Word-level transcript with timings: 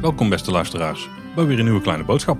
Welkom 0.00 0.28
beste 0.28 0.50
luisteraars 0.50 1.08
bij 1.34 1.44
weer 1.44 1.58
een 1.58 1.64
nieuwe 1.64 1.80
kleine 1.80 2.04
boodschap. 2.04 2.38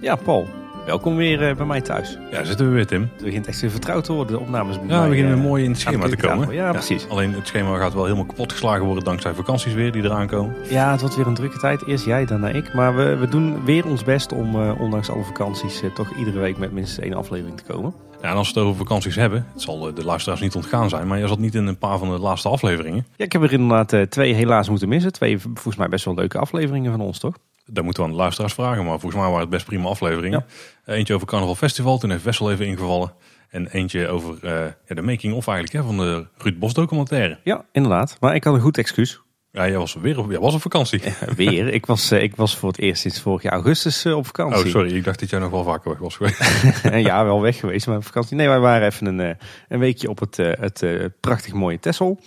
Ja, 0.00 0.16
Paul. 0.16 0.59
Welkom 0.86 1.16
weer 1.16 1.48
eh, 1.48 1.56
bij 1.56 1.66
mij 1.66 1.80
thuis. 1.80 2.18
Ja, 2.30 2.44
zitten 2.44 2.66
we 2.66 2.72
weer 2.72 2.86
Tim. 2.86 3.10
Het 3.14 3.24
begint 3.24 3.46
echt 3.46 3.60
weer 3.60 3.70
vertrouwd 3.70 4.04
te 4.04 4.12
worden, 4.12 4.36
de 4.36 4.40
opnames. 4.40 4.76
Ja, 4.86 5.02
we 5.02 5.08
beginnen 5.08 5.36
eh, 5.36 5.42
mooi 5.42 5.64
in 5.64 5.70
het 5.70 5.80
schema 5.80 6.08
te 6.08 6.16
komen. 6.16 6.54
Ja, 6.54 6.70
precies. 6.72 7.08
Alleen 7.08 7.34
het 7.34 7.46
schema 7.46 7.78
gaat 7.78 7.94
wel 7.94 8.04
helemaal 8.04 8.26
kapot 8.26 8.52
geslagen 8.52 8.84
worden 8.84 9.04
dankzij 9.04 9.34
vakanties 9.34 9.72
weer 9.72 9.92
die 9.92 10.02
eraan 10.02 10.26
komen. 10.26 10.54
Ja, 10.68 10.90
het 10.90 11.00
wordt 11.00 11.16
weer 11.16 11.26
een 11.26 11.34
drukke 11.34 11.58
tijd. 11.58 11.86
Eerst 11.86 12.04
jij, 12.04 12.24
daarna 12.24 12.48
ik. 12.48 12.74
Maar 12.74 12.96
we, 12.96 13.16
we 13.16 13.28
doen 13.28 13.64
weer 13.64 13.86
ons 13.86 14.04
best 14.04 14.32
om, 14.32 14.60
eh, 14.60 14.80
ondanks 14.80 15.10
alle 15.10 15.24
vakanties, 15.24 15.82
toch 15.94 16.16
iedere 16.18 16.38
week 16.38 16.58
met 16.58 16.72
minstens 16.72 17.06
één 17.06 17.14
aflevering 17.14 17.56
te 17.56 17.72
komen. 17.72 17.94
Ja, 18.22 18.30
en 18.30 18.36
als 18.36 18.52
we 18.52 18.58
het 18.58 18.68
over 18.68 18.78
vakanties 18.78 19.14
hebben, 19.14 19.46
het 19.52 19.62
zal 19.62 19.94
de 19.94 20.04
luisteraars 20.04 20.40
niet 20.40 20.54
ontgaan 20.54 20.88
zijn, 20.88 21.06
maar 21.06 21.18
je 21.18 21.28
zat 21.28 21.38
niet 21.38 21.54
in 21.54 21.66
een 21.66 21.78
paar 21.78 21.98
van 21.98 22.10
de 22.10 22.18
laatste 22.18 22.48
afleveringen. 22.48 23.06
Ja, 23.16 23.24
ik 23.24 23.32
heb 23.32 23.42
er 23.42 23.52
inderdaad 23.52 24.10
twee 24.10 24.34
helaas 24.34 24.68
moeten 24.68 24.88
missen. 24.88 25.12
Twee 25.12 25.38
volgens 25.38 25.76
mij 25.76 25.88
best 25.88 26.04
wel 26.04 26.14
leuke 26.14 26.38
afleveringen 26.38 26.90
van 26.90 27.00
ons, 27.00 27.18
toch? 27.18 27.34
Daar 27.72 27.84
moeten 27.84 28.02
we 28.02 28.08
aan 28.08 28.14
de 28.14 28.20
luisteraars 28.20 28.54
vragen, 28.54 28.84
maar 28.84 29.00
volgens 29.00 29.14
mij 29.14 29.24
waren 29.24 29.40
het 29.40 29.50
best 29.50 29.66
prima 29.66 29.88
afleveringen. 29.88 30.44
Eh, 30.84 30.96
Eentje 30.96 31.14
over 31.14 31.26
Carnaval 31.26 31.54
Festival, 31.54 31.98
toen 31.98 32.10
heeft 32.10 32.24
Wessel 32.24 32.50
even 32.50 32.66
ingevallen. 32.66 33.12
En 33.48 33.66
eentje 33.66 34.08
over 34.08 34.38
eh, 34.42 34.66
ja, 34.86 34.94
de 34.94 35.02
making-of 35.02 35.46
eigenlijk 35.46 35.76
hè, 35.78 35.92
van 35.92 35.96
de 35.96 36.26
Ruud 36.36 36.58
Bos 36.58 36.74
documentaire. 36.74 37.38
Ja, 37.44 37.64
inderdaad. 37.72 38.16
Maar 38.20 38.34
ik 38.34 38.44
had 38.44 38.54
een 38.54 38.60
goed 38.60 38.78
excuus. 38.78 39.20
Ja, 39.52 39.68
jij 39.68 39.78
was 39.78 39.94
weer 39.94 40.18
op, 40.18 40.30
jij 40.30 40.40
was 40.40 40.54
op 40.54 40.60
vakantie. 40.60 41.02
Weer. 41.36 41.68
ik, 41.68 41.86
was, 41.86 42.10
eh, 42.10 42.22
ik 42.22 42.36
was 42.36 42.56
voor 42.56 42.68
het 42.68 42.78
eerst 42.78 43.00
sinds 43.00 43.20
vorig 43.20 43.42
jaar 43.42 43.52
augustus 43.52 44.06
op 44.06 44.26
vakantie. 44.26 44.64
Oh, 44.64 44.70
sorry, 44.70 44.96
ik 44.96 45.04
dacht 45.04 45.20
dat 45.20 45.30
jij 45.30 45.38
nog 45.38 45.50
wel 45.50 45.64
vaker 45.64 45.90
weg 45.90 45.98
was 45.98 46.16
geweest. 46.16 46.40
Ja, 47.08 47.24
wel 47.24 47.40
weg 47.40 47.58
geweest, 47.58 47.86
maar 47.86 47.96
op 47.96 48.04
vakantie. 48.04 48.36
Nee, 48.36 48.48
wij 48.48 48.60
waren 48.60 48.86
even 48.86 49.06
een, 49.06 49.36
een 49.68 49.78
weekje 49.78 50.08
op 50.08 50.18
het, 50.18 50.36
het 50.36 51.10
prachtig 51.20 51.52
mooie 51.52 51.78
Texel. 51.78 52.20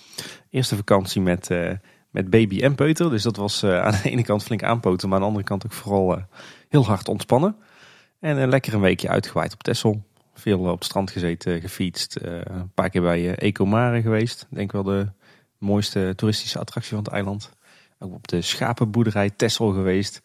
Eerste 0.49 0.75
vakantie 0.75 1.21
met, 1.21 1.49
met 2.13 2.29
baby 2.29 2.61
en 2.61 2.75
peuter. 2.75 3.09
Dus 3.09 3.23
dat 3.23 3.35
was 3.35 3.63
eh, 3.63 3.81
aan 3.85 3.91
de 4.03 4.09
ene 4.09 4.23
kant 4.23 4.43
flink 4.43 4.63
aanpoten, 4.63 5.07
maar 5.07 5.17
aan 5.17 5.23
de 5.23 5.29
andere 5.29 5.45
kant 5.47 5.65
ook 5.65 5.73
vooral 5.73 6.17
eh, 6.17 6.23
heel 6.69 6.85
hard 6.85 7.07
ontspannen. 7.07 7.55
En 8.19 8.41
eh, 8.41 8.47
lekker 8.47 8.73
een 8.73 8.81
weekje 8.81 9.09
uitgewaaid 9.09 9.53
op 9.53 9.63
Texel. 9.63 10.03
Veel 10.33 10.59
op 10.59 10.75
het 10.75 10.83
strand 10.83 11.11
gezeten, 11.11 11.61
gefietst. 11.61 12.15
eh, 12.15 12.31
een 12.43 12.71
paar 12.73 12.89
keer 12.89 13.01
bij 13.01 13.35
Ecomare 13.35 14.01
geweest. 14.01 14.47
Denk 14.49 14.71
wel 14.71 14.83
de 14.83 15.07
mooiste 15.57 16.13
toeristische 16.15 16.59
attractie 16.59 16.95
van 16.95 17.03
het 17.03 17.13
eiland. 17.13 17.51
Ook 17.99 18.13
op 18.13 18.27
de 18.27 18.41
schapenboerderij 18.41 19.29
Texel 19.29 19.71
geweest. 19.71 20.21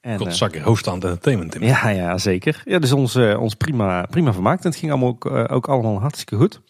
En, 0.00 0.16
Kot 0.16 0.36
zakken 0.36 0.62
host 0.62 0.86
aan 0.88 0.94
het 0.94 1.04
entertainment. 1.04 1.56
Ja, 1.60 1.88
ja, 1.88 2.18
zeker. 2.18 2.62
Ja, 2.64 2.78
dus 2.78 2.92
ons, 2.92 3.16
ons 3.16 3.54
prima, 3.54 4.06
prima 4.10 4.32
vermaakt. 4.32 4.64
En 4.64 4.70
het 4.70 4.78
ging 4.78 4.90
allemaal 4.90 5.08
ook, 5.08 5.26
ook 5.52 5.68
allemaal 5.68 6.00
hartstikke 6.00 6.36
goed. 6.36 6.60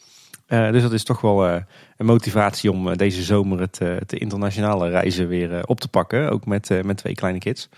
Dus 0.47 0.83
dat 0.83 0.93
is 0.93 1.05
toch 1.05 1.21
wel 1.21 1.63
een 1.99 2.07
motivatie 2.07 2.73
om 2.73 2.89
eh, 2.89 2.97
deze 2.97 3.23
zomer 3.23 3.61
het, 3.61 3.81
eh, 3.81 3.95
het 3.95 4.13
internationale 4.13 4.89
reizen 4.89 5.29
weer 5.29 5.55
eh, 5.55 5.63
op 5.67 5.81
te 5.81 5.89
pakken. 5.89 6.31
Ook 6.31 6.47
met, 6.47 6.71
eh, 6.71 6.83
met 6.83 6.97
twee 6.97 7.15
kleine 7.15 7.39
kids. 7.39 7.69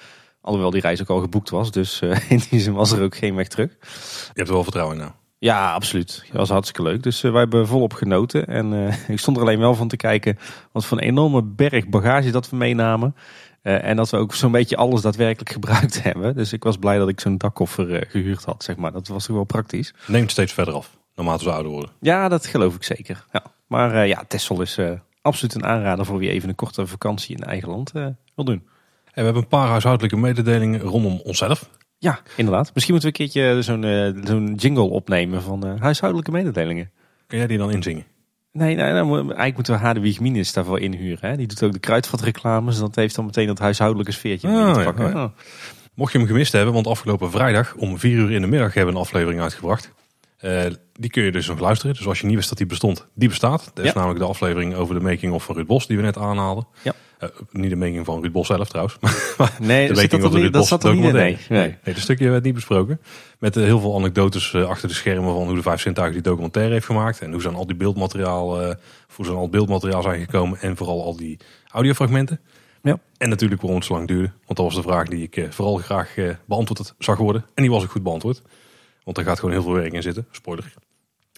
Alhoewel 0.40 0.70
die 0.70 0.80
reis 0.80 1.00
ook 1.00 1.08
al 1.08 1.20
geboekt 1.20 1.50
was. 1.50 1.70
Dus 1.70 2.00
eh, 2.00 2.30
in 2.30 2.40
die 2.50 2.60
zin 2.60 2.72
was 2.72 2.92
er 2.92 3.02
ook 3.02 3.16
geen 3.16 3.34
weg 3.34 3.48
terug. 3.48 3.70
Je 3.80 4.30
hebt 4.34 4.48
er 4.48 4.54
wel 4.54 4.62
vertrouwen 4.62 4.96
in 4.96 5.02
nou. 5.02 5.12
Ja, 5.38 5.72
absoluut. 5.72 6.24
Dat 6.26 6.36
was 6.36 6.48
hartstikke 6.48 6.82
leuk. 6.82 7.02
Dus 7.02 7.22
eh, 7.22 7.30
wij 7.30 7.40
hebben 7.40 7.66
volop 7.66 7.92
genoten. 7.92 8.46
En 8.46 8.86
eh, 8.86 9.08
ik 9.14 9.18
stond 9.18 9.36
er 9.36 9.42
alleen 9.42 9.58
wel 9.58 9.74
van 9.74 9.88
te 9.88 9.96
kijken 9.96 10.38
wat 10.72 10.84
voor 10.84 10.98
een 10.98 11.04
enorme 11.04 11.42
berg 11.42 11.88
bagage 11.88 12.30
dat 12.30 12.50
we 12.50 12.56
meenamen. 12.56 13.14
Eh, 13.62 13.84
en 13.84 13.96
dat 13.96 14.10
we 14.10 14.16
ook 14.16 14.34
zo'n 14.34 14.52
beetje 14.52 14.76
alles 14.76 15.00
daadwerkelijk 15.00 15.52
gebruikt 15.58 16.02
hebben. 16.02 16.36
Dus 16.36 16.52
ik 16.52 16.64
was 16.64 16.76
blij 16.76 16.98
dat 16.98 17.08
ik 17.08 17.20
zo'n 17.20 17.38
dakkoffer 17.38 17.94
eh, 17.94 18.10
gehuurd 18.10 18.44
had, 18.44 18.64
zeg 18.64 18.76
maar. 18.76 18.92
Dat 18.92 19.08
was 19.08 19.26
toch 19.26 19.36
wel 19.36 19.44
praktisch. 19.44 19.94
Neemt 20.06 20.30
steeds 20.30 20.52
verder 20.52 20.74
af, 20.74 20.98
naarmate 21.14 21.42
ze 21.42 21.50
ouder 21.50 21.72
worden. 21.72 21.90
Ja, 22.00 22.28
dat 22.28 22.46
geloof 22.46 22.74
ik 22.74 22.82
zeker. 22.82 23.24
Ja. 23.32 23.42
Maar 23.70 23.94
eh, 23.94 24.08
ja, 24.08 24.24
Texel 24.28 24.60
is 24.60 24.78
eh, 24.78 24.90
absoluut 25.22 25.54
een 25.54 25.64
aanrader 25.64 26.04
voor 26.04 26.18
wie 26.18 26.30
even 26.30 26.48
een 26.48 26.54
korte 26.54 26.86
vakantie 26.86 27.36
in 27.36 27.42
eigen 27.42 27.68
land 27.68 27.90
eh, 27.90 28.06
wil 28.34 28.44
doen. 28.44 28.62
En 29.04 29.12
we 29.14 29.22
hebben 29.22 29.42
een 29.42 29.48
paar 29.48 29.68
huishoudelijke 29.68 30.16
mededelingen 30.16 30.80
rondom 30.80 31.20
onszelf. 31.24 31.70
Ja, 31.98 32.20
inderdaad. 32.36 32.70
Misschien 32.74 32.94
moeten 32.94 33.12
we 33.12 33.18
een 33.20 33.30
keertje 33.30 33.62
zo'n 33.62 33.82
zo'n 34.26 34.54
jingle 34.54 34.82
opnemen 34.82 35.42
van 35.42 35.78
huishoudelijke 35.78 36.30
mededelingen. 36.30 36.90
Kun 37.26 37.38
jij 37.38 37.46
die 37.46 37.58
dan 37.58 37.70
inzingen? 37.70 38.04
Nee, 38.52 38.74
nee, 38.74 38.92
nou, 38.92 39.16
eigenlijk 39.16 39.54
moeten 39.54 39.74
we 39.74 39.80
Hadewig 39.80 40.20
Minus 40.20 40.52
daarvoor 40.52 40.80
inhuren. 40.80 41.30
Hè? 41.30 41.36
Die 41.36 41.46
doet 41.46 41.62
ook 41.62 41.72
de 41.72 41.78
kruidvatreclames. 41.78 42.78
Dat 42.78 42.94
heeft 42.94 43.14
dan 43.14 43.24
meteen 43.24 43.46
dat 43.46 43.58
huishoudelijke 43.58 44.12
sfeertje 44.12 44.48
Ah, 44.48 44.74
te 44.74 44.82
pakken. 44.82 45.10
ja. 45.10 45.24
Oh. 45.24 45.30
Mocht 45.94 46.12
je 46.12 46.18
hem 46.18 46.26
gemist 46.26 46.52
hebben, 46.52 46.74
want 46.74 46.86
afgelopen 46.86 47.30
vrijdag 47.30 47.74
om 47.74 47.98
4 47.98 48.16
uur 48.16 48.30
in 48.30 48.40
de 48.40 48.46
middag 48.46 48.74
hebben 48.74 48.92
we 48.94 49.00
een 49.00 49.06
aflevering 49.06 49.40
uitgebracht. 49.40 49.92
Eh, 50.40 50.62
die 50.92 51.10
kun 51.10 51.22
je 51.22 51.32
dus 51.32 51.46
nog 51.48 51.58
luisteren. 51.60 51.94
Dus 51.94 52.06
als 52.06 52.20
je 52.20 52.26
niet 52.26 52.36
wist 52.36 52.48
dat 52.48 52.58
die 52.58 52.66
bestond, 52.66 53.06
die 53.14 53.28
bestaat. 53.28 53.70
Dat 53.74 53.84
is 53.84 53.90
Ja. 53.90 53.96
namelijk 53.96 54.20
de 54.20 54.26
aflevering 54.26 54.74
over 54.74 54.94
de 54.94 55.00
making 55.00 55.32
of 55.32 55.44
van 55.44 55.54
Ruud 55.54 55.66
Bos 55.66 55.86
die 55.86 55.96
we 55.96 56.02
net 56.02 56.16
aanhaalden. 56.18 56.66
Ja. 56.82 56.92
Eh, 57.18 57.28
niet 57.50 57.70
de 57.70 57.76
making 57.76 58.06
van 58.06 58.20
Ruud 58.20 58.32
Bos 58.32 58.46
zelf 58.46 58.68
trouwens. 58.68 58.96
Nee, 59.58 59.88
de 59.88 59.94
making 59.94 60.22
dat, 60.22 60.32
niet, 60.32 60.52
dat 60.52 60.66
zat 60.66 60.84
er 60.84 60.94
niet 60.94 61.04
in. 61.04 61.12
Nee. 61.12 61.38
Nee. 61.48 61.60
Nee, 61.84 61.94
dat 61.94 61.98
stukje 61.98 62.30
werd 62.30 62.44
niet 62.44 62.54
besproken. 62.54 63.00
Met 63.38 63.56
eh, 63.56 63.64
heel 63.64 63.80
veel 63.80 63.96
anekdotes 63.96 64.54
achter 64.54 64.88
de 64.88 64.94
schermen 64.94 65.34
van 65.34 65.46
hoe 65.46 65.54
de 65.54 65.62
Vijf 65.62 65.80
Zintuigen 65.80 66.14
die 66.22 66.30
documentaire 66.30 66.72
heeft 66.72 66.86
gemaakt. 66.86 67.20
En 67.20 67.32
hoe 67.32 67.40
ze 67.40 67.48
aan 67.48 67.54
al 67.54 67.66
die 67.66 67.76
beeldmateriaal, 67.76 68.58
hoe 69.16 69.24
ze 69.24 69.30
aan 69.30 69.36
al 69.36 69.42
het 69.42 69.50
beeldmateriaal 69.50 70.02
zijn 70.02 70.20
gekomen. 70.20 70.60
En 70.60 70.76
vooral 70.76 71.04
al 71.04 71.16
die 71.16 71.36
audiofragmenten. 71.70 72.40
Ja. 72.82 72.98
En 73.16 73.28
natuurlijk 73.28 73.60
waarom 73.60 73.78
het 73.78 73.88
zo 73.88 73.94
lang 73.94 74.08
duurde. 74.08 74.30
Want 74.46 74.58
dat 74.58 74.66
was 74.66 74.74
de 74.74 74.82
vraag 74.82 75.08
die 75.08 75.28
ik 75.30 75.46
vooral 75.50 75.76
graag 75.76 76.14
beantwoord 76.46 76.94
zag 76.98 77.18
worden. 77.18 77.44
En 77.54 77.62
die 77.62 77.72
was 77.72 77.82
ook 77.82 77.90
goed 77.90 78.02
beantwoord. 78.02 78.42
Want 79.04 79.18
er 79.18 79.24
gaat 79.24 79.38
gewoon 79.38 79.54
heel 79.54 79.62
veel 79.62 79.72
werk 79.72 79.92
in 79.92 80.02
zitten. 80.02 80.26
Spoiler. 80.30 80.72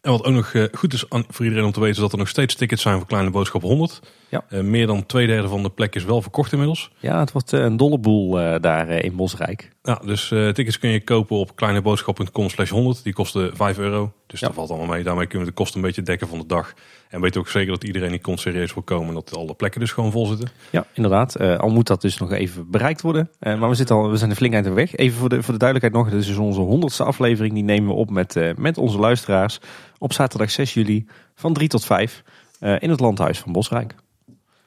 En 0.02 0.10
wat 0.10 0.24
ook 0.24 0.32
nog 0.34 0.52
eh, 0.54 0.64
goed 0.72 0.92
is 0.92 1.04
voor 1.08 1.44
iedereen 1.44 1.64
om 1.64 1.72
te 1.72 1.80
weten... 1.80 1.94
is 1.94 2.00
dat 2.02 2.12
er 2.12 2.18
nog 2.18 2.28
steeds 2.28 2.54
tickets 2.54 2.82
zijn 2.82 2.96
voor 2.98 3.06
Kleine 3.06 3.30
Boodschap 3.30 3.62
100. 3.62 4.00
Ja. 4.28 4.44
Eh, 4.48 4.60
meer 4.60 4.86
dan 4.86 5.06
twee 5.06 5.26
derde 5.26 5.48
van 5.48 5.62
de 5.62 5.70
plek 5.70 5.94
is 5.94 6.04
wel 6.04 6.22
verkocht 6.22 6.52
inmiddels. 6.52 6.90
Ja, 6.98 7.18
het 7.18 7.32
wordt 7.32 7.52
eh, 7.52 7.60
een 7.60 7.76
dolle 7.76 7.98
boel 7.98 8.30
daar 8.60 8.88
in 8.90 9.16
Bosrijk. 9.16 9.70
Ja, 9.82 10.00
dus 10.04 10.30
eh, 10.30 10.48
tickets 10.48 10.78
kun 10.78 10.90
je 10.90 11.04
kopen 11.04 11.36
op 11.36 11.56
kleineboodschap.com 11.56 12.48
slash 12.48 12.70
100. 12.70 13.02
Die 13.04 13.12
kosten 13.12 13.56
5 13.56 13.78
euro. 13.78 14.12
Dus 14.26 14.40
Ja. 14.40 14.46
dat 14.46 14.56
valt 14.56 14.70
allemaal 14.70 14.88
mee. 14.94 15.02
Daarmee 15.02 15.26
kunnen 15.26 15.46
we 15.46 15.52
de 15.54 15.58
kosten 15.58 15.80
een 15.80 15.86
beetje 15.86 16.02
dekken 16.02 16.28
van 16.28 16.38
de 16.38 16.46
dag. 16.46 16.72
En 17.12 17.20
weet 17.20 17.36
ook 17.36 17.48
zeker 17.48 17.72
dat 17.72 17.84
iedereen 17.84 18.10
die 18.10 18.20
komt 18.20 18.40
serieus 18.40 18.74
wil 18.74 18.82
komen. 18.82 19.08
En 19.08 19.14
dat 19.14 19.36
alle 19.36 19.54
plekken 19.54 19.80
dus 19.80 19.92
gewoon 19.92 20.10
vol 20.10 20.26
zitten. 20.26 20.48
Ja, 20.70 20.86
inderdaad. 20.92 21.34
Eh, 21.34 21.58
al 21.58 21.70
moet 21.70 21.86
dat 21.86 22.00
dus 22.00 22.18
nog 22.18 22.32
even 22.32 22.70
bereikt 22.70 23.00
worden. 23.00 23.30
Eh, 23.38 23.58
maar 23.58 23.68
we, 23.68 23.74
zitten 23.74 23.96
al, 23.96 24.10
we 24.10 24.16
zijn 24.16 24.30
een 24.30 24.36
flink 24.36 24.54
eind 24.54 24.66
op 24.66 24.74
weg. 24.74 24.94
Even 24.94 25.18
voor 25.18 25.28
de, 25.28 25.42
voor 25.42 25.52
de 25.52 25.58
duidelijkheid 25.58 26.04
nog. 26.04 26.12
Dit 26.12 26.20
is 26.22 26.26
dus 26.28 26.36
onze 26.36 26.60
honderdste 26.60 27.04
aflevering. 27.04 27.54
Die 27.54 27.62
nemen 27.62 27.88
we 27.88 27.94
op 27.94 28.10
met, 28.10 28.36
eh, 28.36 28.54
met 28.56 28.78
onze 28.78 28.98
luisteraars. 28.98 29.58
Op 29.98 30.12
zaterdag 30.12 30.50
6 30.50 30.74
juli 30.74 31.06
van 31.34 31.52
3 31.52 31.68
tot 31.68 31.84
5. 31.84 32.22
eh, 32.60 32.74
in 32.78 32.90
het 32.90 33.00
landhuis 33.00 33.38
van 33.38 33.52
Bosrijk. 33.52 33.94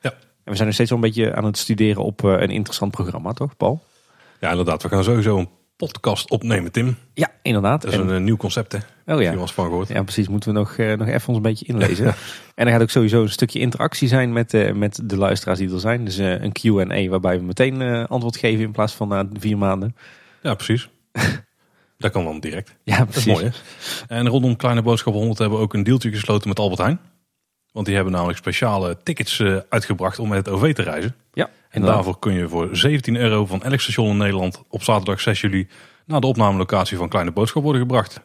Ja. 0.02 0.12
En 0.12 0.18
we 0.44 0.54
zijn 0.56 0.66
nog 0.66 0.74
steeds 0.74 0.90
wel 0.90 1.00
een 1.00 1.06
beetje 1.06 1.36
aan 1.36 1.46
het 1.46 1.58
studeren 1.58 2.04
op 2.04 2.24
een 2.24 2.50
interessant 2.50 2.92
programma, 2.92 3.32
toch 3.34 3.58
Paul? 3.58 3.84
Ja, 4.40 4.50
inderdaad. 4.50 4.84
We 4.84 4.90
gaan 4.90 5.04
sowieso 5.04 5.38
een 5.38 5.50
podcast 5.78 6.30
opnemen, 6.30 6.72
Tim. 6.72 6.96
Ja, 7.14 7.32
inderdaad. 7.42 7.82
Dat 7.82 7.92
is 7.94 8.00
En- 8.00 8.08
een 8.08 8.24
nieuw 8.24 8.38
concept, 8.38 8.72
hè? 8.72 8.80
Oh 9.06 9.22
ja. 9.22 9.34
eens 9.34 9.54
van 9.54 9.66
gehoord? 9.66 9.88
Ja, 9.88 10.04
precies. 10.04 10.28
Moeten 10.28 10.54
we 10.54 10.60
nog, 10.60 10.78
eh, 10.78 10.94
nog 10.94 11.08
even 11.08 11.28
ons 11.28 11.38
een 11.38 11.42
beetje 11.44 11.66
inlezen. 11.66 12.06
en 12.56 12.66
er 12.66 12.72
gaat 12.72 12.82
ook 12.82 12.90
sowieso 12.90 13.22
een 13.22 13.30
stukje 13.30 13.60
interactie 13.60 14.08
zijn 14.08 14.34
met, 14.34 14.54
eh, 14.54 14.74
met 14.74 15.00
de 15.04 15.18
luisteraars 15.18 15.60
die 15.60 15.74
er 15.74 15.80
zijn. 15.80 16.06
Dus 16.06 16.18
eh, 16.18 16.42
een 16.42 16.52
Q&A 16.52 17.08
waarbij 17.10 17.38
we 17.38 17.44
meteen 17.44 18.08
antwoord 18.08 18.38
geven 18.38 18.64
in 18.64 18.72
plaats 18.72 18.94
van 18.94 19.08
na 19.08 19.28
vier 19.34 19.58
maanden. 19.58 19.96
Ja, 20.42 20.54
precies. 20.54 20.90
dat 21.98 22.12
kan 22.12 22.24
dan 22.24 22.40
direct. 22.40 22.76
Ja, 22.84 22.98
Dat 22.98 23.10
precies. 23.10 23.26
is 23.26 23.34
mooi, 23.34 23.52
hè? 24.08 24.16
En 24.16 24.28
rondom 24.28 24.56
Kleine 24.56 24.82
Boodschap 24.82 25.14
100 25.14 25.40
hebben 25.40 25.58
we 25.58 25.64
ook 25.64 25.74
een 25.74 25.84
deeltje 25.84 26.10
gesloten 26.10 26.48
met 26.48 26.60
Albert 26.60 26.82
Heijn. 26.82 27.00
Want 27.72 27.86
die 27.86 27.96
hebben 27.96 28.14
namelijk 28.14 28.38
speciale 28.38 28.98
tickets 29.04 29.42
uitgebracht 29.70 30.20
om 30.20 30.30
met 30.30 30.38
het 30.38 30.50
OV 30.50 30.74
te 30.74 30.82
reizen. 30.82 31.16
Ja, 31.34 31.50
En 31.70 31.82
daarvoor 31.82 32.20
kun 32.20 32.34
je 32.34 32.50
voor 32.50 32.70
17 32.72 33.16
euro 33.16 33.46
van 33.46 33.64
elk 33.64 33.80
station 33.80 34.10
in 34.10 34.18
Nederland 34.18 34.64
op 34.70 34.84
zaterdag 34.84 35.22
6 35.22 35.42
juli 35.42 35.68
naar 36.06 36.22
de 36.22 36.28
opnamelocatie 36.28 36.98
van 36.98 37.10
Kleine 37.10 37.32
Boodschap 37.32 37.64
worden 37.64 37.82
gebracht. 37.82 38.20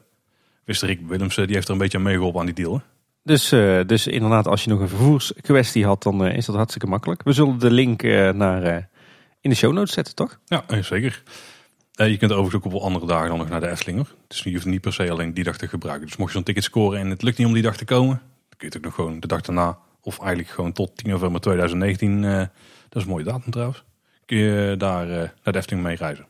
Wist 0.64 0.82
Rick 0.82 1.00
Willemsen, 1.06 1.46
die 1.46 1.54
heeft 1.54 1.66
er 1.66 1.72
een 1.72 1.80
beetje 1.80 1.98
aan 1.98 2.04
meegeholpen 2.04 2.40
aan 2.40 2.46
die 2.46 2.54
deal. 2.54 2.74
Hè? 2.74 2.80
Dus, 3.22 3.52
eh, 3.52 3.80
dus 3.86 4.06
inderdaad, 4.06 4.46
als 4.46 4.64
je 4.64 4.70
nog 4.70 4.80
een 4.80 4.88
vervoerskwestie 4.88 5.84
had, 5.84 6.02
dan 6.02 6.24
eh, 6.24 6.36
is 6.36 6.46
dat 6.46 6.56
hartstikke 6.56 6.86
makkelijk. 6.86 7.22
We 7.22 7.32
zullen 7.32 7.58
de 7.58 7.70
link 7.70 8.02
eh, 8.02 8.30
naar, 8.30 8.88
in 9.40 9.50
de 9.50 9.56
show 9.56 9.72
notes 9.72 9.94
zetten, 9.94 10.14
toch? 10.14 10.40
Ja, 10.46 10.64
zeker. 10.82 11.22
Je 11.90 12.16
kunt 12.16 12.32
overigens 12.32 12.54
ook 12.54 12.64
op 12.64 12.72
wel 12.72 12.82
andere 12.82 13.06
dagen 13.06 13.28
dan 13.28 13.38
nog 13.38 13.48
naar 13.48 13.60
de 13.60 13.68
Efteling. 13.68 14.06
Dus 14.26 14.42
je 14.42 14.52
hoeft 14.52 14.64
niet 14.64 14.80
per 14.80 14.92
se 14.92 15.10
alleen 15.10 15.34
die 15.34 15.44
dag 15.44 15.56
te 15.56 15.68
gebruiken. 15.68 16.06
Dus 16.06 16.16
mocht 16.16 16.30
je 16.30 16.36
zo'n 16.36 16.44
ticket 16.44 16.64
scoren 16.64 17.00
en 17.00 17.10
het 17.10 17.22
lukt 17.22 17.38
niet 17.38 17.46
om 17.46 17.52
die 17.52 17.62
dag 17.62 17.76
te 17.76 17.84
komen, 17.84 18.16
dan 18.16 18.56
kun 18.56 18.58
je 18.58 18.66
het 18.66 18.76
ook 18.76 18.82
nog 18.82 18.94
gewoon 18.94 19.20
de 19.20 19.26
dag 19.26 19.40
daarna, 19.40 19.78
of 20.00 20.18
eigenlijk 20.18 20.48
gewoon 20.48 20.72
tot 20.72 20.96
10 20.96 21.10
november 21.10 21.40
2019, 21.40 22.24
eh, 22.24 22.36
dat 22.38 22.48
is 22.92 23.02
een 23.02 23.08
mooie 23.08 23.24
datum 23.24 23.50
trouwens, 23.50 23.84
kun 24.24 24.36
je 24.36 24.74
daar 24.78 25.06
naar 25.06 25.52
de 25.52 25.58
Efteling 25.58 25.82
mee 25.82 25.96
reizen. 25.96 26.26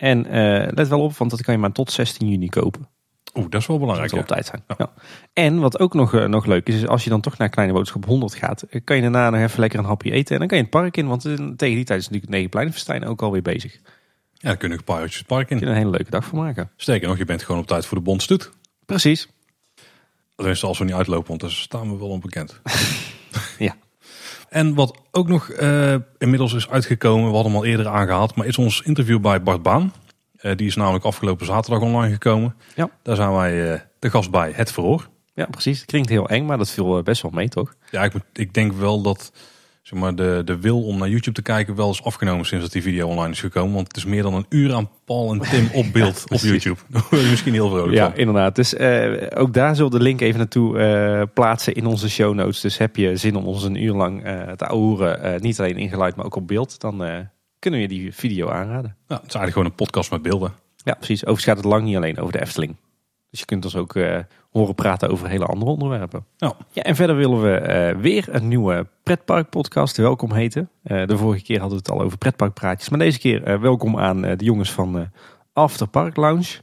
En 0.00 0.26
eh, 0.26 0.72
let 0.74 0.88
wel 0.88 1.00
op, 1.00 1.16
want 1.16 1.30
dat 1.30 1.42
kan 1.42 1.54
je 1.54 1.60
maar 1.60 1.72
tot 1.72 1.90
16 1.90 2.28
juni 2.28 2.48
kopen. 2.48 2.88
Oeh, 3.34 3.46
dat 3.50 3.60
is 3.60 3.66
wel 3.66 3.78
Dat 3.78 3.86
belangrijk. 3.86 4.10
zal 4.10 4.18
op 4.20 4.28
hè? 4.28 4.34
tijd 4.34 4.46
zijn. 4.46 4.62
Ja. 4.68 4.74
Ja. 4.78 4.92
En 5.32 5.58
wat 5.58 5.78
ook 5.78 5.94
nog, 5.94 6.14
eh, 6.14 6.24
nog 6.26 6.46
leuk 6.46 6.68
is, 6.68 6.74
is 6.74 6.86
als 6.86 7.04
je 7.04 7.10
dan 7.10 7.20
toch 7.20 7.38
naar 7.38 7.48
Kleine 7.48 7.72
Boodschap 7.74 8.04
100 8.04 8.34
gaat, 8.34 8.62
eh, 8.62 8.80
kan 8.84 8.96
je 8.96 9.02
daarna 9.02 9.30
nog 9.30 9.40
even 9.40 9.60
lekker 9.60 9.78
een 9.78 9.84
hapje 9.84 10.10
eten. 10.10 10.32
En 10.32 10.38
dan 10.38 10.48
kan 10.48 10.56
je 10.56 10.62
het 10.62 10.72
park 10.72 10.96
in, 10.96 11.06
want 11.06 11.24
eh, 11.24 11.32
tegen 11.34 11.76
die 11.76 11.84
tijd 11.84 12.00
is 12.00 12.04
natuurlijk 12.06 12.32
Negenpleinenfestijn 12.32 13.04
ook 13.04 13.22
alweer 13.22 13.42
bezig. 13.42 13.72
Ja, 14.32 14.48
dan 14.48 14.56
kun 14.56 14.68
je 14.68 14.74
nog 14.74 14.78
een 14.78 14.94
paar 14.94 15.00
uurtjes 15.00 15.18
het 15.18 15.26
park 15.26 15.46
kun 15.46 15.56
in. 15.56 15.62
je 15.62 15.68
er 15.68 15.72
een 15.72 15.82
hele 15.82 15.96
leuke 15.96 16.10
dag 16.10 16.24
van 16.24 16.38
maken. 16.38 16.70
Sterker 16.76 17.08
nog, 17.08 17.18
je 17.18 17.24
bent 17.24 17.42
gewoon 17.42 17.60
op 17.60 17.66
tijd 17.66 17.86
voor 17.86 17.98
de 17.98 18.04
bondstoet. 18.04 18.50
Precies. 18.86 19.28
Tenminste, 20.36 20.66
als 20.66 20.78
we 20.78 20.84
niet 20.84 20.94
uitlopen, 20.94 21.28
want 21.28 21.40
daar 21.40 21.50
staan 21.50 21.90
we 21.92 21.98
wel 21.98 22.08
onbekend. 22.08 22.60
Ja. 23.58 23.76
En 24.48 24.74
wat 24.74 25.00
ook 25.10 25.28
nog 25.28 25.50
inmiddels 26.18 26.52
is 26.52 26.68
uitgekomen, 26.68 27.26
we 27.28 27.34
hadden 27.34 27.52
hem 27.52 27.60
al 27.60 27.66
eerder 27.66 27.88
aangehaald, 27.88 28.34
maar 28.34 28.46
is 28.46 28.58
ons 28.58 28.80
interview 28.80 29.20
bij 29.20 29.42
Bart 29.42 29.62
Baan. 29.62 29.92
Eh, 30.40 30.56
die 30.56 30.66
is 30.66 30.76
namelijk 30.76 31.04
afgelopen 31.04 31.46
zaterdag 31.46 31.80
online 31.82 32.12
gekomen. 32.12 32.54
Ja. 32.74 32.90
Daar 33.02 33.16
zijn 33.16 33.32
wij 33.32 33.72
eh, 33.72 33.80
de 33.98 34.10
gast 34.10 34.30
bij 34.30 34.52
Het 34.54 34.72
Verhoor. 34.72 35.08
Ja, 35.34 35.46
precies. 35.50 35.80
Het 35.80 35.86
klinkt 35.90 36.08
heel 36.08 36.28
eng, 36.28 36.46
maar 36.46 36.58
dat 36.58 36.70
viel 36.70 36.96
eh, 36.98 37.02
best 37.02 37.22
wel 37.22 37.30
mee, 37.30 37.48
toch? 37.48 37.74
Ja, 37.90 38.04
ik, 38.04 38.12
ik 38.32 38.54
denk 38.54 38.72
wel 38.72 39.02
dat 39.02 39.32
zeg 39.82 39.98
maar, 39.98 40.14
de, 40.14 40.42
de 40.44 40.58
wil 40.60 40.82
om 40.84 40.98
naar 40.98 41.08
YouTube 41.08 41.32
te 41.36 41.42
kijken 41.42 41.74
wel 41.74 41.90
is 41.90 42.02
afgenomen 42.04 42.46
sinds 42.46 42.64
dat 42.64 42.72
die 42.72 42.82
video 42.82 43.08
online 43.08 43.30
is 43.30 43.40
gekomen. 43.40 43.74
Want 43.74 43.86
het 43.86 43.96
is 43.96 44.04
meer 44.04 44.22
dan 44.22 44.34
een 44.34 44.46
uur 44.48 44.74
aan 44.74 44.90
Paul 45.04 45.32
en 45.32 45.40
Tim 45.40 45.68
op 45.84 45.92
beeld 45.92 46.24
op. 46.28 46.38
YouTube. 46.38 46.80
Daar 46.88 47.06
word 47.10 47.22
je 47.22 47.28
misschien 47.30 47.52
heel 47.52 47.68
vrolijk 47.68 47.92
Ja, 47.94 48.10
van. 48.10 48.18
inderdaad. 48.18 48.54
Dus 48.56 48.78
ook 49.34 49.52
daar 49.54 49.76
zullen 49.76 49.90
we 49.90 49.98
de 49.98 50.04
link 50.04 50.20
even 50.20 50.38
naartoe 50.38 51.28
plaatsen 51.34 51.74
in 51.74 51.86
onze 51.86 52.10
show 52.10 52.34
notes. 52.34 52.60
Dus 52.60 52.78
heb 52.78 52.96
je 52.96 53.16
zin 53.16 53.36
om 53.36 53.46
ons 53.46 53.62
een 53.64 53.82
uur 53.82 53.94
lang 53.94 54.22
te 54.56 54.66
horen, 54.68 55.22
eh, 55.22 55.40
niet 55.40 55.58
alleen 55.60 55.76
in 55.76 55.88
geluid, 55.88 56.16
maar 56.16 56.24
ook 56.24 56.36
op 56.36 56.46
beeld, 56.46 56.80
dan 56.80 57.04
kunnen 57.60 57.80
we 57.80 57.86
je 57.88 58.00
die 58.00 58.14
video 58.14 58.48
aanraden. 58.48 58.96
Ja, 59.08 59.14
het 59.14 59.26
is 59.26 59.34
eigenlijk 59.34 59.52
gewoon 59.52 59.68
een 59.68 59.74
podcast 59.74 60.10
met 60.10 60.22
beelden. 60.22 60.52
Ja, 60.76 60.94
precies. 60.94 61.20
Overigens 61.20 61.44
gaat 61.44 61.56
het 61.56 61.64
lang 61.64 61.84
niet 61.84 61.96
alleen 61.96 62.18
over 62.18 62.32
de 62.32 62.40
Efteling. 62.40 62.76
Dus 63.30 63.40
je 63.40 63.44
kunt 63.44 63.64
ons 63.64 63.76
ook 63.76 63.94
eh, 63.94 64.18
horen 64.50 64.74
praten 64.74 65.10
over 65.10 65.28
hele 65.28 65.44
andere 65.44 65.70
onderwerpen. 65.70 66.24
Ja. 66.36 66.56
Ja, 66.72 66.82
en 66.82 66.96
verder 66.96 67.16
willen 67.16 67.42
we 67.42 67.56
eh, 67.56 67.96
weer 67.96 68.26
een 68.30 68.48
nieuwe 68.48 68.86
pretparkpodcast 69.02 69.96
welkom 69.96 70.32
heten. 70.32 70.70
Eh, 70.82 71.06
de 71.06 71.16
vorige 71.16 71.44
keer 71.44 71.60
hadden 71.60 71.78
we 71.78 71.84
het 71.84 71.98
al 71.98 72.04
over 72.04 72.18
pretparkpraatjes. 72.18 72.88
Maar 72.88 72.98
deze 72.98 73.18
keer 73.18 73.60
welkom 73.60 73.98
aan 73.98 74.20
de 74.20 74.44
jongens 74.44 74.72
van 74.72 75.10
After 75.52 75.86
Park 75.86 76.16
Lounge. 76.16 76.58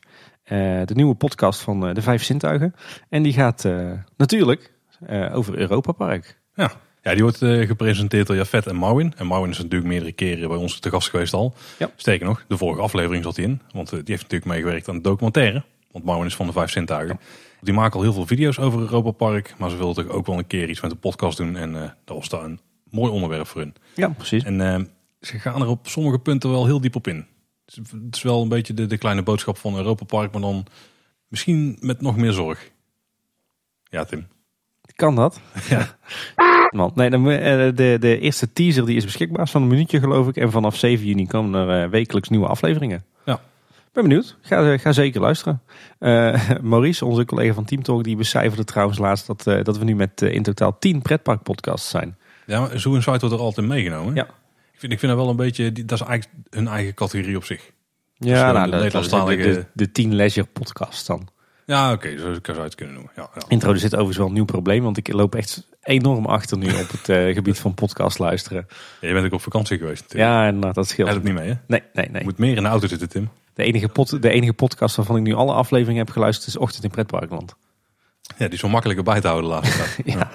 De 0.85 0.93
nieuwe 0.93 1.15
podcast 1.15 1.61
van 1.61 1.93
de 1.93 2.01
Vijf 2.01 2.23
Zintuigen. 2.23 2.73
En 3.09 3.23
die 3.23 3.33
gaat 3.33 3.67
natuurlijk 4.17 4.73
over 5.31 5.57
Europa 5.57 5.91
Park. 5.91 6.39
Ja. 6.53 6.71
Ja, 7.07 7.13
die 7.13 7.23
wordt 7.23 7.41
eh, 7.41 7.67
gepresenteerd 7.67 8.27
door 8.27 8.35
Jafet 8.35 8.67
en 8.67 8.75
Marwin. 8.75 9.13
En 9.17 9.25
Marwin 9.27 9.49
is 9.49 9.57
natuurlijk 9.57 9.85
meerdere 9.89 10.11
keren 10.11 10.47
bij 10.47 10.57
ons 10.57 10.79
te 10.79 10.89
gast 10.89 11.09
geweest 11.09 11.33
al. 11.33 11.53
Ja. 11.79 12.17
Nog, 12.19 12.45
de 12.47 12.57
vorige 12.57 12.81
aflevering 12.81 13.23
zat 13.23 13.35
hij 13.35 13.45
in. 13.45 13.61
Want 13.71 13.87
eh, 13.87 13.93
die 13.93 14.03
heeft 14.07 14.21
natuurlijk 14.21 14.51
meegewerkt 14.51 14.89
aan 14.89 14.95
de 14.95 15.01
documentaire. 15.01 15.63
Want 15.91 16.05
Marwin 16.05 16.25
is 16.25 16.35
van 16.35 16.45
de 16.45 16.51
Vijf 16.51 16.71
Zintuigen. 16.71 17.19
Die 17.61 17.73
maken 17.73 17.95
al 17.97 18.01
heel 18.01 18.13
veel 18.13 18.25
video's 18.25 18.59
over 18.59 18.79
Europa 18.79 19.11
Park. 19.11 19.53
Maar 19.57 19.69
ze 19.69 19.75
wilden 19.77 20.05
toch 20.05 20.13
ook 20.15 20.25
wel 20.25 20.37
een 20.37 20.47
keer 20.47 20.69
iets 20.69 20.81
met 20.81 20.91
de 20.91 20.97
podcast 20.97 21.37
doen. 21.37 21.55
En 21.55 21.75
eh, 21.83 21.89
dat 22.05 22.17
was 22.17 22.29
daar 22.29 22.43
een 22.43 22.59
mooi 22.89 23.11
onderwerp 23.11 23.47
voor 23.47 23.61
hun. 23.61 23.75
Ja, 23.95 24.09
precies. 24.09 24.43
En 24.43 24.89
ze 25.21 25.39
gaan 25.39 25.61
er 25.61 25.67
op 25.67 25.87
sommige 25.87 26.19
punten 26.19 26.49
wel 26.49 26.65
heel 26.65 26.81
diep 26.81 26.95
op 26.95 27.07
in. 27.07 27.25
Het 27.65 27.77
is- 27.77 27.91
Het 27.91 28.15
is 28.15 28.21
wel 28.21 28.41
een 28.41 28.49
beetje 28.49 28.73
de, 28.73 28.85
de 28.85 28.97
kleine 28.97 29.23
boodschap 29.23 29.57
van 29.57 29.75
Europa 29.77 30.05
Park. 30.05 30.31
Maar 30.31 30.41
dan 30.41 30.65
misschien 31.27 31.77
met 31.79 32.01
nog 32.01 32.17
meer 32.17 32.31
zorg. 32.33 32.71
Ja, 33.83 34.03
Tim. 34.05 34.27
Kan 34.97 35.15
dat? 35.15 35.39
Ja. 35.69 35.87
Man, 36.71 36.91
nee, 36.95 37.17
moet- 37.17 37.31
eh, 37.31 37.57
de, 37.75 37.97
de 37.99 38.19
eerste 38.19 38.53
teaser 38.53 38.85
die 38.85 38.95
is 38.95 39.03
beschikbaar, 39.05 39.47
van 39.47 39.61
een 39.61 39.67
minuutje 39.67 39.99
geloof 39.99 40.27
ik. 40.27 40.37
En 40.37 40.51
vanaf 40.51 40.75
7 40.75 41.05
juni 41.05 41.27
komen 41.27 41.67
er 41.67 41.83
eh, 41.83 41.89
wekelijks 41.89 42.29
nieuwe 42.29 42.47
afleveringen. 42.47 43.03
Ja. 43.25 43.39
Ben 43.93 44.03
benieuwd. 44.03 44.37
Ga, 44.41 44.71
eh, 44.71 44.79
ga 44.79 44.91
zeker 44.91 45.21
luisteren. 45.21 45.61
Maurice, 46.61 47.05
onze 47.05 47.25
collega 47.25 47.53
van 47.53 47.65
Team 47.65 47.83
Talk, 47.83 48.03
die 48.03 48.15
becijferde 48.15 48.63
trouwens 48.63 48.97
laatst 48.97 49.27
dat, 49.27 49.43
dat 49.43 49.77
we 49.77 49.83
nu 49.83 49.95
met 49.95 50.21
in 50.21 50.43
totaal 50.43 50.77
10 50.79 51.01
pretparkpodcasts 51.01 51.89
zijn. 51.89 52.17
Ja, 52.45 52.59
maar 52.59 52.79
Zoo 52.79 52.93
Inside 52.93 53.19
wordt 53.19 53.35
er 53.35 53.41
altijd 53.41 53.67
meegenomen. 53.67 54.15
Ja. 54.15 54.23
Ik 54.73 54.79
vind, 54.79 54.91
ik 54.93 54.99
vind 54.99 55.11
dat 55.11 55.21
wel 55.21 55.29
een 55.29 55.35
beetje, 55.35 55.71
dat 55.71 56.01
is 56.01 56.07
eigenlijk 56.07 56.43
hun 56.49 56.67
eigen 56.67 56.93
categorie 56.93 57.35
op 57.37 57.43
zich. 57.43 57.71
Ja, 58.17 58.47
gewoon 58.47 58.69
nou, 58.69 58.89
de 58.89 58.99
de, 58.99 59.35
de, 59.53 59.65
de 59.73 59.91
10 59.91 60.15
leisure 60.15 60.47
podcasts 60.53 61.05
dan. 61.05 61.27
Ja, 61.67 61.91
oké, 61.91 62.17
zo 62.17 62.33
zou 62.41 62.57
je 62.57 62.63
het 62.63 62.75
kunnen 62.75 62.95
noemen. 62.95 63.11
Ja, 63.15 63.29
ja. 63.33 63.41
Introduceert 63.47 63.91
overigens 63.91 64.17
wel 64.17 64.27
een 64.27 64.33
nieuw 64.33 64.45
probleem, 64.45 64.83
want 64.83 64.97
ik 64.97 65.13
loop 65.13 65.35
echt 65.35 65.67
enorm 65.81 66.25
achter 66.25 66.57
nu 66.57 66.67
op 66.67 66.91
het 66.91 67.09
eh, 67.09 67.33
gebied 67.37 67.59
van 67.59 67.73
podcast 67.73 68.19
luisteren. 68.19 68.67
Ja, 69.01 69.07
je 69.07 69.13
bent 69.13 69.25
ook 69.25 69.33
op 69.33 69.41
vakantie 69.41 69.77
geweest 69.77 70.01
natuurlijk. 70.01 70.31
Ja, 70.31 70.45
en 70.47 70.59
dat 70.59 70.87
scheelt. 70.87 71.09
Helpt 71.09 71.23
niet 71.23 71.33
mee, 71.33 71.47
hè? 71.47 71.53
Nee, 71.67 71.83
nee, 71.93 72.09
nee. 72.09 72.19
Je 72.19 72.23
moet 72.23 72.37
meer 72.37 72.57
in 72.57 72.63
de 72.63 72.69
auto 72.69 72.87
zitten, 72.87 73.09
Tim. 73.09 73.29
De 73.53 73.63
enige, 73.63 73.87
pod, 73.87 74.21
de 74.21 74.29
enige 74.29 74.53
podcast 74.53 74.95
waarvan 74.95 75.15
ik 75.15 75.23
nu 75.23 75.33
alle 75.33 75.53
afleveringen 75.53 76.05
heb 76.05 76.13
geluisterd 76.13 76.47
is 76.47 76.57
Ochtend 76.57 76.83
in 76.83 76.89
Pretparkland. 76.89 77.55
Ja, 78.21 78.45
die 78.45 78.49
is 78.49 78.61
wel 78.61 78.71
makkelijker 78.71 79.03
bij 79.03 79.21
te 79.21 79.27
houden 79.27 79.49
de 79.49 79.55
laatste 79.55 79.77
tijd. 79.77 80.01
Ja. 80.17 80.29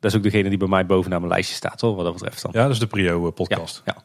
Dat 0.00 0.10
is 0.10 0.16
ook 0.16 0.22
degene 0.22 0.48
die 0.48 0.58
bij 0.58 0.68
mij 0.68 0.86
bovenaan 0.86 1.20
mijn 1.20 1.32
lijstje 1.32 1.54
staat, 1.54 1.80
hoor, 1.80 1.94
wat 1.94 2.04
dat 2.04 2.12
betreft 2.12 2.42
dan. 2.42 2.50
Ja, 2.54 2.62
dat 2.62 2.70
is 2.70 2.78
de 2.78 2.86
Prio 2.86 3.32
eh, 3.36 3.46
ja. 3.84 4.04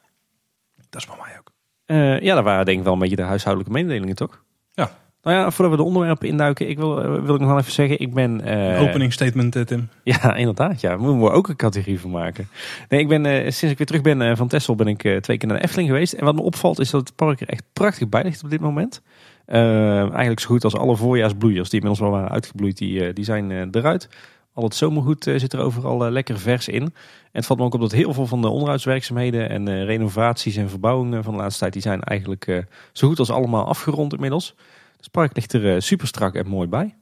Dat 0.90 1.02
is 1.02 1.08
bij 1.08 1.18
mij 1.24 1.40
ook. 1.40 1.52
Eh, 1.86 2.20
ja, 2.20 2.36
dat 2.36 2.44
waren 2.44 2.66
denk 2.66 2.78
ik 2.78 2.84
wel 2.84 2.94
een 2.94 3.00
beetje 3.00 3.16
de 3.16 3.22
huishoudelijke 3.22 3.74
mededelingen, 3.74 4.16
toch? 4.16 4.44
Ja. 4.74 4.92
Nou 5.22 5.38
ja, 5.38 5.52
voordat 5.52 5.76
we 5.76 5.82
de 5.82 5.88
onderwerpen 5.88 6.28
induiken, 6.28 6.70
ik 6.70 6.78
wil, 6.78 7.02
eh, 7.02 7.24
wil 7.24 7.34
ik 7.34 7.40
nog 7.40 7.50
wel 7.50 7.58
even 7.58 7.72
zeggen, 7.72 8.00
ik 8.00 8.14
ben... 8.14 8.42
eh, 8.42 8.82
Opening 8.82 9.14
statement, 9.14 9.56
eh, 9.56 9.64
Tim. 9.64 9.90
Ja, 10.04 10.36
inderdaad. 10.36 10.82
Ja, 10.82 10.98
moeten 10.98 11.22
we 11.22 11.30
ook 11.30 11.48
een 11.48 11.56
categorie 11.56 12.00
van 12.00 12.12
maken. 12.12 12.48
Nee, 12.90 13.00
ik 13.00 13.08
ben, 13.08 13.24
sinds 13.54 13.72
ik 13.72 13.78
weer 13.78 13.88
terug 13.88 14.02
ben 14.02 14.38
van 14.38 14.48
Texel 14.48 14.76
ben 14.76 14.88
ik 14.88 14.98
twee 15.22 15.38
keer 15.38 15.48
naar 15.48 15.58
de 15.58 15.64
Efteling 15.64 15.90
geweest. 15.90 16.14
En 16.14 16.26
wat 16.26 16.36
me 16.36 16.42
opvalt 16.42 16.80
is 16.80 16.90
dat 16.90 17.02
het 17.08 17.16
park 17.16 17.42
er 17.42 17.50
echt 17.50 17.64
prachtig 17.74 18.10
bij 18.10 18.24
ligt 18.24 18.44
op 18.44 18.50
dit 18.50 18.60
moment. 18.60 19.02
Eigenlijk 19.46 20.40
zo 20.40 20.48
goed 20.48 20.64
als 20.64 20.76
alle 20.76 20.96
voorjaarsbloeiers 20.96 21.70
die 21.70 21.80
inmiddels 21.82 22.10
wel 22.10 22.20
waren 22.20 22.32
uitgebloeid, 22.32 22.78
die, 22.78 23.14
die 23.14 23.24
zijn 23.24 23.70
eruit. 23.72 24.10
Al 24.54 24.64
het 24.64 24.76
zomergoed 24.76 25.24
zit 25.24 25.54
er 25.54 25.60
overal 25.60 26.10
lekker 26.12 26.40
vers 26.40 26.68
in. 26.68 26.82
En 26.82 26.92
het 27.32 27.46
valt 27.46 27.60
me 27.60 27.66
ook 27.66 27.74
op 27.74 27.82
dat 27.82 27.92
heel 27.92 28.14
veel 28.14 28.26
van 28.28 28.42
de 28.42 28.50
onderhoudswerkzaamheden 28.50 29.50
en 29.50 29.86
renovaties 29.86 30.56
en 30.56 30.70
verbouwingen 30.70 31.24
van 31.24 31.34
de 31.34 31.40
laatste 31.40 31.60
tijd, 31.60 31.74
die 31.74 31.82
zijn 31.82 32.02
eigenlijk 32.02 32.66
zo 32.92 33.08
goed 33.08 33.20
als 33.20 33.30
allemaal 33.32 33.66
afgerond 33.66 34.14
inmiddels. 34.14 34.56
Het 35.00 35.12
park 35.12 35.36
ligt 35.36 35.54
er 35.54 35.76
eh, 35.76 35.80
super 35.80 36.08
strak 36.08 36.36
en 36.36 36.48
mooi 36.48 36.68
bij. 36.68 36.96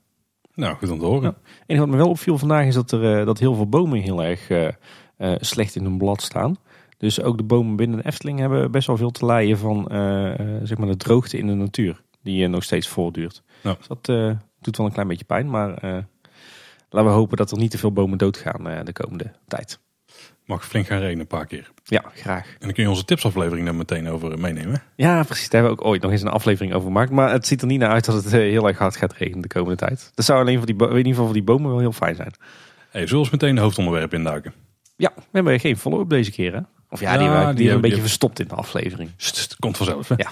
Nou, 0.53 0.75
goed 0.75 0.89
om 0.89 0.99
te 0.99 1.05
horen. 1.05 1.23
Ja. 1.43 1.51
En 1.65 1.77
wat 1.77 1.87
me 1.87 1.97
wel 1.97 2.09
opviel 2.09 2.37
vandaag 2.37 2.65
is 2.65 2.73
dat 2.73 2.91
er 2.91 3.19
eh, 3.19 3.25
dat 3.25 3.39
heel 3.39 3.55
veel 3.55 3.69
bomen 3.69 3.99
heel 3.99 4.23
erg 4.23 4.49
eh, 4.49 5.35
slecht 5.39 5.75
in 5.75 5.83
hun 5.83 5.97
blad 5.97 6.21
staan. 6.21 6.55
Dus 6.97 7.21
ook 7.21 7.37
de 7.37 7.43
bomen 7.43 7.75
binnen 7.75 7.97
de 7.97 8.05
Efteling 8.05 8.39
hebben 8.39 8.71
best 8.71 8.87
wel 8.87 8.97
veel 8.97 9.11
te 9.11 9.25
lijden 9.25 9.57
van 9.57 9.85
zeg 10.63 10.77
maar 10.77 10.87
de 10.87 10.97
droogte 10.97 11.37
in 11.37 11.47
de 11.47 11.53
natuur. 11.53 12.01
Die 12.21 12.47
nog 12.47 12.63
steeds 12.63 12.87
voortduurt. 12.87 13.43
Ja. 13.61 13.73
Dus 13.73 13.87
dat 13.87 14.05
doet 14.59 14.77
wel 14.77 14.85
een 14.85 14.91
klein 14.91 15.07
beetje 15.07 15.25
pijn. 15.25 15.49
Maar 15.49 15.69
laten 16.89 17.09
we 17.09 17.15
hopen 17.15 17.37
dat 17.37 17.51
er 17.51 17.57
niet 17.57 17.71
te 17.71 17.77
veel 17.77 17.91
bomen 17.91 18.17
doodgaan 18.17 18.85
de 18.85 18.93
komende 18.93 19.31
tijd. 19.47 19.79
Mag 20.47 20.67
flink 20.67 20.87
gaan 20.87 20.99
regenen 20.99 21.19
een 21.19 21.27
paar 21.27 21.45
keer. 21.45 21.71
Ja, 21.83 22.03
graag. 22.15 22.45
En 22.47 22.55
dan 22.59 22.71
kun 22.71 22.83
je 22.83 22.89
onze 22.89 23.05
tipsaflevering 23.05 23.65
daar 23.65 23.75
meteen 23.75 24.09
over 24.09 24.31
eh, 24.31 24.37
meenemen. 24.37 24.81
Ja, 24.95 25.23
precies. 25.23 25.49
Daar 25.49 25.61
hebben 25.61 25.77
we 25.79 25.83
ook 25.83 25.91
ooit 25.91 26.01
nog 26.01 26.11
eens 26.11 26.21
een 26.21 26.27
aflevering 26.27 26.73
over 26.73 26.87
gemaakt. 26.87 27.11
Maar 27.11 27.31
het 27.31 27.47
ziet 27.47 27.61
er 27.61 27.67
niet 27.67 27.79
naar 27.79 27.89
uit 27.89 28.05
dat 28.05 28.15
het 28.15 28.25
eh, 28.25 28.31
heel 28.31 28.67
erg 28.67 28.77
hard 28.77 28.95
gaat 28.95 29.13
regenen 29.13 29.41
de 29.41 29.47
komende 29.47 29.75
tijd. 29.75 30.11
Dat 30.15 30.25
zou 30.25 30.39
alleen 30.39 30.57
voor 30.57 30.65
die, 30.65 30.75
in 30.75 30.87
ieder 30.95 31.05
geval 31.11 31.25
voor 31.25 31.33
die 31.33 31.43
bomen 31.43 31.69
wel 31.69 31.79
heel 31.79 31.91
fijn 31.91 32.15
zijn. 32.15 32.31
Hey, 32.89 33.07
zullen 33.07 33.23
we 33.23 33.29
meteen 33.31 33.55
de 33.55 33.61
hoofdonderwerpen 33.61 34.17
induiken? 34.17 34.53
Ja, 34.95 35.11
we 35.15 35.21
hebben 35.31 35.59
geen 35.59 35.77
follow-up 35.77 36.09
deze 36.09 36.31
keer 36.31 36.53
hè? 36.53 36.59
Of 36.89 36.99
ja, 36.99 37.11
Ja, 37.13 37.17
die, 37.17 37.27
hebben 37.27 37.45
die 37.47 37.55
die 37.55 37.63
hebben 37.65 37.65
we 37.67 37.73
een 37.73 37.81
beetje 37.81 37.89
die- 37.95 38.01
verstopt 38.01 38.39
in 38.39 38.47
de 38.47 38.55
aflevering. 38.55 39.09
St, 39.17 39.35
st, 39.35 39.55
komt 39.59 39.77
vanzelf. 39.77 40.07
Hè? 40.07 40.15
Ja. 40.17 40.29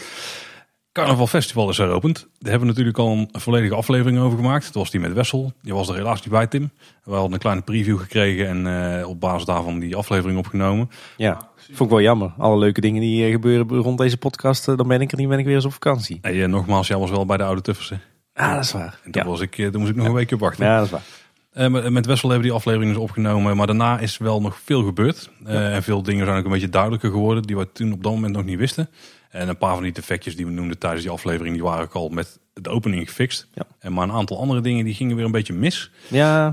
Carnaval 0.96 1.28
Festival 1.28 1.70
is 1.70 1.78
heropend. 1.78 2.16
Daar 2.18 2.52
hebben 2.52 2.60
we 2.60 2.66
natuurlijk 2.68 2.98
al 2.98 3.12
een 3.12 3.30
volledige 3.42 3.76
aflevering 3.76 4.20
over 4.20 4.38
gemaakt. 4.38 4.64
Dat 4.66 4.74
was 4.74 4.92
die 4.92 5.00
met 5.00 5.14
Wessel. 5.14 5.54
Die 5.62 5.74
was 5.74 5.90
er 5.90 5.96
helaas 5.96 6.20
niet 6.22 6.30
bij, 6.30 6.48
Tim. 6.48 6.72
We 7.04 7.12
hadden 7.14 7.34
een 7.34 7.40
kleine 7.40 7.62
preview 7.62 8.00
gekregen 8.00 8.48
en 8.48 8.98
eh, 9.00 9.08
op 9.10 9.20
basis 9.20 9.46
daarvan 9.46 9.80
die 9.80 9.96
aflevering 9.96 10.38
opgenomen. 10.40 10.90
Ja, 11.18 11.50
vond 11.58 11.80
ik 11.80 11.90
wel 11.90 12.02
jammer. 12.02 12.32
Alle 12.38 12.58
leuke 12.58 12.82
dingen 12.82 13.02
die 13.02 13.26
eh, 13.26 13.32
gebeuren 13.32 13.68
rond 13.68 13.98
deze 13.98 14.18
podcast, 14.18 14.68
eh, 14.68 14.78
dan 14.78 14.88
ben 14.88 15.02
ik 15.02 15.12
er 15.12 15.18
niet, 15.18 15.28
ben 15.30 15.40
ik 15.40 15.46
weer 15.46 15.56
eens 15.56 15.66
op 15.66 15.74
vakantie. 15.74 16.20
Eh, 16.22 16.48
nogmaals, 16.48 16.88
jij 16.88 16.98
was 16.98 17.10
wel 17.10 17.26
bij 17.26 17.38
de 17.38 17.44
oude 17.44 17.62
Tuffers. 17.62 17.90
hè? 17.90 17.96
Ah, 18.34 18.54
dat 18.56 18.64
is 18.64 18.72
waar. 18.72 19.00
En 19.04 19.12
toen, 19.12 19.22
Ja, 19.24 19.30
was 19.30 19.40
ik, 19.40 19.56
toen 19.56 19.78
moest 19.80 19.90
ik 19.92 19.96
nog 19.96 20.08
een 20.08 20.14
weekje 20.14 20.36
op 20.36 20.42
wachten. 20.42 20.66
ja 20.66 20.76
dat 20.78 20.86
is 20.86 20.92
waar. 20.92 21.92
Met- 21.92 22.06
Wessel 22.06 22.30
hebben 22.30 22.48
die 22.48 22.56
aflevering 22.58 22.94
dus 22.94 23.02
opgenomen. 23.02 23.58
Maar 23.58 23.68
daarna 23.68 24.00
is 24.00 24.18
wel 24.18 24.42
nog 24.42 24.58
veel 24.64 24.84
gebeurd. 24.84 25.30
En 25.44 25.84
veel 25.84 26.04
dingen 26.04 26.26
zijn 26.26 26.38
ook 26.38 26.46
een 26.46 26.52
beetje 26.52 26.70
duidelijker 26.70 27.10
geworden. 27.12 27.44
Die 27.44 27.58
we 27.58 27.72
toen 27.72 27.94
op 27.94 28.04
dat 28.04 28.12
moment 28.12 28.34
nog 28.36 28.44
niet 28.46 28.58
wisten. 28.58 28.90
En 29.36 29.50
een 29.50 29.58
paar 29.58 29.74
van 29.74 29.84
die 29.84 29.92
defectjes 29.92 30.36
die 30.36 30.46
we 30.46 30.52
noemden 30.52 30.78
tijdens 30.78 31.02
die 31.04 31.12
aflevering. 31.12 31.54
Die 31.56 31.64
waren 31.64 31.84
ook 31.84 31.94
al 31.94 32.10
met 32.10 32.40
de 32.54 32.70
opening 32.70 33.08
gefixt. 33.08 33.48
Ja. 33.54 33.64
En 33.80 33.94
maar 33.94 34.04
een 34.04 34.16
aantal 34.16 34.40
andere 34.40 34.62
dingen 34.62 34.86
die 34.86 34.94
gingen 34.94 35.16
weer 35.16 35.26
een 35.26 35.32
beetje 35.32 35.54
mis. 35.54 35.92
Ja, 36.08 36.46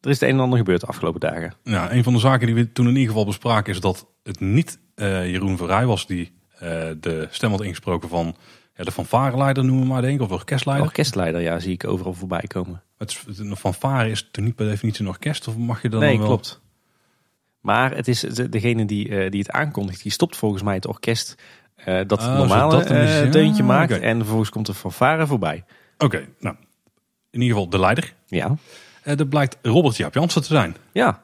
er 0.00 0.10
is 0.10 0.20
het 0.20 0.28
een 0.28 0.34
en 0.34 0.40
ander 0.42 0.58
gebeurd 0.58 0.80
de 0.80 0.86
afgelopen 0.86 1.20
dagen. 1.20 1.54
Ja, 1.64 1.92
een 1.92 2.02
van 2.04 2.12
de 2.12 2.18
zaken 2.18 2.46
die 2.46 2.54
we 2.54 2.72
toen 2.72 2.84
in 2.86 2.92
ieder 2.92 3.08
geval 3.08 3.24
bespraken 3.24 3.72
is 3.72 3.80
dat 3.80 4.06
het 4.22 4.40
niet 4.40 4.78
eh, 4.94 5.30
Jeroen 5.30 5.56
Verrij 5.56 5.86
was 5.86 6.06
die 6.06 6.32
eh, 6.58 6.68
de 7.00 7.26
stem 7.30 7.50
had 7.50 7.62
ingesproken 7.62 8.08
van 8.08 8.36
ja, 8.76 8.84
de 8.84 8.92
fanfareleider 8.92 9.64
noemen 9.64 9.82
we 9.84 9.88
maar 9.92 10.02
denk 10.02 10.14
ik, 10.14 10.20
of 10.20 10.28
de 10.28 10.34
orkestleider. 10.34 10.86
Orkestleider, 10.86 11.40
ja, 11.40 11.58
zie 11.58 11.72
ik 11.72 11.86
overal 11.86 12.14
voorbij 12.14 12.44
komen. 12.46 12.82
Het, 12.98 13.10
is- 13.28 13.38
een 13.38 13.56
fanfare 13.56 14.10
is 14.10 14.28
toch 14.30 14.44
niet 14.44 14.54
per 14.54 14.66
definitie 14.68 15.02
een 15.02 15.08
orkest 15.10 15.48
of 15.48 15.56
mag 15.56 15.82
je 15.82 15.88
dan 15.88 16.00
nee, 16.00 16.08
dan 16.10 16.18
wel? 16.18 16.26
klopt. 16.28 16.60
Maar 17.60 17.96
het 17.96 18.08
is 18.08 18.20
de- 18.20 18.48
degene 18.48 18.84
die, 18.84 19.08
eh, 19.08 19.30
die 19.30 19.40
het 19.40 19.50
aankondigt, 19.50 20.02
die 20.02 20.12
stopt 20.12 20.36
volgens 20.36 20.62
mij 20.62 20.74
het 20.74 20.86
orkest 20.86 21.34
eh, 21.84 22.00
dat 22.06 22.20
Ah, 22.20 22.36
normale 22.36 22.80
is- 22.80 22.86
eh, 22.90 23.24
ja, 23.24 23.30
deuntje 23.30 23.62
maakt. 23.62 24.00
En 24.00 24.16
vervolgens 24.16 24.50
komt 24.50 24.66
de 24.66 24.74
fanfare 24.74 25.26
voorbij. 25.26 25.64
Oké, 25.98 26.26
nou 26.40 26.56
in 27.30 27.40
ieder 27.40 27.56
geval 27.56 27.70
de 27.70 27.78
leider. 27.78 28.14
Ja, 28.26 28.54
Eh 29.02 29.16
dat 29.16 29.28
blijkt 29.28 29.56
Robert 29.62 29.96
Jaap 29.96 30.14
Jansen 30.14 30.42
te 30.42 30.46
zijn. 30.54 30.76
ja. 30.92 31.22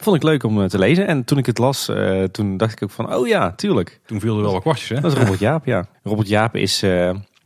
Vond 0.00 0.16
ik 0.16 0.22
leuk 0.22 0.42
om 0.42 0.68
te 0.68 0.78
lezen. 0.78 1.06
En 1.06 1.24
toen 1.24 1.38
ik 1.38 1.46
het 1.46 1.58
las, 1.58 1.90
toen 2.30 2.56
dacht 2.56 2.72
ik 2.72 2.82
ook 2.82 2.90
van, 2.90 3.14
oh 3.14 3.26
ja, 3.26 3.52
tuurlijk. 3.52 4.00
Toen 4.06 4.20
viel 4.20 4.36
er 4.36 4.42
wel 4.42 4.52
wat 4.52 4.60
kwartjes 4.60 4.88
hè. 4.88 5.00
Dat 5.00 5.12
is 5.12 5.18
Robert 5.18 5.38
Jaap, 5.48 5.64
ja. 5.64 5.86
Robert 6.02 6.28
Jaap 6.28 6.56
is 6.56 6.78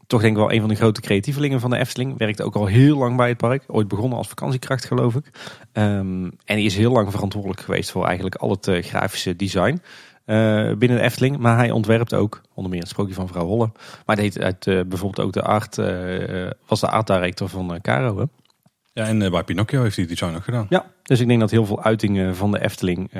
toch 0.06 0.20
denk 0.20 0.32
ik 0.32 0.38
wel 0.38 0.52
een 0.52 0.60
van 0.60 0.68
de 0.68 0.74
grote 0.74 1.00
creatievelingen 1.00 1.60
van 1.60 1.70
de 1.70 1.76
Efteling. 1.78 2.18
Werkt 2.18 2.42
ook 2.42 2.54
al 2.56 2.66
heel 2.66 2.98
lang 2.98 3.16
bij 3.16 3.28
het 3.28 3.36
park. 3.36 3.64
Ooit 3.66 3.88
begonnen 3.88 4.18
als 4.18 4.28
vakantiekracht 4.28 4.84
geloof 4.84 5.14
ik. 5.14 5.24
Ehm, 5.72 6.24
en 6.24 6.32
hij 6.44 6.62
is 6.62 6.76
heel 6.76 6.92
lang 6.92 7.10
verantwoordelijk 7.10 7.60
geweest 7.60 7.90
voor 7.90 8.04
eigenlijk 8.06 8.34
al 8.34 8.50
het 8.50 8.68
grafische 8.86 9.36
design. 9.36 9.82
Eh, 10.24 10.72
binnen 10.72 10.98
de 10.98 11.04
Efteling, 11.04 11.38
maar 11.38 11.56
hij 11.56 11.70
ontwerpt 11.70 12.14
ook 12.14 12.40
onder 12.54 12.70
meer 12.70 12.80
het 12.80 12.88
sprookje 12.88 13.14
van 13.14 13.28
vrouw 13.28 13.46
Holle. 13.46 13.70
Maar 14.06 14.16
hij 14.16 14.24
deed 14.24 14.40
uit, 14.40 14.66
eh, 14.66 14.80
bijvoorbeeld 14.86 15.26
ook 15.26 15.32
de 15.32 15.42
art, 15.42 15.78
eh, 15.78 16.50
was 16.66 16.80
de 16.80 16.88
art 16.88 17.06
director 17.06 17.48
van 17.48 17.78
Caro. 17.80 18.18
Hè? 18.18 18.24
Ja, 18.92 19.06
en 19.06 19.18
bij 19.30 19.42
Pinocchio 19.42 19.82
heeft 19.82 19.96
hij 19.96 20.04
het 20.08 20.18
design 20.18 20.36
ook 20.36 20.44
gedaan. 20.44 20.66
Ja, 20.68 20.86
dus 21.02 21.20
ik 21.20 21.28
denk 21.28 21.40
dat 21.40 21.50
heel 21.50 21.66
veel 21.66 21.82
uitingen 21.82 22.36
van 22.36 22.50
de 22.50 22.60
Efteling 22.60 23.10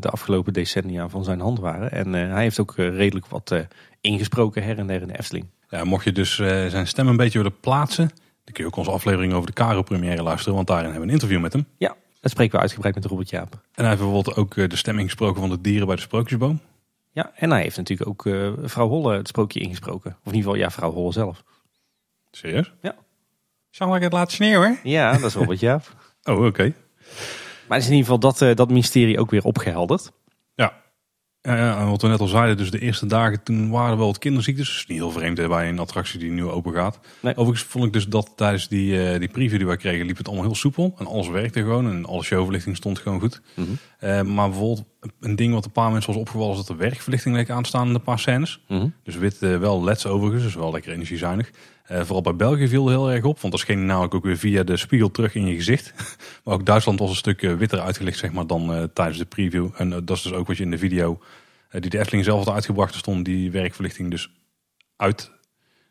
de 0.00 0.08
afgelopen 0.08 0.52
decennia 0.52 1.08
van 1.08 1.24
zijn 1.24 1.40
hand 1.40 1.58
waren. 1.58 1.92
En 1.92 2.12
hij 2.12 2.42
heeft 2.42 2.60
ook 2.60 2.74
redelijk 2.76 3.26
wat 3.26 3.54
ingesproken 4.00 4.62
her 4.62 4.78
en 4.78 4.86
der 4.86 5.00
in 5.00 5.08
de 5.08 5.18
Efteling. 5.18 5.46
Ja, 5.68 5.84
mocht 5.84 6.04
je 6.04 6.12
dus 6.12 6.34
zijn 6.68 6.86
stem 6.86 7.08
een 7.08 7.16
beetje 7.16 7.38
willen 7.38 7.60
plaatsen, 7.60 8.08
dan 8.44 8.54
kun 8.54 8.64
je 8.64 8.66
ook 8.66 8.76
onze 8.76 8.90
aflevering 8.90 9.32
over 9.32 9.46
de 9.46 9.52
Caro 9.52 9.82
première 9.82 10.22
luisteren, 10.22 10.54
want 10.54 10.66
daarin 10.66 10.90
hebben 10.90 11.02
we 11.02 11.08
een 11.08 11.20
interview 11.20 11.40
met 11.40 11.52
hem. 11.52 11.66
Ja, 11.78 11.96
dat 12.20 12.30
spreken 12.30 12.54
we 12.54 12.60
uitgebreid 12.60 12.94
met 12.94 13.04
Robert 13.04 13.30
Jaap. 13.30 13.52
En 13.52 13.60
hij 13.74 13.86
heeft 13.88 14.00
bijvoorbeeld 14.00 14.36
ook 14.36 14.56
eh, 14.56 14.68
de 14.68 14.76
stem 14.76 14.98
ingesproken 14.98 15.40
van 15.40 15.50
de 15.50 15.60
dieren 15.60 15.86
bij 15.86 15.96
de 15.96 16.02
Sprookjesboom. 16.02 16.60
Ja, 17.12 17.32
en 17.34 17.50
hij 17.50 17.62
heeft 17.62 17.76
natuurlijk 17.76 18.08
ook 18.08 18.26
eh, 18.26 18.52
vrouw 18.62 18.88
Holle 18.88 19.16
het 19.16 19.28
sprookje 19.28 19.60
ingesproken. 19.60 20.10
Of 20.10 20.32
in 20.32 20.34
ieder 20.34 20.50
geval, 20.50 20.54
ja, 20.54 20.70
vrouw 20.70 20.92
Holle 20.92 21.12
zelf. 21.12 21.44
Serieus? 22.30 22.72
Ja. 22.82 22.94
Zal 23.70 23.96
ik 23.96 24.02
het 24.02 24.12
laten 24.12 24.32
sneeuwen? 24.32 24.78
Ja, 24.82 25.12
dat 25.12 25.22
is 25.22 25.34
Robert 25.34 25.60
Jaap. 25.60 25.82
Oh, 26.22 26.44
oké. 26.44 26.72
Maar 27.68 27.78
is 27.78 27.84
in 27.86 27.90
ieder 27.92 28.04
geval 28.04 28.18
dat, 28.18 28.42
eh, 28.42 28.54
dat 28.54 28.70
mysterie 28.70 29.18
ook 29.18 29.30
weer 29.30 29.44
opgehelderd. 29.44 30.12
Ja. 31.42 31.88
Wat 31.90 32.02
we 32.02 32.08
net 32.08 32.20
al 32.20 32.26
zeiden, 32.26 32.56
dus 32.56 32.70
de 32.70 32.80
eerste 32.80 33.06
dagen 33.06 33.42
toen 33.42 33.70
waren 33.70 33.96
wel 33.96 34.06
wat 34.06 34.18
kinderziektes. 34.18 34.68
Dus 34.68 34.86
niet 34.86 34.98
heel 34.98 35.10
vreemd 35.10 35.38
hè, 35.38 35.48
bij 35.48 35.68
een 35.68 35.78
attractie 35.78 36.18
die 36.18 36.30
nu 36.30 36.44
open 36.44 36.72
gaat. 36.72 36.98
Nee. 37.20 37.36
Overigens 37.36 37.68
vond 37.70 37.84
ik 37.84 37.92
dus 37.92 38.06
dat 38.06 38.32
tijdens 38.36 38.68
die, 38.68 39.08
eh, 39.08 39.18
die 39.18 39.28
preview 39.28 39.56
die 39.58 39.66
wij 39.66 39.76
kregen, 39.76 40.06
liep 40.06 40.16
het 40.16 40.26
allemaal 40.26 40.44
heel 40.44 40.54
soepel. 40.54 40.94
En 40.98 41.06
alles 41.06 41.28
werkte 41.28 41.60
gewoon 41.60 41.90
en 41.90 42.06
alle 42.06 42.22
showverlichting 42.22 42.76
stond 42.76 42.98
gewoon 42.98 43.20
goed. 43.20 43.40
Mhm. 43.54 43.68
Eh, 43.98 44.22
maar 44.22 44.48
bijvoorbeeld 44.48 44.84
een 45.20 45.36
ding 45.36 45.54
wat 45.54 45.64
een 45.64 45.70
paar 45.70 45.90
mensen 45.90 46.12
was 46.12 46.20
opgevallen, 46.20 46.50
is 46.50 46.66
dat 46.66 46.66
de 46.66 46.84
werkverlichting 46.84 47.34
leek 47.34 47.50
aan 47.50 47.62
te 47.62 47.68
staan 47.68 47.88
in 47.88 47.94
een 47.94 48.02
paar 48.02 48.18
scènes. 48.18 48.60
Mhm. 48.68 48.88
Dus 49.02 49.16
wit 49.16 49.42
eh, 49.42 49.56
wel 49.56 49.84
leds 49.84 50.06
overigens, 50.06 50.42
dus 50.42 50.54
wel 50.54 50.72
lekker 50.72 50.92
energiezuinig. 50.92 51.50
Eh, 51.90 52.00
vooral 52.00 52.22
bij 52.22 52.36
België 52.36 52.68
viel 52.68 52.86
het 52.86 52.96
heel 52.96 53.10
erg 53.10 53.24
op, 53.24 53.40
want 53.40 53.52
dat 53.52 53.62
scheen 53.62 53.86
namelijk 53.86 54.14
ook 54.14 54.24
weer 54.24 54.36
via 54.36 54.62
de 54.62 54.76
spiegel 54.76 55.10
terug 55.10 55.34
in 55.34 55.46
je 55.46 55.54
gezicht. 55.54 55.94
maar 56.44 56.54
ook 56.54 56.66
Duitsland 56.66 56.98
was 56.98 57.10
een 57.10 57.16
stuk 57.16 57.42
eh, 57.42 57.54
witter 57.54 57.80
uitgelicht 57.80 58.18
zeg 58.18 58.32
maar, 58.32 58.46
dan 58.46 58.74
eh, 58.74 58.82
tijdens 58.82 59.18
de 59.18 59.24
preview. 59.24 59.68
En 59.76 59.90
dat 59.90 60.10
is 60.10 60.22
dus 60.22 60.32
ook 60.32 60.46
wat 60.46 60.56
je 60.56 60.62
in 60.62 60.70
de 60.70 60.78
video 60.78 61.20
die 61.70 61.90
de 61.90 61.98
Efteling 61.98 62.24
zelf 62.24 62.44
had 62.44 62.54
uitgebracht, 62.54 62.92
er 62.92 62.98
stond 62.98 63.24
die 63.24 63.50
werkverlichting 63.50 64.10
dus 64.10 64.30
uit. 64.96 65.30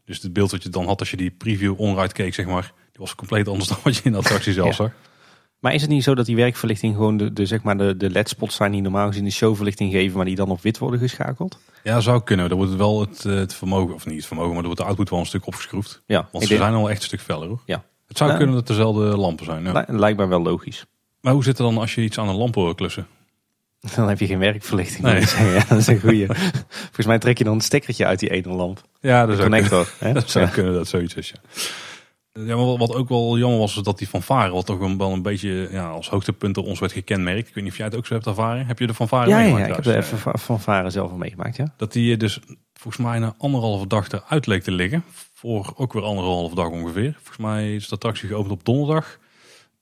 Dus 0.05 0.21
het 0.21 0.33
beeld 0.33 0.51
wat 0.51 0.63
je 0.63 0.69
dan 0.69 0.85
had 0.85 0.99
als 0.99 1.11
je 1.11 1.17
die 1.17 1.31
preview 1.31 1.79
onderuit 1.79 2.13
keek, 2.13 2.33
zeg 2.33 2.45
maar, 2.45 2.73
die 2.91 2.99
was 2.99 3.15
compleet 3.15 3.47
anders 3.47 3.69
dan 3.69 3.77
wat 3.83 3.95
je 3.95 4.03
in 4.03 4.11
de 4.11 4.17
attractie 4.17 4.53
zelf 4.53 4.77
Ja. 4.77 4.93
Maar 5.59 5.73
is 5.73 5.81
het 5.81 5.89
niet 5.89 6.03
zo 6.03 6.15
dat 6.15 6.25
die 6.25 6.35
werkverlichting 6.35 6.95
gewoon 6.95 7.17
de, 7.17 7.33
de, 7.33 7.45
zeg 7.45 7.61
maar 7.63 7.77
de, 7.77 7.97
de 7.97 8.09
LED-spots 8.09 8.55
zijn 8.55 8.71
die 8.71 8.81
normaal 8.81 9.07
gezien 9.07 9.23
de 9.23 9.29
showverlichting 9.31 9.91
geven, 9.91 10.15
maar 10.17 10.25
die 10.25 10.35
dan 10.35 10.49
op 10.49 10.61
wit 10.61 10.77
worden 10.77 10.99
geschakeld? 10.99 11.59
Ja, 11.83 11.99
zou 11.99 12.23
kunnen. 12.23 12.47
Dan 12.49 12.57
wordt 12.57 12.71
het 12.73 12.81
wel 12.81 12.99
het, 13.01 13.25
eh, 13.25 13.33
het 13.35 13.53
vermogen, 13.53 13.93
of 13.95 14.05
niet 14.05 14.15
het 14.17 14.25
vermogen, 14.25 14.49
maar 14.53 14.59
dan 14.63 14.67
wordt 14.71 14.81
de 14.81 14.87
output 14.87 15.09
wel 15.09 15.19
een 15.19 15.25
stuk 15.25 15.47
opgeschroefd. 15.47 16.01
Ja, 16.05 16.27
Want 16.31 16.43
ze 16.43 16.49
denk- 16.49 16.61
zijn 16.61 16.73
al 16.73 16.89
echt 16.89 16.99
een 16.99 17.05
stuk 17.05 17.21
feller 17.21 17.47
hoor. 17.47 17.61
Ja. 17.65 17.83
Het 18.07 18.17
zou 18.17 18.35
kunnen 18.37 18.55
dat 18.55 18.67
dezelfde 18.67 19.01
lampen 19.01 19.45
zijn. 19.45 19.63
Ja. 19.63 19.85
li- 19.87 19.97
lijkt 19.99 20.17
mij 20.17 20.27
wel 20.27 20.41
logisch. 20.41 20.85
Maar 21.21 21.33
hoe 21.33 21.43
zit 21.43 21.57
het 21.57 21.67
dan 21.67 21.77
als 21.77 21.95
je 21.95 22.01
iets 22.01 22.17
aan 22.17 22.27
een 22.29 22.35
lamp 22.35 22.55
hoort 22.55 22.75
klussen? 22.77 23.07
Dan 23.95 24.07
heb 24.09 24.19
je 24.19 24.25
geen 24.25 24.39
werkverlichting. 24.39 25.01
Nee. 25.03 25.21
Ja, 25.53 25.65
dat 25.69 25.77
is 25.77 25.87
een 25.87 25.99
goeie. 25.99 26.25
Volgens 26.85 27.05
mij 27.05 27.19
trek 27.19 27.37
je 27.37 27.43
dan 27.43 27.53
een 27.53 27.61
stekkertje 27.61 28.05
uit 28.05 28.19
die 28.19 28.29
ene 28.29 28.49
lamp. 28.49 28.81
Ja, 29.01 29.19
dat 29.25 29.29
De 29.29 29.35
zou, 29.35 29.49
kunnen, 29.49 29.69
connector. 29.69 29.93
hè? 30.07 30.13
dat 30.19 30.29
zou 30.29 30.47
kunnen 30.47 30.73
dat 30.73 30.87
zoiets 30.87 31.13
is. 31.13 31.29
Ja. 31.29 31.39
Ja, 32.33 32.55
maar 32.55 32.77
wat- 32.77 32.93
ook 32.95 33.09
wel 33.09 33.37
jammer 33.37 33.59
was, 33.59 33.77
is 33.77 33.83
dat 33.83 33.97
die 33.97 34.07
fanfare, 34.07 34.51
wat 34.51 34.65
toch 34.65 34.77
wel 34.97 35.11
een 35.11 35.21
beetje 35.21 35.67
ja, 35.71 35.89
als 35.89 36.09
hoogtepunt 36.09 36.55
door 36.55 36.63
ons 36.65 36.79
werd 36.79 36.91
gekenmerkt. 36.91 37.47
Ik 37.47 37.53
weet 37.53 37.63
niet 37.63 37.71
of 37.73 37.77
jij 37.77 37.85
het 37.87 37.95
ook 37.95 38.05
zo 38.05 38.13
hebt 38.13 38.25
ervaren. 38.25 38.65
Heb 38.65 38.79
je 38.79 38.87
de 38.87 38.93
fanfare 38.93 39.29
Ja, 39.29 39.37
ja, 39.39 39.43
meegemaakt 39.43 39.65
ja, 39.67 39.77
ik 39.77 39.83
heb 39.85 40.03
de 40.11 40.17
Ja. 40.17 40.19
van 40.21 40.39
fanfare 40.39 40.89
zelf 40.89 41.11
al 41.11 41.17
meegemaakt, 41.17 41.55
ja. 41.55 41.73
Dat 41.77 41.93
die 41.93 42.17
dus 42.17 42.39
volgens 42.73 43.05
mij 43.05 43.19
na 43.19 43.35
anderhalve 43.37 43.87
dag 43.87 44.11
eruit 44.11 44.45
leek 44.47 44.63
te 44.63 44.71
liggen. 44.71 45.03
Voor 45.33 45.73
ook 45.75 45.93
weer 45.93 46.03
anderhalve 46.03 46.55
dag 46.55 46.67
ongeveer. 46.69 47.13
Volgens 47.15 47.37
mij 47.37 47.75
is 47.75 47.87
de 47.87 47.95
attractie 47.95 48.27
geopend 48.29 48.51
op 48.51 48.65
donderdag. 48.65 49.19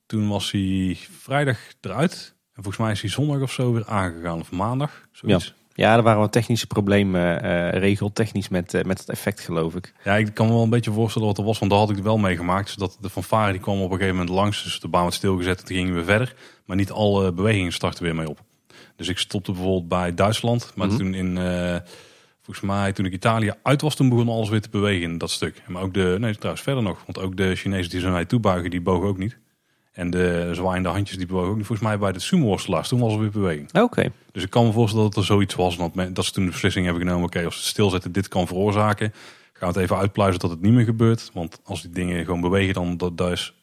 Toen 0.05 0.27
was 0.27 0.51
hij 0.51 0.97
vrijdag 1.19 1.57
eruit. 1.81 2.35
En 2.53 2.63
volgens 2.63 2.77
mij 2.83 2.91
is 2.91 3.01
hij 3.01 3.09
zondag 3.09 3.41
of 3.41 3.51
zo 3.51 3.73
weer 3.73 3.85
aangegaan. 3.85 4.39
Of 4.39 4.51
maandag. 4.51 5.07
Zoiets. 5.11 5.45
Ja, 5.45 5.53
er 5.85 6.03
waren 6.03 6.19
wat 6.19 6.31
technische 6.31 6.67
problemen, 6.67 7.41
eh 7.43 7.79
regeltechnisch 7.79 8.49
met, 8.49 8.73
eh, 8.73 8.83
met 8.83 8.99
het 8.99 9.09
effect, 9.09 9.39
geloof 9.39 9.75
ik. 9.75 9.93
Ja, 10.03 10.15
ik 10.15 10.33
kan 10.33 10.47
me 10.47 10.53
wel 10.53 10.63
een 10.63 10.69
beetje 10.69 10.91
voorstellen 10.91 11.27
wat 11.27 11.37
er 11.37 11.43
was, 11.43 11.59
want 11.59 11.71
daar 11.71 11.79
had 11.79 11.89
ik 11.89 11.95
het 11.95 12.05
wel 12.05 12.17
meegemaakt. 12.17 12.65
Dus 12.65 12.75
dat 12.75 12.97
de 13.01 13.09
fanfare 13.09 13.51
die 13.51 13.61
kwam 13.61 13.77
op 13.81 13.91
een 13.91 13.97
gegeven 13.97 14.15
moment 14.17 14.35
langs, 14.35 14.63
dus 14.63 14.79
de 14.79 14.87
baan 14.87 15.01
werd 15.03 15.13
stilgezet 15.13 15.59
en 15.59 15.65
toen 15.65 15.75
gingen 15.75 15.95
we 15.95 16.03
verder. 16.03 16.35
Maar 16.65 16.75
niet 16.77 16.91
alle 16.91 17.31
bewegingen 17.33 17.71
startten 17.73 18.03
weer 18.03 18.15
mee 18.15 18.29
op. 18.29 18.39
Dus 18.95 19.07
ik 19.07 19.17
stopte 19.17 19.51
bijvoorbeeld 19.51 19.87
bij 19.87 20.13
Duitsland, 20.13 20.71
maar 20.75 20.87
Mhm. 20.87 20.97
toen 20.97 21.13
in, 21.13 21.37
eh, 21.37 21.75
volgens 22.41 22.65
mij 22.65 22.93
toen 22.93 23.05
ik 23.05 23.13
Italië 23.13 23.53
uit 23.63 23.81
was, 23.81 23.95
toen 23.95 24.09
begon 24.09 24.29
alles 24.29 24.49
weer 24.49 24.61
te 24.61 24.69
bewegen 24.69 25.01
in 25.11 25.17
dat 25.17 25.31
stuk. 25.31 25.61
Maar 25.67 25.81
ook 25.81 25.93
de, 25.93 26.15
nee 26.19 26.35
trouwens 26.35 26.63
verder 26.63 26.83
nog, 26.83 27.03
want 27.05 27.19
ook 27.19 27.37
de 27.37 27.55
Chinezen 27.55 27.89
die 27.91 27.99
zo 27.99 28.09
naar 28.09 28.19
je 28.19 28.25
toe 28.25 28.39
buigen, 28.39 28.69
die 28.69 28.81
bogen 28.81 29.07
ook 29.07 29.17
niet. 29.17 29.37
En 29.97 30.09
de 30.09 30.49
zwaaiende 30.51 30.89
handjes 30.89 31.17
die 31.17 31.25
bewogen 31.27 31.49
ook 31.49 31.55
niet. 31.57 31.65
Volgens 31.65 31.87
mij 31.87 31.97
bij 31.97 32.11
de 32.11 32.19
sumo-worstelaars, 32.19 32.87
toen 32.87 32.99
was 32.99 33.13
er 33.13 33.19
weer 33.19 33.29
beweging. 33.29 33.73
Oké. 33.73 34.11
Dus 34.31 34.43
ik 34.43 34.49
kan 34.49 34.65
me 34.65 34.71
voorstellen 34.71 35.05
dat 35.05 35.15
er 35.17 35.25
zoiets 35.25 35.55
was. 35.55 35.77
En 35.77 35.91
dat, 35.95 36.15
dat 36.15 36.25
ze 36.25 36.31
toen 36.31 36.45
de 36.45 36.51
beslissing 36.51 36.85
hebben 36.85 37.03
genomen. 37.03 37.25
Oké, 37.25 37.45
als 37.45 37.55
het 37.55 37.63
stilzetten 37.65 38.11
dit 38.11 38.27
kan 38.27 38.47
veroorzaken. 38.47 39.13
Gaan 39.53 39.73
we 39.73 39.79
het 39.79 39.83
even 39.83 39.97
uitpluizen 39.97 40.39
dat 40.39 40.49
het 40.49 40.61
niet 40.61 40.73
meer 40.73 40.85
gebeurt. 40.85 41.29
Want 41.33 41.59
als 41.63 41.81
die 41.81 41.91
dingen 41.91 42.25
gewoon 42.25 42.41
bewegen, 42.41 42.73
dan, 42.73 42.97
dat, 42.97 43.17
dat 43.17 43.31
is, 43.31 43.53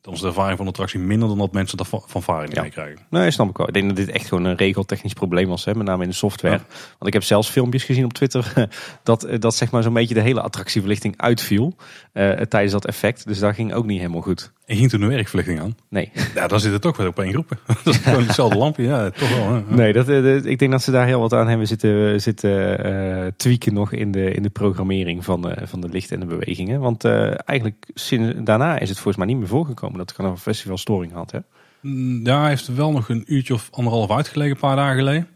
dan 0.00 0.12
is 0.12 0.20
de 0.20 0.26
ervaring 0.26 0.56
van 0.56 0.64
de 0.66 0.70
attractie 0.72 1.00
minder 1.00 1.28
dan 1.28 1.38
dat 1.38 1.52
mensen 1.52 1.76
dat 1.76 1.88
van, 1.88 2.46
Ja. 2.48 2.62
meekrijgen. 2.62 2.98
Nee, 3.10 3.30
snap 3.30 3.48
ik 3.50 3.56
wel. 3.56 3.66
Ik 3.68 3.74
denk 3.74 3.86
dat 3.86 3.96
dit 3.96 4.08
echt 4.10 4.28
gewoon 4.28 4.44
een 4.44 4.56
regeltechnisch 4.56 5.12
probleem 5.12 5.48
was, 5.48 5.64
hè, 5.64 5.74
met 5.74 5.86
name 5.86 6.02
in 6.02 6.08
de 6.08 6.14
software. 6.14 6.54
Ja. 6.54 6.64
Want 6.88 7.06
ik 7.06 7.12
heb 7.12 7.22
zelfs 7.22 7.48
filmpjes 7.48 7.84
gezien 7.84 8.04
op 8.04 8.12
Twitter 8.12 8.52
dat, 9.02 9.22
eh, 9.24 9.38
dat 9.40 9.54
zeg 9.54 9.70
maar 9.70 9.82
zo'n 9.82 9.92
beetje 9.92 10.14
de 10.14 10.20
hele 10.20 10.40
attractieverlichting 10.40 11.14
uitviel 11.16 11.76
eh, 12.12 12.30
tijdens 12.30 12.72
dat 12.72 12.86
effect. 12.86 13.26
Dus 13.26 13.38
dat 13.38 13.54
ging 13.54 13.74
ook 13.74 13.86
niet 13.86 13.98
helemaal 14.00 14.20
goed. 14.22 14.52
En 14.68 14.76
ging 14.76 14.90
toen 14.90 15.00
de 15.00 15.06
werkverlichting 15.06 15.60
aan. 15.60 15.76
Nee, 15.88 16.10
Ja, 16.34 16.46
dan 16.46 16.60
zit 16.60 16.72
het 16.72 16.82
toch 16.82 16.96
weer 16.96 17.06
op 17.06 17.18
één 17.18 17.32
groep. 17.32 17.48
dat 17.84 17.94
is 17.94 17.96
gewoon 17.96 18.22
hetzelfde 18.26 18.58
lampje. 18.58 18.82
Ja, 18.82 19.10
toch 19.10 19.36
wel. 19.36 19.52
Hè? 19.54 19.62
Nee 19.74 19.92
dat, 19.92 20.08
eh, 20.08 20.22
dat- 20.22 20.44
ik 20.44 20.58
denk 20.58 20.70
dat 20.70 20.82
ze 20.82 20.90
daar 20.90 21.06
heel 21.06 21.20
wat 21.20 21.32
aan 21.32 21.48
hebben 21.48 21.66
zitten, 21.66 22.20
zitten 22.20 22.84
eh, 22.84 23.26
tweaken 23.36 23.74
nog 23.74 23.92
in 23.92 24.10
de, 24.12 24.30
in 24.32 24.42
de 24.42 24.48
programmering 24.50 25.24
van, 25.24 25.50
eh, 25.50 25.66
van 25.66 25.80
de 25.80 25.88
licht 25.88 26.10
en 26.12 26.20
de 26.20 26.26
bewegingen. 26.26 26.80
Want 26.80 27.04
eigenlijk 27.04 27.86
sinds, 27.94 28.34
daarna 28.44 28.78
is 28.78 28.88
het 28.88 28.98
volgens 28.98 29.16
mij 29.16 29.26
niet 29.26 29.36
meer 29.36 29.46
voorgekomen 29.48 29.98
dat 29.98 30.12
Carnaval 30.12 30.40
Festival 30.40 30.78
storing 30.78 31.12
had. 31.12 31.30
Hè? 31.30 31.38
Mm, 31.80 32.26
Ja, 32.26 32.40
hij 32.40 32.48
heeft 32.48 32.74
wel 32.74 32.92
nog 32.92 33.08
een 33.08 33.24
uurtje 33.26 33.54
of 33.54 33.68
anderhalf 33.72 34.10
uitgelegen, 34.10 34.54
een 34.54 34.60
paar 34.60 34.76
dagen 34.76 34.96
geleden. 34.96 35.28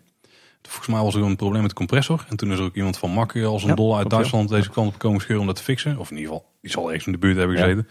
Volgens 0.62 0.89
mij 0.95 1.01
was 1.03 1.15
er 1.15 1.23
een 1.23 1.37
probleem 1.37 1.61
met 1.61 1.71
de 1.71 1.77
compressor. 1.77 2.25
En 2.29 2.37
toen 2.37 2.53
is 2.53 2.59
er 2.59 2.65
ook 2.65 2.75
iemand 2.75 2.99
van 2.99 3.11
Makke 3.11 3.45
als 3.45 3.62
een 3.62 3.69
Ja, 3.69 3.75
dol 3.75 3.97
uit. 3.99 4.11
Duitsland 4.11 4.49
deze 4.49 4.71
kant 4.71 4.89
op 4.89 4.99
komen 4.99 5.21
scheuren 5.21 5.41
om 5.41 5.47
dat 5.47 5.57
te 5.57 5.62
fixen. 5.62 5.99
Of 5.99 6.11
in 6.11 6.17
ieder 6.17 6.33
geval, 6.33 6.49
die 6.61 6.71
zal 6.71 6.87
ergens 6.87 7.07
in 7.07 7.12
de 7.12 7.19
buurt 7.19 7.37
hebben 7.37 7.57
Ja. 7.57 7.83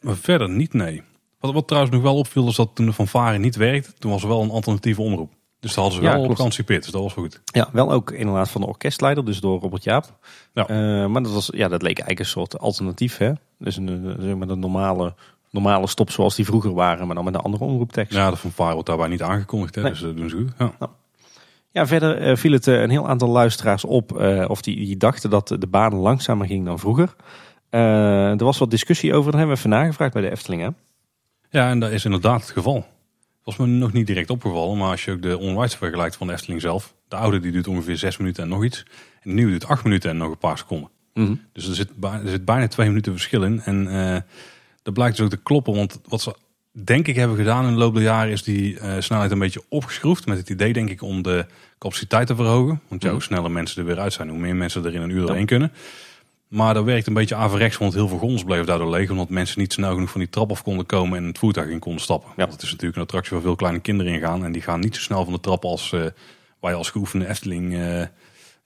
Maar 0.00 0.16
verder 0.16 0.48
niet, 0.50 0.72
nee. 0.72 1.02
Wat, 1.40 1.52
wat 1.52 1.66
trouwens 1.66 1.94
nog 1.94 2.02
wel 2.02 2.16
opviel, 2.16 2.48
is 2.48 2.56
dat 2.56 2.70
toen 2.74 2.86
de 2.86 2.92
fanfare 2.92 3.38
niet 3.38 3.56
werkte, 3.56 3.92
toen 3.98 4.10
was 4.10 4.22
er 4.22 4.28
wel 4.28 4.42
een 4.42 4.50
alternatieve 4.50 5.02
omroep. 5.02 5.32
Dus 5.60 5.74
daar 5.74 5.84
hadden 5.84 6.02
ze 6.02 6.08
Ja, 6.08 6.16
wel 6.16 6.28
op 6.28 6.34
geanticipeerd, 6.36 6.82
dus 6.82 6.92
dat 6.92 7.02
was 7.02 7.14
wel 7.14 7.24
goed. 7.24 7.40
Ja, 7.44 7.68
wel 7.72 7.92
ook 7.92 8.10
inderdaad 8.10 8.50
van 8.50 8.60
de 8.60 8.66
orkestleider, 8.66 9.24
dus 9.24 9.40
door 9.40 9.60
Robert 9.60 9.84
Jaap. 9.84 10.18
Ja. 10.52 10.66
Eh, 10.66 11.06
maar 11.06 11.22
dat, 11.22 11.32
was, 11.32 11.50
ja, 11.54 11.68
dat 11.68 11.82
leek 11.82 11.98
eigenlijk 11.98 12.18
een 12.18 12.26
soort 12.26 12.58
alternatief. 12.58 13.16
Hè? 13.16 13.32
Dus 13.58 13.76
een, 13.76 13.86
een, 13.86 14.16
zeg 14.22 14.34
maar 14.34 14.48
een 14.48 14.58
normale, 14.58 15.14
normale 15.50 15.86
stop 15.86 16.10
zoals 16.10 16.34
die 16.36 16.44
vroeger 16.44 16.74
waren, 16.74 17.06
maar 17.06 17.14
dan 17.14 17.24
met 17.24 17.34
een 17.34 17.40
andere 17.40 17.64
omroeptekst. 17.64 18.12
Ja, 18.12 18.24
Ja, 18.24 18.30
de 18.30 18.36
fanfare 18.36 18.72
wordt 18.72 18.88
daarbij 18.88 19.08
niet 19.08 19.22
aangekondigd, 19.22 19.74
hè, 19.74 19.82
Nee. 19.82 19.90
dus 19.90 20.00
dat 20.00 20.16
doen 20.16 20.28
ze 20.28 20.36
goed. 20.36 20.72
Ja. 21.72 21.86
verder 21.86 22.18
eh, 22.18 22.36
viel 22.36 22.52
het 22.52 22.66
eh, 22.66 22.80
een 22.80 22.90
heel 22.90 23.08
aantal 23.08 23.28
luisteraars 23.28 23.84
op, 23.84 24.18
eh, 24.18 24.44
of 24.48 24.62
die, 24.62 24.76
die 24.76 24.96
dachten 24.96 25.30
dat 25.30 25.48
de 25.58 25.66
baan 25.66 25.94
langzamer 25.94 26.46
ging 26.46 26.64
dan 26.64 26.78
vroeger. 26.78 27.14
Eh, 27.70 28.30
er 28.30 28.44
was 28.44 28.58
wat 28.58 28.70
discussie 28.70 29.14
over, 29.14 29.30
daar 29.30 29.40
hebben 29.40 29.56
we 29.56 29.62
even 29.62 29.78
nagevraagd 29.78 30.12
bij 30.12 30.22
de 30.22 30.30
Efteling. 30.30 30.62
Hè? 30.62 30.68
ja, 31.50 31.70
en 31.70 31.80
dat 31.80 31.90
is 31.90 32.04
inderdaad 32.04 32.40
het 32.40 32.50
geval. 32.50 32.86
Was 33.44 33.56
me 33.56 33.66
nog 33.66 33.92
niet 33.92 34.06
direct 34.06 34.30
opgevallen, 34.30 34.78
maar 34.78 34.90
als 34.90 35.04
je 35.04 35.12
ook 35.12 35.22
de 35.22 35.38
onrides 35.38 35.74
vergelijkt 35.74 36.16
van 36.16 36.26
de 36.26 36.32
Efteling 36.32 36.60
zelf. 36.60 36.94
De 37.08 37.16
oude 37.16 37.40
die 37.40 37.52
duurt 37.52 37.68
ongeveer 37.68 37.96
zes 37.96 38.16
minuten 38.16 38.42
en 38.42 38.48
nog 38.48 38.64
iets. 38.64 38.84
En 39.22 39.30
de 39.30 39.34
nieuwe 39.34 39.50
duurt 39.50 39.66
acht 39.66 39.84
minuten 39.84 40.10
en 40.10 40.16
nog 40.16 40.30
een 40.30 40.38
paar 40.38 40.58
seconden. 40.58 40.90
Dus 41.52 41.68
er 41.68 41.74
zit, 41.74 41.90
er 42.00 42.28
zit 42.28 42.44
bijna 42.44 42.68
twee 42.68 42.88
minuten 42.88 43.12
verschil 43.12 43.42
in. 43.42 43.60
En 43.60 43.88
eh, 43.88 44.20
dat 44.82 44.94
blijkt 44.94 45.16
dus 45.16 45.24
ook 45.24 45.30
te 45.30 45.42
kloppen. 45.42 45.74
Want 45.74 46.00
wat 46.08 46.20
ze 46.20 46.34
denk 46.84 47.06
ik 47.06 47.16
hebben 47.16 47.36
gedaan 47.36 47.66
in 47.66 47.72
de 47.72 47.78
loop 47.78 47.94
der 47.94 48.02
jaren... 48.02 48.32
is 48.32 48.42
die 48.42 48.78
eh, 48.78 49.00
snelheid 49.00 49.30
een 49.30 49.38
beetje 49.38 49.62
opgeschroefd. 49.68 50.26
Met 50.26 50.38
het 50.38 50.50
idee 50.50 50.72
denk 50.72 50.90
ik 50.90 51.02
om 51.02 51.22
de 51.22 51.46
capaciteit 51.78 52.26
te 52.26 52.34
verhogen. 52.34 52.80
Want 52.88 53.02
ja, 53.02 53.10
hoe 53.10 53.22
sneller 53.22 53.50
mensen 53.50 53.80
er 53.80 53.88
weer 53.88 53.98
uit 53.98 54.12
zijn... 54.12 54.28
hoe 54.28 54.38
meer 54.38 54.56
mensen 54.56 54.84
er 54.84 54.94
in 54.94 55.02
een 55.02 55.10
uur 55.10 55.26
doorheen 55.26 55.46
kunnen. 55.46 55.72
Maar 56.48 56.74
dat 56.74 56.84
werkt 56.84 57.06
een 57.06 57.14
beetje 57.14 57.34
averechts. 57.34 57.76
Want 57.78 57.94
heel 57.94 58.08
veel 58.08 58.18
grond 58.18 58.44
bleef 58.44 58.64
daardoor 58.64 58.90
leeg. 58.90 59.10
Omdat 59.10 59.28
mensen 59.28 59.60
niet 59.60 59.72
snel 59.72 59.94
genoeg 59.94 60.10
van 60.10 60.20
die 60.20 60.30
trap 60.30 60.50
af 60.50 60.62
konden 60.62 60.86
komen... 60.86 61.18
en 61.18 61.24
het 61.24 61.38
voertuig 61.38 61.68
in 61.68 61.78
konden 61.78 62.02
stappen. 62.02 62.30
Want 62.36 62.52
het 62.52 62.62
is 62.62 62.70
natuurlijk 62.70 62.96
een 62.96 63.02
attractie 63.02 63.32
waar 63.32 63.42
veel 63.42 63.56
kleine 63.56 63.80
kinderen 63.80 64.12
in 64.12 64.20
gaan. 64.20 64.44
En 64.44 64.52
die 64.52 64.62
gaan 64.62 64.80
niet 64.80 64.94
zo 64.96 65.00
snel 65.00 65.24
van 65.24 65.32
de 65.32 65.40
trap 65.40 65.64
als... 65.64 65.92
eh, 65.92 66.04
je 66.60 66.74
als 66.74 66.90
geoefende 66.90 67.28
Efteling... 67.28 67.74
eh, 67.74 68.00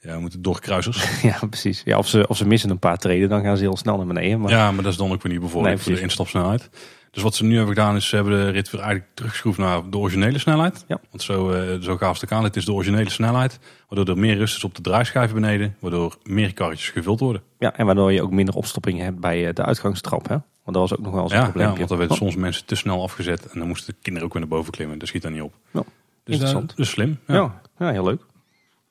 Ja, 0.00 0.14
we 0.14 0.20
moeten 0.20 0.42
door 0.42 0.60
kruisers. 0.60 1.08
ja, 1.22 1.38
precies. 1.48 1.82
Ja, 1.84 1.98
of, 1.98 2.06
ze, 2.08 2.26
of 2.28 2.36
ze 2.36 2.46
missen 2.46 2.70
een 2.70 2.78
paar 2.78 2.98
treden, 2.98 3.28
dan 3.28 3.42
gaan 3.42 3.56
ze 3.56 3.62
heel 3.62 3.76
snel 3.76 3.96
naar 3.96 4.06
beneden. 4.06 4.40
Maar... 4.40 4.50
Ja, 4.50 4.72
maar 4.72 4.82
dat 4.82 4.92
is 4.92 4.98
dan 4.98 5.12
ook 5.12 5.22
weer 5.22 5.32
niet 5.32 5.54
Nee, 5.54 5.76
voor 5.76 5.92
de 5.92 6.00
instapsnelheid. 6.00 6.70
Dus 7.12 7.22
wat 7.22 7.34
ze 7.34 7.44
nu 7.44 7.56
hebben 7.56 7.74
gedaan 7.74 7.96
is, 7.96 8.08
ze 8.08 8.14
hebben 8.16 8.32
de 8.44 8.50
rit 8.50 8.70
weer 8.70 8.80
eigenlijk 8.80 9.10
teruggeschroefd 9.14 9.58
naar 9.58 9.90
de 9.90 9.96
originele 9.98 10.38
snelheid. 10.38 10.84
Ja. 10.88 11.00
Want 11.10 11.22
zo, 11.22 11.50
eh 11.50 11.80
zo 11.80 11.96
gaaf 11.96 12.20
het 12.20 12.32
aan. 12.32 12.44
Het 12.44 12.56
is 12.56 12.64
de 12.64 12.72
originele 12.72 13.10
snelheid, 13.10 13.58
waardoor 13.88 14.14
er 14.14 14.20
meer 14.20 14.36
rust 14.36 14.56
is 14.56 14.64
op 14.64 14.74
de 14.74 14.82
draaischijven 14.82 15.34
beneden. 15.40 15.76
Waardoor 15.78 16.16
meer 16.22 16.54
karretjes 16.54 16.88
gevuld 16.90 17.20
worden. 17.20 17.42
Ja, 17.58 17.76
en 17.76 17.86
waardoor 17.86 18.12
je 18.12 18.22
ook 18.22 18.30
minder 18.30 18.54
opstoppingen 18.54 19.04
hebt 19.04 19.20
bij 19.20 19.48
eh, 19.48 19.54
de 19.54 19.64
uitgangstrap. 19.64 20.28
Hè? 20.28 20.34
Want 20.64 20.76
dat 20.76 20.88
was 20.88 20.92
ook 20.98 21.04
nog 21.04 21.12
wel 21.14 21.22
eens 21.22 21.32
een 21.32 21.38
Ja, 21.38 21.44
probleem. 21.44 21.68
ja, 21.70 21.76
want 21.76 21.88
dan 21.88 21.98
werden 21.98 22.16
soms 22.16 22.36
mensen 22.36 22.64
te 22.66 22.74
snel 22.74 23.02
afgezet. 23.02 23.46
En 23.52 23.58
dan 23.58 23.68
moesten 23.68 23.94
de 23.94 23.98
kinderen 24.02 24.28
ook 24.28 24.32
weer 24.34 24.42
naar 24.42 24.50
boven 24.56 24.72
klimmen. 24.72 24.98
Dat 24.98 25.08
schiet 25.08 25.22
daar 25.22 25.32
niet 25.32 25.42
op. 25.42 25.54
Ja, 25.70 25.82
dus 26.24 26.38
dat 26.38 26.72
is 26.76 26.90
slim. 26.90 27.18
Ja. 27.26 27.34
ja. 27.34 27.60
Ja, 27.78 27.90
heel 27.90 28.04
leuk. 28.04 28.22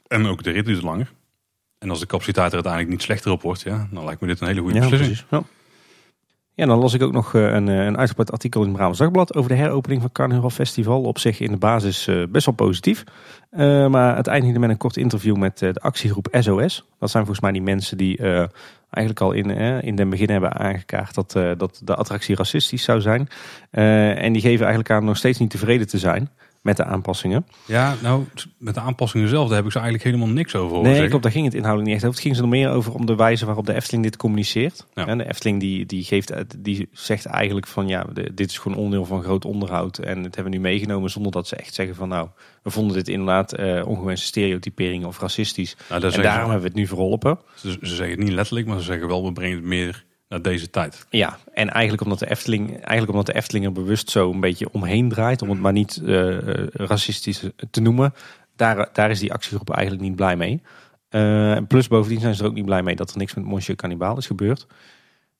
En 0.07 0.25
ook 0.25 0.43
de 0.43 0.51
rit 0.51 0.65
duurt 0.65 0.81
langer. 0.81 1.11
En 1.77 1.89
als 1.89 1.99
de 1.99 2.05
capaciteit 2.05 2.47
er 2.47 2.53
uiteindelijk 2.53 2.91
niet 2.93 3.01
slechter 3.01 3.31
op 3.31 3.41
wordt, 3.41 3.61
ja, 3.61 3.87
dan 3.91 4.05
lijkt 4.05 4.21
me 4.21 4.27
dit 4.27 4.41
een 4.41 4.47
hele 4.47 4.61
goede 4.61 4.75
Ja, 4.75 4.81
beslissing. 4.89 5.25
precies. 5.27 5.39
Ja. 6.61 6.67
Dan 6.67 6.79
las 6.79 6.93
ik 6.93 7.01
ook 7.01 7.11
nog 7.11 7.35
eh, 7.35 7.53
een, 7.53 7.67
eh, 7.67 7.85
een 7.85 7.97
uitgebreid 7.97 8.31
artikel 8.31 8.61
in 8.61 8.67
het 8.67 8.75
Brabants 8.75 8.99
Dagblad 8.99 9.35
over 9.35 9.49
de 9.49 9.55
heropening 9.55 10.01
van 10.01 10.11
Carnaval 10.11 10.49
Festival. 10.49 11.01
Op 11.01 11.19
zich 11.19 11.39
in 11.39 11.51
de 11.51 11.57
basis 11.57 12.07
eh, 12.07 12.23
best 12.29 12.45
wel 12.45 12.55
positief. 12.55 13.03
Eh, 13.49 13.87
maar 13.87 14.15
het 14.15 14.27
eindigde 14.27 14.59
met 14.59 14.69
een 14.69 14.77
kort 14.77 14.97
interview 14.97 15.35
met 15.35 15.57
de 15.57 15.73
actiegroep 15.73 16.27
SOS. 16.31 16.85
Dat 16.99 17.09
zijn 17.09 17.23
volgens 17.25 17.39
mij 17.39 17.51
die 17.51 17.61
mensen 17.61 17.97
die 17.97 18.17
eigenlijk 18.89 19.19
al 19.21 19.31
in, 19.31 19.51
eh, 19.51 19.81
in 19.81 19.95
den 19.95 20.09
begin 20.09 20.29
hebben 20.29 20.53
aangekaart 20.53 21.15
dat, 21.15 21.31
dat 21.57 21.81
de 21.83 21.95
attractie 21.95 22.35
racistisch 22.35 22.83
zou 22.83 23.01
zijn. 23.01 23.27
En 24.17 24.33
die 24.33 24.41
geven 24.41 24.65
eigenlijk 24.65 24.89
aan 24.89 25.05
nog 25.05 25.17
steeds 25.17 25.39
niet 25.39 25.49
tevreden 25.49 25.87
te 25.87 25.97
zijn 25.97 26.29
met 26.61 26.77
de 26.77 26.83
aanpassingen. 26.83 27.45
Ja, 27.65 27.95
nou, 28.01 28.23
met 28.57 28.73
de 28.73 28.79
aanpassingen 28.79 29.27
zelf, 29.29 29.47
daar 29.47 29.55
heb 29.55 29.65
ik 29.65 29.71
ze 29.71 29.79
eigenlijk 29.79 30.09
helemaal 30.09 30.33
niks 30.33 30.55
over 30.55 30.67
horen 30.69 30.81
Nee, 30.81 30.91
zeggen. 30.91 31.09
klopt, 31.09 31.23
daar 31.23 31.31
ging 31.31 31.45
het 31.45 31.53
inhoudelijk 31.53 31.87
niet 31.93 31.97
echt 32.03 32.05
over. 32.07 32.17
Het 32.19 32.25
ging 32.27 32.35
ze 32.35 32.41
er 32.43 32.57
meer 32.59 32.69
over 32.69 32.93
om 32.93 33.05
de 33.05 33.15
wijze 33.15 33.45
waarop 33.45 33.65
de 33.65 33.73
Efteling 33.73 34.03
dit 34.03 34.17
communiceert. 34.17 34.87
Ja. 34.93 35.07
En 35.07 35.17
de 35.17 35.27
Efteling 35.27 35.59
die, 35.59 35.85
die, 35.85 36.03
geeft, 36.03 36.33
die 36.57 36.89
zegt 36.91 37.25
eigenlijk 37.25 37.67
van 37.67 37.87
ja, 37.87 38.05
dit 38.33 38.49
is 38.49 38.57
gewoon 38.57 38.77
onderdeel 38.77 39.05
van 39.05 39.23
groot 39.23 39.45
onderhoud. 39.45 39.97
En 39.97 40.23
het 40.23 40.35
hebben 40.35 40.53
we 40.53 40.57
nu 40.59 40.63
meegenomen 40.63 41.09
zonder 41.09 41.31
dat 41.31 41.47
ze 41.47 41.55
echt 41.55 41.73
zeggen 41.73 41.95
van 41.95 42.07
nou, 42.09 42.27
we 42.63 42.69
vonden 42.69 42.95
dit 42.95 43.07
inderdaad 43.07 43.53
eh, 43.53 43.87
ongewenste 43.87 44.25
stereotypering 44.25 45.05
of 45.05 45.19
racistisch. 45.19 45.75
Nou, 45.89 46.01
En 46.03 46.21
daarom 46.21 46.49
hebben 46.49 46.61
we 46.61 46.67
het 46.67 46.77
nu 46.77 46.87
verholpen. 46.87 47.39
ze, 47.55 47.69
ze 47.81 47.95
zeggen 47.95 48.09
het 48.15 48.19
niet 48.25 48.33
letterlijk, 48.33 48.67
maar 48.67 48.77
ze 48.77 48.83
zeggen 48.85 49.07
wel, 49.07 49.25
we 49.25 49.31
brengen 49.33 49.55
het 49.55 49.65
meer 49.65 50.05
naar 50.31 50.41
deze 50.41 50.69
tijd. 50.69 51.05
Ja, 51.09 51.37
en 51.53 51.69
eigenlijk 51.69 52.03
omdat 52.03 52.19
de 52.19 52.29
Efteling, 52.29 52.69
eigenlijk 52.69 53.11
omdat 53.11 53.25
de 53.25 53.33
Efteling 53.33 53.65
er 53.65 53.71
bewust 53.71 54.09
zo 54.09 54.31
een 54.31 54.39
beetje 54.39 54.71
omheen 54.71 55.09
draait, 55.09 55.41
om 55.41 55.49
het 55.49 55.59
maar 55.59 55.71
niet 55.71 56.01
eh, 56.05 56.37
racistisch 56.67 57.43
te 57.71 57.81
noemen, 57.81 58.13
daar, 58.55 58.89
daar 58.93 59.09
is 59.09 59.19
die 59.19 59.33
actiegroep 59.33 59.69
eigenlijk 59.69 60.07
niet 60.07 60.15
blij 60.15 60.35
mee. 60.35 60.61
Eh, 61.09 61.57
plus 61.67 61.87
bovendien 61.87 62.19
zijn 62.19 62.35
ze 62.35 62.43
er 62.43 62.49
ook 62.49 62.55
niet 62.55 62.65
blij 62.65 62.83
mee 62.83 62.95
dat 62.95 63.11
er 63.11 63.17
niks 63.17 63.33
met 63.33 63.45
Monsieur 63.45 63.77
Cannibal 63.77 64.17
is 64.17 64.25
gebeurd. 64.25 64.67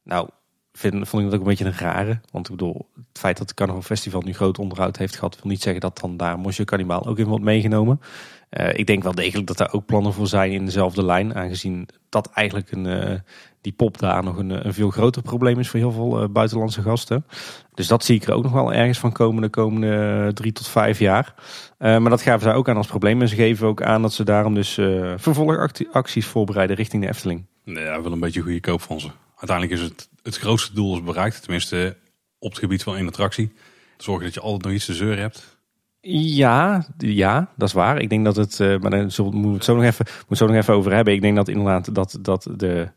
Nou, 0.03 0.29
vind, 0.74 1.07
vond 1.07 1.24
ik 1.24 1.29
dat 1.29 1.39
ook 1.39 1.45
een 1.45 1.55
beetje 1.55 1.65
een 1.65 1.77
rare. 1.77 2.19
Want 2.31 2.50
ik 2.50 2.55
bedoel, 2.55 2.89
het 2.95 3.19
feit 3.19 3.38
dat 3.38 3.48
het 3.48 3.57
Carnaval 3.57 3.81
Festival 3.81 4.21
nu 4.21 4.33
groot 4.33 4.60
onderhoud 4.60 4.98
heeft 4.98 5.15
gehad, 5.15 5.41
wil 5.41 5.51
niet 5.51 5.62
zeggen 5.62 5.81
dat 5.81 6.00
dan 6.00 6.17
daar 6.17 6.39
Monsieur 6.39 6.65
Cannibal 6.65 7.05
ook 7.05 7.19
in 7.19 7.27
wordt 7.27 7.43
meegenomen. 7.43 8.01
Eh, 8.50 8.77
ik 8.77 8.88
denk 8.88 9.03
wel 9.03 9.15
degelijk 9.15 9.48
dat 9.48 9.57
daar 9.57 9.74
ook 9.74 9.86
plannen 9.86 10.13
voor 10.13 10.27
zijn 10.27 10.51
in 10.51 10.65
dezelfde 10.65 11.05
lijn. 11.05 11.36
Aangezien 11.36 11.88
dat 12.10 12.29
eigenlijk 12.33 12.71
een, 12.71 13.24
die 13.62 13.74
pop 13.74 14.00
daar 14.00 14.24
nog 14.24 14.38
een, 14.38 14.51
eh, 14.51 14.65
een 14.65 14.74
veel 14.74 14.89
groter 14.89 15.22
probleem 15.22 15.60
is 15.60 15.70
voor 15.70 15.80
heel 15.80 15.91
veel 15.91 16.22
eh, 16.22 16.30
buitenlandse 16.30 16.82
gasten. 16.82 17.25
Dus 17.74 17.88
dat 17.88 18.03
zie 18.03 18.15
ik 18.15 18.24
er 18.24 18.34
ook 18.34 18.44
nog 18.44 18.51
wel 18.51 18.74
ergens 18.74 19.00
van 19.00 19.12
komen 19.12 19.41
de 19.41 19.50
komende 19.50 20.32
drie 20.34 20.51
tot 20.51 20.68
vijf 20.68 21.00
jaar. 21.00 21.34
Eh, 21.77 21.98
maar 21.98 22.10
dat 22.10 22.22
gaven 22.22 22.41
zij 22.41 22.53
ook 22.53 22.70
aan 22.70 22.77
als 22.77 22.88
probleem. 22.88 23.22
En 23.22 23.27
ze 23.27 23.36
geven 23.36 23.68
ook 23.68 23.82
aan 23.82 24.01
dat 24.01 24.13
ze 24.13 24.24
daarom 24.24 24.53
dus 24.53 24.77
eh 24.77 25.13
vervolgacties 25.15 26.25
voorbereiden 26.25 26.75
richting 26.75 27.03
de 27.03 27.10
Efteling. 27.10 27.46
Ja, 27.63 28.01
wel 28.01 28.12
een 28.12 28.20
beetje 28.20 28.41
goede 28.41 28.60
koop 28.60 28.82
van 28.82 29.00
ze. 29.00 29.10
Uiteindelijk 29.36 29.80
is 29.82 29.88
het, 29.88 30.10
het 30.24 30.38
grootste 30.38 30.74
doel 30.74 30.96
is 30.96 31.03
bereikt, 31.03 31.41
tenminste 31.41 31.98
op 32.39 32.50
het 32.50 32.60
gebied 32.60 32.84
van 32.84 32.96
één 32.96 33.08
attractie. 33.08 33.51
Zorgen 33.98 34.24
dat 34.25 34.34
je 34.34 34.39
altijd 34.39 34.63
nog 34.63 34.74
iets 34.74 34.86
te 34.86 34.94
zeuren 34.94 35.20
hebt. 35.20 35.60
Ja, 36.01 36.86
ja, 36.98 37.51
dat 37.57 37.68
is 37.68 37.74
waar. 37.74 38.00
Ik 38.01 38.09
denk 38.09 38.25
dat 38.25 38.35
het, 38.35 38.59
maar 38.59 38.90
daar 38.90 39.12
zullen- 39.12 39.31
moeten 39.33 39.50
we 39.50 39.55
het 39.55 39.66
zo 39.66 39.75
nog 39.75 39.83
even, 39.83 40.05
moeten 40.05 40.18
we 40.20 40.25
het 40.29 40.38
zo 40.38 40.46
nog 40.46 40.55
even 40.55 40.74
over 40.74 40.94
hebben. 40.94 41.14
Ik 41.14 41.22
denk 41.22 41.35
dat 41.35 41.48
inderdaad 41.48 41.96
dat, 41.96 42.18
dat 42.22 42.50
de 42.55 42.92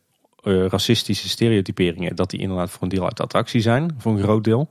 eh, 0.45 0.67
racistische 0.67 1.29
stereotyperingen, 1.29 2.17
dat 2.17 2.31
die 2.31 2.41
inderdaad 2.41 2.71
voor 2.71 2.83
een 2.83 2.89
deel 2.89 3.05
uit 3.05 3.21
attractie 3.21 3.61
zijn, 3.61 3.95
voor 3.99 4.13
een 4.13 4.23
groot 4.23 4.45
deel. 4.45 4.69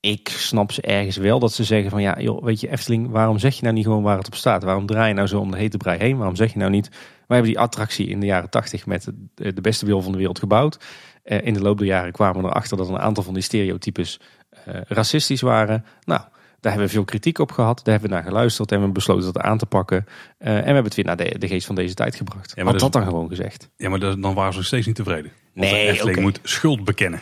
Ik 0.00 0.28
snap 0.28 0.72
ze 0.72 0.82
ergens 0.82 1.16
wel 1.16 1.38
dat 1.38 1.52
ze 1.52 1.64
zeggen 1.64 1.90
van 1.90 2.02
ja, 2.02 2.20
joh, 2.20 2.44
weet 2.44 2.60
je 2.60 2.70
Efteling, 2.70 3.10
waarom 3.10 3.38
zeg 3.38 3.54
je 3.54 3.62
nou 3.62 3.74
niet 3.74 3.84
gewoon 3.84 4.02
waar 4.02 4.18
het 4.18 4.26
op 4.26 4.34
staat? 4.34 4.62
Waarom 4.62 4.86
draai 4.86 5.08
je 5.08 5.14
nou 5.14 5.26
zo 5.26 5.38
om 5.38 5.50
de 5.50 5.56
hete 5.56 5.76
brei 5.76 5.98
heen? 5.98 6.16
Waarom 6.16 6.36
zeg 6.36 6.52
je 6.52 6.58
nou 6.58 6.70
niet, 6.70 6.88
wij 6.88 7.36
hebben 7.36 7.52
die 7.52 7.58
attractie 7.58 8.06
in 8.06 8.20
de 8.20 8.26
jaren 8.26 8.50
tachtig 8.50 8.86
met 8.86 9.12
de, 9.34 9.52
de 9.52 9.60
beste 9.60 9.86
wil 9.86 10.02
van 10.02 10.12
de 10.12 10.18
wereld 10.18 10.38
gebouwd. 10.38 10.78
Eh, 11.22 11.46
in 11.46 11.54
de 11.54 11.60
loop 11.60 11.78
der 11.78 11.86
jaren 11.86 12.12
kwamen 12.12 12.42
we 12.42 12.48
erachter 12.48 12.76
dat 12.76 12.88
een 12.88 12.98
aantal 12.98 13.22
van 13.22 13.34
die 13.34 13.42
stereotypes 13.42 14.20
eh, 14.50 14.80
racistisch 14.88 15.40
waren. 15.40 15.84
Nou, 16.04 16.20
daar 16.62 16.72
hebben 16.72 16.88
we 16.90 16.94
veel 16.94 17.04
kritiek 17.04 17.38
op 17.38 17.50
gehad. 17.52 17.76
Daar 17.84 17.92
hebben 17.94 18.10
we 18.10 18.16
naar 18.16 18.24
geluisterd 18.24 18.70
en 18.70 18.76
we 18.76 18.82
hebben 18.82 19.02
besloten 19.04 19.32
dat 19.32 19.42
aan 19.42 19.58
te 19.58 19.66
pakken. 19.66 20.06
Eh, 20.38 20.48
en 20.52 20.58
we 20.58 20.64
hebben 20.64 20.84
het 20.84 20.94
weer 20.94 21.04
naar 21.04 21.16
de, 21.16 21.38
de 21.38 21.48
geest 21.48 21.66
van 21.66 21.74
deze 21.74 21.94
tijd 21.94 22.14
gebracht. 22.16 22.56
maar 22.56 22.64
Had 22.64 22.78
dat 22.78 22.92
dan 22.92 23.04
gewoon 23.04 23.28
gezegd? 23.28 23.70
Ja, 23.76 23.88
maar 23.88 23.98
dat- 23.98 24.22
dan 24.22 24.34
waren 24.34 24.52
ze 24.52 24.58
nog 24.58 24.66
steeds 24.66 24.86
niet 24.86 24.96
tevreden. 24.96 25.30
Want 25.54 25.70
Nee, 25.70 25.86
de 25.86 25.92
Efteling 25.92 26.20
moet 26.20 26.40
schuld 26.42 26.84
bekennen. 26.84 27.20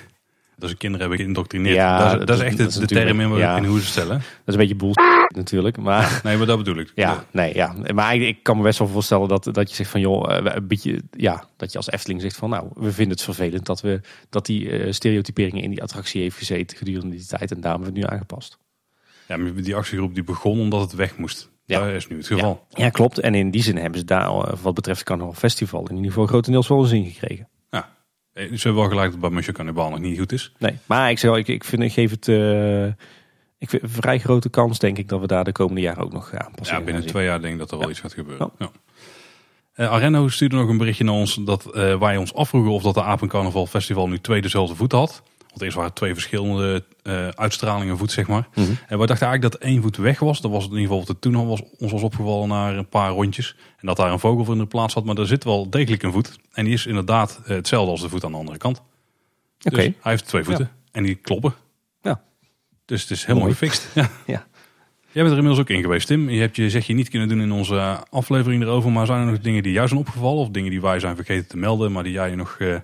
Dat 0.57 0.69
ze 0.71 0.77
kinderen 0.77 1.07
hebben 1.07 1.25
geïndoctrineerd. 1.25 1.75
Ja, 1.75 1.99
dat, 1.99 2.13
is- 2.13 2.19
dat 2.19 2.27
dat 2.27 2.37
is 2.37 2.43
echt 2.43 2.59
dat 2.59 2.73
de, 2.73 2.81
is 2.81 2.87
de 2.89 2.95
term 2.95 3.21
in, 3.21 3.37
ja. 3.37 3.65
hoe 3.65 3.81
ze 3.81 3.87
stellen. 3.87 4.19
Dat 4.19 4.25
is 4.47 4.55
een 4.55 4.61
beetje 4.61 4.75
bullshit 4.75 5.37
natuurlijk. 5.43 5.77
Maar 5.77 6.21
Nee, 6.25 6.37
maar 6.37 6.47
dat 6.47 6.57
bedoel 6.59 6.77
ik. 6.77 6.93
ja, 6.95 7.25
nee, 7.31 7.55
ja. 7.55 7.75
Maar 7.95 8.15
ik, 8.15 8.23
ik 8.23 8.43
kan 8.43 8.57
me 8.57 8.63
best 8.63 8.79
wel 8.79 8.89
voorstellen 8.89 9.29
dat, 9.29 9.45
dat 9.53 9.69
je 9.69 9.75
zegt 9.75 9.91
van 9.91 10.01
joh, 10.01 10.37
eh, 10.37 10.55
een 10.55 10.67
beetje, 10.67 11.03
ja, 11.11 11.45
dat 11.57 11.71
je 11.73 11.77
als 11.79 11.91
Efteling 11.91 12.21
zegt 12.21 12.37
van 12.37 12.51
nou, 12.51 12.69
we 12.75 12.93
vinden 12.93 13.13
het 13.15 13.23
vervelend 13.25 13.67
dat, 13.67 13.81
we, 13.81 14.01
dat 14.29 14.47
die 14.47 14.71
eh, 14.71 14.93
stereotyperingen 14.93 15.63
in 15.63 15.71
die 15.71 15.83
attractie 15.83 16.23
heeft 16.23 16.37
gezeten 16.37 16.77
gedurende 16.77 17.17
die 17.17 17.27
tijd. 17.27 17.51
En 17.53 17.61
daarom 17.61 17.83
hebben 17.83 18.01
we 18.01 18.07
het 18.07 18.11
nu 18.11 18.17
aangepast. 18.17 18.59
Ja, 19.31 19.37
maar 19.37 19.55
die 19.55 19.77
actiegroep 19.77 20.15
die 20.15 20.25
begon 20.25 20.61
omdat 20.61 20.81
het 20.81 20.93
weg 20.93 21.17
moest. 21.17 21.51
Ja. 21.65 21.79
Dat 21.85 21.89
is 21.95 22.09
nu 22.09 22.17
het 22.17 22.27
geval. 22.27 22.67
Ja, 22.69 22.85
ja, 22.85 22.91
klopt. 22.91 23.19
En 23.19 23.35
in 23.35 23.51
die 23.51 23.63
zin 23.63 23.77
hebben 23.77 23.99
ze 23.99 24.05
daar, 24.05 24.27
eh, 24.27 24.53
wat 24.63 24.75
betreft 24.75 24.99
het 24.99 25.09
Carnaval 25.09 25.35
Festival, 25.35 25.87
in 25.89 25.95
ieder 25.97 26.11
geval 26.11 26.27
grotendeels 26.27 26.69
wel 26.69 26.83
zin 26.83 27.05
gekregen. 27.11 27.49
Ja. 27.71 27.89
Eh, 28.33 28.45
Ze 28.45 28.51
hebben 28.63 28.75
wel 28.75 28.89
gelijk 28.91 29.05
dat 29.05 29.13
het 29.13 29.21
bij 29.21 29.31
Monsieur 29.31 29.55
Cannibal 29.55 29.91
nog 29.91 29.99
niet 29.99 30.19
goed 30.19 30.33
is. 30.33 30.53
Nee, 30.59 30.79
maar 30.87 31.11
ik, 31.11 31.19
zeg, 31.19 31.37
ik, 31.37 31.49
ik, 31.49 31.65
vind, 31.65 31.83
ik 31.83 31.93
geef 31.93 32.11
het 32.11 32.29
eh, 32.29 32.87
ik 33.59 33.69
vind 33.71 33.83
een 33.83 33.89
vrij 33.89 34.19
grote 34.19 34.49
kans, 34.49 34.79
denk 34.79 34.99
ik, 34.99 35.09
dat 35.09 35.21
we 35.21 35.27
daar 35.27 35.45
de 35.45 35.53
komende 35.53 35.81
jaren 35.81 36.03
ook 36.05 36.13
nog 36.13 36.35
aanpassingen 36.35 36.81
Ja, 36.81 36.87
binnen 36.91 37.07
twee 37.07 37.25
jaar 37.25 37.41
denk 37.41 37.53
ik 37.53 37.59
dat 37.59 37.71
er 37.71 37.77
wel 37.77 37.87
Ja. 37.87 37.93
iets 37.93 38.01
gaat 38.01 38.13
gebeuren. 38.13 38.51
Ja. 38.59 38.71
Areno 39.89 40.29
stuurde 40.29 40.57
nog 40.57 40.69
een 40.69 40.79
berichtje 40.79 41.05
naar 41.05 41.15
ons 41.15 41.35
dat 41.35 41.65
wij 41.99 42.17
ons 42.17 42.35
afvroegen 42.35 42.73
of 42.73 42.83
dat 42.83 42.95
de 42.95 43.03
Apencarnaval 43.03 43.67
Festival 43.67 44.09
nu 44.09 44.19
twee 44.19 44.41
dezelfde 44.43 44.75
voet 44.75 44.93
had. 44.93 45.23
Want 45.51 45.63
eerst 45.63 45.75
waren 45.75 45.91
het 45.91 45.99
twee 45.99 46.13
verschillende 46.13 46.85
eh, 47.03 47.29
uitstralingen 47.29 47.99
voet, 47.99 48.13
zeg 48.13 48.29
maar. 48.29 48.49
Mhm. 48.55 48.61
En 48.61 48.99
we 48.99 49.07
dachten 49.07 49.27
eigenlijk 49.27 49.43
dat 49.43 49.55
één 49.55 49.83
voet 49.83 49.97
weg 49.97 50.19
was. 50.19 50.41
Dat 50.41 50.51
was 50.51 50.65
in 50.65 50.71
ieder 50.71 50.83
geval 50.83 50.99
wat 50.99 51.09
er 51.09 51.19
toen 51.19 51.35
al 51.35 51.47
was, 51.47 51.63
ons 51.79 51.93
was 51.93 52.03
opgevallen 52.03 52.49
na 52.49 52.71
een 52.71 52.89
paar 52.89 53.11
rondjes. 53.11 53.57
En 53.79 53.87
dat 53.87 53.97
daar 53.97 54.13
een 54.13 54.19
vogel 54.19 54.45
voor 54.45 54.55
in 54.55 54.61
de 54.61 54.67
plaats 54.67 54.93
zat. 54.93 55.05
Maar 55.05 55.17
er 55.17 55.27
zit 55.27 55.45
wel 55.45 55.71
degelijk 55.71 56.03
een 56.03 56.13
voet. 56.13 56.39
En 56.53 56.65
die 56.65 56.75
is 56.75 56.87
inderdaad 56.87 57.41
eh, 57.45 57.49
hetzelfde 57.49 57.91
als 57.91 58.01
de 58.01 58.09
voet 58.09 58.25
aan 58.25 58.31
de 58.33 58.39
andere 58.39 58.59
kant. 58.59 58.79
Oké, 59.63 59.77
Dus 59.77 59.85
hij 59.85 59.95
heeft 60.01 60.27
twee 60.27 60.45
voeten. 60.45 60.71
En 60.93 61.03
die 61.03 61.15
kloppen. 61.15 61.55
Ja. 62.03 62.21
Dus 62.85 63.01
het 63.03 63.11
is 63.11 63.21
helemaal 63.25 63.43
Mooi. 63.43 63.59
gefixt. 63.59 63.89
Ja. 63.95 64.11
Ja. 64.27 64.47
Jij 65.13 65.23
bent 65.23 65.35
er 65.35 65.41
inmiddels 65.43 65.59
ook 65.69 65.77
in 65.77 65.83
geweest, 65.83 66.07
Tim. 66.07 66.31
Je 66.31 66.41
hebt 66.41 66.57
je 66.57 66.71
zeg 66.71 66.87
je 66.87 66.95
niet 66.95 67.09
kunnen 67.09 67.29
doen 67.29 67.41
in 67.41 67.53
onze 67.53 68.05
aflevering 68.11 68.63
erover. 68.63 68.93
Maar 68.93 69.07
zijn 69.07 69.21
er 69.21 69.27
nog 69.27 69.41
dingen 69.41 69.63
die 69.63 69.73
jou 69.73 69.89
zijn 69.89 70.01
opgevallen? 70.01 70.41
Of 70.41 70.49
dingen 70.49 70.71
die 70.71 70.81
wij 70.81 71.01
zijn 71.01 71.17
vergeten 71.17 71.49
te 71.49 71.57
melden, 71.57 71.93
maar 71.93 72.03
die 72.03 72.13
jij 72.13 72.35
nog 72.35 72.57
eh, 72.59 72.77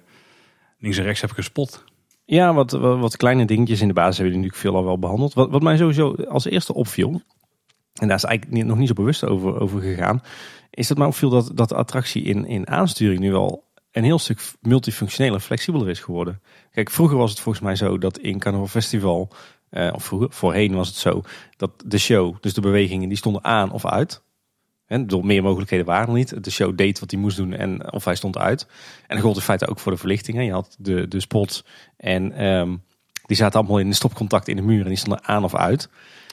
links 0.79 0.97
en 0.99 1.05
rechts 1.05 1.21
hebt 1.21 1.33
gespot? 1.33 1.85
Ja, 2.29 2.55
wat, 2.55 2.71
wat, 2.71 3.17
kleine 3.17 3.45
dingetjes 3.45 3.81
in 3.81 3.89
de 3.89 3.95
basis 3.95 4.17
hebben 4.17 4.35
we 4.35 4.41
natuurlijk 4.41 4.67
veel 4.69 4.77
al 4.81 4.85
wel 4.85 4.99
behandeld. 4.99 5.35
Wat, 5.35 5.51
wat 5.51 5.63
mij 5.63 5.77
sowieso 5.77 6.15
als 6.15 6.45
eerste 6.45 6.75
opviel, 6.75 7.21
en 7.93 8.09
daar 8.09 8.17
is 8.17 8.25
eigenlijk 8.25 8.65
nog 8.65 8.79
niet 8.79 8.89
zo 8.89 8.95
bewust 8.95 9.25
over, 9.25 9.61
over 9.61 9.81
gegaan, 9.81 10.23
is 10.71 10.89
dat 10.89 10.99
mij 10.99 11.07
opviel 11.07 11.31
dat, 11.31 11.51
dat 11.55 11.69
de 11.69 11.75
attractie 11.75 12.23
in, 12.23 12.47
in 12.47 12.69
aansturing 12.69 13.21
nu 13.21 13.33
wel 13.33 13.65
een 13.93 14.05
heel 14.05 14.19
stuk 14.19 14.41
multifunctioneler, 14.61 15.41
flexibeler 15.41 15.89
is 15.89 16.01
geworden. 16.01 16.41
Kijk, 16.71 16.91
vroeger 16.91 17.17
was 17.17 17.31
het 17.31 17.41
volgens 17.41 17.65
mij 17.65 17.77
zo 17.77 17.99
dat 17.99 18.19
in 18.19 18.39
Carnaval 18.39 18.67
Festival, 18.69 19.29
eh, 19.69 19.91
of 19.95 20.05
vroeger, 20.05 20.31
voorheen 20.31 20.75
was 20.75 20.89
het 20.89 20.97
zo, 20.97 21.23
dat 21.57 21.71
de 21.85 21.99
show, 21.99 22.37
dus 22.41 22.55
de 22.55 22.61
bewegingen, 22.61 23.09
die 23.09 23.19
stonden 23.19 23.45
aan 23.45 23.73
of 23.73 23.87
uit. 23.87 24.23
En 24.87 25.07
door 25.07 25.27
meer 25.27 25.43
mogelijkheden 25.43 25.87
waren 25.87 26.09
er 26.09 26.15
niet. 26.15 26.45
De 26.45 26.51
show 26.51 26.77
deed 26.77 27.01
wat 27.01 27.11
hij 27.11 27.21
moest 27.21 27.37
doen 27.37 27.53
en 27.53 27.93
of 27.93 28.05
hij 28.05 28.15
stond 28.15 28.39
uit. 28.39 28.67
En 29.07 29.17
dat 29.17 29.25
gold 29.25 29.37
in 29.37 29.43
feite 29.43 29.69
ook 29.69 29.79
voor 29.79 29.93
de 29.93 29.99
verlichting. 29.99 30.37
hè. 30.37 30.43
Je 30.43 30.53
had 30.53 30.77
de, 30.79 31.09
de 31.09 31.21
spots 31.21 31.65
en 31.97 32.33
ehm, 32.33 32.75
die 33.27 33.37
zaten 33.37 33.61
allemaal 33.61 33.79
in 33.79 33.89
de 33.89 33.95
stopcontact 33.95 34.49
in 34.49 34.57
de 34.57 34.63
muur 34.63 34.83
en 34.83 34.89
die 34.89 34.97
stonden 34.97 35.25
aan 35.25 35.45
of 35.45 35.55
uit. 35.55 35.89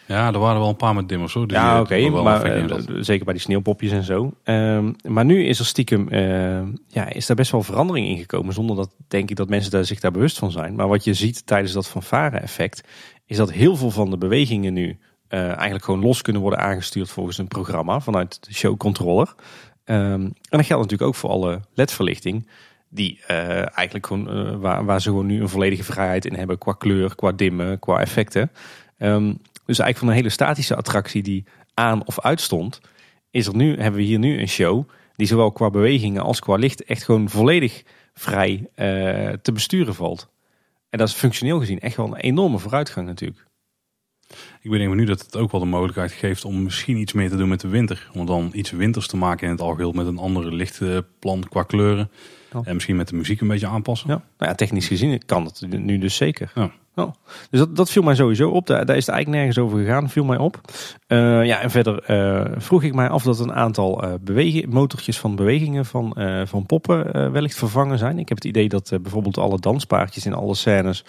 Ja, 0.06 0.34
er 0.34 0.40
waren 0.40 0.60
wel 0.60 0.70
een 0.70 0.76
paar 0.76 0.96
met 0.96 1.10
dimmers 1.10 1.34
hoor. 1.34 1.48
Die, 1.48 1.58
ja, 1.58 1.76
eh, 1.76 1.82
oké, 1.82 2.10
maar 2.10 2.44
effect 2.44 2.90
eh, 2.90 2.96
zeker 3.00 3.26
bij 3.26 3.34
die 3.34 3.44
sneeuwpopjes 3.44 3.92
en 3.92 4.04
zo. 4.04 4.34
Ehm, 4.44 4.92
maar 5.08 5.26
nu 5.26 5.46
is 5.46 5.60
er 5.60 5.66
stiekem, 5.66 6.10
eh, 6.10 6.62
ja, 6.88 7.10
is 7.10 7.26
daar 7.26 7.36
best 7.36 7.52
wel 7.52 7.64
verandering 7.64 8.08
in 8.08 8.18
gekomen. 8.18 8.54
Zonder 8.54 8.76
dat 8.76 8.90
denk 9.08 9.30
ik 9.30 9.36
dat 9.36 9.50
mensen 9.50 9.72
daar, 9.72 9.86
zich 9.86 10.00
daar 10.00 10.12
bewust 10.12 10.38
van 10.38 10.52
zijn. 10.52 10.76
Maar 10.76 10.88
wat 10.88 11.04
je 11.04 11.14
ziet 11.14 11.46
tijdens 11.46 11.74
dat 11.74 11.88
fanfare-effect, 11.88 12.88
is 13.26 13.38
dat 13.38 13.52
heel 13.52 13.76
veel 13.76 13.92
van 13.92 14.10
de 14.10 14.18
bewegingen 14.18 14.74
nu 14.74 15.00
eh, 15.34 15.48
eigenlijk 15.48 15.84
gewoon 15.84 16.02
los 16.02 16.22
kunnen 16.22 16.42
worden 16.42 16.60
aangestuurd 16.60 17.10
volgens 17.10 17.38
een 17.38 17.48
programma 17.48 18.00
vanuit 18.00 18.46
de 18.46 18.54
showcontroller. 18.54 19.36
Ehm, 19.84 20.22
en 20.22 20.34
dat 20.50 20.66
geldt 20.66 20.84
natuurlijk 20.84 21.02
ook 21.02 21.16
voor 21.16 21.30
alle 21.30 21.62
LED-verlichting. 21.74 22.48
Die 22.90 23.20
eh, 23.28 23.78
eigenlijk 23.78 24.08
gewoon, 24.08 24.30
eh, 24.30 24.56
waar, 24.56 24.86
waar 24.86 25.02
ze 25.02 25.10
gewoon 25.10 25.26
nu 25.26 25.42
een 25.42 25.50
volledige 25.50 25.84
vrijheid 25.84 26.26
in 26.26 26.36
hebben 26.36 26.58
qua 26.58 26.74
kleur, 26.74 27.16
qua 27.16 27.32
dimmen, 27.32 27.80
qua 27.80 28.00
effecten. 28.00 28.52
Ehm, 28.98 29.26
dus 29.66 29.80
eigenlijk 29.80 29.98
van 29.98 30.08
een 30.08 30.14
hele 30.14 30.30
statische 30.30 30.76
attractie 30.76 31.24
die 31.24 31.46
aan 31.74 32.06
of 32.06 32.20
uit 32.20 32.42
stond, 32.42 32.82
is 33.32 33.48
er 33.48 33.56
nu, 33.56 33.78
hebben 33.80 34.00
we 34.00 34.06
hier 34.06 34.20
nu 34.20 34.40
een 34.40 34.48
show 34.48 34.90
die 35.16 35.28
zowel 35.28 35.52
qua 35.52 35.70
bewegingen 35.70 36.24
als 36.24 36.40
qua 36.40 36.56
licht 36.56 36.84
echt 36.84 37.04
gewoon 37.04 37.30
volledig 37.30 37.84
vrij 38.14 38.70
te 39.42 39.52
besturen 39.54 39.96
valt. 39.96 40.30
En 40.90 40.98
dat 40.98 41.08
is 41.08 41.14
functioneel 41.14 41.60
gezien 41.60 41.80
echt 41.80 41.96
wel 41.96 42.06
een 42.06 42.16
enorme 42.16 42.60
vooruitgang 42.60 43.08
natuurlijk. 43.08 43.52
Ik 44.62 44.70
bedenk 44.70 44.96
nu 44.96 45.06
dat 45.06 45.22
het 45.22 45.38
ook 45.38 45.52
wel 45.52 45.62
de 45.62 45.68
mogelijkheid 45.68 46.12
geeft 46.12 46.46
om 46.46 46.64
misschien 46.64 46.98
iets 46.98 47.14
meer 47.14 47.30
te 47.30 47.36
doen 47.36 47.50
met 47.50 47.62
de 47.62 47.68
winter. 47.68 48.10
Om 48.14 48.26
dan 48.26 48.50
iets 48.54 48.72
winters 48.72 49.08
te 49.08 49.18
maken 49.18 49.46
in 49.46 49.54
het 49.54 49.62
algeheel 49.62 49.92
met 49.92 50.08
een 50.08 50.18
andere 50.18 50.52
lichtplan 50.52 51.44
qua 51.50 51.64
kleuren. 51.64 52.12
En 52.64 52.74
misschien 52.74 52.96
met 52.96 53.08
de 53.08 53.16
muziek 53.16 53.42
een 53.42 53.48
beetje 53.48 53.68
aanpassen. 53.68 54.10
Ja. 54.10 54.16
Nou 54.38 54.50
ja, 54.52 54.56
technisch 54.56 54.88
gezien 54.88 55.26
kan 55.26 55.46
het 55.46 55.66
nu 55.70 55.98
dus 55.98 56.16
zeker. 56.16 56.52
Ja. 56.56 56.72
Oh. 56.96 57.12
Dus 57.50 57.60
dat, 57.60 57.76
dat 57.76 57.90
viel 57.90 58.04
mij 58.04 58.16
sowieso 58.16 58.50
op. 58.50 58.68
Daar, 58.68 58.86
daar 58.86 58.96
is 58.96 59.06
het 59.06 59.16
eigenlijk 59.16 59.44
nergens 59.44 59.66
over 59.66 59.80
gegaan, 59.80 60.10
viel 60.10 60.26
mij 60.26 60.38
op. 60.38 60.62
Eh, 61.08 61.46
ja, 61.46 61.60
en 61.60 61.72
verder 61.72 62.04
eh, 62.04 62.52
vroeg 62.58 62.84
ik 62.84 62.94
mij 62.94 63.10
af 63.10 63.24
dat 63.24 63.40
een 63.40 63.54
aantal 63.54 64.04
uh, 64.04 64.14
beweging, 64.22 64.74
motortjes 64.74 65.20
van 65.20 65.36
bewegingen 65.36 65.86
van, 65.86 66.18
van 66.46 66.66
poppen 66.66 67.32
wellicht 67.32 67.58
vervangen 67.58 67.98
zijn. 67.98 68.20
Ik 68.20 68.30
heb 68.30 68.38
het 68.38 68.48
idee 68.48 68.70
dat 68.70 68.98
bijvoorbeeld 69.02 69.38
alle 69.38 69.60
danspaardjes 69.60 70.26
in 70.26 70.34
alle 70.34 70.56
scènes 70.56 71.06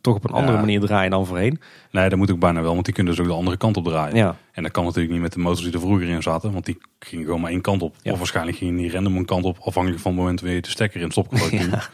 toch 0.00 0.14
op 0.14 0.24
een 0.24 0.30
andere 0.34 0.52
Ja. 0.52 0.60
manier 0.60 0.80
draaien 0.80 1.10
dan 1.10 1.26
voorheen. 1.26 1.60
Nee, 1.90 2.08
dat 2.08 2.18
moet 2.18 2.30
ook 2.30 2.38
bijna 2.38 2.62
wel, 2.62 2.72
want 2.72 2.84
die 2.84 2.94
kunnen 2.94 3.12
dus 3.14 3.22
ook 3.22 3.28
de 3.30 3.36
andere 3.36 3.56
kant 3.56 3.76
op 3.76 3.84
draaien. 3.84 4.16
Ja, 4.16 4.36
En 4.52 4.62
dat 4.62 4.72
kan 4.72 4.84
natuurlijk 4.84 5.12
niet 5.12 5.22
met 5.22 5.32
de 5.32 5.38
motors 5.38 5.62
die 5.64 5.72
er 5.72 5.80
vroeger 5.80 6.08
in 6.08 6.22
zaten, 6.22 6.52
want 6.52 6.64
die 6.64 6.78
gingen 6.98 7.24
gewoon 7.24 7.40
maar 7.40 7.50
één 7.50 7.60
kant 7.60 7.82
op. 7.82 7.94
Ja. 8.02 8.12
Of 8.12 8.18
waarschijnlijk 8.18 8.56
gingen 8.56 8.76
die 8.76 8.90
random 8.92 9.16
een 9.16 9.24
kant 9.24 9.44
op, 9.44 9.58
afhankelijk 9.60 10.02
van 10.02 10.10
het 10.12 10.20
moment 10.20 10.40
waar 10.40 10.50
je 10.50 10.60
de 10.62 10.68
stekker 10.70 11.00
in 11.00 11.10
stop 11.10 11.28
kon 11.28 11.38
duwen. 11.50 11.70
Ja. 11.70 11.82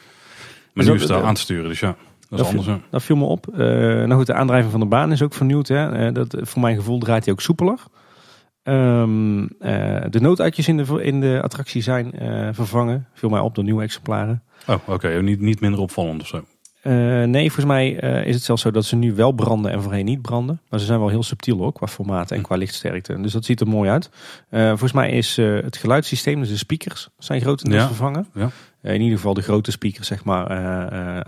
Maar 0.75 0.85
Dus 0.85 0.87
nu 0.87 0.95
is 0.95 1.01
het 1.09 1.11
daar 1.19 1.29
aan 1.29 1.35
te 1.35 1.41
sturen, 1.41 1.69
dus 1.69 1.81
ja, 1.81 1.87
dat 1.87 1.97
is 2.31 2.37
Dat 2.39 2.47
anders. 2.47 2.67
hè. 2.67 2.77
dat 2.91 3.03
viel 3.03 3.17
me 3.17 3.25
op. 3.25 3.47
Eh, 3.49 3.59
nou 3.59 4.13
goed, 4.15 4.27
de 4.27 4.35
aandrijving 4.35 4.71
van 4.71 4.81
de 4.81 4.87
baan 4.87 5.13
is 5.13 5.23
ook 5.23 5.35
vernieuwd. 5.35 5.69
Hè. 5.69 6.07
Eh, 6.07 6.15
dat, 6.15 6.37
voor 6.41 6.63
mijn 6.63 6.77
gevoel 6.77 6.99
draait 6.99 7.25
hij 7.25 7.33
ook 7.35 7.41
soepeler. 7.41 7.79
Ehm, 8.63 9.43
eh, 9.59 10.01
de 10.11 10.21
nooduitjes 10.21 10.69
in 10.69 10.77
de, 10.77 11.03
in 11.03 11.21
de 11.21 11.41
attractie 11.43 11.83
zijn 11.83 12.13
eh, 12.13 12.49
vervangen. 12.53 13.07
Viel 13.15 13.29
mij 13.29 13.41
op 13.41 13.55
door 13.55 13.65
nieuwe 13.65 13.83
exemplaren. 13.83 14.43
Oh, 14.67 14.77
oké, 14.87 15.23
niet, 15.23 15.41
niet 15.41 15.61
minder 15.61 15.81
opvallend 15.81 16.21
of 16.21 16.27
zo. 16.27 16.45
Eh, 16.83 16.93
nee, 17.23 17.45
volgens 17.47 17.67
mij 17.67 17.99
eh, 18.01 18.27
is 18.27 18.35
het 18.35 18.45
zelfs 18.45 18.63
zo 18.63 18.71
dat 18.71 18.85
ze 18.85 18.97
nu 18.97 19.15
wel 19.15 19.33
branden 19.33 19.73
en 19.73 19.83
voorheen 19.83 20.05
niet 20.05 20.23
branden. 20.23 20.61
Maar 20.69 20.81
ze 20.81 20.87
zijn 20.87 20.99
wel 20.99 21.09
heel 21.09 21.23
subtiel 21.23 21.65
ook 21.65 21.75
qua 21.75 21.87
formaat 21.87 22.31
en 22.31 22.43
qua 22.43 22.57
lichtsterkte. 22.57 23.21
Dus 23.21 23.33
dat 23.33 23.45
ziet 23.45 23.61
er 23.61 23.69
mooi 23.69 23.91
uit. 23.91 24.11
Eh, 24.49 24.69
volgens 24.69 24.93
mij 24.93 25.11
is 25.11 25.37
het 25.37 25.77
geluidssysteem, 25.77 26.41
dus 26.41 26.49
de 26.49 26.57
speakers, 26.57 27.09
zijn 27.19 27.41
grotendeels 27.41 27.81
Ja. 27.83 27.87
vervangen. 27.87 28.27
Ja. 28.35 28.51
In 28.83 29.01
ieder 29.01 29.17
geval 29.17 29.35
de 29.35 29.43
grote 29.43 29.71
speakers 29.71 30.07
zeg 30.07 30.25
maar, 30.25 30.49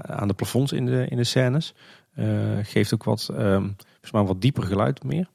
aan 0.06 0.28
de 0.28 0.34
plafonds 0.34 0.72
in 0.72 0.86
de, 0.86 1.06
in 1.08 1.16
de 1.16 1.24
scènes. 1.24 1.74
Geeft 2.62 2.94
ook 2.94 3.04
wat, 3.04 3.28
ehm, 3.36 3.60
volgens 3.60 4.10
mij 4.12 4.22
wat 4.22 4.40
dieper 4.40 4.62
geluid 4.62 5.04
meer. 5.04 5.26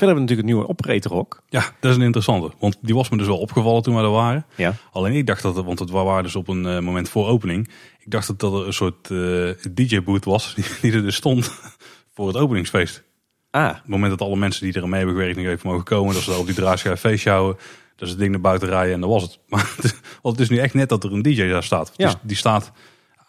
Verder 0.00 0.16
hebben 0.16 0.36
we 0.36 0.42
natuurlijk 0.42 0.48
een 0.48 0.54
nieuwe 0.54 0.68
operator 0.68 1.12
ook. 1.18 1.42
Ja, 1.48 1.72
dat 1.80 1.90
is 1.90 1.96
een 1.96 2.02
interessante. 2.02 2.50
Want 2.58 2.78
die 2.80 2.94
was 2.94 3.08
me 3.08 3.16
dus 3.16 3.26
wel 3.26 3.38
opgevallen 3.38 3.82
toen 3.82 3.94
we 3.96 4.02
er 4.02 4.10
waren. 4.10 4.46
Ja. 4.56 4.74
Alleen 4.92 5.14
ik 5.14 5.26
dacht 5.26 5.42
dat, 5.42 5.64
want 5.64 5.78
het 5.78 5.90
waren 5.90 6.22
dus 6.22 6.36
op 6.36 6.48
een 6.48 6.66
eh, 6.66 6.78
moment 6.78 7.08
voor 7.08 7.28
opening. 7.28 7.68
Ik 7.98 8.10
dacht 8.10 8.26
dat 8.26 8.38
dat 8.38 8.52
er 8.52 8.66
een 8.66 8.72
soort 8.72 9.10
eh, 9.10 9.70
DJ-boot 9.74 10.24
was 10.24 10.54
die, 10.54 10.64
die 10.82 10.92
er 10.92 11.02
dus 11.02 11.14
stond 11.14 11.52
voor 12.14 12.26
het 12.26 12.36
openingsfeest. 12.36 13.02
Ah, 13.50 13.68
Op 13.68 13.74
het 13.74 13.86
moment 13.86 14.18
dat 14.18 14.28
alle 14.28 14.36
mensen 14.36 14.64
die 14.64 14.80
er 14.80 14.88
mee 14.88 14.98
hebben 14.98 15.16
gewerkt 15.16 15.36
nog 15.36 15.46
even 15.46 15.68
mogen 15.68 15.84
komen. 15.84 16.14
Dat 16.14 16.22
ze 16.22 16.30
daar 16.30 16.38
op 16.38 16.46
die 16.46 16.54
draaischijf 16.54 17.00
feestje 17.00 17.30
houden. 17.30 17.56
Dat 17.96 18.08
ze 18.08 18.14
het 18.14 18.18
ding 18.18 18.30
naar 18.30 18.40
buiten 18.40 18.68
rijden 18.68 18.94
en 18.94 19.00
dat 19.00 19.10
was 19.10 19.22
het. 19.22 19.38
Maar 19.48 19.72
het, 19.76 20.00
want 20.22 20.38
het 20.38 20.50
is 20.50 20.56
nu 20.56 20.62
echt 20.62 20.74
net 20.74 20.88
dat 20.88 21.04
er 21.04 21.12
een 21.12 21.22
DJ 21.22 21.48
daar 21.48 21.62
staat. 21.64 21.92
Ja. 21.96 22.06
Dus 22.06 22.16
die 22.22 22.36
staat 22.36 22.72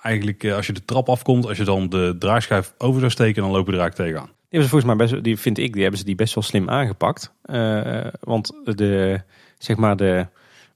eigenlijk 0.01 0.43
eh, 0.43 0.55
als 0.55 0.67
je 0.67 0.73
de 0.73 0.85
trap 0.85 1.09
afkomt. 1.09 1.47
Als 1.47 1.57
je 1.57 1.63
dan 1.63 1.89
de 1.89 2.15
draaischijf 2.19 2.73
over 2.77 2.99
zou 2.99 3.11
steken 3.11 3.41
dan 3.41 3.51
lopen 3.51 3.73
we 3.73 3.79
er 3.79 3.83
eigenlijk 3.83 4.11
tegenaan. 4.11 4.39
Die 4.51 4.59
hebben 4.59 4.79
ze 4.79 4.81
volgens 4.81 5.09
mij 5.09 5.17
best, 5.19 5.23
die 5.23 5.39
vind 5.39 5.57
ik, 5.57 5.73
die 5.73 5.81
hebben 5.81 5.99
ze 5.99 6.05
die 6.05 6.15
best 6.15 6.33
wel 6.33 6.43
slim 6.43 6.69
aangepakt. 6.69 7.33
Eh, 7.41 8.07
want 8.19 8.53
de, 8.63 9.21
zeg 9.57 9.77
maar 9.77 9.95
de 9.95 10.27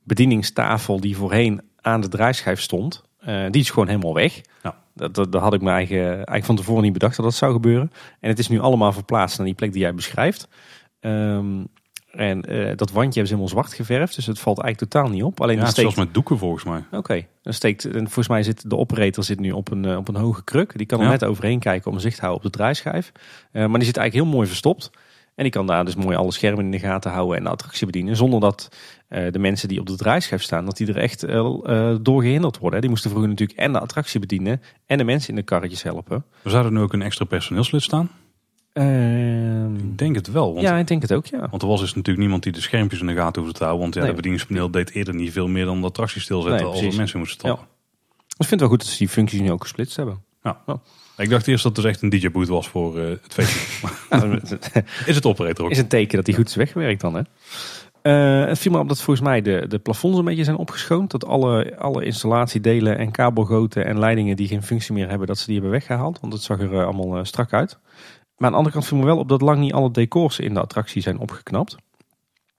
bedieningstafel 0.03 0.99
die 0.99 1.17
voorheen 1.17 1.61
aan 1.81 2.01
de 2.01 2.07
draaischijf 2.07 2.61
stond, 2.61 3.03
eh, 3.19 3.45
die 3.49 3.61
is 3.61 3.69
gewoon 3.69 3.87
helemaal 3.87 4.13
weg. 4.13 4.41
Ja. 4.63 4.77
Dat, 4.93 5.15
dat, 5.15 5.31
dat 5.31 5.41
had 5.41 5.53
ik 5.53 5.61
me 5.61 5.69
eigen, 5.69 6.05
eigenlijk 6.05 6.45
van 6.45 6.55
tevoren 6.55 6.83
niet 6.83 6.93
bedacht 6.93 7.15
dat 7.15 7.25
dat 7.25 7.35
zou 7.35 7.53
gebeuren. 7.53 7.91
En 8.19 8.29
het 8.29 8.39
is 8.39 8.47
nu 8.47 8.59
allemaal 8.59 8.93
verplaatst 8.93 9.37
naar 9.37 9.45
die 9.45 9.55
plek 9.55 9.71
die 9.71 9.81
jij 9.81 9.93
beschrijft. 9.93 10.47
Ehm, 10.99 11.63
en 12.15 12.41
eh, 12.41 12.57
dat 12.77 12.91
wandje 12.91 13.19
hebben 13.19 13.27
ze 13.27 13.33
helemaal 13.33 13.47
zwart 13.47 13.73
geverfd, 13.73 14.15
dus 14.15 14.25
het 14.25 14.39
valt 14.39 14.59
eigenlijk 14.59 14.91
totaal 14.91 15.09
niet 15.09 15.23
op. 15.23 15.41
Alleen 15.41 15.55
Ja, 15.55 15.61
steekt, 15.61 15.79
zelfs 15.79 15.95
met 15.95 16.13
doeken 16.13 16.37
volgens 16.37 16.63
mij. 16.63 16.83
Oké, 16.91 17.25
dan 17.41 17.53
steekt, 17.53 17.85
en 17.85 17.99
volgens 17.99 18.27
mij 18.27 18.43
zit 18.43 18.69
de 18.69 18.77
operator 18.77 19.23
zit 19.23 19.39
nu 19.39 19.51
op 19.51 19.71
een, 19.71 19.85
eh, 19.85 19.97
op 19.97 20.07
een 20.07 20.15
hoge 20.15 20.43
kruk. 20.43 20.77
Die 20.77 20.85
kan 20.85 20.99
er 20.99 21.05
Ja. 21.05 21.11
net 21.11 21.23
overheen 21.25 21.59
kijken 21.59 21.91
om 21.91 21.99
zicht 21.99 22.15
te 22.15 22.21
houden 22.21 22.45
op 22.45 22.51
de 22.51 22.57
draaischijf. 22.57 23.11
Eh, 23.51 23.65
maar 23.65 23.77
die 23.79 23.87
zit 23.87 23.97
eigenlijk 23.97 24.13
heel 24.27 24.35
mooi 24.35 24.47
verstopt. 24.47 24.91
En 25.35 25.43
die 25.43 25.51
kan 25.51 25.67
daar 25.67 25.85
dus 25.85 25.95
mooi 25.95 26.15
alle 26.17 26.31
schermen 26.31 26.65
in 26.65 26.71
de 26.71 26.79
gaten 26.79 27.11
houden 27.11 27.37
en 27.37 27.43
de 27.43 27.49
attractie 27.49 27.85
bedienen. 27.85 28.15
Zonder 28.15 28.39
dat 28.39 28.69
de 29.07 29.39
mensen 29.39 29.67
die 29.67 29.79
op 29.79 29.85
de 29.85 29.95
draaischijf 29.95 30.41
staan, 30.41 30.65
dat 30.65 30.77
die 30.77 30.87
er 30.87 30.97
echt 30.97 31.27
door 32.01 32.21
gehinderd 32.21 32.57
worden. 32.57 32.81
Die 32.81 32.89
moesten 32.89 33.09
vroeger 33.09 33.29
natuurlijk 33.31 33.59
en 33.59 33.71
de 33.73 33.79
attractie 33.79 34.19
bedienen 34.19 34.61
en 34.85 34.97
de 34.97 35.03
mensen 35.03 35.29
in 35.29 35.35
de 35.35 35.41
karretjes 35.43 35.83
helpen. 35.83 36.25
We 36.41 36.49
zouden 36.49 36.73
nu 36.73 36.79
ook 36.79 36.93
een 36.93 37.01
extra 37.01 37.25
personeelslid 37.25 37.81
staan. 37.81 38.09
Ehm, 38.75 39.75
Ik 39.75 39.97
denk 39.97 40.15
het 40.15 40.31
wel. 40.31 40.53
Want, 40.53 40.65
ja, 40.65 40.77
ik 40.77 40.87
denk 40.87 41.01
het 41.01 41.13
ook, 41.13 41.25
ja. 41.25 41.47
want 41.49 41.61
er 41.61 41.67
was 41.67 41.79
dus 41.79 41.89
natuurlijk 41.93 42.19
niemand 42.19 42.43
die 42.43 42.51
de 42.51 42.61
schermpjes 42.61 42.99
in 42.99 43.07
de 43.07 43.13
gaten 43.13 43.41
hoefde 43.41 43.57
te 43.57 43.63
houden. 43.63 43.83
Want 43.83 43.95
ja, 43.95 44.03
Nee. 44.03 44.13
bedieningspaneel 44.13 44.71
deed 44.71 44.91
eerder 44.91 45.15
niet 45.15 45.31
veel 45.31 45.47
meer 45.47 45.65
dan 45.65 45.79
de 45.81 45.87
attractie 45.87 46.21
stilzetten 46.21 46.65
Nee, 46.65 46.71
als 46.71 46.81
er 46.81 46.95
mensen 46.95 47.19
moesten 47.19 47.39
stappen. 47.39 47.65
Dus 48.17 48.37
ik 48.37 48.45
vind 48.47 48.49
het 48.49 48.59
wel 48.59 48.69
goed 48.69 48.79
dat 48.79 48.87
ze 48.87 48.97
die 48.97 49.09
functies 49.09 49.39
nu 49.39 49.51
ook 49.51 49.61
gesplitst 49.61 49.95
hebben. 49.95 50.23
Ik 51.17 51.29
dacht 51.29 51.47
eerst 51.47 51.63
dat 51.63 51.77
het 51.77 51.85
echt 51.85 52.01
een 52.01 52.09
DJ-boot 52.09 52.47
was 52.47 52.67
voor 52.67 52.99
eh, 52.99 53.07
het 53.07 53.33
feestje. 53.33 53.87
Is 55.05 55.15
het 55.15 55.25
operator 55.25 55.65
ook? 55.65 55.71
is 55.71 55.77
een 55.77 55.87
teken 55.87 56.15
dat 56.15 56.25
die 56.25 56.35
goed 56.35 56.47
is 56.49 56.55
weggewerkt 56.55 57.01
dan, 57.01 57.15
hè? 57.15 57.21
Eh, 58.01 58.47
het 58.47 58.59
viel 58.59 58.71
me 58.71 58.79
op 58.79 58.87
dat 58.87 59.01
volgens 59.01 59.25
mij 59.25 59.41
de, 59.41 59.65
de 59.67 59.79
plafonds 59.79 60.17
een 60.17 60.25
beetje 60.25 60.43
zijn 60.43 60.57
opgeschoond. 60.57 61.11
Dat 61.11 61.25
alle, 61.25 61.77
alle 61.77 62.05
installatiedelen 62.05 62.97
en 62.97 63.11
kabelgoten 63.11 63.85
en 63.85 63.99
leidingen 63.99 64.35
die 64.35 64.47
geen 64.47 64.63
functie 64.63 64.93
meer 64.93 65.09
hebben, 65.09 65.27
dat 65.27 65.37
ze 65.37 65.45
die 65.45 65.53
hebben 65.53 65.71
weggehaald. 65.71 66.19
Want 66.19 66.33
het 66.33 66.41
zag 66.41 66.59
er 66.59 66.73
eh, 66.73 66.83
allemaal 66.85 67.25
strak 67.25 67.53
uit. 67.53 67.79
Maar 68.37 68.45
aan 68.47 68.51
de 68.51 68.57
andere 68.57 68.75
kant 68.75 68.87
viel 68.87 68.97
me 68.97 69.05
wel 69.05 69.17
op 69.17 69.29
dat 69.29 69.41
lang 69.41 69.59
niet 69.59 69.73
alle 69.73 69.91
decors 69.91 70.39
in 70.39 70.53
de 70.53 70.59
attractie 70.61 71.01
zijn 71.01 71.19
opgeknapt. 71.19 71.75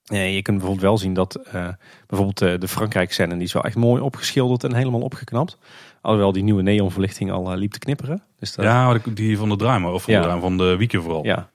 Eh, 0.03 0.35
je 0.35 0.41
kunt 0.41 0.57
bijvoorbeeld 0.57 0.85
wel 0.87 0.97
zien 0.97 1.13
dat 1.13 1.35
eh, 1.35 1.67
bijvoorbeeld 2.07 2.41
eh, 2.41 2.59
de 2.59 2.67
Frankrijk 2.67 3.13
scène, 3.13 3.33
die 3.33 3.43
is 3.43 3.53
wel 3.53 3.63
echt 3.63 3.75
mooi 3.75 4.01
opgeschilderd 4.01 4.63
en 4.63 4.73
helemaal 4.73 5.01
opgeknapt. 5.01 5.57
Alhoewel 6.01 6.31
die 6.31 6.43
nieuwe 6.43 6.61
neonverlichting 6.61 7.31
al 7.31 7.51
eh, 7.51 7.57
liep 7.57 7.71
te 7.71 7.79
knipperen. 7.79 8.23
Dus 8.39 8.53
dat, 8.55 8.65
Ja, 8.65 8.97
die 9.13 9.37
van 9.37 9.49
de 9.49 9.55
draaien, 9.55 9.93
of 9.93 10.03
van 10.03 10.13
Ja. 10.13 10.33
de, 10.35 10.39
van 10.41 10.57
de 10.57 10.75
wieken 10.77 11.01
vooral. 11.01 11.25
ja, 11.25 11.49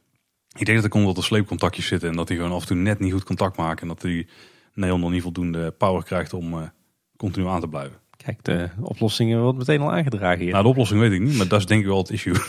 Ik 0.56 0.64
denk 0.64 0.74
dat 0.76 0.84
er 0.84 0.90
komt 0.90 1.06
dat 1.06 1.16
er 1.16 1.24
sleepcontactjes 1.24 1.86
zitten 1.86 2.08
en 2.08 2.16
dat 2.16 2.28
die 2.28 2.36
gewoon 2.36 2.52
af 2.52 2.60
en 2.60 2.66
toe 2.66 2.76
net 2.76 2.98
niet 2.98 3.12
goed 3.12 3.24
contact 3.24 3.56
maken. 3.56 3.82
En 3.82 3.88
dat 3.88 4.00
die 4.00 4.28
neon 4.74 5.00
nog 5.00 5.10
niet 5.10 5.22
voldoende 5.22 5.70
power 5.70 6.04
krijgt 6.04 6.32
om 6.32 6.70
continu 7.16 7.46
aan 7.46 7.60
te 7.60 7.68
blijven. 7.68 7.96
Kijk, 8.22 8.44
de 8.44 8.68
oplossingen 8.80 9.42
wordt 9.42 9.58
meteen 9.58 9.80
al 9.80 9.92
aangedragen 9.92 10.40
hier. 10.40 10.50
Nou, 10.50 10.62
de 10.62 10.68
oplossing 10.68 11.00
weet 11.00 11.12
ik 11.12 11.20
niet, 11.20 11.36
maar 11.36 11.48
dat 11.48 11.58
is 11.58 11.66
denk 11.66 11.80
ik 11.80 11.86
wel 11.86 11.98
het 11.98 12.10
issue. 12.10 12.36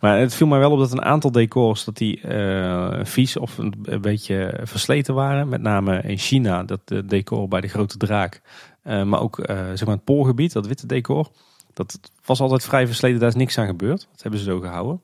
Maar 0.00 0.18
het 0.18 0.34
viel 0.34 0.46
mij 0.46 0.58
wel 0.58 0.70
op 0.70 0.78
dat 0.78 0.92
een 0.92 1.02
aantal 1.02 1.30
decors 1.30 1.84
dat 1.84 1.96
die 1.96 2.20
eh, 2.20 3.04
vies 3.04 3.36
of 3.36 3.58
een, 3.58 3.74
beetje 4.00 4.60
versleten 4.62 5.14
waren. 5.14 5.48
Met 5.48 5.60
name 5.60 6.02
in 6.02 6.18
China, 6.18 6.62
dat 6.62 6.80
decor 7.04 7.48
bij 7.48 7.60
de 7.60 7.68
grote 7.68 7.96
draak. 7.96 8.42
Eh, 8.84 9.02
maar 9.02 9.20
ook 9.20 9.38
eh, 9.38 9.56
zeg 9.56 9.84
maar 9.84 9.94
het 9.94 10.04
poolgebied, 10.04 10.52
dat 10.52 10.66
witte 10.66 10.86
decor. 10.86 11.30
Dat 11.72 12.00
was 12.24 12.40
altijd 12.40 12.64
vrij 12.64 12.86
versleten, 12.86 13.18
daar 13.18 13.28
is 13.28 13.34
niks 13.34 13.58
aan 13.58 13.66
gebeurd. 13.66 14.08
Dat 14.10 14.22
hebben 14.22 14.40
ze 14.40 14.46
zo 14.46 14.60
gehouden. 14.60 15.00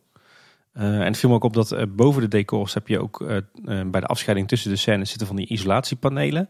Eh, 0.72 0.84
en 0.84 1.04
het 1.04 1.18
viel 1.18 1.28
me 1.28 1.34
ook 1.34 1.44
op 1.44 1.54
dat 1.54 1.96
boven 1.96 2.22
de 2.22 2.28
decors 2.28 2.74
heb 2.74 2.88
je 2.88 3.00
ook 3.00 3.24
bij 3.64 4.00
de 4.00 4.06
afscheiding 4.06 4.48
tussen 4.48 4.70
de 4.70 4.76
scènes 4.76 5.08
zitten 5.08 5.26
van 5.26 5.36
die 5.36 5.46
isolatiepanelen. 5.46 6.48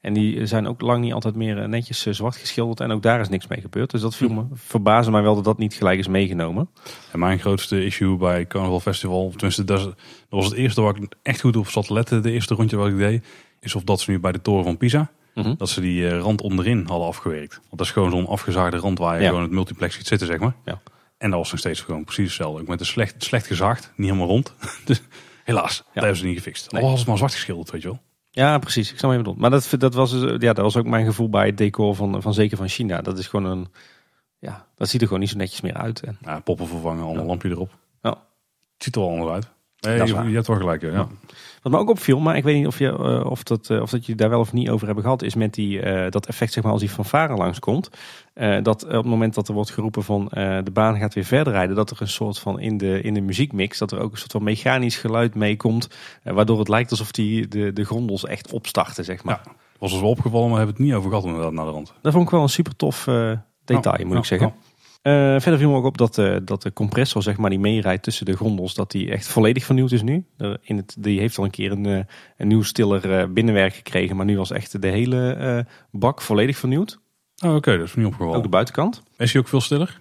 En 0.00 0.12
die 0.12 0.46
zijn 0.46 0.66
ook 0.68 0.80
lang 0.80 1.00
niet 1.02 1.12
altijd 1.12 1.34
meer 1.34 1.58
eh, 1.62 1.68
netjes 1.68 2.06
eh, 2.06 2.12
zwart 2.12 2.36
geschilderd. 2.36 2.80
En 2.80 2.90
ook 2.90 3.02
daar 3.02 3.20
is 3.20 3.28
niks 3.28 3.46
mee 3.46 3.60
gebeurd. 3.60 3.90
Dus 3.90 4.00
dat 4.00 4.16
viel 4.16 4.28
me, 4.28 4.44
verbaasde 4.54 5.10
mij 5.10 5.22
wel 5.22 5.34
dat 5.34 5.44
dat 5.44 5.58
niet 5.58 5.74
gelijk 5.74 5.98
is 5.98 6.08
meegenomen. 6.08 6.68
En 7.12 7.18
mijn 7.18 7.38
grootste 7.38 7.84
issue 7.84 8.16
bij 8.16 8.46
Carnival 8.46 8.80
Festival, 8.80 9.30
tenminste 9.30 9.64
dat, 9.64 9.94
was 10.28 10.44
het 10.44 10.54
eerste 10.54 10.80
waar 10.80 10.96
ik 10.96 11.12
echt 11.22 11.40
goed 11.40 11.56
op 11.56 11.68
zat 11.68 11.86
te 11.86 11.92
letten, 11.92 12.22
de 12.22 12.30
eerste 12.30 12.54
rondje 12.54 12.76
wat 12.76 12.88
ik 12.88 12.96
deed, 12.96 13.24
is 13.60 13.74
of 13.74 13.82
dat 13.82 14.00
ze 14.00 14.10
nu 14.10 14.20
bij 14.20 14.32
de 14.32 14.42
toren 14.42 14.64
van 14.64 14.76
Pisa, 14.76 15.10
Mhm. 15.34 15.54
dat 15.56 15.68
ze 15.68 15.80
die 15.80 16.08
eh, 16.08 16.18
rand 16.18 16.40
onderin 16.40 16.84
hadden 16.86 17.06
afgewerkt. 17.08 17.54
Want 17.54 17.68
dat 17.78 17.80
is 17.86 17.90
gewoon 17.92 18.10
zo'n 18.10 18.26
afgezaagde 18.26 18.76
rand 18.76 18.98
waar 18.98 19.16
je 19.16 19.22
Ja. 19.22 19.28
gewoon 19.28 19.42
het 19.42 19.50
multiplex 19.52 19.94
ziet 19.94 20.06
zitten, 20.06 20.26
zeg 20.26 20.38
maar. 20.38 20.54
Ja. 20.64 20.80
En 21.18 21.30
dat 21.30 21.38
was 21.38 21.50
nog 21.50 21.60
steeds 21.60 21.80
gewoon 21.80 22.04
precies 22.04 22.24
hetzelfde. 22.24 22.60
Ook 22.60 22.68
met 22.68 22.80
een 22.80 22.86
slecht, 22.86 23.24
slecht 23.24 23.46
gezaagd, 23.46 23.92
niet 23.96 24.06
helemaal 24.06 24.28
rond. 24.28 24.54
dus 24.84 25.02
helaas, 25.44 25.76
dat 25.76 25.86
hebben 26.02 26.16
ze 26.16 26.24
niet 26.26 26.36
gefixt. 26.36 26.72
Nee. 26.72 26.82
Al 26.82 26.88
was 26.90 26.98
het 26.98 27.08
maar 27.08 27.16
zwart 27.16 27.34
geschilderd, 27.34 27.70
weet 27.70 27.82
je 27.82 27.88
wel. 27.88 28.00
Ja, 28.30 28.58
precies. 28.58 28.90
Ik 28.92 28.98
snap 28.98 29.10
je 29.10 29.16
bedoelt. 29.16 29.38
Maar 29.38 29.50
dat, 29.50 29.74
dat, 29.78 29.94
was, 29.94 30.10
dus, 30.10 30.22
ja, 30.22 30.52
dat 30.52 30.64
was 30.64 30.76
ook 30.76 30.86
mijn 30.86 31.04
gevoel 31.04 31.28
bij 31.30 31.46
het 31.46 31.56
decor 31.58 31.94
van, 31.94 32.22
van 32.22 32.34
zeker 32.34 32.56
van 32.56 32.68
China. 32.68 33.00
Dat 33.00 33.18
is 33.18 33.26
gewoon 33.26 33.50
een... 33.50 33.68
Ja, 34.38 34.66
dat 34.74 34.88
ziet 34.88 35.00
er 35.00 35.06
gewoon 35.06 35.22
niet 35.22 35.30
zo 35.30 35.36
netjes 35.36 35.60
meer 35.60 35.74
uit. 35.74 36.00
En, 36.02 36.18
Ja, 36.20 36.40
poppen 36.40 36.66
vervangen, 36.66 37.02
allemaal 37.04 37.22
Ja. 37.22 37.28
lampje 37.28 37.48
erop. 37.48 37.78
Ja. 38.02 38.10
Het 38.10 38.82
ziet 38.84 38.94
er 38.94 39.00
wel 39.00 39.10
anders 39.10 39.30
uit. 39.30 39.48
Nee, 39.80 40.06
je, 40.06 40.28
je 40.28 40.34
hebt 40.34 40.46
wel 40.46 40.56
gelijk. 40.56 40.82
Ja. 40.82 40.88
Ja. 40.90 41.08
Wat 41.62 41.72
me 41.72 41.78
ook 41.78 41.90
opviel, 41.90 42.20
maar 42.20 42.36
ik 42.36 42.44
weet 42.44 42.56
niet 42.56 42.66
of, 42.66 42.78
je, 42.78 42.88
eh, 42.88 43.30
of, 43.30 43.42
dat, 43.42 43.70
eh, 43.70 43.80
of 43.80 43.90
dat 43.90 44.06
je 44.06 44.14
daar 44.14 44.28
wel 44.28 44.40
of 44.40 44.52
niet 44.52 44.70
over 44.70 44.86
hebben 44.86 45.04
gehad, 45.04 45.22
is 45.22 45.34
met 45.34 45.54
die, 45.54 45.80
eh, 45.80 46.10
dat 46.10 46.26
effect 46.26 46.52
zeg 46.52 46.62
maar 46.62 46.72
als 46.72 46.80
die 46.80 46.90
fanfare 46.90 47.34
langskomt. 47.34 47.90
dat 48.62 48.84
op 48.84 48.90
het 48.90 49.04
moment 49.04 49.34
dat 49.34 49.48
er 49.48 49.54
wordt 49.54 49.70
geroepen 49.70 50.02
van 50.02 50.28
de 50.64 50.70
baan 50.72 50.98
gaat 50.98 51.14
weer 51.14 51.24
verder 51.24 51.52
rijden, 51.52 51.76
dat 51.76 51.90
er 51.90 51.96
een 52.00 52.08
soort 52.08 52.38
van 52.38 52.60
in 52.60 52.78
de, 52.78 53.00
in 53.00 53.14
de 53.14 53.20
muziekmix, 53.20 53.78
dat 53.78 53.92
er 53.92 54.00
ook 54.00 54.12
een 54.12 54.18
soort 54.18 54.32
van 54.32 54.42
mechanisch 54.42 54.96
geluid 54.96 55.34
meekomt, 55.34 55.88
waardoor 56.22 56.58
het 56.58 56.68
lijkt 56.68 56.90
alsof 56.90 57.10
die 57.10 57.48
de, 57.48 57.72
de 57.72 57.84
grondels 57.84 58.24
echt 58.24 58.52
opstarten, 58.52 59.04
zeg 59.04 59.24
maar. 59.24 59.40
Ja. 59.44 59.52
Was 59.78 59.92
ons 59.92 60.00
wel 60.00 60.10
opgevallen, 60.10 60.48
maar 60.48 60.58
we 60.58 60.64
hebben 60.64 60.76
het 60.76 60.84
niet 60.84 60.94
over 60.94 61.10
gehad 61.10 61.24
inderdaad 61.24 61.52
naar 61.52 61.64
de 61.64 61.70
rand. 61.70 61.92
Dat 62.02 62.12
vond 62.12 62.24
ik 62.24 62.30
wel 62.30 62.42
een 62.42 62.48
super 62.48 62.76
tof 62.76 63.08
detail, 63.64 64.06
moet 64.06 64.16
ik 64.16 64.24
zeggen. 64.24 64.54
Eh, 65.02 65.12
verder 65.40 65.58
viel 65.58 65.70
me 65.70 65.76
ook 65.76 65.84
op 65.84 65.98
dat, 65.98 66.18
eh, 66.18 66.36
dat 66.42 66.62
de 66.62 66.72
compressor, 66.72 67.22
zeg 67.22 67.36
maar, 67.36 67.50
die 67.50 67.58
meerijdt 67.58 68.02
tussen 68.02 68.26
de 68.26 68.36
grondels, 68.36 68.74
dat 68.74 68.90
die 68.90 69.10
echt 69.10 69.26
volledig 69.28 69.64
vernieuwd 69.64 69.92
is 69.92 70.02
nu. 70.02 70.24
Er 70.36 70.58
in 70.62 70.76
het, 70.76 70.96
die 70.98 71.20
heeft 71.20 71.38
al 71.38 71.44
een 71.44 71.50
keer 71.50 71.72
een, 71.72 71.86
eh, 71.86 72.00
een 72.36 72.48
nieuw 72.48 72.62
stiller 72.62 73.18
eh, 73.18 73.26
binnenwerk 73.28 73.74
gekregen, 73.74 74.16
maar 74.16 74.24
nu 74.26 74.36
was 74.36 74.50
echt 74.50 74.82
de 74.82 74.88
hele 74.88 75.32
eh, 75.32 75.58
bak 75.90 76.20
volledig 76.20 76.56
vernieuwd. 76.56 76.98
Oh, 77.44 77.54
Oké, 77.54 77.76
dat 77.78 77.86
is 77.86 77.94
niet 77.94 78.06
Ook 78.06 78.12
opgevallen. 78.12 78.42
de 78.42 78.48
buitenkant. 78.48 79.02
Is 79.16 79.32
hij 79.32 79.40
ook 79.42 79.48
veel 79.48 79.60
stiller? 79.60 80.00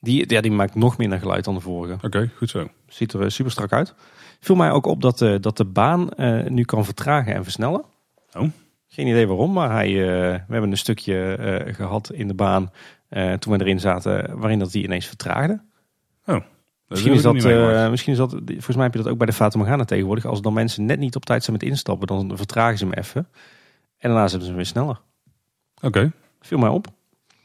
Die, 0.00 0.32
ja, 0.32 0.40
die 0.40 0.50
maakt 0.50 0.74
nog 0.74 0.98
minder 0.98 1.18
geluid 1.18 1.44
dan 1.44 1.54
de 1.54 1.60
vorige. 1.60 1.96
Oké, 2.06 2.30
goed 2.36 2.50
zo. 2.50 2.68
Ziet 2.86 3.12
er 3.12 3.22
eh, 3.22 3.28
super 3.28 3.52
strak 3.52 3.72
uit. 3.72 3.94
Viel 4.40 4.56
mij 4.56 4.70
ook 4.70 4.86
op 4.86 5.00
dat, 5.02 5.22
eh, 5.22 5.34
dat 5.40 5.56
de 5.56 5.64
baan 5.64 6.10
eh, 6.10 6.44
nu 6.46 6.64
kan 6.64 6.84
vertragen 6.84 7.34
en 7.34 7.42
versnellen. 7.42 7.84
Oh. 8.32 8.48
Geen 8.90 9.06
idee 9.06 9.26
waarom, 9.26 9.52
maar 9.52 9.70
hij, 9.70 9.88
eh, 9.88 10.32
we 10.46 10.52
hebben 10.52 10.70
een 10.70 10.76
stukje 10.76 11.34
eh, 11.34 11.74
gehad 11.74 12.12
in 12.12 12.28
de 12.28 12.34
baan 12.34 12.70
eh, 13.08 13.32
toen 13.32 13.52
we 13.52 13.60
erin 13.60 13.80
zaten, 13.80 14.38
waarin 14.38 14.58
dat 14.58 14.72
die 14.72 14.84
ineens 14.84 15.06
vertraagde. 15.06 15.60
Dat 16.88 16.98
Misschien 16.98 17.12
is, 17.12 17.22
dat, 17.22 17.44
eh, 17.44 17.90
misschien 17.90 18.12
is 18.12 18.18
dat, 18.18 18.30
volgens 18.30 18.76
mij 18.76 18.84
heb 18.84 18.94
je 18.94 19.02
dat 19.02 19.12
ook 19.12 19.18
bij 19.18 19.26
de 19.26 19.32
Fata 19.32 19.58
Morgana 19.58 19.84
tegenwoordig. 19.84 20.24
Als 20.24 20.42
dan 20.42 20.52
mensen 20.52 20.84
net 20.84 20.98
niet 20.98 21.16
op 21.16 21.24
tijd 21.24 21.44
zijn 21.44 21.56
met 21.56 21.68
instappen, 21.68 22.06
dan 22.06 22.36
vertragen 22.36 22.78
ze 22.78 22.84
hem 22.84 22.92
even. 22.92 23.28
En 23.98 24.08
daarna 24.10 24.28
zetten 24.28 24.40
ze 24.40 24.46
hem 24.46 24.56
weer 24.56 24.66
sneller. 24.66 25.00
Oké, 25.80 26.12
Viel 26.40 26.58
mij 26.58 26.68
op. 26.68 26.86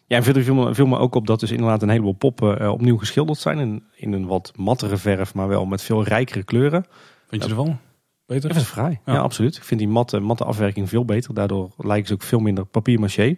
Ja, 0.05 0.17
en 0.17 0.23
verder 0.23 0.43
viel 0.43 0.55
me, 0.55 0.75
viel 0.75 0.85
me 0.85 0.97
ook 0.97 1.15
op 1.15 1.27
dat 1.27 1.39
dus 1.39 1.51
inderdaad 1.51 1.81
een 1.81 1.89
heleboel 1.89 2.13
poppen 2.13 2.59
eh, 2.59 2.71
opnieuw 2.71 2.97
geschilderd 2.97 3.39
zijn. 3.39 3.59
In, 3.59 3.83
in 3.95 4.13
een 4.13 4.25
wat 4.25 4.51
mattere 4.55 4.97
verf, 4.97 5.33
maar 5.33 5.47
wel 5.47 5.65
met 5.65 5.81
veel 5.81 6.03
rijkere 6.03 6.43
kleuren. 6.43 6.85
vind 7.27 7.43
je 7.43 7.49
ervan? 7.49 7.79
Beter? 8.25 8.49
Even 8.49 8.65
vrij. 8.65 9.01
Ja. 9.05 9.13
Ja. 9.13 9.19
absoluut. 9.19 9.55
Ik 9.55 9.63
vind 9.63 9.79
die 9.79 9.89
matte, 9.89 10.19
matte 10.19 10.43
afwerking 10.43 10.89
veel 10.89 11.05
beter. 11.05 11.33
Daardoor 11.33 11.71
lijken 11.77 12.07
ze 12.07 12.13
ook 12.13 12.23
veel 12.23 12.39
minder 12.39 12.65
papier-maché. 12.65 13.37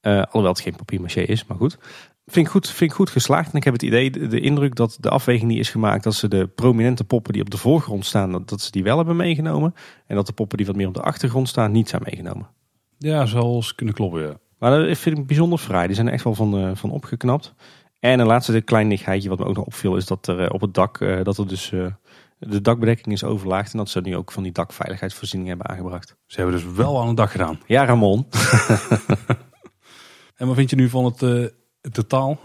Eh, 0.00 0.22
alhoewel 0.22 0.52
het 0.52 0.60
geen 0.60 0.76
papier-maché 0.76 1.20
is, 1.20 1.46
maar 1.46 1.56
goed. 1.56 1.78
Vind 2.26 2.46
ik 2.46 2.52
goed, 2.52 2.68
vind 2.68 2.90
ik 2.90 2.96
goed 2.96 3.10
geslaagd. 3.10 3.50
En 3.52 3.58
ik 3.58 3.64
heb 3.64 3.72
het 3.72 3.82
idee, 3.82 4.10
de, 4.10 4.26
de 4.26 4.40
indruk 4.40 4.74
dat 4.74 4.96
de 5.00 5.08
afweging 5.08 5.50
die 5.50 5.58
is 5.58 5.70
gemaakt, 5.70 6.04
dat 6.04 6.14
ze 6.14 6.28
de 6.28 6.46
prominente 6.46 7.04
poppen 7.04 7.32
die 7.32 7.42
op 7.42 7.50
de 7.50 7.56
voorgrond 7.56 8.06
staan, 8.06 8.32
dat, 8.32 8.48
dat 8.48 8.60
ze 8.60 8.70
die 8.70 8.82
wel 8.82 8.96
hebben 8.96 9.16
meegenomen. 9.16 9.74
En 10.06 10.16
dat 10.16 10.26
de 10.26 10.32
poppen 10.32 10.56
die 10.56 10.66
wat 10.66 10.76
meer 10.76 10.86
op 10.86 10.94
de 10.94 11.02
achtergrond 11.02 11.48
staan, 11.48 11.72
niet 11.72 11.88
zijn 11.88 12.02
meegenomen. 12.04 12.48
Ja, 12.98 13.26
eens 13.26 13.74
kunnen 13.74 13.94
kloppen, 13.94 14.22
ja. 14.22 14.38
Maar 14.58 14.86
dat 14.86 14.98
vind 14.98 15.18
ik 15.18 15.26
bijzonder 15.26 15.58
fraai. 15.58 15.86
Die 15.86 15.94
zijn 15.94 16.06
er 16.06 16.12
echt 16.12 16.24
wel 16.24 16.34
van, 16.34 16.58
eh, 16.58 16.70
van 16.74 16.90
opgeknapt. 16.90 17.54
En 17.98 18.20
een 18.20 18.26
laatste 18.26 18.60
kleinigheidje 18.60 19.28
wat 19.28 19.38
me 19.38 19.44
ook 19.44 19.56
nog 19.56 19.66
opviel, 19.66 19.96
is 19.96 20.06
dat 20.06 20.26
er 20.26 20.40
eh, 20.40 20.52
op 20.52 20.60
het 20.60 20.74
dak, 20.74 20.98
dat 21.22 21.38
er 21.38 21.48
dus 21.48 21.72
de 22.38 22.60
dakbedekking 22.60 23.14
is 23.14 23.24
overlaagd. 23.24 23.72
En 23.72 23.78
dat 23.78 23.88
ze 23.88 24.00
nu 24.00 24.16
ook 24.16 24.32
van 24.32 24.42
die 24.42 24.52
dakveiligheidsvoorzieningen 24.52 25.56
hebben 25.56 25.76
aangebracht. 25.76 26.16
Ze 26.26 26.40
hebben 26.40 26.60
dus 26.60 26.72
wel 26.72 27.00
aan 27.00 27.08
de 27.08 27.14
dag 27.14 27.32
gedaan. 27.32 27.60
Ja, 27.66 27.84
Ramon. 27.84 28.26
En 30.40 30.46
wat 30.46 30.56
vind 30.56 30.70
je 30.70 30.76
nu 30.76 30.88
van 30.88 31.04
het, 31.04 31.20
het 31.80 31.94
totaal? 31.94 32.38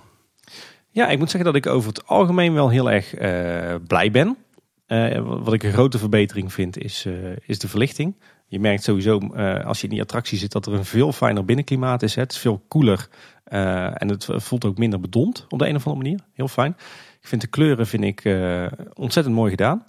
Ja, 0.89 1.07
ik 1.07 1.19
moet 1.19 1.29
zeggen 1.29 1.53
dat 1.53 1.65
ik 1.65 1.71
over 1.71 1.89
het 1.89 2.07
algemeen 2.07 2.53
wel 2.53 2.69
heel 2.69 2.91
erg 2.91 3.13
eh, 3.13 3.75
blij 3.87 4.11
ben. 4.11 4.37
Eh, 4.85 5.21
wat 5.43 5.53
ik 5.53 5.63
een 5.63 5.73
grote 5.73 5.97
verbetering 5.97 6.53
vind 6.53 6.77
is, 6.77 7.07
is 7.45 7.59
de 7.59 7.67
verlichting. 7.67 8.15
Je 8.47 8.59
merkt 8.59 8.83
sowieso 8.83 9.19
als 9.65 9.77
je 9.77 9.83
in 9.83 9.93
die 9.93 10.01
attractie 10.01 10.37
zit 10.37 10.51
dat 10.51 10.65
er 10.65 10.73
een 10.73 10.85
veel 10.85 11.11
fijner 11.11 11.45
binnenklimaat 11.45 12.01
is. 12.03 12.15
hè. 12.15 12.21
Het 12.21 12.31
is 12.31 12.37
veel 12.37 12.63
koeler 12.67 13.07
en 13.43 14.09
het 14.09 14.27
voelt 14.29 14.65
ook 14.65 14.77
minder 14.77 14.99
bedond 14.99 15.45
op 15.49 15.59
de 15.59 15.67
een 15.67 15.75
of 15.75 15.87
andere 15.87 16.03
manier. 16.03 16.19
Heel 16.33 16.47
fijn. 16.47 16.75
Ik 17.21 17.27
vind 17.27 17.41
de 17.41 17.47
kleuren 17.47 17.87
vind 17.87 18.03
ik, 18.03 18.37
ontzettend 18.93 19.35
mooi 19.35 19.49
gedaan. 19.49 19.83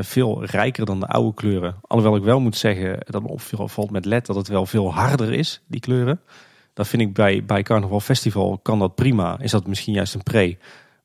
Veel 0.00 0.44
rijker 0.44 0.86
dan 0.86 1.00
de 1.00 1.06
oude 1.06 1.34
kleuren. 1.34 1.76
Alhoewel 1.80 2.16
ik 2.16 2.22
wel 2.22 2.40
moet 2.40 2.56
zeggen 2.56 2.98
dat 3.06 3.22
me 3.22 3.28
opvalt 3.56 3.90
met 3.90 4.04
LED 4.04 4.26
dat 4.26 4.36
het 4.36 4.48
wel 4.48 4.66
veel 4.66 4.94
harder 4.94 5.32
is, 5.32 5.62
die 5.66 5.80
kleuren. 5.80 6.20
Dat 6.74 6.88
vind 6.88 7.02
ik 7.02 7.12
bij, 7.14 7.44
bij 7.44 7.62
Carnaval 7.62 8.00
Festival 8.00 8.58
kan 8.62 8.78
dat 8.78 8.94
prima. 8.94 9.36
Is 9.40 9.50
dat 9.50 9.66
misschien 9.66 9.94
juist 9.94 10.14
een 10.14 10.22
pre. 10.22 10.56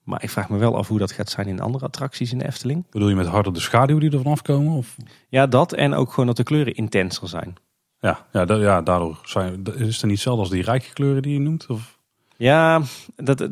Maar 0.04 0.24
ik 0.24 0.30
vraag 0.30 0.50
me 0.50 0.58
wel 0.58 0.78
af 0.78 0.88
hoe 0.88 1.00
dat 1.00 1.12
gaat 1.12 1.30
zijn 1.30 1.48
in 1.48 1.60
andere 1.60 1.86
attracties 1.86 2.32
in 2.32 2.38
de 2.38 2.46
Efteling. 2.48 2.86
Bedoel 2.90 3.10
je 3.10 3.16
met 3.16 3.28
harder 3.28 3.54
de 3.54 3.60
schaduw 3.60 4.00
die 4.00 4.12
er 4.12 4.22
vanaf 4.22 4.42
komen? 4.42 4.74
Of? 4.74 4.96
Ja, 5.30 5.48
dat 5.48 5.74
en 5.74 5.94
ook 5.94 6.10
gewoon 6.10 6.26
dat 6.26 6.38
de 6.38 6.44
kleuren 6.44 6.74
intenser 6.76 7.28
zijn. 7.28 7.56
Ja, 8.00 8.26
ja, 8.32 8.46
da- 8.46 8.56
ja, 8.56 8.82
daardoor 8.82 9.20
zijn, 9.24 9.64
is 9.76 9.96
het 9.96 10.04
niet 10.04 10.12
hetzelfde 10.12 10.42
als 10.42 10.50
die 10.50 10.64
rijke 10.64 10.94
kleuren 10.94 11.22
die 11.22 11.34
je 11.34 11.40
noemt? 11.40 11.66
Of? 11.68 11.98
Ja, 12.38 12.82
dat, 13.16 13.48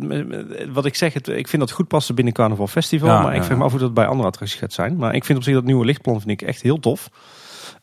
wat 0.71 0.85
ik 0.85 0.95
zeg, 0.95 1.13
het, 1.13 1.27
ik 1.27 1.47
vind 1.47 1.61
dat 1.61 1.71
goed 1.71 1.87
passen 1.87 2.15
binnen 2.15 2.33
Carnaval 2.33 2.67
Festival. 2.67 3.09
Ja, 3.09 3.21
maar 3.21 3.35
ik 3.35 3.43
vraag 3.43 3.57
me 3.57 3.63
af 3.63 3.71
hoe 3.71 3.79
dat 3.79 3.93
bij 3.93 4.07
andere 4.07 4.27
attracties 4.27 4.59
gaat 4.59 4.73
zijn. 4.73 4.95
Maar 4.95 5.15
ik 5.15 5.25
vind 5.25 5.37
op 5.37 5.43
zich 5.43 5.53
dat 5.53 5.63
nieuwe 5.63 5.85
lichtplan 5.85 6.21
vind 6.21 6.41
ik 6.41 6.47
echt 6.47 6.61
heel 6.61 6.79
tof. 6.79 7.09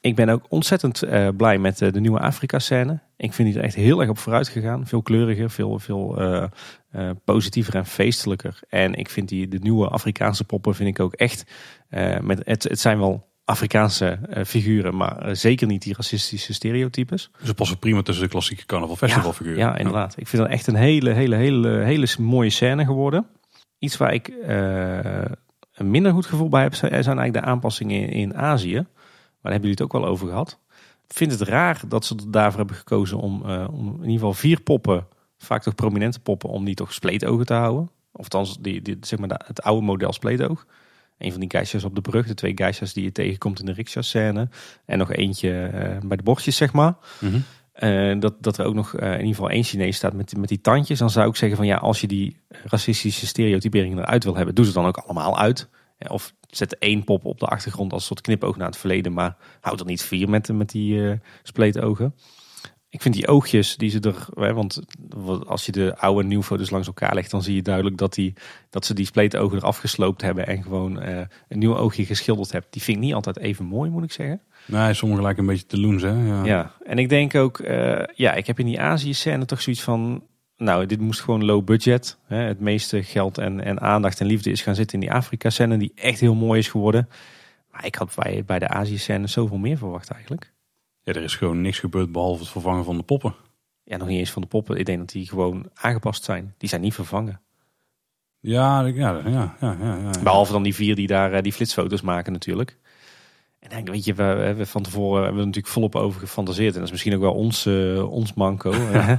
Ik 0.04 0.14
ben 0.14 0.28
ook 0.28 0.44
ontzettend 0.48 1.02
eh, 1.02 1.28
blij 1.36 1.58
met 1.58 1.82
eh, 1.82 1.92
de 1.92 2.00
nieuwe 2.00 2.18
Afrika-scène. 2.18 3.00
Ik 3.16 3.32
vind 3.32 3.48
die 3.48 3.58
er 3.58 3.64
echt 3.64 3.74
heel 3.74 4.00
erg 4.00 4.10
op 4.10 4.18
vooruit 4.18 4.48
gegaan. 4.48 4.86
Veel 4.86 5.02
kleuriger, 5.02 5.50
veel, 5.50 5.78
veel 5.78 6.20
eh, 6.20 7.10
positiever 7.24 7.74
en 7.74 7.86
feestelijker. 7.86 8.60
En 8.68 8.94
ik 8.94 9.10
vind 9.10 9.28
die, 9.28 9.48
de 9.48 9.58
nieuwe 9.58 9.88
Afrikaanse 9.88 10.44
poppen 10.44 10.74
vind 10.74 10.88
ik 10.88 11.00
ook 11.00 11.12
echt... 11.12 11.44
met, 12.20 12.40
het, 12.44 12.62
het 12.62 12.80
zijn 12.80 12.98
wel 12.98 13.28
Afrikaanse 13.44 14.18
figuren, 14.46 14.96
maar 14.96 15.36
zeker 15.36 15.66
niet 15.66 15.82
die 15.82 15.94
racistische 15.96 16.52
stereotypes. 16.52 17.30
Ze 17.44 17.54
passen 17.54 17.78
prima 17.78 18.02
tussen 18.02 18.24
de 18.24 18.30
klassieke 18.30 18.66
carnaval 18.66 18.96
festival 18.96 19.32
figuren. 19.32 19.58
Ja, 19.58 19.76
inderdaad. 19.76 20.14
Ik 20.16 20.28
vind 20.28 20.42
dat 20.42 20.50
echt 20.50 20.66
een 20.66 20.74
hele, 20.74 21.10
hele, 21.10 21.36
hele, 21.36 21.68
hele 21.68 22.06
mooie 22.18 22.50
scène 22.50 22.84
geworden. 22.84 23.26
Iets 23.78 23.96
waar 23.96 24.14
ik 24.14 24.32
een 25.74 25.90
minder 25.90 26.12
goed 26.12 26.26
gevoel 26.26 26.48
bij 26.48 26.62
heb, 26.62 26.74
zijn 26.74 27.04
zijn 27.04 27.18
eigenlijk 27.18 27.46
de 27.46 27.52
aanpassingen 27.52 28.00
in, 28.00 28.08
in 28.08 28.36
Azië. 28.36 28.86
Maar 29.44 29.52
daar 29.52 29.60
hebben 29.62 29.78
jullie 29.78 29.84
het 29.84 29.94
ook 29.94 30.02
wel 30.02 30.10
over 30.10 30.28
gehad. 30.28 30.58
Ik 31.08 31.16
vind 31.16 31.30
het 31.30 31.40
raar 31.40 31.80
dat 31.88 32.04
ze 32.04 32.30
daarvoor 32.30 32.58
hebben 32.58 32.76
gekozen 32.76 33.18
om, 33.18 33.42
eh, 33.50 33.68
om 33.70 33.86
in 33.86 33.94
ieder 33.94 34.12
geval 34.12 34.34
vier 34.34 34.60
poppen, 34.60 35.06
vaak 35.38 35.62
toch 35.62 35.74
prominente 35.74 36.20
poppen, 36.20 36.48
om 36.48 36.64
die 36.64 36.74
toch 36.74 36.92
spleetogen 36.92 37.46
te 37.46 37.54
houden. 37.54 37.90
Of 38.12 38.22
althans, 38.22 38.58
die, 38.60 38.82
die, 38.82 38.96
zeg 39.00 39.18
maar 39.18 39.40
het 39.46 39.62
oude 39.62 39.86
model 39.86 40.12
spleetoog. 40.12 40.66
Een 41.18 41.30
van 41.30 41.40
die 41.40 41.50
geisjes 41.50 41.84
op 41.84 41.94
de 41.94 42.00
brug, 42.00 42.26
de 42.26 42.34
twee 42.34 42.52
geisjes 42.54 42.92
die 42.92 43.04
je 43.04 43.12
tegenkomt 43.12 43.60
in 43.60 43.66
de 43.66 43.72
rickshaw 43.72 44.02
scène. 44.02 44.48
En 44.84 44.98
nog 44.98 45.12
eentje 45.12 45.62
eh, 45.66 45.98
bij 46.04 46.16
de 46.16 46.22
bordjes, 46.22 46.56
zeg 46.56 46.72
maar. 46.72 46.94
Mhm. 47.20 47.38
Eh, 47.72 48.20
dat, 48.20 48.34
dat 48.40 48.58
er 48.58 48.66
ook 48.66 48.74
nog 48.74 48.94
in 48.94 49.10
ieder 49.10 49.26
geval 49.26 49.50
één 49.50 49.64
Chinees 49.64 49.96
staat 49.96 50.12
met, 50.12 50.36
met 50.36 50.48
die 50.48 50.60
tandjes. 50.60 50.98
Dan 50.98 51.10
zou 51.10 51.28
ik 51.28 51.36
zeggen 51.36 51.56
van 51.58 51.66
ja, 51.66 51.76
als 51.76 52.00
je 52.00 52.06
die 52.06 52.36
racistische 52.64 53.26
stereotyperingen 53.26 53.98
eruit 53.98 54.24
wil 54.24 54.36
hebben, 54.36 54.54
doe 54.54 54.64
ze 54.64 54.72
dan 54.72 54.86
ook 54.86 54.96
allemaal 54.96 55.38
uit. 55.38 55.68
Of 56.08 56.34
zet 56.46 56.78
één 56.78 57.04
pop 57.04 57.24
op 57.24 57.40
de 57.40 57.46
achtergrond 57.46 57.92
als 57.92 58.06
soort 58.06 58.20
knipoog 58.20 58.56
naar 58.56 58.66
het 58.66 58.76
verleden. 58.76 59.12
Maar 59.12 59.36
houd 59.60 59.80
er 59.80 59.86
niet 59.86 60.02
vier 60.02 60.28
met, 60.28 60.52
met 60.52 60.70
die 60.70 61.10
eh 61.10 61.18
spleetogen. 61.42 62.14
Ik 62.94 63.02
vind 63.02 63.14
die 63.14 63.28
oogjes 63.28 63.76
die 63.76 63.90
ze 63.90 64.00
er, 64.00 64.26
hè, 64.34 64.54
want 64.54 64.80
als 65.46 65.66
je 65.66 65.72
de 65.72 65.96
oude 65.98 66.20
en 66.20 66.28
nieuwe 66.28 66.44
foto's 66.44 66.70
langs 66.70 66.86
elkaar 66.86 67.14
legt, 67.14 67.30
dan 67.30 67.42
zie 67.42 67.54
je 67.54 67.62
duidelijk 67.62 67.96
dat, 67.96 68.14
die, 68.14 68.32
dat 68.70 68.84
ze 68.86 68.94
die 68.94 69.06
spleetogen 69.06 69.58
eraf 69.58 69.76
gesloopt 69.76 70.22
hebben 70.22 70.46
en 70.46 70.62
gewoon 70.62 71.00
eh, 71.00 71.18
een 71.48 71.58
nieuw 71.58 71.76
oogje 71.76 72.04
geschilderd 72.04 72.52
hebben. 72.52 72.70
Die 72.70 72.82
vind 72.82 72.96
ik 72.96 73.02
niet 73.02 73.14
altijd 73.14 73.38
even 73.38 73.64
mooi, 73.64 73.90
moet 73.90 74.04
ik 74.04 74.12
zeggen. 74.12 74.40
Nee, 74.66 74.94
sommige 74.94 75.22
lijken 75.22 75.40
een 75.40 75.48
beetje 75.48 75.66
te 75.66 75.80
loens, 75.80 76.02
hè? 76.02 76.26
Ja. 76.26 76.44
Ja, 76.44 76.72
en 76.84 76.98
ik 76.98 77.08
denk 77.08 77.34
ook, 77.34 77.58
eh, 77.58 78.02
ja, 78.14 78.32
ik 78.32 78.46
heb 78.46 78.58
in 78.58 78.66
die 78.66 78.80
Azië-scène 78.80 79.44
toch 79.44 79.60
zoiets 79.60 79.82
van, 79.82 80.22
nou, 80.56 80.86
dit 80.86 81.00
moest 81.00 81.20
gewoon 81.20 81.44
low 81.44 81.64
budget. 81.64 82.18
Hè, 82.26 82.36
het 82.36 82.60
meeste 82.60 83.02
geld 83.02 83.38
en, 83.38 83.60
en 83.60 83.80
aandacht 83.80 84.20
en 84.20 84.26
liefde 84.26 84.50
is 84.50 84.62
gaan 84.62 84.74
zitten 84.74 85.00
in 85.00 85.06
die 85.06 85.16
Afrika-scène, 85.16 85.76
die 85.76 85.92
echt 85.94 86.20
heel 86.20 86.34
mooi 86.34 86.58
is 86.58 86.68
geworden. 86.68 87.08
Maar 87.70 87.86
ik 87.86 87.94
had 87.94 88.14
bij, 88.14 88.44
bij 88.44 88.58
de 88.58 88.68
Azië-scène 88.68 89.26
zoveel 89.26 89.58
meer 89.58 89.78
verwacht 89.78 90.10
eigenlijk. 90.10 90.52
Ja, 91.02 91.12
er 91.12 91.22
is 91.22 91.36
gewoon 91.36 91.60
niks 91.60 91.78
gebeurd 91.78 92.12
behalve 92.12 92.40
het 92.40 92.50
vervangen 92.50 92.84
van 92.84 92.96
de 92.96 93.02
poppen. 93.02 93.34
Ja, 93.84 93.96
nog 93.96 94.08
niet 94.08 94.18
eens 94.18 94.30
van 94.30 94.42
de 94.42 94.48
poppen. 94.48 94.76
Ik 94.76 94.86
denk 94.86 94.98
dat 94.98 95.08
die 95.08 95.28
gewoon 95.28 95.70
aangepast 95.74 96.24
zijn. 96.24 96.54
Die 96.58 96.68
zijn 96.68 96.80
niet 96.80 96.94
vervangen. 96.94 97.40
Ja, 98.40 98.80
ja, 98.80 99.20
ja, 99.24 99.56
ja, 99.60 99.76
ja, 99.80 99.96
ja. 99.96 100.10
Behalve 100.22 100.52
dan 100.52 100.62
die 100.62 100.74
vier 100.74 100.94
die 100.94 101.06
daar 101.06 101.32
eh, 101.32 101.42
die 101.42 101.52
flitsfoto's 101.52 102.00
maken 102.00 102.32
natuurlijk. 102.32 102.78
En 103.68 103.84
dan, 103.84 103.94
weet 103.94 104.04
je, 104.04 104.14
we 104.14 104.22
hebben 104.22 104.66
van 104.66 104.82
tevoren 104.82 105.22
hebben 105.22 105.40
we 105.40 105.46
natuurlijk 105.46 105.74
volop 105.74 105.94
over 105.94 106.20
gefantaseerd. 106.20 106.68
En 106.68 106.74
dat 106.74 106.84
is 106.84 106.90
misschien 106.90 107.14
ook 107.14 107.20
wel 107.20 107.32
ons, 107.32 107.66
eh, 107.66 108.12
ons 108.12 108.34
manco. 108.34 108.74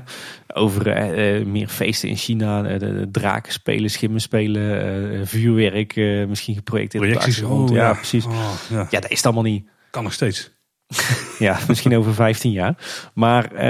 over 0.54 0.88
eh, 0.88 1.38
eh, 1.38 1.46
meer 1.46 1.68
feesten 1.68 2.10
in 2.10 2.16
China. 2.16 2.62
de, 2.62 3.08
draken 3.12 3.52
spelen, 3.52 3.90
schimmen 3.90 4.22
spelen. 4.22 5.28
vuurwerk 5.28 5.96
misschien 6.28 6.56
geprojecteerd 6.56 7.04
op 7.04 7.10
de 7.10 7.16
Projecties. 7.16 7.44
oh, 7.44 7.70
ja, 7.70 7.94
precies. 7.94 8.26
Oh, 8.26 8.54
ja. 8.70 8.88
Ja, 8.90 9.00
dat 9.00 9.12
is 9.12 9.18
het 9.18 9.26
allemaal 9.26 9.44
niet. 9.44 9.70
Kan 9.90 10.04
nog 10.04 10.14
steeds. 10.14 10.54
Ja, 11.40 11.60
misschien 11.68 11.98
over 11.98 12.14
15 12.14 12.52
jaar. 12.52 12.78
Maar 13.14 13.66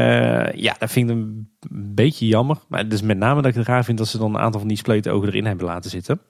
ja, 0.57 0.75
dat 0.79 0.91
vind 0.91 1.09
ik 1.09 1.15
een 1.15 1.49
beetje 1.95 2.27
jammer. 2.27 2.57
Maar 2.67 2.83
het 2.83 2.93
is 2.93 3.01
met 3.01 3.17
name 3.17 3.41
dat 3.41 3.51
ik 3.51 3.57
het 3.57 3.67
raar 3.67 3.83
vind 3.83 3.97
dat 3.97 4.07
ze 4.07 4.17
dan 4.17 4.35
een 4.35 4.41
aantal 4.41 4.59
van 4.59 4.69
die 4.69 4.77
spleetogen 4.77 5.27
erin 5.27 5.45
hebben 5.45 5.65
laten 5.65 5.89
zitten. 5.89 6.21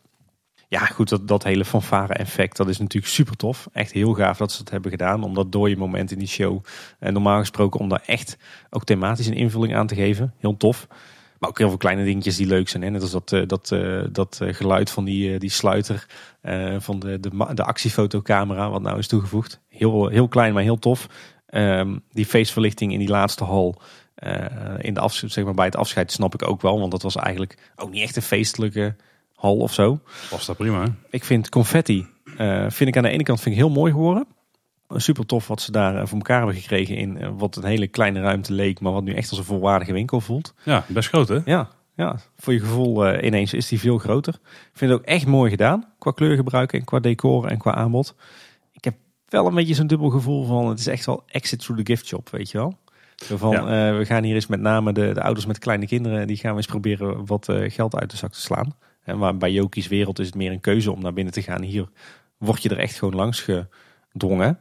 Ja, 0.75 0.85
goed, 0.85 1.09
dat, 1.09 1.27
dat 1.27 1.43
hele 1.43 1.65
fanfare 1.65 2.13
effect, 2.13 2.57
dat 2.57 2.69
is 2.69 2.77
natuurlijk 2.77 3.13
super 3.13 3.35
tof. 3.35 3.67
Echt 3.73 3.91
heel 3.91 4.13
gaaf 4.13 4.37
dat 4.37 4.51
ze 4.51 4.59
het 4.59 4.69
hebben 4.69 4.91
gedaan. 4.91 5.23
Om 5.23 5.33
dat 5.33 5.51
dode 5.51 5.75
moment 5.75 6.11
in 6.11 6.19
die 6.19 6.27
show, 6.27 6.63
en 6.99 7.13
normaal 7.13 7.39
gesproken, 7.39 7.79
om 7.79 7.89
daar 7.89 8.03
echt 8.05 8.37
ook 8.69 8.83
thematisch 8.83 9.27
een 9.27 9.33
invulling 9.33 9.75
aan 9.75 9.87
te 9.87 9.95
geven. 9.95 10.33
Heel 10.37 10.57
tof. 10.57 10.87
Maar 11.39 11.49
ook 11.49 11.57
heel 11.57 11.67
veel 11.67 11.77
kleine 11.77 12.03
dingetjes 12.03 12.35
die 12.35 12.47
leuk 12.47 12.69
zijn. 12.69 12.83
Hè? 12.83 12.89
Net 12.89 13.01
als 13.01 13.11
dat, 13.11 13.29
dat, 13.47 13.75
dat 14.11 14.39
geluid 14.41 14.89
van 14.89 15.03
die, 15.03 15.39
die 15.39 15.49
sluiter 15.49 16.05
van 16.77 16.99
de, 16.99 17.19
de, 17.19 17.53
de 17.53 17.63
actiefotocamera, 17.63 18.69
wat 18.69 18.81
nou 18.81 18.97
is 18.97 19.07
toegevoegd. 19.07 19.61
Heel, 19.69 20.07
heel 20.07 20.27
klein, 20.27 20.53
maar 20.53 20.63
heel 20.63 20.79
tof. 20.79 21.07
Um, 21.49 22.03
die 22.11 22.25
feestverlichting 22.25 22.91
in 22.93 22.99
die 22.99 23.09
laatste 23.09 23.43
hal. 23.43 23.81
in 24.79 24.93
de 24.93 24.99
afscheid, 24.99 25.31
zeg 25.31 25.43
maar 25.43 25.53
bij 25.53 25.65
het 25.65 25.75
afscheid 25.75 26.11
snap 26.11 26.33
ik 26.33 26.47
ook 26.47 26.61
wel. 26.61 26.79
Want 26.79 26.91
dat 26.91 27.01
was 27.01 27.15
eigenlijk 27.15 27.71
ook 27.75 27.91
niet 27.91 28.03
echt 28.03 28.15
een 28.15 28.21
feestelijke 28.21 28.95
hal 29.45 29.57
of 29.57 29.73
zo. 29.73 29.99
Was 30.31 30.45
dat 30.45 30.57
prima. 30.57 30.83
Hè? 30.83 30.87
Ik 31.09 31.23
vind 31.23 31.49
confetti, 31.49 32.07
uh, 32.37 32.65
vind 32.69 32.89
ik 32.89 32.97
aan 32.97 33.03
de 33.03 33.09
ene 33.09 33.23
kant 33.23 33.41
vind 33.41 33.55
ik 33.55 33.61
heel 33.61 33.71
mooi 33.71 33.91
geworden. 33.91 34.27
Super 34.89 35.25
tof 35.25 35.47
wat 35.47 35.61
ze 35.61 35.71
daar 35.71 36.07
voor 36.07 36.17
elkaar 36.17 36.37
hebben 36.37 36.55
gekregen 36.55 36.95
in 36.95 37.37
wat 37.37 37.55
een 37.55 37.65
hele 37.65 37.87
kleine 37.87 38.21
ruimte 38.21 38.53
leek, 38.53 38.79
maar 38.79 38.91
wat 38.91 39.03
nu 39.03 39.13
echt 39.13 39.29
als 39.29 39.39
een 39.39 39.45
volwaardige 39.45 39.93
winkel 39.93 40.21
voelt. 40.21 40.53
Ja, 40.63 40.85
best 40.87 41.07
groot 41.09 41.27
hè? 41.27 41.39
Ja, 41.45 41.69
ja 41.95 42.19
voor 42.37 42.53
je 42.53 42.59
gevoel 42.59 43.13
uh, 43.13 43.23
ineens 43.23 43.53
is 43.53 43.67
die 43.67 43.79
veel 43.79 43.97
groter. 43.97 44.33
Ik 44.43 44.77
vind 44.77 44.91
het 44.91 44.99
ook 44.99 45.05
echt 45.05 45.25
mooi 45.25 45.49
gedaan 45.49 45.85
qua 45.99 46.11
kleurgebruik 46.11 46.73
en 46.73 46.83
qua 46.83 46.99
decor 46.99 47.45
en 47.45 47.57
qua 47.57 47.73
aanbod. 47.73 48.15
Ik 48.71 48.83
heb 48.83 48.95
wel 49.27 49.47
een 49.47 49.53
beetje 49.53 49.73
zo'n 49.73 49.87
dubbel 49.87 50.09
gevoel 50.09 50.45
van 50.45 50.67
het 50.67 50.79
is 50.79 50.87
echt 50.87 51.05
wel 51.05 51.23
exit 51.27 51.59
through 51.59 51.83
the 51.83 51.91
gift 51.91 52.05
shop, 52.05 52.29
weet 52.29 52.51
je 52.51 52.57
wel. 52.57 52.77
Van, 53.15 53.51
ja. 53.51 53.91
uh, 53.91 53.97
we 53.97 54.05
gaan 54.05 54.23
hier 54.23 54.35
eens 54.35 54.47
met 54.47 54.59
name 54.59 54.93
de, 54.93 55.11
de, 55.13 55.21
ouders 55.21 55.45
met 55.45 55.59
kleine 55.59 55.87
kinderen, 55.87 56.27
die 56.27 56.37
gaan 56.37 56.51
we 56.51 56.57
eens 56.57 56.65
proberen 56.65 57.25
wat 57.25 57.49
geld 57.67 57.95
uit 57.95 58.11
de 58.11 58.17
zak 58.17 58.31
te 58.31 58.41
slaan. 58.41 58.75
En 59.05 59.17
waar 59.17 59.37
bij 59.37 59.51
Joki's 59.51 59.87
wereld 59.87 60.19
is 60.19 60.25
het 60.25 60.35
meer 60.35 60.51
een 60.51 60.59
keuze 60.59 60.91
om 60.91 61.01
naar 61.01 61.13
binnen 61.13 61.33
te 61.33 61.41
gaan. 61.41 61.61
Hier 61.61 61.89
word 62.37 62.63
je 62.63 62.69
er 62.69 62.79
echt 62.79 62.97
gewoon 62.97 63.15
langs 63.15 63.47
gedrongen. 64.11 64.59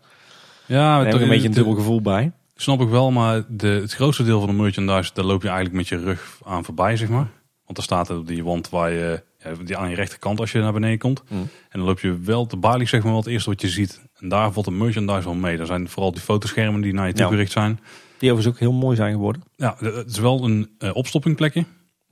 Ja, 0.67 0.97
daar 0.97 1.07
heb 1.07 1.15
ik 1.15 1.21
een 1.21 1.29
beetje 1.29 1.49
een 1.49 1.55
dubbel 1.55 1.75
gevoel 1.75 2.01
bij. 2.01 2.33
Snap 2.55 2.81
ik 2.81 2.89
wel, 2.89 3.11
maar 3.11 3.45
de, 3.49 3.67
het 3.67 3.93
grootste 3.93 4.25
deel 4.25 4.41
van 4.41 4.49
de 4.49 4.63
merchandise, 4.63 5.11
daar 5.15 5.25
loop 5.25 5.43
je 5.43 5.49
eigenlijk 5.49 5.77
met 5.77 5.89
je 5.89 5.97
rug 5.97 6.41
aan 6.45 6.65
voorbij, 6.65 6.97
zeg 6.97 7.09
maar. 7.09 7.29
Want 7.65 7.79
er 7.79 7.85
staat 7.85 8.11
op 8.11 8.27
die 8.27 8.45
wand 8.45 8.69
waar 8.71 8.91
je, 8.91 9.23
die 9.65 9.77
aan 9.77 9.91
je 9.91 9.95
rechterkant 9.95 10.41
als 10.41 10.53
je 10.53 10.59
naar 10.59 10.73
beneden 10.73 10.99
komt. 10.99 11.23
Mm. 11.29 11.39
En 11.41 11.79
dan 11.79 11.83
loop 11.83 12.01
je 12.01 12.19
wel 12.19 12.47
de 12.47 12.57
balie, 12.57 12.87
zeg 12.87 13.03
maar, 13.03 13.13
wat 13.13 13.25
het 13.25 13.33
eerste 13.33 13.51
wat 13.51 13.61
je 13.61 13.69
ziet. 13.69 14.03
En 14.19 14.29
daar 14.29 14.53
valt 14.53 14.65
de 14.65 14.71
merchandise 14.71 15.25
wel 15.25 15.35
mee. 15.35 15.59
Er 15.59 15.67
zijn 15.67 15.89
vooral 15.89 16.13
die 16.13 16.21
fotoschermen 16.21 16.81
die 16.81 16.93
naar 16.93 17.07
je 17.07 17.13
toe 17.13 17.27
gericht 17.27 17.53
zijn. 17.53 17.81
Die 18.19 18.33
overigens 18.33 18.55
ook 18.55 18.61
heel 18.61 18.79
mooi 18.81 18.97
zijn 18.97 19.13
geworden. 19.13 19.43
Ja, 19.57 19.77
het 19.79 20.11
is 20.11 20.19
wel 20.19 20.45
een 20.45 20.71
uh, 20.79 20.95
opstoppingplekje. 20.95 21.65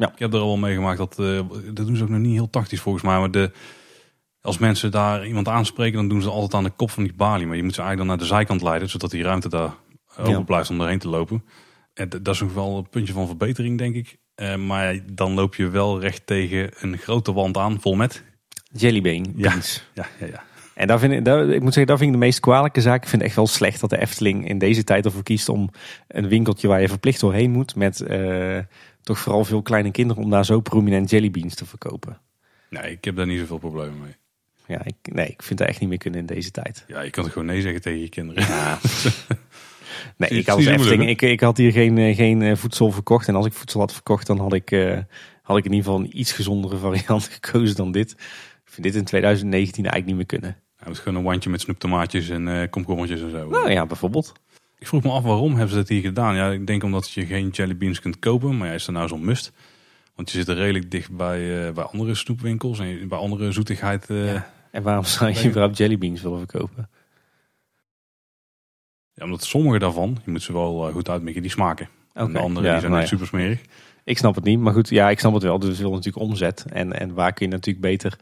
Ja. 0.02 0.12
Ik 0.12 0.18
heb 0.18 0.32
er 0.32 0.40
al 0.40 0.46
wel 0.46 0.56
meegemaakt 0.56 0.98
dat, 0.98 1.16
uh, 1.18 1.40
dat 1.72 1.86
doen 1.86 1.96
ze 1.96 2.02
ook 2.02 2.08
nog 2.08 2.18
niet 2.18 2.34
heel 2.34 2.50
tactisch 2.50 2.80
volgens 2.80 3.04
mij. 3.04 3.18
Maar 3.18 3.30
de, 3.30 3.50
als 4.40 4.58
mensen 4.58 4.90
daar 4.90 5.26
iemand 5.26 5.48
aanspreken, 5.48 5.96
dan 5.96 6.08
doen 6.08 6.22
ze 6.22 6.30
altijd 6.30 6.54
aan 6.54 6.64
de 6.64 6.70
kop 6.76 6.90
van 6.90 7.02
die 7.02 7.14
balie. 7.14 7.46
Maar 7.46 7.56
je 7.56 7.62
moet 7.62 7.74
ze 7.74 7.80
eigenlijk 7.82 8.08
dan 8.08 8.18
naar 8.18 8.28
de 8.28 8.34
zijkant 8.34 8.62
leiden, 8.62 8.88
zodat 8.88 9.10
die 9.10 9.22
ruimte 9.22 9.48
daar 9.48 9.74
open 10.18 10.44
blijft 10.44 10.70
om 10.70 10.80
erheen 10.80 10.98
te 10.98 11.08
lopen. 11.08 11.44
En 11.94 12.08
dat 12.08 12.34
is 12.34 12.40
nog 12.40 12.54
wel 12.54 12.76
een 12.76 12.88
puntje 12.88 13.12
van 13.12 13.26
verbetering, 13.26 13.78
denk 13.78 13.94
ik. 13.94 14.18
Uh, 14.36 14.56
maar 14.56 14.98
dan 15.12 15.34
loop 15.34 15.54
je 15.54 15.68
wel 15.68 16.00
recht 16.00 16.26
tegen 16.26 16.70
een 16.80 16.98
grote 16.98 17.32
wand 17.32 17.56
aan, 17.56 17.80
vol 17.80 17.94
met... 17.94 18.24
Jellybean. 18.72 19.32
Ja, 19.36 19.54
ja, 19.94 20.06
ja, 20.20 20.26
ja. 20.26 20.42
En 20.74 20.86
daar 20.86 20.98
vind 20.98 21.12
ik, 21.12 21.24
daar, 21.24 21.48
ik 21.48 21.60
moet 21.60 21.74
zeggen, 21.74 21.86
dat 21.86 21.98
vind 21.98 22.14
ik 22.14 22.20
de 22.20 22.24
meest 22.24 22.40
kwalijke 22.40 22.80
zaak. 22.80 23.02
Ik 23.02 23.08
vind 23.08 23.20
het 23.22 23.30
echt 23.30 23.36
wel 23.36 23.46
slecht 23.46 23.80
dat 23.80 23.90
de 23.90 24.00
Efteling 24.00 24.48
in 24.48 24.58
deze 24.58 24.84
tijd 24.84 25.04
ervoor 25.04 25.22
kiest 25.22 25.48
om 25.48 25.70
een 26.08 26.28
winkeltje 26.28 26.68
waar 26.68 26.80
je 26.80 26.88
verplicht 26.88 27.20
doorheen 27.20 27.50
moet 27.50 27.76
met... 27.76 28.04
Uh, 28.08 28.58
toch 29.02 29.18
vooral 29.18 29.44
veel 29.44 29.62
kleine 29.62 29.90
kinderen 29.90 30.22
om 30.22 30.30
daar 30.30 30.44
zo 30.44 30.60
prominent 30.60 31.10
jellybeans 31.10 31.54
te 31.54 31.66
verkopen. 31.66 32.20
Nee, 32.70 32.90
ik 32.90 33.04
heb 33.04 33.16
daar 33.16 33.26
niet 33.26 33.38
zoveel 33.38 33.58
problemen 33.58 34.00
mee. 34.00 34.14
Ja, 34.66 34.84
ik, 34.84 35.14
nee, 35.14 35.26
ik 35.26 35.42
vind 35.42 35.58
dat 35.58 35.68
echt 35.68 35.80
niet 35.80 35.88
meer 35.88 35.98
kunnen 35.98 36.20
in 36.20 36.26
deze 36.26 36.50
tijd. 36.50 36.84
Ja, 36.86 37.00
je 37.00 37.10
kan 37.10 37.24
er 37.24 37.30
gewoon 37.30 37.46
nee 37.46 37.60
zeggen 37.60 37.80
tegen 37.80 38.00
je 38.00 38.08
kinderen. 38.08 38.42
Ja. 38.42 38.78
nee, 40.16 40.30
ik, 40.30 40.48
Efteling, 40.48 41.08
ik, 41.08 41.22
ik 41.22 41.40
had 41.40 41.56
hier 41.56 41.72
geen, 41.72 41.98
eh, 41.98 42.16
geen 42.16 42.42
eh, 42.42 42.56
voedsel 42.56 42.90
verkocht. 42.90 43.28
En 43.28 43.34
als 43.34 43.46
ik 43.46 43.52
voedsel 43.52 43.80
had 43.80 43.92
verkocht, 43.92 44.26
dan 44.26 44.38
had 44.38 44.52
ik, 44.52 44.70
uh, 44.70 44.98
had 45.42 45.56
ik 45.56 45.64
in 45.64 45.72
ieder 45.72 45.86
geval 45.86 46.00
een 46.00 46.18
iets 46.18 46.32
gezondere 46.32 46.76
variant 46.86 47.24
gekozen 47.24 47.76
dan 47.76 47.92
dit. 47.92 48.10
Ik 48.64 48.78
vind 48.78 48.82
dit 48.82 48.94
in 48.94 49.04
2019 49.04 49.84
eigenlijk 49.84 50.06
niet 50.06 50.16
meer 50.16 50.40
kunnen. 50.40 50.62
Ja, 50.78 50.84
het 50.84 50.96
is 50.96 50.98
gewoon 50.98 51.18
een 51.18 51.24
wandje 51.24 51.50
met 51.50 51.60
snoeptomaatjes 51.60 52.28
en 52.28 52.46
uh, 52.46 52.62
komkommertjes 52.70 53.20
en 53.20 53.30
zo. 53.30 53.48
Nou 53.48 53.70
ja, 53.70 53.86
bijvoorbeeld. 53.86 54.32
Ik 54.82 54.88
vroeg 54.88 55.02
me 55.02 55.10
af 55.10 55.22
waarom 55.22 55.50
hebben 55.50 55.68
ze 55.68 55.76
dat 55.76 55.88
hier 55.88 56.00
gedaan. 56.00 56.34
Ja, 56.34 56.50
ik 56.50 56.66
denk 56.66 56.82
omdat 56.82 57.10
je 57.10 57.26
geen 57.26 57.48
jellybeans 57.48 58.00
kunt 58.00 58.18
kopen, 58.18 58.56
maar 58.56 58.68
ja, 58.68 58.74
is 58.74 58.86
er 58.86 58.92
nou 58.92 59.08
zo'n 59.08 59.24
must? 59.24 59.52
Want 60.14 60.30
je 60.30 60.38
zit 60.38 60.48
er 60.48 60.56
redelijk 60.56 60.90
dicht 60.90 61.16
bij, 61.16 61.66
uh, 61.66 61.72
bij 61.72 61.84
andere 61.84 62.14
snoepwinkels 62.14 62.78
en 62.78 63.08
bij 63.08 63.18
andere 63.18 63.52
zoetigheid. 63.52 64.08
Uh, 64.10 64.32
ja. 64.32 64.50
En 64.70 64.82
waarom 64.82 65.04
zou 65.04 65.30
je 65.30 65.48
überhaupt 65.48 65.76
jellybeans 65.76 66.22
willen 66.22 66.38
verkopen? 66.38 66.90
Ja, 69.14 69.24
omdat 69.24 69.44
sommige 69.44 69.78
daarvan, 69.78 70.20
je 70.24 70.30
moet 70.30 70.42
ze 70.42 70.52
wel 70.52 70.88
uh, 70.88 70.94
goed 70.94 71.08
uitmikken, 71.08 71.42
die 71.42 71.50
smaken. 71.50 71.88
Okay. 72.10 72.26
En 72.26 72.32
de 72.32 72.38
andere 72.38 72.66
ja, 72.66 72.72
die 72.72 72.80
zijn 72.80 72.92
nee. 72.92 73.00
echt 73.00 73.10
super 73.10 73.26
smerig. 73.26 73.60
Ik 74.04 74.18
snap 74.18 74.34
het 74.34 74.44
niet, 74.44 74.58
maar 74.58 74.72
goed, 74.72 74.88
ja, 74.88 75.10
ik 75.10 75.18
snap 75.18 75.34
het 75.34 75.42
wel. 75.42 75.58
Dus 75.58 75.68
we 75.68 75.76
willen 75.76 75.92
natuurlijk 75.92 76.24
omzet. 76.24 76.64
En, 76.68 76.92
en 76.92 77.14
waar 77.14 77.32
kun 77.32 77.46
je 77.46 77.52
natuurlijk 77.52 77.84
beter 77.84 78.18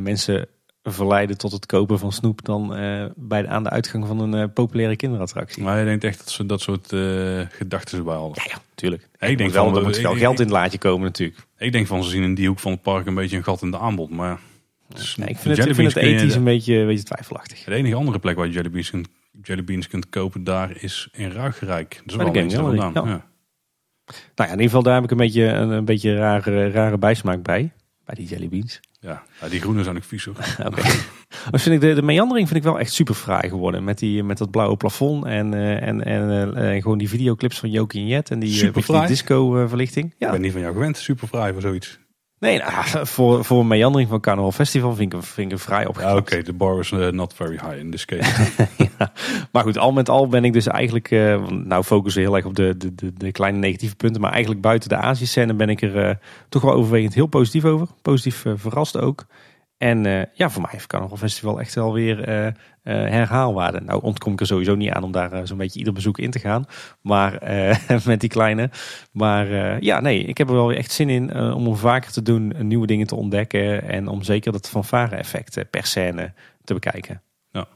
mensen 0.00 0.48
verleiden 0.82 1.38
tot 1.38 1.52
het 1.52 1.66
kopen 1.66 1.98
van 1.98 2.12
snoep 2.12 2.44
dan 2.44 2.80
uh, 2.80 3.04
bij 3.16 3.42
de, 3.42 3.48
aan 3.48 3.62
de 3.62 3.70
uitgang 3.70 4.06
van 4.06 4.20
een 4.20 4.40
uh, 4.40 4.44
populaire 4.54 4.96
kinderattractie. 4.96 5.62
Maar 5.62 5.78
je 5.78 5.84
denkt 5.84 6.04
echt 6.04 6.18
dat 6.18 6.30
ze 6.30 6.46
dat 6.46 6.60
soort 6.60 6.92
uh, 6.92 7.40
gedachten 7.50 7.98
erbij 7.98 8.14
hadden? 8.14 8.42
Ja, 8.44 8.50
ja, 8.50 8.62
tuurlijk. 8.74 9.08
ik 9.18 9.38
denk 9.38 9.50
wel, 9.50 9.64
van, 9.64 9.76
er 9.76 9.82
moet 9.82 10.00
wel 10.00 10.16
geld 10.16 10.38
in 10.38 10.44
het 10.44 10.54
laadje 10.54 10.78
komen 10.78 11.06
natuurlijk. 11.06 11.46
Ik 11.58 11.72
denk 11.72 11.86
van 11.86 12.04
ze 12.04 12.10
zien 12.10 12.22
in 12.22 12.34
die 12.34 12.48
hoek 12.48 12.58
van 12.58 12.72
het 12.72 12.82
park 12.82 13.06
een 13.06 13.14
beetje 13.14 13.36
een 13.36 13.44
gat 13.44 13.62
in 13.62 13.70
de 13.70 13.78
aanbod. 13.78 14.10
Maar 14.10 14.40
dus 14.88 15.16
nee, 15.16 15.28
ik 15.28 15.38
vind 15.38 15.56
het, 15.56 15.66
ik 15.66 15.74
vind 15.74 15.94
het 15.94 16.02
ethisch 16.02 16.34
een 16.34 16.44
beetje, 16.44 16.74
een 16.74 16.86
beetje 16.86 17.04
twijfelachtig. 17.04 17.64
De 17.64 17.74
enige 17.74 17.94
andere 17.94 18.18
plek 18.18 18.36
waar 18.36 18.46
je 18.46 18.52
jellybeans 18.52 18.90
kunt, 18.90 19.08
jellybeans 19.42 19.88
kunt 19.88 20.08
kopen 20.08 20.44
daar 20.44 20.82
is 20.82 21.08
in 21.12 21.30
Ruigrijk. 21.30 22.02
Dat 22.04 22.10
is 22.10 22.56
wel 22.56 22.70
gedaan. 22.70 22.92
Ja. 22.94 23.02
ja. 23.04 23.28
Nou 24.10 24.20
ja, 24.34 24.44
in 24.44 24.50
ieder 24.50 24.64
geval 24.64 24.82
daar 24.82 24.94
heb 24.94 25.04
ik 25.04 25.10
een 25.10 25.16
beetje 25.16 25.44
een, 25.44 25.70
een 25.70 25.84
beetje 25.84 26.16
rare, 26.16 26.70
rare 26.70 26.98
bijsmaak 26.98 27.42
bij. 27.42 27.72
Bij 28.10 28.24
die 28.24 28.28
jellybeans. 28.28 28.80
Ja, 29.00 29.22
die 29.48 29.60
groene 29.60 29.82
zijn 29.82 29.96
ook 29.96 30.04
vies 30.04 30.24
hoor. 30.24 30.34
Oké. 30.66 30.82
Vind 31.50 31.74
ik 31.74 31.80
de, 31.80 31.94
de 31.94 32.02
meandering 32.02 32.48
vind 32.48 32.58
ik 32.58 32.64
wel 32.64 32.78
echt 32.78 32.92
super 32.92 33.14
fraai 33.14 33.48
geworden. 33.48 33.84
Met, 33.84 33.98
die, 33.98 34.22
met 34.22 34.38
dat 34.38 34.50
blauwe 34.50 34.76
plafond 34.76 35.24
en, 35.24 35.52
uh, 35.52 35.82
en, 35.82 36.04
en 36.04 36.58
uh, 36.58 36.82
gewoon 36.82 36.98
die 36.98 37.08
videoclips 37.08 37.58
van 37.58 37.70
Joki 37.70 37.98
en 37.98 38.06
Jet. 38.06 38.30
En 38.30 38.38
die, 38.38 38.64
uh, 38.64 38.74
die 38.74 39.06
disco 39.06 39.66
verlichting. 39.68 40.14
Ja. 40.18 40.26
Ik 40.26 40.32
ben 40.32 40.40
niet 40.40 40.52
van 40.52 40.60
jou 40.60 40.72
gewend, 40.72 40.96
super 40.96 41.28
fraai 41.28 41.52
voor 41.52 41.62
zoiets. 41.62 41.98
Nee, 42.40 42.58
nou, 42.58 43.06
voor, 43.06 43.44
voor 43.44 43.60
een 43.60 43.66
meandering 43.66 44.08
van 44.08 44.20
Carnaval 44.20 44.52
Festival 44.52 44.94
vind 44.94 45.12
ik, 45.12 45.22
vind 45.22 45.46
ik 45.46 45.56
hem 45.56 45.58
vrij 45.58 45.86
opgeknapt. 45.86 46.14
Ja, 46.14 46.20
Oké, 46.20 46.32
okay, 46.32 46.42
de 46.42 46.52
bar 46.52 46.76
was 46.76 46.90
not 47.10 47.34
very 47.34 47.58
high 47.62 47.78
in 47.78 47.90
this 47.90 48.04
case. 48.04 48.52
ja. 48.98 49.12
Maar 49.52 49.62
goed, 49.62 49.78
al 49.78 49.92
met 49.92 50.08
al 50.08 50.28
ben 50.28 50.44
ik 50.44 50.52
dus 50.52 50.66
eigenlijk... 50.66 51.10
Uh, 51.10 51.46
nou 51.48 51.82
focussen 51.82 52.22
heel 52.22 52.36
erg 52.36 52.44
op 52.44 52.54
de, 52.54 52.76
de, 52.76 52.94
de, 52.94 53.12
de, 53.12 53.32
kleine 53.32 53.58
negatieve 53.58 53.96
punten. 53.96 54.20
Maar 54.20 54.30
eigenlijk 54.30 54.60
buiten 54.60 54.88
de 54.88 54.96
Azië-scène 54.96 55.54
ben 55.54 55.68
ik 55.68 55.82
er 55.82 56.08
uh, 56.08 56.14
toch 56.48 56.62
wel 56.62 56.72
overwegend 56.72 57.14
heel 57.14 57.26
positief 57.26 57.64
over. 57.64 57.86
Positief 58.02 58.44
verrast 58.54 58.98
ook. 58.98 59.26
En 59.80 60.04
uh, 60.04 60.22
ja, 60.32 60.50
voor 60.50 60.62
mij 60.62 60.70
heeft 60.72 60.86
Carnaval 60.86 61.16
Festival 61.16 61.60
echt 61.60 61.74
wel 61.74 61.92
weer 61.92 62.28
uh, 62.28 62.46
uh, 62.46 62.52
herhaalwaarde. 62.84 63.80
Nou 63.80 64.02
ontkom 64.02 64.32
ik 64.32 64.40
er 64.40 64.46
sowieso 64.46 64.74
niet 64.74 64.90
aan 64.90 65.02
om 65.02 65.12
daar 65.12 65.46
zo'n 65.46 65.56
beetje 65.58 65.78
ieder 65.78 65.92
bezoek 65.92 66.18
in 66.18 66.30
te 66.30 66.38
gaan. 66.38 66.64
Maar 67.00 67.38
met 68.04 68.20
die 68.20 68.28
kleine. 68.28 68.70
Maar 69.12 69.46
ja, 69.82 70.00
nee, 70.00 70.24
ik 70.24 70.38
heb 70.38 70.48
er 70.48 70.54
wel 70.54 70.66
weer 70.66 70.76
echt 70.76 70.92
zin 70.92 71.08
in 71.08 71.34
om 71.34 71.64
hem 71.64 71.76
vaker 71.76 72.12
te 72.12 72.22
doen, 72.22 72.54
nieuwe 72.58 72.86
dingen 72.86 73.06
te 73.06 73.14
ontdekken. 73.14 73.88
En 73.88 74.08
om 74.08 74.22
zeker 74.22 74.52
dat 74.52 74.68
fanfare 74.68 75.16
effect 75.16 75.70
per 75.70 75.86
scène 75.86 76.32
te 76.64 76.74
bekijken. 76.74 77.22
Ja. 77.50 77.68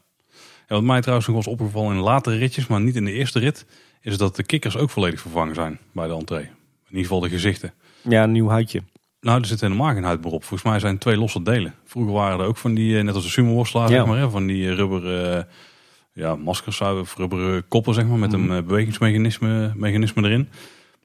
ja, 0.68 0.74
wat 0.74 0.82
mij 0.82 1.00
trouwens 1.00 1.26
nog 1.26 1.36
was 1.36 1.46
opgevallen 1.46 1.96
in 1.96 2.02
latere 2.02 2.36
ritjes, 2.36 2.66
maar 2.66 2.80
niet 2.80 2.96
in 2.96 3.04
de 3.04 3.12
eerste 3.12 3.38
rit, 3.38 3.66
is 4.00 4.18
dat 4.18 4.36
de 4.36 4.42
kikkers 4.42 4.76
ook 4.76 4.90
volledig 4.90 5.20
vervangen 5.20 5.54
zijn 5.54 5.78
bij 5.92 6.06
de 6.06 6.14
entree. 6.14 6.44
In 6.44 6.90
ieder 6.90 7.02
geval 7.02 7.20
de 7.20 7.28
gezichten. 7.28 7.72
Ja, 8.02 8.22
een 8.22 8.32
nieuw 8.32 8.48
huidje. 8.48 8.82
Nou, 9.24 9.40
er 9.40 9.46
zit 9.46 9.60
helemaal 9.60 9.92
geen 9.92 10.04
huid 10.04 10.24
meer 10.24 10.32
op. 10.32 10.44
Volgens 10.44 10.70
mij 10.70 10.78
zijn 10.78 10.92
het 10.92 11.00
twee 11.00 11.16
losse 11.16 11.42
delen. 11.42 11.74
Vroeger 11.84 12.12
waren 12.12 12.40
er 12.40 12.46
ook 12.46 12.56
van 12.56 12.74
die, 12.74 13.02
net 13.02 13.14
als 13.14 13.24
de 13.24 13.30
sumo 13.30 13.64
ja. 13.72 13.86
zeg 13.86 14.06
maar, 14.06 14.18
hè, 14.18 14.30
van 14.30 14.46
die 14.46 14.74
rubber 14.74 15.36
uh, 15.36 15.42
ja, 16.12 16.36
maskers 16.36 16.80
of 16.80 17.16
rubberen 17.16 17.68
koppen, 17.68 17.94
zeg 17.94 18.06
maar, 18.06 18.18
met 18.18 18.36
mm. 18.36 18.50
een 18.50 18.64
bewegingsmechanisme 18.66 19.72
mechanisme 19.74 20.22
erin. 20.22 20.48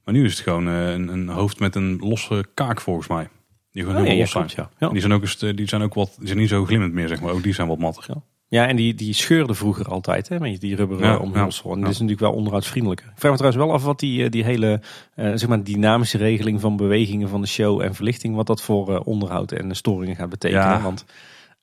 Maar 0.03 0.13
nu 0.13 0.25
is 0.25 0.31
het 0.31 0.41
gewoon 0.41 0.67
uh, 0.67 0.91
een, 0.91 1.07
een, 1.07 1.27
hoofd 1.27 1.59
met 1.59 1.75
een 1.75 1.97
losse 1.99 2.45
kaak, 2.53 2.81
volgens 2.81 3.07
mij. 3.07 3.29
Die 3.71 3.83
gewoon 3.83 3.97
oh, 3.97 4.03
heel 4.03 4.13
ja, 4.13 4.19
los 4.19 4.31
zijn. 4.31 4.45
Klopt, 4.45 4.73
ja. 4.79 4.89
Die 4.89 4.99
zijn 4.99 5.13
ook, 5.13 5.21
eens, 5.21 5.37
die 5.37 5.67
zijn 5.67 5.81
ook 5.81 5.93
wat, 5.93 6.15
die 6.17 6.27
zijn 6.27 6.39
niet 6.39 6.49
zo 6.49 6.65
glimmend 6.65 6.93
meer, 6.93 7.07
zeg 7.07 7.21
maar. 7.21 7.31
Ook 7.31 7.43
die 7.43 7.53
zijn 7.53 7.67
wat 7.67 7.77
matter. 7.77 8.03
Ja, 8.07 8.21
en 8.49 8.75
die, 8.75 8.93
die 8.93 9.13
scheurde 9.13 9.53
vroeger 9.53 9.85
altijd, 9.85 10.29
hè, 10.29 10.39
met 10.39 10.59
die 10.59 10.75
rubberen 10.75 11.07
ja, 11.07 11.17
omhulsel. 11.17 11.73
En 11.73 11.79
dat 11.79 11.89
is 11.89 11.99
natuurlijk 11.99 12.27
wel 12.27 12.33
onderhoudsvriendelijker. 12.33 13.05
Ik 13.05 13.19
vraag 13.19 13.31
me 13.31 13.37
trouwens 13.37 13.65
wel 13.65 13.75
af 13.75 13.83
wat 13.83 13.99
die, 13.99 14.29
die 14.29 14.43
hele 14.43 14.81
uh, 15.15 15.31
zeg 15.35 15.47
maar 15.47 15.63
dynamische 15.63 16.17
regeling 16.17 16.61
van 16.61 16.77
bewegingen 16.77 17.29
van 17.29 17.41
de 17.41 17.47
show 17.47 17.81
en 17.81 17.95
verlichting, 17.95 18.35
wat 18.35 18.47
dat 18.47 18.61
voor 18.61 18.89
uh, 18.89 18.99
onderhoud 19.03 19.51
en 19.51 19.75
storingen 19.75 20.15
gaat 20.15 20.29
betekenen. 20.29 20.63
Ja. 20.63 20.81
Want 20.81 21.05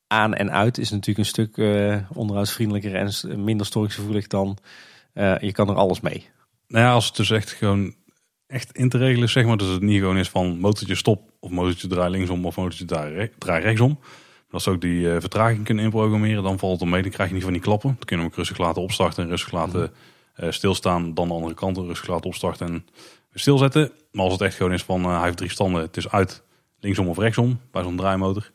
aan 0.07 0.34
en 0.34 0.51
uit 0.51 0.78
is 0.78 0.91
natuurlijk 0.91 1.18
een 1.18 1.24
stuk 1.24 1.57
uh, 1.57 1.97
onderhoudsvriendelijker 2.14 2.95
en 2.95 3.45
minder 3.45 3.66
storingsgevoelig 3.66 4.26
dan 4.26 4.59
je 5.41 5.53
kan 5.53 5.68
er 5.68 5.74
alles 5.74 6.01
mee. 6.01 6.28
Nou 6.68 6.84
ja, 6.84 6.93
als 6.93 7.07
het 7.07 7.16
dus 7.16 7.30
echt 7.30 7.51
gewoon 7.51 7.95
echt 8.47 8.72
in 8.72 8.89
te 8.89 8.99
regelen 8.99 9.24
is, 9.24 9.32
zeg 9.32 9.45
maar, 9.45 9.57
dat 9.57 9.68
het 9.68 9.82
niet 9.82 10.01
gewoon 10.01 10.18
is 10.18 10.28
van 10.28 10.59
motortje 10.59 10.95
stop 10.95 11.30
of 11.41 11.51
motortje 11.51 11.89
draai 11.89 12.11
linksom 12.11 12.47
of 12.47 12.57
motortje 12.57 12.84
draai, 12.84 13.30
draai 13.39 13.62
rechtsom. 13.62 13.99
Als 14.57 14.64
ze 14.64 14.70
ook 14.70 14.80
die 14.80 15.12
eh, 15.12 15.20
vertraging 15.20 15.64
kunnen 15.64 15.84
inprogrammeren, 15.84 16.42
dan 16.42 16.59
valt 16.59 16.80
het 16.80 16.88
mee. 16.88 17.02
Dan 17.02 17.11
krijg 17.11 17.28
je 17.28 17.34
niet 17.34 17.44
van 17.44 17.52
die 17.52 17.62
klappen. 17.62 17.88
Dan 17.88 18.04
kunnen 18.04 18.26
we 18.26 18.32
hem 18.32 18.40
rustig 18.40 18.59
laten 18.59 18.82
opstarten 18.82 19.22
en 19.22 19.28
rustig 19.30 19.52
laten 19.52 19.92
eh, 20.34 20.50
stilstaan. 20.50 21.14
Dan 21.14 21.28
de 21.28 21.34
andere 21.34 21.54
kant 21.54 21.76
rustig 21.76 22.09
laten 22.09 22.26
opstarten 22.26 22.66
en 22.66 22.86
stilzetten. 23.34 23.92
Maar 24.12 24.24
als 24.24 24.32
het 24.32 24.42
echt 24.42 24.57
gewoon 24.57 24.72
is 24.72 24.82
van 24.84 25.02
eh, 25.04 25.14
hij 25.14 25.24
heeft 25.24 25.36
drie 25.36 25.50
standen, 25.50 25.82
het 25.82 25.96
is 25.96 26.11
uit 26.11 26.42
linksom 26.80 27.09
of 27.09 27.18
rechtsom 27.18 27.61
bij 27.70 27.82
zo'n 27.82 27.96
draaimotor. 27.96 28.50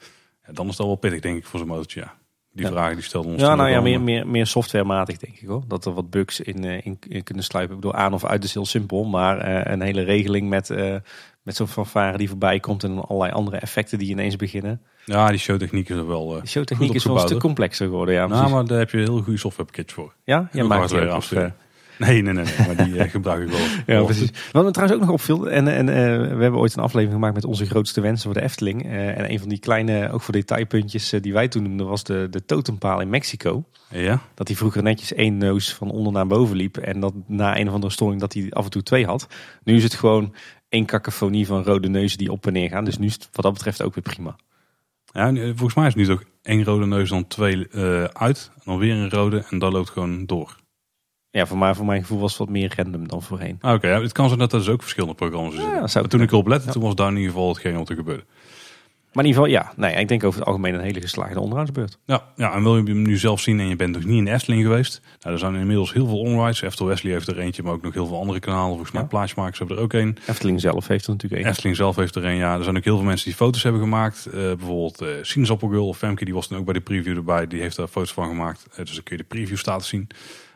Ja, 0.46 0.54
dan 0.54 0.68
is 0.68 0.76
dat 0.76 0.86
wel 0.86 0.96
pittig 0.96 1.20
denk 1.20 1.38
ik 1.38 1.46
voor 1.46 1.60
zo'n 1.60 1.68
motortje. 1.68 2.00
Ja. 2.00 2.20
Die 2.54 2.66
Ja. 2.66 2.72
vragen 2.72 2.96
die 2.96 3.04
stelde 3.04 3.28
ons 3.28 3.42
Ja, 3.42 3.56
nou 3.56 3.70
ja, 3.70 3.82
meer, 3.82 4.02
meer, 4.02 4.28
meer 4.28 4.48
softwarematig 4.48 5.18
denk 5.18 5.38
ik 5.38 5.48
hoor. 5.48 5.64
Dat 5.68 5.86
er 5.86 5.94
wat 5.94 6.10
bugs 6.10 6.40
in, 6.40 6.64
in, 6.64 7.00
in 7.08 7.24
kunnen 7.24 7.44
sluipen. 7.44 7.76
Ik 7.76 7.82
bedoel, 7.82 7.98
aan 7.98 8.14
of 8.14 8.26
uit 8.26 8.44
is 8.44 8.54
heel 8.54 8.66
simpel. 8.66 9.04
Maar 9.04 9.66
een 9.72 9.82
hele 9.82 10.02
regeling 10.02 10.50
met, 10.50 10.70
eh, 10.70 10.96
met 11.42 11.56
zo'n 11.56 11.68
fanfare 11.68 12.18
die 12.18 12.30
voorbij 12.30 12.60
komt. 12.60 12.84
En 12.84 13.06
allerlei 13.08 13.32
andere 13.32 13.58
effecten 13.58 14.00
die 14.00 14.10
ineens 14.10 14.36
beginnen. 14.36 14.82
Ja, 15.06 15.30
die 15.30 15.38
showtechniek 15.40 15.90
is 15.90 15.96
er 15.98 16.08
wel... 16.08 16.36
eh, 16.36 16.42
De 16.42 16.48
showtechniek 16.48 16.94
is 16.94 17.04
wel 17.04 17.14
een 17.16 17.20
stuk 17.28 17.40
complexer 17.40 17.86
geworden. 17.88 18.16
Ja, 18.16 18.28
nou, 18.28 18.50
maar 18.52 18.66
daar 18.66 18.78
heb 18.80 18.90
je 18.90 18.98
een 18.98 19.04
heel 19.04 19.22
goede 19.22 19.40
softwarepakket 19.40 19.92
voor. 19.92 20.14
ja? 20.24 20.50
Ook 20.64 20.68
maakt 20.68 20.92
eh, 20.92 20.98
Nee, 21.98 22.22
nee, 22.22 22.34
nee, 22.34 22.44
nee 22.44 22.68
maar 22.76 22.86
die 22.86 22.98
eh, 22.98 23.10
gebruik 23.10 23.42
ik 23.44 23.50
wel. 23.50 23.60
Ja, 23.98 24.04
precies. 24.04 24.30
Wat 24.52 24.64
me 24.64 24.72
trouwens 24.72 25.00
ook 25.02 25.06
nog 25.06 25.16
opviel, 25.16 25.50
en, 25.50 25.68
en 25.68 25.86
we 26.38 26.42
hebben 26.42 26.60
ooit 26.60 26.76
een 26.76 26.84
aflevering 26.84 27.14
gemaakt 27.14 27.34
met 27.36 27.46
onze 27.46 27.66
grootste 27.66 28.02
wensen 28.02 28.24
voor 28.24 28.34
de 28.34 28.42
Efteling. 28.42 28.92
En 28.92 29.32
een 29.32 29.40
van 29.40 29.50
die 29.50 29.60
kleine, 29.60 30.12
ook 30.12 30.22
voor 30.22 30.34
detailpuntjes 30.34 31.10
die 31.22 31.34
wij 31.34 31.48
toen 31.48 31.64
noemden, 31.64 31.88
was 31.88 32.04
de, 32.04 32.28
de 32.30 32.46
totempaal 32.46 33.00
in 33.02 33.10
Mexico. 33.10 33.64
Ja? 33.90 34.20
Dat 34.34 34.48
hij 34.48 34.58
vroeger 34.58 34.84
netjes 34.84 35.14
één 35.14 35.38
neus 35.38 35.74
van 35.74 35.90
onder 35.92 36.14
naar 36.14 36.28
boven 36.28 36.56
liep. 36.56 36.78
En 36.78 37.00
dat 37.00 37.14
na 37.28 37.58
een 37.60 37.68
of 37.68 37.74
andere 37.74 37.92
storing 37.94 38.20
dat 38.22 38.34
hij 38.34 38.48
af 38.50 38.64
en 38.64 38.70
toe 38.72 38.84
twee 38.84 39.06
had. 39.06 39.28
Nu 39.64 39.76
is 39.76 39.84
het 39.84 39.94
gewoon 39.94 40.36
één 40.70 40.86
cacophonie 40.86 41.46
van 41.48 41.64
rode 41.64 41.90
neuzen 41.90 42.18
die 42.18 42.32
op 42.32 42.48
en 42.48 42.54
neer 42.54 42.70
gaan. 42.70 42.86
Dus 42.86 42.98
nu 42.98 43.06
is 43.08 43.14
het 43.14 43.30
wat 43.32 43.46
dat 43.46 43.54
betreft 43.54 43.82
ook 43.82 43.96
weer 43.96 44.04
prima. 44.14 44.36
Ja, 45.12 45.34
eh, 45.34 45.44
volgens 45.44 45.74
mij 45.74 45.88
is 45.88 45.94
het 45.94 46.02
nu 46.08 46.16
toch 46.16 46.24
één 46.42 46.64
rode 46.64 46.86
neus, 46.86 47.10
dan 47.10 47.28
twee 47.28 47.68
eh, 47.68 48.04
uit. 48.04 48.52
En 48.56 48.62
dan 48.66 48.78
weer 48.78 48.94
een 48.96 49.10
rode 49.10 49.44
en 49.50 49.60
dat 49.60 49.74
loopt 49.74 49.90
gewoon 49.90 50.26
door. 50.26 50.60
Ja, 51.30 51.46
voor, 51.46 51.58
mij, 51.58 51.76
voor 51.76 51.86
mijn 51.86 52.02
gevoel 52.02 52.20
was 52.20 52.30
het 52.30 52.40
wat 52.40 52.50
meer 52.50 52.74
random 52.76 53.08
dan 53.08 53.22
voorheen. 53.22 53.58
Ah, 53.62 53.74
Oké, 53.74 53.88
ja, 53.88 54.02
het 54.02 54.12
kan 54.12 54.28
zijn 54.28 54.40
dat 54.40 54.54
er 54.54 54.60
dus 54.60 54.70
ook 54.70 54.82
verschillende 54.82 55.16
programma's 55.16 55.54
in 55.56 55.62
Ja, 55.62 56.08
toen 56.08 56.22
ik 56.22 56.32
erop 56.32 56.48
lette, 56.48 56.66
Ja. 56.66 56.72
toen 56.72 56.82
was 56.82 56.96
daar 56.96 57.10
in 57.10 57.16
ieder 57.18 57.32
geval 57.32 57.48
hetgeen 57.50 57.76
wat 57.78 57.90
er 57.90 57.96
gebeurde. 57.96 58.24
Maar 59.14 59.24
in 59.24 59.30
ieder 59.30 59.44
geval, 59.46 59.62
ja. 59.64 59.74
Nee, 59.76 59.96
ik 59.96 60.08
denk 60.08 60.24
over 60.24 60.40
het 60.40 60.48
algemeen 60.48 60.74
een 60.74 60.80
hele 60.82 61.02
geslaagde 61.02 61.40
onderhoudsbeurt. 61.40 61.98
Ja, 62.06 62.24
ja, 62.36 62.54
en 62.54 62.64
wil 62.64 62.78
je 62.78 62.84
hem 62.84 63.02
nu 63.02 63.18
zelf 63.18 63.42
zien 63.42 63.60
en 63.60 63.68
je 63.68 63.76
bent 63.76 63.92
nog 63.96 64.04
niet 64.04 64.18
in 64.18 64.26
de 64.26 64.32
Efteling 64.32 64.62
geweest. 64.64 65.02
Nou, 65.22 65.34
er 65.34 65.40
zijn 65.40 65.56
inmiddels 65.56 65.94
heel 65.94 66.08
veel 66.08 66.20
onrides. 66.20 66.62
Eftel 66.62 66.86
Wesley 66.86 67.12
heeft 67.12 67.28
er 67.28 67.40
eentje, 67.40 67.64
maar 67.64 67.74
ook 67.74 67.82
nog 67.82 67.94
heel 67.94 68.06
veel 68.08 68.20
andere 68.20 68.40
kanalen. 68.40 68.70
Volgens 68.70 68.92
mij 68.92 69.02
Ja. 69.02 69.08
plaatsmakers 69.08 69.60
hebben 69.60 69.78
er 69.78 69.84
ook 69.84 69.94
een. 69.94 70.18
Efteling 70.28 70.62
zelf 70.62 70.88
heeft 70.88 71.06
er 71.06 71.12
natuurlijk 71.12 71.42
één. 71.42 71.52
Efteling 71.52 71.76
zelf 71.76 71.96
heeft 71.96 72.16
er 72.16 72.26
een, 72.26 72.36
ja. 72.36 72.58
Er 72.58 72.64
zijn 72.64 72.78
ook 72.78 72.84
heel 72.84 72.96
veel 72.98 73.06
mensen 73.06 73.26
die 73.26 73.36
foto's 73.36 73.64
hebben 73.64 73.82
gemaakt. 73.82 74.26
Eh, 74.26 74.32
bijvoorbeeld 74.34 75.02
eh 75.02 75.08
Sinaasappelgirl 75.22 75.88
of 75.88 75.98
Femke, 75.98 76.26
die 76.26 76.34
was 76.34 76.48
dan 76.48 76.58
ook 76.60 76.66
bij 76.66 76.74
de 76.74 76.82
preview 76.82 77.18
erbij. 77.18 77.48
Die 77.48 77.62
heeft 77.62 77.76
daar 77.76 77.88
foto's 77.88 78.14
van 78.14 78.28
gemaakt. 78.28 78.66
Eh, 78.72 78.78
dus 78.78 78.94
dan 78.94 79.04
kun 79.04 79.18
je 79.18 79.22
de 79.24 79.28
preview 79.28 79.58
status 79.58 79.88
zien. 79.88 80.08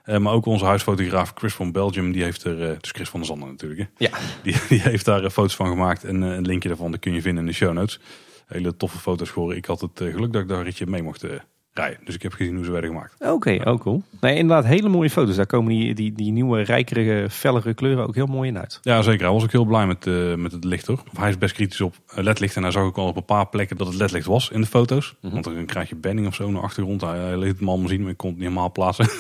Maar 0.06 0.34
ook 0.34 0.46
onze 0.46 0.66
huisfotograaf 0.66 1.32
Chris 1.36 1.54
van 1.54 1.72
Belgium, 1.72 2.12
die 2.12 2.24
heeft 2.24 2.44
er, 2.44 2.58
dus 2.82 2.92
Chris 2.92 3.10
van 3.10 3.20
der 3.20 3.30
Zanden 3.30 3.48
natuurlijk, 3.50 3.80
hè? 3.80 3.86
Ja. 4.06 4.10
Die, 4.44 4.56
die 4.70 4.82
heeft 4.82 5.06
daar 5.06 5.30
foto's 5.30 5.56
van 5.56 5.68
gemaakt. 5.68 6.04
En 6.04 6.22
een 6.22 6.46
linkje 6.46 6.68
daarvan 6.70 6.92
dat 6.92 7.00
kun 7.00 7.14
je 7.14 7.22
vinden 7.22 7.44
in 7.44 7.50
de 7.50 7.56
show 7.56 7.74
notes. 7.74 8.00
Hele 8.46 8.78
toffe 8.78 8.98
foto's 8.98 9.30
geworden. 9.30 9.58
Ik 9.58 9.66
had 9.66 9.82
het 9.82 10.02
eh, 10.02 10.14
geluk 10.14 10.34
dat 10.34 10.42
ik 10.42 10.48
daar 10.48 10.58
een 10.58 10.64
ritje 10.64 10.88
mee 10.88 11.04
mocht 11.04 11.24
eh, 11.24 11.32
rijden. 11.74 12.00
Dus 12.06 12.16
ik 12.16 12.22
heb 12.22 12.34
gezien 12.34 12.56
hoe 12.56 12.66
ze 12.66 12.72
werden 12.72 12.90
gemaakt. 12.90 13.16
Oké, 13.20 13.62
ook 13.64 13.82
cool. 13.82 14.04
Nee, 14.22 14.36
inderdaad, 14.36 14.66
hele 14.66 14.90
mooie 14.90 15.10
foto's. 15.10 15.36
Daar 15.36 15.46
komen 15.46 15.70
die, 15.70 15.94
die, 15.94 16.14
die 16.14 16.32
nieuwe, 16.32 16.62
rijkere, 16.62 17.30
fellere 17.30 17.74
kleuren 17.74 18.08
ook 18.08 18.16
heel 18.16 18.26
mooi 18.26 18.50
in 18.50 18.58
uit. 18.58 18.80
Ja, 18.82 19.02
zeker. 19.02 19.24
Hij 19.24 19.34
was 19.34 19.44
ook 19.44 19.52
heel 19.52 19.66
blij 19.66 19.88
met, 19.88 20.08
eh, 20.08 20.36
met 20.36 20.52
het 20.52 20.64
licht 20.64 20.88
hoor. 20.88 21.04
Of 21.12 21.18
hij 21.18 21.30
is 21.30 21.38
best 21.38 21.54
kritisch 21.54 21.82
op 21.82 21.96
ledlicht. 22.08 22.56
En 22.56 22.62
hij 22.62 22.72
zag 22.72 22.84
ook 22.84 22.98
al 22.98 23.08
op 23.08 23.16
een 23.16 23.26
paar 23.26 23.48
plekken 23.48 23.78
dat 23.78 23.88
het 23.88 23.96
ledlicht 23.96 24.26
was 24.26 24.50
in 24.50 24.62
de 24.62 24.68
foto's. 24.68 25.16
Mhm. 25.22 25.34
Want 25.34 25.44
dan 25.44 25.66
krijg 25.66 25.90
je 25.90 25.96
banning 25.96 26.28
of 26.28 26.36
zo 26.36 26.52
naar 26.52 26.62
achtergrond. 26.62 27.02
Hij, 27.02 27.18
hij 27.18 27.38
liet 27.38 27.48
het 27.48 27.62
me 27.62 27.68
allemaal 27.68 27.90
zien, 27.90 28.02
maar 28.02 28.12
ik 28.12 28.18
kon 28.18 28.30
het 28.30 28.38
niet 28.38 28.48
helemaal 28.48 28.72
plaatsen. 28.72 29.06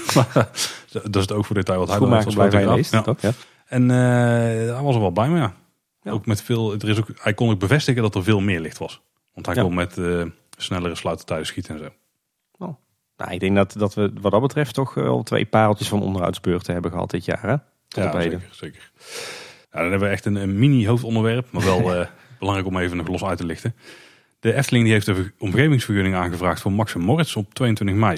Dat 0.91 1.15
is 1.15 1.21
het 1.21 1.31
ook 1.31 1.45
voor 1.45 1.55
detail 1.55 1.79
wat 1.79 1.89
hij 1.89 1.99
dan 1.99 2.13
als 2.13 2.33
fotograaf. 2.33 2.75
leest, 2.75 2.91
Ja. 2.91 3.31
En 3.65 3.91
eh, 3.91 3.97
hij 4.75 4.81
was 4.81 4.95
er 4.95 5.01
wel 5.01 5.11
bij 5.11 5.29
me, 5.29 5.37
ja. 5.37 5.53
Ja. 6.01 6.11
Ook 6.11 6.25
met 6.25 6.41
veel, 6.41 6.73
er 6.73 6.89
is 6.89 6.99
ook, 6.99 7.07
hij 7.13 7.33
kon 7.33 7.49
ook 7.49 7.59
bevestigen 7.59 8.01
dat 8.01 8.15
er 8.15 8.23
veel 8.23 8.39
meer 8.39 8.59
licht 8.59 8.77
was. 8.77 9.01
Want 9.35 9.45
hij 9.45 9.55
Ja. 9.55 9.61
kon 9.61 9.73
met 9.73 9.97
eh, 9.97 10.23
snellere 10.57 10.95
sluitertijden 10.95 11.45
schieten 11.45 11.73
en 11.73 11.79
zo. 11.79 11.89
Nou, 13.17 13.31
ik 13.31 13.39
denk 13.39 13.55
dat, 13.55 13.73
dat 13.77 13.93
we 13.93 14.11
wat 14.21 14.31
dat 14.31 14.41
betreft 14.41 14.73
toch 14.73 14.93
wel 14.93 15.23
twee 15.23 15.45
pareltjes 15.45 15.87
van 15.87 16.01
onderhoudsbeurten 16.01 16.73
hebben 16.73 16.91
gehad 16.91 17.09
dit 17.09 17.25
jaar. 17.25 17.41
Hè? 17.41 17.55
Tot 17.87 18.03
Ja, 18.03 18.21
zeker. 18.21 18.47
zeker. 18.51 18.91
Ja, 19.71 19.79
dan 19.81 19.89
hebben 19.89 20.07
we 20.07 20.13
echt 20.13 20.25
een, 20.25 20.35
een 20.35 20.59
mini 20.59 20.87
hoofdonderwerp, 20.87 21.51
maar 21.51 21.63
wel 21.63 21.93
eh, 21.95 22.07
belangrijk 22.39 22.67
om 22.67 22.77
even 22.77 22.97
nog 22.97 23.07
los 23.07 23.23
uit 23.23 23.37
te 23.37 23.45
lichten. 23.45 23.75
De 24.39 24.53
Efteling 24.53 24.83
die 24.83 24.93
heeft 24.93 25.05
de 25.05 25.31
omgevingsvergunning 25.37 26.15
aangevraagd 26.15 26.61
voor 26.61 26.71
Max 26.71 26.93
en 26.95 27.01
Moritz 27.01 27.35
op 27.35 27.53
22 27.53 27.95
mei. 27.95 28.17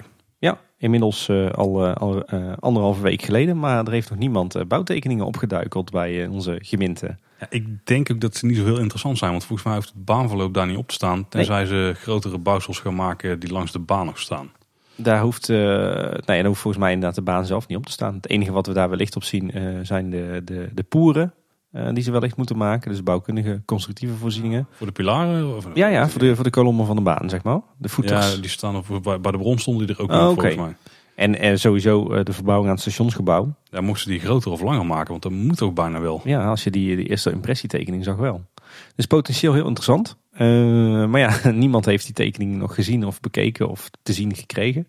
Inmiddels 0.80 1.30
eh, 1.30 1.49
al, 1.49 1.86
eh, 1.86 1.95
al 1.95 2.23
eh, 2.25 2.53
anderhalve 2.59 3.01
week 3.01 3.21
geleden. 3.21 3.59
Maar 3.59 3.86
er 3.86 3.91
heeft 3.91 4.09
nog 4.09 4.19
niemand 4.19 4.67
bouwtekeningen 4.67 5.25
opgeduikeld 5.25 5.91
bij 5.91 6.28
onze 6.28 6.59
gemeente. 6.61 7.15
Ja, 7.39 7.47
ik 7.49 7.86
denk 7.86 8.11
ook 8.11 8.19
dat 8.19 8.36
ze 8.36 8.45
niet 8.45 8.57
zo 8.57 8.63
heel 8.63 8.80
interessant 8.80 9.17
zijn, 9.17 9.32
want 9.32 9.45
volgens 9.45 9.67
mij 9.67 9.78
heeft 9.78 9.93
het 9.93 10.05
baanverloop 10.05 10.53
daar 10.53 10.67
niet 10.67 10.78
op 10.78 10.88
te 10.88 10.93
staan. 10.93 11.30
Tenzij 11.30 11.65
ze 11.65 11.93
grotere 11.95 12.38
bouwsels 12.38 12.80
gaan 12.80 12.95
maken 12.95 13.39
die 13.39 13.51
langs 13.51 13.71
de 13.71 13.80
baan 13.80 14.05
nog 14.05 14.19
staan. 14.19 14.51
Daar 14.95 15.21
hoeft, 15.21 15.49
eh 15.49 15.57
nee, 15.57 16.21
daar 16.25 16.45
hoeft 16.45 16.61
volgens 16.61 16.84
mij 16.84 16.91
inderdaad 16.91 17.15
de 17.15 17.21
baan 17.21 17.45
zelf 17.45 17.67
niet 17.67 17.78
op 17.78 17.86
te 17.86 17.91
staan. 17.91 18.15
Het 18.15 18.30
enige 18.30 18.51
wat 18.51 18.67
we 18.67 18.73
daar 18.73 18.89
wellicht 18.89 19.15
op 19.15 19.23
zien 19.23 19.51
zijn 19.84 20.09
de, 20.09 20.41
de, 20.43 20.69
de 20.73 20.84
poeren 20.84 21.34
eh, 21.78 21.93
die 21.93 22.03
ze 22.03 22.11
wellicht 22.11 22.38
moeten 22.38 22.57
maken. 22.57 22.91
Dus 22.91 23.03
bouwkundige 23.03 23.61
constructieve 23.65 24.13
voorzieningen. 24.13 24.67
Voor 24.71 24.88
de 24.88 24.93
pilaren? 24.93 25.55
Of, 25.55 25.67
Ja, 25.73 25.88
ja, 25.88 26.09
voor 26.09 26.19
de, 26.21 26.36
voor 26.36 26.43
de 26.43 26.49
kolommen 26.49 26.86
van 26.86 26.95
de 26.95 27.01
baan, 27.01 27.30
zeg 27.30 27.43
maar. 27.43 27.59
De 27.78 27.89
voeters. 27.89 28.34
Ja, 28.34 28.41
die 28.41 28.49
staan 28.49 28.75
op, 28.75 28.99
bij, 29.03 29.19
bij 29.19 29.32
de 29.32 29.38
bron 29.38 29.57
stonden 29.59 29.88
die 29.88 29.95
er 29.95 30.01
ook 30.01 30.11
Oh, 30.11 30.17
nog, 30.17 30.32
oké. 30.32 30.41
volgens 30.41 30.61
mij. 30.61 30.75
En 31.15 31.39
eh, 31.39 31.55
sowieso 31.55 32.11
eh, 32.13 32.23
de 32.23 32.34
verbouwing 32.34 32.67
aan 32.67 32.73
het 32.73 32.82
stationsgebouw. 32.84 33.53
Ja, 33.63 33.82
mochten 33.82 34.03
ze 34.03 34.09
die 34.09 34.19
groter 34.19 34.51
of 34.51 34.61
langer 34.61 34.86
maken, 34.86 35.09
want 35.09 35.21
dat 35.23 35.32
moet 35.32 35.61
ook 35.61 35.75
bijna 35.75 35.99
wel. 35.99 36.21
Ja, 36.23 36.45
als 36.49 36.63
je 36.63 36.71
die, 36.71 36.95
die 36.95 37.09
eerste 37.09 37.32
impressietekening 37.32 38.03
zag 38.03 38.15
wel. 38.15 38.41
Dus 38.95 39.05
potentieel 39.05 39.53
heel 39.53 39.65
interessant. 39.67 40.17
Maar 41.09 41.19
ja, 41.19 41.49
niemand 41.51 41.86
heeft 41.86 42.05
die 42.05 42.13
tekening 42.13 42.55
nog 42.55 42.75
gezien 42.75 43.05
of 43.05 43.19
bekeken 43.19 43.69
of 43.69 43.89
te 44.03 44.13
zien 44.13 44.36
gekregen. 44.36 44.88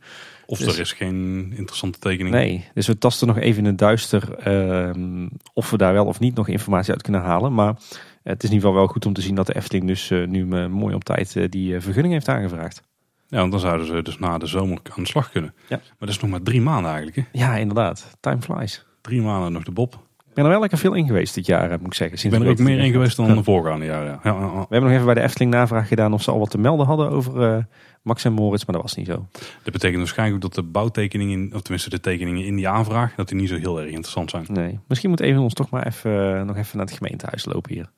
Of 0.51 0.59
Dus- 0.59 0.75
er 0.75 0.81
is 0.81 0.93
geen 0.93 1.53
interessante 1.57 1.99
tekening. 1.99 2.35
Nee, 2.35 2.65
dus 2.75 2.87
we 2.87 2.99
tasten 2.99 3.27
nog 3.27 3.39
even 3.39 3.59
in 3.59 3.65
het 3.65 3.79
duister 3.79 4.35
ehm, 4.35 5.29
of 5.53 5.71
we 5.71 5.77
daar 5.77 5.93
wel 5.93 6.07
of 6.07 6.21
niet 6.21 6.35
nog 6.35 6.49
informatie 6.49 6.93
uit 6.93 7.03
kunnen 7.03 7.21
halen. 7.21 7.55
Maar 7.55 7.75
het 8.23 8.43
is 8.43 8.49
in 8.49 8.55
ieder 8.55 8.69
geval 8.69 8.75
wel 8.75 8.87
goed 8.87 9.07
om 9.07 9.13
te 9.13 9.21
zien 9.21 9.35
dat 9.35 9.47
de 9.47 9.55
Efteling 9.57 9.87
dus 9.87 10.11
eh, 10.11 10.27
nu 10.27 10.51
eh, 10.51 10.67
mooi 10.67 10.95
op 10.95 11.05
tijd 11.05 11.37
eh, 11.37 11.45
die 11.49 11.81
vergunning 11.81 12.15
heeft 12.15 12.29
aangevraagd. 12.29 12.83
Ja, 13.27 13.39
want 13.39 13.51
dan 13.51 13.61
zouden 13.61 13.87
ze 13.87 14.03
dus 14.03 14.19
na 14.19 14.39
de 14.39 14.47
zomer 14.47 14.79
aan 14.97 15.03
de 15.03 15.09
slag 15.09 15.31
kunnen. 15.31 15.55
Ja. 15.69 15.77
Maar 15.77 15.95
dat 15.99 16.09
is 16.09 16.21
nog 16.21 16.31
maar 16.31 16.43
drie 16.43 16.61
maanden 16.61 16.91
eigenlijk. 16.93 17.17
Hè? 17.17 17.39
Ja, 17.39 17.57
inderdaad. 17.57 18.17
Time 18.21 18.41
flies. 18.43 18.85
Drie 19.01 19.23
maanden 19.23 19.53
nog 19.53 19.63
de 19.63 19.73
Bob. 19.73 19.95
Ik 20.29 20.35
ben 20.35 20.45
er 20.45 20.51
wel 20.51 20.61
lekker 20.61 20.79
veel 20.79 20.95
in 20.95 21.07
geweest 21.07 21.35
dit 21.35 21.47
jaar, 21.47 21.69
moet 21.69 21.87
ik 21.87 21.95
zeggen. 21.95 22.17
Ik 22.17 22.21
Sinds 22.23 22.39
ben 22.39 22.47
er 22.47 22.53
ook 22.53 22.59
meer 22.59 22.79
in 22.79 22.93
geweest 22.93 23.17
dan 23.17 23.37
de 23.37 23.43
voorgaande 23.43 23.85
jaren. 23.85 24.07
Ja. 24.07 24.21
Ja, 24.23 24.41
ja, 24.41 24.41
ja. 24.41 24.53
We 24.53 24.59
hebben 24.59 24.83
nog 24.83 24.91
even 24.91 25.05
bij 25.05 25.15
de 25.15 25.21
Efteling 25.21 25.51
navraag 25.51 25.89
gedaan 25.89 26.13
of 26.13 26.23
ze 26.23 26.31
al 26.31 26.39
wat 26.39 26.51
te 26.51 26.59
melden 26.59 26.87
hadden 26.87 27.11
over 27.11 27.67
Max 28.09 28.25
en 28.25 28.33
Moritz, 28.33 28.65
maar 28.65 28.75
dat 28.75 28.85
was 28.85 28.95
niet 28.95 29.07
zo. 29.07 29.27
Dat 29.63 29.73
betekent 29.73 29.99
waarschijnlijk 29.99 30.45
ook 30.45 30.55
dat 30.55 30.65
de 30.65 30.71
bouwtekeningen, 30.71 31.55
of 31.55 31.61
tenminste 31.63 31.91
de 31.91 32.01
tekeningen 32.01 32.45
in 32.45 32.57
die 32.57 32.69
aanvraag, 32.69 33.15
dat 33.15 33.29
die 33.29 33.37
niet 33.37 33.49
zo 33.49 33.57
heel 33.57 33.81
erg 33.81 33.91
interessant 33.91 34.31
zijn. 34.31 34.47
Nee. 34.49 34.79
Misschien 34.89 35.11
moet 35.11 35.21
even 35.21 35.41
ons 35.41 35.55
toch 35.55 35.71
maar 35.71 35.87
even, 35.87 36.39
eh, 36.39 36.43
nog 36.43 36.57
even 36.57 36.77
naar 36.77 36.87
het 36.87 36.97
gemeentehuis 36.97 37.45
lopen 37.45 37.73
hier. 37.73 37.91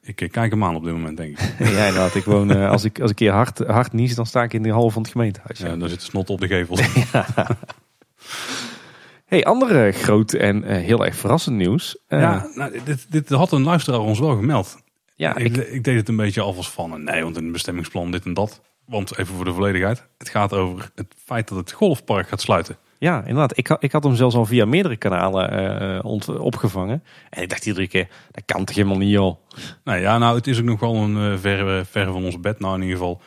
Ik 0.00 0.20
eh, 0.20 0.30
kijk 0.30 0.50
hem 0.50 0.64
aan 0.64 0.76
op 0.76 0.84
dit 0.84 0.92
moment, 0.92 1.16
denk 1.16 1.38
ik. 1.38 1.54
ja, 1.58 1.66
inderdaad. 1.66 2.14
Ik 2.14 2.24
woon, 2.24 2.50
eh, 2.50 2.70
als, 2.70 2.84
ik, 2.84 3.00
als 3.00 3.10
ik 3.10 3.20
een 3.20 3.26
keer 3.26 3.32
hard, 3.32 3.58
hard 3.58 3.92
nies, 3.92 4.14
dan 4.14 4.26
sta 4.26 4.42
ik 4.42 4.52
in 4.52 4.62
de 4.62 4.70
hal 4.70 4.90
van 4.90 5.02
het 5.02 5.10
gemeentehuis. 5.10 5.58
Ja, 5.58 5.76
dan 5.76 5.88
zit 5.88 5.98
de 5.98 6.04
snot 6.04 6.30
op 6.30 6.40
de 6.40 6.46
gevel. 6.46 6.76
Hey, 9.24 9.44
andere 9.44 9.92
groot 9.92 10.32
en 10.32 10.62
heel 10.62 11.04
erg 11.04 11.16
verrassend 11.16 11.56
nieuws. 11.56 11.98
Ja, 12.08 12.46
nou, 12.54 12.80
dit, 12.84 13.06
dit 13.08 13.28
had 13.28 13.52
een 13.52 13.62
luisteraar 13.62 14.00
ons 14.00 14.18
wel 14.18 14.36
gemeld. 14.36 14.82
ja, 15.14 15.36
ik, 15.36 15.56
ik, 15.56 15.68
ik 15.68 15.84
deed 15.84 15.96
het 15.96 16.08
een 16.08 16.16
beetje 16.16 16.40
alvast 16.40 16.70
van, 16.70 17.04
nee, 17.04 17.22
want 17.22 17.36
een 17.36 17.52
bestemmingsplan 17.52 18.10
dit 18.10 18.24
en 18.24 18.34
dat. 18.34 18.60
Want 18.86 19.18
even 19.18 19.34
voor 19.34 19.44
de 19.44 19.52
volledigheid, 19.52 20.06
het 20.18 20.28
gaat 20.28 20.52
over 20.52 20.90
het 20.94 21.14
feit 21.24 21.48
dat 21.48 21.58
het 21.58 21.72
golfpark 21.72 22.28
gaat 22.28 22.40
sluiten. 22.40 22.76
ja, 22.98 23.18
inderdaad. 23.20 23.58
Ik, 23.58 23.66
had- 23.66 23.82
ik 23.82 23.92
had 23.92 24.04
hem 24.04 24.14
zelfs 24.14 24.34
al 24.34 24.44
via 24.46 24.64
meerdere 24.64 24.96
kanalen 24.96 25.50
eh, 26.00 26.38
opgevangen. 26.42 27.02
En 27.30 27.42
ik 27.42 27.48
dacht 27.48 27.66
iedere 27.66 27.88
keer, 27.88 28.08
dat 28.30 28.42
kan 28.44 28.64
toch 28.64 28.76
helemaal 28.76 28.98
niet, 28.98 29.10
joh. 29.10 29.36
Nou 29.84 30.00
ja, 30.00 30.18
nou, 30.18 30.36
het 30.36 30.46
is 30.46 30.58
ook 30.58 30.64
nog 30.64 30.80
wel 30.80 30.94
een 30.94 31.32
eh, 31.32 31.38
ver, 31.38 31.86
ver 31.86 32.12
van 32.12 32.24
ons 32.24 32.40
bed. 32.40 32.58
Nou, 32.60 32.74
in 32.74 32.82
ieder 32.82 32.96
geval 32.96 33.20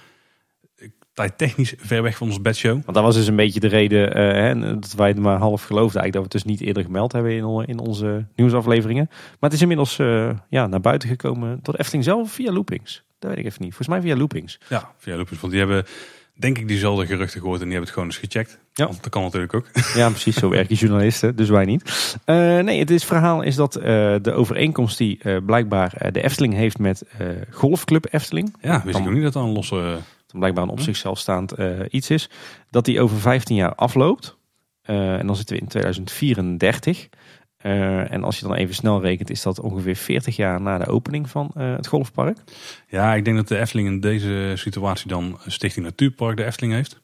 eh, 0.76 0.88
tijdtechnisch 1.14 1.74
ver 1.78 2.01
weg 2.03 2.18
van 2.18 2.28
ons 2.28 2.41
bedshow. 2.41 2.72
Want 2.72 2.93
dat 2.93 3.03
was 3.03 3.16
dus 3.16 3.28
een 3.28 3.36
beetje 3.36 3.60
de 3.60 3.68
reden 3.68 4.14
eh, 4.14 4.24
hè, 4.32 4.80
dat 4.80 4.93
wij 4.93 5.08
het 5.08 5.20
maar 5.20 5.38
half 5.38 5.64
geloofden. 5.64 6.01
Eigenlijk 6.01 6.14
dat 6.14 6.22
we 6.24 6.38
het 6.38 6.45
dus 6.45 6.58
niet 6.58 6.62
eerder 6.68 6.84
gemeld 6.84 7.12
hebben 7.12 7.32
in, 7.32 7.64
in 7.68 7.80
onze 7.80 8.26
nieuwsafleveringen. 8.36 9.05
Maar 9.10 9.36
het 9.39 9.53
is 9.53 9.62
inmiddels 9.62 9.99
eh, 9.99 10.30
ja, 10.49 10.68
naar 10.68 10.82
buiten 10.82 11.10
gekomen 11.10 11.60
door 11.62 11.74
de 11.74 11.80
Efteling 11.80 12.03
zelf 12.03 12.32
via 12.32 12.51
Loopings. 12.51 13.05
Dat 13.20 13.30
weet 13.30 13.39
ik 13.39 13.45
even 13.45 13.61
niet. 13.61 13.74
Volgens 13.76 13.97
mij 13.97 14.01
via 14.01 14.15
Loopings. 14.18 14.59
Ja, 14.70 14.91
via 14.97 15.15
Lupus. 15.15 15.39
Want 15.39 15.51
die 15.51 15.61
hebben, 15.61 15.86
denk 16.34 16.57
ik, 16.57 16.68
diezelfde 16.68 17.05
geruchten 17.05 17.39
gehoord 17.41 17.61
en 17.61 17.65
die 17.70 17.74
hebben 17.76 17.89
het 17.93 17.99
gewoon 17.99 18.07
eens 18.07 18.18
gecheckt. 18.32 18.59
Ja. 18.74 18.86
Want 18.86 19.03
dat 19.03 19.11
kan 19.11 19.22
natuurlijk 19.24 19.53
ook. 19.53 19.65
Ja, 19.93 20.09
precies. 20.09 20.36
Zo 20.36 20.49
werken 20.49 20.76
journalisten, 20.76 21.36
dus 21.36 21.49
wij 21.49 21.65
niet. 21.65 22.15
Eh, 22.26 22.36
nee, 22.59 22.80
het 22.80 22.89
is, 22.91 23.03
verhaal 23.03 23.41
is 23.41 23.55
dat 23.55 23.76
eh, 23.76 23.84
de 24.22 24.32
overeenkomst 24.34 24.97
die 24.97 25.20
eh, 25.22 25.38
blijkbaar 25.45 26.11
de 26.11 26.22
Efteling 26.24 26.53
heeft 26.53 26.78
met 26.80 27.03
Golfclub 27.51 28.07
Efteling. 28.13 28.55
Ja, 28.61 28.72
wist 28.74 28.86
ik 28.86 28.93
Dan- 28.93 29.07
ook 29.07 29.13
niet 29.13 29.24
dat 29.24 29.34
dat 29.34 29.43
een 29.43 29.51
losse... 29.53 29.97
Te 30.26 30.38
blijkbaar 30.38 30.63
een 30.63 30.70
op 30.70 30.80
zichzelf 30.80 31.20
staand 31.20 31.53
iets 31.89 32.09
is, 32.09 32.30
dat 32.70 32.86
die 32.86 33.01
over 33.01 33.18
15 33.18 33.55
jaar 33.55 33.76
afloopt. 33.76 34.38
En 34.82 35.28
dan 35.28 35.36
zitten 35.36 35.55
we 35.55 35.61
in 35.61 35.68
2034. 35.68 37.09
Eh, 37.68 38.11
en 38.11 38.24
als 38.24 38.39
je 38.39 38.47
dan 38.47 38.55
even 38.55 38.76
snel 38.76 39.01
rekent, 39.01 39.30
is 39.30 39.41
dat 39.41 39.59
ongeveer 39.59 39.95
40 39.95 40.36
jaar 40.36 40.61
na 40.61 40.78
de 40.78 40.86
opening 40.86 41.30
van 41.30 41.51
eh, 41.55 41.76
het 41.76 41.88
golfpark. 41.88 42.38
Ja, 42.88 43.15
ik 43.15 43.26
denk 43.26 43.38
dat 43.38 43.47
de 43.47 43.59
Efteling 43.59 43.88
in 43.88 43.99
deze 43.99 44.53
situatie 44.55 45.07
dan 45.07 45.39
een 45.43 45.51
Stichting 45.51 45.86
Natuurpark 45.86 46.38
de 46.38 46.43
Efteling 46.45 46.74
heeft. 46.74 46.99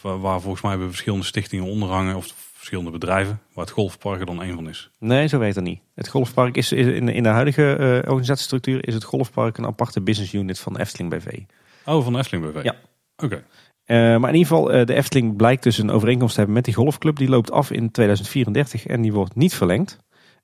Waar, 0.00 0.20
waar 0.20 0.40
volgens 0.40 0.62
mij 0.62 0.70
hebben 0.70 0.88
verschillende 0.88 1.24
stichtingen 1.24 1.64
onderhangen 1.64 2.16
of 2.16 2.34
verschillende 2.52 2.90
bedrijven, 2.90 3.40
waar 3.52 3.64
het 3.64 3.74
golfpark 3.74 4.20
er 4.20 4.26
dan 4.26 4.42
één 4.42 4.54
van 4.54 4.68
is. 4.68 4.90
Nee, 4.98 5.26
zo 5.26 5.38
weet 5.38 5.54
dat 5.54 5.64
niet. 5.64 5.80
Het 5.94 6.08
golfpark 6.08 6.56
is 6.56 6.72
is 6.72 6.86
in, 6.86 7.08
in 7.08 7.22
de 7.22 7.28
huidige 7.28 7.76
eh, 7.76 8.10
organisatiestructuur 8.10 8.86
is 8.86 8.94
het 8.94 9.04
golfpark 9.04 9.58
een 9.58 9.66
aparte 9.66 10.00
business 10.00 10.32
unit 10.32 10.58
van 10.58 10.76
Efteling 10.76 11.10
BV. 11.10 11.38
Oh, 11.84 12.04
van 12.04 12.12
de 12.12 12.18
Efteling 12.18 12.52
BV? 12.52 12.62
Ja. 12.62 12.74
Oké. 13.16 13.44
Eh, 13.92 13.98
maar 13.98 14.30
in 14.30 14.36
ieder 14.36 14.52
geval, 14.52 14.72
eh, 14.72 14.86
de 14.86 14.94
Efteling 14.94 15.36
blijkt 15.36 15.62
dus 15.62 15.78
een 15.78 15.90
overeenkomst 15.90 16.32
te 16.32 16.38
hebben 16.38 16.56
met 16.56 16.64
die 16.64 16.74
golfclub. 16.74 17.16
Die 17.16 17.28
loopt 17.28 17.50
af 17.50 17.70
in 17.70 17.90
2034 17.90 18.86
en 18.86 19.02
die 19.02 19.12
wordt 19.12 19.34
niet 19.34 19.54
verlengd. 19.54 19.98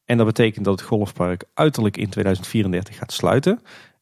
En 0.05 0.17
dat 0.17 0.27
betekent 0.27 0.65
dat 0.65 0.79
het 0.79 0.89
golfpark 0.89 1.45
uiterlijk 1.55 1.97
in 1.97 2.09
2034 2.09 2.97
gaat 2.97 3.13
sluiten. 3.13 3.53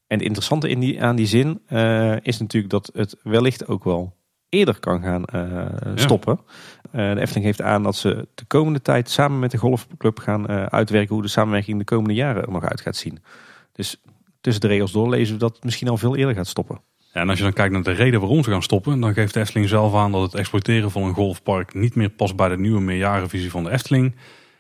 En 0.07 0.18
het 0.18 0.26
interessante 0.26 0.68
in 0.68 0.80
die, 0.80 1.03
aan 1.03 1.16
die 1.16 1.26
zin 1.26 1.61
eh, 1.66 2.16
is 2.22 2.38
natuurlijk 2.38 2.72
dat 2.72 2.90
het 2.94 3.16
wellicht 3.22 3.68
ook 3.68 3.84
wel 3.84 4.14
eerder 4.49 4.80
kan 4.80 5.03
gaan 5.03 5.24
stoppen. 5.94 6.40
De 6.90 7.20
Efteling 7.20 7.47
geeft 7.47 7.62
aan 7.62 7.82
dat 7.82 7.97
ze 7.97 8.28
de 8.34 8.44
komende 8.44 8.82
tijd 8.82 9.11
samen 9.11 9.38
met 9.38 9.51
de 9.51 9.59
golfclub 9.59 10.18
gaan 10.18 10.49
uitwerken 10.49 11.14
hoe 11.14 11.22
de 11.22 11.28
samenwerking 11.28 11.78
de 11.78 11.84
komende 11.84 12.14
jaren 12.14 12.42
er 12.42 12.53
nog 12.53 12.64
uit 12.64 12.80
gaat 12.80 12.97
zien. 12.97 13.18
Dus 13.72 14.01
tussen 14.40 14.62
de 14.62 14.68
regels 14.68 14.92
door 14.92 15.09
lezen 15.09 15.34
we 15.34 15.40
dat 15.40 15.55
het 15.55 15.64
misschien 15.64 15.88
al 15.88 15.97
veel 15.97 16.16
eerder 16.16 16.34
gaat 16.34 16.47
stoppen. 16.47 16.80
Ja, 17.16 17.22
en 17.22 17.28
als 17.28 17.38
je 17.38 17.44
dan 17.44 17.52
kijkt 17.52 17.72
naar 17.72 17.82
de 17.82 17.90
reden 17.90 18.20
waarom 18.20 18.44
ze 18.44 18.50
gaan 18.50 18.62
stoppen, 18.62 19.00
dan 19.00 19.14
geeft 19.14 19.34
de 19.34 19.40
Efteling 19.40 19.68
zelf 19.68 19.94
aan 19.94 20.12
dat 20.12 20.22
het 20.22 20.34
exploiteren 20.34 20.90
van 20.90 21.02
een 21.02 21.14
golfpark 21.14 21.74
niet 21.74 21.94
meer 21.94 22.10
past 22.10 22.36
bij 22.36 22.48
de 22.48 22.58
nieuwe 22.58 22.80
meerjarenvisie 22.80 23.50
van 23.50 23.64
de 23.64 23.70
Efteling. 23.70 24.14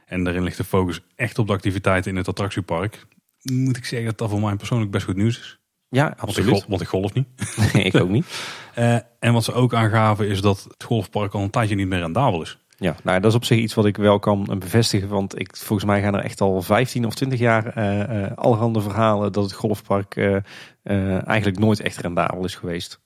En 0.06 0.24
daarin 0.24 0.42
ligt 0.42 0.56
de 0.56 0.64
focus 0.64 1.00
echt 1.16 1.38
op 1.38 1.46
de 1.46 1.52
activiteiten 1.52 2.10
in 2.10 2.16
het 2.16 2.28
attractiepark. 2.28 3.06
Moet 3.42 3.76
ik 3.76 3.84
zeggen 3.84 4.08
dat 4.08 4.18
dat 4.18 4.30
voor 4.30 4.40
mij 4.40 4.56
persoonlijk 4.56 4.90
best 4.90 5.04
goed 5.04 5.16
nieuws 5.16 5.38
is. 5.38 5.58
Ja, 5.88 6.02
Want 6.02 6.14
ik, 6.14 6.20
absoluut. 6.20 6.64
want 6.68 6.80
ik 6.80 6.88
golf 6.88 7.14
niet. 7.14 7.26
ik 7.86 7.94
ook 7.94 8.08
niet. 8.08 8.26
Eh, 8.74 8.98
en 9.18 9.32
wat 9.32 9.44
ze 9.44 9.52
ook 9.52 9.74
aangaven 9.74 10.28
is 10.28 10.40
dat 10.40 10.66
het 10.68 10.84
golfpark 10.84 11.32
al 11.32 11.42
een 11.42 11.50
tijdje 11.50 11.74
niet 11.74 11.86
meer 11.86 11.98
rendabel 11.98 12.42
is. 12.42 12.58
Ja, 12.78 12.96
nou 13.02 13.20
dat 13.20 13.30
is 13.30 13.36
op 13.36 13.44
zich 13.44 13.58
iets 13.58 13.74
wat 13.74 13.86
ik 13.86 13.96
wel 13.96 14.18
kan 14.18 14.56
bevestigen. 14.58 15.08
Want 15.08 15.40
ik, 15.40 15.56
volgens 15.56 15.88
mij 15.88 16.02
gaan 16.02 16.14
er 16.14 16.24
echt 16.24 16.40
al 16.40 16.62
15 16.62 17.06
of 17.06 17.14
20 17.14 17.38
jaar 17.38 17.66
eh 17.66 18.24
eh, 18.24 18.32
allerhande 18.36 18.80
verhalen 18.80 19.32
dat 19.32 19.44
het 19.44 19.52
golfpark 19.52 20.42
eigenlijk 20.90 21.58
nooit 21.58 21.80
echt 21.80 21.96
rendabel 21.96 22.44
is 22.44 22.54
geweest. 22.54 23.00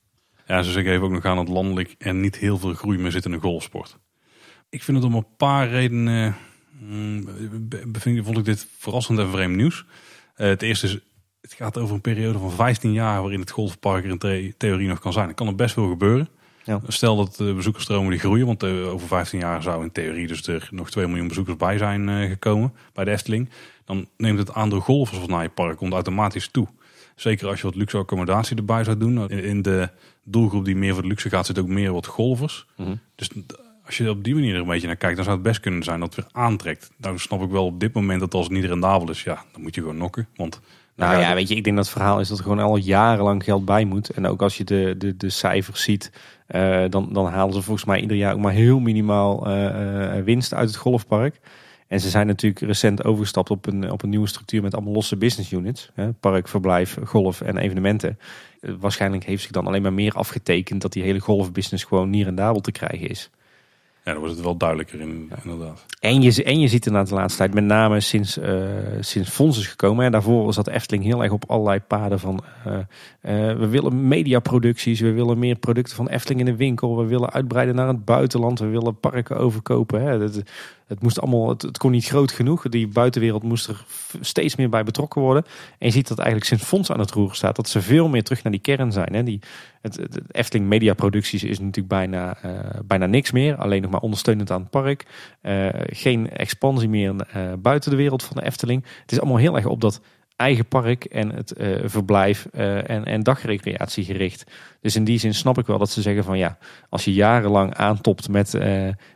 Ja, 0.46 0.62
ze 0.62 0.70
zeggen 0.72 0.92
even 0.92 1.04
ook 1.04 1.10
nog 1.10 1.24
aan 1.24 1.36
dat 1.36 1.48
landelijk 1.48 1.94
er 1.98 2.14
niet 2.14 2.36
heel 2.36 2.58
veel 2.58 2.74
groei 2.74 2.98
meer 2.98 3.10
zit 3.10 3.24
in 3.24 3.30
de 3.30 3.38
golfsport. 3.38 3.98
Ik 4.68 4.82
vind 4.82 4.96
het 4.96 5.06
om 5.06 5.14
een 5.14 5.36
paar 5.36 5.68
redenen, 5.68 6.36
mm, 6.80 7.24
bevind- 7.86 8.24
vond 8.24 8.38
ik 8.38 8.44
dit 8.44 8.66
verrassend 8.78 9.18
en 9.18 9.30
vreemd 9.30 9.56
nieuws. 9.56 9.84
Eh, 10.34 10.48
het 10.48 10.62
eerste 10.62 10.86
is, 10.86 10.98
het 11.40 11.52
gaat 11.52 11.78
over 11.78 11.94
een 11.94 12.00
periode 12.00 12.38
van 12.38 12.50
15 12.50 12.92
jaar 12.92 13.20
waarin 13.20 13.40
het 13.40 13.50
golfpark 13.50 14.04
er 14.04 14.10
in 14.10 14.18
the- 14.18 14.54
theorie 14.56 14.88
nog 14.88 14.98
kan 14.98 15.12
zijn. 15.12 15.28
Er 15.28 15.34
kan 15.34 15.46
er 15.46 15.54
best 15.54 15.74
veel 15.74 15.88
gebeuren. 15.88 16.28
Ja. 16.64 16.80
Stel 16.86 17.16
dat 17.16 17.34
de 17.36 17.54
bezoekersstromen 17.54 18.10
die 18.10 18.18
groeien, 18.20 18.46
want 18.46 18.62
eh, 18.62 18.92
over 18.92 19.08
15 19.08 19.38
jaar 19.38 19.62
zou 19.62 19.82
in 19.82 19.92
theorie 19.92 20.26
dus 20.26 20.46
er 20.46 20.68
nog 20.70 20.90
2 20.90 21.06
miljoen 21.06 21.28
bezoekers 21.28 21.56
bij 21.56 21.78
zijn 21.78 22.08
eh, 22.08 22.28
gekomen 22.28 22.72
bij 22.92 23.04
de 23.04 23.10
Efteling. 23.10 23.48
Dan 23.84 24.08
neemt 24.16 24.38
het 24.38 24.52
aandeel 24.54 24.80
golfers 24.80 25.26
naar 25.26 25.42
je 25.42 25.48
park 25.48 25.76
komt 25.76 25.92
automatisch 25.92 26.48
toe. 26.48 26.66
Zeker 27.20 27.48
als 27.48 27.60
je 27.60 27.66
wat 27.66 27.74
luxe 27.74 27.96
accommodatie 27.96 28.56
erbij 28.56 28.84
zou 28.84 28.96
doen. 28.96 29.28
In, 29.28 29.62
de 29.62 29.88
doelgroep 30.24 30.64
die 30.64 30.76
meer 30.76 30.92
voor 30.92 31.02
de 31.02 31.08
luxe 31.08 31.28
gaat, 31.28 31.46
zit 31.46 31.58
ook 31.58 31.66
meer 31.66 31.92
wat 31.92 32.06
golfers. 32.06 32.66
Mhm. 32.76 32.94
Dus 33.14 33.30
als 33.86 33.96
je 33.96 34.10
op 34.10 34.24
die 34.24 34.34
manier 34.34 34.54
er 34.54 34.60
een 34.60 34.66
beetje 34.66 34.86
naar 34.86 34.96
kijkt, 34.96 35.16
dan 35.16 35.24
zou 35.24 35.36
het 35.36 35.46
best 35.46 35.60
kunnen 35.60 35.82
zijn 35.82 36.00
dat 36.00 36.14
het 36.14 36.24
weer 36.24 36.42
aantrekt. 36.42 36.90
Nou 36.96 37.18
snap 37.18 37.42
ik 37.42 37.50
wel 37.50 37.64
op 37.64 37.80
dit 37.80 37.92
moment 37.92 38.20
dat 38.20 38.34
als 38.34 38.44
het 38.44 38.52
niet 38.52 38.64
rendabel 38.64 39.10
is, 39.10 39.22
ja, 39.22 39.44
dan 39.52 39.62
moet 39.62 39.74
je 39.74 39.80
gewoon 39.80 39.96
nokken. 39.96 40.28
Want 40.36 40.60
dan 40.96 41.08
Nou 41.08 41.20
ja, 41.20 41.34
weet 41.34 41.48
je, 41.48 41.54
ik 41.54 41.64
denk 41.64 41.76
dat 41.76 41.84
het 41.84 41.94
verhaal 41.94 42.20
is 42.20 42.28
dat 42.28 42.38
er 42.38 42.42
gewoon 42.42 42.58
al 42.58 42.76
jarenlang 42.76 43.44
geld 43.44 43.64
bij 43.64 43.84
moet. 43.84 44.10
En 44.10 44.26
ook 44.26 44.42
als 44.42 44.56
je 44.56 44.64
de, 44.64 44.94
de, 44.98 45.16
de 45.16 45.30
cijfers 45.30 45.82
ziet, 45.82 46.12
eh, 46.46 46.84
dan, 46.88 47.12
dan 47.12 47.26
halen 47.26 47.54
ze 47.54 47.62
volgens 47.62 47.86
mij 47.86 48.00
ieder 48.00 48.16
jaar 48.16 48.34
ook 48.34 48.40
maar 48.40 48.52
heel 48.52 48.80
minimaal 48.80 49.46
eh, 49.46 50.18
eh, 50.18 50.24
winst 50.24 50.54
uit 50.54 50.68
het 50.68 50.78
golfpark. 50.78 51.40
En 51.90 52.00
ze 52.00 52.10
zijn 52.10 52.26
natuurlijk 52.26 52.60
recent 52.60 53.04
overgestapt 53.04 53.50
op 53.50 53.66
een, 53.66 53.90
op 53.90 54.02
een 54.02 54.08
nieuwe 54.08 54.28
structuur 54.28 54.62
met 54.62 54.74
allemaal 54.74 54.92
losse 54.92 55.16
business 55.16 55.52
units. 55.52 55.90
Hè, 55.94 56.12
park, 56.12 56.48
verblijf, 56.48 56.98
golf 57.04 57.40
en 57.40 57.56
evenementen. 57.56 58.18
Eh, 58.60 58.72
waarschijnlijk 58.80 59.24
heeft 59.24 59.42
zich 59.42 59.50
dan 59.50 59.66
alleen 59.66 59.82
maar 59.82 59.92
meer 59.92 60.12
afgetekend 60.12 60.82
dat 60.82 60.92
die 60.92 61.02
hele 61.02 61.18
golfbusiness 61.18 61.84
gewoon 61.84 62.10
niet 62.10 62.24
rendabel 62.24 62.60
te 62.60 62.72
krijgen 62.72 63.08
is. 63.08 63.30
Ja, 64.04 64.12
dan 64.12 64.18
wordt 64.18 64.34
het 64.34 64.44
wel 64.44 64.56
duidelijker 64.56 65.00
in, 65.00 65.30
inderdaad. 65.42 65.84
En 66.00 66.22
je, 66.22 66.44
en 66.44 66.60
je 66.60 66.68
ziet 66.68 66.86
inderdaad 66.86 67.10
de 67.10 67.16
laatste 67.16 67.38
tijd, 67.38 67.54
met 67.54 67.64
name 67.64 68.00
sinds, 68.00 68.38
eh 68.38 68.50
sinds 69.00 69.30
Fons 69.30 69.58
is 69.58 69.66
gekomen. 69.66 70.04
En 70.04 70.12
daarvoor 70.12 70.52
zat 70.52 70.68
Efteling 70.68 71.04
heel 71.04 71.22
erg 71.22 71.32
op 71.32 71.44
allerlei 71.46 71.80
paden 71.80 72.20
van... 72.20 72.40
eh, 72.64 72.78
eh, 73.20 73.58
we 73.58 73.68
willen 73.68 74.08
mediaproducties, 74.08 75.00
we 75.00 75.12
willen 75.12 75.38
meer 75.38 75.56
producten 75.56 75.96
van 75.96 76.08
Efteling 76.08 76.40
in 76.40 76.46
de 76.46 76.56
winkel. 76.56 76.96
We 76.96 77.04
willen 77.04 77.30
uitbreiden 77.30 77.74
naar 77.74 77.88
het 77.88 78.04
buitenland, 78.04 78.58
we 78.58 78.66
willen 78.66 79.00
parken 79.00 79.36
overkopen. 79.36 80.02
Hè. 80.02 80.18
Het, 80.18 80.42
het, 80.86 81.02
moest 81.02 81.20
allemaal, 81.20 81.48
het, 81.48 81.78
kon 81.78 81.90
niet 81.90 82.06
groot 82.06 82.32
genoeg. 82.32 82.68
Die 82.68 82.88
buitenwereld 82.88 83.42
moest 83.42 83.68
er 83.68 83.84
steeds 84.20 84.56
meer 84.56 84.68
bij 84.68 84.84
betrokken 84.84 85.20
worden. 85.20 85.44
En 85.78 85.86
je 85.86 85.92
ziet 85.92 86.08
dat 86.08 86.18
eigenlijk 86.18 86.48
sinds 86.48 86.64
Fons 86.64 86.90
aan 86.90 87.00
het 87.00 87.10
roer 87.10 87.34
staat... 87.34 87.56
dat 87.56 87.68
ze 87.68 87.82
veel 87.82 88.08
meer 88.08 88.22
terug 88.22 88.42
naar 88.42 88.52
die 88.52 88.60
kern 88.60 88.92
zijn. 88.92 89.14
Hè. 89.14 89.22
Die, 89.22 89.40
het, 89.80 90.20
Efteling 90.30 90.68
mediaproducties 90.68 91.44
is 91.44 91.58
natuurlijk 91.58 91.88
bijna, 91.88 92.36
eh, 92.42 92.80
bijna 92.84 93.06
niks 93.06 93.30
meer. 93.30 93.56
Alleen 93.56 93.82
nog 93.82 93.90
maar 93.90 94.00
ondersteunend 94.00 94.50
aan 94.50 94.60
het 94.60 94.70
park. 94.70 95.06
Eh, 95.40 95.68
geen 95.86 96.30
expansie 96.30 96.88
meer 96.88 97.14
eh, 97.16 97.52
buiten 97.58 97.90
de 97.90 97.96
wereld 97.96 98.22
van 98.22 98.36
de 98.36 98.44
Efteling. 98.44 98.84
Het 99.00 99.12
is 99.12 99.20
allemaal 99.20 99.38
heel 99.38 99.56
erg 99.56 99.66
op 99.66 99.80
dat 99.80 100.00
eigen 100.36 100.66
park 100.66 101.04
en 101.04 101.30
het 101.30 101.52
verblijf 101.84 102.46
en, 102.46 103.04
en 103.04 103.22
dagrecreatie 103.22 104.04
gericht. 104.04 104.44
Dus 104.80 104.96
in 104.96 105.04
die 105.04 105.18
zin 105.18 105.34
snap 105.34 105.58
ik 105.58 105.66
wel 105.66 105.78
dat 105.78 105.90
ze 105.90 106.02
zeggen 106.02 106.24
van 106.24 106.38
ja, 106.38 106.58
als 106.88 107.04
je 107.04 107.12
jarenlang 107.12 107.74
aantopt 107.74 108.28
met, 108.28 108.58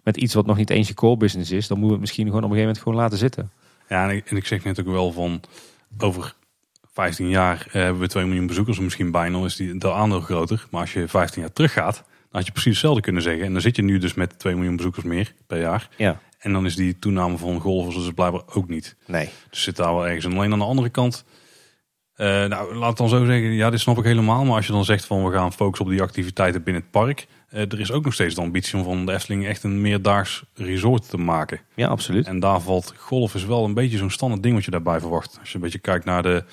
met 0.02 0.16
iets 0.16 0.34
wat 0.34 0.46
nog 0.46 0.56
niet 0.56 0.70
eens 0.70 0.88
je 0.88 0.94
core 0.94 1.16
business 1.16 1.50
is, 1.50 1.66
dan 1.66 1.78
moeten 1.78 1.86
we 1.86 1.92
het 1.92 2.00
misschien 2.00 2.26
gewoon 2.26 2.44
op 2.44 2.50
een 2.50 2.56
gegeven 2.56 2.74
moment 2.74 2.84
gewoon 2.84 3.02
laten 3.02 3.18
zitten. 3.18 3.50
Ja, 3.88 4.08
en 4.08 4.16
ik, 4.16 4.30
en 4.30 4.36
ik 4.36 4.46
zeg 4.46 4.64
net 4.64 4.80
ook 4.80 4.86
wel 4.86 5.12
van 5.12 5.40
over 5.98 6.34
15 6.94 7.28
jaar 7.28 7.66
eh, 7.66 7.72
hebben 7.72 8.00
we 8.02 8.08
2 8.08 8.24
miljoen 8.24 8.46
bezoekers 8.46 8.78
misschien 8.78 9.10
bijna, 9.10 9.44
is 9.44 9.56
die, 9.56 9.78
dat 9.78 9.92
aandeel 9.92 10.20
groter. 10.20 10.66
Maar 10.70 10.80
als 10.80 10.92
je 10.92 11.08
15 11.08 11.40
jaar 11.42 11.52
teruggaat, 11.52 11.94
dan 11.94 12.04
had 12.30 12.46
je 12.46 12.52
precies 12.52 12.70
hetzelfde 12.72 13.00
kunnen 13.02 13.22
zeggen. 13.22 13.44
En 13.44 13.52
dan 13.52 13.60
zit 13.60 13.76
je 13.76 13.82
nu 13.82 13.98
dus 13.98 14.14
met 14.14 14.38
2 14.38 14.54
miljoen 14.54 14.76
bezoekers 14.76 15.04
meer 15.04 15.32
per 15.46 15.60
jaar. 15.60 15.88
Ja, 15.96 16.20
En 16.38 16.52
dan 16.52 16.66
is 16.66 16.76
die 16.76 16.98
toename 16.98 17.36
van 17.36 17.60
golfers 17.60 17.96
dus 17.96 18.10
blijkbaar 18.14 18.42
ook 18.54 18.68
niet. 18.68 18.96
nee. 19.06 19.28
Dus 19.50 19.62
zit 19.62 19.76
daar 19.76 19.94
wel 19.94 20.06
ergens. 20.06 20.24
En 20.24 20.32
alleen 20.32 20.52
aan 20.52 20.58
de 20.58 20.64
andere 20.64 20.88
kant, 20.88 21.24
eh, 22.14 22.26
nou 22.26 22.74
laat 22.74 22.88
het 22.88 22.96
dan 22.96 23.08
zo 23.08 23.24
zeggen, 23.24 23.52
ja 23.52 23.70
dit 23.70 23.80
snap 23.80 23.98
ik 23.98 24.04
helemaal. 24.04 24.44
Maar 24.44 24.56
als 24.56 24.66
je 24.66 24.72
dan 24.72 24.84
zegt 24.84 25.04
van 25.04 25.24
we 25.24 25.32
gaan 25.32 25.52
focussen 25.52 25.86
op 25.86 25.92
die 25.92 26.02
activiteiten 26.02 26.62
binnen 26.62 26.82
het 26.82 26.90
park. 26.90 27.26
eh, 27.48 27.60
er 27.60 27.80
is 27.80 27.92
ook 27.92 28.04
nog 28.04 28.14
steeds 28.14 28.34
de 28.34 28.40
ambitie 28.40 28.78
om 28.78 28.84
van 28.84 29.06
de 29.06 29.12
Efteling 29.12 29.46
echt 29.46 29.62
een 29.62 29.80
meerdaags 29.80 30.44
resort 30.54 31.08
te 31.10 31.16
maken. 31.16 31.60
Ja, 31.74 31.88
absoluut. 31.88 32.26
En 32.26 32.40
daar 32.40 32.60
valt 32.60 32.94
golf 32.96 33.34
is 33.34 33.44
wel 33.44 33.64
een 33.64 33.74
beetje 33.74 33.98
zo'n 33.98 34.10
standaard 34.10 34.42
ding 34.42 34.54
wat 34.54 34.64
je 34.64 34.70
daarbij 34.70 35.00
verwacht. 35.00 35.36
Als 35.40 35.48
je 35.48 35.54
een 35.54 35.60
beetje 35.60 35.78
kijkt 35.78 36.04
naar 36.04 36.22
de... 36.22 36.44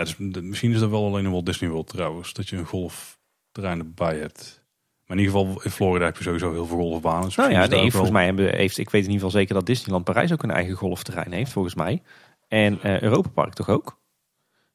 Ja, 0.00 0.06
dus 0.06 0.42
misschien 0.42 0.72
is 0.72 0.78
dat 0.80 0.90
wel 0.90 1.04
alleen 1.06 1.24
in 1.24 1.30
Walt 1.30 1.46
Disney 1.46 1.70
World 1.70 1.86
trouwens. 1.86 2.32
Dat 2.32 2.48
je 2.48 2.56
een 2.56 2.64
golfterrein 2.64 3.78
erbij 3.78 4.18
hebt. 4.18 4.62
Maar 5.06 5.16
in 5.18 5.24
ieder 5.24 5.40
geval 5.40 5.62
in 5.62 5.70
Florida 5.70 6.04
heb 6.04 6.16
je 6.16 6.22
sowieso 6.22 6.52
heel 6.52 6.66
veel 6.66 6.76
golfbanen. 6.76 7.24
Dus 7.24 7.36
Nou 7.36 7.50
ja, 7.50 7.58
nee, 7.66 7.68
wel- 7.80 7.90
volgens 7.90 8.12
mij 8.12 8.24
hebben, 8.24 8.54
heeft, 8.56 8.78
ik 8.78 8.90
weet 8.90 9.04
in 9.04 9.10
ieder 9.10 9.24
geval 9.26 9.40
zeker 9.40 9.54
dat 9.54 9.66
Disneyland 9.66 10.04
Parijs 10.04 10.32
ook 10.32 10.42
een 10.42 10.50
eigen 10.50 10.74
golfterrein 10.74 11.32
heeft, 11.32 11.52
volgens 11.52 11.74
mij. 11.74 12.02
En 12.48 12.82
eh 12.82 13.00
Europa 13.00 13.28
Park 13.28 13.54
toch 13.54 13.68
ook? 13.68 13.98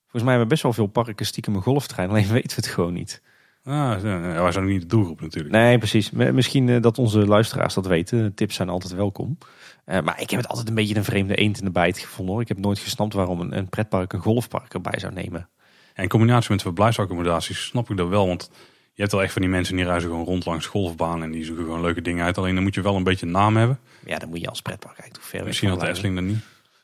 Volgens 0.01 0.23
mij 0.23 0.31
hebben 0.31 0.47
best 0.47 0.63
wel 0.63 0.73
veel 0.73 0.85
parken 0.87 1.25
stiekem 1.25 1.55
een 1.55 1.61
golfterrein, 1.61 2.09
alleen 2.11 2.27
weten 2.27 2.49
we 2.49 2.55
het 2.55 2.67
gewoon 2.67 2.93
niet. 2.93 3.21
Ah, 3.63 4.01
wij 4.01 4.51
zijn 4.51 4.63
ook 4.63 4.69
niet 4.69 4.81
de 4.81 4.87
doelgroep 4.87 5.21
natuurlijk. 5.21 5.53
Nee, 5.53 5.77
precies. 5.77 6.11
Misschien 6.11 6.69
eh, 6.69 6.81
dat 6.81 6.97
onze 6.97 7.25
luisteraars 7.27 7.73
dat 7.73 7.87
weten. 7.87 8.33
Tips 8.33 8.55
zijn 8.55 8.69
altijd 8.69 8.93
welkom. 8.93 9.37
Eh, 9.85 10.01
maar 10.01 10.21
ik 10.21 10.29
heb 10.29 10.39
het 10.39 10.49
altijd 10.49 10.67
een 10.67 10.75
beetje 10.75 10.95
een 10.95 11.03
vreemde 11.03 11.35
eend 11.35 11.59
in 11.59 11.65
de 11.65 11.71
bijt 11.71 11.97
gevonden. 11.97 12.33
Hoor. 12.33 12.43
Ik 12.43 12.47
heb 12.47 12.57
nooit 12.57 12.79
gesnapt 12.79 13.13
waarom 13.13 13.39
een, 13.39 13.57
een 13.57 13.69
pretpark 13.69 14.13
een 14.13 14.19
golfpark 14.19 14.73
erbij 14.73 14.99
zou 14.99 15.13
nemen. 15.13 15.49
En 15.93 16.03
in 16.03 16.09
combinatie 16.09 16.51
met 16.51 16.61
verblijfsaccommodaties 16.61 17.65
snap 17.65 17.89
ik 17.89 17.97
dat 17.97 18.07
wel. 18.07 18.27
Want 18.27 18.49
je 18.93 19.01
hebt 19.01 19.11
wel 19.11 19.23
echt 19.23 19.33
van 19.33 19.41
die 19.41 19.51
mensen 19.51 19.75
die 19.75 19.85
reizen 19.85 20.09
gewoon 20.09 20.25
rond 20.25 20.45
langs 20.45 20.65
golfbaan. 20.65 21.23
En 21.23 21.31
die 21.31 21.45
zoeken 21.45 21.63
gewoon 21.63 21.81
leuke 21.81 22.01
dingen 22.01 22.25
uit. 22.25 22.37
Alleen 22.37 22.55
dan 22.55 22.63
moet 22.63 22.75
je 22.75 22.81
wel 22.81 22.95
een 22.95 23.03
beetje 23.03 23.25
een 23.25 23.31
naam 23.31 23.57
hebben. 23.57 23.79
Ja, 24.05 24.17
dan 24.17 24.29
moet 24.29 24.41
je 24.41 24.47
als 24.47 24.61
pretpark 24.61 24.97
eigenlijk 24.97 25.29
ver 25.29 25.45
Misschien 25.45 25.69
had 25.69 25.79
de. 25.79 25.87
Efteling 25.87 26.15
dat 26.15 26.23
niet. 26.23 26.43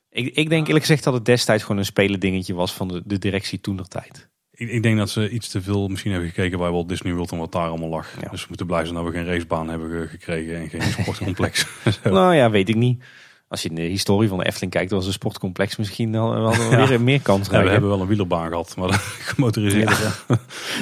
Ik, 0.10 0.36
ik 0.36 0.50
denk 0.50 0.68
eerlijk 0.68 0.86
gezegd 0.86 1.04
dat 1.04 1.14
het 1.14 1.26
destijds 1.26 1.64
gewoon 1.64 1.78
een 1.78 1.86
spelen 1.86 2.20
dingetje 2.20 2.54
was 2.54 2.74
van 2.74 2.88
de, 2.88 3.02
de 3.06 3.18
directie 3.18 3.62
toen 3.62 3.84
tijd. 3.88 4.30
Ik, 4.62 4.70
ik 4.70 4.84
denk 4.84 4.98
dat 4.98 5.10
ze 5.10 5.30
iets 5.30 5.48
te 5.50 5.62
veel 5.62 5.88
misschien 5.88 6.12
hebben 6.12 6.30
gekeken 6.30 6.58
bij 6.58 6.70
Walt 6.70 6.90
Disney 6.90 7.14
World 7.14 7.32
en 7.32 7.38
wat 7.38 7.52
daar 7.52 7.68
allemaal 7.68 7.90
lag. 7.90 8.08
Ja. 8.22 8.30
Dus 8.30 8.42
we 8.42 8.46
moeten 8.48 8.66
blij 8.66 8.84
zijn 8.84 8.96
dat 8.96 9.04
we 9.06 9.12
geen 9.12 9.26
racebaan 9.26 9.70
hebben 9.70 9.90
ge- 9.90 10.08
gekregen 10.08 10.56
en 10.56 10.70
geen 10.70 10.82
sportcomplex. 11.02 11.66
Nou 12.04 12.36
ja, 12.36 12.50
weet 12.50 12.70
ik 12.70 12.76
niet. 12.76 13.04
Als 13.48 13.62
je 13.62 13.70
in 13.70 13.76
de 13.76 13.82
historie 13.82 14.30
van 14.30 14.38
de 14.38 14.46
Efteling 14.46 14.72
kijkt, 14.72 14.92
was 14.92 15.06
een 15.06 15.12
sportcomplex 15.12 15.76
misschien 15.76 16.12
wel 16.12 16.52
ja. 16.52 16.88
weer 16.88 17.02
meer 17.02 17.22
kans. 17.22 17.50
Ja, 17.50 17.64
we 17.64 17.70
hebben 17.70 17.90
wel 17.90 18.02
een 18.02 18.08
wielerbaan 18.08 18.48
gehad, 18.48 18.76
maar 18.78 18.94
gemotoriseerde. 19.34 19.96
Ja. 20.28 20.40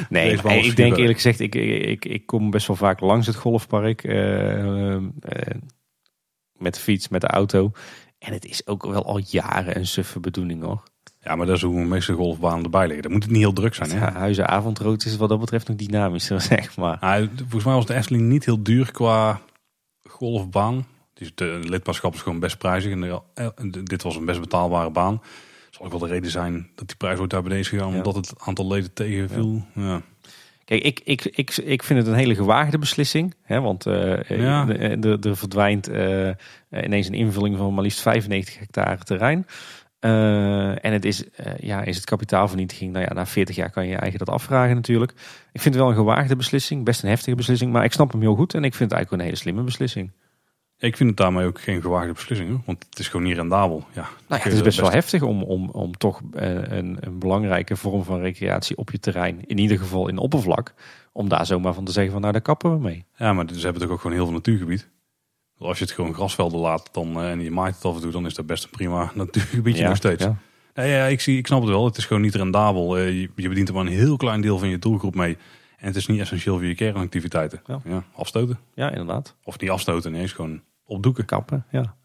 nee, 0.10 0.32
ik 0.64 0.76
denk 0.76 0.98
eerlijk 0.98 1.16
gezegd, 1.16 1.40
ik, 1.40 1.56
ik, 1.56 2.06
ik, 2.06 2.26
kom 2.26 2.50
best 2.50 2.68
wel 2.68 2.76
vaak 2.76 3.00
langs 3.00 3.28
het 3.28 3.36
golfpark. 3.36 4.04
Uh, 4.04 4.94
uh, 4.94 4.98
met 6.54 6.74
de 6.74 6.80
fiets, 6.80 7.08
met 7.08 7.22
de 7.22 7.28
auto. 7.28 7.72
En 8.20 8.34
het 8.34 8.46
is 8.46 8.68
ook 8.68 8.86
wel 8.86 9.06
al 9.06 9.22
jaren 9.26 9.78
een 9.78 9.88
suffe 9.88 10.20
bedoeling 10.20 10.64
hoor. 10.64 10.84
Ja, 11.30 11.36
maar 11.36 11.46
dat 11.46 11.56
is 11.56 11.62
hoe 11.62 11.86
meeste 11.86 12.14
golfbanen 12.14 12.64
erbij 12.64 12.86
liggen. 12.86 13.02
Dan 13.02 13.12
moet 13.12 13.24
het 13.24 13.32
niet 13.32 13.42
heel 13.42 13.54
druk 13.54 13.76
zijn. 13.76 13.90
Ja, 13.90 14.12
Huizen 14.12 14.48
Avondrood 14.48 15.06
is 15.06 15.18
wat 15.18 15.30
dat 15.30 15.40
betreft 15.40 15.68
nog 15.68 15.78
dynamischer, 15.78 16.42
zeg 16.52 16.78
maar. 16.78 16.98
Nou, 17.02 17.30
volgens 17.38 17.64
mij 17.64 17.74
was 17.74 17.86
de 17.86 17.94
Efteling 17.94 18.24
niet 18.24 18.46
heel 18.46 18.64
duur 18.64 18.92
qua 18.92 19.42
golfbaan. 20.04 20.86
Dus 21.14 21.32
de 21.36 21.60
lidmaatschap 21.64 22.14
is 22.14 22.22
gewoon 22.22 22.40
best 22.40 22.58
prijzig. 22.58 22.92
En 23.56 23.72
dit 23.84 24.04
was 24.04 24.16
een 24.16 24.26
best 24.26 24.40
betaalbare 24.40 24.90
baan. 24.90 25.22
Zal 25.70 25.86
ook 25.86 25.92
wel 25.92 26.00
de 26.00 26.08
reden 26.08 26.32
zijn 26.32 26.70
dat 26.76 26.88
die 26.88 26.98
prijs 26.98 27.20
ooit 27.20 27.30
daar 27.30 27.42
beneden 27.42 27.64
is 27.64 27.70
gegaan. 27.70 27.96
Omdat 27.96 28.16
het 28.16 28.34
aantal 28.38 28.68
leden 28.68 28.94
tegenviel. 28.94 29.66
Ja. 29.76 30.02
Kijk, 30.66 30.84
ik, 30.84 31.02
ik, 31.04 31.26
ik, 31.26 31.58
ik 31.58 31.84
vind 31.84 32.00
het 32.00 32.08
een 32.08 32.14
hele 32.14 32.36
gewaagde 32.36 32.78
beslissing. 32.78 33.36
Hè, 33.42 33.62
want 33.62 33.86
uh, 33.86 34.32
er, 34.32 35.28
er 35.28 35.38
verdwijnt 35.38 35.90
uh, 35.90 36.30
ineens 36.70 37.08
een 37.08 37.14
invulling 37.14 37.58
van 37.58 37.74
maar 37.74 37.84
liefst 37.84 38.02
95 38.02 38.60
hectare 38.60 39.04
terrein. 39.04 39.46
Uh, 40.02 40.86
en 40.86 40.94
het 40.94 41.06
is, 41.06 41.24
ja, 41.60 41.82
is 41.82 41.96
het 41.96 42.06
kapitaalvernietiging. 42.06 42.92
Nou 42.92 43.06
ja, 43.06 43.14
na 43.14 43.26
40 43.26 43.56
jaar 43.56 43.70
kan 43.70 43.84
je 43.84 43.90
je 43.90 43.98
eigen 43.98 44.20
dat 44.20 44.30
afvragen 44.30 44.76
natuurlijk. 44.76 45.12
Ik 45.52 45.62
vind 45.62 45.74
het 45.74 45.84
wel 45.84 45.90
een 45.90 45.98
gewaagde 45.98 46.36
beslissing. 46.36 46.86
Best 46.86 47.04
een 47.04 47.10
heftige 47.10 47.36
beslissing. 47.36 47.72
Maar 47.72 47.84
ik 47.84 47.94
snap 47.94 48.12
hem 48.12 48.22
heel 48.22 48.36
goed. 48.36 48.54
En 48.54 48.64
ik 48.64 48.74
vind 48.74 48.90
het 48.90 49.00
eigenlijk 49.00 49.12
een 49.12 49.28
hele 49.28 49.42
slimme 49.42 49.64
beslissing. 49.64 50.12
Ik 50.80 50.98
vind 50.98 51.10
het 51.10 51.18
daarmee 51.18 51.46
ook 51.46 51.62
geen 51.62 51.82
gewaagde 51.82 52.14
beslissing, 52.14 52.62
want 52.66 52.86
het 52.90 53.00
is 53.00 53.08
gewoon 53.08 53.26
niet 53.26 53.36
rendabel. 53.36 53.86
Ja, 53.94 54.02
nou 54.02 54.12
ja, 54.28 54.38
het 54.38 54.54
is 54.54 54.62
best, 54.62 54.80
wel 54.80 54.92
heftig 54.92 55.22
om, 55.22 55.44
om, 55.44 55.70
om 55.70 55.98
toch 55.98 56.22
eh, 56.34 56.54
een, 56.54 56.98
een, 57.00 57.20
belangrijke 57.20 57.76
vorm 57.76 58.04
van 58.04 58.20
recreatie 58.20 58.78
op 58.78 58.92
je 58.92 59.00
terrein, 59.00 59.46
in 59.46 59.58
ieder 59.58 59.78
geval 59.78 60.08
in 60.08 60.18
oppervlak, 60.18 60.74
om 61.12 61.30
daar 61.30 61.46
zomaar 61.46 61.74
van 61.74 61.86
te 61.86 61.92
zeggen 61.92 62.12
van 62.12 62.22
nou 62.22 62.34
daar 62.34 62.42
kappen 62.42 62.72
we 62.72 62.80
mee. 62.80 63.06
Ja, 63.16 63.34
maar 63.34 63.46
ze 63.54 63.64
hebben 63.64 63.82
toch 63.82 63.92
ook 63.92 64.02
gewoon 64.02 64.16
heel 64.16 64.26
veel 64.26 64.34
natuurgebied. 64.34 64.90
Als 65.60 65.78
je 65.78 65.84
het 65.84 65.94
gewoon 65.94 66.14
grasvelden 66.14 66.60
laat 66.60 66.90
dan, 66.92 67.18
uh, 67.18 67.32
en 67.32 67.40
je 67.42 67.52
maait 67.52 67.76
het 67.76 67.86
af 67.86 67.96
en 67.96 68.02
toe, 68.02 68.12
dan 68.12 68.26
is 68.26 68.34
dat 68.34 68.46
best 68.46 68.64
een 68.64 68.70
prima 68.70 69.12
natuurgebiedje 69.16 69.88
nog 69.88 69.96
steeds. 69.96 70.24
Ja. 70.74 70.84
ja, 70.84 71.06
ik, 71.06 71.22
zie, 71.22 71.38
ik 71.38 71.48
snap 71.48 71.62
het 71.62 71.70
wel. 71.70 71.86
Het 71.86 71.98
is 71.98 72.06
gewoon 72.06 72.22
niet 72.22 72.36
rendabel. 72.36 73.00
Uh, 73.00 73.22
je, 73.22 73.30
je 73.36 73.50
bedient 73.50 73.68
er 73.68 73.74
maar 73.74 73.86
een 73.86 73.92
heel 73.92 74.18
klein 74.18 74.42
deel 74.42 74.58
van 74.58 74.70
je 74.70 74.80
doelgroep 74.80 75.16
mee. 75.16 75.38
En 75.78 75.88
het 75.88 75.96
is 75.96 76.08
niet 76.08 76.20
essentieel 76.20 76.58
voor 76.58 76.66
je 76.66 76.76
kernactiviteiten. 76.76 77.62
Ja. 77.84 78.04
afstoten. 78.16 78.60
Ja, 78.74 78.90
inderdaad. 78.90 79.36
Of 79.44 79.60
niet 79.60 79.70
afstoten, 79.70 80.12
nee, 80.12 80.24
is 80.24 80.32
gewoon 80.32 80.62
opdoeken. 80.86 81.26
Kappen, 81.26 81.66
ja. 81.72 81.96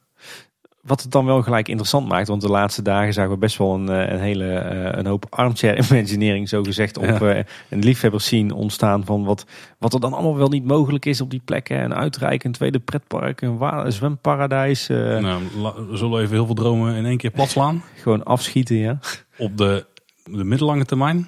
Wat 0.86 1.02
het 1.02 1.10
dan 1.10 1.24
wel 1.24 1.42
gelijk 1.42 1.68
interessant 1.68 2.08
maakt, 2.08 2.28
want 2.28 2.40
de 2.40 2.48
laatste 2.48 2.82
dagen 2.82 3.12
zagen 3.12 3.30
we 3.30 3.36
best 3.36 3.58
wel 3.58 3.74
een, 3.74 3.88
eh, 3.88 4.12
een 4.12 4.20
hele 4.20 4.44
uh, 4.44 4.98
een 4.98 5.06
hoop 5.06 5.26
armchair 5.30 5.78
imagineering, 5.90 6.48
zo 6.48 6.62
gezegd, 6.62 6.96
op 6.96 7.04
ja. 7.04 7.36
uh, 7.36 7.42
een 7.68 7.78
liefhebbers 7.78 8.26
zien 8.26 8.52
ontstaan 8.52 9.04
van 9.04 9.24
wat, 9.24 9.46
wat 9.78 9.94
er 9.94 10.00
dan 10.00 10.12
allemaal 10.12 10.36
wel 10.36 10.48
niet 10.48 10.64
mogelijk 10.64 11.04
is 11.04 11.20
op 11.20 11.30
die 11.30 11.42
plekken. 11.44 11.82
Een 11.82 11.94
uitreiken, 11.94 12.46
een 12.46 12.54
tweede 12.54 12.78
pretpark, 12.78 13.40
een, 13.40 13.60
een 13.60 13.92
zwemparadijs. 13.92 14.86
Nou, 14.88 15.42
we 15.88 15.96
zullen 15.96 16.20
even 16.20 16.34
heel 16.34 16.46
veel 16.46 16.54
dromen 16.54 16.94
in 16.94 17.06
één 17.06 17.16
keer 17.16 17.30
plat 17.30 17.50
slaan. 17.50 17.82
Gewoon 18.02 18.24
afschieten, 18.24 18.76
ja. 18.76 18.98
Op 19.38 19.56
de, 19.56 19.86
de 20.24 20.44
middellange 20.44 20.84
termijn 20.84 21.26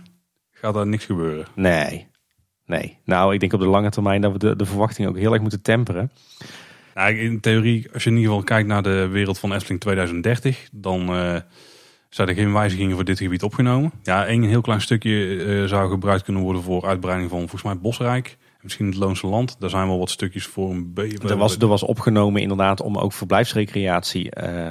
gaat 0.50 0.74
daar 0.74 0.86
niks 0.86 1.04
gebeuren. 1.04 1.46
Nee, 1.54 2.06
nee. 2.66 2.98
Nou, 3.04 3.34
ik 3.34 3.40
denk 3.40 3.52
op 3.52 3.60
de 3.60 3.66
lange 3.66 3.90
termijn 3.90 4.20
dat 4.20 4.32
we 4.32 4.38
de, 4.38 4.56
de 4.56 4.66
verwachtingen 4.66 5.10
ook 5.10 5.18
heel 5.18 5.32
erg 5.32 5.42
moeten 5.42 5.62
temperen. 5.62 6.10
In 7.04 7.40
theorie, 7.40 7.88
als 7.92 8.04
je 8.04 8.10
in 8.10 8.16
ieder 8.16 8.30
geval 8.30 8.46
kijkt 8.46 8.68
naar 8.68 8.82
de 8.82 9.08
wereld 9.08 9.38
van 9.38 9.52
Efteling 9.52 9.80
2030, 9.80 10.68
dan 10.72 11.00
uh, 11.00 11.36
zijn 12.08 12.28
er 12.28 12.34
geen 12.34 12.52
wijzigingen 12.52 12.94
voor 12.94 13.04
dit 13.04 13.18
gebied 13.18 13.42
opgenomen. 13.42 13.92
Ja, 14.02 14.26
één 14.26 14.42
heel 14.42 14.60
klein 14.60 14.80
stukje 14.80 15.10
uh, 15.10 15.64
zou 15.64 15.90
gebruikt 15.90 16.22
kunnen 16.22 16.42
worden 16.42 16.62
voor 16.62 16.86
uitbreiding 16.86 17.30
van 17.30 17.38
volgens 17.38 17.62
mij 17.62 17.78
Bosrijk. 17.78 18.36
Misschien 18.60 18.86
het 18.86 18.96
Loonse 18.96 19.26
Land. 19.26 19.56
Daar 19.58 19.70
zijn 19.70 19.86
wel 19.86 19.98
wat 19.98 20.10
stukjes 20.10 20.46
voor 20.46 20.70
een 20.70 20.94
beetje. 20.94 21.28
Er 21.28 21.36
was, 21.36 21.58
er 21.58 21.66
was 21.66 21.82
opgenomen 21.82 22.42
inderdaad 22.42 22.80
om 22.80 22.98
ook 22.98 23.12
verblijfsrecreatie 23.12 24.24
uh, 24.24 24.68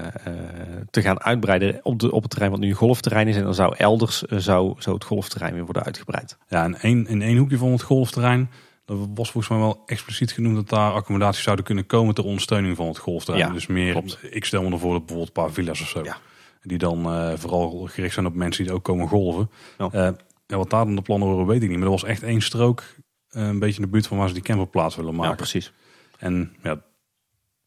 te 0.89 1.01
gaan 1.01 1.21
uitbreiden 1.21 1.79
op, 1.83 1.99
de, 1.99 2.11
op 2.11 2.21
het 2.21 2.31
terrein 2.31 2.51
wat 2.51 2.59
nu 2.59 2.69
een 2.69 2.75
golfterrein 2.75 3.27
is. 3.27 3.35
En 3.35 3.43
dan 3.43 3.53
zou 3.53 3.75
elders 3.77 4.21
zou, 4.21 4.75
zou 4.77 4.95
het 4.95 5.05
golfterrein 5.05 5.53
weer 5.53 5.65
worden 5.65 5.83
uitgebreid. 5.83 6.37
Ja, 6.47 6.63
en 6.63 6.79
één, 6.81 7.07
in 7.07 7.21
één 7.21 7.37
hoekje 7.37 7.57
van 7.57 7.71
het 7.71 7.81
golfterrein 7.81 8.49
er 8.85 9.13
was 9.13 9.31
volgens 9.31 9.47
mij 9.47 9.57
wel 9.57 9.83
expliciet 9.85 10.31
genoemd 10.31 10.55
dat 10.55 10.69
daar 10.69 10.91
accommodaties 10.91 11.43
zouden 11.43 11.65
kunnen 11.65 11.85
komen 11.85 12.15
ter 12.15 12.23
ondersteuning 12.23 12.75
van 12.75 12.87
het 12.87 12.97
golfterrein. 12.97 13.53
dus 13.53 13.67
meer, 13.67 14.17
ik 14.29 14.45
stel 14.45 14.63
me 14.63 14.71
ervoor 14.71 14.91
dat 14.91 15.05
bijvoorbeeld 15.05 15.27
een 15.27 15.43
paar 15.43 15.51
villa's 15.51 15.81
of 15.81 15.87
zo. 15.87 16.03
Ja. 16.03 16.17
Die 16.61 16.77
dan 16.77 16.99
uh, 16.99 17.33
vooral 17.35 17.87
gericht 17.91 18.13
zijn 18.13 18.25
op 18.25 18.33
mensen 18.33 18.63
die 18.63 18.73
ook 18.73 18.83
komen 18.83 19.07
golven. 19.07 19.49
Ja. 19.77 19.89
Uh, 19.93 20.09
wat 20.57 20.69
daar 20.69 20.85
dan 20.85 20.95
de 20.95 21.01
plannen 21.01 21.27
horen 21.27 21.45
weet 21.45 21.63
ik 21.63 21.69
niet. 21.69 21.77
Maar 21.77 21.87
er 21.87 21.93
was 21.93 22.03
echt 22.03 22.23
één 22.23 22.41
strook, 22.41 22.83
uh, 23.31 23.47
een 23.47 23.59
beetje 23.59 23.75
in 23.75 23.81
de 23.81 23.91
buurt 23.91 24.07
van 24.07 24.17
waar 24.17 24.27
ze 24.27 24.33
die 24.33 24.43
camperplaats 24.43 24.95
willen 24.95 25.15
maken. 25.15 25.29
Ja, 25.29 25.35
precies. 25.35 25.73
En 26.17 26.55
ja, 26.63 26.81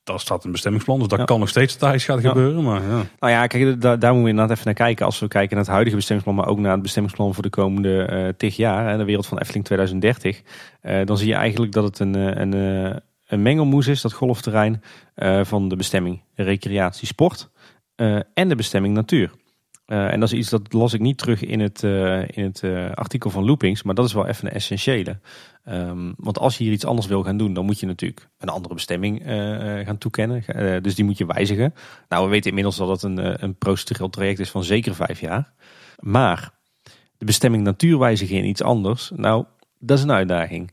daar 0.08 0.20
staat 0.20 0.44
een 0.44 0.52
bestemmingsplan. 0.52 0.98
Dus 0.98 1.08
dat 1.08 1.24
kan 1.24 1.40
nog 1.40 1.48
steeds 1.48 1.76
tijdens 1.76 2.04
gaat 2.04 2.20
gebeuren. 2.20 2.64
Maar, 2.64 2.82
ja. 2.82 3.02
Nou 3.20 3.32
ja, 3.32 3.46
kijk, 3.46 3.80
daar, 3.80 3.98
daar 3.98 4.12
moeten 4.12 4.22
we 4.22 4.30
inderdaad 4.30 4.50
even 4.50 4.64
naar 4.64 4.74
kijken. 4.74 5.06
Als 5.06 5.18
we 5.18 5.28
kijken 5.28 5.50
naar 5.50 5.64
het 5.64 5.72
huidige 5.72 5.96
bestemmingsplan, 5.96 6.38
maar 6.44 6.52
ook 6.52 6.58
naar 6.58 6.72
het 6.72 6.82
bestemmingsplan 6.82 7.34
voor 7.34 7.42
de 7.42 7.50
komende 7.50 8.08
uh, 8.12 8.28
tig 8.36 8.56
jaar. 8.56 8.88
En 8.88 8.98
de 8.98 9.04
wereld 9.04 9.26
van 9.26 9.38
Efteling 9.38 9.64
2030. 9.64 10.42
Uh, 10.82 11.04
dan 11.04 11.18
zie 11.18 11.28
je 11.28 11.34
eigenlijk 11.34 11.72
dat 11.72 11.84
het 11.84 11.98
een, 11.98 12.14
eh, 12.14 12.24
een, 12.24 12.52
een, 12.52 13.02
een 13.26 13.42
mengelmoes 13.42 13.86
is, 13.86 14.00
dat 14.00 14.12
golfterrein, 14.12 14.82
uh, 15.16 15.44
van 15.44 15.68
de 15.68 15.76
bestemming 15.76 16.22
recreatie 16.34 17.06
sport 17.06 17.50
en 18.34 18.48
de 18.48 18.54
bestemming 18.54 18.94
natuur. 18.94 19.30
Uh, 19.88 20.12
en 20.12 20.20
dat 20.20 20.32
is 20.32 20.38
iets 20.38 20.50
dat 20.50 20.72
las 20.72 20.92
ik 20.92 21.00
niet 21.00 21.18
terug 21.18 21.42
in 21.42 21.60
het, 21.60 21.82
uh, 21.82 22.20
in 22.28 22.44
het 22.44 22.62
uh, 22.62 22.90
artikel 22.90 23.30
van 23.30 23.44
Loopings, 23.44 23.82
maar 23.82 23.94
dat 23.94 24.04
is 24.04 24.12
wel 24.12 24.26
even 24.26 24.46
een 24.46 24.52
essentiële. 24.52 25.18
Um, 25.68 26.14
want 26.16 26.38
als 26.38 26.58
je 26.58 26.64
hier 26.64 26.72
iets 26.72 26.84
anders 26.84 27.06
wil 27.06 27.22
gaan 27.22 27.36
doen, 27.36 27.52
dan 27.52 27.64
moet 27.64 27.80
je 27.80 27.86
natuurlijk 27.86 28.28
een 28.38 28.48
andere 28.48 28.74
bestemming 28.74 29.22
gaan 29.84 29.98
toekennen. 29.98 30.82
dus 30.82 30.94
die 30.94 31.04
moet 31.04 31.18
je 31.18 31.26
wijzigen. 31.26 31.74
Nou, 32.08 32.24
we 32.24 32.30
weten 32.30 32.48
inmiddels 32.48 32.76
dat 32.76 32.88
het 32.88 33.02
een, 33.02 33.44
een 33.44 33.54
procedureel 33.54 34.10
traject 34.10 34.38
is 34.38 34.50
van 34.50 34.64
zeker 34.64 34.94
vijf 34.94 35.20
jaar. 35.20 35.52
Maar 35.98 36.50
de 37.16 37.24
bestemming 37.24 37.62
natuur 37.62 37.98
wijzigen 37.98 38.36
in 38.36 38.44
iets 38.44 38.62
anders, 38.62 39.10
nou, 39.16 39.44
dat 39.78 39.98
is 39.98 40.04
een 40.04 40.12
uitdaging. 40.12 40.70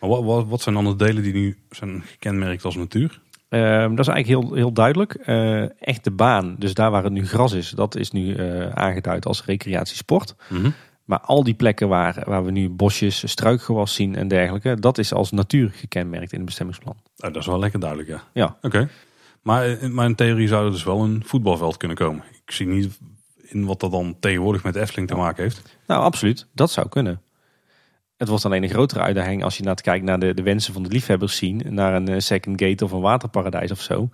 Maar 0.00 0.10
wat, 0.10 0.24
wat, 0.24 0.46
wat 0.46 0.60
zijn 0.60 0.74
dan 0.74 0.84
de 0.84 0.96
delen 0.96 1.22
die 1.22 1.32
nu 1.32 1.58
zijn 1.70 2.02
gekenmerkt 2.02 2.64
als 2.64 2.76
natuur? 2.76 3.20
Ehm, 3.48 3.94
dat 3.94 4.08
is 4.08 4.12
eigenlijk 4.12 4.44
heel, 4.44 4.54
heel 4.54 4.72
duidelijk. 4.72 5.18
Uh, 5.26 5.80
echt 5.80 6.04
de 6.04 6.10
baan, 6.10 6.56
dus 6.58 6.74
daar 6.74 6.90
waar 6.90 7.04
het 7.04 7.12
nu 7.12 7.26
gras 7.26 7.52
is, 7.52 7.70
dat 7.70 7.96
is 7.96 8.10
nu 8.10 8.36
uh, 8.36 8.68
aangeduid 8.68 9.26
als 9.26 9.44
recreatiesport. 9.44 10.34
Mm 10.48 10.74
Maar 11.04 11.20
al 11.20 11.44
die 11.44 11.54
plekken 11.54 11.88
waar, 11.88 12.22
waar 12.26 12.44
we 12.44 12.50
nu 12.50 12.68
bosjes, 12.68 13.30
struikgewas 13.30 13.94
zien 13.94 14.16
en 14.16 14.28
dergelijke, 14.28 14.80
dat 14.80 14.98
is 14.98 15.12
als 15.12 15.30
natuur 15.30 15.70
gekenmerkt 15.70 16.32
in 16.32 16.36
het 16.36 16.46
bestemmingsplan. 16.46 16.96
Oh, 17.16 17.32
dat 17.32 17.36
is 17.36 17.46
wel 17.46 17.58
lekker 17.58 17.80
duidelijk, 17.80 18.08
ja. 18.08 18.22
Ja. 18.32 18.56
Oké. 18.62 18.88
Maar, 19.42 19.66
eh, 19.66 19.88
maar 19.88 20.06
in 20.06 20.14
theorie 20.14 20.48
zou 20.48 20.64
er 20.64 20.70
dus 20.70 20.84
wel 20.84 21.04
een 21.04 21.22
voetbalveld 21.24 21.76
kunnen 21.76 21.96
komen. 21.96 22.24
Ik 22.44 22.52
zie 22.52 22.66
niet 22.66 22.98
in 23.42 23.64
wat 23.64 23.80
dat 23.80 23.90
dan 23.90 24.16
tegenwoordig 24.20 24.62
met 24.62 24.76
Efteling 24.76 25.08
te 25.08 25.14
maken 25.14 25.42
heeft. 25.42 25.78
Nou, 25.86 26.02
absoluut. 26.02 26.46
Dat 26.52 26.70
zou 26.70 26.88
kunnen. 26.88 27.20
Het 28.18 28.28
wordt 28.28 28.44
alleen 28.44 28.62
een 28.62 28.68
grotere 28.68 29.00
uitdaging 29.00 29.44
als 29.44 29.56
je 29.56 29.62
naar 29.62 29.80
kijkt 29.80 30.04
naar 30.04 30.18
de, 30.18 30.34
de 30.34 30.42
wensen 30.42 30.72
van 30.72 30.82
de 30.82 30.88
liefhebbers 30.88 31.36
zien. 31.36 31.62
Naar 31.68 31.94
een 31.94 32.08
eh, 32.08 32.18
second 32.18 32.62
gate 32.62 32.84
of 32.84 32.92
een 32.92 33.00
waterparadijs 33.00 33.70
of 33.70 33.80
zo. 33.80 34.08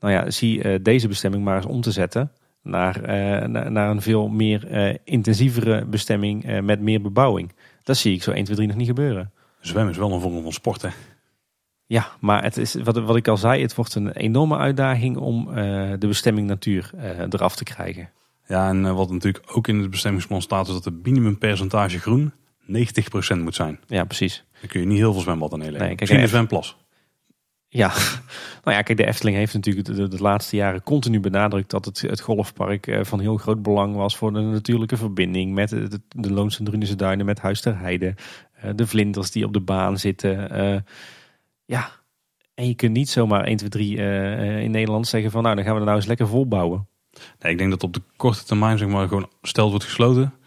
Nou 0.00 0.12
ja, 0.12 0.30
zie 0.30 0.64
uh, 0.64 0.78
deze 0.82 1.08
bestemming 1.08 1.44
maar 1.44 1.56
eens 1.56 1.66
om 1.66 1.80
te 1.80 1.90
zetten 1.90 2.32
naar, 2.62 3.00
uh, 3.00 3.46
naar 3.68 3.90
een 3.90 4.02
veel 4.02 4.28
meer 4.28 4.98
intensievere 5.04 5.84
bestemming 5.84 6.60
met 6.60 6.80
meer 6.80 7.00
bebouwing. 7.00 7.52
Dat 7.82 7.96
zie 7.96 8.14
ik 8.14 8.22
zo 8.22 8.30
1, 8.30 8.44
2, 8.44 8.56
3 8.56 8.68
nog 8.68 8.76
niet 8.76 8.86
gebeuren. 8.86 9.32
Zwemmen 9.60 9.92
is 9.92 9.98
wel 9.98 10.12
een 10.12 10.20
vorm 10.20 10.42
van 10.42 10.52
sport 10.52 10.82
hè? 10.82 10.88
Ja, 11.86 12.08
maar 12.20 12.42
het 12.42 12.56
is, 12.56 12.74
wat, 12.74 12.98
wat 12.98 13.16
ik 13.16 13.28
al 13.28 13.36
zei, 13.36 13.62
het 13.62 13.74
wordt 13.74 13.94
een 13.94 14.10
enorme 14.10 14.56
uitdaging 14.56 15.16
om 15.16 15.54
de 15.98 16.06
bestemming 16.06 16.46
natuur 16.46 16.90
eraf 17.30 17.56
te 17.56 17.64
krijgen. 17.64 18.10
Ja, 18.46 18.68
en 18.68 18.94
wat 18.94 19.10
natuurlijk 19.10 19.44
ook 19.46 19.68
in 19.68 19.78
het 19.78 19.90
bestemmingsplan 19.90 20.42
staat, 20.42 20.66
is 20.66 20.72
dat 20.72 20.84
het 20.84 21.04
minimumpercentage 21.06 21.98
groen 21.98 22.32
90% 22.68 23.38
moet 23.42 23.54
zijn. 23.54 23.80
Ja, 23.86 24.04
precies. 24.04 24.44
Dan 24.60 24.68
kun 24.68 24.80
je 24.80 24.86
niet 24.86 24.98
heel 24.98 25.12
veel 25.12 25.22
zwembaden 25.22 25.58
neerleggen. 25.58 25.86
Nee, 25.86 25.96
kijk, 25.96 26.00
Misschien 26.00 26.22
een 26.22 26.28
zwemplas. 26.28 26.76
Ja, 27.70 27.88
nou 28.64 28.76
ja, 28.76 28.82
kijk, 28.82 28.98
de 28.98 29.06
Efteling 29.06 29.36
heeft 29.36 29.54
natuurlijk 29.54 29.86
de, 29.86 30.08
de, 30.08 30.22
laatste 30.22 30.56
jaren 30.56 30.82
continu 30.82 31.20
benadrukt 31.20 31.70
dat 31.70 31.84
het, 31.84 32.00
het 32.00 32.20
golfpark 32.20 32.86
eh, 32.86 33.04
van 33.04 33.20
heel 33.20 33.36
groot 33.36 33.62
belang 33.62 33.94
was 33.94 34.16
voor 34.16 34.32
de 34.32 34.40
natuurlijke 34.40 34.96
verbinding 34.96 35.54
met 35.54 35.68
de, 35.68 36.00
de 36.08 36.48
Drunense 36.62 36.96
Duinen, 36.96 37.26
met 37.26 37.40
Huis 37.40 37.60
ter 37.60 37.78
Heide, 37.78 38.14
eh, 38.52 38.70
de 38.74 38.86
vlinders 38.86 39.30
die 39.30 39.44
op 39.44 39.52
de 39.52 39.60
baan 39.60 39.98
zitten. 39.98 40.58
Uh, 40.60 40.80
ja, 41.64 41.90
en 42.54 42.66
je 42.66 42.74
kunt 42.74 42.92
niet 42.92 43.10
zomaar 43.10 43.44
1, 43.44 43.56
2, 43.56 43.68
3 43.68 43.96
in 44.62 44.70
Nederland 44.70 45.06
zeggen 45.06 45.30
van 45.30 45.42
nou, 45.42 45.54
dan 45.54 45.64
gaan 45.64 45.74
we 45.74 45.78
er 45.78 45.86
nou 45.86 45.96
eens 45.96 46.06
lekker 46.06 46.28
volbouwen. 46.28 46.88
Nee, 47.38 47.52
ik 47.52 47.58
denk 47.58 47.70
dat 47.70 47.82
op 47.82 47.94
de 47.94 48.02
korte 48.16 48.44
termijn 48.44 48.78
zeg 48.78 48.88
maar 48.88 49.08
gewoon 49.08 49.30
stelt 49.42 49.70
wordt 49.70 49.84
gesloten 49.84 50.37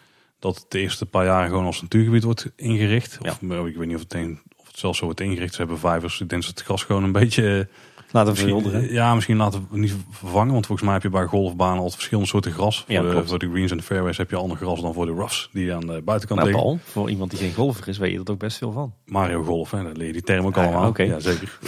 dat 0.41 0.55
het 0.55 0.65
de 0.69 0.79
eerste 0.79 1.05
paar 1.05 1.25
jaar 1.25 1.47
gewoon 1.47 1.65
als 1.65 1.81
natuurgebied 1.81 2.23
wordt 2.23 2.51
ingericht. 2.55 3.17
Of, 3.21 3.41
Ik 3.41 3.75
weet 3.77 3.87
niet 3.87 3.95
of 3.95 4.01
het, 4.01 4.13
een, 4.13 4.39
of 4.57 4.67
het 4.67 4.77
zelfs 4.77 4.97
zo 4.97 5.05
wordt 5.05 5.19
ingericht. 5.19 5.53
Ze 5.53 5.61
hebben 5.61 5.79
vijvers. 5.79 6.21
Ik 6.21 6.29
denk 6.29 6.41
dat 6.45 6.51
het 6.51 6.61
gas 6.61 6.83
gewoon 6.83 7.03
een 7.03 7.11
beetje 7.11 7.67
Laten 8.11 8.33
we 8.33 8.39
Misschien, 8.39 8.61
verwilderen. 8.61 8.93
ja, 8.95 9.15
misschien 9.15 9.37
laten 9.37 9.67
we 9.69 9.77
niet 9.77 9.95
vervangen. 10.09 10.53
Want 10.53 10.65
volgens 10.65 10.85
mij 10.87 10.95
heb 10.95 11.03
je 11.03 11.09
bij 11.17 11.25
golfbanen 11.25 11.75
altijd 11.77 11.93
verschillende 11.95 12.29
soorten 12.29 12.51
gras. 12.51 12.77
Voor, 12.77 12.93
Ja, 12.93 13.01
de, 13.01 13.27
voor 13.27 13.39
de 13.39 13.49
greens 13.49 13.71
en 13.71 13.77
de 13.77 13.83
fairways 13.83 14.17
heb 14.17 14.29
je 14.29 14.35
ander 14.35 14.57
gras 14.57 14.81
dan 14.81 14.93
voor 14.93 15.05
de 15.05 15.11
roughs. 15.11 15.49
Die 15.53 15.73
aan 15.73 15.87
de 15.87 16.01
buitenkant 16.01 16.39
Nou, 16.39 16.51
liggen. 16.51 16.69
Paul, 16.69 16.79
voor 16.83 17.09
iemand 17.09 17.29
die 17.31 17.39
geen 17.39 17.53
golfer 17.53 17.87
is, 17.87 17.97
weet 17.97 18.11
je 18.11 18.19
er 18.23 18.31
ook 18.31 18.39
best 18.39 18.57
veel 18.57 18.71
van. 18.71 18.93
Mario 19.05 19.43
Golf, 19.43 19.71
hè, 19.71 19.83
daar 19.83 19.93
leer 19.93 20.07
je 20.07 20.13
die 20.13 20.21
term 20.21 20.45
ook 20.45 20.57
Ah, 20.57 20.63
ja, 20.63 20.69
allemaal. 20.71 21.01
Ja, 21.01 21.19
zeker. 21.19 21.59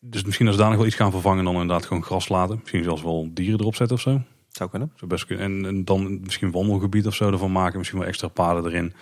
Dus 0.00 0.24
misschien 0.24 0.46
als 0.46 0.54
we 0.56 0.60
daar 0.60 0.70
nog 0.70 0.78
wel 0.80 0.88
iets 0.88 0.96
gaan 0.96 1.10
vervangen, 1.10 1.44
dan 1.44 1.52
inderdaad 1.52 1.86
gewoon 1.86 2.02
gras 2.04 2.28
laten. 2.28 2.58
Misschien 2.60 2.84
zelfs 2.84 3.02
wel 3.02 3.28
dieren 3.32 3.60
erop 3.60 3.74
zetten 3.74 3.96
of 3.96 4.02
zo. 4.02 4.20
Zou 4.58 4.70
kunnen. 4.70 4.92
Zou 4.94 5.10
best 5.10 5.26
kunnen. 5.26 5.64
En, 5.66 5.84
dan 5.84 6.20
misschien 6.20 6.50
wandelgebied 6.50 7.06
of 7.06 7.14
zo 7.14 7.30
ervan 7.30 7.52
maken. 7.52 7.78
Misschien 7.78 7.98
wel 7.98 8.08
extra 8.08 8.28
paden 8.28 8.64
erin. 8.64 8.92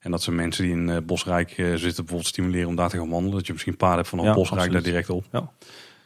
En 0.00 0.10
dat 0.10 0.22
ze 0.22 0.32
mensen 0.32 0.64
die 0.64 0.72
in 0.72 0.90
eh, 0.90 0.96
Bosrijk 1.06 1.50
eh, 1.50 1.66
zitten 1.66 1.94
bijvoorbeeld 1.94 2.26
stimuleren 2.26 2.68
om 2.68 2.76
daar 2.76 2.88
te 2.88 2.96
gaan 2.96 3.08
wandelen. 3.08 3.36
Dat 3.36 3.46
je 3.46 3.52
misschien 3.52 3.76
paden 3.76 3.96
hebt 3.96 4.08
vanaf 4.08 4.24
Ja, 4.24 4.34
Bosrijk 4.34 4.60
absoluut. 4.60 4.84
daar 4.84 4.92
direct 4.92 5.10
op. 5.10 5.24
Ja. 5.32 5.50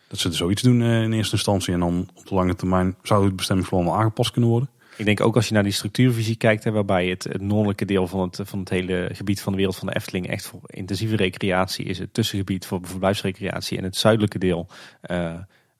Dat 0.08 0.18
ze 0.18 0.28
er 0.28 0.34
zoiets 0.34 0.62
doen 0.62 0.82
eh, 0.82 1.02
in 1.02 1.12
eerste 1.12 1.34
instantie. 1.34 1.72
En 1.72 1.80
dan 1.80 2.08
op 2.14 2.26
de 2.26 2.34
lange 2.34 2.54
termijn 2.54 2.96
zou 3.02 3.24
het 3.24 3.36
bestemmingsplan 3.36 3.84
wel 3.84 3.96
aangepast 3.96 4.30
kunnen 4.30 4.50
worden. 4.50 4.68
Ik 4.96 5.04
denk 5.04 5.20
ook 5.20 5.36
als 5.36 5.48
je 5.48 5.54
naar 5.54 5.62
die 5.62 5.72
structuurvisie 5.72 6.36
kijkt, 6.36 6.64
hè, 6.64 6.70
waarbij 6.70 7.06
het, 7.06 7.24
het 7.24 7.40
noordelijke 7.40 7.84
deel 7.84 8.06
van 8.06 8.20
het, 8.20 8.40
van 8.42 8.58
het 8.58 8.68
hele 8.68 9.10
gebied 9.12 9.40
van 9.40 9.52
de 9.52 9.58
wereld 9.58 9.76
van 9.76 9.86
de 9.86 9.94
Efteling 9.94 10.28
echt 10.28 10.46
voor 10.46 10.60
intensieve 10.66 11.16
recreatie 11.16 11.84
is. 11.84 11.98
Het 11.98 12.14
tussengebied 12.14 12.66
voor 12.66 12.80
verblijfsrecreatie 12.82 13.78
en 13.78 13.84
het 13.84 13.96
zuidelijke 13.96 14.38
deel 14.38 14.68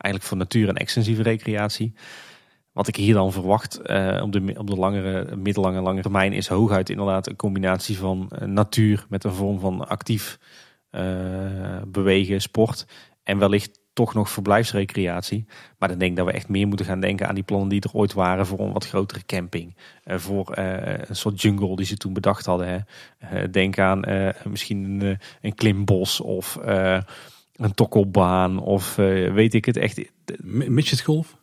eigenlijk 0.07 0.23
voor 0.23 0.37
natuur 0.37 0.69
en 0.69 0.75
extensieve 0.75 1.23
recreatie. 1.23 1.93
Wat 2.77 2.89
ik 2.89 2.97
hier 2.97 3.15
dan 3.15 3.33
verwacht 3.33 3.81
eh, 3.81 4.21
op, 4.23 4.33
de, 4.33 4.55
op 4.59 4.67
de 4.67 4.77
langere, 4.77 5.37
middellange 5.37 5.81
lange 5.81 6.03
termijn 6.03 6.33
is 6.33 6.49
hooguit 6.49 6.91
inderdaad 6.91 7.27
een 7.27 7.37
combinatie 7.37 7.99
van 7.99 8.29
eh, 8.31 8.49
natuur 8.49 9.07
met 9.09 9.25
een 9.25 9.33
vorm 9.33 9.61
van 9.61 9.89
actief 9.89 10.39
eh, 10.91 11.03
bewegen, 11.87 12.41
sport 12.41 12.87
en 13.23 13.39
wellicht 13.39 13.81
toch 13.93 14.15
nog 14.15 14.31
verblijfsrecreatie. 14.31 15.47
Maar 15.79 15.89
dan 15.89 15.99
denk 15.99 16.11
ik 16.11 16.17
dat 16.17 16.27
we 16.27 16.33
echt 16.33 16.49
meer 16.49 16.67
moeten 16.67 16.87
gaan 16.87 17.01
denken 17.01 17.29
aan 17.29 17.35
die 17.35 17.45
plannen 17.45 17.69
die 17.69 17.81
er 17.81 17.93
ooit 17.93 18.13
waren 18.13 18.47
voor 18.47 18.61
een 18.61 18.73
wat 18.73 18.87
grotere 18.87 19.25
camping. 19.27 19.77
Voor 20.05 20.57
een 20.57 21.17
soort 21.17 21.43
jungle 21.43 21.77
die 21.77 21.87
ze 21.87 21.97
toen 21.97 22.13
bedacht 22.13 22.47
hadden. 22.47 22.87
Hè. 23.19 23.51
Denk 23.51 23.79
aan 23.79 24.01
misschien 24.45 24.85
een, 24.85 25.19
een 25.41 25.55
klimbos 25.55 26.21
of 26.21 26.59
een 27.53 27.75
tokkelbaan 27.75 28.59
of 28.59 28.97
weet 28.97 29.55
ik 29.55 29.65
het 29.65 29.77
echt. 29.77 30.01
Midget 30.43 31.01
golf, 31.01 31.37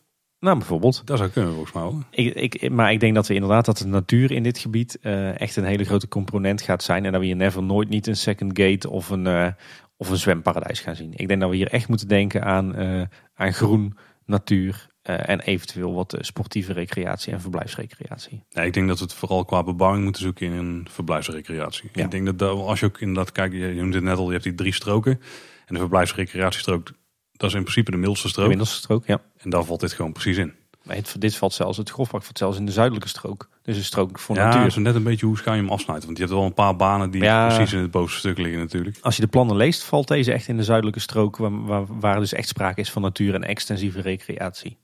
Nou, 0.44 0.58
bijvoorbeeld. 0.58 1.02
dat 1.06 1.18
zou 1.18 1.30
kunnen 1.30 1.52
volgens 1.52 1.72
mij 1.74 1.82
wel. 1.82 2.02
Ik, 2.10 2.34
ik, 2.34 2.70
maar 2.70 2.92
ik 2.92 3.00
denk 3.00 3.14
dat 3.14 3.26
we 3.26 3.34
inderdaad 3.34 3.64
dat 3.64 3.78
de 3.78 3.86
natuur 3.86 4.30
in 4.30 4.42
dit 4.42 4.58
gebied 4.58 4.98
eh, 5.00 5.40
echt 5.40 5.56
een 5.56 5.64
hele 5.64 5.84
grote 5.84 6.08
component 6.08 6.62
gaat 6.62 6.82
zijn. 6.82 7.04
En 7.04 7.12
dat 7.12 7.20
we 7.20 7.26
hier 7.26 7.36
never 7.36 7.62
nooit 7.62 7.88
niet 7.88 8.06
een 8.06 8.16
second 8.16 8.58
gate 8.58 8.90
of 8.90 9.10
een, 9.10 9.26
eh, 9.26 9.48
of 9.96 10.10
een 10.10 10.16
zwemparadijs 10.16 10.80
gaan 10.80 10.96
zien. 10.96 11.12
Ik 11.16 11.28
denk 11.28 11.40
dat 11.40 11.50
we 11.50 11.56
hier 11.56 11.68
echt 11.68 11.88
moeten 11.88 12.08
denken 12.08 12.44
aan, 12.44 12.74
eh, 12.74 13.02
aan 13.34 13.52
groen, 13.52 13.96
natuur 14.26 14.92
en 15.02 15.40
eventueel 15.40 15.94
wat 15.94 16.16
sportieve 16.20 16.72
recreatie 16.72 17.32
en 17.32 17.40
verblijfsrecreatie. 17.40 18.44
Ja, 18.48 18.62
ik 18.62 18.72
denk 18.72 18.88
dat 18.88 18.98
we 18.98 19.04
het 19.04 19.14
vooral 19.14 19.44
qua 19.44 19.62
bebouwing 19.62 20.04
moeten 20.04 20.22
zoeken 20.22 20.46
in 20.46 20.52
een 20.52 20.86
verblijfsrecreatie. 20.90 21.90
Ja. 21.92 22.04
Ik 22.04 22.10
denk 22.10 22.38
dat 22.38 22.50
als 22.50 22.80
je 22.80 22.86
ook 22.86 23.00
inderdaad 23.00 23.32
kijkt, 23.32 23.54
je 23.54 23.72
noemde 23.74 23.96
het 23.96 24.04
net 24.04 24.16
al, 24.18 24.26
je 24.26 24.32
hebt 24.32 24.44
die 24.44 24.54
drie 24.54 24.72
stroken. 24.72 25.20
En 25.66 25.74
de 25.74 25.80
verblijfsrecreatiestrook, 25.80 26.92
dat 27.32 27.50
is 27.50 27.56
in 27.56 27.62
principe 27.62 27.90
de 27.90 27.96
middelste 27.96 28.26
De 28.26 28.32
strook. 28.32 28.48
middelste 28.48 28.76
strook, 28.76 29.06
ja. 29.06 29.20
En 29.44 29.50
daar 29.50 29.64
valt 29.64 29.80
dit 29.80 29.92
gewoon 29.92 30.12
precies 30.12 30.36
in. 30.36 30.52
Maar 30.82 30.96
het, 30.96 31.16
dit 31.18 31.36
valt 31.36 31.52
zelfs, 31.52 31.78
het 31.78 31.90
golfpark 31.90 32.22
valt 32.22 32.38
zelfs 32.38 32.58
in 32.58 32.66
de 32.66 32.72
zuidelijke 32.72 33.08
strook. 33.08 33.48
Dus 33.62 33.76
een 33.76 33.84
strook 33.84 34.18
voor 34.18 34.36
ja, 34.36 34.48
natuur. 34.48 34.70
zo 34.70 34.80
net 34.80 34.94
een 34.94 35.02
beetje 35.02 35.26
hoe 35.26 35.36
ga 35.36 35.52
je 35.54 35.60
hem 35.60 35.70
afsnijden. 35.70 36.04
Want 36.04 36.16
je 36.18 36.24
hebt 36.24 36.36
wel 36.36 36.44
een 36.46 36.54
paar 36.54 36.76
banen 36.76 37.10
die 37.10 37.22
Ja. 37.22 37.46
precies 37.54 37.72
in 37.72 37.80
het 37.80 37.90
bovenste 37.90 38.18
stuk 38.18 38.38
liggen 38.38 38.58
natuurlijk. 38.58 38.98
Als 39.00 39.16
je 39.16 39.22
de 39.22 39.28
plannen 39.28 39.56
leest, 39.56 39.82
valt 39.82 40.08
deze 40.08 40.32
echt 40.32 40.48
in 40.48 40.56
de 40.56 40.62
zuidelijke 40.62 41.00
strook, 41.00 41.36
waar, 41.36 41.64
waar, 41.64 41.84
waar 42.00 42.18
dus 42.20 42.32
echt 42.32 42.48
sprake 42.48 42.80
is 42.80 42.90
van 42.90 43.02
natuur 43.02 43.34
en 43.34 43.44
extensieve 43.44 44.00
recreatie. 44.00 44.76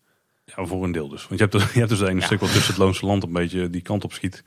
Ja, 0.45 0.65
voor 0.65 0.85
een 0.85 0.93
deel 0.93 1.09
dus. 1.09 1.29
Want 1.29 1.41
je 1.41 1.47
hebt, 1.51 1.73
je 1.73 1.79
hebt 1.79 1.91
dus 1.91 2.01
Ja. 2.01 2.21
stuk 2.21 2.41
wat 2.41 2.53
tussen 2.53 2.73
het 2.75 2.83
Loonse 2.83 3.07
Land 3.07 3.23
een 3.23 3.33
beetje 3.33 3.71
die 3.71 3.83
kant 3.83 4.05
op 4.05 4.13
schiet. 4.13 4.45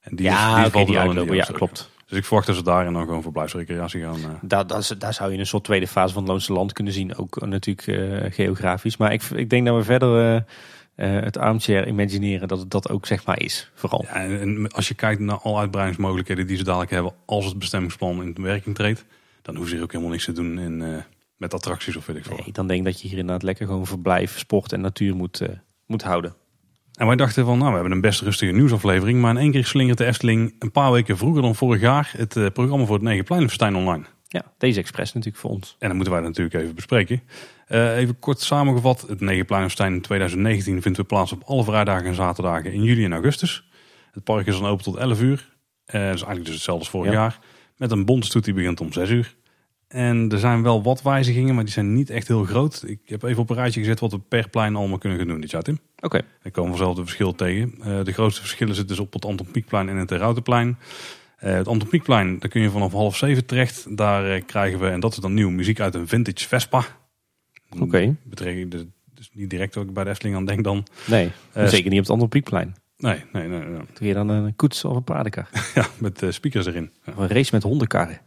En 0.00 0.16
die, 0.16 0.26
ja, 0.26 0.56
is, 0.56 0.62
die 0.62 0.72
valt 0.72 0.86
die 0.86 0.94
wel 0.94 1.04
in 1.04 1.10
uitlopen, 1.10 1.36
ja, 1.36 1.44
klopt. 1.52 1.90
Dus 2.10 2.18
ik 2.18 2.24
verwacht 2.24 2.46
dat 2.46 2.56
ze 2.56 2.62
daarin 2.62 2.92
dan 2.92 3.04
gewoon 3.04 3.22
verblijfsrecreatie 3.22 4.02
gaan. 4.02 4.14
eh, 4.20 4.30
Daar, 4.42 4.66
daar, 4.66 4.82
z- 4.82 4.90
daar 4.98 5.14
zou 5.14 5.32
je 5.32 5.38
een 5.38 5.46
soort 5.46 5.64
tweede 5.64 5.86
fase 5.86 6.12
van 6.12 6.22
het 6.22 6.30
Loonse 6.30 6.52
Land 6.52 6.72
kunnen 6.72 6.92
zien. 6.92 7.16
Ook 7.16 7.46
natuurlijk 7.46 7.86
eh, 7.86 8.32
geografisch. 8.32 8.96
Maar 8.96 9.12
ik, 9.12 9.22
ik 9.22 9.50
denk 9.50 9.66
dat 9.66 9.76
we 9.76 9.82
verder 9.84 10.36
eh, 10.94 11.10
het 11.20 11.36
armchair 11.36 11.86
imagineren 11.88 12.48
dat 12.48 12.58
het 12.58 12.70
dat 12.70 12.90
ook 12.90 13.06
zeg 13.06 13.26
maar 13.26 13.40
is. 13.40 13.70
Vooral. 13.74 14.02
Ja, 14.02 14.14
en, 14.14 14.68
als 14.68 14.88
je 14.88 14.94
kijkt 14.94 15.20
naar 15.20 15.36
alle 15.38 15.58
uitbreidingsmogelijkheden 15.58 16.46
die 16.46 16.56
ze 16.56 16.64
dadelijk 16.64 16.90
hebben 16.90 17.12
als 17.26 17.44
het 17.44 17.58
bestemmingsplan 17.58 18.22
in 18.22 18.36
werking 18.42 18.74
treedt, 18.74 19.04
dan 19.42 19.54
hoeven 19.54 19.68
ze 19.70 19.74
hier 19.76 19.84
ook 19.84 19.92
helemaal 19.92 20.12
niks 20.12 20.24
te 20.24 20.32
doen 20.32 20.58
in, 20.58 21.02
met 21.36 21.54
attracties 21.54 21.96
of 21.96 22.06
weet 22.06 22.16
ik 22.16 22.24
veel. 22.24 22.36
Nee, 22.36 22.52
dan 22.52 22.66
denk 22.66 22.78
ik 22.78 22.84
dat 22.92 23.00
je 23.00 23.08
hier 23.08 23.18
inderdaad 23.18 23.42
lekker 23.42 23.66
gewoon 23.66 23.86
verblijf, 23.86 24.38
sport 24.38 24.72
en 24.72 24.80
natuur 24.80 25.16
moet, 25.16 25.42
moet 25.86 26.02
houden. 26.02 26.34
En 27.00 27.06
wij 27.06 27.16
dachten 27.16 27.44
van, 27.44 27.58
nou, 27.58 27.68
we 27.68 27.74
hebben 27.74 27.92
een 27.92 28.00
best 28.00 28.20
rustige 28.20 28.52
nieuwsaflevering, 28.52 29.20
maar 29.20 29.30
in 29.30 29.36
één 29.36 29.50
keer 29.50 29.64
slingert 29.64 29.98
de 29.98 30.04
Efteling 30.04 30.54
een 30.58 30.70
paar 30.70 30.92
weken 30.92 31.16
vroeger 31.16 31.42
dan 31.42 31.54
vorig 31.54 31.80
jaar 31.80 32.12
het 32.16 32.36
eh, 32.36 32.46
programma 32.52 32.84
voor 32.86 32.94
het 32.94 33.04
Negenpleinenfestijn 33.04 33.74
online. 33.76 34.04
Ja, 34.28 34.42
deze 34.58 34.80
expres 34.80 35.12
natuurlijk 35.12 35.42
voor 35.42 35.50
ons. 35.50 35.76
En 35.78 35.86
dat 35.86 35.96
moeten 35.96 36.14
wij 36.14 36.22
natuurlijk 36.22 36.54
even 36.54 36.74
bespreken. 36.74 37.22
Eh, 37.66 37.96
even 37.96 38.18
kort 38.18 38.40
samengevat, 38.40 39.04
het 39.08 39.20
Negenpleinenfestijn 39.20 39.92
in 39.92 40.00
2019 40.00 40.82
vindt 40.82 40.96
weer 40.96 41.06
plaats 41.06 41.32
op 41.32 41.42
alle 41.46 41.64
vrijdagen 41.64 42.06
en 42.06 42.14
zaterdagen 42.14 42.72
in 42.72 42.82
juli 42.82 43.04
en 43.04 43.12
augustus. 43.12 43.68
Het 44.12 44.24
park 44.24 44.46
is 44.46 44.58
dan 44.58 44.66
open 44.66 44.84
tot 44.84 44.96
11 44.96 45.20
uur. 45.20 45.48
Dat 45.84 45.94
is 46.00 46.02
eigenlijk 46.02 46.44
dus 46.44 46.54
hetzelfde 46.54 46.82
als 46.82 46.90
vorig 46.90 47.12
Ja. 47.12 47.18
jaar. 47.18 47.38
Met 47.76 47.90
een 47.90 48.04
bontestoet 48.04 48.44
die 48.44 48.54
begint 48.54 48.80
om 48.80 48.92
6 48.92 49.10
uur. 49.10 49.34
En 49.90 50.28
er 50.32 50.38
zijn 50.38 50.62
wel 50.62 50.82
wat 50.82 51.02
wijzigingen, 51.02 51.54
maar 51.54 51.64
die 51.64 51.72
zijn 51.72 51.92
niet 51.92 52.10
echt 52.10 52.28
heel 52.28 52.44
groot. 52.44 52.82
Ik 52.86 53.00
heb 53.04 53.22
even 53.22 53.42
op 53.42 53.50
een 53.50 53.56
rijtje 53.56 53.80
gezet 53.80 54.00
wat 54.00 54.12
we 54.12 54.18
per 54.18 54.48
plein 54.48 54.76
allemaal 54.76 54.98
kunnen 54.98 55.18
gaan 55.18 55.26
doen 55.28 55.40
dit 55.40 55.50
jaar, 55.50 55.62
Tim. 55.62 55.78
Oké, 56.00 56.20
Er 56.42 56.50
komen 56.50 56.70
vanzelf 56.70 56.94
de 56.96 57.02
verschillen 57.02 57.36
tegen. 57.36 57.74
Eh, 57.82 58.04
de 58.04 58.12
grootste 58.12 58.40
verschillen 58.40 58.74
zitten 58.74 58.96
dus 58.96 59.04
op 59.06 59.12
het 59.12 59.24
Anton 59.24 59.50
Pieckplein 59.50 59.88
en 59.88 59.96
het 59.96 60.10
Routenplein. 60.10 60.78
Eh 61.36 61.52
het 61.52 61.68
Anton 61.68 61.88
Pieckplein, 61.88 62.38
daar 62.38 62.50
kun 62.50 62.60
je 62.62 62.70
vanaf 62.70 62.92
half 62.92 63.16
zeven 63.16 63.46
terecht. 63.46 63.96
Daar 63.96 64.30
eh, 64.30 64.42
krijgen 64.46 64.78
we, 64.80 64.88
en 64.88 65.00
dat 65.00 65.12
is 65.12 65.18
dan 65.18 65.34
nieuw, 65.34 65.50
muziek 65.50 65.80
uit 65.80 65.94
een 65.94 66.08
vintage 66.08 66.48
Vespa. 66.48 66.84
Oké. 67.78 68.16
Betrek, 68.22 68.70
dus, 68.70 68.84
dus 69.14 69.30
niet 69.32 69.50
direct 69.50 69.74
wat 69.74 69.84
ik 69.84 69.92
bij 69.92 70.04
de 70.04 70.10
Efteling 70.10 70.36
aan 70.36 70.44
denk 70.44 70.64
dan. 70.64 70.86
nee. 71.06 71.30
Zeker 71.54 71.90
niet 71.90 71.98
op 71.98 72.04
het 72.04 72.10
andere 72.10 72.28
piekplein. 72.28 72.74
Nee, 72.96 73.24
nee, 73.32 73.48
nee. 73.48 73.60
nee. 73.60 73.80
Doe 73.98 74.08
je 74.08 74.14
dan 74.14 74.28
een 74.28 74.56
koets 74.56 74.84
of 74.84 74.96
een 74.96 75.04
paardenkar? 75.04 75.48
Ja, 75.74 75.86
met 75.98 76.24
speakers 76.28 76.66
erin. 76.66 76.90
Ja. 77.04 77.12
Of 77.12 77.18
een 77.18 77.28
race 77.28 77.50
met 77.54 77.62
hondenkarren? 77.62 78.20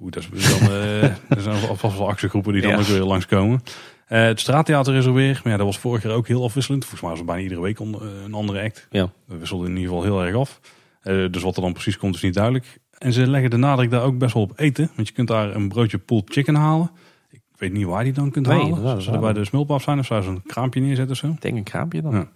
Oeh, 0.00 0.12
dat 0.12 0.26
is 0.32 0.58
dan, 0.58 0.68
eh 0.70 1.02
er 1.36 1.40
zijn 1.40 1.68
alvast 1.68 1.98
wel 1.98 2.08
actiegroepen 2.08 2.52
die 2.52 2.62
dan 2.62 2.70
Ja. 2.70 2.76
ook 2.78 2.84
weer 2.84 3.02
langskomen. 3.02 3.62
Eh 4.06 4.22
het 4.22 4.40
straattheater 4.40 4.94
is 4.94 5.04
er 5.04 5.12
weer. 5.14 5.40
Maar 5.44 5.52
ja, 5.52 5.58
dat 5.58 5.66
was 5.66 5.78
vorig 5.78 6.02
jaar 6.02 6.12
ook 6.12 6.28
heel 6.28 6.44
afwisselend. 6.44 6.82
Volgens 6.82 7.00
mij 7.00 7.10
was 7.10 7.18
het 7.18 7.28
bijna 7.28 7.42
iedere 7.42 7.60
week 7.60 7.80
eh, 7.80 7.86
een 8.24 8.34
andere 8.34 8.62
act. 8.62 8.86
Ja. 8.90 9.10
We 9.26 9.36
wisselden 9.36 9.66
in 9.68 9.76
ieder 9.76 9.88
geval 9.88 10.04
heel 10.04 10.24
erg 10.24 10.34
af. 10.36 10.60
Eh, 11.00 11.24
dus 11.30 11.42
wat 11.42 11.56
er 11.56 11.62
dan 11.62 11.72
precies 11.72 11.98
komt 11.98 12.14
is 12.14 12.22
niet 12.22 12.34
duidelijk. 12.34 12.78
En 12.98 13.12
ze 13.12 13.26
leggen 13.30 13.50
de 13.50 13.56
nadruk 13.56 13.90
daar 13.90 14.02
ook 14.02 14.18
best 14.18 14.34
wel 14.34 14.42
op 14.42 14.52
eten. 14.56 14.90
Want 14.96 15.08
je 15.08 15.14
kunt 15.14 15.28
daar 15.28 15.54
een 15.54 15.68
broodje 15.68 15.98
pulled 15.98 16.32
chicken 16.32 16.54
halen. 16.54 16.90
Ik 17.30 17.40
weet 17.56 17.72
niet 17.72 17.86
waar 17.86 18.04
die 18.04 18.12
dan 18.12 18.30
kunt 18.30 18.46
Nee, 18.46 18.72
halen. 18.74 19.02
Zou 19.02 19.14
er 19.16 19.22
bij 19.22 19.32
de 19.32 19.44
smulpaap 19.44 19.82
zijn 19.82 19.98
of 19.98 20.06
zou 20.06 20.22
ze 20.22 20.28
een 20.28 20.42
kraampje 20.46 20.80
neerzetten 20.80 21.12
of 21.12 21.18
zo? 21.18 21.26
Ik 21.26 21.40
denk 21.40 21.56
een 21.56 21.62
kraampje 21.62 22.02
dan. 22.02 22.12
Ja. 22.14 22.28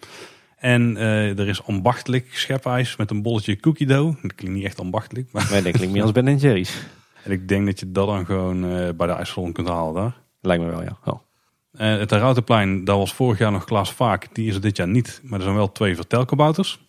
En 0.57 0.97
eh, 0.97 1.39
er 1.39 1.49
is 1.49 1.63
ambachtelijk 1.67 2.27
schepijs 2.33 2.97
met 2.97 3.11
een 3.11 3.23
bolletje 3.23 3.61
cookie 3.61 3.87
dough. 3.87 4.23
Dat 4.23 4.35
klinkt 4.35 4.57
niet 4.57 4.65
echt 4.67 4.81
ambachtelijk. 4.81 5.29
Maar 5.33 5.49
Nee, 5.51 5.63
dat 5.63 5.73
klinkt 5.73 5.93
meer 5.93 6.03
als 6.03 6.13
Ben 6.13 6.37
Jerry's. 6.37 6.77
en 7.25 7.31
ik 7.31 7.49
denk 7.49 7.66
dat 7.66 7.81
je 7.81 7.93
dat 7.93 8.07
dan 8.07 8.27
gewoon 8.27 8.64
eh, 8.64 8.89
bij 8.97 9.07
de 9.07 9.12
IJsselon 9.12 9.53
kunt 9.53 9.68
halen 9.68 9.95
daar. 9.95 10.21
Lijkt 10.41 10.62
me 10.62 10.71
wel, 10.71 10.83
ja. 10.83 10.99
Oh. 11.05 11.21
Eh, 11.73 11.99
het 11.99 12.12
Routenplein, 12.12 12.85
daar 12.85 12.97
was 12.97 13.14
vorig 13.14 13.39
jaar 13.39 13.53
nog 13.53 13.64
Klaas 13.64 13.93
Vaak. 13.93 14.35
Die 14.35 14.49
is 14.49 14.55
er 14.55 14.61
dit 14.61 14.77
jaar 14.77 14.89
niet. 14.89 15.21
Maar 15.25 15.39
er 15.39 15.45
zijn 15.45 15.57
wel 15.57 15.73
twee 15.73 15.95
vertelkabouters. 15.95 16.89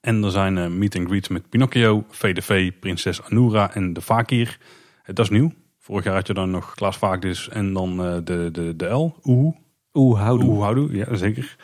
En 0.00 0.24
er 0.24 0.30
zijn 0.30 0.58
eh, 0.58 0.66
meet 0.66 0.96
and 0.96 1.08
greets 1.08 1.28
met 1.28 1.48
Pinocchio, 1.48 2.04
VDV, 2.08 2.72
Prinses 2.80 3.22
Anura 3.22 3.74
en 3.74 3.92
de 3.92 4.00
Fakir. 4.00 4.58
Dat 5.04 5.18
is 5.18 5.30
nieuw. 5.30 5.52
Vorig 5.78 6.04
jaar 6.04 6.14
had 6.14 6.26
je 6.26 6.34
dan 6.34 6.50
nog 6.50 6.74
Klaas 6.74 6.96
Vaak 6.96 7.22
dus 7.22 7.48
en 7.48 7.72
dan 7.72 7.96
de, 8.24 8.50
de, 8.52 8.76
de 8.76 8.86
L, 8.86 9.14
Oeh. 9.24 9.56
Oeh, 9.92 10.20
houdoe. 10.20 10.48
Oeh, 10.48 10.62
houdoe, 10.62 10.96
ja 10.96 11.14
zeker. 11.16 11.56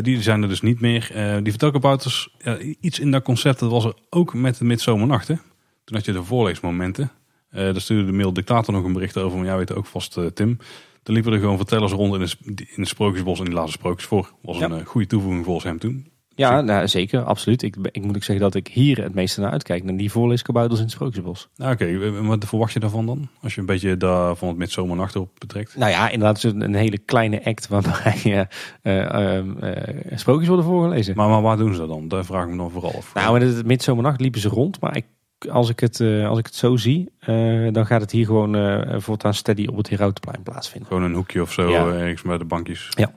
Die 0.00 0.22
zijn 0.22 0.42
er 0.42 0.48
dus 0.48 0.60
niet 0.60 0.80
meer. 0.80 1.10
Die 1.42 1.50
vertelkabouters, 1.50 2.34
ja, 2.38 2.58
iets 2.58 2.98
in 2.98 3.10
dat 3.10 3.22
concept, 3.22 3.58
dat 3.58 3.70
was 3.70 3.84
er 3.84 3.94
ook 4.10 4.34
met 4.34 4.58
de 4.58 4.64
midzomernachten. 4.64 5.40
Toen 5.84 5.96
had 5.96 6.04
je 6.04 6.12
de 6.12 6.24
voorleesmomenten. 6.24 7.10
Eh 7.54 7.62
daar 7.62 7.80
stuurde 7.80 8.04
de 8.06 8.12
mail 8.12 8.32
dictator 8.32 8.74
nog 8.74 8.84
een 8.84 8.92
bericht 8.92 9.16
over, 9.18 9.36
maar 9.38 9.46
jij 9.46 9.56
weet 9.56 9.74
ook 9.74 9.86
vast 9.86 10.16
eh, 10.16 10.26
Tim. 10.26 10.58
Toen 11.02 11.14
liepen 11.14 11.32
er 11.32 11.38
gewoon 11.38 11.56
vertellers 11.56 11.92
rond 11.92 12.14
in 12.14 12.20
het, 12.20 12.36
in 12.44 12.66
het 12.74 12.88
sprookjesbos 12.88 13.38
en 13.38 13.44
die 13.44 13.54
lazen 13.54 13.72
sprookjes 13.72 14.06
voor. 14.08 14.32
was 14.42 14.58
Ja. 14.58 14.64
een 14.64 14.78
eh, 14.80 14.86
goede 14.86 15.06
toevoeging 15.06 15.44
volgens 15.44 15.64
hem 15.64 15.78
toen. 15.78 16.12
Ja, 16.36 16.60
nou, 16.60 16.88
zeker, 16.88 17.22
absoluut. 17.22 17.62
Ik, 17.62 17.76
ik 17.90 18.04
moet 18.04 18.16
ook 18.16 18.22
zeggen 18.22 18.44
dat 18.44 18.54
ik 18.54 18.68
hier 18.68 19.02
het 19.02 19.14
meeste 19.14 19.40
naar 19.40 19.50
uitkijk. 19.50 19.84
Naar 19.84 19.96
die 19.96 20.10
voorleeskabouters 20.10 20.78
in 20.78 20.84
het 20.86 20.94
Sprookjesbos. 20.94 21.48
Nou, 21.56 21.72
Oké, 21.72 22.22
wat 22.22 22.44
verwacht 22.44 22.72
je 22.72 22.80
daarvan 22.80 23.06
dan? 23.06 23.28
Als 23.42 23.54
je 23.54 23.60
een 23.60 23.66
beetje 23.66 23.96
daar 23.96 24.36
van 24.36 24.48
het 24.48 24.56
midzomernachten 24.56 25.20
op 25.20 25.30
betrekt. 25.38 25.76
Nou 25.76 25.90
ja, 25.90 26.08
inderdaad 26.10 26.36
is 26.36 26.42
het 26.42 26.60
een 26.62 26.74
hele 26.74 26.98
kleine 26.98 27.44
act 27.44 27.68
waarbij 27.68 28.20
eh, 28.24 28.40
eh, 28.82 29.36
ehm, 29.36 29.58
eh, 29.58 30.18
sprookjes 30.18 30.48
worden 30.48 30.66
voorgelezen. 30.66 31.16
Maar, 31.16 31.28
maar 31.28 31.42
waar 31.42 31.56
doen 31.56 31.72
ze 31.72 31.78
dat 31.78 31.88
dan? 31.88 32.08
Daar 32.08 32.24
vraag 32.24 32.44
ik 32.44 32.50
me 32.50 32.56
dan 32.56 32.70
vooral 32.70 32.94
af. 32.96 33.14
nou, 33.14 33.40
in 33.40 33.46
het 33.46 33.66
midzomernacht 33.66 34.20
liepen 34.20 34.40
ze 34.40 34.48
rond, 34.48 34.80
maar 34.80 34.96
ik 34.96 35.04
als 35.50 35.68
ik 35.68 35.80
het, 35.80 36.00
eh, 36.00 36.28
als 36.28 36.38
ik 36.38 36.46
het 36.46 36.54
zo 36.54 36.76
zie, 36.76 37.10
eh, 37.18 37.68
dan 37.72 37.86
gaat 37.86 38.00
het 38.00 38.10
hier 38.10 38.26
gewoon 38.26 38.54
eh 38.56 39.00
voortaan 39.00 39.34
steady 39.34 39.66
op 39.66 39.76
het 39.76 39.88
Herautenplein 39.88 40.42
plaatsvinden. 40.42 40.88
Gewoon 40.88 41.02
een 41.02 41.14
hoekje 41.14 41.42
of 41.42 41.52
zo, 41.52 41.70
Ja. 41.70 41.86
ergens 41.86 42.22
bij 42.22 42.38
de 42.38 42.44
bankjes. 42.44 42.88
Ja. 42.90 43.14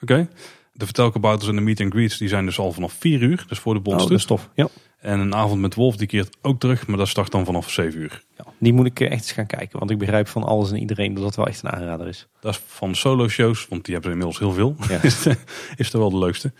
Oké. 0.00 0.28
De 0.72 0.84
vertelkabouters 0.84 1.48
en 1.50 1.56
de 1.56 1.60
meet 1.62 1.80
and 1.80 1.92
greets 1.92 2.18
die 2.18 2.28
zijn 2.28 2.44
dus 2.44 2.58
al 2.58 2.72
vanaf 2.72 2.92
4 2.92 3.22
uur. 3.22 3.44
Dus 3.48 3.58
voor 3.58 3.74
de 3.74 3.90
Oh, 3.90 3.98
dat 3.98 4.10
is 4.10 4.24
tof. 4.24 4.50
Ja. 4.54 4.68
En 4.98 5.20
een 5.20 5.34
avond 5.34 5.60
met 5.60 5.74
Wolf 5.74 5.96
die 5.96 6.06
keert 6.06 6.36
ook 6.42 6.60
terug, 6.60 6.86
maar 6.86 6.96
dat 6.98 7.08
start 7.08 7.30
dan 7.32 7.44
vanaf 7.44 7.70
7 7.70 8.00
uur. 8.00 8.22
ja. 8.38 8.44
Die 8.58 8.72
moet 8.72 8.86
ik 8.86 9.00
echt 9.00 9.12
eens 9.12 9.32
gaan 9.32 9.46
kijken. 9.46 9.78
Want 9.78 9.90
ik 9.90 9.98
begrijp 9.98 10.28
van 10.28 10.42
alles 10.42 10.70
en 10.70 10.78
iedereen 10.78 11.14
dat 11.14 11.22
dat 11.22 11.36
wel 11.36 11.46
echt 11.46 11.62
een 11.62 11.70
aanrader 11.70 12.06
is. 12.08 12.28
Dat 12.40 12.52
is 12.54 12.60
van 12.66 12.94
solo 12.94 13.28
shows, 13.28 13.68
want 13.68 13.84
die 13.84 13.94
hebben 13.94 14.12
er 14.12 14.18
inmiddels 14.18 14.38
heel 14.38 14.52
veel. 14.52 14.76
Ja. 14.88 15.02
is, 15.76 15.92
er 15.92 15.98
wel 15.98 16.10
de 16.10 16.18
leukste. 16.18 16.52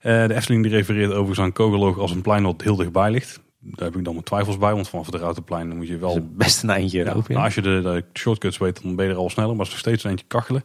De 0.00 0.34
Efteling 0.34 0.62
die 0.62 0.72
refereert 0.72 1.10
overigens 1.10 1.38
aan 1.38 1.52
Kogeloog 1.52 1.98
als 1.98 2.10
een 2.10 2.22
plein 2.22 2.42
wat 2.42 2.62
heel 2.62 2.76
dichtbij 2.76 3.10
ligt. 3.10 3.40
Daar 3.62 3.84
heb 3.88 3.96
ik 3.96 4.04
dan 4.04 4.12
mijn 4.12 4.24
twijfels 4.24 4.58
bij, 4.58 4.72
want 4.74 4.88
vanaf 4.88 5.06
het 5.06 5.14
Routenplein 5.14 5.68
dan 5.68 5.76
moet 5.76 5.88
je 5.88 5.96
wel... 5.98 6.28
Best 6.32 6.62
een 6.62 6.70
eindje 6.70 6.98
Ja, 6.98 7.04
nou, 7.28 7.34
als 7.34 7.54
je 7.54 7.60
de, 7.62 7.80
de 7.82 8.04
shortcuts 8.18 8.58
weet, 8.58 8.82
dan 8.82 8.96
ben 8.96 9.06
je 9.06 9.10
er 9.12 9.16
al 9.18 9.30
sneller, 9.30 9.50
maar 9.56 9.58
het 9.58 9.66
is 9.66 9.72
nog 9.72 9.80
steeds 9.80 10.04
een 10.04 10.10
eentje 10.10 10.26
kachelen. 10.26 10.64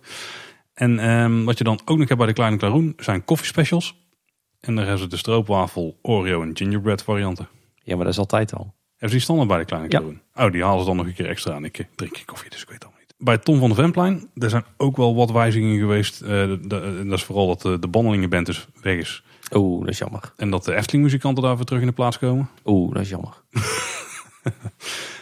En 0.73 0.99
ehm, 0.99 1.43
wat 1.43 1.57
je 1.57 1.63
dan 1.63 1.79
ook 1.85 1.97
nog 1.97 2.07
hebt 2.07 2.17
bij 2.19 2.27
de 2.27 2.33
Kleine 2.33 2.57
Klaroen 2.57 2.93
zijn 2.97 3.25
koffiespecials. 3.25 4.03
En 4.59 4.75
daar 4.75 4.83
hebben 4.85 5.03
ze 5.03 5.07
de 5.09 5.17
stroopwafel, 5.17 5.99
Oreo 6.01 6.41
en 6.41 6.57
gingerbread 6.57 7.03
varianten. 7.03 7.47
ja, 7.83 7.95
maar 7.95 8.03
dat 8.03 8.13
is 8.13 8.19
altijd 8.19 8.53
al. 8.53 8.73
Hebben 8.91 9.09
ze 9.09 9.15
die 9.15 9.19
standaard 9.19 9.47
bij 9.49 9.57
de 9.57 9.65
Kleine 9.65 9.89
Ja. 9.89 9.97
Klaroen? 9.99 10.21
Oh, 10.35 10.51
die 10.51 10.63
halen 10.63 10.79
ze 10.79 10.85
dan 10.85 10.95
nog 10.95 11.05
een 11.05 11.13
keer 11.13 11.27
extra 11.29 11.53
aan. 11.53 11.65
Ik 11.65 11.79
eh, 11.79 11.85
drink 11.95 12.15
geen 12.17 12.25
koffie, 12.25 12.49
dus 12.49 12.61
ik 12.61 12.65
weet 12.65 12.75
het 12.75 12.83
allemaal 12.83 13.01
niet. 13.01 13.13
Bij 13.17 13.37
Tom 13.37 13.59
van 13.59 13.69
de 13.69 13.75
Venplein, 13.75 14.29
er 14.35 14.49
zijn 14.49 14.65
ook 14.77 14.97
wel 14.97 15.15
wat 15.15 15.31
wijzigingen 15.31 15.79
geweest. 15.79 16.21
Eh, 16.21 16.27
de- 16.29 16.59
de- 16.67 17.03
dat 17.05 17.17
is 17.17 17.23
vooral 17.23 17.47
dat 17.47 17.61
de, 17.61 17.79
de 17.79 17.87
bandelingenband 17.87 18.45
dus 18.45 18.67
weg 18.81 18.97
is. 18.97 19.23
Oeh, 19.55 19.79
dat 19.79 19.89
is 19.89 19.97
jammer. 19.97 20.33
En 20.37 20.49
dat 20.49 20.65
de 20.65 20.75
Efteling 20.75 21.03
muzikanten 21.03 21.43
daar 21.43 21.55
weer 21.55 21.65
terug 21.65 21.81
in 21.81 21.87
de 21.87 21.93
plaats 21.93 22.17
komen. 22.19 22.49
Oeh, 22.65 22.93
dat 22.93 23.01
is 23.01 23.09
jammer. 23.09 23.33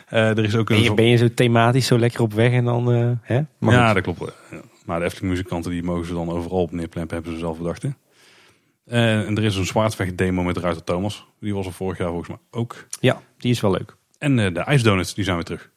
Eh, 0.08 0.30
er 0.38 0.44
is 0.44 0.56
ook 0.56 0.70
een... 0.70 0.76
Ben 0.76 0.84
je, 0.84 0.94
ben 0.94 1.06
je 1.06 1.18
zo 1.18 1.34
thematisch 1.34 1.86
zo 1.88 1.98
lekker 2.00 2.22
op 2.22 2.34
weg 2.34 2.52
en 2.52 2.66
dan... 2.66 2.92
eh, 2.92 3.12
hè? 3.22 3.42
Maar 3.58 3.74
ja, 3.74 3.86
goed. 3.86 4.04
dat 4.06 4.16
klopt. 4.16 4.34
Ja. 4.52 4.62
Maar 4.86 5.00
de 5.00 5.06
Efteling 5.06 5.32
muzikanten 5.32 5.72
die 5.72 5.84
mogen 5.84 6.06
ze 6.06 6.14
dan 6.14 6.30
overal 6.30 6.62
op 6.62 6.72
neerplempen, 6.72 7.16
hebben 7.16 7.34
ze 7.34 7.40
zelf 7.40 7.58
bedacht. 7.58 7.82
hè. 7.82 7.90
Eh, 8.86 9.28
en 9.28 9.38
er 9.38 9.44
is 9.44 9.56
een 9.56 9.66
zwaardvecht 9.66 10.18
demo 10.18 10.44
met 10.44 10.58
Ruiter 10.58 10.84
Thomas. 10.84 11.26
Die 11.40 11.54
was 11.54 11.66
er 11.66 11.74
vorig 11.74 11.98
jaar 11.98 12.08
volgens 12.08 12.30
mij 12.30 12.38
ook. 12.52 12.86
ja, 13.00 13.22
die 13.38 13.52
is 13.52 13.62
wel 13.62 13.72
leuk. 13.72 13.96
En 14.18 14.40
eh, 14.40 14.54
de 14.54 14.60
ijsdonuts, 14.60 15.14
die 15.14 15.24
zijn 15.24 15.36
weer 15.36 15.46
terug. 15.46 15.70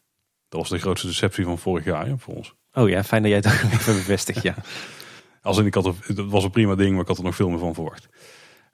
Dat 0.49 0.61
was 0.61 0.69
de 0.71 0.79
grootste 0.79 1.07
deceptie 1.07 1.45
van 1.45 1.59
vorig 1.59 1.85
jaar 1.85 2.09
ja, 2.09 2.17
voor 2.17 2.35
ons. 2.35 2.55
Oh 2.73 2.89
ja, 2.89 3.05
fijn 3.05 3.23
dat 3.23 3.31
jij 3.31 3.41
het 3.45 3.65
ook 3.65 3.73
even 3.81 3.95
bevestigt. 3.95 4.43
Ja. 4.43 4.55
Als 5.43 5.59
in, 5.59 5.67
ik 5.67 5.75
had 5.75 5.87
er, 5.87 5.95
het 6.07 6.21
was 6.27 6.45
een 6.45 6.51
prima 6.51 6.75
ding, 6.75 6.93
maar 6.93 7.01
ik 7.03 7.09
had 7.09 7.19
er 7.19 7.25
nog 7.25 7.35
veel 7.35 7.49
meer 7.49 7.59
van 7.59 7.75
verwacht. 7.75 8.09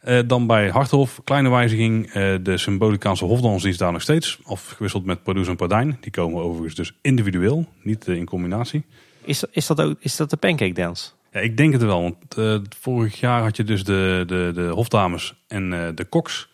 Eh, 0.03 0.21
dan 0.27 0.47
bij 0.47 0.69
Harthof, 0.69 1.21
kleine 1.25 1.49
wijziging. 1.51 2.07
eh, 2.07 2.35
de 2.43 2.59
symbolicaanse 2.59 3.25
hofdans 3.25 3.63
die 3.63 3.71
is 3.71 3.79
daar 3.79 3.93
nog 3.93 4.03
steeds. 4.03 4.39
Afgewisseld 4.45 5.05
met 5.05 5.23
Pardoes 5.23 5.49
en 5.49 5.57
Pardijn. 5.57 5.97
Die 6.01 6.11
komen 6.11 6.43
overigens 6.43 6.75
dus 6.75 6.93
individueel, 7.01 7.67
niet 7.83 8.09
eh, 8.09 8.17
in 8.17 8.25
combinatie. 8.27 8.85
Is, 9.25 9.41
dat- 9.41 9.51
is, 9.53 9.67
dat 9.67 9.81
ook, 9.81 9.97
is 10.01 10.17
dat 10.17 10.31
de 10.31 10.37
pancake 10.37 10.73
dance? 10.73 11.11
Ja, 11.33 11.41
ik 11.41 11.57
denk 11.57 11.73
het 11.73 11.83
wel. 11.83 12.03
Want 12.03 12.67
vorig 12.81 13.21
jaar 13.21 13.43
had 13.43 13.57
je 13.57 13.65
dus 13.65 13.85
de, 13.85 14.25
de, 14.27 14.51
de 14.55 14.69
hofdames 14.69 15.35
en 15.49 15.71
de 15.95 16.05
koks. 16.09 16.49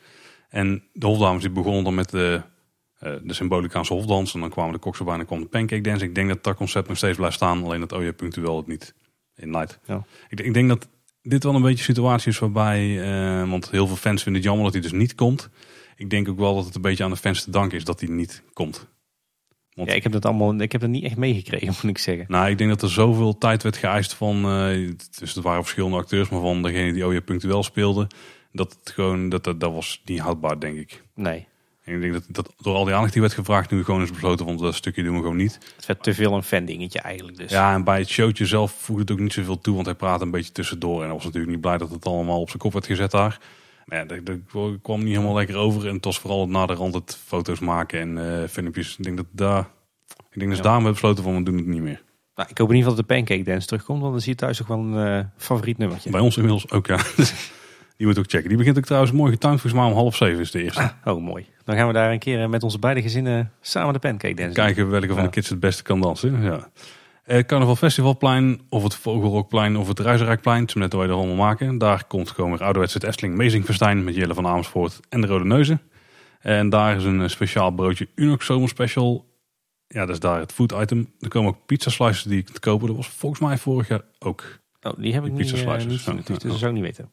En 0.49 0.82
de 0.92 1.07
hofdames 1.07 1.42
die 1.42 1.51
begonnen 1.51 1.84
dan 1.84 1.94
met 1.94 2.11
de, 2.11 2.40
de 3.22 3.32
symbolicaanse 3.32 3.92
hofdans. 3.92 4.34
En 4.34 4.40
dan 4.40 4.51
kwamen 4.51 4.72
de 4.72 4.78
koks 4.78 4.99
erbij 4.99 5.12
en 5.12 5.18
dan 5.18 5.28
kwam 5.28 5.40
de 5.40 5.46
pancake 5.46 5.80
dance. 5.82 6.05
Ik 6.05 6.14
denk 6.14 6.28
dat 6.28 6.44
dat 6.44 6.57
concept 6.57 6.88
nog 6.88 6.96
steeds 6.96 7.16
blijft 7.16 7.34
staan. 7.36 7.64
Alleen 7.64 7.80
dat 7.80 7.92
OJ 7.92 8.12
punctueel 8.12 8.57
het 8.57 8.66
niet 8.66 8.94
in 9.36 9.51
light. 9.51 9.78
Ja. 9.86 10.05
Ik, 10.28 10.40
ik 10.40 10.55
denk 10.55 10.68
dat 10.68 10.88
dit 11.29 11.43
wel 11.45 11.55
een 11.55 11.62
beetje 11.62 11.79
een 11.79 11.85
situatie 11.95 12.31
is 12.31 12.39
waarbij... 12.39 13.03
eh, 13.03 13.51
want 13.51 13.70
heel 13.70 13.87
veel 13.87 13.97
fans 13.97 14.22
vinden 14.22 14.41
het 14.43 14.51
jammer 14.51 14.64
dat 14.72 14.72
hij 14.83 14.83
dus 14.91 14.93
niet 15.01 15.14
komt. 15.14 15.49
Ik 15.97 16.11
denk 16.11 16.29
ook 16.29 16.39
wel 16.39 16.55
dat 16.55 16.64
het 16.64 16.74
een 16.74 16.83
beetje 16.83 17.05
aan 17.05 17.11
de 17.11 17.16
fans 17.16 17.45
te 17.45 17.51
danken 17.51 17.76
is 17.79 17.85
dat 17.85 18.01
hij 18.01 18.09
niet 18.09 18.43
komt. 18.53 18.87
Want- 19.72 19.89
Ja, 19.91 19.95
ik 19.97 20.03
heb 20.03 20.12
dat 20.12 20.24
allemaal, 20.24 20.55
ik 20.61 20.72
heb 20.72 20.81
dat 20.81 20.91
niet 20.91 21.05
echt 21.05 21.16
meegekregen, 21.16 21.66
moet 21.83 21.91
ik 21.91 21.99
zeggen. 21.99 22.24
Nou, 22.29 22.51
ik 22.51 22.59
denk 22.59 22.70
dat 22.70 22.83
er 22.83 22.91
zoveel 22.91 23.39
tijd 23.39 23.62
werd 23.62 23.76
geëist 23.76 24.14
van, 24.14 24.37
eh 24.45 24.91
dus 25.18 25.35
het 25.35 25.45
waren 25.45 25.62
verschillende 25.62 25.97
acteurs, 25.97 26.29
maar 26.29 26.41
van 26.41 26.62
degene 26.62 26.93
die 26.93 27.07
OJ 27.07 27.20
punctueel 27.20 27.62
speelde, 27.62 28.07
dat 28.53 28.76
het 28.81 28.91
gewoon, 28.95 29.29
dat, 29.29 29.45
dat, 29.45 29.61
dat 29.61 29.72
was 29.72 30.03
niet 30.05 30.18
houdbaar, 30.20 30.61
denk 30.61 30.76
ik. 30.79 31.03
Nee, 31.14 31.47
En 31.89 31.95
ik 31.95 32.01
denk 32.01 32.12
dat, 32.12 32.24
dat 32.28 32.53
door 32.61 32.74
al 32.74 32.84
die 32.84 32.95
aandacht 32.95 33.12
die 33.12 33.22
werd 33.22 33.34
gevraagd, 33.34 33.70
nu 33.70 33.84
gewoon 33.84 34.03
is 34.03 34.11
besloten, 34.11 34.47
want 34.47 34.59
dat 34.59 34.74
stukje 34.74 35.03
doen 35.03 35.14
we 35.14 35.20
gewoon 35.20 35.36
niet. 35.36 35.59
het 35.76 35.86
werd 35.86 36.03
te 36.03 36.14
veel 36.14 36.34
een 36.34 36.43
fan 36.43 36.64
dingetje 36.64 37.01
eigenlijk. 37.01 37.36
Dus. 37.36 37.51
Ja, 37.51 37.74
en 37.74 37.84
bij 37.84 37.99
het 37.99 38.09
showtje 38.09 38.47
zelf 38.47 38.72
voegde 38.72 39.03
het 39.03 39.11
ook 39.11 39.18
niet 39.18 39.32
zoveel 39.32 39.61
toe, 39.61 39.74
want 39.74 39.86
hij 39.86 39.95
praatte 39.95 40.24
een 40.24 40.30
beetje 40.30 40.53
tussendoor. 40.53 40.97
En 40.99 41.05
hij 41.05 41.14
was 41.14 41.24
natuurlijk 41.24 41.53
niet 41.53 41.61
blij 41.61 41.78
dat 41.78 41.91
het 41.91 42.07
allemaal 42.07 42.41
op 42.41 42.49
zijn 42.49 42.59
kop 42.59 42.72
werd 42.72 42.86
gezet 42.86 43.11
daar. 43.11 43.41
Maar 43.84 43.99
ja, 43.99 44.05
dat, 44.05 44.26
dat 44.26 44.36
kwam 44.82 44.99
niet 45.05 45.14
helemaal 45.14 45.34
lekker 45.34 45.57
over. 45.57 45.89
En 45.89 45.95
het 45.95 46.05
was 46.05 46.18
vooral 46.18 46.41
het 46.41 46.51
naderhand 46.51 46.95
het 46.95 47.18
foto's 47.26 47.59
maken 47.59 48.01
en 48.01 48.43
eh 48.43 48.49
filmpjes. 48.49 48.97
Ik 48.99 49.05
denk 49.05 49.16
dat 49.16 49.26
daar, 49.30 49.61
ik 50.30 50.39
denk 50.39 50.49
dat 50.49 50.51
ze 50.51 50.57
Ja. 50.57 50.62
daarom 50.62 50.84
hebben 50.84 50.93
besloten 50.93 51.24
van, 51.24 51.36
we 51.36 51.43
doen 51.43 51.57
het 51.57 51.66
niet 51.66 51.82
meer. 51.82 52.03
Nou, 52.34 52.49
ik 52.51 52.59
hoop 52.59 52.68
in 52.70 52.74
ieder 52.76 52.91
geval 52.91 53.07
dat 53.07 53.09
de 53.09 53.14
pancake 53.14 53.51
dance 53.51 53.66
terugkomt, 53.66 54.01
want 54.01 54.12
dan 54.12 54.20
zie 54.22 54.30
je 54.32 54.39
thuis 54.39 54.57
toch 54.57 54.66
wel 54.66 54.78
een 54.78 55.18
eh, 55.18 55.24
favoriet 55.36 55.78
nummertje. 55.78 56.11
Bij 56.11 56.20
ons 56.20 56.36
inmiddels 56.36 56.70
ook, 56.70 56.86
ja. 56.86 56.99
Die 57.99 58.07
moet 58.07 58.18
ook 58.18 58.24
checken. 58.28 58.49
Die 58.49 58.59
begint 58.59 58.78
ook 58.78 58.84
trouwens 58.84 59.12
mooi 59.12 59.32
getimed. 59.32 59.61
Volgens 59.61 59.82
mij 59.82 59.90
om 59.90 59.96
half 59.96 60.16
zeven 60.16 60.40
is 60.40 60.51
de 60.51 60.62
eerste. 60.62 60.92
Oh, 61.05 61.22
mooi. 61.22 61.46
Dan 61.64 61.76
gaan 61.76 61.86
we 61.86 61.92
daar 61.92 62.12
een 62.12 62.18
keer 62.18 62.42
eh, 62.42 62.49
met 62.49 62.62
onze 62.62 62.78
beide 62.78 63.03
gezinnen 63.03 63.53
samen 63.61 63.92
de 63.92 63.99
pancake 63.99 64.34
dance 64.34 64.55
doen. 64.55 64.64
Kijken 64.64 64.90
welke 64.90 65.14
van 65.14 65.22
de 65.22 65.30
kids 65.30 65.49
het 65.49 65.61
beste 65.61 65.82
kan 65.82 66.01
dansen. 66.01 66.42
Ja. 66.42 66.68
Eh, 67.24 67.44
Carnaval 67.44 67.76
Festivalplein, 67.76 68.61
of 68.68 68.82
het 68.82 68.94
Vogelrokplein, 68.94 69.76
of 69.76 69.88
het 69.88 69.99
Ruizerijkplein. 69.99 70.61
Het 70.61 70.68
is 70.68 70.74
net 70.74 70.92
hoe 70.92 71.07
je 71.07 71.12
allemaal 71.12 71.34
maken. 71.34 71.78
Daar 71.78 72.05
komt 72.05 72.30
gewoon 72.30 72.51
weer 72.51 72.62
ouderwets 72.62 72.94
het 72.94 73.03
Efteling 73.03 73.34
Mezingfestijn 73.36 74.05
met 74.05 74.14
Jelle 74.14 74.34
van 74.34 74.46
Amersfoort 74.46 75.01
en 75.09 75.20
de 75.20 75.26
Rode 75.26 75.44
Neuzen. 75.44 75.80
En 76.40 76.68
daar 76.68 76.96
is 76.96 77.05
een 77.05 77.22
eh, 77.22 77.28
speciaal 77.28 77.70
broodje 77.70 78.09
Unox 78.14 78.46
Zomerspecial. 78.46 79.26
Ja, 79.86 80.01
dat 80.01 80.14
is 80.14 80.20
daar 80.20 80.40
het 80.40 80.53
food 80.53 80.72
item. 80.72 81.12
Er 81.20 81.28
komen 81.28 81.51
ook 81.51 81.66
pizza 81.66 81.90
slices 81.90 82.22
die 82.22 82.38
ik 82.38 82.49
te 82.49 82.61
kopen. 82.61 82.86
Dat 82.86 82.96
was 82.96 83.09
volgens 83.09 83.40
mij 83.40 83.59
vorig 83.59 83.88
jaar 83.88 84.03
ook. 84.18 84.59
Oh, 84.82 84.92
die 84.99 85.12
heb 85.14 85.24
ik 85.24 85.30
Die 85.30 85.38
niet, 85.42 85.53
pizza 85.53 85.66
eh, 85.66 85.80
slices, 85.80 86.07
niet 86.07 86.26
dus 86.26 86.38
dat 86.38 86.59
zou 86.59 86.66
ik 86.66 86.76
niet 86.76 86.84
weten. 86.84 87.11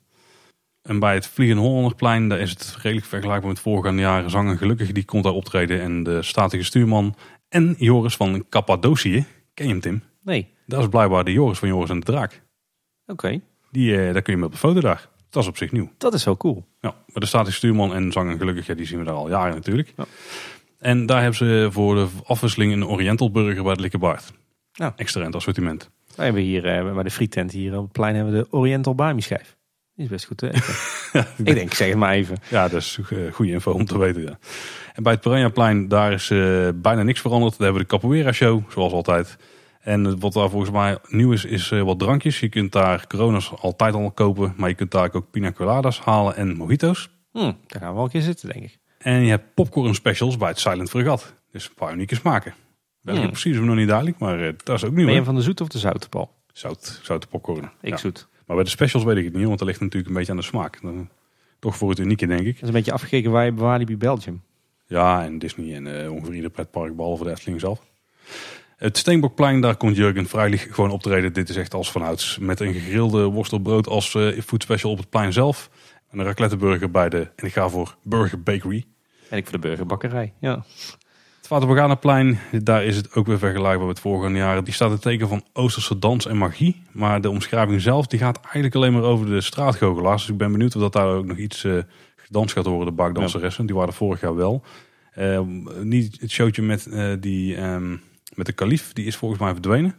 En 0.86 1.00
bij 1.00 1.14
het 1.14 1.28
Vliegen 1.28 1.58
Hollanderplein, 1.58 2.30
daar 2.30 2.40
is 2.40 2.50
het 2.50 2.76
redelijk 2.82 3.08
vergelijkbaar 3.08 3.50
met 3.50 3.60
voorgaande 3.60 4.02
jaren. 4.02 4.30
Zanger 4.30 4.58
Gelukkig, 4.58 4.92
die 4.92 5.06
komt 5.06 5.24
daar 5.24 5.34
optreden. 5.34 5.82
En 5.82 6.04
de 6.04 6.22
statige 6.24 6.64
stuurman 6.64 7.16
en 7.50 7.76
Joris 7.78 8.16
van 8.16 8.46
Cappadocië. 8.50 9.26
Ken 9.54 9.66
je 9.66 9.72
hem, 9.72 9.82
Tim? 9.82 10.04
Nee, 10.24 10.48
Dat 10.66 10.82
is 10.82 10.88
blijkbaar 10.88 11.24
de 11.24 11.32
Joris 11.32 11.60
van 11.60 11.68
Joris 11.68 11.90
en 11.90 12.00
de 12.00 12.06
Draak. 12.06 12.42
oké. 13.06 13.42
Die, 13.72 13.98
eh, 13.98 14.14
daar 14.14 14.22
kun 14.22 14.34
je 14.34 14.40
mee 14.40 14.48
op 14.48 14.54
de 14.54 14.58
foto 14.58 14.80
daar. 14.80 15.10
Dat 15.30 15.44
is 15.44 15.50
op 15.50 15.58
zich 15.58 15.72
nieuw. 15.72 15.92
Dat 15.98 16.14
is 16.14 16.24
wel 16.24 16.38
cool. 16.38 16.66
Ja, 16.80 16.90
maar 16.90 17.22
de 17.22 17.26
statige 17.26 17.56
stuurman 17.56 17.94
en 17.94 18.12
zanger 18.12 18.38
Gelukkig, 18.38 18.66
ja, 18.66 18.74
die 18.74 18.86
zien 18.86 19.00
we 19.00 19.06
daar 19.06 19.14
al 19.14 19.30
jaren 19.30 19.56
natuurlijk. 19.56 19.94
Ja. 19.98 20.06
En 20.80 21.06
daar 21.06 21.20
hebben 21.22 21.38
ze 21.38 21.68
voor 21.72 21.96
de 21.96 22.08
afwisseling 22.24 22.74
een 22.74 22.88
Oriental 22.88 23.32
burger 23.32 23.64
bij 23.64 23.74
de 23.74 23.82
Likkebaard. 23.82 24.32
Ja. 24.72 24.94
Extra 24.96 25.28
assortiment. 25.30 25.90
Wij 26.16 26.26
hebben 26.26 26.44
hier 26.44 26.66
eh, 26.66 26.94
bij 26.94 27.04
de 27.04 27.12
frietent 27.12 27.52
hier 27.52 27.78
op 27.78 27.84
het 27.84 27.92
plein 27.92 28.16
hebben 28.16 28.34
we 28.34 28.40
de 28.40 28.48
Oriental 28.52 28.96
Bami 28.96 29.22
schijf. 29.22 29.58
Die 29.96 30.04
is 30.06 30.10
best 30.12 30.26
goed 30.26 30.38
te 30.38 30.48
eten. 30.54 30.74
ik 31.46 31.56
denk, 31.56 31.74
zeg 31.74 31.88
het 31.88 31.98
maar 31.98 32.14
even. 32.14 32.38
Ja, 32.50 32.68
dat 32.68 32.82
is 32.82 33.00
goede 33.32 33.52
info 33.52 33.72
om 33.72 33.86
te 33.86 33.98
weten. 33.98 34.22
Ja. 34.22 34.38
En 34.94 35.04
bij 35.04 35.12
het 35.12 35.22
Piranhaplein, 35.22 35.88
daar 35.88 36.12
is 36.14 36.30
eh, 36.30 36.70
bijna 36.76 37.04
niks 37.04 37.22
veranderd. 37.22 37.52
Daar 37.58 37.62
hebben 37.64 37.82
we 37.82 37.88
de 37.88 37.96
Capoeira 37.96 38.32
show, 38.32 38.72
zoals 38.72 38.94
altijd. 38.94 39.38
En 39.80 40.20
wat 40.20 40.34
daar 40.34 40.50
volgens 40.50 40.72
mij 40.72 40.98
nieuw 41.08 41.32
is, 41.32 41.46
is 41.46 41.72
eh, 41.72 41.82
wat 41.82 42.00
drankjes. 42.00 42.40
Je 42.40 42.50
kunt 42.50 42.72
daar 42.72 43.08
coronas 43.08 43.52
altijd 43.62 43.94
al 43.94 44.12
kopen. 44.12 44.54
Maar 44.58 44.70
je 44.70 44.76
kunt 44.76 44.92
daar 44.92 45.14
ook 45.14 45.32
pina 45.32 45.52
coladas 45.52 46.00
halen 46.00 46.36
en 46.36 46.56
mojito's. 46.56 47.10
Hm, 47.32 47.40
daar 47.40 47.82
gaan 47.82 47.90
we 47.90 47.96
wel 47.96 48.04
een 48.04 48.10
keer 48.10 48.22
zitten, 48.22 48.50
denk 48.50 48.64
ik. 48.64 48.78
En 48.98 49.22
je 49.22 49.30
hebt 49.30 49.54
popcorn 49.54 49.96
specials 49.96 50.38
bij 50.38 50.48
het 50.50 50.60
Silent 50.60 50.90
Fregat. 50.90 51.34
Dus 51.52 51.66
een 51.68 51.74
paar 51.76 51.94
unieke 51.94 52.16
smaken. 52.16 52.54
Welke 53.02 53.22
Hmm. 53.22 53.30
precies 53.30 53.58
nog 53.58 53.76
niet 53.76 53.88
duidelijk, 53.88 54.18
maar 54.20 54.40
eh, 54.48 54.54
dat 54.64 54.76
is 54.76 54.84
ook 54.86 54.94
nieuw. 54.94 55.06
Ben 55.06 55.16
je 55.16 55.24
van 55.24 55.36
de 55.36 55.42
zoete 55.42 55.64
of 55.64 55.70
de 55.70 55.78
zoute, 55.80 56.10
Paul? 56.10 56.32
Zout, 56.54 57.00
zoute 57.04 57.28
popcorn. 57.28 57.72
Ik 57.82 57.90
Ja. 57.90 57.98
zoet. 57.98 58.28
Maar 58.46 58.56
bij 58.56 58.66
de 58.66 58.72
specials 58.72 59.06
weet 59.06 59.18
ik 59.18 59.24
het 59.24 59.34
niet, 59.34 59.46
want 59.46 59.60
dat 59.60 59.68
ligt 59.68 59.80
natuurlijk 59.80 60.08
een 60.08 60.16
beetje 60.18 60.32
aan 60.32 60.38
de 60.38 60.44
smaak. 60.44 60.82
Dan, 60.82 61.10
toch 61.60 61.78
voor 61.78 61.90
het 61.90 62.00
unieke, 62.00 62.28
denk 62.28 62.46
ik. 62.46 62.54
Dat 62.54 62.62
is 62.62 62.68
een 62.68 62.74
beetje 62.74 62.92
afgekeken 62.92 63.32
waar 63.32 63.46
je 63.46 63.52
bij 63.52 63.64
Walibi 63.64 63.98
Belgium. 63.98 64.44
Ja, 64.88 65.24
en 65.24 65.40
Disney 65.40 65.76
en 65.76 66.04
eh, 66.04 66.12
ongeveer 66.12 66.34
ieder 66.34 66.50
pretpark, 66.50 66.96
behalve 66.96 67.24
de 67.24 67.30
Efteling 67.30 67.60
zelf. 67.60 67.82
Het 68.78 68.98
Steenbokplein, 68.98 69.62
daar 69.62 69.76
komt 69.76 69.96
Jurgen 69.96 70.26
Freilich 70.26 70.68
gewoon 70.76 70.92
optreden. 70.92 71.34
Dit 71.34 71.50
is 71.50 71.56
echt 71.56 71.74
als 71.74 71.92
vanouds. 71.92 72.38
Met 72.38 72.60
een 72.60 72.74
gegrilde 72.74 73.24
worstelbrood 73.24 73.88
als 73.88 74.16
eh 74.16 74.42
food 74.42 74.64
special 74.64 74.92
op 74.92 74.98
het 74.98 75.10
plein 75.10 75.34
zelf. 75.34 75.70
En 76.10 76.20
een 76.20 76.26
racletteburger 76.26 76.92
bij 76.92 77.10
de, 77.10 77.28
en 77.36 77.46
ik 77.46 77.54
ga 77.54 77.70
voor 77.70 77.96
Burger 78.04 78.44
Bakery. 78.44 78.86
En 79.30 79.38
ik 79.38 79.44
voor 79.44 79.54
de 79.54 79.68
burgerbakkerij. 79.68 80.34
Ja. 80.40 80.66
Het 81.46 81.54
Waterborganaplein, 81.54 82.40
daar 82.64 82.84
is 82.84 82.96
het 82.96 83.16
ook 83.16 83.26
weer 83.28 83.38
vergelijkbaar 83.38 83.88
met 83.88 84.00
vorige 84.00 84.36
jaren. 84.36 84.64
Die 84.64 84.74
staat 84.74 84.92
het 84.92 85.02
teken 85.02 85.28
van 85.28 85.44
Oosterse 85.54 86.00
dans 86.00 86.28
en 86.28 86.38
magie. 86.38 86.82
Maar 86.92 87.22
de 87.22 87.30
omschrijving 87.30 87.82
zelf, 87.82 88.08
die 88.08 88.20
gaat 88.20 88.40
eigenlijk 88.42 88.76
alleen 88.76 88.94
maar 88.94 89.04
over 89.04 89.26
de 89.26 89.42
straatgoochelaars. 89.42 90.22
Dus 90.22 90.32
ik 90.32 90.38
ben 90.38 90.52
benieuwd 90.52 90.76
of 90.76 90.82
dat 90.82 90.94
daar 90.94 91.08
ook 91.08 91.26
nog 91.26 91.38
iets 91.38 91.68
gedanst 92.16 92.54
gaat 92.54 92.66
horen, 92.66 92.86
de 92.86 92.92
bakdanseressen. 92.92 93.66
Die 93.66 93.76
waren 93.76 93.94
vorig 93.94 94.22
jaar 94.22 94.36
wel. 94.36 94.64
Eh, 95.12 95.42
niet 95.82 96.22
het 96.22 96.32
showtje 96.32 96.62
met, 96.62 96.86
eh, 96.86 97.14
die, 97.20 97.56
ehm, 97.56 97.98
met 98.34 98.46
de 98.46 98.54
kalif, 98.54 98.94
die 98.94 99.06
is 99.06 99.16
volgens 99.16 99.42
mij 99.42 99.52
verdwenen. 99.52 99.96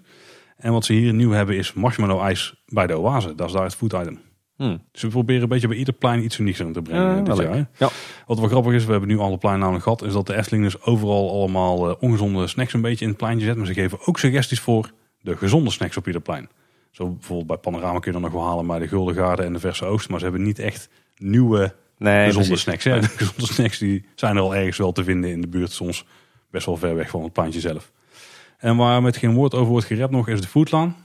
En 0.57 0.72
wat 0.72 0.84
ze 0.84 0.92
hier 0.92 1.14
nieuw 1.14 1.30
hebben 1.30 1.57
is 1.57 1.72
marshmallow 1.72 2.20
ijs 2.20 2.55
bij 2.66 2.86
de 2.86 2.99
oase. 2.99 3.34
Dat 3.34 3.47
is 3.47 3.53
daar 3.53 3.62
het 3.62 3.74
food 3.74 3.92
item. 3.92 4.20
Hm. 4.57 4.77
Dus 4.93 5.03
we 5.03 5.09
proberen 5.09 5.43
een 5.43 5.49
beetje 5.49 5.69
bij 5.69 5.77
ieder 5.77 5.95
plein 5.95 6.25
iets 6.25 6.39
unieks 6.39 6.61
aan 6.63 6.73
te 6.73 6.83
brengen 6.83 7.03
Ja, 7.05 7.19
eh, 7.19 7.25
dit 7.25 7.37
jaar. 7.37 7.53
hè. 7.55 7.63
Ja. 7.77 7.91
Wat 8.27 8.39
wel 8.39 8.49
grappig 8.49 8.73
is, 8.73 8.85
we 8.85 8.91
hebben 8.91 9.09
nu 9.09 9.19
alle 9.19 9.39
pleinen 9.39 9.61
namelijk 9.61 9.85
gehad, 9.85 10.03
is 10.03 10.13
dat 10.13 10.27
de 10.27 10.37
Efteling 10.37 10.65
dus 10.65 10.83
overal 10.83 11.31
allemaal 11.31 11.89
eh, 11.91 11.95
ongezonde 12.01 12.47
snacks 12.47 12.73
een 12.73 12.81
beetje 12.81 13.05
in 13.05 13.11
het 13.11 13.19
pleintje 13.19 13.47
zet. 13.47 13.57
Maar 13.57 13.67
ze 13.67 13.73
geven 13.75 13.99
ook 14.07 14.19
suggesties 14.19 14.61
voor 14.61 14.93
de 15.21 15.37
gezonde 15.37 15.71
snacks 15.71 15.97
op 15.97 16.07
ieder 16.07 16.23
plein. 16.23 16.49
Zo 16.91 17.11
bijvoorbeeld 17.11 17.47
bij 17.47 17.57
Panorama 17.57 17.99
kun 17.99 18.13
je 18.13 18.21
dan 18.21 18.31
nog 18.31 18.41
wel 18.41 18.49
halen 18.49 18.67
bij 18.67 18.79
de 18.79 18.89
Gulden 18.89 19.15
Garde 19.15 19.43
en 19.43 19.53
de 19.53 19.59
Verse 19.59 19.85
Oost. 19.85 20.09
Maar 20.09 20.19
ze 20.19 20.25
hebben 20.25 20.43
niet 20.43 20.59
echt 20.59 20.89
nieuwe 21.17 21.75
Nee, 21.99 22.25
gezonde 22.27 22.47
precies. 22.49 22.63
snacks. 22.65 22.85
Hè? 22.85 23.01
De 23.01 23.09
gezonde 23.25 23.53
snacks 23.53 23.79
die 23.79 24.05
zijn 24.15 24.37
er 24.37 24.43
al 24.43 24.55
ergens 24.55 24.77
wel 24.79 24.93
te 24.93 25.05
vinden 25.05 25.31
in 25.31 25.41
de 25.41 25.49
buurt, 25.49 25.73
soms 25.73 26.05
best 26.51 26.67
wel 26.67 26.77
ver 26.77 26.95
weg 26.95 27.11
van 27.11 27.23
het 27.23 27.33
pleintje 27.33 27.61
zelf. 27.61 27.93
En 28.59 28.77
waar 28.77 29.03
met 29.03 29.17
geen 29.17 29.35
woord 29.35 29.55
over 29.55 29.71
wordt 29.71 29.87
gerept 29.87 30.11
nog 30.11 30.29
is 30.29 30.41
de 30.41 30.49
Foodlaan. 30.49 30.97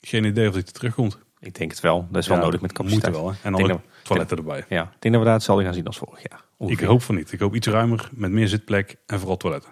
Geen 0.00 0.24
idee 0.24 0.48
of 0.48 0.54
dit 0.54 0.74
terugkomt. 0.74 1.18
Ik 1.44 1.54
denk 1.58 1.70
het 1.70 1.80
wel. 1.80 2.06
Dat 2.10 2.22
is 2.22 2.28
wel 2.28 2.36
Ja, 2.36 2.42
nodig 2.42 2.60
met 2.60 2.72
capaciteit. 2.72 3.14
wel, 3.14 3.30
hè? 3.30 3.34
En 3.42 3.52
dan 3.52 3.80
toiletten 4.02 4.36
erbij. 4.36 4.64
Ja, 4.68 4.82
ik 4.82 4.88
denk 4.98 5.14
dat 5.14 5.18
we 5.18 5.24
daar 5.24 5.34
hetzelfde 5.34 5.64
gaan 5.64 5.74
zien 5.74 5.86
als 5.86 5.98
vorig 5.98 6.22
jaar. 6.28 6.44
Ik 6.70 6.80
hoop 6.80 7.02
van 7.02 7.14
niet. 7.14 7.32
Ik 7.32 7.40
hoop 7.40 7.54
iets 7.54 7.66
ruimer, 7.66 8.08
met 8.12 8.30
meer 8.30 8.48
zitplek 8.48 8.96
en 9.06 9.18
vooral 9.18 9.36
toiletten. 9.36 9.70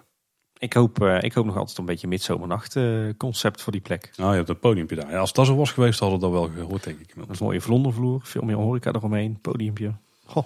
Ik 0.57 0.73
hoop, 0.73 1.01
eh, 1.03 1.21
ik 1.21 1.33
hoop 1.33 1.45
nog 1.45 1.57
altijd 1.57 1.77
een 1.77 1.85
beetje 1.85 2.07
midzomernacht 2.07 2.75
eh, 2.75 2.83
concept 3.17 3.61
voor 3.61 3.71
die 3.71 3.81
plek. 3.81 4.11
Nou, 4.15 4.29
je 4.31 4.35
hebt 4.37 4.49
een 4.49 4.59
podiumpje 4.59 4.95
daar. 4.95 5.11
Ja, 5.11 5.17
als 5.19 5.33
dat 5.33 5.45
zo 5.45 5.55
was 5.55 5.71
geweest, 5.71 5.99
hadden 5.99 6.19
we 6.19 6.25
dat 6.25 6.33
wel 6.33 6.49
gehoord, 6.63 6.83
denk 6.83 6.99
ik. 6.99 7.13
Een 7.15 7.35
mooie 7.39 7.61
vlondervloer, 7.61 8.19
veel 8.23 8.41
meer 8.41 8.55
horeca 8.55 8.91
eromheen, 8.93 9.39
podiumpje. 9.41 9.91
Goh. 10.25 10.43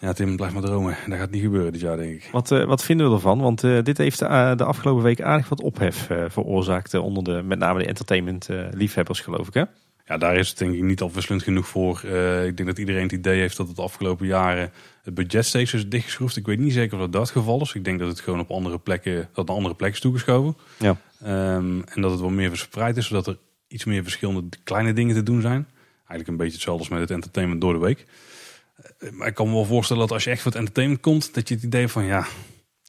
Ja, 0.00 0.12
Tim, 0.12 0.36
blijf 0.36 0.52
maar 0.52 0.62
dromen. 0.62 0.96
Dat 1.06 1.18
gaat 1.18 1.30
niet 1.30 1.42
gebeuren 1.42 1.72
dit 1.72 1.80
jaar, 1.80 1.96
denk 1.96 2.14
ik. 2.14 2.28
Wat, 2.32 2.50
eh, 2.50 2.64
wat 2.64 2.84
vinden 2.84 3.08
we 3.08 3.14
ervan? 3.14 3.40
Want 3.40 3.60
dit 3.60 3.98
heeft 3.98 4.18
de 4.18 4.64
afgelopen 4.64 5.02
week 5.02 5.22
aardig 5.22 5.48
wat 5.48 5.62
ophef 5.62 6.08
veroorzaakt 6.28 6.94
onder 6.94 7.24
de, 7.24 7.42
met 7.44 7.58
name 7.58 7.78
de 7.78 7.86
entertainment 7.86 8.48
liefhebbers 8.70 9.20
geloof 9.20 9.46
ik 9.48 9.54
hè? 9.54 9.64
Ja, 10.10 10.18
daar 10.18 10.36
is 10.36 10.48
het 10.48 10.58
denk 10.58 10.74
ik 10.74 10.82
niet 10.82 11.02
afwisselend 11.02 11.42
genoeg 11.42 11.68
voor. 11.68 12.02
Eh, 12.04 12.46
ik 12.46 12.56
denk 12.56 12.68
dat 12.68 12.78
iedereen 12.78 13.02
het 13.02 13.12
idee 13.12 13.40
heeft 13.40 13.56
dat 13.56 13.66
het 13.66 13.76
de 13.76 13.82
afgelopen 13.82 14.26
jaren 14.26 14.72
het 15.02 15.14
budget 15.14 15.46
steeds 15.46 15.74
is 15.74 15.88
dichtgeschroefd. 15.88 16.36
Ik 16.36 16.46
weet 16.46 16.58
niet 16.58 16.72
zeker 16.72 16.94
of 16.94 17.00
dat 17.00 17.12
dat 17.12 17.22
het 17.22 17.30
geval 17.30 17.60
is. 17.60 17.74
Ik 17.74 17.84
denk 17.84 17.98
dat 17.98 18.08
het 18.08 18.20
gewoon 18.20 18.40
op 18.40 18.50
andere 18.50 18.78
plekken, 18.78 19.28
dat 19.32 19.46
naar 19.46 19.56
andere 19.56 19.74
plekken 19.74 19.96
is 19.96 20.02
toegeschoven. 20.02 20.56
Ja. 20.78 20.96
Ehm, 21.22 21.80
en 21.84 22.02
dat 22.02 22.10
het 22.10 22.20
wel 22.20 22.30
meer 22.30 22.48
verspreid 22.48 22.96
is, 22.96 23.06
zodat 23.06 23.26
er 23.26 23.38
iets 23.68 23.84
meer 23.84 24.02
verschillende 24.02 24.56
kleine 24.64 24.92
dingen 24.92 25.14
te 25.14 25.22
doen 25.22 25.40
zijn. 25.40 25.66
Eigenlijk 25.96 26.28
een 26.28 26.36
beetje 26.36 26.52
hetzelfde 26.52 26.82
als 26.82 26.92
met 26.92 27.00
het 27.00 27.10
entertainment 27.10 27.60
door 27.60 27.72
de 27.72 27.78
week. 27.78 28.06
Eh, 28.98 29.10
maar 29.10 29.28
ik 29.28 29.34
kan 29.34 29.46
me 29.46 29.52
wel 29.52 29.64
voorstellen 29.64 30.02
dat 30.02 30.12
als 30.12 30.24
je 30.24 30.30
echt 30.30 30.42
voor 30.42 30.50
het 30.50 30.60
entertainment 30.60 31.00
komt, 31.00 31.34
dat 31.34 31.48
je 31.48 31.54
het 31.54 31.64
idee 31.64 31.88
van 31.88 32.04
ja, 32.04 32.26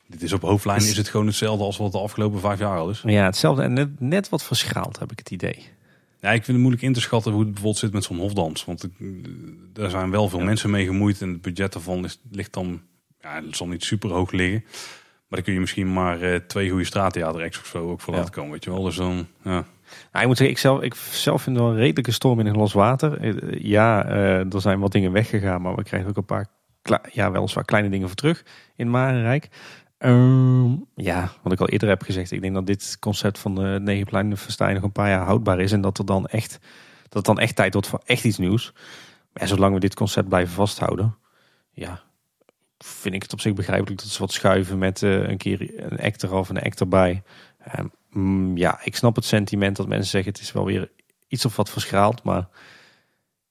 dit 0.07 0.22
is 0.22 0.34
op 0.34 0.41
hoofdlijnen 0.41 0.88
is 0.88 0.97
het 0.97 1.09
gewoon 1.09 1.28
hetzelfde 1.28 1.63
als 1.63 1.78
wat 1.78 1.91
de 1.91 1.99
afgelopen 1.99 2.39
vijf 2.39 2.59
jaar 2.59 2.78
al 2.78 2.89
is. 2.89 3.01
Ja, 3.05 3.26
hetzelfde 3.26 3.63
en 3.63 3.74
net, 3.74 3.99
net 3.99 4.30
wat 4.30 4.43
verschaald 4.43 4.99
heb 4.99 5.11
ik 5.11 5.19
het 5.19 5.32
idee. 5.32 5.80
Ja, 6.22 6.30
ik 6.30 6.43
vind 6.43 6.47
het 6.47 6.57
moeilijk 6.57 6.82
in 6.84 6.93
te 6.93 7.01
schatten 7.01 7.32
hoe 7.32 7.39
het 7.41 7.49
bijvoorbeeld 7.49 7.82
zit 7.82 7.93
met 7.93 8.03
zo'n 8.03 8.17
hofdans. 8.17 8.65
Want 8.65 8.84
ik- 8.84 9.28
er 9.78 9.89
zijn 9.89 10.11
wel 10.11 10.30
veel 10.30 10.39
Ja. 10.39 10.45
mensen 10.45 10.69
mee 10.69 10.86
gemoeid 10.86 11.22
en 11.22 11.30
het 11.30 11.41
budget 11.41 11.74
daarvan 11.74 12.03
is, 12.03 12.19
ligt 12.32 12.53
dan, 12.53 12.82
ja, 13.22 13.41
het 13.45 13.55
zal 13.57 13.67
niet 13.67 13.84
super 13.84 14.09
hoog 14.09 14.32
liggen. 14.32 14.61
Maar 14.63 15.39
dan 15.39 15.41
kun 15.43 15.53
je 15.53 15.59
misschien 15.59 15.93
maar 15.93 16.22
eh, 16.22 16.36
twee 16.36 16.69
goede 16.69 16.84
straattheater 16.86 17.45
of 17.45 17.65
zo 17.65 17.89
ook 17.89 18.01
voor 18.01 18.13
Ja. 18.13 18.19
laten 18.19 18.34
komen, 18.34 18.51
weet 18.51 18.63
je 18.63 18.69
wel. 18.72 18.84
Dus 18.84 18.95
dan, 18.95 19.28
ja. 19.43 19.51
Nou, 20.11 20.22
ik 20.22 20.26
moet 20.28 20.38
zeggen, 20.38 20.55
ik 20.55 20.57
zelf, 20.61 20.82
ik 20.82 20.95
zelf 20.95 21.41
vind 21.41 21.55
het 21.55 21.65
wel 21.65 21.74
een 21.74 21.80
redelijke 21.80 22.11
storm 22.11 22.39
in 22.39 22.45
een 22.45 22.53
glas 22.53 22.74
water. 22.74 23.17
Eh, 23.19 23.59
Ja, 23.63 24.05
eh, 24.05 24.53
er 24.53 24.61
zijn 24.61 24.80
wat 24.80 24.91
dingen 24.91 25.11
weggegaan, 25.11 25.61
maar 25.61 25.76
we 25.76 25.84
krijgen 25.84 26.09
ook 26.09 26.17
een 26.17 26.26
paar, 26.26 26.47
ja, 27.11 27.32
weliswaar 27.32 27.65
kleine 27.65 27.89
dingen 27.89 28.07
voor 28.07 28.15
terug 28.15 28.43
in 28.76 28.89
Marenrijk. 28.89 29.47
Ehm, 30.02 30.72
ja, 30.95 31.32
wat 31.43 31.52
ik 31.54 31.60
al 31.60 31.70
eerder 31.70 31.89
heb 31.89 32.02
gezegd, 32.02 32.32
ik 32.32 32.41
denk 32.41 32.54
dat 32.54 32.66
dit 32.66 32.97
concept 32.99 33.39
van 33.39 33.56
de 33.56 33.80
Negenplein 33.82 34.38
Festijn 34.38 34.74
nog 34.74 34.84
een 34.84 34.91
paar 34.91 35.10
jaar 35.10 35.26
houdbaar 35.26 35.60
is. 35.60 35.72
En 35.72 35.82
dat, 35.82 35.97
er 35.97 36.06
dan 36.06 36.28
echt, 36.28 36.52
dat 37.04 37.14
het 37.14 37.26
dan 37.26 37.39
echt 37.39 37.56
tijd 37.56 37.74
wordt 37.74 37.88
voor 37.88 38.02
echt 38.06 38.24
iets 38.24 38.38
nieuws. 38.38 38.74
Maar 39.34 39.47
zolang 39.47 39.74
we 39.74 39.80
dit 39.80 39.95
concept 39.95 40.28
blijven 40.30 40.54
vasthouden, 40.54 41.18
ja, 41.72 42.02
vind 42.78 43.16
ik 43.16 43.22
het 43.22 43.34
op 43.34 43.41
zich 43.41 43.54
begrijpelijk 43.54 44.02
dat 44.02 44.10
ze 44.10 44.20
wat 44.20 44.32
schuiven 44.32 44.78
met 44.78 45.04
eh, 45.04 45.30
een 45.30 45.38
keer 45.38 45.84
een 45.91 45.99
act 45.99 46.24
eraf 46.24 46.49
en 46.49 46.56
een 46.56 46.64
act 46.64 46.80
erbij. 46.80 47.24
Ehm, 47.58 47.88
mm, 48.10 48.58
ja, 48.58 48.80
ik 48.84 48.95
snap 48.95 49.16
het 49.16 49.26
sentiment 49.26 49.76
dat 49.76 49.88
mensen 49.88 50.10
zeggen 50.10 50.32
het 50.32 50.41
is 50.41 50.52
wel 50.52 50.66
weer 50.66 50.91
iets 51.28 51.45
of 51.45 51.56
wat 51.56 51.70
verschraald. 51.70 52.24
Maar 52.24 52.47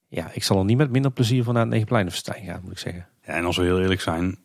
ja, 0.07 0.31
ik 0.33 0.43
zal 0.43 0.57
er 0.57 0.65
niet 0.65 0.77
met 0.77 0.91
minder 0.91 1.11
plezier 1.11 1.43
van 1.43 1.53
naar 1.53 1.63
het 1.63 1.71
Negenpleinenfestijn 1.71 2.45
gaan, 2.45 2.61
moet 2.63 2.71
ik 2.71 2.77
zeggen. 2.77 3.07
ja, 3.23 3.33
en 3.33 3.45
als 3.45 3.57
we 3.57 3.63
heel 3.63 3.81
eerlijk 3.81 4.01
zijn, 4.01 4.37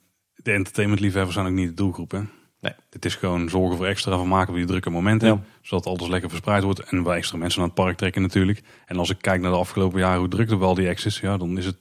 de 0.46 0.52
entertainmentliefhebbers 0.52 1.34
zijn 1.34 1.46
ook 1.46 1.52
niet 1.52 1.68
de 1.68 1.74
doelgroep. 1.74 2.10
Hè? 2.10 2.18
Nee. 2.60 2.72
Het 2.90 3.04
is 3.04 3.14
gewoon 3.14 3.48
zorgen 3.48 3.76
voor 3.76 3.86
extra 3.86 4.16
vermaken 4.16 4.48
op 4.48 4.56
die 4.56 4.66
drukke 4.66 4.90
momenten. 4.90 5.28
Ja. 5.28 5.40
Zodat 5.62 5.86
alles 5.86 6.08
lekker 6.08 6.28
verspreid 6.28 6.62
wordt 6.62 6.80
en 6.80 7.02
wij 7.04 7.16
extra 7.16 7.38
mensen 7.38 7.58
naar 7.60 7.68
het 7.68 7.76
park 7.76 7.96
trekken 7.96 8.22
natuurlijk. 8.22 8.62
En 8.86 8.96
als 8.98 9.10
ik 9.10 9.16
kijk 9.20 9.40
naar 9.40 9.50
de 9.50 9.56
afgelopen 9.56 10.00
jaren 10.00 10.18
hoe 10.18 10.28
druk 10.28 10.50
er 10.50 10.58
wel 10.58 10.74
die 10.74 10.88
acts 10.88 11.06
is, 11.06 11.20
ja, 11.20 11.36
dan 11.36 11.58
is 11.58 11.64
het 11.66 11.76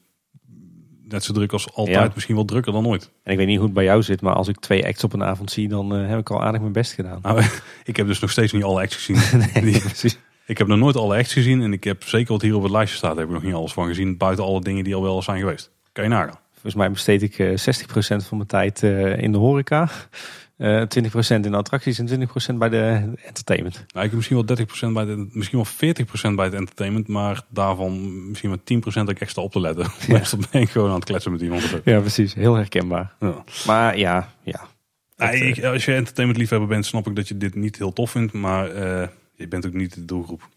net 1.07 1.24
zo 1.24 1.34
druk 1.34 1.51
als 1.51 1.74
altijd, 1.74 1.97
Ja. 1.97 2.11
misschien 2.13 2.36
wel 2.36 2.45
drukker 2.45 2.72
dan 2.74 2.88
ooit. 2.88 3.11
En 3.24 3.32
ik 3.32 3.38
weet 3.38 3.47
niet 3.47 3.55
hoe 3.57 3.66
het 3.66 3.74
bij 3.76 3.84
jou 3.84 4.03
zit, 4.03 4.22
maar 4.22 4.34
als 4.34 4.47
ik 4.47 4.59
twee 4.59 4.86
acts 4.86 5.03
op 5.03 5.13
een 5.13 5.24
avond 5.24 5.51
zie, 5.51 5.68
dan 5.68 5.95
eh, 5.95 6.07
heb 6.07 6.20
ik 6.20 6.30
al 6.32 6.43
aardig 6.43 6.61
mijn 6.61 6.74
best 6.74 6.91
gedaan. 6.93 7.20
Nou, 7.22 7.43
ik 7.84 7.95
heb 7.95 8.07
dus 8.07 8.20
nog 8.20 8.32
steeds 8.32 8.51
niet 8.53 8.63
alle 8.63 8.82
acts 8.82 8.95
gezien. 8.95 9.41
Die- 9.63 9.80
precies. 9.89 10.18
ik 10.45 10.57
heb 10.57 10.68
nog 10.68 10.78
nooit 10.80 10.95
alle 10.95 11.18
acts 11.18 11.34
gezien 11.34 11.61
en 11.61 11.74
ik 11.74 11.84
heb 11.84 12.03
zeker 12.03 12.32
wat 12.32 12.41
hier 12.41 12.55
op 12.55 12.63
het 12.63 12.72
lijstje 12.72 12.97
staat, 12.97 13.16
heb 13.16 13.26
ik 13.28 13.34
nog 13.34 13.43
niet 13.43 13.53
alles 13.53 13.74
van 13.74 13.88
gezien. 13.88 14.18
Buiten 14.18 14.45
alle 14.45 14.61
dingen 14.61 14.84
die 14.84 14.95
al 14.95 15.01
wel 15.01 15.22
zijn 15.22 15.39
geweest. 15.39 15.72
Kan 15.91 16.03
je 16.03 16.09
nagaan. 16.09 16.39
Volgens 16.66 16.84
mij 16.84 16.91
besteed 16.91 17.22
ik 17.22 17.39
eh 17.39 17.49
60% 18.24 18.28
van 18.28 18.38
mijn 18.38 18.47
tijd 18.47 18.84
eh, 18.84 19.18
in 19.18 19.32
de 19.32 19.38
horeca, 19.38 19.89
eh 20.57 20.82
20% 20.82 20.86
in 21.30 21.41
de 21.41 21.55
attracties 21.57 21.99
en 21.99 22.28
20% 22.53 22.55
bij 22.57 22.70
de 22.70 23.11
entertainment. 23.26 23.76
Nou, 23.76 24.05
ik 24.05 24.11
heb 24.11 24.13
misschien 24.13 24.45
wel 24.45 24.89
30% 24.89 24.93
bij 24.93 25.05
de, 25.05 25.28
misschien 25.32 25.63
wel 25.80 25.95
40% 26.32 26.36
bij 26.36 26.45
het 26.45 26.53
entertainment, 26.53 27.07
maar 27.07 27.41
daarvan 27.49 28.28
misschien 28.30 28.49
maar 28.49 28.57
10% 28.59 28.82
dat 28.93 29.09
ik 29.09 29.20
extra 29.22 29.41
op 29.41 29.51
te 29.51 29.59
letten. 29.59 29.86
Meestal 30.07 30.39
ben 30.51 30.61
ik 30.61 30.70
gewoon 30.70 30.89
aan 30.89 30.95
het 30.95 31.03
kletsen 31.03 31.32
met 31.32 31.41
iemand. 31.41 31.82
Ja, 31.84 31.99
precies. 31.99 32.34
Heel 32.34 32.55
herkenbaar. 32.55 33.13
Ja. 33.20 33.43
Maar 33.66 33.97
ja, 33.97 34.34
ja. 34.43 34.68
Eh, 35.16 35.47
ik- 35.47 35.63
als 35.63 35.86
je 35.86 35.93
entertainment 35.93 36.39
liefhebber 36.39 36.68
bent, 36.70 36.86
snap 36.86 37.07
ik 37.07 37.16
dat 37.16 37.28
je 37.28 37.38
dit 37.38 37.55
niet 37.55 37.78
heel 37.78 37.93
tof 37.93 38.11
vindt, 38.11 38.34
maar 38.34 38.70
eh, 38.72 39.07
je 39.36 39.47
bent 39.47 39.66
ook 39.66 39.74
niet 39.74 39.93
de 39.93 40.05
doelgroep. 40.05 40.49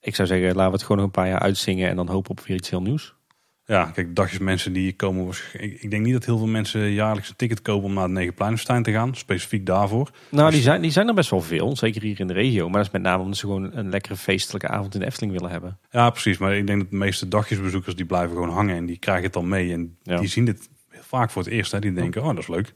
Ik 0.00 0.14
zou 0.14 0.28
zeggen, 0.28 0.46
laten 0.48 0.64
we 0.66 0.72
het 0.72 0.80
gewoon 0.82 0.96
nog 0.96 1.06
een 1.06 1.12
paar 1.22 1.28
jaar 1.28 1.40
uitzingen 1.40 1.88
en 1.88 1.96
dan 1.96 2.08
hopen 2.08 2.30
op 2.30 2.40
weer 2.40 2.56
iets 2.56 2.70
heel 2.70 2.82
nieuws. 2.82 3.14
Ja, 3.66 3.84
kijk, 3.84 4.16
dagjes 4.16 4.38
mensen 4.38 4.72
die 4.72 4.92
komen. 4.92 5.34
Ik, 5.52 5.80
ik 5.82 5.90
denk 5.90 6.04
niet 6.04 6.12
dat 6.12 6.24
heel 6.24 6.38
veel 6.38 6.46
mensen 6.46 6.90
jaarlijks 6.92 7.28
een 7.28 7.36
ticket 7.36 7.62
kopen 7.62 7.84
om 7.88 7.94
naar 7.94 8.02
het 8.02 8.12
Negenpleinenstein 8.12 8.82
te 8.82 8.92
gaan. 8.92 9.14
Specifiek 9.14 9.66
daarvoor. 9.66 10.10
Nou, 10.30 10.50
die 10.50 10.60
zijn, 10.60 10.82
die 10.82 10.90
zijn 10.90 11.08
er 11.08 11.14
best 11.14 11.30
wel 11.30 11.40
veel, 11.42 11.76
zeker 11.76 12.02
hier 12.02 12.20
in 12.20 12.26
de 12.26 12.32
regio. 12.32 12.64
Maar 12.68 12.76
dat 12.76 12.86
is 12.86 12.92
met 12.92 13.02
name 13.02 13.22
omdat 13.22 13.38
ze 13.38 13.46
gewoon 13.46 13.76
een 13.76 13.88
lekkere 13.90 14.16
feestelijke 14.16 14.68
avond 14.68 14.94
in 14.94 15.00
de 15.00 15.06
Efteling 15.06 15.32
willen 15.32 15.50
hebben. 15.50 15.78
Ja, 15.90 16.10
precies. 16.10 16.38
Maar 16.38 16.56
ik 16.56 16.66
denk 16.66 16.80
dat 16.80 16.90
de 16.90 16.96
meeste 16.96 17.28
dagjesbezoekers 17.28 17.96
die 17.96 18.04
blijven 18.06 18.34
gewoon 18.36 18.50
hangen 18.50 18.76
en 18.76 18.86
die 18.86 18.98
krijgen 18.98 19.24
het 19.24 19.32
dan 19.32 19.48
mee. 19.48 19.72
En 19.72 19.96
Ja. 20.02 20.18
die 20.18 20.28
zien 20.28 20.44
dit 20.44 20.68
vaak 20.90 21.30
voor 21.30 21.42
het 21.42 21.50
eerst. 21.52 21.72
Hè. 21.72 21.78
Die 21.78 21.92
denken, 21.92 22.20
oh, 22.22 22.28
dat 22.28 22.38
is 22.38 22.48
leuk. 22.48 22.74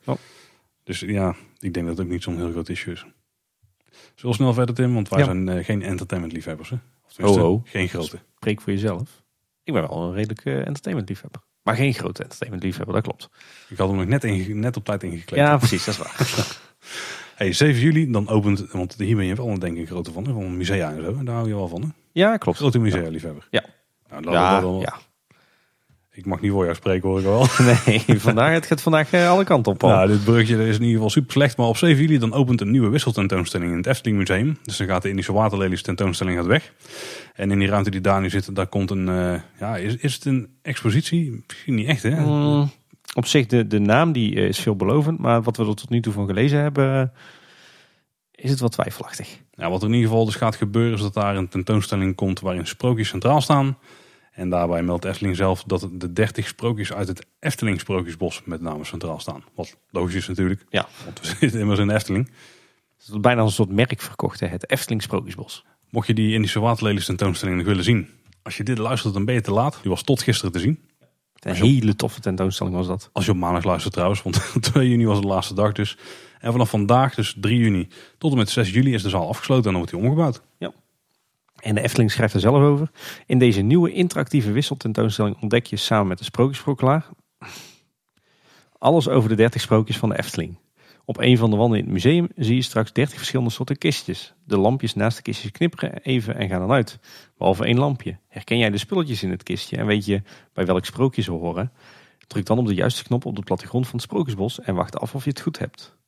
Dus 0.84 1.00
ja, 1.00 1.34
ik 1.58 1.74
denk 1.74 1.86
dat 1.86 1.96
het 1.96 2.06
ook 2.06 2.12
niet 2.12 2.22
zo'n 2.22 2.36
heel 2.36 2.50
groot 2.50 2.68
issue 2.68 2.92
is. 2.92 3.00
Zullen 4.14 4.36
we 4.36 4.42
snel 4.42 4.54
verder, 4.54 4.74
Tim? 4.74 4.94
Want 4.94 5.08
wij 5.08 5.18
Ja. 5.18 5.24
zijn 5.24 5.48
eh, 5.48 5.64
geen 5.64 5.82
entertainment 5.82 6.34
liefhebbers. 6.34 6.70
Hè? 6.70 6.76
Of 7.18 7.36
Oh, 7.36 7.44
oh. 7.50 7.60
geen 7.66 7.88
grote. 7.88 8.18
Spreek 8.36 8.60
voor 8.60 8.72
jezelf. 8.72 9.22
Ik 9.64 9.72
ben 9.72 9.88
wel 9.88 10.02
een 10.02 10.14
redelijke 10.14 10.62
entertainment 10.62 11.08
liefhebber. 11.08 11.40
Maar 11.62 11.74
geen 11.76 11.94
grote 11.94 12.22
entertainment 12.22 12.64
liefhebber, 12.66 12.94
dat 12.94 13.04
klopt. 13.04 13.28
Ik 13.68 13.76
had 13.78 13.88
hem 13.88 13.96
nog 13.96 14.06
net, 14.06 14.24
in, 14.24 14.58
net 14.60 14.76
op 14.76 14.84
tijd 14.84 15.02
ingekleed. 15.02 15.40
Ja, 15.40 15.56
precies, 15.56 15.84
dat 15.84 15.94
is 15.94 16.00
waar. 16.00 16.16
Hey, 17.34 17.52
7 17.52 17.80
juli, 17.80 18.10
dan 18.10 18.28
opent, 18.28 18.70
want 18.70 18.94
hier 18.98 19.16
ben 19.16 19.24
je 19.24 19.34
wel 19.34 19.58
denk 19.58 19.74
ik 19.74 19.80
een 19.80 19.86
grote 19.86 20.12
van, 20.12 20.26
hè, 20.26 20.32
van 20.32 20.56
musea 20.56 20.90
en 20.92 21.02
zo. 21.02 21.14
En 21.18 21.24
daar 21.24 21.34
hou 21.34 21.48
je 21.48 21.54
wel 21.54 21.68
van, 21.68 21.82
hè? 21.82 21.88
Ja, 22.12 22.36
klopt. 22.36 22.58
Grote. 22.90 23.08
Ja. 23.50 23.64
Nou, 24.08 24.22
dat- 24.22 24.32
Ja, 24.32 24.60
ja. 24.80 24.98
Ik 26.20 26.26
mag 26.26 26.40
niet 26.40 26.50
voor 26.50 26.64
jou 26.64 26.76
spreken, 26.76 27.08
hoor 27.08 27.18
ik 27.18 27.24
wel. 27.24 27.46
Nee, 27.86 28.20
vandaag, 28.20 28.52
het 28.52 28.66
gaat 28.66 28.80
vandaag 28.82 29.12
eh, 29.12 29.30
alle 29.30 29.44
kanten 29.44 29.72
op. 29.72 29.82
al. 29.82 29.88
Nou, 29.88 30.08
dit 30.08 30.24
brugje 30.24 30.54
is 30.54 30.74
in 30.74 30.80
ieder 30.80 30.94
geval 30.94 31.10
super 31.10 31.32
slecht. 31.32 31.56
Maar 31.56 31.66
op 31.66 31.76
7 31.76 32.02
juli 32.02 32.18
dan 32.18 32.32
opent 32.32 32.60
een 32.60 32.70
nieuwe 32.70 32.88
wisseltentoonstelling 32.88 33.70
in 33.70 33.76
het 33.76 33.86
Efteling 33.86 34.18
Museum. 34.18 34.58
Dus 34.62 34.76
dan 34.76 34.86
gaat 34.86 35.02
de 35.02 35.08
Indische 35.08 35.32
Waterlelies 35.32 35.82
tentoonstelling 35.82 36.36
gaat 36.36 36.46
weg. 36.46 36.72
En 37.34 37.50
in 37.50 37.58
die 37.58 37.68
ruimte 37.68 37.90
die 37.90 38.00
daar 38.00 38.20
nu 38.20 38.30
zit, 38.30 38.54
daar 38.54 38.66
komt 38.66 38.90
een... 38.90 39.08
eh, 39.08 39.40
ja, 39.60 39.76
is, 39.76 39.96
is 39.96 40.14
het 40.14 40.24
een 40.24 40.48
expositie? 40.62 41.44
Misschien 41.48 41.74
niet 41.74 41.86
echt, 41.88 42.02
hè? 42.02 42.20
Mm, 42.20 42.70
op 43.14 43.26
zich, 43.26 43.46
de, 43.46 43.66
de 43.66 43.78
naam 43.78 44.12
die 44.12 44.36
eh, 44.36 44.48
is 44.48 44.58
veelbelovend. 44.58 45.18
Maar 45.18 45.42
wat 45.42 45.56
we 45.56 45.62
er 45.66 45.74
tot 45.76 45.90
nu 45.90 46.00
toe 46.00 46.12
van 46.12 46.26
gelezen 46.26 46.58
hebben, 46.60 47.12
is 48.34 48.50
het 48.50 48.60
wat 48.60 48.72
twijfelachtig. 48.72 49.38
Ja, 49.52 49.70
wat 49.70 49.82
er 49.82 49.88
in 49.88 49.94
ieder 49.94 50.08
geval 50.10 50.24
dus 50.24 50.34
gaat 50.34 50.56
gebeuren 50.56 50.94
is 50.94 51.00
dat 51.00 51.14
daar 51.14 51.36
een 51.36 51.48
tentoonstelling 51.48 52.14
komt 52.14 52.40
waarin 52.40 52.66
sprookjes 52.66 53.08
centraal 53.08 53.40
staan. 53.40 53.76
En 54.30 54.50
daarbij 54.50 54.82
meldt 54.82 55.04
Efteling 55.04 55.36
zelf 55.36 55.62
dat 55.64 55.88
de 55.92 56.12
30 56.12 56.46
sprookjes 56.46 56.92
uit 56.92 57.08
het 57.08 57.26
Efteling 57.40 57.80
Sprookjesbos 57.80 58.42
met 58.44 58.60
name 58.60 58.84
centraal 58.84 59.20
staan. 59.20 59.44
Wat 59.54 59.76
logisch 59.90 60.14
is 60.14 60.28
natuurlijk, 60.28 60.64
Ja, 60.68 60.88
want 61.04 61.20
we 61.20 61.26
zitten 61.40 61.60
immers 61.60 61.78
in 61.78 61.86
de 61.86 61.94
Efteling. 61.94 62.30
het 62.98 63.08
is 63.08 63.20
bijna 63.20 63.40
als 63.40 63.50
een 63.50 63.56
soort 63.64 63.76
merk 63.76 64.00
verkocht, 64.00 64.40
hè, 64.40 64.46
het 64.46 64.70
Efteling 64.70 65.02
Sprookjesbos. 65.02 65.64
Mocht 65.90 66.06
je 66.06 66.14
die 66.14 66.34
Indische 66.34 66.60
Waterlelies 66.60 67.04
tentoonstelling 67.04 67.56
nog 67.56 67.66
willen 67.66 67.84
zien. 67.84 68.08
Als 68.42 68.56
je 68.56 68.64
dit 68.64 68.78
luistert, 68.78 69.14
dan 69.14 69.24
ben 69.24 69.34
je 69.34 69.40
te 69.40 69.52
laat. 69.52 69.78
Die 69.82 69.90
was 69.90 70.02
tot 70.02 70.22
gisteren 70.22 70.52
te 70.52 70.58
zien. 70.58 70.80
Een 71.40 71.54
hele 71.54 71.96
toffe 71.96 72.20
tentoonstelling 72.20 72.76
was 72.76 72.86
dat. 72.86 73.10
Als 73.12 73.24
je 73.24 73.30
op 73.30 73.36
maandag 73.36 73.64
luistert 73.64 73.92
trouwens, 73.92 74.22
want 74.22 74.52
2 74.72 74.88
juni 74.88 75.06
was 75.06 75.20
de 75.20 75.26
laatste 75.26 75.54
dag 75.54 75.72
dus. 75.72 75.96
En 76.40 76.52
vanaf 76.52 76.70
vandaag, 76.70 77.14
dus 77.14 77.34
3 77.40 77.58
juni, 77.58 77.88
tot 78.18 78.32
en 78.32 78.36
met 78.38 78.50
6 78.50 78.70
juli 78.70 78.94
is 78.94 79.02
de 79.02 79.08
zaal 79.08 79.28
afgesloten 79.28 79.64
en 79.64 79.70
dan 79.70 79.80
wordt 79.80 79.90
die 79.90 80.00
omgebouwd. 80.00 80.42
En 81.60 81.74
de 81.74 81.80
Efteling 81.80 82.10
schrijft 82.10 82.34
er 82.34 82.40
zelf 82.40 82.62
over. 82.62 82.90
In 83.26 83.38
deze 83.38 83.60
nieuwe 83.60 83.92
interactieve 83.92 84.52
wisseltentoonstelling 84.52 85.40
ontdek 85.40 85.66
je 85.66 85.76
samen 85.76 86.06
met 86.08 86.18
de 86.18 86.24
sprookjesproklaar 86.24 87.08
alles 88.80 89.08
over 89.08 89.28
de 89.28 89.34
30 89.34 89.60
sprookjes 89.60 89.98
van 89.98 90.08
de 90.08 90.18
Efteling. 90.18 90.58
Op 91.04 91.18
een 91.18 91.38
van 91.38 91.50
de 91.50 91.56
wanden 91.56 91.78
in 91.78 91.84
het 91.84 91.92
museum 91.92 92.28
zie 92.36 92.54
je 92.54 92.62
straks 92.62 92.92
30 92.92 93.16
verschillende 93.16 93.50
soorten 93.50 93.78
kistjes. 93.78 94.34
De 94.44 94.58
lampjes 94.58 94.94
naast 94.94 95.16
de 95.16 95.22
kistjes 95.22 95.50
knipperen 95.50 96.02
even 96.02 96.36
en 96.36 96.48
gaan 96.48 96.60
dan 96.60 96.70
uit. 96.70 96.98
Behalve 97.38 97.64
één 97.64 97.78
lampje. 97.78 98.18
Herken 98.28 98.58
jij 98.58 98.70
de 98.70 98.78
spulletjes 98.78 99.22
in 99.22 99.30
het 99.30 99.42
kistje 99.42 99.76
en 99.76 99.86
weet 99.86 100.04
je 100.04 100.22
bij 100.52 100.66
welk 100.66 100.84
sprookje 100.84 101.22
ze 101.22 101.30
horen? 101.30 101.72
Druk 102.26 102.46
dan 102.46 102.58
op 102.58 102.66
de 102.66 102.74
juiste 102.74 103.04
knop 103.04 103.24
op 103.24 103.36
de 103.36 103.42
plattegrond 103.42 103.84
van 103.86 103.94
het 103.94 104.02
sprookjesbos 104.02 104.60
en 104.60 104.74
wacht 104.74 104.98
af 104.98 105.14
of 105.14 105.24
je 105.24 105.30
het 105.30 105.40
goed 105.40 105.58
hebt. 105.58 105.98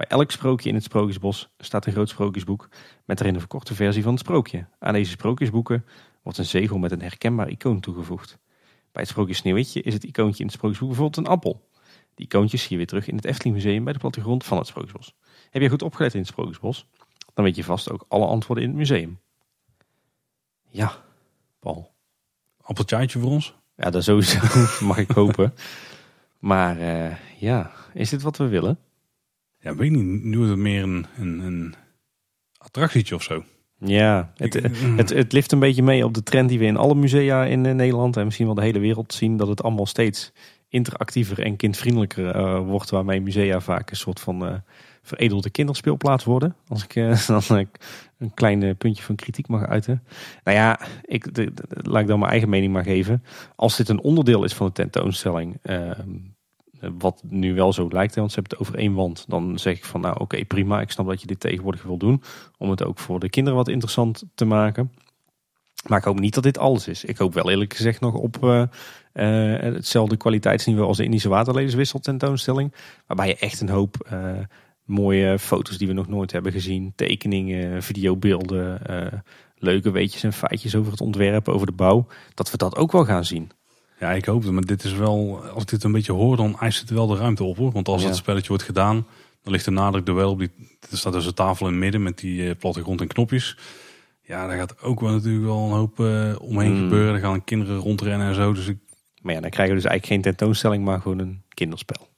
Bij 0.00 0.08
elk 0.08 0.30
sprookje 0.30 0.68
in 0.68 0.74
het 0.74 0.84
sprookjesbos 0.84 1.48
staat 1.58 1.86
een 1.86 1.92
groot 1.92 2.08
sprookjesboek 2.08 2.68
met 3.04 3.20
erin 3.20 3.34
een 3.34 3.40
verkorte 3.40 3.74
versie 3.74 4.02
van 4.02 4.12
het 4.12 4.20
sprookje. 4.20 4.66
Aan 4.78 4.92
deze 4.92 5.10
sprookjesboeken 5.10 5.84
wordt 6.22 6.38
een 6.38 6.44
zegel 6.44 6.78
met 6.78 6.90
een 6.90 7.00
herkenbaar 7.00 7.48
icoon 7.48 7.80
toegevoegd. 7.80 8.38
Bij 8.92 9.02
het 9.02 9.08
sprookje 9.08 9.34
Sneeuwwitje 9.34 9.82
is 9.82 9.94
het 9.94 10.04
icoontje 10.04 10.40
in 10.40 10.46
het 10.46 10.54
sprookjesboek 10.54 10.88
bijvoorbeeld 10.88 11.26
een 11.26 11.32
appel. 11.32 11.68
Die 12.14 12.26
icoontjes 12.26 12.60
zie 12.60 12.70
je 12.70 12.76
weer 12.76 12.86
terug 12.86 13.08
in 13.08 13.16
het 13.16 13.24
Efteling 13.24 13.54
Museum 13.54 13.84
bij 13.84 13.92
de 13.92 13.98
plattegrond 13.98 14.44
van 14.44 14.58
het 14.58 14.66
Sprookjesbos. 14.66 15.14
Heb 15.50 15.62
je 15.62 15.68
goed 15.68 15.82
opgelet 15.82 16.14
in 16.14 16.20
het 16.20 16.28
Sprookjesbos? 16.28 16.86
Dan 17.34 17.44
weet 17.44 17.56
je 17.56 17.64
vast 17.64 17.90
ook 17.90 18.04
alle 18.08 18.26
antwoorden 18.26 18.64
in 18.64 18.70
het 18.70 18.78
museum. 18.78 19.20
Ja, 20.68 21.02
Paul. 21.58 21.92
Appeltjaatje 22.60 23.18
voor 23.18 23.30
ons? 23.30 23.54
Ja, 23.76 23.90
dat 23.90 24.04
sowieso 24.04 24.38
mag 24.86 24.98
ik 24.98 25.10
hopen. 25.10 25.54
Maar 26.38 26.78
uh, 26.78 27.16
ja, 27.38 27.70
is 27.94 28.10
dit 28.10 28.22
wat 28.22 28.36
we 28.36 28.48
willen? 28.48 28.78
Ja, 29.60 29.74
weet 29.74 29.90
ik 29.90 29.96
niet. 29.96 30.24
Nu 30.24 30.36
wordt 30.36 30.50
het 30.50 30.60
meer 30.60 30.82
een, 30.82 31.06
een, 31.18 31.38
een 31.38 31.74
attractietje 32.58 33.14
of 33.14 33.22
zo. 33.22 33.44
Ja, 33.78 34.32
het, 34.36 34.54
het, 34.96 35.10
het 35.10 35.32
lift 35.32 35.52
een 35.52 35.58
beetje 35.58 35.82
mee 35.82 36.04
op 36.04 36.14
de 36.14 36.22
trend 36.22 36.48
die 36.48 36.58
we 36.58 36.64
in 36.64 36.76
alle 36.76 36.94
musea 36.94 37.44
in 37.44 37.66
eh, 37.66 37.74
Nederland 37.74 38.16
en 38.16 38.24
misschien 38.24 38.46
wel 38.46 38.54
de 38.54 38.62
hele 38.62 38.78
wereld 38.78 39.14
zien. 39.14 39.36
Dat 39.36 39.48
het 39.48 39.62
allemaal 39.62 39.86
steeds 39.86 40.32
interactiever 40.68 41.42
en 41.42 41.56
kindvriendelijker 41.56 42.36
uh, 42.36 42.58
wordt. 42.58 42.90
Waarmee 42.90 43.20
musea 43.20 43.60
vaak 43.60 43.90
een 43.90 43.96
soort 43.96 44.20
van 44.20 44.46
uh, 44.46 44.54
veredelde 45.02 45.50
kinderspeelplaats 45.50 46.24
worden. 46.24 46.56
Als 46.68 46.84
ik 46.84 46.94
uh, 46.94 47.26
dan 47.48 47.68
een 48.18 48.34
klein 48.34 48.76
puntje 48.76 49.02
van 49.02 49.14
kritiek 49.14 49.48
mag 49.48 49.66
uiten. 49.66 50.02
Nou 50.44 50.56
ja, 50.56 50.80
ik, 51.02 51.34
de, 51.34 51.52
laat 51.68 52.02
ik 52.02 52.06
dan 52.06 52.18
mijn 52.18 52.30
eigen 52.30 52.48
mening 52.48 52.72
maar 52.72 52.84
geven. 52.84 53.24
Als 53.56 53.76
dit 53.76 53.88
een 53.88 54.00
onderdeel 54.00 54.44
is 54.44 54.54
van 54.54 54.66
de 54.66 54.72
tentoonstelling. 54.72 55.58
Wat 56.98 57.22
nu 57.28 57.54
wel 57.54 57.72
zo 57.72 57.88
lijkt, 57.88 58.14
want 58.14 58.32
ze 58.32 58.40
hebben 58.40 58.58
het 58.58 58.68
over 58.68 58.80
één 58.80 58.94
wand. 58.94 59.24
Dan 59.28 59.58
zeg 59.58 59.76
ik 59.76 59.84
van 59.84 60.00
nou 60.00 60.20
oké 60.20 60.44
prima, 60.44 60.80
ik 60.80 60.90
snap 60.90 61.06
dat 61.06 61.20
je 61.20 61.26
dit 61.26 61.40
tegenwoordig 61.40 61.82
wil 61.82 61.96
doen. 61.96 62.22
Om 62.58 62.70
het 62.70 62.84
ook 62.84 62.98
voor 62.98 63.20
de 63.20 63.30
kinderen 63.30 63.58
wat 63.58 63.68
interessant 63.68 64.24
te 64.34 64.44
maken. 64.44 64.92
Maar 65.88 65.98
ik 65.98 66.04
hoop 66.04 66.20
niet 66.20 66.34
dat 66.34 66.42
dit 66.42 66.58
alles 66.58 66.88
is. 66.88 67.04
Ik 67.04 67.16
hoop 67.16 67.34
wel 67.34 67.50
eerlijk 67.50 67.74
gezegd 67.74 68.00
nog 68.00 68.14
op 68.14 68.36
uh, 68.44 68.62
uh, 69.14 69.58
hetzelfde 69.60 70.16
kwaliteitsniveau 70.16 70.88
als 70.88 70.96
de 70.96 71.04
Indische 71.04 71.28
waterlelingswissel 71.28 71.98
tentoonstelling. 71.98 72.74
Waarbij 73.06 73.26
je 73.26 73.36
echt 73.36 73.60
een 73.60 73.68
hoop 73.68 74.08
uh, 74.12 74.38
mooie 74.84 75.38
foto's 75.38 75.78
die 75.78 75.86
we 75.86 75.92
nog 75.92 76.08
nooit 76.08 76.32
hebben 76.32 76.52
gezien. 76.52 76.92
Tekeningen, 76.96 77.82
videobeelden, 77.82 78.82
leuke 79.54 79.90
weetjes 79.90 80.22
en 80.22 80.32
feitjes 80.32 80.74
over 80.74 80.92
het 80.92 81.00
ontwerp, 81.00 81.48
over 81.48 81.66
de 81.66 81.72
bouw. 81.72 82.06
Dat 82.34 82.50
we 82.50 82.56
dat 82.56 82.76
ook 82.76 82.92
wel 82.92 83.04
gaan 83.04 83.24
zien. 83.24 83.50
Ja, 84.00 84.10
ik 84.10 84.24
hoop 84.24 84.42
het. 84.42 84.52
Maar 84.52 84.64
dit 84.64 84.84
is 84.84 84.92
wel, 84.92 85.44
als 85.54 85.62
ik 85.62 85.68
dit 85.68 85.84
een 85.84 85.92
beetje 85.92 86.12
hoor, 86.12 86.36
dan 86.36 86.58
eist 86.60 86.80
het 86.80 86.90
wel 86.90 87.06
de 87.06 87.16
ruimte 87.16 87.44
op 87.44 87.56
hoor. 87.56 87.72
Want 87.72 87.88
als 87.88 88.02
ja. 88.02 88.08
het 88.08 88.16
spelletje 88.16 88.48
wordt 88.48 88.62
gedaan, 88.62 89.06
dan 89.42 89.52
ligt 89.52 89.64
de 89.64 89.70
nadruk 89.70 90.08
er 90.08 90.14
wel 90.14 90.30
op 90.30 90.38
die. 90.38 90.50
Er 90.90 90.98
staat 90.98 91.12
dus 91.12 91.26
een 91.26 91.34
tafel 91.34 91.66
in 91.66 91.72
het 91.72 91.82
midden 91.82 92.02
met 92.02 92.18
die 92.18 92.54
plattegrond 92.54 93.00
en 93.00 93.06
knopjes. 93.06 93.56
Ja, 94.22 94.46
daar 94.46 94.56
gaat 94.56 94.82
ook 94.82 95.00
wel 95.00 95.10
natuurlijk 95.10 95.44
wel 95.44 95.64
een 95.64 95.72
hoop 95.72 95.98
uh, 95.98 96.34
omheen 96.40 96.72
mm. 96.72 96.78
gebeuren. 96.78 97.14
Er 97.14 97.20
gaan 97.20 97.44
kinderen 97.44 97.76
rondrennen 97.76 98.28
en 98.28 98.34
zo. 98.34 98.52
Dus 98.52 98.66
ik... 98.66 98.78
Maar 99.22 99.34
ja, 99.34 99.40
dan 99.40 99.50
krijgen 99.50 99.74
we 99.74 99.80
dus 99.80 99.90
eigenlijk 99.90 100.22
geen 100.22 100.34
tentoonstelling, 100.34 100.84
maar 100.84 101.00
gewoon 101.00 101.18
een 101.18 101.42
kinderspel. 101.48 102.08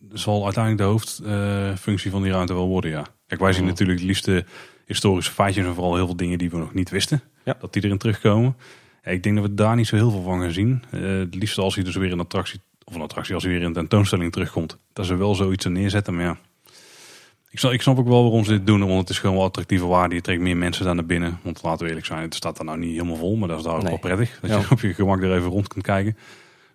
Dat 0.00 0.18
zal 0.20 0.44
uiteindelijk 0.44 0.84
de 0.84 0.90
hoofdfunctie 0.90 2.06
uh, 2.06 2.12
van 2.12 2.22
die 2.22 2.32
ruimte 2.32 2.54
wel 2.54 2.68
worden, 2.68 2.90
ja. 2.90 3.06
Kijk, 3.26 3.40
wij 3.40 3.52
zien 3.52 3.62
mm. 3.62 3.68
natuurlijk 3.68 3.98
het 3.98 4.08
liefste 4.08 4.44
historische 4.86 5.32
feitjes 5.32 5.66
en 5.66 5.74
vooral 5.74 5.94
heel 5.94 6.06
veel 6.06 6.16
dingen 6.16 6.38
die 6.38 6.50
we 6.50 6.56
nog 6.56 6.74
niet 6.74 6.90
wisten. 6.90 7.22
Ja. 7.44 7.56
Dat 7.60 7.72
die 7.72 7.84
erin 7.84 7.98
terugkomen. 7.98 8.56
Ja, 9.08 9.14
ik 9.14 9.22
denk 9.22 9.36
dat 9.36 9.44
we 9.44 9.54
daar 9.54 9.76
niet 9.76 9.86
zo 9.86 9.96
heel 9.96 10.10
veel 10.10 10.22
van 10.22 10.40
gaan 10.40 10.50
zien. 10.50 10.82
Uh, 10.90 11.18
het 11.18 11.34
liefste 11.34 11.60
als 11.60 11.74
hij 11.74 11.84
dus 11.84 11.96
weer 11.96 12.12
een 12.12 12.20
attractie, 12.20 12.60
of 12.84 12.94
een 12.94 13.00
attractie, 13.00 13.34
als 13.34 13.42
hij 13.42 13.52
weer 13.52 13.60
in 13.60 13.66
een 13.66 13.72
tentoonstelling 13.72 14.32
terugkomt. 14.32 14.78
Dat 14.92 15.06
ze 15.06 15.16
wel 15.16 15.34
zoiets 15.34 15.64
er 15.64 15.70
neerzetten, 15.70 16.14
maar 16.14 16.24
ja. 16.24 16.38
Ik 17.50 17.58
snap, 17.58 17.72
ik 17.72 17.82
snap 17.82 17.98
ook 17.98 18.08
wel 18.08 18.22
waarom 18.22 18.44
ze 18.44 18.50
dit 18.50 18.66
doen, 18.66 18.86
want 18.86 19.00
het 19.00 19.10
is 19.10 19.18
gewoon 19.18 19.36
wel 19.36 19.44
attractieve 19.44 19.86
waarde. 19.86 20.14
Je 20.14 20.20
trekt 20.20 20.40
meer 20.40 20.56
mensen 20.56 20.84
daar 20.84 20.94
naar 20.94 21.06
binnen. 21.06 21.38
Want 21.42 21.62
laten 21.62 21.82
we 21.82 21.88
eerlijk 21.88 22.06
zijn, 22.06 22.22
het 22.22 22.34
staat 22.34 22.58
er 22.58 22.64
nou 22.64 22.78
niet 22.78 22.90
helemaal 22.90 23.16
vol, 23.16 23.36
maar 23.36 23.48
dat 23.48 23.58
is 23.58 23.64
daar 23.64 23.76
ook 23.76 23.82
wel 23.82 23.98
prettig. 23.98 24.38
Dat 24.40 24.50
je 24.50 24.70
op 24.74 24.80
je 24.80 24.94
gemak 24.94 25.22
er 25.22 25.36
even 25.36 25.50
rond 25.50 25.68
kunt 25.68 25.84
kijken. 25.84 26.16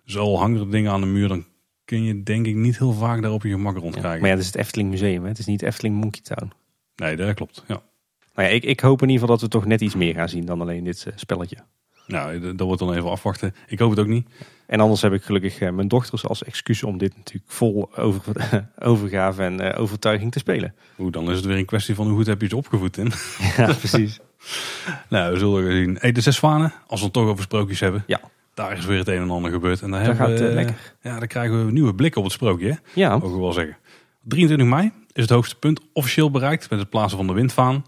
Dus 0.04 0.16
al 0.16 0.38
hangen 0.38 0.60
er 0.60 0.70
dingen 0.70 0.92
aan 0.92 1.00
de 1.00 1.06
muur, 1.06 1.28
dan 1.28 1.44
kun 1.84 2.02
je 2.02 2.22
denk 2.22 2.46
ik 2.46 2.54
niet 2.54 2.78
heel 2.78 2.92
vaak 2.92 3.22
daar 3.22 3.32
op 3.32 3.42
je 3.42 3.50
gemak 3.50 3.76
rondkijken. 3.76 4.10
Ja, 4.10 4.18
maar 4.18 4.28
ja, 4.28 4.34
het 4.34 4.44
is 4.44 4.46
het 4.46 4.56
Efteling 4.56 4.90
Museum, 4.90 5.22
hè? 5.22 5.28
het 5.28 5.38
is 5.38 5.46
niet 5.46 5.62
Efteling 5.62 5.96
Monkey 5.96 6.22
Town. 6.22 6.52
Nee, 6.96 7.16
dat 7.16 7.34
klopt, 7.34 7.64
ja. 7.66 7.82
Nou 8.34 8.48
ja, 8.48 8.54
ik, 8.54 8.64
ik 8.64 8.80
hoop 8.80 9.02
in 9.02 9.08
ieder 9.08 9.20
geval 9.20 9.36
dat 9.36 9.44
we 9.44 9.58
toch 9.58 9.66
net 9.66 9.80
iets 9.80 9.94
meer 9.94 10.14
gaan 10.14 10.28
zien 10.28 10.44
dan 10.44 10.60
alleen 10.60 10.84
dit 10.84 11.04
uh, 11.08 11.12
spelletje. 11.16 11.56
Nou, 12.06 12.40
dat 12.40 12.66
wordt 12.66 12.80
dan 12.80 12.94
even 12.94 13.10
afwachten. 13.10 13.54
Ik 13.66 13.78
hoop 13.78 13.90
het 13.90 13.98
ook 13.98 14.06
niet. 14.06 14.28
En 14.66 14.80
anders 14.80 15.02
heb 15.02 15.12
ik 15.12 15.22
gelukkig 15.22 15.60
uh, 15.60 15.70
mijn 15.70 15.88
dochters 15.88 16.26
als 16.26 16.44
excuus 16.44 16.82
om 16.82 16.98
dit 16.98 17.16
natuurlijk 17.16 17.52
vol 17.52 17.96
over, 17.96 18.22
overgave 18.78 19.42
en 19.42 19.62
uh, 19.62 19.80
overtuiging 19.80 20.32
te 20.32 20.38
spelen. 20.38 20.74
Oeh, 20.98 21.12
dan 21.12 21.30
is 21.30 21.36
het 21.36 21.44
weer 21.44 21.56
een 21.56 21.64
kwestie 21.64 21.94
van 21.94 22.06
hoe 22.06 22.16
goed 22.16 22.26
heb 22.26 22.40
je 22.40 22.48
ze 22.48 22.56
opgevoed 22.56 22.96
in. 22.96 23.12
Ja, 23.56 23.72
precies. 23.72 24.20
nou, 25.08 25.32
we 25.32 25.38
zullen 25.38 25.72
zien. 25.72 25.96
Hey, 26.00 26.12
de 26.12 26.20
zes 26.20 26.36
zwanen, 26.36 26.72
als 26.86 27.00
we 27.00 27.04
het 27.04 27.14
toch 27.14 27.26
over 27.28 27.44
sprookjes 27.44 27.80
hebben. 27.80 28.04
Ja. 28.06 28.20
Daar 28.54 28.76
is 28.76 28.84
weer 28.84 28.98
het 28.98 29.08
een 29.08 29.22
en 29.22 29.30
ander 29.30 29.50
gebeurd. 29.50 29.82
En 29.82 29.90
daar 29.90 30.04
dat 30.04 30.16
hebben 30.16 30.38
gaat 30.38 30.48
we, 30.48 30.54
lekker. 30.54 30.94
Ja, 31.00 31.18
dan 31.18 31.28
krijgen 31.28 31.66
we 31.66 31.72
nieuwe 31.72 31.94
blik 31.94 32.16
op 32.16 32.24
het 32.24 32.32
sprookje. 32.32 32.68
Hè? 32.68 32.76
Ja. 33.00 33.18
Mogen 33.18 33.36
we 33.36 33.42
wel 33.42 33.52
zeggen. 33.52 33.76
23 34.22 34.66
mei 34.66 34.92
is 35.12 35.22
het 35.22 35.30
hoogste 35.30 35.56
punt 35.56 35.80
officieel 35.92 36.30
bereikt 36.30 36.70
met 36.70 36.78
het 36.78 36.88
plaatsen 36.88 37.18
van 37.18 37.26
de 37.26 37.32
windvaan. 37.32 37.84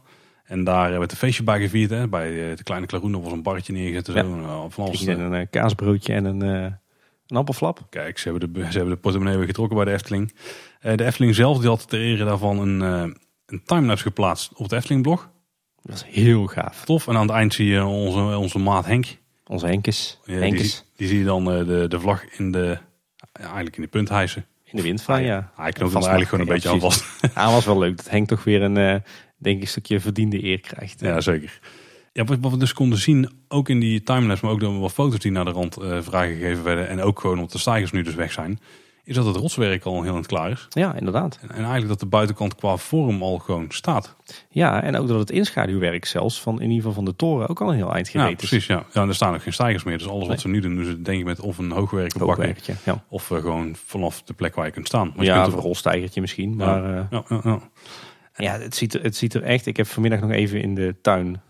En 0.47 0.65
daar 0.65 0.99
werd 0.99 1.11
een 1.11 1.17
feestje 1.17 1.43
bij 1.43 1.61
gevierd. 1.61 1.91
Hè. 1.91 2.09
Bij 2.09 2.55
de 2.55 2.63
kleine 2.63 2.87
Klaroen 2.87 3.23
was 3.23 3.33
een 3.33 3.43
barretje 3.43 3.73
neergezet. 3.73 4.07
Ja. 4.07 4.23
Zo. 4.23 4.67
Van 4.71 4.85
alles, 4.85 5.07
een 5.07 5.33
uh, 5.33 5.41
kaasbroodje 5.51 6.13
en 6.13 6.25
een, 6.25 6.41
een 6.41 7.37
appelflap. 7.37 7.87
Kijk, 7.91 8.19
ze 8.19 8.31
hebben, 8.31 8.53
de, 8.53 8.61
ze 8.61 8.77
hebben 8.77 8.95
de 8.95 9.01
portemonnee 9.01 9.37
weer 9.37 9.47
getrokken 9.47 9.77
bij 9.77 9.85
de 9.85 9.93
Efteling. 9.93 10.35
De 10.81 11.05
Efteling 11.05 11.35
zelf 11.35 11.59
die 11.59 11.69
had 11.69 11.89
ter 11.89 12.01
ere 12.01 12.25
daarvan 12.25 12.59
een, 12.59 12.81
een 13.47 13.63
timelapse 13.65 14.05
geplaatst 14.05 14.53
op 14.53 14.63
het 14.63 14.73
Efteling 14.73 15.03
blog. 15.03 15.31
Dat 15.83 15.95
is 15.95 16.23
heel 16.23 16.47
gaaf. 16.47 16.85
Tof. 16.85 17.09
En 17.09 17.17
aan 17.17 17.27
het 17.27 17.37
eind 17.37 17.55
zie 17.55 17.67
je 17.67 17.85
onze, 17.85 18.37
onze 18.37 18.59
maat 18.59 18.87
Henk. 18.87 19.19
Onze 19.47 19.67
Henkes. 19.67 20.21
Ja, 20.25 20.35
Henkes. 20.35 20.75
Die, 20.75 20.93
die 20.97 21.09
zie 21.09 21.19
je 21.19 21.25
dan 21.25 21.45
de, 21.45 21.85
de 21.89 22.01
vlag 22.01 22.39
in 22.39 22.53
de, 22.53 22.79
ja, 23.33 23.45
eigenlijk 23.45 23.77
in 23.77 23.83
de 23.83 23.89
punt 23.89 24.09
hijsen. 24.09 24.47
In 24.65 24.77
de 24.77 24.83
windvaan, 24.83 25.23
ja. 25.23 25.53
Hij 25.57 25.73
knoopt 25.73 25.93
hem 25.93 26.03
eigenlijk 26.03 26.31
gewoon 26.31 26.47
een 26.47 26.53
beetje 26.53 26.69
aan 26.71 26.81
vast. 26.81 27.05
Hij 27.35 27.53
was 27.53 27.65
wel 27.65 27.79
leuk. 27.79 27.97
Dat 27.97 28.11
Henk 28.11 28.29
toch 28.29 28.45
weer 28.45 28.63
een 28.63 29.03
denk 29.37 29.57
ik 29.57 29.63
een 29.63 29.69
stukje 29.69 30.01
verdiende 30.01 30.45
eer 30.45 30.61
krijgt. 30.61 31.01
Ja, 31.01 31.21
zeker. 31.21 31.61
Ja, 32.13 32.25
wat, 32.25 32.53
we 32.53 32.57
dus 32.57 32.73
konden 32.73 32.99
zien, 32.99 33.31
ook 33.49 33.69
in 33.69 33.81
die 33.81 34.03
timelapse, 34.03 34.45
maar 34.45 34.55
ook 34.55 34.61
door 34.61 34.79
wat 34.79 34.93
foto's 34.93 35.19
die 35.19 35.33
naar 35.33 35.45
de 35.45 35.51
rand 35.51 35.79
uh, 35.83 35.99
vrijgegeven 36.01 36.65
werden. 36.65 36.89
En 36.89 37.01
ook 37.01 37.21
gewoon 37.21 37.37
omdat 37.37 37.53
de 37.53 37.59
stijgers 37.59 37.93
nu 37.93 38.03
dus 38.03 38.15
weg 38.15 38.33
zijn. 38.33 38.59
Is 39.07 39.15
dat 39.15 39.27
het 39.27 39.37
rotswerk 39.37 39.85
al 39.85 40.03
heel 40.03 40.15
aan 40.15 40.25
klaar 40.25 40.51
is. 40.51 40.67
Ja, 40.71 40.95
inderdaad. 40.95 41.39
En, 41.43 41.49
en, 41.49 41.57
eigenlijk 41.57 41.89
dat 41.89 42.01
de 42.01 42.07
buitenkant 42.07 42.55
qua 42.55 42.77
vorm 42.77 43.23
al 43.23 43.39
gewoon 43.39 43.67
staat. 43.69 44.17
Ja, 44.51 44.83
en 44.83 44.97
ook 44.97 45.09
dat 45.09 45.19
het 45.19 45.31
inschaduwwerk 45.31 46.05
zelfs 46.05 46.41
van 46.41 46.55
in 46.55 46.63
ieder 46.63 46.77
geval 46.77 46.93
van 46.93 47.05
de 47.05 47.17
toren 47.17 47.49
ook 47.49 47.61
al 47.61 47.69
een 47.69 47.77
heel 47.77 47.95
eind 47.95 48.09
gereden 48.09 48.31
ja, 48.31 48.37
precies, 48.37 48.67
Ja, 48.67 48.85
ja, 48.93 49.03
en 49.03 49.09
er 49.09 49.15
staan 49.15 49.35
ook 49.35 49.43
geen 49.43 49.53
stijgers 49.53 49.85
meer. 49.85 49.99
Dus 49.99 50.09
alles 50.09 50.29
wat 50.29 50.41
ze 50.41 50.49
nu 50.49 50.61
doen, 50.61 50.75
doen 50.75 50.85
ze 50.85 51.03
denk 51.03 51.19
ik 51.19 51.25
met 51.25 51.41
of 51.41 51.59
een 51.59 51.71
hoogwerk 51.71 52.13
hoogwerkje, 52.13 52.75
ja. 52.85 53.05
Of 53.09 53.31
uh, 53.31 53.39
gewoon 53.39 53.77
vanaf 53.85 54.23
de 54.23 54.35
plek 54.35 54.55
waar 54.55 54.67
je 54.67 54.73
kunt 54.73 54.87
staan. 54.87 55.13
Maar 55.17 55.25
ja, 55.25 55.45
een 55.45 55.51
rolstijgertje 55.51 56.21
misschien. 56.21 56.57
Maar, 56.57 56.91
uh, 56.91 57.01
ja, 57.11 57.25
ja, 57.29 57.41
ja. 57.45 57.61
Ja, 58.37 58.59
het 58.59 58.75
ziet, 58.75 58.95
er, 58.95 59.03
het 59.03 59.17
ziet 59.17 59.35
er 59.35 59.43
echt. 59.43 59.67
Ik 59.67 59.77
heb 59.77 59.87
vanmiddag 59.87 60.21
nog 60.21 60.31
even 60.31 60.61
in 60.63 60.75
de 60.75 60.95
tuin, 61.03 61.41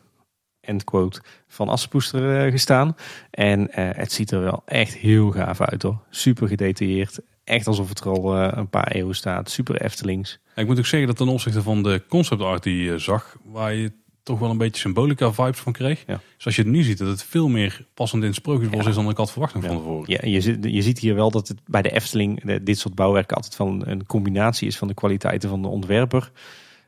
end 0.61 0.85
quote, 0.85 1.23
van 1.49 1.69
Assepoester 1.69 2.45
uh, 2.47 2.51
gestaan. 2.51 2.97
En 3.31 3.61
uh, 3.61 3.67
het 3.75 4.13
ziet 4.13 4.31
er 4.31 4.41
wel 4.41 4.63
echt 4.67 4.95
heel 4.95 5.31
gaaf 5.31 5.61
uit 5.61 5.83
hoor. 5.83 5.99
Super 6.11 6.49
gedetailleerd. 6.49 7.19
Echt 7.45 7.67
alsof 7.67 7.89
het 7.89 8.01
er 8.01 8.09
al 8.09 8.37
uh, 8.37 8.49
een 8.55 8.69
paar 8.69 8.91
eeuwen 8.91 9.15
staat. 9.15 9.51
Super 9.51 9.81
Eftelings. 9.81 10.39
Ja, 10.55 10.63
ik 10.63 10.69
moet 10.69 10.79
ook 10.79 10.87
zeggen 10.87 11.09
dat 11.09 11.17
ten 11.17 11.29
opzichte 11.29 11.63
van 11.63 11.83
de 11.83 12.03
concept 12.09 12.43
art 12.43 12.63
die 12.63 12.83
je 12.85 12.99
zag, 12.99 13.37
waar 13.45 13.75
je 13.75 13.93
toch 14.23 14.39
wel 14.39 14.51
een 14.51 14.59
beetje 14.59 14.81
symbolica 14.81 15.33
vibes 15.33 15.59
van 15.59 15.73
kreeg. 15.73 16.05
Ja. 16.07 16.21
Dus 16.37 16.45
als 16.47 16.57
je 16.57 16.63
het 16.63 16.71
nu 16.71 16.83
ziet, 16.83 16.99
dat 16.99 17.09
het 17.09 17.23
veel 17.23 17.49
meer 17.49 17.87
passend 17.95 18.23
in 18.23 18.29
het 18.29 18.37
sprookjesbos 18.37 18.83
Ja. 18.83 18.89
is 18.89 18.95
dan 18.95 19.09
ik 19.11 19.17
had 19.17 19.31
verwacht 19.31 19.53
van 19.53 19.61
tevoren. 19.61 20.11
Ja, 20.13 20.19
je, 20.23 20.41
ziet- 20.41 20.65
je 20.65 20.83
ziet 20.83 20.99
hier 20.99 21.15
wel 21.15 21.31
dat 21.31 21.49
het 21.49 21.61
bij 21.67 21.83
de 21.83 21.91
Efteling 21.91 22.61
dit 22.63 22.79
soort 22.79 22.95
bouwwerken 22.95 23.37
altijd 23.37 23.55
van 23.55 23.87
een 23.87 24.07
combinatie 24.07 24.67
is 24.69 24.77
van 24.79 24.89
de 24.89 24.95
kwaliteiten 24.95 25.49
van 25.49 25.63
de 25.63 25.69
ontwerper. 25.69 26.31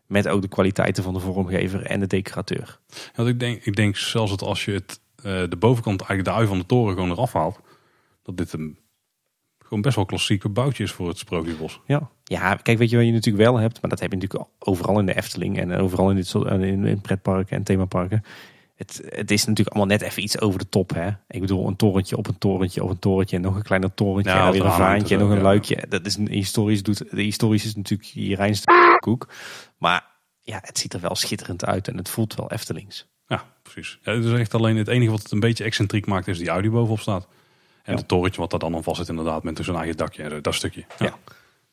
Met 0.09 0.29
ook 0.29 0.43
de 0.43 0.49
kwaliteiten 0.49 1.03
van 1.03 1.15
de 1.15 1.21
vormgever 1.21 1.83
en 1.83 2.01
de 2.01 2.07
decorateur. 2.07 2.79
Want 3.15 3.29
ik 3.29 3.41
denk, 3.41 3.65
ik 3.65 3.77
denk 3.77 3.97
zelfs 3.97 4.31
dat 4.31 4.43
als 4.43 4.65
je 4.65 4.73
het, 4.73 5.01
eh, 5.17 5.23
de 5.49 5.57
bovenkant, 5.59 6.01
eigenlijk 6.01 6.29
de 6.29 6.35
ui 6.35 6.47
van 6.47 6.59
de 6.59 6.67
toren 6.67 6.95
gewoon 6.95 7.11
eraf 7.11 7.33
haalt, 7.33 7.61
dat 8.23 8.37
dit 8.37 8.53
een 8.53 8.79
gewoon 9.59 9.83
best 9.83 9.97
wel 9.97 10.05
klassieke 10.05 10.49
boutje 10.49 10.85
is 10.85 10.93
voor 10.93 11.09
het 11.09 11.19
sprookjesbos. 11.19 11.81
Ja. 11.87 12.11
ja, 12.25 12.55
kijk, 12.55 12.79
weet 12.79 12.91
je 12.91 12.97
wat 12.97 13.07
je 13.07 13.13
natuurlijk 13.13 13.45
wel 13.45 13.57
hebt, 13.57 13.81
maar 13.81 13.91
dat 13.91 14.01
heb 14.01 14.11
je 14.11 14.17
natuurlijk 14.17 14.45
al- 14.45 14.73
overal 14.73 14.99
in 14.99 15.07
de 15.07 15.17
Efteling 15.17 15.59
en 15.59 15.73
overal 15.73 16.11
in, 16.11 16.17
dit 16.17 16.27
soort, 16.27 16.51
in, 16.51 16.85
in 16.85 17.01
pretparken 17.01 17.57
en 17.57 17.63
themaparken. 17.63 18.23
Het, 18.79 19.01
het 19.09 19.31
is 19.31 19.45
natuurlijk 19.45 19.77
allemaal 19.77 19.97
net 19.97 20.09
even 20.09 20.23
iets 20.23 20.41
over 20.41 20.59
de 20.59 20.69
top. 20.69 20.95
Hè? 20.95 21.09
Ik 21.29 21.41
bedoel, 21.41 21.67
een 21.67 21.77
torentje 21.77 22.17
op 22.17 22.27
een 22.29 22.39
torentje 22.39 22.83
op 22.83 22.91
een 22.91 22.99
torentje. 22.99 23.37
En 23.37 23.43
nog 23.43 23.57
een 23.57 23.63
kleiner 23.63 23.95
torentje. 23.95 24.33
En 24.33 24.53
weer 24.53 24.65
een 24.65 24.73
vaantje 24.73 25.15
en 25.15 25.21
nog 25.21 25.31
een 25.31 25.37
ja. 25.37 25.43
luikje. 25.43 25.85
Dat 25.89 26.07
is 26.07 26.17
een 26.17 26.29
historisch 26.29 26.83
doet. 26.83 27.11
De 27.11 27.23
historisch 27.23 27.65
is 27.65 27.75
natuurlijk 27.75 28.11
je 28.15 28.35
reinste 28.37 28.97
koek. 29.01 29.29
Maar 29.79 30.07
ja, 30.41 30.59
het 30.63 30.79
ziet 30.79 30.95
er 30.95 31.01
wel 31.01 31.15
schitterend 31.15 31.65
uit. 31.65 31.89
En 31.89 31.97
het 31.97 32.09
voelt 32.09 32.35
wel 32.35 32.51
Eftelings. 32.51 33.07
Ja, 33.27 33.45
precies. 33.63 33.99
Ja, 34.03 34.13
het 34.13 34.25
is 34.25 34.33
echt 34.33 34.55
alleen 34.55 34.77
het 34.77 34.89
enige 34.89 35.11
wat 35.11 35.23
het 35.23 35.31
een 35.33 35.41
beetje 35.41 35.65
excentriek 35.65 36.07
maakt 36.07 36.29
is 36.29 36.39
die 36.39 36.49
Audi 36.49 36.71
bovenop 36.71 37.01
staat. 37.01 37.27
En 37.83 37.93
Ja. 37.93 37.99
het 37.99 38.09
torentje 38.09 38.41
wat 38.41 38.51
daar 38.51 38.61
dan 38.61 38.75
aan 38.75 38.83
vast 38.83 38.97
zit 38.99 39.09
inderdaad 39.09 39.43
met 39.43 39.61
zijn 39.63 39.77
eigen 39.77 39.97
dakje. 39.97 40.23
en 40.23 40.43
Dat 40.43 40.55
stukje. 40.55 40.85
Ja. 40.99 41.15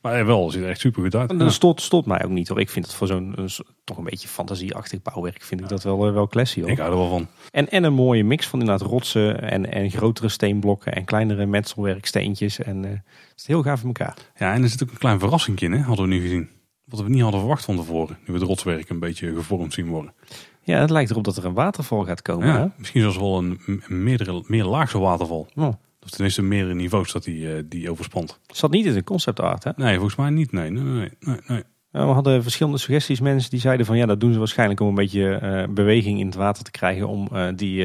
Maar 0.05 0.25
wel, 0.25 0.43
het 0.43 0.53
ziet 0.53 0.63
er 0.63 0.69
echt 0.69 0.79
super 0.79 1.01
goed 1.01 1.15
uit. 1.15 1.29
En 1.29 1.37
dat 1.37 1.53
stoort 1.81 2.05
mij 2.05 2.23
ook 2.23 2.29
niet 2.29 2.47
hoor. 2.47 2.59
Ik 2.59 2.69
vind 2.69 2.85
het 2.85 2.95
voor 2.95 3.07
zo'n 3.07 3.35
toch 3.83 3.97
een 3.97 4.03
beetje 4.03 4.27
fantasieachtig 4.27 5.01
bouwwerk. 5.01 5.41
Vind 5.41 5.61
ik 5.61 5.69
dat 5.69 5.83
wel, 5.83 6.07
eh, 6.07 6.13
wel 6.13 6.27
classy 6.27 6.61
hoor. 6.61 6.69
Ik 6.69 6.77
hou 6.77 6.91
er 6.91 6.97
wel 6.97 7.09
van. 7.09 7.27
En, 7.51 7.69
en 7.69 7.83
een 7.83 7.93
mooie 7.93 8.23
mix 8.23 8.47
van 8.47 8.59
inderdaad 8.59 8.87
rotsen 8.87 9.41
en, 9.41 9.71
en 9.71 9.91
grotere 9.91 10.29
steenblokken 10.29 10.93
en 10.93 11.05
kleinere 11.05 11.45
metselwerksteentjes. 11.45 12.59
En 12.59 12.85
eh, 12.85 12.91
het 12.91 13.33
is 13.35 13.47
heel 13.47 13.61
gaaf 13.61 13.81
in 13.81 13.87
elkaar. 13.87 14.17
Ja, 14.37 14.53
en 14.53 14.63
er 14.63 14.69
zit 14.69 14.83
ook 14.83 14.91
een 14.91 14.97
klein 14.97 15.19
verrassing 15.19 15.59
in, 15.59 15.71
hè, 15.71 15.79
hadden 15.79 16.07
we 16.07 16.13
nu 16.13 16.21
gezien. 16.21 16.49
Wat 16.83 17.01
we 17.01 17.09
niet 17.09 17.21
hadden 17.21 17.39
verwacht 17.39 17.65
van 17.65 17.75
tevoren. 17.75 18.17
Nu 18.25 18.33
we 18.33 18.39
het 18.39 18.47
rotswerk 18.47 18.89
een 18.89 18.99
beetje 18.99 19.33
gevormd 19.35 19.73
zien 19.73 19.87
worden. 19.87 20.13
Ja, 20.61 20.79
het 20.79 20.89
lijkt 20.89 21.11
erop 21.11 21.23
dat 21.23 21.37
er 21.37 21.45
een 21.45 21.53
waterval 21.53 22.03
gaat 22.03 22.21
komen. 22.21 22.47
Ja, 22.47 22.59
Hè? 22.59 22.67
misschien 22.77 23.01
zelfs 23.01 23.17
wel 23.17 23.37
een, 23.37 23.59
een 23.65 24.03
meerdere, 24.03 24.43
meer 24.47 24.65
laagse 24.65 24.99
waterval. 24.99 25.47
Oh, 25.55 25.73
Of 26.05 26.11
tenminste 26.11 26.41
meerdere 26.41 26.73
niveaus 26.73 27.11
dat 27.11 27.23
die, 27.23 27.53
eh, 27.53 27.63
die 27.65 27.89
overspant. 27.89 28.39
zat 28.47 28.71
niet 28.71 28.85
in 28.85 28.93
de 28.93 29.03
concept 29.03 29.39
art 29.39 29.63
hè? 29.63 29.71
Nee, 29.75 29.95
volgens 29.95 30.15
mij 30.15 30.29
niet. 30.29 30.51
Nee, 30.51 30.69
nee, 30.69 30.83
nee. 30.83 31.09
nee, 31.19 31.39
nee. 31.47 31.63
We 31.91 31.99
hadden 31.99 32.43
verschillende 32.43 32.77
suggesties. 32.77 33.19
Mensen 33.19 33.49
die 33.49 33.59
zeiden 33.59 33.85
van 33.85 33.97
ja, 33.97 34.05
dat 34.05 34.19
doen 34.19 34.33
ze 34.33 34.39
waarschijnlijk 34.39 34.79
om 34.79 34.87
een 34.87 34.95
beetje 34.95 35.35
eh, 35.35 35.67
beweging 35.69 36.19
in 36.19 36.25
het 36.25 36.35
water 36.35 36.63
te 36.63 36.71
krijgen. 36.71 37.07
Om 37.07 37.27
eh, 37.31 37.47
die, 37.55 37.81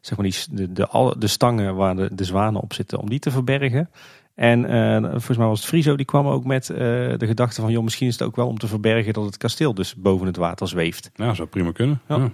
zeg 0.00 0.18
maar 0.18 0.26
die, 0.26 0.34
de, 0.50 0.72
de, 0.72 1.14
de 1.18 1.26
stangen 1.26 1.74
waar 1.74 1.96
de, 1.96 2.08
de 2.12 2.24
zwanen 2.24 2.60
op 2.60 2.72
zitten, 2.72 2.98
om 2.98 3.08
die 3.08 3.18
te 3.18 3.30
verbergen. 3.30 3.90
En 4.34 4.64
volgens 5.10 5.36
mij 5.36 5.46
was 5.46 5.58
het 5.58 5.68
Friso, 5.68 5.96
die 5.96 6.06
kwam 6.06 6.26
ook 6.26 6.44
met 6.44 6.66
de 6.66 7.16
gedachte 7.18 7.60
van 7.60 7.72
joh, 7.72 7.84
misschien 7.84 8.06
is 8.06 8.18
het 8.18 8.28
ook 8.28 8.36
wel 8.36 8.46
om 8.46 8.58
te 8.58 8.66
verbergen 8.66 9.12
dat 9.12 9.24
het 9.24 9.36
kasteel 9.36 9.74
dus 9.74 9.94
boven 9.94 10.26
het 10.26 10.36
water 10.36 10.68
zweeft. 10.68 11.10
Ja, 11.14 11.34
zou 11.34 11.48
prima 11.48 11.72
kunnen. 11.72 12.00
Ja. 12.08 12.16
Ja. 12.16 12.30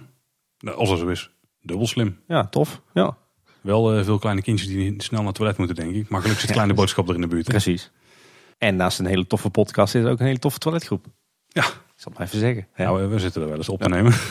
Nou, 0.59 0.77
als 0.77 0.89
dat 0.89 0.99
zo 0.99 1.07
is, 1.07 1.31
dubbel 1.61 1.87
slim. 1.87 2.19
Ja, 2.27 2.47
tof. 2.47 2.81
Ja, 2.93 3.17
Wel 3.63 3.93
eh, 3.97 4.03
veel 4.03 4.19
kleine 4.19 4.41
kindjes 4.41 4.67
die 4.67 4.93
snel 4.97 5.19
naar 5.19 5.27
het 5.27 5.35
toilet 5.37 5.57
moeten, 5.57 5.75
denk 5.75 5.95
ik. 5.95 6.09
Maar 6.09 6.19
gelukkig 6.21 6.43
zit 6.45 6.51
kleine 6.51 6.73
boodschap 6.73 7.09
er 7.09 7.15
in 7.15 7.21
de 7.21 7.27
buurt. 7.27 7.45
hè? 7.45 7.51
precies. 7.51 7.91
En 8.57 8.75
naast 8.75 8.99
een 8.99 9.05
hele 9.05 9.27
toffe 9.27 9.49
podcast 9.49 9.95
is 9.95 10.03
er 10.03 10.11
ook 10.11 10.19
een 10.19 10.25
hele 10.25 10.39
toffe 10.39 10.59
toiletgroep. 10.59 11.05
Ja. 11.47 11.61
Ik 11.65 11.69
zal 11.95 12.11
het 12.11 12.17
maar 12.17 12.27
even 12.27 12.39
zeggen. 12.39 12.67
hè. 12.71 12.83
Nou, 12.85 13.03
eh, 13.03 13.09
we 13.09 13.19
zitten 13.19 13.41
er 13.41 13.47
wel 13.47 13.57
eens 13.57 13.69
op 13.69 13.81
te 13.81 13.89
nemen. 13.89 14.13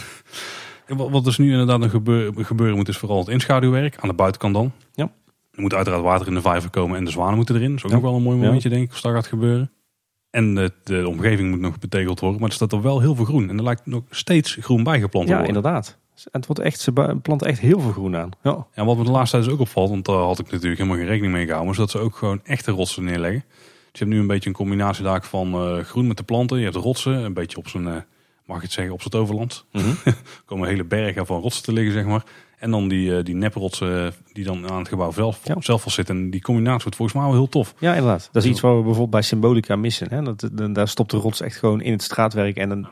En 0.87 0.97
wat- 0.97 1.11
Wat 1.11 1.25
dus 1.25 1.39
nu 1.39 1.51
inderdaad 1.51 1.79
nog 1.79 1.91
gebeur- 1.91 2.33
gebeuren 2.37 2.77
moet, 2.77 2.89
is 2.89 2.97
vooral 2.97 3.19
het 3.19 3.29
inschaduwwerk. 3.29 3.97
Aan 4.01 4.09
de 4.09 4.15
buitenkant 4.15 4.55
dan. 4.55 4.73
Ja. 4.95 5.13
Er 5.53 5.61
moet 5.61 5.75
uiteraard 5.75 6.03
water 6.03 6.27
in 6.27 6.35
de 6.35 6.41
vijver 6.41 6.71
komen 6.71 6.97
en 6.97 7.05
de 7.05 7.11
zwanen 7.11 7.37
moeten 7.37 7.55
erin. 7.57 7.69
Dat 7.71 7.79
is 7.79 7.85
ook 7.85 7.91
Ja. 7.91 7.97
nog 7.97 8.05
wel 8.05 8.15
een 8.17 8.23
mooi 8.23 8.37
Ja. 8.39 8.45
momentje, 8.45 8.69
denk 8.69 8.85
ik, 8.85 8.91
als 8.91 9.01
dat 9.01 9.13
gaat 9.13 9.27
gebeuren. 9.27 9.71
En 10.31 10.55
de, 10.55 10.73
de 10.85 11.09
omgeving 11.09 11.51
moet 11.51 11.61
nog 11.61 11.79
betegeld 11.79 12.21
worden. 12.21 12.41
Maar 12.41 12.49
er 12.49 12.55
staat 12.55 12.73
er 12.73 12.83
wel 12.83 13.01
heel 13.01 13.15
veel 13.15 13.25
groen. 13.25 13.49
En 13.49 13.57
er 13.59 13.65
lijkt 13.65 13.87
nog 13.87 14.03
steeds 14.11 14.57
groen 14.61 14.83
bijgeplant 14.83 15.27
te 15.27 15.33
ja, 15.33 15.43
worden. 15.45 15.83
Inderdaad. 16.25 16.33
Het 16.33 16.47
wordt 16.47 16.61
echt, 16.61 16.81
ze 16.81 17.17
planten 17.23 17.47
echt 17.47 17.61
heel 17.61 17.81
veel 17.81 17.93
groen 17.93 18.17
aan. 18.17 18.31
Ja. 18.43 18.67
En 18.75 18.85
wat 18.87 18.97
me 18.97 19.05
de 19.05 19.11
laatste 19.11 19.31
tijd 19.37 19.45
dus 19.45 19.55
ook 19.55 19.61
opvalt, 19.61 19.91
want 19.91 20.05
daar 20.05 20.17
had 20.17 20.39
ik 20.39 20.51
natuurlijk 20.51 20.79
helemaal 20.79 20.99
geen 20.99 21.09
rekening 21.09 21.33
mee 21.33 21.45
gehouden, 21.47 21.73
is 21.73 21.79
dat 21.79 21.91
ze 21.91 21.99
ook 21.99 22.17
gewoon 22.17 22.41
echte 22.45 22.71
rotsen 22.71 23.05
neerleggen. 23.05 23.45
Dus 23.51 24.01
je 24.01 24.05
hebt 24.07 24.11
nu 24.11 24.19
een 24.19 24.27
beetje 24.27 24.49
een 24.49 24.55
combinatie 24.57 25.05
daar 25.05 25.23
van 25.25 25.55
eh, 25.55 25.79
groen 25.85 26.07
met 26.07 26.17
de 26.17 26.23
planten. 26.23 26.59
Je 26.59 26.65
hebt 26.65 26.77
rotsen, 26.77 27.13
een 27.13 27.35
beetje 27.35 27.57
op 27.57 27.69
zijn, 27.69 27.87
eh, 27.89 27.97
mag 28.47 28.57
ik 28.57 28.63
het 28.63 28.73
zeggen, 28.73 28.95
op 28.95 29.03
zijn 29.03 29.23
overland. 29.23 29.65
Er 30.05 30.17
komen 30.45 30.69
hele 30.69 30.85
bergen 30.85 31.27
van 31.27 31.41
rotsen 31.41 31.63
te 31.63 31.73
liggen, 31.73 31.93
zeg 31.93 32.05
maar. 32.05 32.23
En 32.59 32.71
dan 32.71 32.89
die, 32.89 33.17
eh, 33.17 33.25
die 33.25 33.35
neprotsen 33.35 34.15
die 34.33 34.45
dan 34.45 34.71
aan 34.71 34.79
het 34.79 34.89
gebouw 34.89 35.11
zelf, 35.13 35.41
Ja. 35.45 35.57
zelf 35.59 35.83
vastzitten. 35.83 36.17
En 36.17 36.31
die 36.31 36.41
combinatie 36.43 36.83
wordt 36.83 36.97
volgens 36.97 37.19
mij 37.19 37.27
wel 37.27 37.37
heel 37.37 37.49
tof. 37.49 37.75
Ja, 37.79 37.95
inderdaad. 37.95 38.29
Dat 38.33 38.45
is 38.45 38.51
iets 38.51 38.61
wat 38.61 38.71
we 38.73 38.77
bijvoorbeeld 38.83 39.11
bij 39.11 39.23
Symbolica 39.23 39.77
missen. 39.77 40.09
Hè? 40.11 40.23
Dat, 40.23 40.49
dat- 40.53 40.75
daar 40.75 40.89
stopt 40.89 41.11
de 41.11 41.17
rots 41.17 41.41
echt 41.41 41.57
gewoon 41.57 41.81
in 41.81 41.93
het 41.93 42.03
straatwerk 42.03 42.57
en 42.57 42.69
dan, 42.69 42.89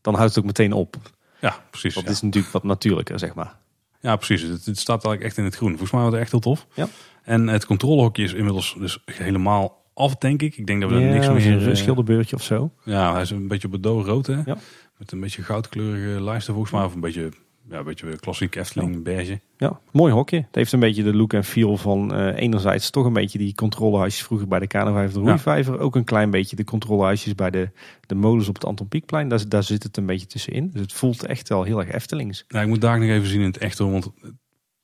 dan 0.00 0.14
houdt 0.14 0.28
het 0.28 0.38
ook 0.38 0.44
meteen 0.44 0.72
op. 0.72 0.96
Ja, 1.40 1.56
precies. 1.70 1.94
Dat 1.94 2.04
ja. 2.04 2.10
is 2.10 2.20
natuurlijk 2.20 2.52
wat 2.52 2.64
natuurlijker, 2.64 3.18
zeg 3.18 3.34
maar. 3.34 3.56
Ja, 4.00 4.16
precies. 4.16 4.42
Het, 4.42 4.64
het 4.64 4.78
staat 4.78 5.04
eigenlijk 5.04 5.24
echt 5.24 5.36
in 5.36 5.44
het 5.44 5.56
groen. 5.56 5.68
Volgens 5.70 5.90
mij 5.90 6.00
wordt 6.00 6.14
het 6.14 6.22
echt 6.22 6.32
heel 6.32 6.40
tof. 6.40 6.66
Ja. 6.74 6.88
En 7.22 7.46
het 7.46 7.66
controlehokje 7.66 8.22
is 8.22 8.32
inmiddels 8.32 8.74
dus 8.78 9.02
helemaal 9.04 9.84
af, 9.94 10.16
denk 10.16 10.42
ik. 10.42 10.56
Ik 10.56 10.66
denk 10.66 10.80
dat 10.80 10.90
we 10.90 10.96
er 10.96 11.02
Ja, 11.02 11.12
niks 11.12 11.28
meer... 11.28 11.52
Een 11.52 11.68
eh, 11.68 11.74
schilderbeurtje 11.74 12.36
of 12.36 12.42
zo. 12.42 12.72
Ja, 12.84 13.12
hij 13.12 13.22
is 13.22 13.30
een 13.30 13.48
beetje 13.48 13.68
bedoelrood, 13.68 14.26
hè? 14.26 14.40
Ja. 14.44 14.56
Met 14.98 15.12
een 15.12 15.20
beetje 15.20 15.42
goudkleurige 15.42 16.22
lijsten 16.22 16.52
volgens 16.54 16.74
mij. 16.74 16.84
Of 16.84 16.94
een 16.94 17.00
beetje, 17.00 17.32
ja, 17.70 17.78
een 17.78 17.84
beetje 17.84 18.16
klassiek 18.16 18.56
Efteling 18.56 19.02
beige. 19.02 19.40
Ja, 19.56 19.80
mooi 19.92 20.12
hokje. 20.12 20.36
Het 20.36 20.54
heeft 20.54 20.72
een 20.72 20.80
beetje 20.80 21.02
de 21.02 21.14
look 21.14 21.32
en 21.32 21.44
feel 21.44 21.76
van 21.76 22.14
eh, 22.14 22.42
enerzijds 22.42 22.90
toch 22.90 23.04
een 23.04 23.12
beetje 23.12 23.38
die 23.38 23.54
controlehuisjes 23.54 24.22
vroeger 24.24 24.48
bij 24.48 24.58
de 24.58 24.66
K5 24.66 25.12
de 25.12 25.20
Roeivijver. 25.20 25.78
Ook 25.78 25.96
een 25.96 26.04
klein 26.04 26.30
beetje 26.30 26.56
de 26.56 26.64
controlehuisjes 26.64 27.34
bij 27.34 27.50
de, 27.50 27.70
de 28.06 28.14
molens 28.14 28.48
op 28.48 28.54
het 28.54 28.64
Anton 28.64 28.88
Pieckplein. 28.88 29.28
Daar, 29.28 29.48
daar 29.48 29.62
zit 29.62 29.82
het 29.82 29.96
een 29.96 30.06
beetje 30.06 30.26
tussenin. 30.26 30.70
Dus 30.72 30.80
het 30.80 30.92
voelt 30.92 31.24
echt 31.24 31.48
wel 31.48 31.62
heel 31.62 31.78
erg 31.80 31.90
Eftelings. 31.90 32.44
Nou, 32.48 32.64
ik 32.64 32.70
moet 32.70 32.80
daar 32.80 32.98
nog 32.98 33.08
even 33.08 33.28
zien 33.28 33.40
in 33.40 33.46
het 33.46 33.58
echt 33.58 33.78
hoor, 33.78 33.90
want 33.90 34.04
het 34.04 34.32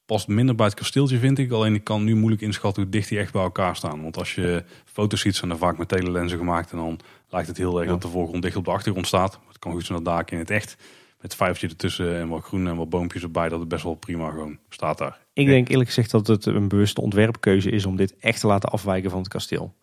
past 0.06 0.28
minder 0.28 0.54
bij 0.54 0.66
het 0.66 0.74
kasteeltje 0.74 1.18
vind 1.18 1.38
ik. 1.38 1.50
Alleen 1.50 1.74
ik 1.74 1.84
kan 1.84 2.04
nu 2.04 2.14
moeilijk 2.14 2.42
inschatten 2.42 2.82
hoe 2.82 2.92
dicht 2.92 3.08
die 3.08 3.18
echt 3.18 3.32
bij 3.32 3.42
elkaar 3.42 3.76
staan. 3.76 4.02
Want 4.02 4.16
als 4.16 4.34
je 4.34 4.64
foto's 4.84 5.20
ziet, 5.20 5.36
zijn 5.36 5.50
er 5.50 5.58
vaak 5.58 5.78
met 5.78 5.88
telelensen 5.88 6.38
gemaakt. 6.38 6.70
En 6.72 6.78
dan 6.78 7.00
lijkt 7.28 7.48
het 7.48 7.56
heel 7.56 7.76
erg 7.76 7.84
Ja. 7.84 7.92
dat 7.92 8.02
de 8.02 8.08
voorgrond 8.08 8.42
dicht 8.42 8.56
op 8.56 8.64
de 8.64 8.70
achtergrond 8.70 9.06
staat. 9.06 9.40
Het 9.48 9.58
kan 9.58 9.72
goed 9.72 9.84
zijn 9.86 10.02
dat 10.02 10.14
daar 10.14 10.32
in 10.32 10.38
het 10.38 10.50
echt 10.50 10.76
met 11.24 11.34
vijvertje 11.34 11.68
ertussen 11.68 12.16
en 12.16 12.28
wat 12.28 12.44
groen 12.44 12.68
en 12.68 12.76
wat 12.76 12.88
boompjes 12.88 13.22
erbij, 13.22 13.48
dat 13.48 13.60
het 13.60 13.68
best 13.68 13.82
wel 13.82 13.94
prima 13.94 14.30
gewoon 14.30 14.58
staat 14.68 14.98
daar. 14.98 15.18
Ik 15.32 15.46
denk 15.46 15.68
eerlijk 15.68 15.88
gezegd 15.88 16.10
dat 16.10 16.26
het 16.26 16.46
een 16.46 16.68
bewuste 16.68 17.00
ontwerpkeuze 17.00 17.70
is 17.70 17.86
om 17.86 17.96
dit 17.96 18.16
echt 18.16 18.40
te 18.40 18.46
laten 18.46 18.68
afwijken 18.68 19.10
van 19.10 19.18
het 19.18 19.28
kasteel. 19.28 19.74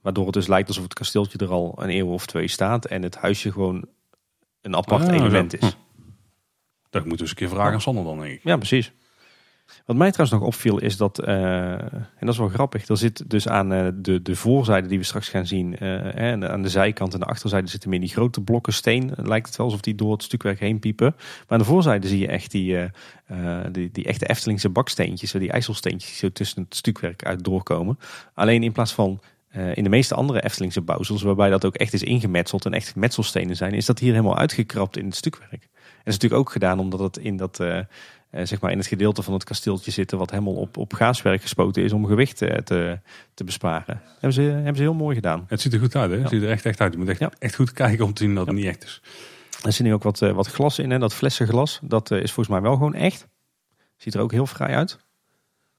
Waardoor 0.00 0.24
het 0.24 0.34
dus 0.34 0.46
lijkt 0.46 0.68
alsof 0.68 0.82
het 0.82 0.94
kasteeltje 0.94 1.38
er 1.38 1.50
al 1.50 1.74
een 1.76 1.90
eeuw 1.90 2.06
of 2.06 2.26
twee 2.26 2.48
staat 2.48 2.84
en 2.84 3.02
het 3.02 3.16
huisje 3.16 3.52
gewoon 3.52 3.84
een 4.60 4.76
apart 4.76 5.08
Ah, 5.08 5.14
element 5.14 5.62
is. 5.62 5.76
Dat 6.90 7.04
moet 7.04 7.18
dus 7.18 7.30
een 7.30 7.36
keer 7.36 7.48
vragen 7.48 7.72
aan 7.72 7.80
Sander 7.80 8.04
dan 8.04 8.18
denk 8.18 8.32
ik. 8.32 8.40
Ja, 8.44 8.56
precies. 8.56 8.92
Wat 9.86 9.96
mij 9.96 10.10
trouwens 10.10 10.40
nog 10.40 10.48
opviel 10.48 10.78
is 10.78 10.96
dat, 10.96 11.18
eh, 11.18 11.72
en 11.72 12.08
dat 12.20 12.28
is 12.28 12.38
wel 12.38 12.48
grappig, 12.48 12.88
er 12.88 12.96
zit 12.96 13.30
dus 13.30 13.48
aan 13.48 13.72
eh, 13.72 13.88
de, 13.94 14.22
de 14.22 14.36
voorzijde 14.36 14.88
die 14.88 14.98
we 14.98 15.04
straks 15.04 15.28
gaan 15.28 15.46
zien, 15.46 15.78
eh, 15.78 16.16
en 16.16 16.50
aan 16.50 16.62
de 16.62 16.68
zijkant 16.68 17.14
en 17.14 17.20
de 17.20 17.26
achterzijde 17.26 17.68
zitten 17.68 17.90
meer 17.90 18.00
die 18.00 18.08
grote 18.08 18.40
blokken 18.40 18.72
steen. 18.72 19.12
Lijkt 19.16 19.46
het 19.46 19.56
wel 19.56 19.66
alsof 19.66 19.80
die 19.80 19.94
door 19.94 20.12
het 20.12 20.22
stukwerk 20.22 20.60
heen 20.60 20.78
piepen. 20.78 21.14
Maar 21.16 21.46
aan 21.48 21.58
de 21.58 21.64
voorzijde 21.64 22.08
zie 22.08 22.18
je 22.18 22.26
echt 22.26 22.50
die, 22.50 22.76
die, 23.72 23.90
die 23.92 24.04
echte 24.04 24.26
Eftelingse 24.26 24.68
baksteentjes, 24.68 25.30
die 25.30 25.52
ijzelsteentjes 25.52 26.10
die 26.10 26.18
zo 26.18 26.32
tussen 26.32 26.62
het 26.62 26.76
stukwerk 26.76 27.24
uit 27.24 27.44
doorkomen. 27.44 27.98
Alleen 28.34 28.62
in 28.62 28.72
plaats 28.72 28.92
van 28.92 29.20
in 29.74 29.84
de 29.84 29.88
meeste 29.88 30.14
andere 30.14 30.42
Eftelingse 30.42 30.80
bouwsels, 30.80 31.22
waarbij 31.22 31.50
dat 31.50 31.64
ook 31.64 31.74
echt 31.74 31.92
is 31.92 32.02
ingemetseld 32.02 32.64
en 32.64 32.72
echt 32.72 32.96
metselstenen 32.96 33.56
zijn, 33.56 33.72
is 33.72 33.86
dat 33.86 33.98
hier 33.98 34.12
helemaal 34.12 34.38
uitgekrapt 34.38 34.96
in 34.96 35.04
het 35.04 35.14
stukwerk. 35.14 35.62
En 35.62 36.04
dat 36.04 36.06
is 36.06 36.12
natuurlijk 36.12 36.40
ook 36.40 36.50
gedaan 36.50 36.78
omdat 36.78 37.00
het 37.00 37.16
in 37.16 37.36
dat... 37.36 37.60
eh, 38.30 38.46
zeg 38.46 38.60
maar 38.60 38.70
in 38.70 38.78
het 38.78 38.86
gedeelte 38.86 39.22
van 39.22 39.32
het 39.32 39.44
kasteeltje 39.44 39.90
zitten 39.90 40.18
wat 40.18 40.30
helemaal 40.30 40.54
op, 40.54 40.76
op 40.76 40.92
gaaswerk 40.92 41.42
gespoten 41.42 41.82
is 41.82 41.92
om 41.92 42.06
gewicht 42.06 42.42
eh, 42.42 42.56
te, 42.56 42.98
te 43.34 43.44
besparen. 43.44 44.02
Hebben 44.12 44.32
ze, 44.32 44.42
hebben 44.42 44.76
ze 44.76 44.82
heel 44.82 44.94
mooi 44.94 45.14
gedaan. 45.14 45.44
Het 45.48 45.60
ziet 45.60 45.72
er 45.72 45.78
goed 45.80 45.96
uit 45.96 46.10
hè, 46.10 46.18
het 46.18 46.28
ziet 46.28 46.42
er 46.42 46.50
echt, 46.50 46.64
echt 46.66 46.80
uit. 46.80 46.92
Je 46.92 46.98
moet 46.98 47.08
echt, 47.08 47.20
Ja. 47.20 47.30
echt 47.38 47.54
goed 47.54 47.72
kijken 47.72 48.04
om 48.04 48.12
te 48.12 48.22
zien 48.22 48.34
dat 48.34 48.46
het 48.46 48.56
niet 48.56 48.66
echt 48.66 48.84
is. 48.84 49.02
Er 49.64 49.72
zit 49.72 49.86
nu 49.86 49.92
ook 49.94 50.02
wat, 50.02 50.22
eh, 50.22 50.32
wat 50.32 50.46
glas 50.46 50.78
in, 50.78 50.90
hè? 50.90 50.98
dat 50.98 51.14
flessenglas. 51.14 51.80
Dat 51.82 52.10
is 52.10 52.32
volgens 52.32 52.48
mij 52.48 52.60
wel 52.60 52.72
gewoon 52.72 52.94
echt. 52.94 53.26
Ziet 53.96 54.14
er 54.14 54.20
ook 54.20 54.32
heel 54.32 54.46
vrij 54.46 54.76
uit. 54.76 54.98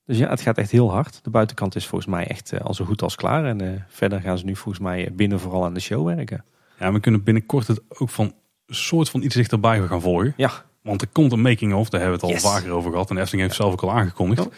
Dus 0.05 0.17
ja, 0.17 0.30
het 0.30 0.41
gaat 0.41 0.57
echt 0.57 0.71
heel 0.71 0.91
hard. 0.91 1.23
De 1.23 1.30
buitenkant 1.30 1.76
is 1.76 1.88
volgens 1.88 2.11
mij 2.11 2.27
echt 2.27 2.61
al 2.61 2.73
zo 2.73 2.85
goed 2.85 3.01
als 3.01 3.15
klaar. 3.15 3.45
En 3.45 3.85
verder 3.89 4.21
gaan 4.21 4.38
ze 4.38 4.45
nu 4.45 4.55
volgens 4.55 4.84
mij 4.84 5.09
binnen 5.13 5.39
vooral 5.39 5.65
aan 5.65 5.73
de 5.73 5.80
show 5.80 6.05
werken. 6.05 6.45
Ja, 6.80 6.91
we 6.91 6.99
kunnen 6.99 7.23
binnenkort 7.23 7.67
het 7.67 7.81
ook 7.89 8.09
van 8.09 8.34
soort 8.67 9.09
van 9.09 9.21
iets 9.21 9.35
dichterbij 9.35 9.88
gaan 9.88 10.01
volgen. 10.01 10.34
Ja, 10.38 10.65
Want 10.90 11.02
er 11.02 11.07
komt 11.07 11.32
een 11.32 11.41
making-of, 11.41 11.90
daar 11.90 12.02
hebben 12.02 12.20
we 12.20 12.26
het 12.26 12.36
al 12.36 12.41
Yes. 12.41 12.53
vaker 12.53 12.72
over 12.72 12.91
gehad. 12.91 13.10
En 13.10 13.18
Efteling 13.18 13.44
heeft 13.44 13.56
zelf 13.56 13.72
ook 13.74 13.82
al 13.82 13.91
aangekondigd. 13.91 14.44
Ja. 14.44 14.49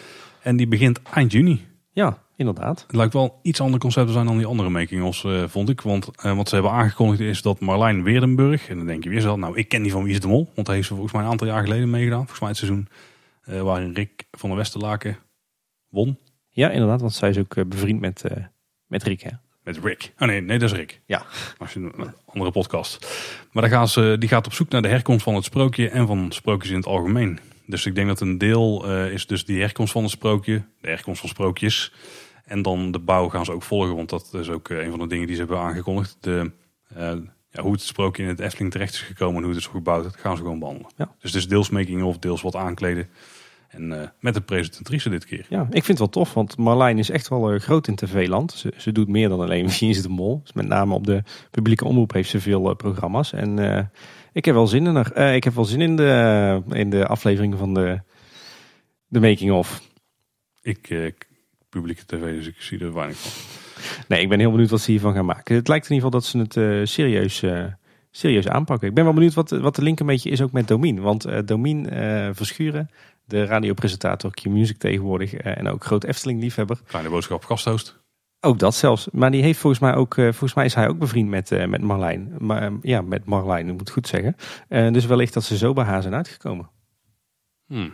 En 0.41 0.55
die 0.55 0.67
begint 0.67 1.01
eind 1.01 1.31
juni. 1.31 1.67
ja 1.91 2.17
inderdaad. 2.35 2.81
Het 2.87 2.95
lijkt 2.95 3.13
wel 3.13 3.23
een 3.23 3.31
iets 3.41 3.61
ander 3.61 3.79
concept 3.79 4.07
te 4.07 4.13
zijn 4.13 4.25
dan 4.25 4.37
die 4.37 4.45
andere 4.45 4.69
making-ofs, 4.69 5.23
eh, 5.23 5.43
vond 5.47 5.69
ik. 5.69 5.81
Want 5.81 6.09
eh, 6.15 6.35
wat 6.35 6.49
ze 6.49 6.53
hebben 6.53 6.73
aangekondigd 6.73 7.19
is 7.21 7.41
dat 7.41 7.59
Marlijn 7.59 8.03
Weerdenburg... 8.03 8.69
en 8.69 8.77
dan 8.77 8.85
denk 8.85 9.03
je 9.03 9.09
weer 9.09 9.19
zo, 9.21 9.35
nou 9.35 9.57
ik 9.57 9.67
ken 9.69 9.81
die 9.81 9.91
van 9.91 10.03
Wie 10.03 10.13
is 10.13 10.19
de 10.19 10.27
Mol. 10.27 10.51
Want 10.55 10.67
hij 10.67 10.75
heeft 10.75 10.87
ze 10.87 10.93
volgens 10.93 11.13
mij 11.15 11.23
een 11.23 11.29
aantal 11.29 11.47
jaar 11.47 11.63
geleden 11.63 11.89
meegedaan. 11.89 12.19
Volgens 12.19 12.39
mij 12.39 12.49
het 12.49 12.57
seizoen 12.57 12.87
eh, 13.41 13.61
waarin 13.61 13.93
Rick 13.93 14.27
van 14.31 14.49
der 14.49 14.57
Westerlaken 14.57 15.17
won. 15.89 16.17
Ja, 16.49 16.69
inderdaad, 16.69 17.01
want 17.01 17.13
zij 17.13 17.29
is 17.29 17.37
ook 17.37 17.67
bevriend 17.69 17.99
met, 17.99 18.23
met 18.85 19.03
Rick. 19.03 19.21
Hè? 19.21 19.31
Met 19.63 19.77
Rick. 19.83 20.13
Oh 20.19 20.27
nee, 20.27 20.41
nee, 20.41 20.59
dat 20.59 20.71
is 20.71 20.77
Rick. 20.77 21.01
Ja. 21.05 21.25
Als 21.57 21.73
je 21.73 21.79
een 21.79 22.13
andere 22.25 22.51
podcast. 22.51 23.07
Maar 23.51 23.63
dan 23.63 23.71
gaan 23.71 23.87
ze, 23.87 24.15
die 24.19 24.29
gaat 24.29 24.45
op 24.45 24.53
zoek 24.53 24.69
naar 24.69 24.81
de 24.81 24.87
herkomst 24.87 25.23
van 25.23 25.35
het 25.35 25.43
sprookje 25.43 25.89
en 25.89 26.07
van 26.07 26.31
sprookjes 26.31 26.71
in 26.71 26.77
het 26.77 26.85
algemeen. 26.85 27.39
Dus 27.65 27.85
ik 27.85 27.95
denk 27.95 28.07
dat 28.07 28.21
een 28.21 28.37
deel 28.37 28.87
eh, 28.87 29.11
is 29.11 29.27
dus 29.27 29.45
die 29.45 29.59
herkomst 29.59 29.91
van 29.91 30.03
het 30.03 30.11
sprookje, 30.11 30.63
de 30.81 30.87
herkomst 30.87 31.19
van 31.19 31.29
sprookjes. 31.29 31.93
En 32.45 32.61
dan 32.61 32.91
de 32.91 32.99
bouw 32.99 33.29
gaan 33.29 33.45
ze 33.45 33.51
ook 33.51 33.63
volgen, 33.63 33.95
want 33.95 34.09
dat 34.09 34.33
is 34.33 34.49
ook 34.49 34.69
eh, 34.69 34.83
een 34.83 34.89
van 34.89 34.99
de 34.99 35.07
dingen 35.07 35.27
die 35.27 35.35
ze 35.35 35.41
hebben 35.41 35.59
aangekondigd. 35.59 36.17
De, 36.19 36.51
eh, 36.87 37.13
ja, 37.49 37.61
hoe 37.61 37.71
het 37.71 37.81
sprookje 37.81 38.23
in 38.23 38.29
het 38.29 38.39
Efteling 38.39 38.71
terecht 38.71 38.93
is 38.93 39.01
gekomen 39.01 39.35
en 39.35 39.43
hoe 39.43 39.51
het 39.51 39.61
is 39.61 39.67
gebouwd, 39.67 40.03
dat 40.03 40.15
gaan 40.15 40.35
ze 40.35 40.41
gewoon 40.41 40.59
behandelen. 40.59 40.91
Ja. 40.97 41.15
Dus 41.19 41.31
het 41.31 41.41
is 41.41 41.47
deels 41.47 41.69
making 41.69 42.03
of, 42.03 42.17
deels 42.17 42.41
wat 42.41 42.55
aankleden. 42.55 43.09
En 43.71 44.01
eh, 44.01 44.07
met 44.19 44.33
de 44.33 44.41
presentatrice 44.41 45.09
dit 45.09 45.25
keer. 45.25 45.45
Ja, 45.49 45.61
ik 45.61 45.83
vind 45.83 45.87
het 45.87 45.99
wel 45.99 46.09
tof, 46.09 46.33
want 46.33 46.57
Marlijn 46.57 46.97
is 46.97 47.09
echt 47.09 47.27
wel 47.27 47.51
eh, 47.51 47.59
groot 47.59 47.87
in 47.87 47.95
tv-land. 47.95 48.51
Ze, 48.51 48.73
ze 48.77 48.91
doet 48.91 49.07
meer 49.07 49.29
dan 49.29 49.39
alleen 49.39 49.69
Wie 49.79 49.89
is 49.89 50.01
de 50.01 50.09
Mol. 50.09 50.39
Dus 50.43 50.53
met 50.53 50.67
name 50.67 50.93
op 50.93 51.05
de 51.05 51.23
publieke 51.51 51.85
omroep 51.85 52.13
heeft 52.13 52.29
ze 52.29 52.39
veel 52.39 52.69
eh, 52.69 52.75
programma's. 52.75 53.33
En 53.33 53.89
ik 54.33 54.45
heb 54.45 54.55
wel 54.55 54.67
zin 54.67 54.85
in 54.85 54.97
ik 55.35 55.43
heb 55.43 55.53
wel 55.53 55.65
zin 55.65 55.81
in 55.81 55.95
de, 55.95 56.61
in 56.69 56.89
de 56.89 57.07
aflevering 57.07 57.57
van 57.57 57.73
de, 57.73 58.01
de 59.07 59.19
making 59.19 59.51
of. 59.51 59.81
Ik, 60.61 61.17
publieke 61.69 62.05
tv, 62.05 62.35
dus 62.35 62.47
ik 62.47 62.55
zie 62.61 62.79
er 62.79 62.93
weinig 62.93 63.17
van. 63.17 63.31
Nee, 64.07 64.21
ik 64.21 64.29
ben 64.29 64.39
heel 64.39 64.51
benieuwd 64.51 64.69
wat 64.69 64.81
ze 64.81 64.91
hiervan 64.91 65.13
gaan 65.13 65.25
maken. 65.25 65.55
Het 65.55 65.67
lijkt 65.67 65.89
in 65.89 65.95
ieder 65.95 66.11
geval 66.11 66.19
dat 66.19 66.53
ze 66.53 66.61
het 66.61 66.89
serieus, 66.89 67.43
serieus 68.11 68.47
aanpakken. 68.47 68.87
Ik 68.87 68.93
ben 68.93 69.03
wel 69.03 69.13
benieuwd 69.13 69.33
wat, 69.33 69.49
wat 69.49 69.75
de 69.75 69.81
link 69.81 69.99
een 69.99 70.05
beetje 70.05 70.29
is 70.29 70.41
ook 70.41 70.51
met 70.51 70.67
Domien. 70.67 71.01
Want 71.01 71.47
Domien 71.47 71.87
Verschuren, 72.33 72.89
de 73.25 73.45
radiopresentator 73.45 74.31
Q-Music 74.31 74.77
tegenwoordig 74.77 75.33
eh, 75.33 75.57
en 75.57 75.67
ook 75.67 75.83
groot 75.83 76.03
Efteling-liefhebber. 76.03 76.79
Kleine 76.87 77.09
boodschap 77.09 77.45
gasthost. 77.45 77.99
Ook 78.43 78.59
dat 78.59 78.75
zelfs. 78.75 79.07
Maar 79.11 79.31
die 79.31 79.41
heeft 79.43 79.59
volgens 79.59 79.81
mij 79.81 79.93
ook, 79.95 80.17
eh, 80.17 80.23
volgens 80.23 80.53
mij 80.53 80.65
is 80.65 80.73
hij 80.73 80.87
ook 80.87 80.97
bevriend 80.97 81.29
met, 81.29 81.51
eh, 81.51 81.65
met 81.65 81.81
Marlijn. 81.81 82.35
Maar, 82.37 82.61
eh, 82.61 82.71
ja, 82.81 83.01
met 83.01 83.25
Marlijn, 83.25 83.67
ik 83.67 83.77
moet 83.77 83.89
goed 83.89 84.07
zeggen. 84.07 84.35
Dus 84.93 85.05
wellicht 85.05 85.33
dat 85.33 85.43
ze 85.43 85.57
zo 85.57 85.73
bij 85.73 85.83
haar 85.83 86.01
zijn 86.01 86.13
uitgekomen. 86.13 86.69
Hmm. 87.65 87.93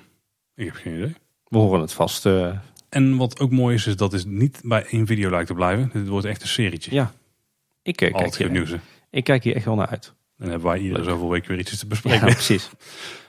Ik 0.56 0.66
heb 0.66 0.76
geen 0.76 0.96
idee. 0.96 1.16
We 1.44 1.58
horen 1.58 1.82
het 1.82 1.94
vast. 1.94 2.26
En 2.90 3.18
wat 3.18 3.40
ook 3.40 3.52
mooi 3.52 3.76
is, 3.76 3.88
is 3.88 3.96
dat 3.96 4.12
het 4.12 4.26
niet 4.26 4.62
bij 4.64 4.86
één 4.86 5.06
video 5.08 5.30
lijkt 5.30 5.48
te 5.48 5.54
blijven. 5.54 5.90
Dit 5.94 6.08
wordt 6.08 6.26
echt 6.26 6.42
een 6.42 6.48
serietje. 6.48 6.94
ja, 6.94 7.12
ik, 7.82 7.96
kijk 7.96 8.36
hier, 8.36 8.52
nieuws. 8.52 8.76
ik 9.10 9.24
kijk 9.24 9.44
hier 9.44 9.56
echt 9.56 9.66
wel 9.66 9.76
naar 9.76 9.88
uit. 9.88 10.14
En 10.38 10.50
hebben 10.50 10.68
wij 10.68 10.80
iedere 10.80 11.04
zoveel 11.04 11.30
weken 11.30 11.50
weer 11.50 11.60
iets 11.60 11.70
te 11.70 11.78
Ja, 11.82 11.88
bespreken. 11.88 12.20
precies. 12.28 12.70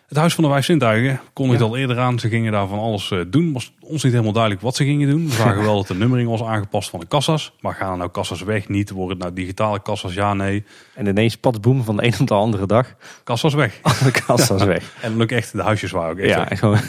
Het 0.08 0.16
Huis 0.18 0.34
van 0.34 0.44
de 0.44 0.50
Vijf 0.50 0.64
Zintuigen 0.64 1.20
kondigde 1.32 1.64
Ja. 1.64 1.70
al 1.70 1.76
eerder 1.76 1.98
aan. 1.98 2.18
Ze 2.18 2.28
gingen 2.28 2.52
daar 2.52 2.66
van 2.66 2.78
alles 2.78 3.10
eh, 3.10 3.20
doen. 3.26 3.52
Was 3.52 3.72
ons 3.80 4.02
niet 4.02 4.12
helemaal 4.12 4.32
duidelijk 4.32 4.62
wat 4.62 4.76
ze 4.76 4.84
gingen 4.84 5.08
doen. 5.10 5.26
We 5.26 5.32
zagen 5.32 5.62
wel 5.68 5.76
dat 5.76 5.86
de 5.86 5.94
nummering 5.94 6.28
was 6.28 6.42
aangepast 6.42 6.90
van 6.90 7.00
de 7.00 7.06
kassas. 7.06 7.52
Maar 7.60 7.74
gaan 7.74 7.90
er 7.92 7.96
nou 7.98 8.10
kassas 8.10 8.42
weg? 8.42 8.68
Niet. 8.68 8.90
Worden 8.90 9.10
het 9.16 9.18
nou 9.22 9.32
digitale 9.34 9.82
kassas? 9.82 10.14
Ja, 10.14 10.34
nee. 10.34 10.64
En 10.94 11.06
ineens 11.06 11.36
padboom 11.36 11.84
van 11.84 11.96
de 11.96 12.04
een 12.04 12.14
op 12.20 12.26
de 12.26 12.34
andere 12.34 12.66
dag. 12.66 12.94
Kassas 13.24 13.54
weg. 13.54 13.78
Alle 14.00 14.10
kassa's 14.10 14.64
weg. 14.64 14.92
En 15.00 15.12
dan 15.12 15.22
ook 15.22 15.30
echt, 15.30 15.52
de 15.52 15.62
huisjes 15.62 15.90
waren 15.90 16.10
ook 16.10 16.18
echt 16.18 16.34
Ja, 16.50 16.56
gewoon 16.56 16.80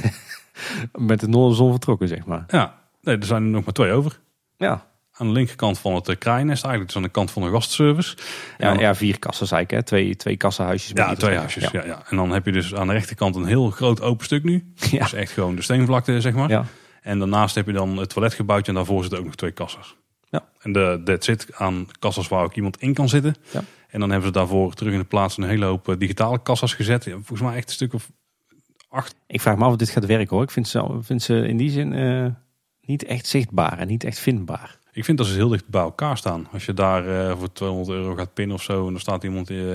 met 1.10 1.20
de 1.20 1.28
noorderzon 1.28 1.72
vertrokken, 1.72 2.08
zeg 2.08 2.26
maar. 2.26 2.44
Ja. 2.48 2.78
Nee, 3.02 3.18
er 3.18 3.26
zijn 3.26 3.44
er 3.44 3.50
nog 3.50 3.64
maar 3.64 3.74
twee 3.74 3.92
over. 3.92 4.20
Ja, 4.58 4.86
Aan 5.20 5.28
de 5.28 5.34
linkerkant 5.34 5.80
van 5.80 5.96
het 5.96 6.10
uh, 6.10 6.16
kraaiennest 6.16 6.64
eigenlijk. 6.64 6.94
Dus 6.94 7.02
aan 7.02 7.08
de 7.08 7.14
kant 7.14 7.32
van 7.32 7.42
de 7.42 7.50
gastservice. 7.50 8.18
Ja, 8.58 8.74
ja 8.74 8.96
vier 8.96 9.20
kassen 9.20 9.48
eigenlijk. 9.50 9.72
Hè. 9.72 9.84
Twee, 9.84 10.16
twee 10.16 10.38
kassenhuisjes. 10.38 10.94
met 10.94 11.06
Ja, 11.06 11.16
twee 11.16 11.38
huisjes. 11.38 11.72
Ja. 11.72 11.86
Ja, 11.86 12.04
En 12.10 12.18
dan 12.18 12.32
heb 12.32 12.46
je 12.46 12.52
dus 12.52 12.76
aan 12.76 12.88
de 12.88 12.94
rechterkant 12.94 13.36
een 13.36 13.46
heel 13.46 13.70
groot 13.70 14.02
open 14.02 14.26
stuk 14.26 14.44
nu. 14.44 14.74
Ja. 14.76 15.00
Dus 15.00 15.14
echt 15.14 15.32
gewoon 15.32 15.56
de 15.56 15.62
steenvlakte, 15.62 16.22
zeg 16.22 16.34
maar. 16.34 16.50
Ja. 16.50 16.66
En 17.02 17.20
daarnaast 17.20 17.56
heb 17.56 17.66
je 17.66 17.74
dan 17.74 17.98
het 17.98 18.10
toiletgebouwtje 18.10 18.72
en 18.72 18.78
daarvoor 18.78 19.02
zitten 19.02 19.20
ook 19.20 19.26
nog 19.26 19.36
twee 19.36 19.52
kassas. 19.52 19.96
Ja. 20.30 20.50
En 20.60 20.74
de 20.74 21.02
that's 21.04 21.28
it 21.28 21.48
aan 21.56 21.88
kassas 22.00 22.28
waar 22.28 22.44
ook 22.44 22.56
iemand 22.56 22.82
in 22.82 22.94
kan 22.94 23.10
zitten. 23.10 23.36
Ja. 23.52 23.64
En 23.90 24.00
dan 24.00 24.10
hebben 24.10 24.28
ze 24.28 24.34
daarvoor 24.34 24.74
terug 24.74 24.94
in 24.94 25.00
de 25.00 25.06
plaats 25.06 25.38
een 25.38 25.44
hele 25.44 25.66
hoop 25.66 25.90
eh, 25.90 25.96
digitale 25.98 26.42
kassas 26.42 26.74
gezet. 26.74 27.04
Volgens 27.04 27.42
mij 27.42 27.56
echt 27.56 27.68
een 27.68 27.74
stuk 27.74 27.94
of 27.94 28.12
acht. 28.90 29.16
Ik 29.28 29.42
vraag 29.42 29.58
me 29.58 29.64
af 29.64 29.72
of 29.72 29.78
dit 29.78 29.90
gaat 29.90 30.06
werken 30.06 30.36
hoor. 30.36 30.44
Ik 30.44 30.52
vind 30.52 30.68
ze, 30.68 30.98
vind 31.02 31.22
ze 31.22 31.48
in 31.48 31.58
die 31.58 31.70
zin 31.70 31.94
eh, 31.94 32.26
niet 32.82 33.04
echt 33.04 33.28
zichtbaar 33.28 33.78
en 33.78 33.88
niet 33.88 34.04
echt 34.04 34.20
vindbaar. 34.20 34.79
Ik 35.00 35.06
vind 35.06 35.18
dat 35.18 35.28
ze 35.28 35.34
heel 35.34 35.48
dicht 35.50 35.68
bij 35.68 35.82
elkaar 35.82 36.18
staan. 36.18 36.48
Als 36.52 36.66
je 36.66 36.74
daar 36.74 37.30
eh, 37.30 37.38
voor 37.38 37.52
200 37.52 37.90
euro 37.90 38.16
gaat 38.16 38.34
pinnen 38.34 38.56
of 38.56 38.64
zo. 38.64 38.86
En 38.86 38.92
dan 38.92 39.02
staat 39.02 39.24
iemand 39.24 39.50
eh, 39.50 39.72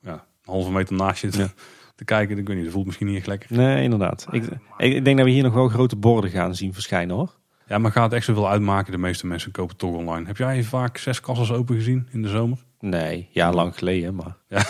ja, 0.00 0.12
een 0.12 0.20
halve 0.44 0.70
meter 0.70 0.96
naast 0.96 1.20
je 1.20 1.28
te, 1.28 1.38
Ja. 1.38 1.52
te 1.96 2.04
kijken. 2.04 2.38
Ik 2.38 2.46
weet 2.46 2.56
niet, 2.56 2.64
dat 2.64 2.74
voelt 2.74 2.86
misschien 2.86 3.06
niet 3.06 3.16
echt 3.16 3.26
lekker. 3.26 3.56
Nee, 3.56 3.82
inderdaad. 3.82 4.26
Ik, 4.30 4.44
ik 4.76 5.04
denk 5.04 5.16
dat 5.16 5.26
we 5.26 5.32
hier 5.32 5.42
nog 5.42 5.54
wel 5.54 5.68
grote 5.68 5.96
borden 5.96 6.30
gaan 6.30 6.54
zien 6.54 6.72
verschijnen 6.72 7.16
hoor. 7.16 7.34
Ja, 7.66 7.78
maar 7.78 7.92
gaat 7.92 8.04
het 8.04 8.12
echt 8.12 8.24
zoveel 8.24 8.48
uitmaken? 8.48 8.92
De 8.92 8.98
meeste 8.98 9.26
mensen 9.26 9.50
kopen 9.50 9.76
toch 9.76 9.94
online. 9.94 10.26
Heb 10.26 10.36
jij 10.36 10.62
vaak 10.62 10.96
zes 10.96 11.20
kassas 11.20 11.52
open 11.52 11.74
gezien 11.74 12.08
in 12.12 12.22
de 12.22 12.28
zomer? 12.28 12.58
Nee, 12.88 13.28
ja, 13.30 13.52
lang 13.52 13.78
geleden, 13.78 14.14
maar 14.14 14.36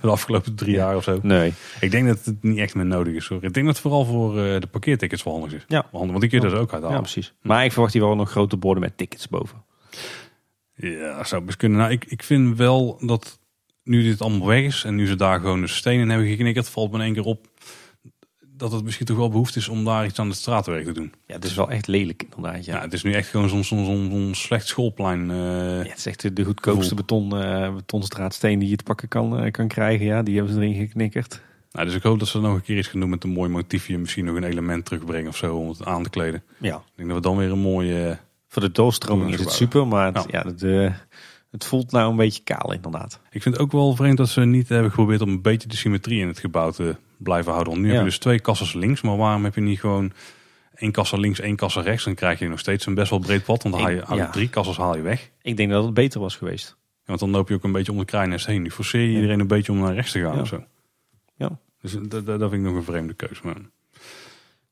De 0.00 0.08
afgelopen 0.08 0.54
drie 0.54 0.74
jaar 0.74 0.96
of 0.96 1.04
zo. 1.04 1.18
nee. 1.22 1.52
Ik 1.80 1.90
denk 1.90 2.06
dat 2.06 2.24
het 2.24 2.42
niet 2.42 2.58
echt 2.58 2.74
meer 2.74 2.86
nodig 2.86 3.14
is. 3.14 3.26
Hoor. 3.26 3.44
Ik 3.44 3.52
denk 3.52 3.66
dat 3.66 3.74
het 3.74 3.78
vooral 3.78 4.04
voor 4.04 4.38
eh, 4.44 4.60
de 4.60 4.66
parkeertickets 4.66 5.22
wel 5.22 5.32
handig 5.32 5.52
is. 5.52 5.64
Ja. 5.68 5.86
Handig, 5.92 6.08
Want 6.10 6.20
die 6.20 6.30
kun 6.30 6.40
je 6.40 6.48
dus 6.48 6.58
ook 6.58 6.68
Ja, 6.68 6.74
uithalen. 6.74 7.00
precies. 7.00 7.34
Maar 7.42 7.64
ik 7.64 7.72
verwacht 7.72 7.92
hier 7.92 8.02
wel 8.02 8.14
nog 8.16 8.30
grote 8.30 8.56
borden 8.56 8.82
met 8.82 8.96
tickets 8.96 9.28
boven. 9.28 9.64
Ja, 10.74 11.24
zou 11.24 11.42
best 11.42 11.56
kunnen. 11.56 11.78
Nou, 11.78 11.90
ik, 11.92 12.04
ik 12.04 12.22
vind 12.22 12.56
wel 12.56 12.98
dat 13.06 13.38
nu 13.84 14.02
dit 14.02 14.20
allemaal 14.20 14.46
weg 14.46 14.62
is 14.64 14.84
en 14.84 14.94
nu 14.94 15.06
ze 15.06 15.14
daar 15.16 15.40
gewoon 15.40 15.60
de 15.60 15.66
stenen 15.66 16.08
hebben 16.08 16.28
geknikkerd, 16.28 16.68
valt 16.68 16.90
me 16.90 16.96
in 16.98 17.04
één 17.04 17.12
keer 17.14 17.24
op 17.24 17.46
dat 18.58 18.72
het 18.72 18.84
misschien 18.84 19.06
toch 19.06 19.16
wel 19.16 19.28
behoefte 19.30 19.58
is 19.58 19.68
om 19.68 19.84
daar 19.84 20.06
iets 20.06 20.18
aan 20.18 20.28
het 20.28 20.36
straatwerk 20.36 20.84
te 20.84 20.92
doen. 20.92 21.12
Ja, 21.26 21.34
het 21.34 21.44
is 21.44 21.54
wel 21.54 21.70
echt 21.70 21.86
lelijk 21.86 22.22
inderdaad. 22.22 22.64
Ja. 22.64 22.74
Ja. 22.76 22.80
het 22.80 22.92
is 22.92 23.02
nu 23.02 23.12
echt 23.12 23.28
gewoon 23.28 23.48
zo'n 23.48 23.64
zo'n 23.64 23.84
zo'n 23.84 24.30
slecht 24.34 24.66
schoolplein. 24.66 25.30
eh, 25.30 25.36
Ja, 25.36 25.88
het 25.88 25.98
is 25.98 26.06
echt 26.06 26.36
de 26.36 26.44
goedkoopste 26.44 26.94
beton, 26.94 27.36
eh 27.42 27.74
betonstraatsteen 27.74 28.58
die 28.58 28.68
je 28.68 28.76
te 28.76 28.84
pakken 28.84 29.08
kan, 29.08 29.38
eh, 29.38 29.50
kan 29.50 29.68
krijgen. 29.68 30.06
Ja, 30.06 30.22
die 30.22 30.36
hebben 30.36 30.54
ze 30.54 30.60
erin 30.60 30.74
geknikkerd. 30.74 31.40
Nou, 31.72 31.86
dus 31.86 31.94
ik 31.94 32.02
hoop 32.02 32.18
dat 32.18 32.28
ze 32.28 32.40
nog 32.40 32.54
een 32.54 32.62
keer 32.62 32.78
iets 32.78 32.88
gaan 32.88 33.00
doen 33.00 33.10
met 33.10 33.24
een 33.24 33.30
mooi 33.30 33.48
motiefje. 33.50 33.98
Misschien 33.98 34.24
nog 34.24 34.36
een 34.36 34.44
element 34.44 34.84
terugbrengen 34.84 35.28
of 35.28 35.36
zo 35.36 35.56
om 35.56 35.68
het 35.68 35.84
aan 35.84 36.02
te 36.02 36.10
kleden. 36.10 36.42
Ja. 36.58 36.76
Ik 36.76 36.82
denk 36.94 37.08
dat 37.08 37.16
we 37.16 37.22
dan 37.22 37.36
weer 37.36 37.50
een 37.50 37.58
mooie... 37.58 38.18
Voor 38.48 38.62
de 38.62 38.70
doorstroming 38.72 39.32
is 39.32 39.40
het 39.40 39.52
super, 39.52 39.86
maar 39.86 40.12
het, 40.14 40.26
Ja. 40.30 40.92
het 41.50 41.64
voelt 41.64 41.92
nou 41.92 42.10
een 42.10 42.16
beetje 42.16 42.42
kaal 42.42 42.72
inderdaad. 42.72 43.20
Ik 43.30 43.42
vind 43.42 43.54
het 43.54 43.64
ook 43.64 43.72
wel 43.72 43.96
vreemd 43.96 44.16
dat 44.16 44.28
ze 44.28 44.40
niet 44.40 44.68
hebben 44.68 44.90
geprobeerd 44.90 45.20
om 45.20 45.28
een 45.28 45.42
beetje 45.42 45.68
de 45.68 45.76
symmetrie 45.76 46.20
in 46.20 46.28
het 46.28 46.38
gebouw 46.38 46.70
te 46.70 46.96
blijven 47.18 47.52
houden. 47.52 47.72
Want 47.72 47.84
nu 47.84 47.88
Ja. 47.88 47.94
heb 47.94 48.04
je 48.04 48.10
dus 48.10 48.18
twee 48.18 48.40
kassas 48.40 48.72
links, 48.74 49.00
maar 49.02 49.16
waarom 49.16 49.44
heb 49.44 49.54
je 49.54 49.60
niet 49.60 49.80
gewoon 49.80 50.12
één 50.74 50.92
kassa 50.92 51.16
links, 51.16 51.40
één 51.40 51.56
kassa 51.56 51.80
rechts? 51.80 52.04
Dan 52.04 52.14
krijg 52.14 52.38
je 52.38 52.48
nog 52.48 52.58
steeds 52.58 52.86
een 52.86 52.94
best 52.94 53.10
wel 53.10 53.18
breed 53.18 53.44
pad, 53.44 53.62
want 53.62 53.74
dan 53.74 53.84
haal 53.84 53.92
je 53.92 54.00
Ik- 54.00 54.08
uit 54.08 54.18
ja. 54.18 54.30
drie 54.30 54.48
kassas 54.48 54.76
haal 54.76 54.96
je 54.96 55.02
weg. 55.02 55.30
Ik 55.42 55.56
denk 55.56 55.70
dat 55.70 55.84
het 55.84 55.94
beter 55.94 56.20
was 56.20 56.36
geweest. 56.36 56.76
Ja, 56.78 57.04
want 57.04 57.20
dan 57.20 57.30
loop 57.30 57.48
je 57.48 57.54
ook 57.54 57.64
een 57.64 57.72
beetje 57.72 57.92
om 57.92 57.98
de 57.98 58.04
kruinest 58.04 58.46
heen. 58.46 58.62
Nu 58.62 58.70
forceer 58.70 59.00
je 59.00 59.14
iedereen 59.14 59.40
een 59.40 59.46
beetje 59.46 59.72
om 59.72 59.78
naar 59.78 59.94
rechts 59.94 60.12
te 60.12 60.20
gaan 60.20 60.40
of 60.40 60.46
zo. 60.48 60.64
Ja. 61.36 61.58
Dus 61.80 61.92
dat, 61.92 62.26
dat, 62.26 62.38
vind 62.40 62.52
ik 62.52 62.60
nog 62.60 62.74
een 62.74 62.84
vreemde 62.84 63.14
keuze. 63.14 63.40
Maar 63.44 63.56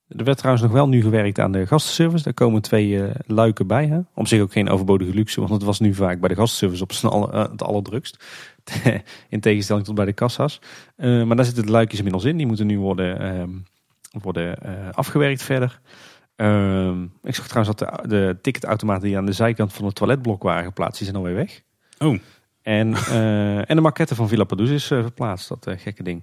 Er 0.09 0.25
werd 0.25 0.37
trouwens 0.39 0.65
nog 0.67 0.75
wel 0.75 0.89
nu 0.89 1.03
gewerkt 1.03 1.39
aan 1.39 1.53
de 1.53 1.67
gastenservice. 1.67 2.25
Daar 2.25 2.35
komen 2.35 2.63
twee 2.63 3.03
eh, 3.03 3.15
luiken 3.27 3.67
bij. 3.67 3.87
Hè? 3.87 3.99
Op 4.15 4.27
zich 4.27 4.41
ook 4.41 4.53
geen 4.53 4.69
overbodige 4.69 5.15
luxe, 5.15 5.41
want 5.41 5.53
het 5.53 5.63
was 5.63 5.81
nu 5.81 5.95
vaak 5.95 6.21
bij 6.21 6.29
de 6.29 6.35
gastenservice 6.35 6.83
op 6.83 7.13
alle, 7.13 7.33
eh, 7.33 7.51
het 7.51 7.63
allerdrukst. 7.63 8.25
In 9.29 9.41
tegenstelling 9.41 9.85
tot 9.85 9.95
bij 9.95 10.05
de 10.05 10.13
kassa's. 10.13 10.61
Eh, 10.97 11.23
maar 11.23 11.37
daar 11.37 11.45
zitten 11.45 11.65
de 11.67 11.71
luikjes 11.71 11.99
inmiddels 11.99 12.25
in. 12.25 12.37
Die 12.37 12.47
moeten 12.47 12.67
nu 12.67 12.79
worden, 12.79 13.21
ehm, 13.21 13.51
worden 14.23 14.63
eh, 14.63 14.91
afgewerkt 14.93 15.43
verder. 15.43 15.81
Ehm, 16.37 17.03
ik 17.23 17.35
zag 17.35 17.49
trouwens 17.49 17.77
dat 17.77 17.89
de, 18.03 18.09
de 18.09 18.37
ticketautomaten 18.43 19.03
die 19.09 19.17
aan 19.17 19.27
de 19.27 19.33
zijkant 19.33 19.73
van 19.73 19.85
het 19.85 19.95
toiletblok 19.95 20.43
waren 20.43 20.65
geplaatst, 20.65 20.97
die 20.99 21.05
zijn 21.07 21.19
alweer 21.19 21.35
weg. 21.35 21.63
Oh. 21.99 22.19
En, 22.63 22.95
eh, 22.95 23.71
en 23.71 23.77
de 23.77 23.81
maquette 23.81 24.15
van 24.15 24.29
Villa 24.29 24.45
Padus 24.45 24.71
is 24.71 24.87
verplaatst, 24.87 25.49
dat 25.49 25.69
gekke 25.77 26.03
ding. 26.03 26.23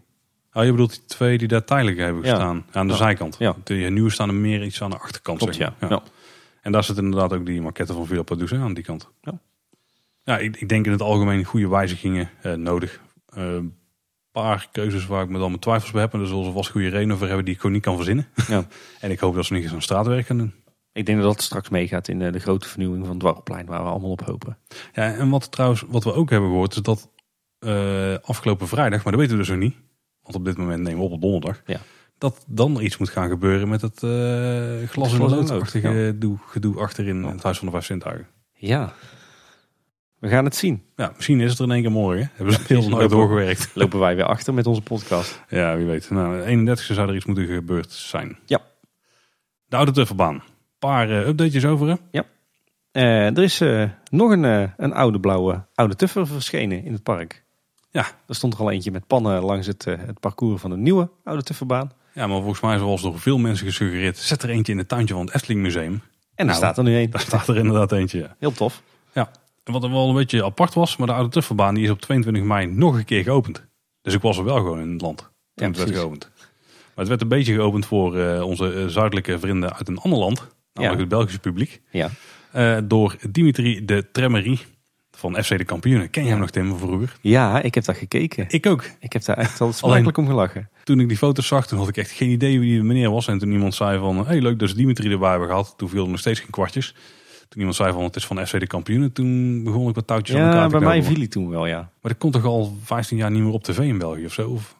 Oh, 0.53 0.63
je 0.63 0.71
bedoelt 0.71 0.91
die 0.91 1.05
twee 1.05 1.37
die 1.37 1.47
daar 1.47 1.63
tijdelijk 1.63 1.97
hebben 1.97 2.23
Ja. 2.23 2.29
gestaan. 2.29 2.65
Aan 2.71 2.85
de 2.87 2.93
Ja. 2.93 2.99
zijkant. 2.99 3.35
Ja. 3.39 3.55
De 3.63 3.73
nieuwe 3.73 4.09
staan 4.09 4.29
er 4.29 4.35
meer 4.35 4.63
iets 4.63 4.81
aan 4.81 4.89
de 4.89 4.97
achterkant. 4.97 5.37
Klopt, 5.37 5.55
zeg 5.55 5.73
ja. 5.79 5.87
ja. 5.89 6.01
En 6.61 6.71
daar 6.71 6.83
zit 6.83 6.97
inderdaad 6.97 7.33
ook 7.33 7.45
die 7.45 7.61
maquette 7.61 7.93
van 7.93 8.05
Villa 8.05 8.21
Padus 8.23 8.53
aan 8.53 8.73
die 8.73 8.83
kant. 8.83 9.09
Ja. 9.21 9.39
Ja, 10.23 10.37
ik, 10.37 10.57
ik 10.57 10.69
denk 10.69 10.85
in 10.85 10.91
het 10.91 11.01
algemeen 11.01 11.43
goede 11.43 11.67
wijzigingen 11.67 12.29
eh, 12.41 12.53
nodig. 12.53 13.01
Een 13.25 13.75
paar 14.31 14.67
keuzes 14.71 15.05
waar 15.05 15.23
ik 15.23 15.29
me 15.29 15.37
dan 15.37 15.47
mijn 15.47 15.59
twijfels 15.59 15.91
bij 15.91 16.01
heb. 16.01 16.13
En 16.13 16.19
daar 16.19 16.27
zullen 16.27 16.45
ze 16.45 16.51
vast 16.51 16.69
goede 16.69 16.89
redenen 16.89 17.17
voor 17.17 17.27
hebben 17.27 17.45
die 17.45 17.53
ik 17.53 17.59
gewoon 17.59 17.75
niet 17.75 17.85
kan 17.85 17.95
verzinnen. 17.95 18.27
Ja. 18.47 18.67
en 18.99 19.11
ik 19.11 19.19
hoop 19.19 19.35
dat 19.35 19.45
ze 19.45 19.53
niet 19.53 19.63
eens 19.63 19.73
aan 19.73 19.81
straatwerk 19.81 20.25
gaan 20.25 20.37
doen. 20.37 20.53
Ik 20.93 21.05
denk 21.05 21.17
dat 21.17 21.27
dat 21.27 21.41
straks 21.41 21.69
meegaat 21.69 22.07
in 22.07 22.21
eh, 22.21 22.31
de 22.31 22.39
grote 22.39 22.67
vernieuwing 22.67 23.01
van 23.01 23.09
het 23.09 23.19
Dwarrelplein, 23.19 23.65
waar 23.65 23.83
we 23.83 23.89
allemaal 23.89 24.11
op 24.11 24.25
hopen. 24.25 24.57
Ja, 24.93 25.13
en 25.13 25.29
wat 25.29 25.51
trouwens, 25.51 25.83
wat 25.87 26.03
we 26.03 26.13
ook 26.13 26.29
hebben 26.29 26.49
gehoord, 26.49 26.75
is 26.75 26.81
dat 26.81 27.09
eh, 27.59 28.15
afgelopen 28.21 28.67
vrijdag, 28.67 29.03
maar 29.03 29.11
dat 29.11 29.21
weten 29.21 29.37
we 29.37 29.43
dus 29.43 29.51
nog 29.51 29.61
niet. 29.61 29.75
Want 30.21 30.35
op 30.35 30.45
dit 30.45 30.57
moment 30.57 30.81
nemen 30.81 30.99
we 30.99 31.05
op 31.05 31.11
op 31.11 31.21
donderdag. 31.21 31.61
Ja. 31.65 31.79
Dat 32.17 32.45
dan 32.47 32.81
iets 32.81 32.97
moet 32.97 33.09
gaan 33.09 33.29
gebeuren 33.29 33.69
met 33.69 33.81
het 33.81 34.03
eh, 34.03 34.09
glas 34.09 34.81
in 34.81 34.87
Glas 34.87 35.09
de 35.09 35.15
in 35.15 35.21
lood 35.21 35.47
de 35.47 36.17
lood, 36.19 36.39
gedoe, 36.45 36.79
achterin 36.79 37.23
het 37.23 37.43
Huis 37.43 37.57
van 37.57 37.67
de 37.67 37.73
Vijf 37.73 37.85
Zintuigen. 37.85 38.27
Ja, 38.53 38.93
we 40.23 40.29
gaan 40.29 40.45
het 40.45 40.55
zien. 40.55 40.83
Ja, 40.95 41.11
misschien 41.15 41.39
is 41.41 41.49
het 41.49 41.59
er 41.59 41.65
in 41.65 41.71
één 41.71 41.81
keer 41.81 41.91
morgen. 41.91 42.31
Hebben 42.33 42.53
ze 42.53 42.59
heel 42.59 42.67
precies. 42.77 42.93
nooit 42.93 43.09
doorgewerkt. 43.09 43.71
Lopen 43.75 43.99
wij 43.99 44.15
weer 44.15 44.25
achter 44.25 44.53
met 44.53 44.67
onze 44.67 44.81
podcast. 44.81 45.41
Ja, 45.49 45.75
wie 45.77 45.85
weet. 45.85 46.09
Nou, 46.09 46.37
de 46.37 46.43
31 46.45 46.85
zou 46.85 47.09
er 47.09 47.15
iets 47.15 47.25
moeten 47.25 47.45
gebeurd 47.47 47.91
zijn. 47.91 48.37
Ja. 48.45 48.59
De 49.65 49.75
oude 49.75 49.91
Tufferbaan. 49.91 50.33
Een 50.35 50.41
paar 50.79 51.09
eh, 51.09 51.27
updatejes 51.27 51.65
over. 51.65 51.87
hè? 51.87 52.19
Eh, 52.91 53.25
er 53.37 53.43
is 53.43 53.61
eh, 53.61 53.89
nog 54.09 54.31
een, 54.31 54.43
een 54.77 54.93
oude 54.93 55.19
blauwe 55.19 55.65
oude 55.75 55.95
tuffer 55.95 56.27
verschenen 56.27 56.83
in 56.83 56.93
het 56.93 57.03
park. 57.03 57.43
Ja. 57.91 58.05
Er 58.27 58.35
stond 58.35 58.53
er 58.53 58.59
al 58.59 58.71
eentje 58.71 58.91
met 58.91 59.07
pannen 59.07 59.41
langs 59.43 59.67
het, 59.67 59.85
het 59.85 60.19
parcours 60.19 60.61
van 60.61 60.69
de 60.69 60.77
nieuwe 60.77 61.09
oude 61.23 61.43
tufferbaan. 61.43 61.91
Ja, 62.13 62.27
maar 62.27 62.37
volgens 62.41 62.61
mij 62.61 62.77
zoals 62.77 63.01
door 63.01 63.19
veel 63.19 63.37
mensen 63.37 63.65
gesuggereerd, 63.67 64.17
zet 64.17 64.43
er 64.43 64.49
eentje 64.49 64.71
in 64.71 64.77
het 64.77 64.87
tuintje 64.87 65.13
van 65.13 65.25
het 65.25 65.35
Efteling 65.35 65.61
Museum. 65.61 65.93
En 65.93 66.01
er 66.35 66.45
Nou. 66.45 66.57
staat 66.57 66.77
er 66.77 66.83
nu 66.83 66.95
een. 66.97 67.09
Daar 67.11 67.21
staat 67.21 67.47
er 67.47 67.57
inderdaad 67.57 67.91
eentje, 67.91 68.19
ja. 68.19 68.35
Heel 68.39 68.51
tof. 68.51 68.81
Ja. 69.13 69.29
Wat 69.63 69.87
wel 69.87 70.09
een 70.09 70.15
beetje 70.15 70.43
apart 70.45 70.73
was, 70.73 70.97
maar 70.97 71.07
de 71.07 71.13
oude 71.13 71.29
Tuffelbaan 71.29 71.75
die 71.75 71.83
is 71.83 71.89
op 71.89 72.01
22 72.01 72.43
mei 72.43 72.65
nog 72.65 72.95
een 72.95 73.05
keer 73.05 73.23
geopend. 73.23 73.65
Dus 74.01 74.13
ik 74.13 74.21
was 74.21 74.37
er 74.37 74.43
wel 74.43 74.55
gewoon 74.55 74.79
in 74.79 74.91
het 74.91 75.01
land 75.01 75.17
toen 75.17 75.27
Ja, 75.53 75.67
het 75.67 75.77
werd 75.77 75.91
geopend. 75.99 76.31
Maar 76.35 77.05
het 77.05 77.07
werd 77.07 77.21
een 77.21 77.27
beetje 77.27 77.53
geopend 77.53 77.85
voor 77.85 78.17
eh, 78.17 78.41
onze 78.41 78.73
eh, 78.73 78.85
zuidelijke 78.87 79.39
vrienden 79.39 79.75
uit 79.75 79.87
een 79.87 79.97
ander 79.97 80.19
land. 80.19 80.37
Namelijk 80.73 80.99
Ja. 80.99 81.05
het 81.05 81.09
Belgische 81.09 81.39
publiek. 81.39 81.81
Ja. 81.91 82.09
Eh, 82.51 82.77
door 82.83 83.15
Dimitri 83.29 83.85
de 83.85 84.11
Tremery 84.11 84.59
van 85.11 85.43
FC 85.43 85.57
de 85.57 85.63
Kampioenen. 85.63 86.09
Ken 86.09 86.23
je 86.23 86.29
hem 86.29 86.39
nog 86.39 86.49
Tim 86.49 86.77
vroeger? 86.77 87.15
ja, 87.21 87.61
ik 87.61 87.75
heb 87.75 87.83
dat 87.83 87.97
gekeken. 87.97 88.45
Ik 88.47 88.65
ook. 88.65 88.83
Ik 88.99 89.13
heb 89.13 89.23
daar 89.25 89.37
echt 89.37 89.61
al 89.61 89.73
smakelijk 89.73 90.17
om 90.17 90.27
gelachen. 90.27 90.69
Toen 90.83 90.99
ik 90.99 91.07
die 91.07 91.17
foto's 91.17 91.47
zag, 91.47 91.67
toen 91.67 91.77
had 91.79 91.87
ik 91.87 91.97
echt 91.97 92.11
geen 92.11 92.29
idee 92.29 92.59
wie 92.59 92.71
die 92.71 92.83
meneer 92.83 93.11
was. 93.11 93.27
En 93.27 93.37
toen 93.37 93.51
iemand 93.51 93.75
zei 93.75 93.99
van, 93.99 94.25
hey 94.27 94.41
leuk 94.41 94.59
dat 94.59 94.69
ze 94.69 94.75
Dimitri 94.75 95.11
erbij 95.11 95.29
hebben 95.29 95.47
gehad. 95.47 95.73
Toen 95.77 95.89
viel 95.89 96.03
er 96.03 96.09
nog 96.09 96.19
steeds 96.19 96.39
geen 96.39 96.49
kwartjes. 96.49 96.95
Toen 97.49 97.59
iemand 97.59 97.75
zei 97.75 97.93
van, 97.93 98.03
het 98.03 98.15
is 98.15 98.25
van 98.25 98.47
FC 98.47 98.59
de 98.59 98.67
Kampioenen. 98.67 99.11
Toen 99.11 99.63
begon 99.63 99.89
ik 99.89 99.95
wat 99.95 100.07
touwtjes 100.07 100.35
aan 100.35 100.41
elkaar 100.41 100.61
Ja, 100.61 100.67
te 100.67 100.77
bij 100.77 100.87
mij 100.87 101.03
viel 101.03 101.17
hij 101.17 101.27
toen 101.27 101.49
wel, 101.49 101.65
ja. 101.65 101.77
Maar 101.77 102.11
dat 102.11 102.17
komt 102.17 102.33
toch 102.33 102.45
al 102.45 102.77
15 102.83 103.17
jaar 103.17 103.31
niet 103.31 103.43
meer 103.43 103.51
op 103.51 103.63
tv 103.63 103.77
in 103.77 103.97
België 103.97 104.25
of 104.25 104.33
zo? 104.33 104.49
Of 104.49 104.77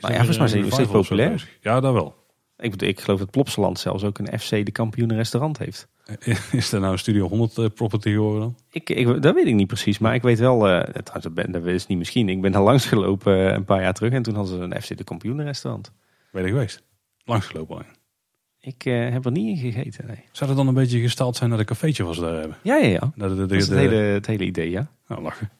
Nou 0.00 0.12
ja, 0.12 0.18
volgens 0.18 0.38
mij 0.38 0.48
zijn 0.48 0.62
die 0.62 0.72
steeds 0.72 0.90
populair. 0.90 1.48
Ja, 1.60 1.80
dat 1.80 1.92
wel. 1.92 2.16
Ik, 2.58 2.70
bedoel, 2.70 2.88
ik 2.88 3.00
geloof 3.00 3.18
dat 3.18 3.30
Plopsaland 3.30 3.78
zelfs 3.78 4.04
ook 4.04 4.18
een 4.18 4.38
FC 4.38 4.50
de 4.50 4.70
kampioen 4.70 5.14
restaurant 5.14 5.58
heeft. 5.58 5.88
Is 6.52 6.72
er 6.72 6.80
nou 6.80 6.92
een 6.92 6.98
Studio 6.98 7.28
100 7.28 7.58
eh, 7.58 7.64
property 7.74 8.10
geworden 8.10 8.40
dan? 8.40 8.56
Ik, 8.70 8.90
ik, 8.90 9.22
dat 9.22 9.34
weet 9.34 9.46
ik 9.46 9.54
niet 9.54 9.66
precies, 9.66 9.98
maar 9.98 10.14
ik 10.14 10.22
weet 10.22 10.38
wel, 10.38 10.58
trouwens, 10.58 11.28
dat, 11.34 11.52
dat 11.52 11.66
is 11.66 11.86
niet 11.86 11.98
misschien. 11.98 12.28
Ik 12.28 12.40
ben 12.40 12.52
daar 12.52 12.62
langs 12.70 12.86
gelopen 12.86 13.48
eh, 13.48 13.54
een 13.54 13.64
paar 13.64 13.82
jaar 13.82 13.92
terug 13.92 14.12
en 14.12 14.22
toen 14.22 14.34
hadden 14.34 14.56
ze 14.56 14.62
een 14.62 14.82
FC 14.82 14.96
de 14.96 15.04
kampioen 15.04 15.42
restaurant. 15.42 15.92
Ben 16.32 16.42
je 16.42 16.48
geweest? 16.48 16.82
Langsgelopen 17.24 17.74
alleen. 17.74 17.97
Ik 18.60 18.84
eh, 18.84 19.10
heb 19.10 19.24
er 19.24 19.30
niet 19.30 19.48
in 19.62 19.72
gegeten, 19.72 20.06
nee. 20.06 20.24
Zou 20.32 20.48
dat 20.48 20.58
dan 20.58 20.68
een 20.68 20.74
beetje 20.74 21.00
gesteld 21.00 21.36
zijn 21.36 21.48
naar 21.48 21.58
de 21.58 21.64
cafeetje 21.64 22.14
ze 22.14 22.20
daar 22.20 22.34
hebben? 22.34 22.56
Ja, 22.62 22.76
ja, 22.76 22.86
ja. 22.88 23.12
Dat, 23.16 23.28
de, 23.30 23.34
de, 23.36 23.46
Dat 23.46 23.50
is 23.52 23.68
de- 23.68 23.74
het 23.74 23.90
hele, 23.90 23.96
het 24.02 24.26
hele 24.26 24.44
idee, 24.44 24.70
ja. 24.70 24.90
Nou, 25.08 25.22
lachen. 25.22 25.50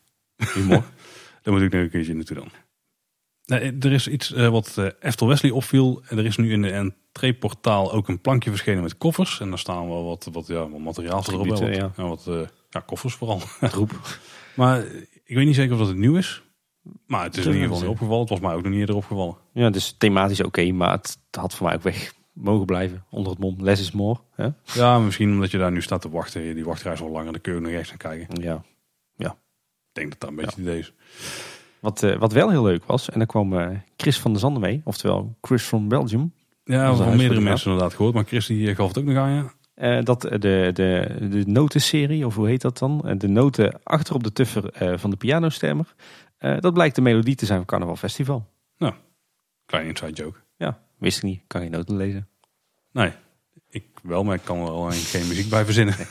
Humor. 0.55 0.85
Daar 1.43 1.55
moet 1.55 1.63
ik 1.63 1.73
nu 1.73 1.81
een 1.81 1.91
keertje 1.91 2.15
naartoe 2.15 2.37
dan. 2.37 2.49
Nee, 3.45 3.77
er 3.81 3.93
is 3.93 4.09
iets 4.09 4.33
eh, 4.33 4.49
wat 4.49 4.75
eh 4.79 4.87
Eftel 5.01 5.27
Wesley 5.29 5.51
opviel. 5.51 6.03
Er 6.09 6.25
is 6.25 6.37
nu 6.37 6.53
in 6.53 6.63
de 6.63 6.71
entreeportaal 6.71 7.93
ook 7.93 8.09
een 8.09 8.21
plankje 8.21 8.51
verschenen 8.51 8.83
met 8.83 8.97
koffers. 8.99 9.41
En 9.41 9.49
daar 9.49 9.59
staan 9.59 9.89
wel 9.89 10.05
wat, 10.05 10.29
wat, 10.33 10.47
ja, 10.47 10.69
wat 10.69 10.81
materiaal 10.81 11.23
erop. 11.27 11.45
hè, 11.47 11.51
Attributen, 11.53 11.83
Wat, 11.97 12.25
ja. 12.25 12.35
wat 12.35 12.49
ja, 12.71 12.81
koffers 12.81 13.15
vooral. 13.15 13.41
Troep. 13.71 14.01
Maar 14.57 14.85
ik 15.25 15.35
weet 15.37 15.47
niet 15.47 15.55
zeker 15.55 15.73
of 15.73 15.79
dat 15.79 15.89
het 15.89 15.97
nieuw 15.97 16.17
is. 16.17 16.43
Maar 17.07 17.25
het 17.25 17.37
is 17.37 17.45
in 17.45 17.51
Ja, 17.51 17.55
ieder 17.57 17.69
geval 17.69 17.83
niet 17.83 17.93
opgevallen. 17.93 18.21
Het 18.21 18.31
was 18.31 18.41
mij 18.41 18.53
ook 18.55 18.63
nog 18.63 18.71
niet 18.71 18.81
eerder 18.81 18.97
opgevallen. 18.97 19.37
Ja, 19.53 19.71
dus 19.71 19.95
thematisch 19.99 20.43
oké, 20.43 20.73
maar 20.73 20.93
het 20.93 21.19
had 21.31 21.55
voor 21.55 21.67
mij 21.67 21.75
ook 21.77 21.83
weg 21.83 22.13
mogen 22.41 22.67
blijven. 22.67 23.05
Onder 23.11 23.33
het 23.33 23.41
mom, 23.41 23.57
less 23.59 23.83
is 23.83 23.93
more. 23.93 24.19
Hè? 24.35 24.49
Ja, 24.63 24.99
misschien 24.99 25.33
omdat 25.33 25.51
je 25.51 25.59
daar 25.59 25.73
nu 25.73 25.83
staat 25.83 26.01
te 26.01 26.11
wachten. 26.11 26.55
Die 26.55 26.65
wachtrij 26.65 26.93
is 26.93 27.01
al 27.01 27.11
langer. 27.11 27.33
Dan 27.33 27.41
kun 27.41 27.55
je 27.55 27.61
nog 27.61 27.71
eens 27.71 27.89
naar 27.89 27.97
kijken. 27.97 28.43
Ja. 28.43 28.65
Ik 29.89 30.05
denk 30.05 30.11
dat 30.11 30.21
dat 30.21 30.31
een 30.31 30.37
beetje 30.37 30.51
het 30.51 30.61
idee 30.61 30.79
is. 30.79 30.93
Wat, 31.81 32.03
eh, 32.03 32.19
wat 32.19 32.33
wel 32.33 32.51
heel 32.51 32.63
leuk 32.63 32.85
was, 32.85 33.11
en 33.11 33.19
daar 33.19 33.27
kwam 33.27 33.59
eh, 33.59 33.69
Chris 33.97 34.21
van 34.21 34.31
der 34.31 34.41
Zanden 34.41 34.61
mee, 34.61 34.81
oftewel 34.85 35.37
Chris 35.41 35.63
from 35.63 35.89
Belgium. 35.89 36.33
Ja, 36.65 36.95
van 36.95 37.17
meerdere 37.17 37.41
mensen 37.41 37.71
inderdaad 37.71 37.95
gehoord. 37.95 38.15
Maar 38.15 38.25
Chris 38.25 38.47
die 38.47 38.69
eh, 38.69 38.77
gaf 38.77 38.89
het 38.89 38.99
ook 38.99 39.05
nog 39.05 39.17
aan, 39.17 39.31
ja. 39.31 40.03
Dat 40.03 40.21
de, 40.21 40.39
de, 40.39 40.73
de 41.31 41.43
notenserie, 41.47 42.27
of 42.27 42.35
hoe 42.35 42.49
heet 42.49 42.61
dat 42.61 42.79
dan? 42.79 43.15
De 43.19 43.29
noten 43.29 43.81
achter 43.83 44.15
op 44.15 44.23
de 44.23 44.33
tuffer 44.33 44.99
van 44.99 45.11
de 45.11 45.17
pianostemmer. 45.17 45.95
dat 46.39 46.73
blijkt 46.73 46.95
de 46.95 47.01
melodie 47.01 47.35
te 47.35 47.47
zijn 47.47 47.59
van 47.59 47.67
Carnaval 47.67 47.97
Festival. 47.97 48.47
Klein 49.67 49.87
inside 49.87 50.13
joke. 50.13 50.39
Wist 50.99 51.17
ik 51.17 51.23
niet. 51.23 51.41
Kan 51.47 51.61
geen 51.61 51.71
noten 51.71 51.97
lezen. 51.97 52.29
Nee, 52.93 53.13
ik 53.71 53.85
wel, 54.03 54.25
maar 54.25 54.35
ik 54.35 54.45
kan 54.45 54.59
er 54.59 54.71
alleen 54.71 54.93
geen 54.93 55.29
muziek 55.29 55.49
bij 55.49 55.65
verzinnen. 55.65 55.95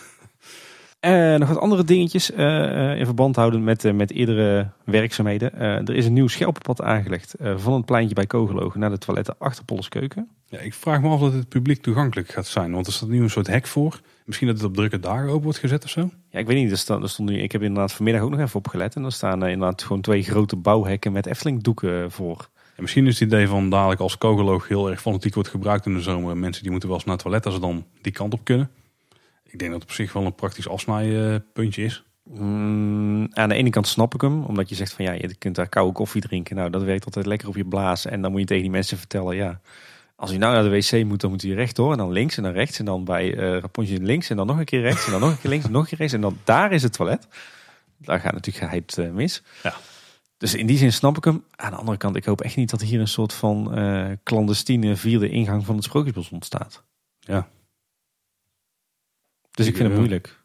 Eh, 0.99 1.35
nog 1.35 1.49
wat 1.49 1.59
andere 1.59 1.83
dingetjes 1.83 2.31
eh, 2.31 2.91
eh, 2.91 2.99
in 2.99 3.05
verband 3.05 3.35
houden 3.35 3.63
met, 3.63 3.85
eh, 3.85 3.93
met 3.93 4.11
eerdere 4.11 4.69
werkzaamheden. 4.85 5.53
Eh, 5.53 5.75
er 5.75 5.95
is 5.95 6.05
een 6.05 6.13
nieuw 6.13 6.27
schelpenpad 6.27 6.81
aangelegd 6.81 7.33
eh, 7.33 7.57
van 7.57 7.73
het 7.73 7.85
pleintje 7.85 8.15
bij 8.15 8.25
Kogelogen 8.25 8.79
naar 8.79 8.89
de 8.89 8.97
toiletten 8.97 9.35
achter 9.37 9.65
Polskeuken. 9.65 10.29
Ja, 10.45 10.59
ik 10.59 10.73
vraag 10.73 11.01
me 11.01 11.09
af 11.09 11.19
dat 11.19 11.33
het 11.33 11.49
publiek 11.49 11.81
toegankelijk 11.81 12.29
gaat 12.29 12.47
zijn. 12.47 12.71
Want 12.71 12.87
er 12.87 12.93
staat 12.93 13.09
nu 13.09 13.21
een 13.21 13.29
soort 13.29 13.47
hek 13.47 13.67
voor. 13.67 13.99
Misschien 14.25 14.47
dat 14.47 14.57
het 14.57 14.65
op 14.65 14.75
drukke 14.75 14.99
dagen 14.99 15.29
open 15.29 15.43
wordt 15.43 15.57
gezet 15.59 15.83
of 15.83 15.89
zo. 15.89 16.09
Ja, 16.29 16.39
ik 16.39 16.47
weet 16.47 16.57
niet, 16.57 16.71
er 16.71 16.77
stond, 16.77 17.03
er 17.03 17.09
stond 17.09 17.29
nu, 17.29 17.41
ik 17.41 17.51
heb 17.51 17.61
inderdaad 17.61 17.93
vanmiddag 17.93 18.21
ook 18.21 18.29
nog 18.29 18.39
even 18.39 18.59
opgelet. 18.59 18.95
En 18.95 19.03
er 19.03 19.11
staan 19.11 19.45
inderdaad 19.47 19.83
gewoon 19.83 20.01
twee 20.01 20.23
grote 20.23 20.55
bouwhekken 20.55 21.11
met 21.11 21.25
Efteling 21.25 21.63
doeken 21.63 22.11
voor. 22.11 22.49
En 22.77 22.83
misschien 22.83 23.07
is 23.07 23.19
het 23.19 23.29
idee 23.29 23.47
van 23.47 23.69
dadelijk 23.69 24.01
als 24.01 24.17
kogoloog 24.17 24.67
heel 24.67 24.89
erg 24.89 25.01
fanatiek 25.01 25.33
wordt 25.33 25.49
gebruikt 25.49 25.85
in 25.85 25.93
de 25.93 26.01
zomer. 26.01 26.31
en 26.31 26.39
Mensen 26.39 26.61
die 26.61 26.71
moeten 26.71 26.89
wel 26.89 26.97
eens 26.97 27.07
naar 27.07 27.15
het 27.15 27.23
toilet 27.23 27.45
als 27.45 27.53
ze 27.53 27.59
dan 27.59 27.85
die 28.01 28.11
kant 28.11 28.33
op 28.33 28.43
kunnen. 28.43 28.69
Ik 29.43 29.59
denk 29.59 29.71
dat 29.71 29.81
het 29.81 29.89
op 29.89 29.95
zich 29.95 30.13
wel 30.13 30.25
een 30.25 30.35
praktisch 30.35 30.67
afsnijpuntje 30.67 31.83
is. 31.83 32.03
Mm, 32.23 33.27
aan 33.31 33.49
de 33.49 33.55
ene 33.55 33.69
kant 33.69 33.87
snap 33.87 34.13
ik 34.13 34.21
hem, 34.21 34.43
omdat 34.43 34.69
je 34.69 34.75
zegt 34.75 34.93
van 34.93 35.05
ja, 35.05 35.11
je 35.11 35.35
kunt 35.35 35.55
daar 35.55 35.69
koude 35.69 35.93
koffie 35.93 36.21
drinken. 36.21 36.55
Nou, 36.55 36.69
dat 36.69 36.83
werkt 36.83 37.05
altijd 37.05 37.25
lekker 37.25 37.47
op 37.47 37.55
je 37.55 37.65
blaas. 37.65 38.05
En 38.05 38.21
dan 38.21 38.31
moet 38.31 38.39
je 38.39 38.45
tegen 38.45 38.63
die 38.63 38.71
mensen 38.71 38.97
vertellen, 38.97 39.35
ja, 39.35 39.61
als 40.15 40.31
u 40.31 40.37
nou 40.37 40.53
naar 40.53 40.63
de 40.63 40.69
wc 40.69 41.05
moet, 41.05 41.21
dan 41.21 41.29
moet 41.29 41.43
u 41.43 41.53
rechtdoor 41.53 41.91
en 41.91 41.97
dan 41.97 42.11
links 42.11 42.37
en 42.37 42.43
dan 42.43 42.51
rechts. 42.51 42.79
En 42.79 42.85
dan 42.85 43.03
bij 43.03 43.29
Rapunzel 43.33 43.97
links 43.97 44.29
en 44.29 44.35
dan 44.35 44.47
nog 44.47 44.57
een 44.57 44.65
keer 44.65 44.81
rechts 44.81 45.05
en 45.05 45.11
dan 45.11 45.21
nog 45.21 45.29
een 45.29 45.39
keer 45.39 45.49
links 45.49 45.65
en 45.65 45.71
nog 45.71 45.81
een 45.81 45.87
keer 45.87 45.97
rechts. 45.97 46.13
En 46.13 46.21
dan 46.21 46.37
daar 46.43 46.71
is 46.71 46.83
het 46.83 46.93
toilet. 46.93 47.27
Daar 47.97 48.19
gaat 48.19 48.33
natuurlijk 48.33 48.65
geheid 48.65 48.97
eh, 48.97 49.09
mis. 49.09 49.43
Ja. 49.63 49.73
Dus 50.37 50.53
in 50.55 50.65
die 50.67 50.77
zin 50.77 50.93
snap 50.93 51.17
ik 51.17 51.23
hem. 51.23 51.43
Aan 51.55 51.71
de 51.71 51.77
andere 51.77 51.97
kant, 51.97 52.15
ik 52.15 52.25
hoop 52.25 52.41
echt 52.41 52.55
niet 52.55 52.69
dat 52.69 52.81
hier 52.81 52.99
een 52.99 53.07
soort 53.07 53.33
van 53.33 53.73
eh 53.75 54.11
clandestine 54.23 54.95
vierde 54.95 55.29
ingang 55.29 55.65
van 55.65 55.75
het 55.75 55.83
Sprookjesbos 55.83 56.29
ontstaat. 56.29 56.83
Ja. 57.19 57.47
Dus 59.51 59.65
ik 59.67 59.75
vind 59.75 59.83
het 59.87 59.93
Ja. 59.93 59.97
moeilijk. 59.99 60.39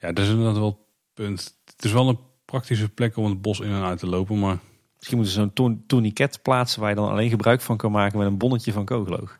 Ja, 0.00 0.12
dat 0.12 0.24
is 0.24 0.30
inderdaad 0.30 0.56
wel 0.56 0.66
het 0.68 0.76
punt. 1.14 1.58
Het 1.64 1.84
is 1.84 1.92
wel 1.92 2.08
een 2.08 2.18
praktische 2.44 2.88
plek 2.88 3.16
om 3.16 3.24
het 3.24 3.42
bos 3.42 3.60
in 3.60 3.68
en 3.70 3.82
uit 3.82 3.98
te 3.98 4.06
lopen. 4.06 4.38
Maar 4.38 4.58
Misschien 4.96 5.16
moeten 5.18 5.34
ze 5.36 5.40
zo'n 5.40 5.52
tourn- 5.52 5.84
tourniquet 5.86 6.42
plaatsen 6.42 6.80
waar 6.80 6.90
je 6.90 6.96
dan 6.96 7.08
alleen 7.10 7.30
gebruik 7.30 7.60
van 7.60 7.76
kan 7.76 7.92
maken 7.92 8.18
met 8.18 8.26
een 8.26 8.38
bonnetje 8.38 8.72
van 8.72 8.84
Kogeloog. 8.84 9.38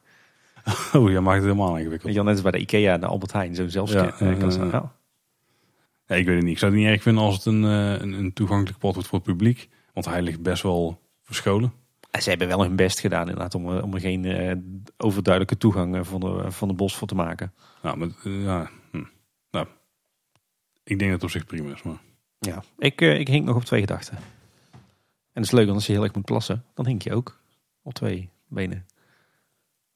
oh, 0.95 1.11
jij 1.11 1.21
maakt 1.21 1.37
het 1.37 1.45
helemaal 1.45 1.77
ingewikkeld. 1.77 2.15
je 2.15 2.23
net 2.23 2.33
als 2.33 2.43
bij 2.43 2.51
de 2.51 2.59
Ikea 2.59 2.93
en 2.95 3.01
de 3.01 3.07
Albert 3.07 3.33
Heijn, 3.33 3.55
zo'n 3.55 3.71
zelfscan. 3.71 4.05
Ja, 4.07 4.19
eh, 4.19 4.43
eh. 4.43 4.71
Ja. 4.71 6.17
Ik 6.17 6.27
weet 6.27 6.35
het 6.35 6.43
niet. 6.45 6.53
Ik 6.53 6.59
zou 6.59 6.73
het 6.73 6.81
niet 6.81 6.91
erg 6.91 7.03
vinden 7.03 7.23
als 7.23 7.35
het 7.35 7.45
een, 7.45 7.63
een, 7.63 8.13
een 8.13 8.33
toegankelijk 8.33 8.79
pad 8.79 8.95
wordt 8.95 9.09
voor 9.09 9.19
het 9.19 9.27
publiek. 9.29 9.69
Want 9.99 10.11
hij 10.11 10.23
ligt 10.23 10.43
best 10.43 10.63
wel 10.63 11.01
verscholen. 11.23 11.73
En 12.11 12.23
Ze 12.23 12.29
hebben 12.29 12.49
wel 12.49 12.63
hun 12.63 12.77
best 12.77 13.01
gedaan 13.01 13.21
inderdaad 13.29 13.55
om, 13.55 13.69
er- 13.69 13.83
om 13.83 13.95
er 13.95 14.01
geen 14.01 14.25
eh, 14.25 14.57
overduidelijke 14.97 15.57
toegang 15.59 15.97
eh, 15.97 16.05
van 16.05 16.21
de, 16.21 16.45
van 16.51 16.69
de 16.69 16.75
bos 16.75 16.97
voor 16.97 17.09
te 17.09 17.15
maken. 17.15 17.53
Nou, 17.83 17.97
maar, 17.97 18.09
eh, 18.25 18.43
ja, 18.45 18.71
hm. 18.91 19.03
nou, 19.51 19.67
ik 20.85 20.99
denk 20.99 21.01
dat 21.01 21.11
het 21.11 21.23
op 21.23 21.31
zich 21.31 21.47
prima 21.47 21.73
is. 21.75 21.83
Maar 21.83 21.99
Ja, 22.39 22.63
ik, 22.79 23.01
eh, 23.01 23.19
ik 23.19 23.29
hink 23.29 23.45
nog 23.47 23.57
op 23.57 23.65
twee 23.65 23.81
gedachten. 23.81 24.17
En 25.33 25.43
het 25.43 25.45
is 25.45 25.51
leuk, 25.51 25.65
want 25.65 25.77
als 25.77 25.87
je 25.87 25.93
heel 25.93 26.03
erg 26.03 26.15
moet 26.15 26.25
plassen, 26.25 26.65
dan 26.75 26.87
hink 26.87 27.03
je 27.03 27.13
ook 27.15 27.41
op 27.83 27.95
twee 27.95 28.31
benen. 28.49 28.87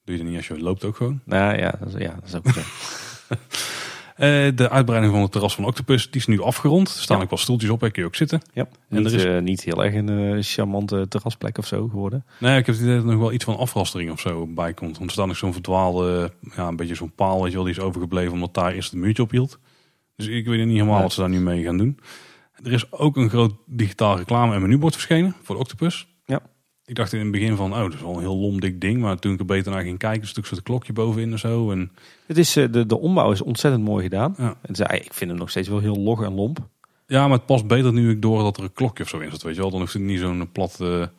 doe 0.05 0.15
je 0.17 0.21
dat 0.23 0.31
niet 0.31 0.37
als 0.37 0.49
je 0.49 0.59
loopt 0.63 0.85
ook 0.85 0.97
gewoon. 0.97 1.21
Nou 1.25 1.57
ja, 1.59 1.71
dat 1.71 1.89
is, 1.89 1.95
ja, 1.95 2.15
dat 2.15 2.25
is 2.25 2.35
ook 2.35 2.49
zo. 2.49 2.61
Eh, 4.23 4.29
de 4.55 4.71
uitbreiding 4.71 5.13
van 5.13 5.23
het 5.23 5.33
terras 5.33 5.55
van 5.55 5.65
Octopus 5.65 6.11
die 6.11 6.21
is 6.21 6.27
nu 6.27 6.41
afgerond. 6.41 6.89
Er 6.89 7.01
staan 7.03 7.17
Ja. 7.17 7.23
ook 7.23 7.31
wel 7.31 7.39
stoeltjes 7.39 7.71
op, 7.71 7.81
daar 7.81 7.91
kun 7.91 8.03
je 8.03 8.09
ook 8.09 8.15
zitten. 8.15 8.41
ja. 8.53 8.69
En 8.89 9.03
Niet, 9.03 9.07
er 9.13 9.19
is- 9.19 9.25
eh, 9.25 9.39
niet 9.39 9.63
heel 9.65 9.85
erg 9.85 9.95
een 9.95 10.09
eh, 10.09 10.37
charmante 10.41 11.09
terrasplek 11.09 11.59
of 11.59 11.67
zo 11.67 11.89
geworden. 11.89 12.25
Nee, 12.39 12.59
ik 12.59 12.67
heb 12.67 12.75
het 12.75 12.85
idee 12.85 12.95
dat 12.97 13.05
er 13.05 13.11
nog 13.11 13.21
wel 13.21 13.33
iets 13.33 13.45
van 13.45 13.57
afrastering 13.57 14.11
of 14.11 14.21
zo 14.21 14.47
bij 14.47 14.75
komt. 14.75 14.97
Want 14.97 15.07
er 15.07 15.13
staat 15.17 15.27
nog 15.27 15.37
zo'n 15.37 15.53
verdwaalde, 15.53 16.33
ja, 16.57 16.69
een 16.69 16.77
beetje 16.77 16.95
zo'n 16.95 17.13
paal, 17.15 17.41
weet 17.43 17.51
je 17.51 17.57
wel, 17.57 17.65
die 17.67 17.75
is 17.75 17.81
overgebleven 17.81 18.33
omdat 18.33 18.55
daar 18.55 18.73
eerst 18.73 18.91
het 18.91 19.01
muurtje 19.01 19.23
op 19.23 19.31
hield. 19.31 19.59
Dus 20.17 20.27
ik 20.27 20.47
weet 20.47 20.67
niet 20.67 20.77
helemaal 20.77 21.03
wat 21.03 21.13
ze 21.13 21.21
daar 21.21 21.29
nu 21.29 21.41
mee 21.41 21.63
gaan 21.65 21.77
doen. 21.77 21.99
Er 22.63 22.73
is 22.73 22.93
ook 22.93 23.17
een 23.17 23.29
groot 23.29 23.55
digitaal 23.67 24.17
reclame- 24.17 24.55
en 24.55 24.61
menubord 24.63 24.93
verschenen 24.95 25.35
voor 25.43 25.55
de 25.55 25.61
Octopus. 25.61 26.07
Ik 26.85 26.95
dacht 26.95 27.13
in 27.13 27.21
het 27.21 27.31
begin 27.31 27.57
van, 27.57 27.73
oh, 27.73 27.79
dat 27.79 27.95
is 27.95 28.01
wel 28.01 28.15
een 28.15 28.21
heel 28.21 28.37
lom 28.37 28.61
dik 28.61 28.81
ding. 28.81 29.01
Maar 29.01 29.19
toen 29.19 29.33
ik 29.33 29.39
er 29.39 29.45
beter 29.45 29.73
naar 29.73 29.83
ging 29.83 29.99
kijken, 29.99 30.23
is 30.23 30.37
een 30.37 30.45
soort 30.45 30.63
klokje 30.63 30.93
bovenin 30.93 31.33
en 31.33 31.39
zo. 31.39 31.71
En 31.71 31.93
Het 32.27 32.39
is, 32.39 32.57
eh, 32.57 32.73
de, 32.73 32.87
de 32.87 32.99
ombouw 32.99 33.31
is 33.33 33.43
ontzettend 33.43 33.85
mooi 33.85 34.03
gedaan. 34.03 34.35
Ja. 34.39 34.57
Het 34.61 34.71
is, 34.71 34.79
eigenlijk- 34.79 35.11
ik 35.11 35.15
vind 35.19 35.31
hem 35.31 35.39
nog 35.39 35.51
steeds 35.51 35.69
wel 35.69 35.79
heel 35.79 35.97
log 35.97 36.23
en 36.23 36.35
lomp. 36.35 36.59
ja, 37.07 37.29
maar 37.29 37.37
het 37.37 37.47
past 37.47 37.67
beter 37.67 37.93
nu 37.93 38.11
ik 38.11 38.23
door 38.23 38.43
dat 38.43 38.57
er 38.57 38.63
een 38.63 38.73
klokje 38.73 39.03
of 39.03 39.09
zo 39.09 39.19
in 39.19 39.31
zit, 39.31 39.43
weet 39.43 39.55
je 39.55 39.61
wel. 39.61 39.71
Dan 39.71 39.81
hoeft 39.81 39.93
het 39.93 40.03
niet 40.03 40.21
zo'n 40.21 40.49
platte, 40.53 41.11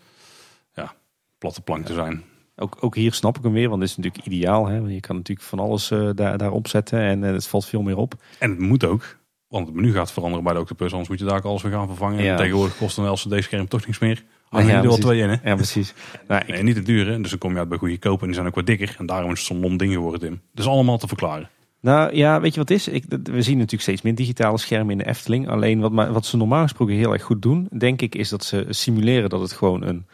ja, 0.74 0.94
platte 1.38 1.62
plank 1.62 1.86
te 1.86 1.94
zijn. 1.94 2.24
Ook, 2.56 2.78
ook 2.80 2.96
hier 2.96 3.14
snap 3.14 3.38
ik 3.38 3.44
hem 3.44 3.54
weer, 3.54 3.70
want 3.70 3.82
dit 3.82 3.90
is 3.90 3.96
natuurlijk 3.98 4.26
ideaal. 4.26 4.68
Hè? 4.68 4.80
Want 4.80 4.94
je 4.94 5.00
kan 5.00 5.16
natuurlijk 5.16 5.48
van 5.48 5.60
alles 5.60 5.92
eh, 5.92 6.10
daar, 6.16 6.38
daarop 6.38 6.68
zetten 6.68 7.00
en 7.00 7.24
eh, 7.24 7.32
het 7.32 7.48
valt 7.48 7.66
veel 7.66 7.82
meer 7.82 7.98
op. 7.98 8.14
En 8.40 8.50
het 8.50 8.60
moet 8.60 8.86
ook. 8.86 9.18
Want 9.48 9.68
het 9.68 9.76
menu 9.76 9.92
gaat 9.94 10.12
veranderen 10.12 10.44
bij 10.44 10.54
de 10.54 10.60
Octopus. 10.60 10.92
Anders 10.92 11.10
moet 11.10 11.20
je 11.20 11.26
daar 11.26 11.38
ook 11.38 11.44
alles 11.46 11.62
weer 11.62 11.72
gaan 11.72 11.88
vervangen. 11.88 12.24
Ja. 12.24 12.32
En 12.32 12.38
tegenwoordig 12.38 12.78
kost 12.78 12.98
een 12.98 13.10
LCD-scherm 13.10 13.68
toch 13.68 13.86
niks 13.86 14.00
meer. 14.00 14.24
Ah, 14.54 14.60
Ah, 14.60 14.66
ja, 14.66 14.72
ja, 14.76 14.82
er 14.82 14.88
wel 14.88 14.98
twee 14.98 15.22
in, 15.22 15.30
hè? 15.30 15.50
Ja, 15.50 15.56
precies. 15.56 15.94
Nou, 16.28 16.42
ik, 16.42 16.48
Nee, 16.48 16.64
niet 16.64 16.76
te 16.76 16.82
duur, 16.82 17.08
hè? 17.08 17.22
Dus 17.22 17.30
dan 17.30 17.40
kom 17.40 17.52
je 17.54 17.58
uit 17.60 17.70
bij 17.70 17.78
goede 17.78 17.98
kopen. 17.98 18.20
En 18.22 18.26
die 18.26 18.36
zijn 18.36 18.48
ook 18.48 18.56
wat 18.56 18.66
dikker. 18.66 18.96
En 19.00 19.06
daarom 19.06 19.32
is 19.32 19.38
het 19.38 19.48
zo'n 19.48 19.60
lom 19.60 19.78
ding 19.78 19.94
geworden, 19.94 20.20
Tim. 20.20 20.42
Dus 20.54 20.68
allemaal 20.68 20.98
te 20.98 21.08
verklaren. 21.08 21.50
nou 21.82 22.16
ja, 22.16 22.42
weet 22.42 22.54
je 22.54 22.60
wat 22.60 22.70
het 22.70 22.78
is? 22.78 22.88
Ik, 22.88 23.04
we 23.10 23.42
zien 23.42 23.56
natuurlijk 23.56 23.82
steeds 23.82 24.02
meer 24.02 24.16
digitale 24.16 24.58
schermen 24.58 24.92
in 24.92 24.98
de 24.98 25.08
Efteling. 25.08 25.48
Alleen 25.50 25.80
wat, 25.80 25.92
maar- 25.92 26.12
wat 26.14 26.26
ze 26.26 26.38
normaal 26.38 26.62
gesproken 26.64 26.96
heel 26.96 27.14
erg 27.14 27.24
goed 27.24 27.42
doen, 27.42 27.68
denk 27.78 28.02
ik, 28.02 28.16
is 28.16 28.30
dat 28.30 28.44
ze 28.44 28.66
simuleren 28.70 29.30
dat 29.30 29.42
het 29.42 29.52
gewoon 29.52 29.84
een, 29.84 30.06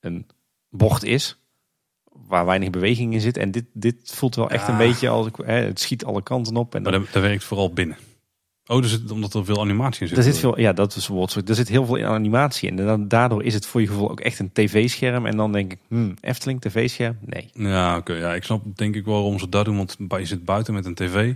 een 0.00 0.26
bocht 0.70 1.04
is. 1.04 1.38
Waar 2.28 2.46
weinig 2.46 2.70
beweging 2.70 3.12
in 3.14 3.20
zit. 3.20 3.36
En 3.36 3.50
dit, 3.50 3.64
dit 3.72 3.96
voelt 4.14 4.34
wel 4.34 4.50
echt 4.50 4.66
Ja. 4.66 4.72
een 4.72 4.78
beetje 4.78 5.08
als 5.08 5.26
ik, 5.26 5.36
hè, 5.44 5.54
het 5.54 5.80
schiet 5.80 6.04
alle 6.04 6.22
kanten 6.22 6.56
op. 6.56 6.74
En 6.74 6.82
Maar 6.82 6.92
dan, 6.92 7.00
dat, 7.02 7.12
dat 7.12 7.22
werkt 7.22 7.44
vooral 7.44 7.72
binnen. 7.72 7.96
Oh, 8.70 8.82
dus 8.82 8.90
het, 8.90 9.10
omdat 9.10 9.34
er 9.34 9.44
veel 9.44 9.60
animatie 9.60 10.02
in 10.02 10.08
zit. 10.08 10.16
Er 10.16 10.22
zit 10.22 10.38
veel, 10.38 10.60
ja, 10.60 10.72
dat 10.72 10.94
is 10.96 11.06
woord. 11.06 11.48
Er 11.48 11.54
zit 11.54 11.68
heel 11.68 11.84
veel 11.86 11.96
in 11.96 12.04
animatie 12.04 12.70
in. 12.70 12.78
En 12.78 12.86
dan, 12.86 13.08
daardoor 13.08 13.44
is 13.44 13.54
het 13.54 13.66
voor 13.66 13.80
je 13.80 13.86
gevoel 13.86 14.10
ook 14.10 14.20
echt 14.20 14.38
een 14.38 14.52
tv-scherm. 14.52 15.26
En 15.26 15.36
dan 15.36 15.52
denk 15.52 15.72
ik, 15.72 15.78
hmm, 15.88 16.14
Efteling, 16.20 16.60
tv-scherm? 16.60 17.18
Nee. 17.20 17.50
Ja, 17.54 17.96
oké. 17.96 18.12
ja, 18.12 18.34
ik 18.34 18.44
snap 18.44 18.76
denk 18.76 18.94
ik 18.94 19.04
wel 19.04 19.14
waarom 19.14 19.38
ze 19.38 19.48
dat 19.48 19.64
doen. 19.64 19.76
Want 19.76 19.96
je 20.08 20.24
zit 20.26 20.44
buiten 20.44 20.74
met 20.74 20.86
een 20.86 20.94
tv. 20.94 21.34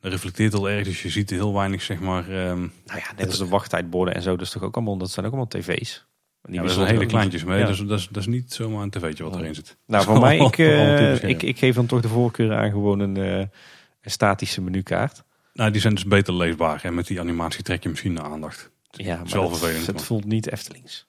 Dat 0.00 0.12
reflecteert 0.12 0.52
heel 0.52 0.70
erg. 0.70 0.84
Dus 0.84 1.02
je 1.02 1.08
ziet 1.08 1.30
heel 1.30 1.54
weinig, 1.54 1.82
zeg 1.82 2.00
maar... 2.00 2.28
ehm, 2.28 2.58
Nou 2.58 2.98
ja, 2.98 3.12
net 3.16 3.26
als 3.26 3.38
de 3.38 3.48
wachttijdborden 3.48 4.14
en 4.14 4.22
zo. 4.22 4.30
Dat, 4.30 4.46
is 4.46 4.50
toch 4.50 4.62
ook 4.62 4.74
allemaal, 4.76 4.96
dat 4.96 5.10
zijn 5.10 5.26
ook 5.26 5.32
allemaal 5.32 5.50
tv's. 5.50 6.04
Die 6.42 6.54
ja, 6.54 6.62
dat 6.62 6.70
zijn 6.70 6.86
hele 6.86 7.06
kleintjes 7.06 7.44
mee. 7.44 7.58
Ja. 7.58 7.66
Dus 7.66 7.78
dat 7.78 7.98
is, 7.98 8.08
dat 8.10 8.22
is 8.22 8.26
niet 8.26 8.52
zomaar 8.52 8.82
een 8.82 8.90
tv'tje 8.90 9.24
wat 9.24 9.36
erin 9.36 9.54
zit. 9.54 9.76
Nou, 9.86 10.04
voor 10.04 10.20
mij, 10.20 10.38
ik, 10.38 10.58
eh, 10.68 11.22
ik, 11.22 11.42
ik 11.42 11.58
geef 11.58 11.74
dan 11.74 11.86
toch 11.86 12.00
de 12.00 12.08
voorkeur 12.08 12.54
aan 12.54 12.70
gewoon 12.70 13.00
een, 13.00 13.16
eh, 13.16 13.38
een 13.38 14.10
statische 14.10 14.60
menukaart. 14.60 15.22
Nou, 15.54 15.70
die 15.70 15.80
zijn 15.80 15.94
dus 15.94 16.04
beter 16.04 16.34
leesbaar. 16.34 16.84
En 16.84 16.94
met 16.94 17.06
die 17.06 17.20
animatie 17.20 17.62
trek 17.62 17.82
je 17.82 17.88
misschien 17.88 18.14
de 18.14 18.22
aandacht. 18.22 18.70
Ja, 18.90 19.16
maar 19.16 19.28
dat- 19.28 19.58
vervelend, 19.58 19.86
Het 19.86 20.02
voelt 20.02 20.24
niet 20.24 20.50
Eftelings. 20.50 21.06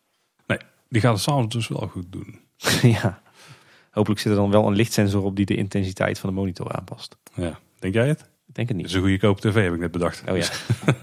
Die 0.89 1.01
gaat 1.01 1.13
het 1.13 1.21
s'avonds 1.21 1.55
dus 1.55 1.67
wel 1.67 1.87
goed 1.91 2.11
doen. 2.11 2.39
ja. 3.01 3.21
Hopelijk 3.91 4.21
zit 4.21 4.31
er 4.31 4.37
dan 4.37 4.51
wel 4.51 4.67
een 4.67 4.75
lichtsensor 4.75 5.23
op 5.23 5.35
die 5.35 5.45
de 5.45 5.55
intensiteit 5.55 6.19
van 6.19 6.29
de 6.29 6.35
monitor 6.35 6.71
aanpast. 6.71 7.17
Ja. 7.33 7.59
Denk 7.79 7.93
jij 7.93 8.07
het? 8.07 8.21
Ik 8.47 8.55
denk 8.55 8.67
het 8.67 8.77
niet. 8.77 8.85
is 8.85 8.93
een 8.93 9.01
goede 9.01 9.19
koop 9.19 9.39
tv, 9.39 9.63
heb 9.63 9.73
ik 9.73 9.79
net 9.79 9.91
bedacht. 9.91 10.23
Oh 10.29 10.37
ja. 10.37 10.47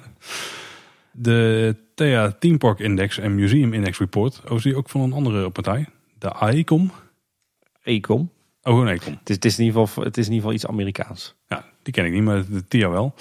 De 1.11 1.77
THEA 1.95 2.33
Theme 2.39 2.59
Park 2.59 2.79
Index 2.79 3.19
en 3.19 3.35
Museum 3.35 3.73
Index 3.73 3.99
Report. 3.99 4.43
Oh, 4.51 4.57
is 4.57 4.63
die 4.63 4.77
ook 4.77 4.89
van 4.89 5.01
een 5.01 5.13
andere 5.13 5.51
partij? 5.51 5.87
De 6.19 6.33
AECOM? 6.33 6.91
Ecom. 7.83 8.21
Oh, 8.63 8.73
gewoon 8.73 8.89
Ecom. 8.89 9.13
Het 9.19 9.29
is, 9.29 9.35
het, 9.35 9.45
is 9.45 9.59
in 9.59 9.65
ieder 9.65 9.81
geval, 9.81 10.05
het 10.05 10.17
is 10.17 10.27
in 10.27 10.33
ieder 10.33 10.49
geval 10.49 10.53
iets 10.53 10.67
Amerikaans. 10.73 11.35
Ja, 11.83 11.89
die 11.93 11.93
ken 11.93 12.05
ik 12.05 12.13
niet, 12.13 12.23
maar 12.23 12.45
de 12.51 12.69
TIA 12.69 12.91
wel. 12.91 13.15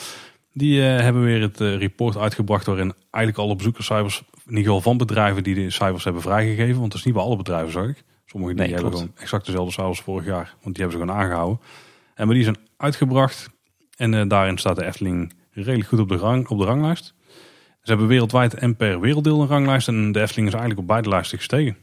Die 0.54 0.82
eh, 0.82 1.00
hebben 1.00 1.24
weer 1.24 1.42
het 1.42 1.62
eh, 1.62 1.78
report 1.78 2.18
uitgebracht 2.18 2.66
waarin 2.66 2.94
eigenlijk 3.12 3.46
alle 3.46 3.56
bezoekerscijfers, 3.56 4.24
in 4.46 4.50
ieder 4.58 4.64
geval 4.64 4.82
van 4.82 4.98
bedrijven 4.98 5.44
die 5.44 5.56
de 5.56 5.70
cijfers 5.70 6.04
hebben 6.04 6.22
vrijgegeven, 6.22 6.80
want 6.80 6.92
dat 6.92 7.00
is 7.00 7.06
niet 7.06 7.14
bij 7.14 7.24
alle 7.24 7.36
bedrijven, 7.38 7.72
zag 7.72 7.88
ik. 7.88 8.04
Sommige 8.26 8.54
die 8.54 8.62
Nee, 8.64 8.74
hebben 8.74 8.90
klopt. 8.92 9.06
gewoon 9.06 9.22
exact 9.24 9.46
dezelfde 9.46 9.72
cijfers 9.74 9.98
als 9.98 10.06
vorig 10.06 10.26
jaar, 10.26 10.56
want 10.62 10.76
die 10.76 10.84
hebben 10.84 10.92
ze 10.92 11.06
gewoon 11.06 11.22
aangehouden. 11.24 11.60
En 12.16 12.26
maar 12.26 12.36
die 12.36 12.44
zijn 12.44 12.58
uitgebracht 12.78 13.50
en 13.98 14.14
eh, 14.14 14.28
daarin 14.28 14.58
staat 14.58 14.76
de 14.76 14.86
Efteling 14.86 15.34
redelijk 15.52 15.88
goed 15.90 16.00
op 16.00 16.10
de, 16.10 16.16
rang, 16.16 16.48
op 16.48 16.58
de 16.58 16.66
ranglijst. 16.66 17.14
Ze 17.82 17.90
hebben 17.90 18.08
wereldwijd 18.08 18.54
en 18.54 18.76
per 18.76 19.00
werelddeel 19.00 19.42
een 19.42 19.48
ranglijst 19.48 19.88
en 19.88 20.12
de 20.12 20.22
Efteling 20.22 20.48
is 20.48 20.54
eigenlijk 20.54 20.82
op 20.82 20.88
beide 20.88 21.10
lijsten 21.10 21.38
gestegen. 21.38 21.78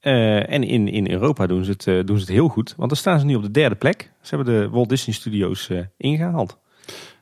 Eh, 0.00 0.52
en 0.52 0.62
in, 0.62 0.88
in 0.88 1.10
Europa 1.10 1.46
doen 1.46 1.64
ze, 1.64 1.70
het, 1.70 1.86
eh, 1.86 2.04
doen 2.04 2.16
ze 2.16 2.22
het 2.22 2.32
heel 2.32 2.48
goed. 2.48 2.74
Want 2.76 2.88
dan 2.88 2.98
staan 2.98 3.18
ze 3.20 3.26
nu 3.26 3.34
op 3.34 3.42
de 3.42 3.50
derde 3.50 3.74
plek. 3.74 4.12
Ze 4.20 4.34
hebben 4.34 4.54
de 4.54 4.68
Walt 4.68 4.88
Disney 4.88 5.14
Studios 5.14 5.68
eh, 5.68 5.80
ingehaald. 5.96 6.58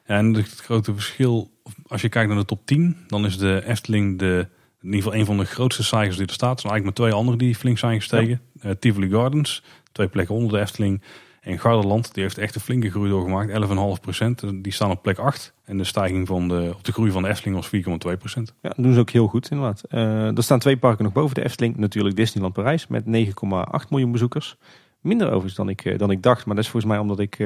Ja, 0.07 0.17
en 0.17 0.35
het 0.35 0.61
grote 0.61 0.95
verschil, 0.95 1.51
als 1.87 2.01
je 2.01 2.09
kijkt 2.09 2.29
naar 2.29 2.39
de 2.39 2.45
top 2.45 2.67
10, 2.67 2.97
dan 3.07 3.25
is 3.25 3.39
de 3.39 3.63
Efteling 3.67 4.19
de, 4.19 4.49
in 4.81 4.87
ieder 4.87 5.03
geval 5.03 5.19
een 5.19 5.27
van 5.27 5.39
de 5.39 5.45
grootste 5.45 5.85
stijgers 5.85 6.17
die 6.17 6.27
er 6.27 6.33
staat. 6.33 6.55
Er 6.55 6.61
zijn 6.61 6.73
eigenlijk 6.73 6.99
maar 6.99 7.09
twee 7.09 7.21
andere 7.21 7.39
die 7.39 7.55
flink 7.55 7.79
zijn 7.79 7.99
gestegen. 8.01 8.41
Eh, 8.61 8.71
Tivoli 8.71 9.11
Gardens, 9.11 9.63
twee 9.93 10.09
plekken 10.09 10.35
onder 10.35 10.53
de 10.53 10.61
Efteling. 10.61 11.03
En 11.41 11.59
Garderland, 11.59 12.15
die 12.15 12.23
heeft 12.23 12.39
echt 12.39 12.55
een 12.55 12.61
flinke 12.61 12.91
groei 12.91 13.11
doorgemaakt, 13.11 13.51
11,5 13.97 14.01
procent. 14.01 14.43
Die 14.63 14.73
staan 14.73 14.91
op 14.91 15.03
plek 15.03 15.19
8. 15.19 15.55
En 15.65 15.79
de 15.79 15.85
stijging 15.85 16.27
van 16.27 16.49
de, 16.49 16.73
op 16.77 16.85
de 16.85 16.93
groei 16.93 17.11
van 17.11 17.23
de 17.23 17.29
Efteling 17.29 17.57
was 17.57 17.71
4,2 18.13 18.19
procent. 18.19 18.55
Ja, 18.63 18.69
dat 18.69 18.85
doen 18.85 18.93
ze 18.95 19.01
ook 19.01 19.11
heel 19.11 19.27
goed 19.27 19.51
inderdaad. 19.51 19.83
Eh, 19.89 20.37
er 20.37 20.43
staan 20.43 20.59
twee 20.59 20.77
parken 20.77 21.05
nog 21.05 21.13
boven 21.13 21.35
de 21.35 21.45
Efteling. 21.45 21.77
Natuurlijk 21.77 22.17
Disneyland 22.17 22.55
Parijs 22.55 22.87
met 22.87 23.05
9,8 23.07 23.89
miljoen 23.89 24.13
bezoekers. 24.13 24.57
Minder 25.01 25.27
overigens 25.27 25.55
dan 25.55 25.69
ik, 25.69 25.85
eh, 25.85 25.99
dan 25.99 26.11
ik 26.11 26.23
dacht. 26.23 26.47
Maar 26.47 26.55
dat 26.55 26.65
is 26.65 26.71
volgens 26.71 26.93
mij 26.93 27.01
omdat 27.01 27.19
ik... 27.19 27.39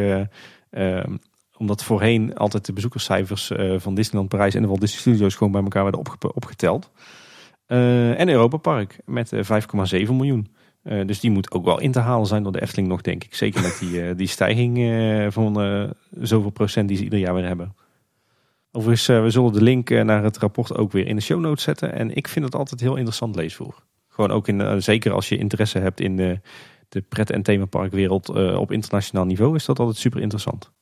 eh, 0.71 1.05
omdat 1.57 1.85
voorheen 1.85 2.35
altijd 2.35 2.67
de 2.67 2.73
bezoekerscijfers 2.73 3.53
van 3.77 3.95
Disneyland 3.95 4.29
Parijs 4.29 4.55
en 4.55 4.63
de 4.63 4.69
Walt 4.69 4.81
Disney 4.81 5.01
Studios 5.01 5.35
gewoon 5.35 5.53
bij 5.53 5.63
elkaar 5.63 5.83
werden 5.83 6.01
opge- 6.01 6.35
opgeteld. 6.35 6.91
En 7.67 8.29
Europa 8.29 8.57
Park 8.57 8.99
met 9.05 9.33
eh, 9.33 9.61
5,7 10.05 10.13
miljoen. 10.13 10.49
Eh, 10.83 11.07
dus 11.07 11.21
die 11.21 11.31
moet 11.31 11.51
ook 11.51 11.65
wel 11.65 11.81
in 11.81 11.93
te 11.93 11.99
halen 11.99 12.27
zijn 12.27 12.43
door 12.43 12.53
de 12.53 12.63
Efteling 12.63 12.89
nog, 12.89 13.01
denk 13.01 13.25
ik. 13.25 13.35
Zeker 13.35 13.63
met 13.63 13.79
die, 13.81 14.01
eh, 14.03 14.17
die 14.17 14.27
stijging 14.27 14.79
eh, 14.79 15.27
van 15.31 15.55
zoveel 16.21 16.51
procent 16.51 16.89
die 16.89 16.97
ze 16.97 17.05
ieder 17.05 17.19
jaar 17.19 17.35
weer 17.35 17.47
hebben. 17.47 17.75
Overigens, 18.73 19.07
we 19.07 19.31
zullen 19.31 19.53
de 19.53 19.63
link 19.63 19.91
naar 19.91 20.23
het 20.23 20.39
rapport 20.39 20.77
ook 20.77 20.93
weer 20.93 21.07
in 21.07 21.17
de 21.17 21.23
show 21.23 21.41
notes 21.41 21.63
zetten. 21.63 21.93
En 21.93 22.15
ik 22.15 22.29
vind 22.29 22.45
het 22.45 22.55
altijd 22.55 22.81
heel 22.81 22.97
interessant 22.97 23.37
leesvoer. 23.37 23.75
Gewoon 24.09 24.31
ook 24.31 24.49
in, 24.49 24.83
zeker 24.83 25.13
als 25.13 25.29
je 25.29 25.37
interesse 25.37 25.79
hebt 25.79 26.01
in 26.01 26.17
de, 26.17 26.41
de 26.89 27.01
pret- 27.01 27.31
en 27.31 27.43
themaparkwereld 27.43 28.29
op 28.57 28.73
internationaal 28.73 29.25
niveau, 29.25 29.55
is 29.55 29.65
dat 29.65 29.79
altijd 29.79 29.97
super 29.99 30.21
interessant. 30.21 30.73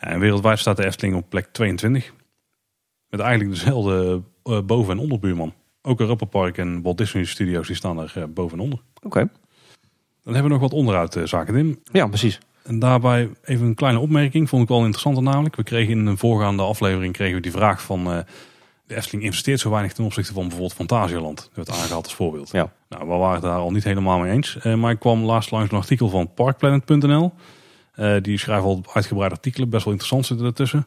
Ja, 0.00 0.06
en 0.06 0.20
wereldwijd 0.20 0.58
staat 0.58 0.76
de 0.76 0.84
Efteling 0.84 1.16
op 1.16 1.28
plek 1.28 1.46
22. 1.52 2.12
Met 3.08 3.20
eigenlijk 3.20 3.50
dezelfde 3.50 4.22
boven- 4.64 4.92
en 4.92 4.98
onderbuurman. 5.02 5.54
Ook 5.82 6.00
Europa 6.00 6.24
Park 6.24 6.58
en 6.58 6.82
Walt 6.82 6.98
Disney 6.98 7.24
Studios 7.24 7.66
die 7.66 7.76
staan 7.76 8.00
er 8.00 8.32
boven 8.32 8.58
en 8.58 8.64
onder. 8.64 8.80
Oké. 9.02 9.28
Dan 10.24 10.34
hebben 10.34 10.52
we 10.52 10.58
nog 10.58 10.70
wat 10.70 10.78
onderhoudzaken 10.78 11.56
in. 11.56 11.82
Ja, 11.92 12.06
precies. 12.06 12.38
En 12.62 12.78
daarbij 12.78 13.30
even 13.44 13.66
een 13.66 13.74
kleine 13.74 13.98
opmerking, 13.98 14.48
vond 14.48 14.62
ik 14.62 14.68
wel 14.68 14.78
interessant 14.78 15.20
namelijk. 15.20 15.56
We 15.56 15.62
kregen 15.62 15.98
in 15.98 16.06
een 16.06 16.18
voorgaande 16.18 16.62
aflevering 16.62 17.12
kregen 17.12 17.34
we 17.34 17.40
die 17.40 17.52
vraag 17.52 17.82
van 17.82 18.12
eh, 18.12 18.18
de 18.86 18.96
Efteling 18.96 19.24
investeert 19.24 19.60
zo 19.60 19.70
weinig 19.70 19.92
ten 19.92 20.04
opzichte 20.04 20.32
van 20.32 20.42
bijvoorbeeld 20.42 20.74
Fantasialand. 20.74 21.36
Dat 21.36 21.66
werd 21.66 21.70
aangehaald 21.70 22.04
als 22.04 22.14
voorbeeld. 22.14 22.50
Ja. 22.50 22.72
Nou, 22.88 23.08
we 23.08 23.14
waren 23.14 23.34
het 23.34 23.42
daar 23.42 23.58
al 23.58 23.70
niet 23.70 23.84
helemaal 23.84 24.18
mee 24.18 24.32
eens. 24.32 24.58
Eh, 24.58 24.74
maar 24.74 24.90
ik 24.90 24.98
kwam 24.98 25.22
laatst 25.22 25.50
langs 25.50 25.70
een 25.72 25.78
artikel 25.78 26.08
van 26.08 26.34
parkplanet.nl. 26.34 27.32
Eh, 27.94 28.14
die 28.22 28.38
schrijven 28.38 28.68
al 28.68 28.84
uitgebreide 28.92 29.34
artikelen, 29.34 29.68
best 29.68 29.84
wel 29.84 29.92
interessant 29.92 30.26
zitten 30.26 30.46
ertussen. 30.46 30.86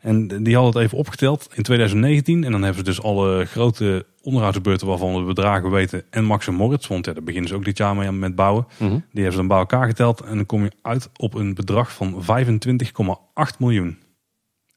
En 0.00 0.42
die 0.42 0.54
hadden 0.54 0.74
het 0.74 0.82
even 0.82 0.98
opgeteld 0.98 1.48
in 1.54 1.62
2019. 1.62 2.44
En 2.44 2.52
dan 2.52 2.62
hebben 2.62 2.84
ze 2.84 2.90
dus 2.90 3.02
alle 3.02 3.44
grote 3.44 4.06
onderhoudsbeurten 4.22 4.86
waarvan 4.86 5.12
we 5.12 5.18
de 5.18 5.24
bedragen 5.24 5.70
weten. 5.70 6.02
En 6.10 6.24
Max 6.24 6.46
en 6.46 6.54
Moritz, 6.54 6.86
want 6.86 7.06
ja, 7.06 7.12
daar 7.12 7.22
beginnen 7.22 7.48
ze 7.48 7.54
ook 7.54 7.64
dit 7.64 7.78
jaar 7.78 7.96
mee 7.96 8.12
met 8.12 8.34
bouwen. 8.34 8.66
Mhm. 8.76 8.90
Die 8.90 9.00
hebben 9.12 9.32
ze 9.32 9.38
dan 9.38 9.48
bij 9.48 9.58
elkaar 9.58 9.86
geteld 9.86 10.20
en 10.20 10.36
dan 10.36 10.46
kom 10.46 10.62
je 10.62 10.72
uit 10.82 11.10
op 11.16 11.34
een 11.34 11.54
bedrag 11.54 11.92
van 11.92 12.22
25,8 12.22 13.58
miljoen. 13.58 13.98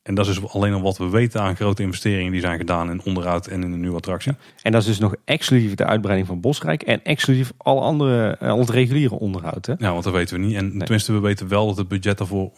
En 0.03 0.15
dat 0.15 0.27
is 0.27 0.39
dus 0.39 0.51
alleen 0.51 0.73
al 0.73 0.81
wat 0.81 0.97
we 0.97 1.09
weten 1.09 1.41
aan 1.41 1.55
grote 1.55 1.81
investeringen 1.81 2.31
die 2.31 2.41
zijn 2.41 2.57
gedaan 2.57 2.91
in 2.91 3.01
onderhoud 3.03 3.47
en 3.47 3.63
in 3.63 3.71
een 3.71 3.79
nieuwe 3.79 3.95
attractie. 3.95 4.33
En 4.61 4.71
dat 4.71 4.81
is 4.81 4.87
dus 4.87 4.99
nog 4.99 5.15
exclusief 5.25 5.75
de 5.75 5.85
uitbreiding 5.85 6.27
van 6.27 6.39
Bosrijk 6.39 6.81
en 6.81 7.03
exclusief 7.03 7.51
al, 7.57 7.83
andere, 7.83 8.37
eh, 8.39 8.49
al 8.49 8.59
het 8.59 8.69
reguliere 8.69 9.19
onderhoud. 9.19 9.65
Hè? 9.65 9.73
Ja, 9.77 9.91
want 9.91 10.03
dat 10.03 10.13
weten 10.13 10.39
we 10.39 10.45
niet. 10.45 10.55
En 10.55 10.77
tenminste, 10.77 11.13
we 11.13 11.19
weten 11.19 11.47
wel 11.47 11.67
dat 11.67 11.77
het 11.77 11.87
budget 11.87 12.17
daarvoor 12.17 12.51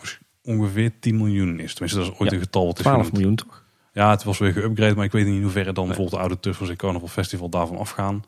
ongeveer 0.43 0.91
10 0.99 1.17
miljoen 1.17 1.59
is. 1.59 1.73
Tenminste, 1.73 1.99
dat 1.99 2.11
is 2.13 2.19
ooit 2.19 2.29
Ja, 2.29 2.35
een 2.37 2.43
getal 2.43 2.65
wat 2.65 2.75
is 2.77 2.81
12 2.83 2.95
genoemd. 2.97 3.13
miljoen 3.17 3.35
toch? 3.35 3.63
Ja, 3.93 4.09
het 4.09 4.23
was 4.23 4.37
weer 4.37 4.53
geüpgrade, 4.53 4.95
maar 4.95 5.05
ik 5.05 5.11
weet 5.11 5.25
niet 5.25 5.35
in 5.35 5.41
hoeverre 5.41 5.73
dan 5.73 5.85
bijvoorbeeld 5.85 6.15
de 6.15 6.21
oude 6.21 6.39
Tuffers 6.39 6.69
en 6.69 6.75
Carnival 6.75 7.07
Festival 7.07 7.49
daarvan 7.49 7.77
afgaan. 7.77 8.23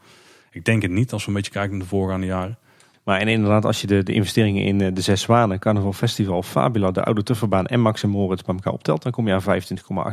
Ik 0.52 0.66
denk 0.66 0.82
het 0.82 0.92
niet, 0.92 1.12
als 1.14 1.22
we 1.24 1.28
een 1.30 1.36
beetje 1.36 1.52
kijken 1.52 1.72
naar 1.72 1.80
de 1.80 1.86
voorgaande 1.88 2.26
jaren. 2.26 2.58
Maar 3.04 3.20
en 3.20 3.28
inderdaad, 3.28 3.66
als 3.66 3.82
je 3.82 3.88
de, 3.88 4.04
de 4.04 4.14
investeringen 4.14 4.64
in 4.64 4.82
eh, 4.82 4.94
de 4.94 5.02
Zes 5.02 5.22
Zwanen, 5.22 5.60
Carnaval 5.60 5.94
Festival, 5.94 6.44
Fabula, 6.44 6.92
de 6.92 7.04
Oude 7.04 7.24
Tufferbaan 7.24 7.66
en 7.66 7.80
Max 7.82 8.04
en 8.04 8.10
Moritz 8.10 8.42
bij 8.44 8.56
elkaar 8.56 8.74
optelt, 8.74 9.04
dan 9.04 9.12
kom 9.12 9.28
je 9.28 9.34
aan 9.34 9.62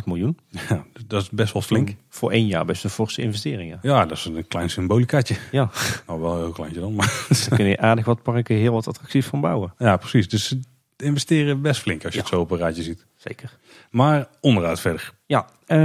25,8 0.01 0.05
miljoen. 0.05 0.39
Ja, 0.69 0.85
dus 0.93 1.03
dat 1.07 1.23
is 1.23 1.31
best 1.31 1.53
wel 1.53 1.63
flink. 1.63 1.95
Voor 2.09 2.31
één 2.31 2.47
jaar 2.47 2.65
best 2.65 2.85
een 2.85 2.91
forse 2.91 3.23
investering. 3.23 3.71
Ja. 3.71 3.79
Ja, 3.83 4.07
dat 4.07 4.17
is 4.17 4.25
een 4.25 4.47
klein 4.49 4.71
symbolicaatje. 4.71 5.37
Ja. 5.51 5.71
Nou, 6.07 6.21
wel 6.21 6.33
een 6.33 6.39
heel 6.39 6.53
kleintje 6.53 6.81
dan, 6.81 6.95
maar... 6.95 7.27
Daar 7.49 7.59
kun 7.59 7.67
je 7.67 7.79
aardig 7.79 8.05
wat 8.05 8.23
parken 8.23 8.57
heel 8.57 8.73
wat 8.73 8.89
attracties 8.89 9.27
van 9.27 9.41
bouwen. 9.41 9.73
Ja, 9.79 9.97
precies. 9.97 10.29
Dus 10.29 10.55
investeren 11.03 11.63
best 11.63 11.81
flink 11.81 12.05
als 12.05 12.13
je 12.13 12.19
Ja. 12.19 12.25
het 12.25 12.35
zo 12.35 12.41
op 12.41 12.51
een 12.51 12.59
rijtje 12.59 12.83
ziet. 12.83 13.07
Zeker. 13.17 13.57
Maar 13.91 14.29
onderuit 14.41 14.81
verder. 14.81 15.13
Ja, 15.27 15.47
eh, 15.67 15.79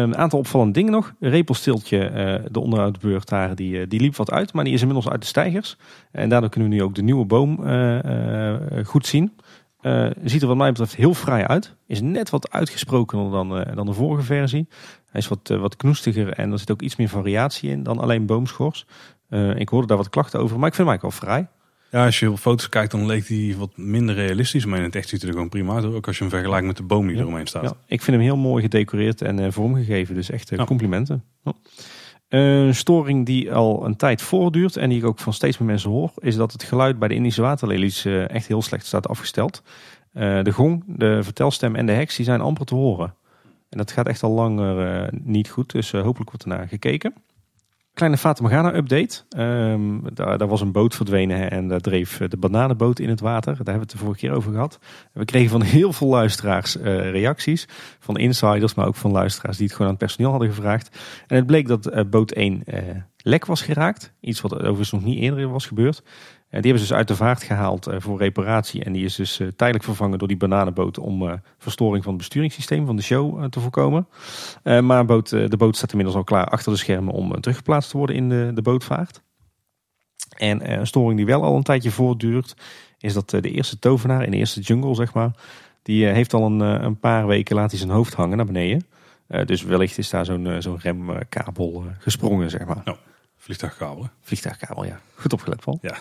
een 0.00 0.16
aantal 0.16 0.38
opvallende 0.38 0.72
dingen 0.72 0.92
nog. 0.92 1.14
Repelstiltje, 1.20 1.98
eh, 2.06 2.44
de 2.50 2.60
onderhoudsbeurt 2.60 3.28
daar, 3.28 3.54
die, 3.54 3.80
eh, 3.80 3.86
die 3.88 4.00
liep 4.00 4.16
wat 4.16 4.30
uit, 4.30 4.52
maar 4.52 4.64
die 4.64 4.72
is 4.72 4.80
inmiddels 4.80 5.08
uit 5.08 5.20
de 5.20 5.26
stijgers. 5.26 5.76
En 6.12 6.28
daardoor 6.28 6.50
kunnen 6.50 6.68
we 6.68 6.74
nu 6.74 6.82
ook 6.82 6.94
de 6.94 7.02
nieuwe 7.02 7.24
boom 7.24 7.56
goed 8.84 9.06
zien. 9.06 9.32
Ziet 10.24 10.42
er 10.42 10.48
wat 10.48 10.56
mij 10.56 10.70
betreft 10.70 10.96
heel 10.96 11.14
fraai 11.14 11.44
uit. 11.44 11.76
Is 11.86 12.00
net 12.00 12.30
wat 12.30 12.50
uitgesprokener 12.50 13.30
dan, 13.30 13.48
dan 13.74 13.86
de 13.86 13.92
vorige 13.92 14.22
versie. 14.22 14.68
Hij 15.10 15.20
is 15.20 15.28
wat, 15.28 15.48
wat 15.48 15.76
knoestiger 15.76 16.32
en 16.32 16.52
er 16.52 16.58
zit 16.58 16.70
ook 16.70 16.82
iets 16.82 16.96
meer 16.96 17.08
variatie 17.08 17.70
in 17.70 17.82
dan 17.82 17.98
alleen 17.98 18.26
boomschors. 18.26 18.86
Ik 19.56 19.68
hoorde 19.68 19.86
daar 19.86 19.96
wat 19.96 20.08
klachten 20.08 20.40
over, 20.40 20.58
maar 20.58 20.68
ik 20.68 20.74
vind 20.74 20.88
hem 20.88 20.98
eigenlijk 20.98 21.20
wel 21.20 21.30
vrij. 21.30 21.48
Ja, 21.90 22.04
als 22.04 22.18
je 22.18 22.30
op 22.30 22.38
foto's 22.38 22.68
kijkt, 22.68 22.90
dan 22.90 23.06
leek 23.06 23.26
die 23.26 23.56
wat 23.56 23.76
minder 23.76 24.14
realistisch. 24.14 24.64
Maar 24.64 24.78
in 24.78 24.84
het 24.84 24.94
echt 24.96 25.08
ziet 25.08 25.18
hij 25.20 25.28
er 25.28 25.34
gewoon 25.34 25.50
prima 25.50 25.74
uit. 25.74 25.84
Ook 25.84 26.06
als 26.06 26.16
je 26.18 26.22
hem 26.22 26.32
vergelijkt 26.32 26.66
met 26.66 26.76
de 26.76 26.82
boom 26.82 27.06
die 27.06 27.16
Ja. 27.16 27.22
eromheen 27.22 27.46
staat. 27.46 27.62
Ja, 27.62 27.72
ik 27.86 28.02
vind 28.02 28.16
hem 28.16 28.26
heel 28.26 28.36
mooi 28.36 28.62
gedecoreerd 28.62 29.22
en 29.22 29.38
eh, 29.38 29.50
vormgegeven. 29.50 30.14
Dus 30.14 30.30
echt 30.30 30.50
eh, 30.50 30.58
Ja. 30.58 30.64
complimenten. 30.64 31.24
Een 32.28 32.74
storing 32.74 33.26
die 33.26 33.52
al 33.52 33.84
een 33.84 33.96
tijd 33.96 34.22
voortduurt 34.22 34.76
en 34.76 34.88
die 34.88 34.98
ik 34.98 35.04
ook 35.04 35.18
van 35.18 35.32
steeds 35.32 35.58
meer 35.58 35.68
mensen 35.68 35.90
hoor, 35.90 36.12
is 36.18 36.36
dat 36.36 36.52
het 36.52 36.62
geluid 36.62 36.98
bij 36.98 37.08
de 37.08 37.14
Indische 37.14 37.42
waterlelies 37.42 38.04
eh, 38.04 38.30
echt 38.30 38.46
heel 38.46 38.62
slecht 38.62 38.86
staat 38.86 39.08
afgesteld. 39.08 39.62
De 40.12 40.52
gong, 40.52 40.84
de 40.86 41.18
vertelstem 41.22 41.74
en 41.76 41.86
de 41.86 41.92
heks 41.92 42.16
die 42.16 42.24
zijn 42.24 42.40
amper 42.40 42.66
te 42.66 42.74
horen. 42.74 43.14
En 43.68 43.78
dat 43.78 43.90
gaat 43.90 44.06
echt 44.06 44.22
al 44.22 44.30
langer 44.30 45.08
niet 45.22 45.48
goed, 45.48 45.72
dus 45.72 45.92
hopelijk 45.92 46.30
wordt 46.30 46.42
ernaar 46.42 46.68
gekeken. 46.68 47.14
Kleine 47.96 48.16
Fata 48.16 48.42
Morgana 48.42 48.74
update. 48.74 49.22
Ehm, 49.28 49.98
daar, 50.14 50.38
daar 50.38 50.48
was 50.48 50.60
een 50.60 50.72
boot 50.72 50.94
verdwenen 50.94 51.50
en 51.50 51.68
daar 51.68 51.80
dreef 51.80 52.18
de 52.28 52.36
bananenboot 52.36 52.98
in 52.98 53.08
het 53.08 53.20
water. 53.20 53.56
Daar 53.56 53.56
hebben 53.56 53.74
we 53.74 53.80
het 53.80 53.90
de 53.90 53.98
vorige 53.98 54.18
keer 54.18 54.32
over 54.32 54.52
gehad. 54.52 54.78
We 55.12 55.24
kregen 55.24 55.50
van 55.50 55.62
heel 55.62 55.92
veel 55.92 56.08
luisteraars 56.08 56.78
eh, 56.78 57.10
reacties. 57.10 57.68
Van 57.98 58.16
insiders, 58.16 58.74
maar 58.74 58.86
ook 58.86 58.94
van 58.94 59.10
luisteraars 59.10 59.56
die 59.56 59.66
het 59.66 59.74
gewoon 59.74 59.90
aan 59.90 59.96
het 59.96 60.04
personeel 60.04 60.30
hadden 60.30 60.48
gevraagd. 60.48 60.98
En 61.26 61.36
het 61.36 61.46
bleek 61.46 61.68
dat 61.68 61.92
uh, 61.92 62.00
boot 62.10 62.32
1 62.32 62.62
uh, 62.66 62.78
lek 63.16 63.46
was 63.46 63.62
geraakt. 63.62 64.12
Iets 64.20 64.40
wat 64.40 64.54
overigens 64.54 64.92
nog 64.92 65.04
niet 65.04 65.18
eerder 65.18 65.48
was 65.48 65.66
gebeurd. 65.66 66.02
Die 66.50 66.60
hebben 66.60 66.78
ze 66.78 66.88
dus 66.88 66.96
uit 66.96 67.08
de 67.08 67.16
vaart 67.16 67.42
gehaald 67.42 67.88
voor 67.98 68.18
reparatie. 68.18 68.84
En 68.84 68.92
die 68.92 69.04
is 69.04 69.14
dus 69.14 69.36
tijdelijk 69.36 69.84
vervangen 69.84 70.18
door 70.18 70.28
die 70.28 70.36
bananenboot 70.36 70.98
om 70.98 71.40
verstoring 71.58 72.02
van 72.02 72.12
het 72.12 72.22
besturingssysteem 72.22 72.86
van 72.86 72.96
de 72.96 73.02
show 73.02 73.48
te 73.48 73.60
voorkomen. 73.60 74.08
maar 74.62 75.04
boot, 75.04 75.28
de 75.28 75.56
boot 75.56 75.76
staat 75.76 75.90
inmiddels 75.90 76.16
al 76.16 76.24
klaar 76.24 76.46
achter 76.46 76.72
de 76.72 76.78
schermen 76.78 77.14
om 77.14 77.40
teruggeplaatst 77.40 77.90
te 77.90 77.96
worden 77.96 78.16
in 78.16 78.28
de, 78.28 78.50
de 78.54 78.62
bootvaart. 78.62 79.22
En 80.36 80.72
een 80.78 80.86
storing 80.86 81.16
die 81.16 81.26
wel 81.26 81.42
al 81.42 81.56
een 81.56 81.62
tijdje 81.62 81.90
voortduurt, 81.90 82.56
is 82.98 83.12
dat 83.12 83.30
de 83.30 83.50
eerste 83.50 83.78
tovenaar 83.78 84.24
in 84.24 84.30
de 84.30 84.36
eerste 84.36 84.60
jungle, 84.60 84.94
zeg 84.94 85.14
maar, 85.14 85.30
die 85.82 86.06
heeft 86.06 86.34
al 86.34 86.46
een, 86.46 86.60
een 86.60 86.98
paar 86.98 87.26
weken 87.26 87.56
laat 87.56 87.70
hij 87.70 87.78
zijn 87.78 87.90
hoofd 87.90 88.14
hangen 88.14 88.36
naar 88.36 88.46
beneden. 88.46 88.86
dus 89.44 89.62
wellicht 89.62 89.98
is 89.98 90.10
daar 90.10 90.24
zo'n 90.24 90.56
zo'n 90.58 90.78
remkabel 90.78 91.84
gesprongen, 91.98 92.50
zeg 92.50 92.66
maar. 92.66 92.82
Nou, 92.84 92.96
vliegtuigkabel. 93.36 94.08
Vliegtuigkabel, 94.20 94.84
ja. 94.84 95.00
Goed 95.14 95.32
opgelet, 95.32 95.60
Paul. 95.60 95.78
Ja. 95.82 95.96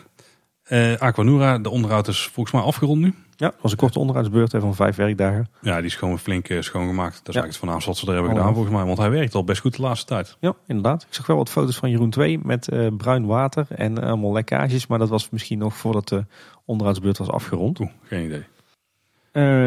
Uh, 0.69 0.97
Aquanura, 0.97 1.57
de 1.57 1.69
onderhoud 1.69 2.07
is 2.07 2.29
volgens 2.33 2.55
mij 2.55 2.63
afgerond 2.63 3.01
nu. 3.01 3.13
Ja, 3.35 3.53
was 3.61 3.71
een 3.71 3.77
korte 3.77 3.99
onderhoudsbeurt 3.99 4.51
van 4.51 4.75
vijf 4.75 4.95
werkdagen. 4.95 5.49
Ja, 5.61 5.75
die 5.75 5.85
is 5.85 5.95
gewoon 5.95 6.19
flink 6.19 6.49
uh, 6.49 6.61
schoongemaakt. 6.61 7.15
Dat 7.15 7.27
is 7.27 7.33
ja. 7.33 7.41
eigenlijk 7.41 7.47
het 7.47 7.57
voornaamste 7.57 7.89
wat 7.89 7.99
ze 7.99 8.07
er 8.07 8.13
hebben 8.13 8.31
gedaan 8.31 8.53
volgens 8.53 8.73
mij. 8.75 8.85
Want 8.85 8.97
hij 8.97 9.09
werkt 9.09 9.35
al 9.35 9.43
best 9.43 9.61
goed 9.61 9.75
de 9.75 9.81
laatste 9.81 10.05
tijd. 10.05 10.37
Ja, 10.39 10.55
inderdaad. 10.67 11.01
Ik 11.01 11.13
zag 11.13 11.25
wel 11.27 11.37
wat 11.37 11.49
foto's 11.49 11.75
van 11.77 11.89
Jeroen 11.89 12.09
2 12.09 12.39
met 12.43 12.71
uh, 12.73 12.87
bruin 12.97 13.25
water 13.25 13.65
en 13.69 13.97
allemaal 14.03 14.33
lekkages. 14.33 14.87
Maar 14.87 14.99
dat 14.99 15.09
was 15.09 15.29
misschien 15.29 15.57
nog 15.57 15.75
voordat 15.75 16.07
de 16.07 16.25
onderhoudsbeurt 16.65 17.17
was 17.17 17.29
afgerond. 17.29 17.79
Oeh, 17.79 17.89
geen 18.03 18.25
idee. 18.25 18.45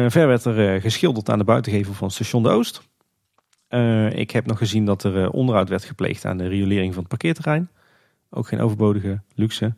ver 0.09 0.27
werd 0.27 0.45
er 0.45 0.81
geschilderd 0.81 1.29
aan 1.29 1.37
de 1.37 1.43
buitengevel 1.43 1.93
van 1.93 2.11
station 2.11 2.43
de 2.43 2.49
Oost. 2.49 2.81
ik 4.11 4.31
heb 4.31 4.45
nog 4.45 4.57
gezien 4.57 4.85
dat 4.85 5.03
er 5.03 5.29
onderhoud 5.29 5.69
werd 5.69 5.83
gepleegd 5.83 6.25
aan 6.25 6.37
de 6.37 6.47
riolering 6.47 6.93
van 6.93 6.99
het 6.99 7.09
parkeerterrein. 7.09 7.69
Ook 8.29 8.47
geen 8.47 8.61
overbodige 8.61 9.21
luxe. 9.35 9.75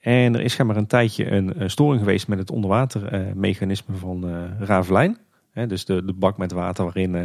En 0.00 0.34
er 0.34 0.40
is 0.40 0.56
maar 0.56 0.76
een 0.76 0.86
tijdje 0.86 1.30
een, 1.30 1.70
storing 1.70 2.00
geweest 2.00 2.28
met 2.28 2.38
het 2.38 2.50
onderwatermechanisme 2.50 3.96
van 3.96 4.28
uh, 4.28 4.60
Ravelijn. 4.60 5.18
dus 5.52 5.84
de, 5.84 6.04
de 6.04 6.12
bak 6.12 6.38
met 6.38 6.52
water 6.52 6.84
waarin 6.84 7.14
uh, 7.14 7.22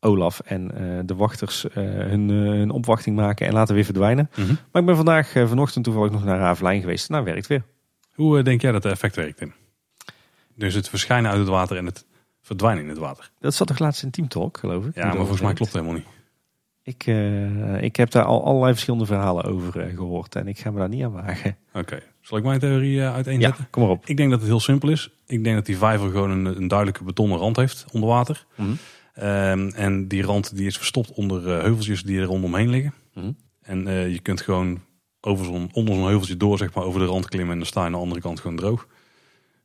Olaf 0.00 0.40
en 0.40 0.66
de 1.06 1.14
wachters 1.14 1.66
hun, 1.72 2.28
hun, 2.28 2.70
opwachting 2.70 3.16
maken 3.16 3.46
en 3.46 3.52
laten 3.52 3.74
weer 3.74 3.84
verdwijnen. 3.84 4.30
Mhm. 4.36 4.54
Maar 4.72 4.82
ik 4.82 4.86
ben 4.86 4.96
vandaag 4.96 5.28
vanochtend 5.28 5.84
toevallig 5.84 6.12
nog 6.12 6.24
naar 6.24 6.38
Ravelijn 6.38 6.80
geweest. 6.80 7.08
Nou, 7.08 7.24
werkt 7.24 7.46
weer. 7.46 7.62
Hoe 8.14 8.42
denk 8.42 8.60
jij 8.60 8.72
dat 8.72 8.82
het 8.82 8.92
effect 8.92 9.16
werkt, 9.16 9.36
Tim? 9.36 9.52
Dus 10.54 10.74
het 10.74 10.88
verschijnen 10.88 11.30
uit 11.30 11.40
het 11.40 11.48
water 11.48 11.76
en 11.76 11.86
het 11.86 12.04
verdwijnen 12.40 12.82
in 12.82 12.88
het 12.88 12.98
water. 12.98 13.30
Dat 13.40 13.54
zat 13.54 13.66
toch 13.66 13.78
laatst 13.78 14.02
in 14.02 14.10
Team 14.10 14.28
Talk, 14.28 14.58
geloof 14.58 14.86
ik? 14.86 14.94
Ja, 14.94 15.04
maar 15.04 15.16
volgens 15.16 15.40
mij 15.40 15.52
klopt 15.52 15.72
het 15.72 15.82
helemaal 15.82 16.02
niet. 16.02 16.14
Ik, 16.86 17.06
uh, 17.06 17.82
ik 17.82 17.96
heb 17.96 18.10
daar 18.10 18.24
al 18.24 18.44
allerlei 18.44 18.72
verschillende 18.72 19.06
verhalen 19.06 19.44
over 19.44 19.86
uh, 19.86 19.96
gehoord 19.96 20.34
en 20.34 20.48
ik 20.48 20.58
ga 20.58 20.70
me 20.70 20.78
daar 20.78 20.88
niet 20.88 21.02
aan 21.02 21.12
wagen. 21.12 21.56
Oké, 21.72 22.02
zal 22.20 22.38
ik 22.38 22.44
mijn 22.44 22.58
theorie 22.60 22.96
uh, 22.96 23.14
uiteenzetten? 23.14 23.62
Ja, 23.62 23.68
kom 23.70 23.82
maar 23.82 23.90
op. 23.90 24.06
Ik 24.06 24.16
denk 24.16 24.30
dat 24.30 24.38
het 24.38 24.48
heel 24.48 24.60
simpel 24.60 24.88
is. 24.88 25.10
Ik 25.26 25.44
denk 25.44 25.56
dat 25.56 25.66
die 25.66 25.78
vijver 25.78 26.10
gewoon 26.10 26.30
een, 26.30 26.44
een 26.44 26.68
duidelijke 26.68 27.04
betonnen 27.04 27.38
rand 27.38 27.56
heeft 27.56 27.86
onder 27.92 28.08
water. 28.08 28.46
Mm 28.54 28.78
-hmm. 29.14 29.28
um, 29.28 29.68
en 29.68 30.08
die 30.08 30.22
rand 30.22 30.56
die 30.56 30.66
is 30.66 30.76
verstopt 30.76 31.12
onder 31.12 31.48
heuveltjes 31.48 32.02
die 32.02 32.20
er 32.20 32.24
rondomheen 32.24 32.68
liggen. 32.70 32.94
Mm 33.14 33.22
-hmm. 33.22 33.36
En 33.62 34.10
je 34.10 34.20
kunt 34.20 34.40
gewoon 34.40 34.80
over 35.20 35.44
zo'n, 35.44 35.68
onder 35.72 35.94
zo'n 35.94 36.06
heuveltje 36.06 36.36
door 36.36 36.58
zeg 36.58 36.74
maar, 36.74 36.84
over 36.84 37.00
de 37.00 37.06
rand 37.06 37.28
klimmen 37.28 37.52
en 37.52 37.58
dan 37.58 37.66
sta 37.66 37.80
je 37.80 37.86
aan 37.86 37.92
de 37.92 37.98
andere 37.98 38.20
kant 38.20 38.40
gewoon 38.40 38.56
droog. 38.56 38.86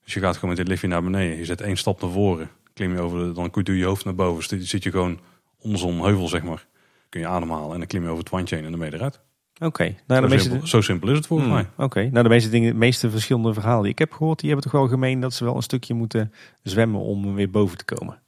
Dus 0.03 0.13
je 0.13 0.19
gaat 0.19 0.33
gewoon 0.33 0.49
met 0.49 0.57
dit 0.57 0.67
liftje 0.67 0.87
naar 0.87 1.03
beneden. 1.03 1.37
Je 1.37 1.45
zet 1.45 1.61
één 1.61 1.77
stap 1.77 2.01
naar 2.01 2.11
voren, 2.11 2.49
klim 2.73 2.93
je 2.93 2.99
over 2.99 3.19
de, 3.19 3.31
dan 3.31 3.49
doe 3.51 3.75
je 3.75 3.81
je 3.81 3.85
hoofd 3.85 4.05
naar 4.05 4.15
boven. 4.15 4.57
Dus 4.57 4.69
zit 4.69 4.83
je 4.83 4.91
gewoon 4.91 5.19
onder 5.59 5.79
zo'n 5.79 6.03
heuvel 6.03 6.27
zeg 6.27 6.43
maar 6.43 6.67
kun 7.09 7.19
je 7.19 7.27
ademhalen 7.27 7.71
en 7.71 7.77
dan 7.77 7.87
klim 7.87 8.01
je 8.01 8.07
over 8.07 8.23
het 8.23 8.29
wandje 8.29 8.55
heen 8.55 8.65
en 8.65 8.71
dan 8.71 8.79
ben 8.79 8.89
je 8.89 8.95
eruit. 8.95 9.19
Oké. 9.55 9.65
Okay. 9.65 9.97
Nou, 10.07 10.21
zo, 10.21 10.27
meeste... 10.27 10.67
zo 10.67 10.81
simpel 10.81 11.09
is 11.09 11.17
het 11.17 11.27
volgens 11.27 11.49
hmm. 11.49 11.57
mij. 11.57 11.67
Oké. 11.73 11.83
Okay. 11.83 12.07
Nou, 12.07 12.23
de 12.23 12.29
meeste, 12.29 12.49
dingen, 12.49 12.71
de 12.71 12.77
meeste 12.77 13.09
verschillende 13.09 13.53
verhalen 13.53 13.83
die 13.83 13.91
ik 13.91 13.99
heb 13.99 14.11
gehoord, 14.11 14.39
die 14.39 14.49
hebben 14.49 14.71
toch 14.71 14.79
wel 14.79 14.89
gemeen 14.89 15.19
dat 15.19 15.33
ze 15.33 15.43
wel 15.43 15.55
een 15.55 15.61
stukje 15.61 15.93
moeten 15.93 16.33
zwemmen 16.63 17.01
om 17.01 17.35
weer 17.35 17.49
boven 17.49 17.77
te 17.77 17.85
komen. 17.85 18.21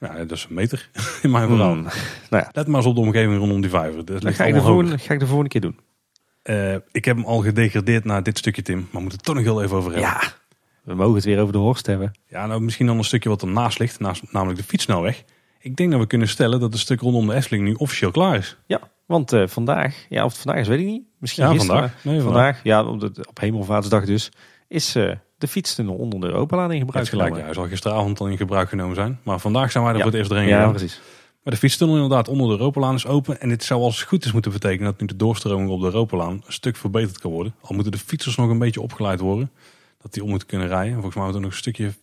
Ja, 0.00 0.14
dat 0.14 0.30
is 0.30 0.46
een 0.48 0.54
meter 0.54 0.90
in 1.22 1.30
mijn 1.30 1.48
verhaal. 1.48 1.72
Hmm. 1.72 1.82
Nou 2.30 2.42
ja. 2.42 2.48
Let 2.52 2.66
maar 2.66 2.76
eens 2.76 2.86
op 2.86 2.94
de 2.94 3.00
omgeving 3.00 3.38
rondom 3.38 3.60
die 3.60 3.70
vijver. 3.70 4.04
Dat 4.04 4.34
ga, 4.34 4.44
ik 4.44 4.54
de 4.54 4.60
volgende, 4.60 4.98
ga 4.98 5.12
ik 5.12 5.20
de 5.20 5.26
volgende 5.26 5.50
keer 5.50 5.60
doen. 5.60 5.78
Uh, 6.44 6.74
ik 6.92 7.04
heb 7.04 7.16
hem 7.16 7.24
al 7.24 7.40
gedegradeerd 7.40 8.04
naar 8.04 8.22
dit 8.22 8.38
stukje, 8.38 8.62
Tim. 8.62 8.76
Maar 8.76 8.88
we 8.90 9.00
moeten 9.00 9.16
het 9.16 9.26
toch 9.26 9.34
nog 9.34 9.44
heel 9.44 9.62
even 9.62 9.76
over 9.76 9.92
hebben. 9.92 10.10
Ja, 10.10 10.32
we 10.82 10.94
mogen 10.94 11.14
het 11.14 11.24
weer 11.24 11.40
over 11.40 11.52
de 11.52 11.58
Horst 11.58 11.86
hebben. 11.86 12.12
Ja, 12.28 12.46
nou 12.46 12.60
misschien 12.60 12.86
dan 12.86 12.98
een 12.98 13.04
stukje 13.04 13.28
wat 13.28 13.42
ernaast 13.42 13.78
ligt, 13.78 14.00
naast, 14.00 14.32
namelijk 14.32 14.58
de 14.58 14.64
fietsnelweg. 14.64 15.24
Ik 15.64 15.76
denk 15.76 15.90
dat 15.90 16.00
we 16.00 16.06
kunnen 16.06 16.28
stellen 16.28 16.60
dat 16.60 16.72
het 16.72 16.80
stuk 16.80 17.00
rondom 17.00 17.26
de 17.26 17.34
Efteling 17.34 17.64
nu 17.64 17.74
officieel 17.74 18.10
klaar 18.10 18.36
is. 18.36 18.56
Ja, 18.66 18.80
want 19.06 19.32
uh, 19.32 19.46
vandaag, 19.46 20.06
ja, 20.08 20.24
of 20.24 20.32
het 20.32 20.40
vandaag 20.40 20.60
is, 20.60 20.68
weet 20.68 20.80
ik 20.80 20.86
niet. 20.86 21.02
Misschien 21.18 21.44
ja, 21.44 21.50
gisteren, 21.50 21.78
vandaag. 21.78 22.04
Nee, 22.04 22.20
vandaag. 22.20 22.60
Ja, 22.62 22.84
op, 22.84 23.00
de, 23.00 23.24
op 23.28 23.40
Hemelvaartsdag 23.40 24.04
dus, 24.04 24.30
is 24.68 24.96
uh, 24.96 25.12
de 25.38 25.48
fietstunnel 25.48 25.94
onder 25.94 26.20
de 26.20 26.26
Europalaan 26.26 26.72
in 26.72 26.78
gebruik 26.78 27.08
gelijk, 27.08 27.28
genomen. 27.28 27.38
Ja, 27.38 27.44
hij 27.44 27.54
zal 27.54 27.72
gisteravond 27.72 28.20
al 28.20 28.26
in 28.26 28.36
gebruik 28.36 28.68
genomen 28.68 28.94
zijn. 28.94 29.20
Maar 29.22 29.38
vandaag 29.38 29.70
zijn 29.70 29.84
wij 29.84 29.92
er 29.92 29.98
ja. 29.98 30.04
voor 30.04 30.12
het 30.12 30.20
eerst 30.20 30.32
erin 30.32 30.48
Ja, 30.48 30.68
precies. 30.68 31.00
Maar 31.42 31.52
de 31.52 31.58
fietstunnel 31.58 31.94
inderdaad 31.94 32.28
onder 32.28 32.46
de 32.46 32.52
Europalaan 32.52 32.94
is 32.94 33.06
open. 33.06 33.40
En 33.40 33.48
dit 33.48 33.64
zou 33.64 33.82
als 33.82 33.98
het 33.98 34.08
goed 34.08 34.24
is 34.24 34.32
moeten 34.32 34.52
betekenen 34.52 34.84
dat 34.90 35.00
nu 35.00 35.06
de 35.06 35.16
doorstroming 35.16 35.70
op 35.70 35.80
de 35.80 35.86
Europalaan 35.86 36.42
een 36.46 36.52
stuk 36.52 36.76
verbeterd 36.76 37.18
kan 37.18 37.30
worden. 37.30 37.54
Al 37.60 37.74
moeten 37.74 37.92
de 37.92 37.98
fietsers 37.98 38.36
nog 38.36 38.50
een 38.50 38.58
beetje 38.58 38.80
opgeleid 38.80 39.20
worden. 39.20 39.50
Dat 40.02 40.12
die 40.12 40.22
om 40.22 40.28
moeten 40.28 40.48
kunnen 40.48 40.68
rijden. 40.68 40.88
En 40.88 40.94
volgens 40.94 41.14
mij 41.14 41.24
moet 41.24 41.34
er 41.34 41.40
nog 41.40 41.50
een 41.50 41.56
stukje, 41.56 41.84
een 41.84 41.94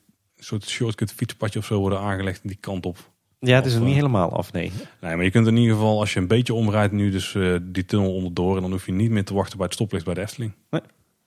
soort 0.44 0.70
shortcut 0.70 1.14
fietspadje 1.14 1.60
of 1.60 1.66
zo 1.66 1.80
worden 1.80 2.00
aangelegd 2.00 2.42
die 2.44 2.58
kant 2.60 2.86
op. 2.86 3.11
Ja, 3.44 3.56
het 3.56 3.66
is 3.66 3.74
nog 3.74 3.82
niet 3.82 3.90
uh, 3.90 3.96
helemaal 3.96 4.36
af, 4.36 4.52
nee. 4.54 4.72
Nee, 5.02 5.16
maar 5.16 5.24
je 5.24 5.32
kunt 5.32 5.48
in 5.48 5.58
ieder 5.58 5.76
geval, 5.76 6.00
als 6.00 6.14
je 6.14 6.20
een 6.20 6.28
beetje 6.28 6.54
omrijdt 6.54 6.94
nu, 6.94 7.12
dus 7.12 7.34
uh, 7.34 7.58
die 7.62 7.86
tunnel 7.86 8.14
onderdoor. 8.14 8.56
En 8.56 8.62
dan 8.62 8.72
hoef 8.72 8.86
je 8.86 8.92
niet 8.92 9.12
meer 9.12 9.26
te 9.26 9.34
wachten 9.34 9.58
bij 9.58 9.66
het 9.66 9.76
stoplicht 9.76 10.06
bij 10.06 10.14
de 10.14 10.22
Efteling. 10.22 10.54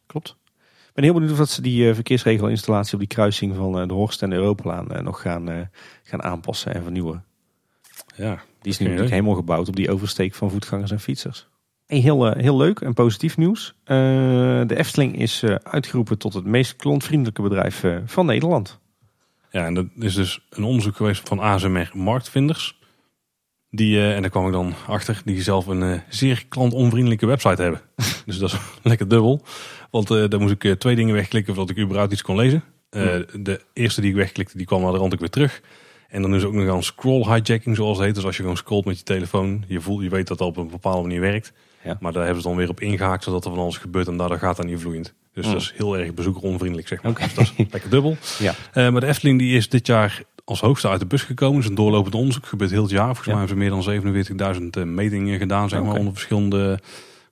Klopt. 0.07 0.37
Ik 0.89 0.95
ben 0.95 1.05
heel 1.05 1.13
benieuwd 1.13 1.33
of 1.33 1.39
dat 1.39 1.51
ze 1.51 1.63
die 1.63 1.89
uh, 1.89 1.95
verkeersregelinstallatie 1.95 2.93
op 2.93 2.99
die 2.99 3.09
kruising 3.09 3.57
van 3.57 3.81
uh, 3.81 3.89
de 3.89 3.95
Horst 3.95 4.23
en 4.23 4.31
de 4.31 4.37
Europalaan 4.37 5.05
nog 5.05 5.21
gaan, 5.21 5.71
gaan 6.03 6.23
aanpassen 6.23 6.75
en 6.75 6.83
vernieuwen. 6.83 7.25
Ja, 8.17 8.43
Die 8.61 8.73
is 8.73 8.79
nu 8.79 8.85
natuurlijk 8.85 9.13
helemaal 9.13 9.35
gebouwd 9.35 9.69
op 9.69 9.77
die 9.77 9.91
oversteek 9.91 10.35
van 10.35 10.51
voetgangers 10.51 10.91
en 10.91 11.01
fietsers. 11.01 11.49
Hey, 11.87 11.99
heel, 11.99 12.33
heel 12.33 12.57
leuk 12.57 12.81
en 12.81 12.95
positief 12.95 13.37
nieuws. 13.37 13.75
de 13.85 14.75
Efteling 14.77 15.19
is 15.19 15.45
uitgeroepen 15.63 16.19
tot 16.19 16.35
het 16.35 16.45
meest 16.45 16.77
klantvriendelijke 16.77 17.43
bedrijf 17.43 17.85
van 18.05 18.27
Nederland. 18.27 18.83
Ja, 19.55 19.67
en 19.67 19.75
dat 19.75 19.87
is 19.99 20.15
dus 20.15 20.41
een 20.51 20.65
onderzoek 20.65 20.97
geweest 20.97 21.29
van 21.29 21.39
ASMR 21.39 21.91
Marktvinders. 21.93 22.79
Die, 23.71 23.97
uh, 23.97 24.15
en 24.15 24.21
daar 24.21 24.31
kwam 24.31 24.47
ik 24.47 24.53
dan 24.53 24.75
achter, 24.87 25.23
die 25.25 25.43
zelf 25.43 25.67
een 25.67 25.83
uh, 25.83 25.99
zeer 26.09 26.47
klantonvriendelijke 26.49 27.27
website 27.27 27.63
hebben. 27.63 27.81
dus 28.27 28.39
dat 28.39 28.53
is 28.53 28.59
lekker 28.83 29.09
dubbel. 29.09 29.43
Want 29.91 30.11
uh, 30.11 30.29
daar 30.29 30.41
moest 30.41 30.65
ik 30.65 30.79
twee 30.79 30.97
dingen 30.97 31.15
wegklikken 31.15 31.55
voordat 31.55 31.77
ik 31.77 31.83
überhaupt 31.83 32.13
iets 32.13 32.23
kon 32.23 32.37
lezen. 32.37 32.65
De 33.33 33.61
eerste 33.73 34.01
die 34.01 34.11
ik 34.11 34.17
wegklikte, 34.17 34.57
die 34.57 34.67
kwam 34.67 34.83
naar 34.83 34.93
de 34.93 34.99
rand 34.99 35.13
ook 35.13 35.21
weer 35.21 35.31
terug. 35.31 35.63
En 36.09 36.23
dan 36.23 36.35
is 36.35 36.45
ook 36.45 36.53
nog 36.53 36.69
aan 36.69 36.83
scroll 36.83 37.23
hijacking, 37.23 37.77
zoals 37.77 37.97
het 37.97 38.07
heet. 38.07 38.15
Dus 38.15 38.25
als 38.25 38.37
je 38.37 38.43
gewoon 38.43 38.57
scrollt 38.57 38.85
met 38.85 38.99
je 38.99 39.05
telefoon, 39.05 39.65
je, 39.69 39.81
voelt, 39.81 40.03
je 40.03 40.09
weet 40.09 40.27
dat 40.27 40.39
dat 40.39 40.49
op 40.49 40.57
een 40.57 40.71
bepaalde 40.71 41.03
manier 41.03 41.21
werkt. 41.21 41.53
Ja. 41.85 41.97
Maar 42.01 42.13
daar 42.13 42.25
hebben 42.25 42.43
ze 42.43 42.49
dan 42.49 42.57
weer 42.57 42.69
op 42.69 42.81
ingehaakt, 42.81 43.25
zodat 43.25 43.45
er 43.45 43.51
van 43.51 43.61
alles 43.61 43.77
gebeurt 43.77 44.09
en 44.09 44.17
daardoor 44.17 44.39
gaat 44.39 44.57
dat 44.57 44.67
niet 44.67 44.81
vloeiend. 44.81 45.15
Dus 45.35 45.47
Mm. 45.47 45.53
dat 45.53 45.61
is 45.61 45.73
heel 45.77 45.99
erg 45.99 46.15
bezoekeronvriendelijk, 46.15 46.89
zeg 46.89 47.03
maar. 47.03 47.13
Dus 47.15 47.35
dat 47.35 47.53
is 47.57 47.67
lekker 47.71 47.91
dubbel. 47.91 48.17
Ja. 48.39 48.55
Uh, 48.75 48.89
maar 48.91 49.01
de 49.01 49.07
Efteling 49.07 49.39
die 49.39 49.57
is 49.57 49.69
dit 49.69 49.87
jaar 49.87 50.23
als 50.45 50.61
hoogste 50.61 50.89
uit 50.89 51.01
de 51.01 51.07
bus 51.07 51.23
gekomen. 51.23 51.55
Het 51.55 51.65
is 51.65 51.71
een 51.71 51.77
doorlopend 51.77 52.15
onderzoek, 52.15 52.47
gebeurt 52.47 52.71
heel 52.71 52.83
het 52.83 52.91
jaar. 52.91 53.05
Volgens 53.05 53.27
Ja. 53.27 53.33
mij 53.33 53.41
hebben 53.47 53.57
ze 53.83 53.85
meer 53.91 54.05
dan 54.37 54.55
47.000 54.57 54.77
uh, 54.79 54.85
metingen 54.85 55.39
gedaan, 55.39 55.69
zeg 55.69 55.83
maar, 55.83 55.95
onder 55.97 56.13
verschillende 56.13 56.79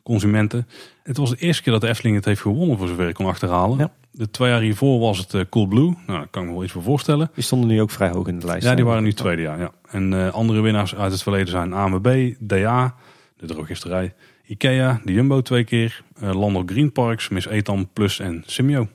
consumenten. 0.03 0.69
Het 1.03 1.17
was 1.17 1.31
de 1.31 1.37
eerste 1.37 1.63
keer 1.63 1.73
dat 1.73 1.83
de 1.83 1.89
Efteling 1.89 2.17
het 2.17 2.25
heeft 2.25 2.41
gewonnen, 2.41 2.79
voor 2.79 2.89
zover 2.89 3.09
ik 3.09 3.15
kon 3.15 3.27
achterhalen. 3.27 3.79
Ja. 3.79 3.93
De 4.11 4.31
twee 4.31 4.51
jaar 4.51 4.61
hiervoor 4.61 5.01
was 5.01 5.19
het 5.19 5.35
uh, 5.35 5.43
Cool 5.51 5.67
Blue. 5.67 5.85
Nou, 6.07 6.19
daar 6.19 6.27
kan 6.31 6.43
ik 6.43 6.49
me 6.49 6.55
wel 6.55 6.65
iets 6.65 6.73
voor 6.73 6.83
voorstellen. 6.83 7.31
Die 7.35 7.45
stonden 7.45 7.69
nu 7.69 7.81
ook 7.81 7.91
vrij 7.91 8.09
hoog 8.11 8.27
in 8.27 8.39
de 8.39 8.47
lijst. 8.47 8.67
Ja, 8.67 8.75
die 8.75 8.85
waren 8.85 9.03
nu 9.03 9.13
tweede 9.13 9.43
jaar. 9.43 9.59
Ja. 9.59 9.71
En 9.89 10.13
uh, 10.13 10.29
andere 10.33 10.61
winnaars 10.61 10.95
uit 10.95 11.13
het 11.13 11.23
verleden 11.23 11.49
zijn 11.49 11.73
AMB, 11.73 12.33
DA, 12.39 12.95
de 13.37 13.47
drogisterij, 13.47 14.15
Ikea, 14.53 15.01
de 15.05 15.13
Jumbo 15.13 15.41
twee 15.41 15.65
keer, 15.65 16.03
uh, 16.23 16.35
Landel 16.35 16.63
Green 16.67 16.93
Parks, 16.93 17.29
Miss 17.29 17.47
Etam 17.47 17.89
Plus 17.93 18.19
en 18.19 18.43
Simio. 18.47 18.89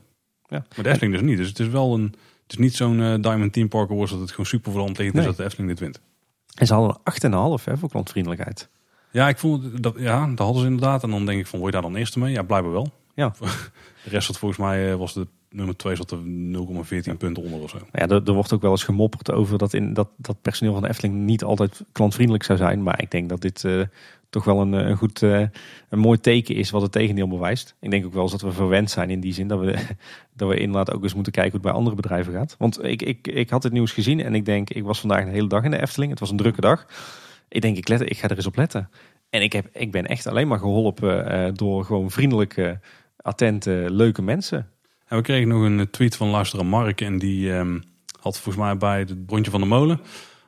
Ja. 0.47 0.65
Maar 0.75 0.84
de 0.84 0.89
Efteling 0.89 1.13
dus 1.13 1.23
niet. 1.23 1.38
Dus 1.38 1.47
het 1.47 1.59
is 1.59 1.67
wel 1.67 1.93
een, 1.93 2.03
het 2.43 2.51
is 2.51 2.57
niet 2.57 2.75
zo'n 2.75 2.99
uh, 2.99 3.15
Diamond 3.21 3.53
Team 3.53 3.67
Park 3.67 3.91
Awards 3.91 4.11
dat 4.11 4.19
het 4.19 4.29
gewoon 4.29 4.45
super 4.45 4.71
hand 4.77 4.97
ligt 4.97 5.13
Nee. 5.13 5.21
is 5.21 5.27
dat 5.27 5.38
de 5.38 5.43
Efteling 5.43 5.69
dit 5.69 5.79
wint. 5.79 6.01
En 6.55 6.67
ze 6.67 6.73
hadden 6.73 6.99
een 7.03 7.59
8,5 7.59 7.63
hè, 7.63 7.77
voor 7.77 7.89
klantvriendelijkheid. 7.89 8.69
Ja, 9.11 9.29
ik 9.29 9.38
vond 9.38 9.84
dat, 9.84 9.95
ja, 9.97 10.27
dat 10.27 10.39
hadden 10.39 10.61
ze 10.61 10.67
inderdaad. 10.67 11.03
En 11.03 11.09
dan 11.09 11.25
denk 11.25 11.39
ik 11.39 11.47
van, 11.47 11.59
word 11.59 11.73
je 11.73 11.81
daar 11.81 11.89
dan 11.91 11.99
eerste 11.99 12.19
mee? 12.19 12.31
Ja, 12.31 12.43
blijkbaar 12.43 12.71
wel. 12.71 12.93
Ja. 13.15 13.34
De 14.03 14.09
rest 14.09 14.27
had 14.27 14.38
volgens 14.38 14.59
mij, 14.59 14.91
uh, 14.91 14.95
was 14.95 15.13
de 15.13 15.27
Nummer 15.57 15.77
2 15.77 15.95
zat 15.95 16.11
er 16.11 16.17
0,14 16.17 17.17
punten 17.17 17.43
onder 17.43 17.61
of 17.61 17.69
zo. 17.69 17.77
Ja, 17.91 18.07
er, 18.07 18.21
er, 18.25 18.34
wordt 18.34 18.53
ook 18.53 18.61
wel 18.61 18.71
eens 18.71 18.84
gemopperd 18.84 19.31
over 19.31 19.57
dat, 19.57 19.73
in, 19.73 19.93
dat, 19.93 20.09
dat 20.17 20.41
personeel 20.41 20.73
van 20.73 20.81
de 20.81 20.89
Efteling 20.89 21.15
niet 21.15 21.43
altijd 21.43 21.84
klantvriendelijk 21.91 22.43
zou 22.43 22.57
zijn. 22.57 22.84
Maar 22.84 23.01
ik 23.01 23.11
denk 23.11 23.29
dat 23.29 23.41
dit 23.41 23.63
uh, 23.63 23.81
toch 24.29 24.43
wel 24.43 24.61
een, 24.61 24.73
een 24.73 24.97
goed, 24.97 25.21
uh, 25.21 25.45
een 25.89 25.99
mooi 25.99 26.19
teken 26.19 26.55
is 26.55 26.69
wat 26.69 26.81
het 26.81 26.91
tegendeel 26.91 27.27
bewijst. 27.27 27.75
Ik 27.79 27.91
denk 27.91 28.05
ook 28.05 28.13
wel 28.13 28.21
eens 28.21 28.31
dat 28.31 28.41
we 28.41 28.51
verwend 28.51 28.89
zijn 28.89 29.09
in 29.09 29.19
die 29.19 29.34
zin 29.34 29.47
dat 29.47 29.59
we, 29.59 29.75
dat 30.38 30.49
we 30.49 30.59
inderdaad 30.59 30.95
ook 30.95 31.03
eens 31.03 31.13
moeten 31.13 31.31
kijken 31.31 31.51
hoe 31.51 31.61
het 31.61 31.69
bij 31.69 31.79
andere 31.79 31.95
bedrijven 31.95 32.34
gaat. 32.34 32.55
Want 32.57 32.84
ik, 32.84 33.01
ik, 33.01 33.27
ik 33.27 33.49
had 33.49 33.63
het 33.63 33.73
nieuws 33.73 33.91
gezien 33.91 34.19
en 34.19 34.35
ik 34.35 34.45
denk, 34.45 34.69
ik 34.69 34.84
was 34.84 34.99
vandaag 34.99 35.21
een 35.21 35.31
hele 35.31 35.47
dag 35.47 35.63
in 35.63 35.71
de 35.71 35.81
Efteling. 35.81 36.11
Het 36.11 36.19
was 36.19 36.31
een 36.31 36.38
drukke 36.38 36.61
dag. 36.61 36.85
Ik 37.47 37.61
denk, 37.61 37.77
ik, 37.77 37.88
let, 37.88 38.01
ik 38.01 38.17
ga 38.17 38.27
er 38.27 38.35
eens 38.35 38.47
op 38.47 38.55
letten. 38.55 38.89
En 39.29 39.41
ik, 39.41 39.53
heb, 39.53 39.69
ik 39.73 39.91
ben 39.91 40.05
echt 40.05 40.27
alleen 40.27 40.47
maar 40.47 40.59
geholpen 40.59 41.55
door 41.55 41.85
gewoon 41.85 42.11
vriendelijke, 42.11 42.79
attente, 43.17 43.85
leuke 43.89 44.21
mensen. 44.21 44.71
En 45.07 45.17
we 45.17 45.23
kregen 45.23 45.47
nog 45.47 45.61
een 45.61 45.89
tweet 45.89 46.15
van 46.15 46.27
luisteraar 46.27 46.65
Mark. 46.65 47.01
En 47.01 47.19
die 47.19 47.51
um, 47.51 47.84
had 48.19 48.39
volgens 48.39 48.65
mij 48.65 48.77
bij 48.77 48.99
het 48.99 49.15
rondje 49.27 49.51
van 49.51 49.61
de 49.61 49.67
molen... 49.67 49.99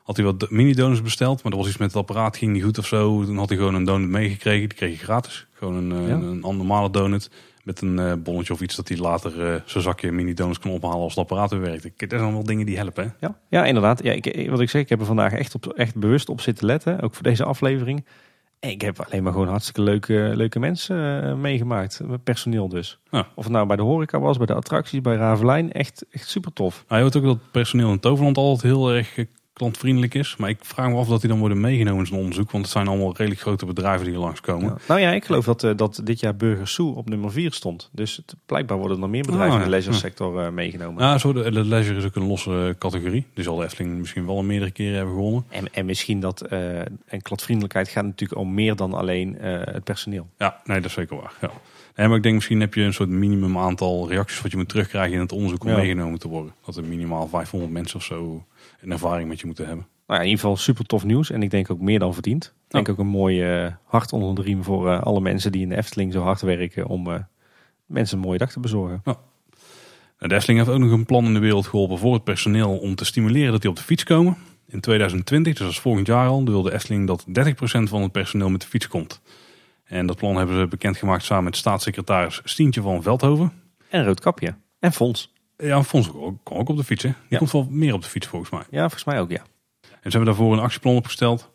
had 0.02 0.16
hij 0.16 0.24
wat 0.24 0.50
mini-donuts 0.50 1.02
besteld. 1.02 1.42
Maar 1.42 1.52
er 1.52 1.58
was 1.58 1.68
iets 1.68 1.76
met 1.76 1.88
het 1.88 1.96
apparaat, 1.96 2.36
ging 2.36 2.52
niet 2.52 2.62
goed 2.62 2.78
of 2.78 2.86
zo. 2.86 3.24
Toen 3.24 3.38
had 3.38 3.48
hij 3.48 3.58
gewoon 3.58 3.74
een 3.74 3.84
donut 3.84 4.08
meegekregen. 4.08 4.68
Die 4.68 4.78
kreeg 4.78 4.90
je 4.90 5.04
gratis. 5.04 5.46
Gewoon 5.52 5.74
een, 5.74 6.06
ja. 6.06 6.14
een, 6.14 6.22
een 6.22 6.56
normale 6.56 6.90
donut. 6.90 7.30
Met 7.64 7.80
een 7.80 7.98
uh, 7.98 8.12
bonnetje 8.18 8.52
of 8.52 8.60
iets 8.60 8.76
dat 8.76 8.88
hij 8.88 8.96
later 8.96 9.52
uh, 9.52 9.60
zijn 9.64 9.82
zakje 9.84 10.12
mini-donuts 10.12 10.58
kon 10.58 10.70
ophalen 10.70 10.98
als 10.98 11.14
het 11.14 11.24
apparaat 11.24 11.50
weer 11.50 11.60
werkt. 11.60 11.82
Dat 11.82 12.10
zijn 12.10 12.32
wel 12.32 12.44
dingen 12.44 12.66
die 12.66 12.76
helpen. 12.76 13.04
Hè? 13.04 13.26
Ja, 13.26 13.38
ja, 13.48 13.64
inderdaad. 13.64 14.02
Ja, 14.02 14.12
ik, 14.12 14.50
wat 14.50 14.60
ik 14.60 14.70
zeg, 14.70 14.82
ik 14.82 14.88
heb 14.88 15.00
er 15.00 15.06
vandaag 15.06 15.32
echt, 15.32 15.54
op, 15.54 15.66
echt 15.66 15.96
bewust 15.96 16.28
op 16.28 16.40
zitten 16.40 16.66
letten. 16.66 17.00
Ook 17.00 17.14
voor 17.14 17.22
deze 17.22 17.44
aflevering. 17.44 18.04
Ik 18.60 18.80
heb 18.80 19.00
alleen 19.00 19.22
maar 19.22 19.32
gewoon 19.32 19.48
hartstikke 19.48 19.82
leuke, 19.82 20.32
leuke 20.34 20.58
mensen 20.58 21.24
uh, 21.24 21.34
meegemaakt. 21.34 22.00
Personeel 22.24 22.68
dus. 22.68 22.98
Ja. 23.10 23.28
Of 23.34 23.44
het 23.44 23.52
nou 23.52 23.66
bij 23.66 23.76
de 23.76 23.82
horeca 23.82 24.20
was, 24.20 24.36
bij 24.36 24.46
de 24.46 24.54
attracties, 24.54 25.00
bij 25.00 25.16
Ravelijn. 25.16 25.72
Echt, 25.72 26.06
echt 26.10 26.28
super 26.28 26.52
tof. 26.52 26.84
Je 26.88 26.94
hoort 27.00 27.16
ook 27.16 27.22
dat 27.22 27.50
personeel 27.50 27.90
in 27.90 28.00
Toverland 28.00 28.36
altijd 28.36 28.62
heel 28.62 28.90
erg 28.90 29.24
klantvriendelijk 29.60 30.14
is. 30.14 30.36
Maar 30.36 30.48
ik 30.48 30.58
vraag 30.62 30.88
me 30.88 30.96
af 30.96 31.08
dat 31.08 31.20
die 31.20 31.30
dan 31.30 31.38
worden 31.38 31.60
meegenomen 31.60 32.00
in 32.00 32.06
zo'n 32.06 32.18
onderzoek. 32.18 32.50
Want 32.50 32.64
het 32.64 32.72
zijn 32.72 32.88
allemaal 32.88 33.16
redelijk 33.16 33.40
grote 33.40 33.66
bedrijven 33.66 34.04
die 34.04 34.14
hier 34.14 34.22
langskomen. 34.22 34.68
Ja. 34.68 34.76
Nou 34.88 35.00
ja, 35.00 35.10
ik 35.10 35.24
geloof 35.24 35.44
dat, 35.44 35.62
uh, 35.62 35.70
dat 35.76 36.00
dit 36.04 36.20
jaar 36.20 36.36
Burger 36.36 36.68
Sue 36.68 36.94
op 36.94 37.08
nummer 37.08 37.32
4 37.32 37.52
stond. 37.52 37.88
Dus 37.92 38.16
het, 38.16 38.34
blijkbaar 38.46 38.76
worden 38.76 38.96
er 38.96 39.02
nog 39.02 39.10
meer 39.10 39.22
bedrijven 39.22 39.52
ah, 39.52 39.58
in 39.58 39.64
de 39.64 39.70
leisure 39.70 39.96
sector 39.96 40.44
uh, 40.44 40.50
meegenomen. 40.50 41.02
Ja, 41.02 41.18
zo 41.18 41.32
de, 41.32 41.50
de 41.50 41.64
leisure 41.64 41.98
is 41.98 42.04
ook 42.04 42.16
een 42.16 42.26
losse 42.26 42.76
categorie. 42.78 43.26
Die 43.34 43.44
zal 43.44 43.56
de 43.56 43.64
Efteling 43.64 43.98
misschien 43.98 44.26
wel 44.26 44.38
een 44.38 44.46
meerdere 44.46 44.70
keren 44.70 44.96
hebben 44.96 45.14
gewonnen. 45.14 45.44
En, 45.48 45.72
en 45.72 45.86
misschien 45.86 46.20
dat 46.20 46.52
uh, 46.52 46.78
en 46.78 47.22
klantvriendelijkheid 47.22 47.88
gaat 47.88 48.04
natuurlijk 48.04 48.40
om 48.40 48.54
meer 48.54 48.76
dan 48.76 48.94
alleen 48.94 49.36
het 49.40 49.84
personeel. 49.84 50.28
Ja, 50.38 50.60
nee, 50.64 50.76
dat 50.76 50.86
is 50.86 50.92
zeker 50.92 51.16
waar. 51.16 51.32
Ja. 51.40 51.50
Nee, 51.96 52.08
maar 52.08 52.16
ik 52.16 52.22
denk 52.22 52.34
misschien 52.34 52.60
heb 52.60 52.74
je 52.74 52.82
een 52.82 52.94
soort 52.94 53.08
minimum 53.08 53.58
aantal 53.58 54.08
reacties 54.08 54.40
wat 54.40 54.50
je 54.50 54.56
moet 54.56 54.68
terugkrijgen 54.68 55.14
in 55.14 55.20
het 55.20 55.32
onderzoek 55.32 55.64
om 55.64 55.70
ja. 55.70 55.76
meegenomen 55.76 56.18
te 56.18 56.28
worden. 56.28 56.54
Dat 56.64 56.76
er 56.76 56.84
minimaal 56.84 57.28
500 57.28 57.72
mensen 57.72 57.96
of 57.96 58.04
zo 58.04 58.44
een 58.80 58.90
ervaring 58.90 59.28
met 59.28 59.40
je 59.40 59.46
moeten 59.46 59.66
hebben. 59.66 59.86
Nou 60.06 60.22
ja, 60.22 60.26
in 60.26 60.30
ieder 60.30 60.44
geval 60.44 60.56
super 60.56 60.84
tof 60.84 61.04
nieuws. 61.04 61.30
En 61.30 61.42
ik 61.42 61.50
denk 61.50 61.70
ook 61.70 61.80
meer 61.80 61.98
dan 61.98 62.14
verdiend. 62.14 62.44
Ik 62.44 62.70
denk 62.70 62.88
ook 62.88 62.98
een 62.98 63.06
mooi 63.06 63.62
uh, 63.64 63.72
hart 63.84 64.12
onder 64.12 64.34
de 64.34 64.42
riem 64.42 64.64
voor 64.64 64.86
uh, 64.86 65.02
alle 65.02 65.20
mensen 65.20 65.52
die 65.52 65.62
in 65.62 65.68
de 65.68 65.76
Efteling 65.76 66.12
zo 66.12 66.22
hard 66.22 66.40
werken 66.40 66.86
om 66.86 67.06
uh, 67.06 67.14
mensen 67.86 68.16
een 68.16 68.24
mooie 68.24 68.38
dag 68.38 68.52
te 68.52 68.60
bezorgen. 68.60 69.00
Ja. 69.04 69.18
De 70.18 70.34
Efteling 70.34 70.58
heeft 70.58 70.70
ook 70.70 70.82
nog 70.82 70.90
een 70.90 71.06
plan 71.06 71.24
in 71.24 71.34
de 71.34 71.38
wereld 71.38 71.66
geholpen 71.66 71.98
voor 71.98 72.14
het 72.14 72.24
personeel 72.24 72.78
om 72.78 72.94
te 72.94 73.04
stimuleren 73.04 73.52
dat 73.52 73.60
die 73.60 73.70
op 73.70 73.76
de 73.76 73.82
fiets 73.82 74.04
komen. 74.04 74.36
In 74.66 74.80
2020, 74.80 75.52
dus 75.52 75.62
dat 75.62 75.70
is 75.70 75.80
volgend 75.80 76.06
jaar 76.06 76.28
al, 76.28 76.44
wil 76.44 76.62
de 76.62 76.72
Efteling 76.72 77.06
dat 77.06 77.26
30% 77.28 77.32
van 77.62 78.02
het 78.02 78.12
personeel 78.12 78.50
met 78.50 78.60
de 78.60 78.66
fiets 78.66 78.88
komt. 78.88 79.20
En 79.84 80.06
dat 80.06 80.16
plan 80.16 80.36
hebben 80.36 80.58
ze 80.58 80.66
bekendgemaakt 80.66 81.24
samen 81.24 81.44
met 81.44 81.56
staatssecretaris 81.56 82.40
Stientje 82.44 82.82
van 82.82 83.02
Veldhoven. 83.02 83.52
En 83.88 84.04
Roodkapje. 84.04 84.54
En 84.78 84.92
Fons. 84.92 85.32
Ja, 85.60 85.82
Fons 85.82 86.12
ook, 86.12 86.50
ook 86.50 86.68
op 86.68 86.76
de 86.76 86.84
fiets. 86.84 87.02
Hè? 87.02 87.08
Die 87.08 87.18
ja. 87.28 87.38
komt 87.38 87.52
wel 87.52 87.66
meer 87.70 87.94
op 87.94 88.02
de 88.02 88.08
fiets 88.08 88.26
volgens 88.26 88.50
mij. 88.50 88.62
Ja, 88.70 88.80
volgens 88.80 89.04
mij 89.04 89.20
ook, 89.20 89.30
ja. 89.30 89.42
En 89.80 90.10
ze 90.10 90.16
hebben 90.16 90.24
daarvoor 90.24 90.52
een 90.52 90.58
actieplan 90.58 90.94
opgesteld. 90.94 91.50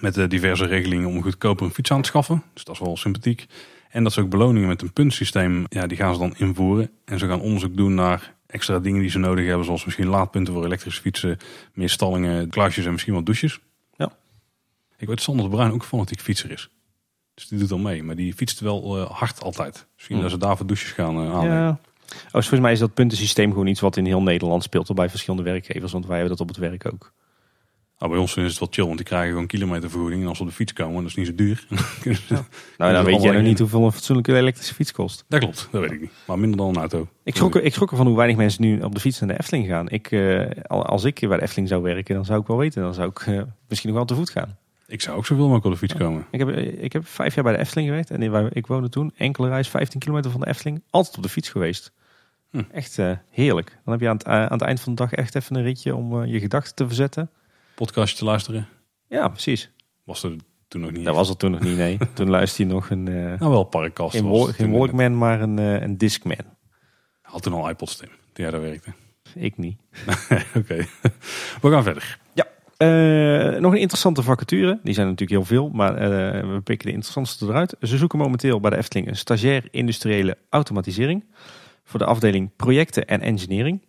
Met 0.00 0.16
uh, 0.16 0.28
diverse 0.28 0.66
regelingen 0.66 1.08
om 1.08 1.22
goedkoper 1.22 1.66
een 1.66 1.72
fiets 1.72 1.92
aan 1.92 2.02
te 2.02 2.08
schaffen. 2.08 2.42
Dus 2.52 2.64
dat 2.64 2.74
is 2.74 2.80
wel 2.80 2.96
sympathiek. 2.96 3.46
En 3.90 4.02
dat 4.02 4.12
ze 4.12 4.20
ook 4.20 4.28
beloningen 4.28 4.68
met 4.68 4.82
een 4.82 4.92
puntsysteem, 4.92 5.64
ja, 5.68 5.86
die 5.86 5.96
gaan 5.96 6.14
ze 6.14 6.20
dan 6.20 6.34
invoeren. 6.36 6.90
En 7.04 7.18
ze 7.18 7.26
gaan 7.26 7.40
onderzoek 7.40 7.76
doen 7.76 7.94
naar 7.94 8.34
extra 8.46 8.78
dingen 8.78 9.00
die 9.00 9.10
ze 9.10 9.18
nodig 9.18 9.46
hebben. 9.46 9.64
Zoals 9.64 9.84
misschien 9.84 10.06
laadpunten 10.06 10.54
voor 10.54 10.64
elektrische 10.64 11.00
fietsen, 11.00 11.38
meer 11.72 11.90
stallingen, 11.90 12.48
kluisjes 12.48 12.84
en 12.84 12.92
misschien 12.92 13.14
wat 13.14 13.26
douches. 13.26 13.60
Ja. 13.96 14.12
Ik 14.96 15.06
weet 15.06 15.16
dat 15.16 15.20
Sander 15.20 15.44
de 15.44 15.50
Bruin 15.50 15.72
ook 15.72 15.80
een 15.80 15.88
fanatiek 15.88 16.20
fietser 16.20 16.50
is. 16.50 16.70
Dus 17.34 17.48
die 17.48 17.58
doet 17.58 17.72
al 17.72 17.78
mee. 17.78 18.02
Maar 18.02 18.16
die 18.16 18.34
fietst 18.34 18.60
wel 18.60 18.98
uh, 18.98 19.10
hard 19.10 19.42
altijd. 19.42 19.86
Misschien 19.94 20.16
mm. 20.16 20.22
dat 20.22 20.30
ze 20.30 20.38
daar 20.38 20.56
voor 20.56 20.66
douches 20.66 20.90
gaan 20.90 21.16
uh, 21.24 21.34
aanleggen. 21.34 21.58
Ja. 21.58 21.80
Oh, 22.08 22.32
dus 22.32 22.48
volgens 22.48 22.60
mij 22.60 22.72
is 22.72 22.78
dat 22.78 22.94
puntensysteem 22.94 23.50
gewoon 23.50 23.66
iets 23.66 23.80
wat 23.80 23.96
in 23.96 24.04
heel 24.04 24.22
Nederland 24.22 24.62
speelt. 24.62 24.94
Bij 24.94 25.08
verschillende 25.08 25.50
werkgevers. 25.50 25.92
Want 25.92 26.06
wij 26.06 26.18
hebben 26.18 26.36
dat 26.36 26.46
op 26.48 26.54
het 26.54 26.64
werk 26.64 26.86
ook. 26.92 27.12
Nou, 27.98 28.12
bij 28.12 28.20
ons 28.20 28.36
is 28.36 28.50
het 28.50 28.58
wel 28.58 28.68
chill, 28.70 28.84
want 28.84 28.96
die 28.96 29.06
krijgen 29.06 29.30
gewoon 29.30 29.46
kilometervergoeding. 29.46 30.22
En 30.22 30.28
als 30.28 30.36
ze 30.36 30.42
op 30.42 30.48
de 30.48 30.54
fiets 30.54 30.72
komen, 30.72 31.02
dat 31.02 31.10
is 31.10 31.14
niet 31.14 31.26
zo 31.26 31.34
duur. 31.34 31.66
Ja. 32.04 32.46
nou, 32.78 32.92
dan 32.92 33.04
weet 33.04 33.22
jij 33.22 33.32
nog 33.32 33.42
niet 33.42 33.58
hoeveel 33.58 33.84
een 33.84 33.92
fatsoenlijke 33.92 34.36
elektrische 34.36 34.74
fiets 34.74 34.92
kost. 34.92 35.24
Dat 35.28 35.40
klopt, 35.40 35.68
dat 35.70 35.80
weet 35.80 35.90
ik 35.92 36.00
niet. 36.00 36.10
Maar 36.26 36.38
minder 36.38 36.58
dan 36.58 36.68
een 36.68 36.76
auto. 36.76 37.08
Ik 37.22 37.36
schrok, 37.36 37.56
ik 37.56 37.72
schrok 37.74 37.90
ervan 37.90 38.06
hoe 38.06 38.16
weinig 38.16 38.36
mensen 38.36 38.62
nu 38.62 38.80
op 38.80 38.94
de 38.94 39.00
fiets 39.00 39.20
naar 39.20 39.28
de 39.28 39.38
Efteling 39.38 39.66
gaan. 39.66 39.88
Ik, 39.88 40.10
uh, 40.10 40.46
als 40.66 41.04
ik 41.04 41.28
bij 41.28 41.36
de 41.36 41.42
Efteling 41.42 41.68
zou 41.68 41.82
werken, 41.82 42.14
dan 42.14 42.24
zou 42.24 42.40
ik 42.40 42.46
wel 42.46 42.56
weten. 42.56 42.82
Dan 42.82 42.94
zou 42.94 43.08
ik 43.08 43.26
uh, 43.26 43.42
misschien 43.68 43.88
nog 43.88 43.98
wel 43.98 44.06
te 44.06 44.14
voet 44.14 44.30
gaan. 44.30 44.56
Ik 44.86 45.00
zou 45.00 45.16
ook 45.16 45.26
zoveel 45.26 45.44
mogelijk 45.44 45.64
op 45.64 45.72
de 45.72 45.78
fiets 45.78 45.94
komen. 45.94 46.26
Ik 46.30 46.38
heb, 46.38 46.48
ik 46.78 46.92
heb 46.92 47.06
vijf 47.06 47.34
jaar 47.34 47.44
bij 47.44 47.52
de 47.52 47.58
Efteling 47.58 47.88
gewerkt. 47.88 48.10
En 48.10 48.50
ik 48.52 48.66
woonde 48.66 48.88
toen, 48.88 49.12
enkele 49.16 49.48
reis, 49.48 49.68
15 49.68 50.00
kilometer 50.00 50.30
van 50.30 50.40
de 50.40 50.46
Efteling. 50.46 50.82
Altijd 50.90 51.16
op 51.16 51.22
de 51.22 51.28
fiets 51.28 51.48
geweest. 51.48 51.92
Hm. 52.50 52.62
Echt 52.72 52.98
uh, 52.98 53.16
heerlijk. 53.30 53.78
Dan 53.84 53.92
heb 53.92 54.00
je 54.00 54.08
aan 54.08 54.16
het, 54.16 54.26
aan 54.26 54.52
het 54.52 54.62
eind 54.62 54.80
van 54.80 54.94
de 54.94 55.02
dag 55.02 55.12
echt 55.12 55.34
even 55.34 55.56
een 55.56 55.62
ritje 55.62 55.94
om 55.94 56.24
je 56.24 56.40
gedachten 56.40 56.74
te 56.74 56.86
verzetten 56.86 57.30
podcastje 57.74 58.16
te 58.16 58.24
luisteren? 58.24 58.68
Ja, 59.08 59.28
precies. 59.28 59.70
Was 60.04 60.22
er 60.22 60.36
toen 60.68 60.80
nog 60.80 60.90
niet? 60.90 61.04
Dat 61.04 61.14
was 61.14 61.28
er 61.28 61.36
toen 61.36 61.50
nog 61.50 61.60
niet, 61.60 61.76
nee. 61.76 61.98
toen 62.14 62.30
luisterde 62.30 62.72
hij 62.72 62.80
nog 62.80 62.90
een... 62.90 63.02
Nou 63.38 63.50
wel, 63.50 63.64
parkkast. 63.64 64.16
Geen, 64.16 64.54
geen 64.54 64.70
Walkman, 64.70 65.18
maar 65.18 65.40
een, 65.40 65.58
een 65.58 65.98
Discman. 65.98 66.56
Had 67.22 67.42
toen 67.42 67.52
al 67.52 67.68
iPod 67.68 67.90
stem, 67.90 68.08
toen 68.08 68.44
jij 68.44 68.50
daar 68.50 68.60
werkte? 68.60 68.92
Ik 69.34 69.56
niet. 69.56 69.80
Oké, 70.60 70.86
we 71.60 71.70
gaan 71.70 71.82
verder. 71.82 72.18
Ja. 72.32 72.46
Uh, 72.78 73.60
nog 73.60 73.72
een 73.72 73.78
interessante 73.78 74.22
vacature. 74.22 74.80
Die 74.82 74.94
zijn 74.94 75.06
natuurlijk 75.06 75.38
heel 75.38 75.58
veel, 75.58 75.68
maar 75.68 75.92
uh, 75.92 76.54
we 76.54 76.60
pikken 76.60 76.86
de 76.86 76.92
interessantste 76.92 77.46
eruit. 77.46 77.76
Ze 77.80 77.96
zoeken 77.96 78.18
momenteel 78.18 78.60
bij 78.60 78.70
de 78.70 78.76
Efteling 78.76 79.08
een 79.08 79.16
stagiair 79.16 79.68
industriële 79.70 80.36
automatisering. 80.50 81.24
Voor 81.88 81.98
de 81.98 82.06
afdeling 82.06 82.50
projecten 82.56 83.06
en 83.06 83.20
engineering. 83.20 83.82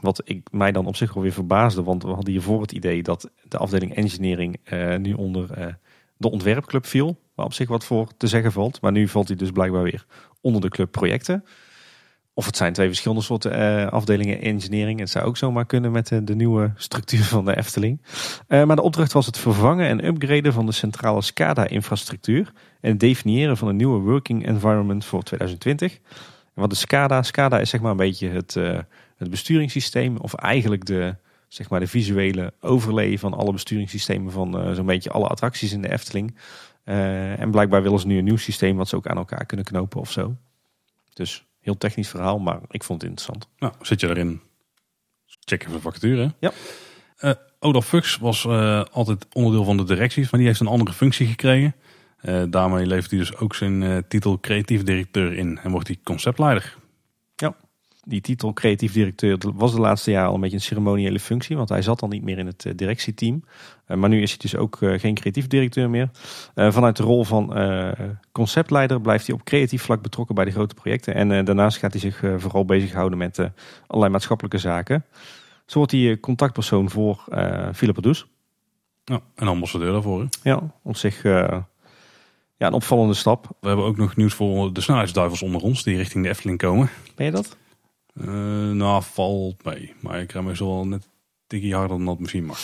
Wat 0.00 0.20
ik 0.24 0.48
mij 0.50 0.72
dan 0.72 0.86
op 0.86 0.96
zich 0.96 1.14
wel 1.14 1.22
weer 1.22 1.32
verbaasde, 1.32 1.82
want 1.82 2.02
we 2.02 2.08
hadden 2.08 2.32
hiervoor 2.32 2.60
het 2.60 2.72
idee 2.72 3.02
dat 3.02 3.30
de 3.48 3.58
afdeling 3.58 3.94
engineering 3.94 4.56
uh, 4.72 4.96
nu 4.96 5.12
onder 5.12 5.58
uh, 5.58 5.66
de 6.16 6.30
ontwerpclub 6.30 6.86
viel. 6.86 7.18
Waar 7.34 7.46
op 7.46 7.52
zich 7.52 7.68
wat 7.68 7.84
voor 7.84 8.08
te 8.16 8.26
zeggen 8.26 8.52
valt. 8.52 8.80
Maar 8.80 8.92
nu 8.92 9.08
valt 9.08 9.28
hij 9.28 9.36
dus 9.36 9.50
blijkbaar 9.50 9.82
weer 9.82 10.06
onder 10.40 10.60
de 10.60 10.68
club 10.68 10.90
projecten. 10.90 11.44
Of 12.34 12.46
het 12.46 12.56
zijn 12.56 12.72
twee 12.72 12.86
verschillende 12.86 13.22
soorten 13.22 13.58
uh, 13.58 13.86
afdelingen 13.86 14.40
engineering. 14.40 14.98
Het 14.98 15.10
zou 15.10 15.24
ook 15.24 15.36
zomaar 15.36 15.66
kunnen 15.66 15.92
met 15.92 16.08
de, 16.08 16.24
de 16.24 16.34
nieuwe 16.34 16.72
structuur 16.76 17.24
van 17.24 17.44
de 17.44 17.56
Efteling. 17.56 18.00
maar 18.48 18.76
de 18.76 18.82
opdracht 18.82 19.12
was 19.12 19.26
het 19.26 19.38
vervangen 19.38 19.88
en 19.88 20.06
upgraden 20.06 20.52
van 20.52 20.66
de 20.66 20.72
centrale 20.72 21.22
SCADA-infrastructuur. 21.22 22.52
En 22.80 22.90
het 22.90 23.00
definiëren 23.00 23.56
van 23.56 23.68
een 23.68 23.76
nieuwe 23.76 23.98
working 23.98 24.46
environment 24.46 25.04
voor 25.04 25.22
2020. 25.22 26.00
Wat 26.56 26.70
de 26.70 26.76
SCADA? 26.76 27.22
SCADA 27.22 27.60
is 27.60 27.70
zeg 27.70 27.80
maar 27.80 27.90
een 27.90 27.96
beetje 27.96 28.28
het 28.28 28.56
het 29.16 29.30
besturingssysteem, 29.30 30.16
of 30.16 30.34
eigenlijk 30.34 30.84
de, 30.84 31.16
zeg 31.48 31.68
maar 31.68 31.80
de 31.80 31.86
visuele 31.86 32.52
overlay 32.60 33.18
van 33.18 33.34
alle 33.34 33.52
besturingssystemen 33.52 34.32
van 34.32 34.68
uh, 34.68 34.74
zo'n 34.74 34.86
beetje 34.86 35.10
alle 35.10 35.26
attracties 35.26 35.72
in 35.72 35.82
de 35.82 35.92
Efteling. 35.92 36.36
Uh, 36.84 37.40
en 37.40 37.50
blijkbaar 37.50 37.82
willen 37.82 37.98
ze 37.98 38.06
nu 38.06 38.18
een 38.18 38.24
nieuw 38.24 38.36
systeem 38.36 38.76
wat 38.76 38.88
ze 38.88 38.96
ook 38.96 39.06
aan 39.06 39.16
elkaar 39.16 39.46
kunnen 39.46 39.66
knopen 39.66 40.00
of 40.00 40.12
zo. 40.12 40.36
Dus 41.12 41.44
heel 41.60 41.78
technisch 41.78 42.08
verhaal, 42.08 42.38
maar 42.38 42.60
ik 42.68 42.84
vond 42.84 43.00
het 43.00 43.10
interessant. 43.10 43.48
Nou, 43.58 43.72
zit 43.80 44.00
je 44.00 44.08
erin? 44.08 44.40
Check 45.26 45.60
even 45.62 45.74
de 45.74 45.80
vacature. 45.80 46.34
Ja. 46.38 46.52
Uh, 47.20 47.30
Olaf 47.58 47.86
Fuchs 47.86 48.16
was 48.16 48.46
altijd 48.92 49.26
onderdeel 49.32 49.64
van 49.64 49.76
de 49.76 49.84
directie, 49.84 50.22
maar 50.22 50.40
die 50.40 50.46
heeft 50.48 50.60
een 50.60 50.66
andere 50.66 50.92
functie 50.92 51.26
gekregen. 51.26 51.74
Daarmee 52.50 52.86
levert 52.86 53.10
hij 53.10 53.18
dus 53.18 53.36
ook 53.36 53.54
zijn 53.54 54.04
titel 54.08 54.40
creatief 54.40 54.82
directeur 54.82 55.32
in 55.32 55.58
en 55.58 55.70
wordt 55.70 55.86
hij 55.86 55.98
conceptleider 56.02 56.76
die 58.08 58.20
titel 58.20 58.52
creatief 58.52 58.92
directeur 58.92 59.38
was 59.54 59.72
de 59.72 59.80
laatste 59.80 60.10
jaren 60.10 60.28
al 60.28 60.34
een 60.34 60.40
beetje 60.40 60.56
een 60.56 60.62
ceremoniële 60.62 61.20
functie. 61.20 61.56
Want 61.56 61.68
hij 61.68 61.82
zat 61.82 62.00
dan 62.00 62.08
niet 62.08 62.22
meer 62.22 62.38
in 62.38 62.46
het 62.46 62.64
eh, 62.64 62.72
directieteam. 62.76 63.44
Maar 63.86 64.08
nu 64.08 64.22
is 64.22 64.30
hij 64.30 64.38
dus 64.38 64.56
ook 64.56 64.78
geen 64.80 65.14
creatief 65.14 65.46
directeur 65.46 65.90
meer. 65.90 66.10
Vanuit 66.54 66.96
de 66.96 67.02
rol 67.02 67.24
van 67.24 67.54
conceptleider 68.32 69.00
blijft 69.00 69.26
hij 69.26 69.34
op 69.34 69.44
creatief 69.44 69.82
vlak 69.82 70.02
betrokken 70.02 70.34
bij 70.34 70.44
de 70.44 70.50
grote 70.50 70.74
projecten. 70.74 71.14
En 71.14 71.44
daarnaast 71.44 71.78
gaat 71.78 71.92
hij 71.92 72.00
zich 72.00 72.22
vooral 72.36 72.64
bezighouden 72.64 73.18
met 73.18 73.50
allerlei 73.86 74.12
maatschappelijke 74.12 74.58
zaken. 74.58 75.04
Zo 75.66 75.78
wordt 75.78 75.92
hij 75.92 76.20
contactpersoon 76.20 76.90
voor 76.90 77.24
Philippe 77.72 78.00
Does. 78.00 78.26
Ja, 79.04 79.20
en 79.34 79.46
ambassadeur 79.46 79.92
daarvoor. 79.92 80.20
Hè? 80.20 80.50
Ja, 80.50 80.62
op 80.82 80.96
zich 80.96 81.22
ja, 82.56 82.66
een 82.66 82.72
opvallende 82.72 83.14
stap. 83.14 83.48
We 83.60 83.68
hebben 83.68 83.86
ook 83.86 83.96
nog 83.96 84.16
nieuws 84.16 84.34
voor 84.34 84.72
de 84.72 84.80
snelheidsduivels 84.80 85.42
onder 85.42 85.60
ons 85.60 85.82
die 85.82 85.96
richting 85.96 86.24
de 86.24 86.30
Efteling 86.30 86.58
komen. 86.58 86.90
Ben 87.14 87.26
je 87.26 87.32
dat? 87.32 87.56
Eh, 88.14 88.70
nou, 88.70 89.02
valt 89.02 89.64
mee. 89.64 89.94
Maar 90.00 90.20
ik 90.20 90.32
rij 90.32 90.42
meestal 90.42 90.74
wel 90.74 90.86
net 90.86 91.08
tikkie 91.46 91.74
harder 91.74 91.96
dan 91.96 92.06
dat 92.06 92.18
misschien 92.18 92.44
mag. 92.44 92.58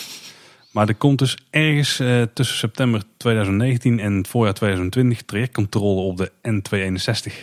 Maar 0.71 0.87
er 0.87 0.95
komt 0.95 1.19
dus 1.19 1.37
ergens 1.49 1.99
eh, 1.99 2.21
tussen 2.21 2.57
september 2.57 3.03
2019 3.17 3.99
en 3.99 4.13
het 4.13 4.27
voorjaar 4.27 4.53
2020 4.53 5.21
trajectcontrole 5.21 6.01
op 6.01 6.17
de 6.17 6.31
N261. 6.31 7.33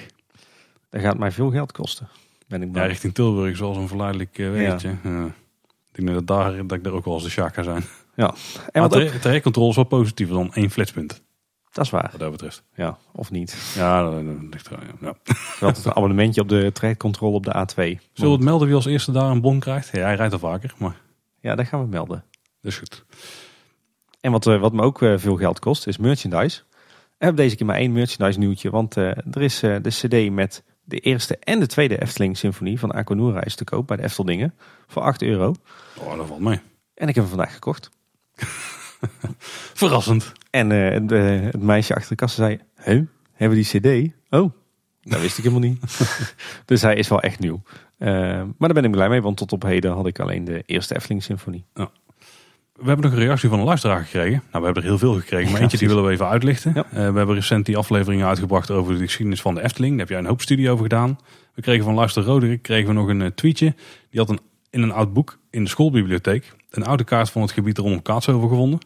Dat 0.91 1.01
gaat 1.01 1.19
mij 1.19 1.33
veel 1.33 1.51
geld 1.51 1.73
kosten. 1.73 2.09
Ben 2.49 2.63
ik 2.63 2.75
Ja, 2.75 2.85
richting 2.85 3.15
Tilburg 3.15 3.53
is 3.53 3.61
wel 3.61 3.75
zo'n 3.75 3.89
verleidelijk 3.89 4.39
eh 4.39 4.51
weggetje. 4.51 4.95
Ja. 5.05 5.25
Ik 5.93 6.05
denk 6.05 6.09
dat, 6.09 6.27
daar, 6.27 6.67
dat 6.67 6.79
ik 6.79 6.85
daar 6.85 6.93
ook 6.93 7.05
wel 7.05 7.15
eens 7.15 7.23
de 7.23 7.31
sjaak 7.31 7.55
ga 7.55 7.63
zijn. 7.63 7.85
Ja. 8.17 8.35
En 8.73 8.81
wat 8.83 8.97
ook, 8.97 9.09
trajectcontrole 9.09 9.69
is 9.69 9.77
wel 9.77 9.85
positiever 9.85 10.35
dan 10.35 10.55
één 10.55 10.71
flitspunt, 10.71 11.23
dat 11.73 11.85
is 11.85 11.91
waar. 11.91 12.09
wat 12.11 12.21
dat 12.21 12.31
betreft. 12.31 12.63
Ja, 12.75 12.99
of 13.13 13.31
niet. 13.31 13.73
Ja, 13.75 14.03
dat, 14.03 14.13
dat 14.13 14.35
ligt 14.51 14.67
er, 14.67 14.79
ja. 14.83 14.93
ja. 15.01 15.35
Altijd 15.67 15.85
een 15.85 15.95
abonnementje 15.95 16.41
op 16.41 16.49
de 16.49 16.71
trajectcontrole 16.73 17.35
op 17.35 17.45
de 17.45 17.53
A2. 17.55 17.75
Zullen 17.75 18.01
we 18.13 18.29
het 18.31 18.41
melden 18.41 18.67
wie 18.67 18.77
als 18.77 18.87
eerste 18.87 19.13
daar 19.13 19.31
een 19.31 19.41
bon 19.41 19.59
krijgt? 19.61 19.89
Ja, 19.93 20.01
hij 20.05 20.15
rijdt 20.15 20.33
al 20.33 20.39
vaker, 20.39 20.75
maar 20.79 20.97
Ja, 21.41 21.55
dat 21.55 21.67
gaan 21.67 21.81
we 21.83 21.87
melden. 21.87 22.25
dat 22.61 22.73
is 22.73 22.79
goed. 22.79 23.05
En 24.21 24.33
wat, 24.33 24.47
eh, 24.47 24.61
wat 24.61 24.73
me 24.73 24.83
ook 24.83 25.03
eh, 25.03 25.15
veel 25.17 25.37
geld 25.37 25.59
kost, 25.59 25.87
is 25.87 25.97
merchandise. 25.99 26.61
Ik 27.19 27.27
heb 27.27 27.37
deze 27.37 27.57
keer 27.57 27.67
maar 27.67 27.77
één 27.77 27.93
merchandise 27.93 28.39
nieuwtje. 28.39 28.71
Want 28.71 28.97
eh, 28.97 29.05
er 29.07 29.43
is 29.43 29.59
de 29.61 29.81
cd 29.89 30.31
met 30.31 30.65
de 30.85 30.99
eerste 30.99 31.37
en 31.37 31.61
de 31.61 31.67
tweede 31.67 32.03
Efteling 32.03 32.37
Symfonie 32.37 32.79
van 32.79 32.91
Aquanura 32.91 33.45
is 33.45 33.55
te 33.55 33.65
koop 33.65 33.87
bij 33.87 33.97
de 33.97 34.03
Efteldingen. 34.03 34.55
Voor 34.87 35.03
8 35.03 35.23
euro. 35.23 35.55
Oh, 35.99 36.17
dat 36.17 36.27
valt 36.27 36.41
mee. 36.41 36.61
En 36.95 37.09
ik 37.09 37.15
heb 37.15 37.25
hem 37.25 37.35
vandaag 37.35 37.53
gekocht. 37.53 37.91
Verrassend. 39.81 40.33
En 40.51 40.73
eh, 40.73 41.01
de, 41.03 41.15
het 41.51 41.63
meisje 41.63 41.95
achter 41.95 42.09
de 42.09 42.15
kassa 42.15 42.37
zei, 42.37 42.59
hebben 43.33 43.59
we 43.59 43.65
die 43.65 43.81
cd? 43.81 44.13
Oh, 44.31 44.53
dat 45.03 45.21
wist 45.21 45.39
ik 45.39 45.45
helemaal 45.45 45.69
niet. 45.69 45.83
dus 46.65 46.83
hij 46.83 46.95
is 46.95 47.09
wel 47.09 47.21
echt 47.21 47.39
nieuw. 47.39 47.63
Eh, 47.99 48.09
maar 48.09 48.55
daar 48.59 48.73
ben 48.73 48.85
ik 48.85 48.91
blij 48.91 49.09
mee, 49.09 49.23
want 49.23 49.37
tot 49.37 49.53
op 49.53 49.63
heden 49.63 49.93
had 49.93 50.07
ik 50.07 50.19
alleen 50.19 50.45
de 50.45 50.63
eerste 50.67 50.95
Efteling 50.95 51.23
Symfonie. 51.23 51.65
We 51.73 52.87
hebben 52.87 53.05
nog 53.05 53.15
een 53.15 53.25
reactie 53.25 53.49
van 53.49 53.59
een 53.59 53.65
luisteraar 53.65 54.05
gekregen. 54.05 54.43
Nou, 54.51 54.59
we 54.59 54.65
hebben 54.65 54.83
er 54.83 54.89
heel 54.89 54.99
veel 54.99 55.15
gekregen, 55.15 55.45
maar 55.45 55.57
Ja, 55.57 55.63
eentje 55.63 55.79
die 55.79 55.89
willen 55.89 56.05
we 56.05 56.11
even 56.11 56.29
uitlichten. 56.29 56.73
Ja. 56.75 56.85
Eh, 56.85 56.93
we 56.93 57.01
hebben 57.01 57.35
recent 57.35 57.67
die 57.67 57.77
afleveringen 57.77 58.27
uitgebracht 58.27 58.71
over 58.71 58.95
de 58.95 59.05
geschiedenis 59.05 59.41
van 59.41 59.55
de 59.55 59.63
Efteling. 59.63 59.91
Daar 59.91 60.01
heb 60.01 60.09
jij 60.09 60.19
een 60.19 60.27
hoop 60.27 60.41
studie 60.41 60.71
over 60.71 60.83
gedaan. 60.83 61.19
We 61.55 61.63
kregen 61.63 61.85
van 61.85 61.95
luister 61.95 62.23
Roderick 62.23 62.63
kregen 62.63 62.89
we 62.89 62.95
nog 62.95 63.09
een 63.09 63.23
eh, 63.23 63.29
tweetje. 63.35 63.75
Die 64.11 64.21
had 64.21 64.29
een, 64.29 64.41
in 64.71 64.83
een 64.83 64.93
oud 64.93 65.13
boek 65.13 65.39
in 65.51 65.65
de 65.65 65.71
schoolbibliotheek 65.71 66.53
een 66.71 66.85
oude 66.85 67.05
kaart 67.05 67.31
van 67.31 67.43
het 67.43 67.51
gebied 67.51 67.79
rondom 67.79 68.03
Kaatsheuvel 68.03 68.49
gevonden. 68.49 68.79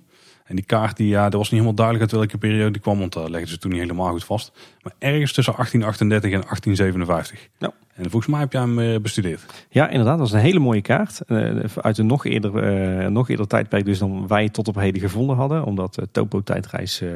En 0.44 0.56
die 0.56 0.65
kaart, 0.65 0.97
die, 0.97 1.09
ja, 1.09 1.23
dat 1.23 1.32
was 1.32 1.43
niet 1.43 1.61
helemaal 1.61 1.74
duidelijk 1.74 2.05
uit 2.05 2.20
welke 2.20 2.39
periode 2.39 2.70
die 2.70 2.81
kwam, 2.81 2.98
want 2.98 3.12
daar 3.12 3.31
legden 3.31 3.48
ze 3.48 3.59
toen 3.59 3.70
niet 3.70 3.81
helemaal 3.81 4.11
goed 4.11 4.24
vast. 4.24 4.52
Maar 4.82 4.93
ergens 4.98 5.32
tussen 5.32 5.55
1838 5.55 6.32
en 6.32 6.40
1857. 6.40 7.48
Ja. 7.59 7.73
En 7.94 8.11
volgens 8.11 8.27
mij 8.27 8.40
heb 8.40 8.52
jij 8.52 8.61
hem 8.61 8.78
eh, 8.78 9.01
bestudeerd. 9.01 9.66
Ja, 9.70 9.89
inderdaad, 9.89 10.19
dat 10.19 10.27
is 10.27 10.32
een 10.32 10.39
hele 10.39 10.59
mooie 10.59 10.81
kaart. 10.81 11.20
Eh, 11.20 11.65
uit 11.81 11.98
een 11.98 12.06
nog 12.06 12.24
eerder, 12.24 12.56
eh, 12.56 13.09
nog 13.09 13.28
eerder 13.28 13.47
tijdperk 13.47 13.85
dus 13.85 13.98
dan 13.98 14.27
wij 14.27 14.48
tot 14.48 14.69
op 14.69 14.74
heden 14.74 15.01
gevonden 15.01 15.36
hadden. 15.36 15.65
Omdat 15.65 15.94
de 15.94 16.09
Topo-tijdreis 16.11 17.01
eh, 17.01 17.09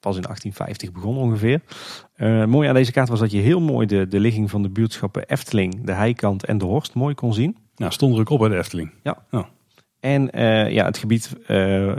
pas 0.00 0.16
in 0.16 0.22
1850 0.22 0.92
begon 0.92 1.16
ongeveer. 1.16 1.60
Eh, 2.14 2.44
mooi 2.44 2.68
aan 2.68 2.74
deze 2.74 2.92
kaart 2.92 3.08
was 3.08 3.20
dat 3.20 3.30
je 3.30 3.38
heel 3.38 3.60
mooi 3.60 3.86
de, 3.86 4.08
de 4.08 4.20
ligging 4.20 4.50
van 4.50 4.62
de 4.62 4.68
buurtschappen 4.70 5.26
Efteling, 5.26 5.84
de 5.84 5.92
Heikant 5.92 6.44
en 6.44 6.58
de 6.58 6.64
Horst 6.64 6.94
mooi 6.94 7.14
kon 7.14 7.34
zien. 7.34 7.56
Nou, 7.76 7.92
stond 7.92 8.14
er 8.14 8.20
ook 8.20 8.30
op 8.30 8.38
bij 8.38 8.48
de 8.48 8.56
Efteling. 8.56 8.90
En 10.00 10.30
eh, 10.30 10.70
ja, 10.70 10.84
het 10.84 10.98
gebied 10.98 11.32
eh, 11.46 11.56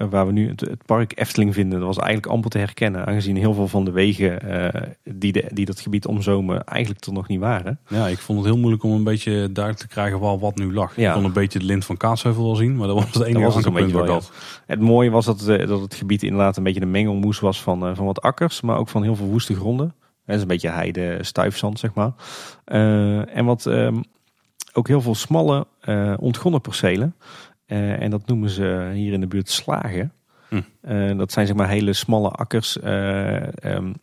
waar 0.10 0.26
we 0.26 0.32
nu 0.32 0.50
het, 0.50 0.60
het 0.60 0.86
park 0.86 1.20
Efteling 1.20 1.54
vinden, 1.54 1.80
dat 1.80 1.88
was 1.88 1.98
eigenlijk 1.98 2.28
amper 2.28 2.50
te 2.50 2.58
herkennen. 2.58 3.06
Aangezien 3.06 3.36
heel 3.38 3.54
veel 3.54 3.68
van 3.68 3.86
de 3.86 3.92
wegen 3.92 4.42
eh, 4.42 4.82
die, 5.04 5.32
de, 5.32 5.50
die 5.54 5.66
dat 5.66 5.80
gebied 5.80 6.06
omzomen 6.06 6.64
eigenlijk 6.64 7.06
er 7.06 7.14
nog 7.14 7.28
niet 7.28 7.40
waren. 7.40 7.80
Ja, 7.88 8.08
ik 8.08 8.18
vond 8.18 8.40
het 8.40 8.48
heel 8.48 8.58
moeilijk 8.58 8.84
om 8.84 8.92
een 8.92 9.04
beetje 9.04 9.32
duidelijk 9.32 9.78
te 9.78 9.88
krijgen 9.88 10.20
waar 10.20 10.40
wat 10.40 10.56
nu 10.56 10.74
lag. 10.74 10.96
Ja. 10.96 11.08
Ik 11.08 11.14
kon 11.14 11.24
een 11.24 11.34
beetje 11.34 11.60
de 11.60 11.66
lint 11.66 11.86
van 11.86 11.98
Kaatsheuvel 11.98 12.44
wel 12.44 12.56
zien, 12.56 12.76
maar 12.76 12.88
dat 12.88 12.96
was 12.96 13.14
het 13.14 13.24
enige 13.24 13.46
was 13.46 13.56
het 13.56 13.66
een 13.66 14.08
had. 14.08 14.32
Het 14.66 14.80
mooie 14.80 15.10
was 15.10 15.26
dat, 15.26 15.46
dat 15.46 15.82
het 15.82 15.96
gebied 15.96 16.24
inderdaad 16.24 16.58
een 16.58 16.64
beetje 16.64 16.82
een 16.82 16.92
mengelmoes 16.92 17.40
was 17.40 17.62
van, 17.62 17.96
van 17.96 18.06
wat 18.06 18.22
akkers, 18.22 18.62
maar 18.62 18.78
ook 18.78 18.90
van 18.90 19.04
heel 19.04 19.16
veel 19.16 19.28
woeste 19.28 19.56
gronden. 19.56 19.94
Het 20.26 20.36
is 20.36 20.42
een 20.42 20.48
beetje 20.48 20.70
heide, 20.70 21.18
stuifzand, 21.22 21.80
zeg 21.80 21.94
maar. 21.94 22.12
En 23.26 23.46
wat 23.46 23.66
ehm, 23.66 24.02
ook 24.74 24.88
heel 24.88 25.02
veel 25.02 25.16
smalle, 25.16 25.68
ontgonnen 26.20 26.62
percelen. 26.62 27.16
Eh, 27.70 28.02
en 28.02 28.10
dat 28.10 28.28
noemen 28.28 28.50
ze 28.50 28.92
hier 28.94 29.14
in 29.14 29.20
de 29.20 29.28
buurt 29.28 29.50
slagen. 29.50 30.14
Hm. 30.50 30.62
Eh, 30.82 31.18
dat 31.18 31.32
zijn 31.32 31.48
zeg 31.48 31.56
maar 31.56 31.70
hele 31.70 31.94
smalle 31.94 32.30
akkers 32.30 32.80
ehm, 32.80 33.94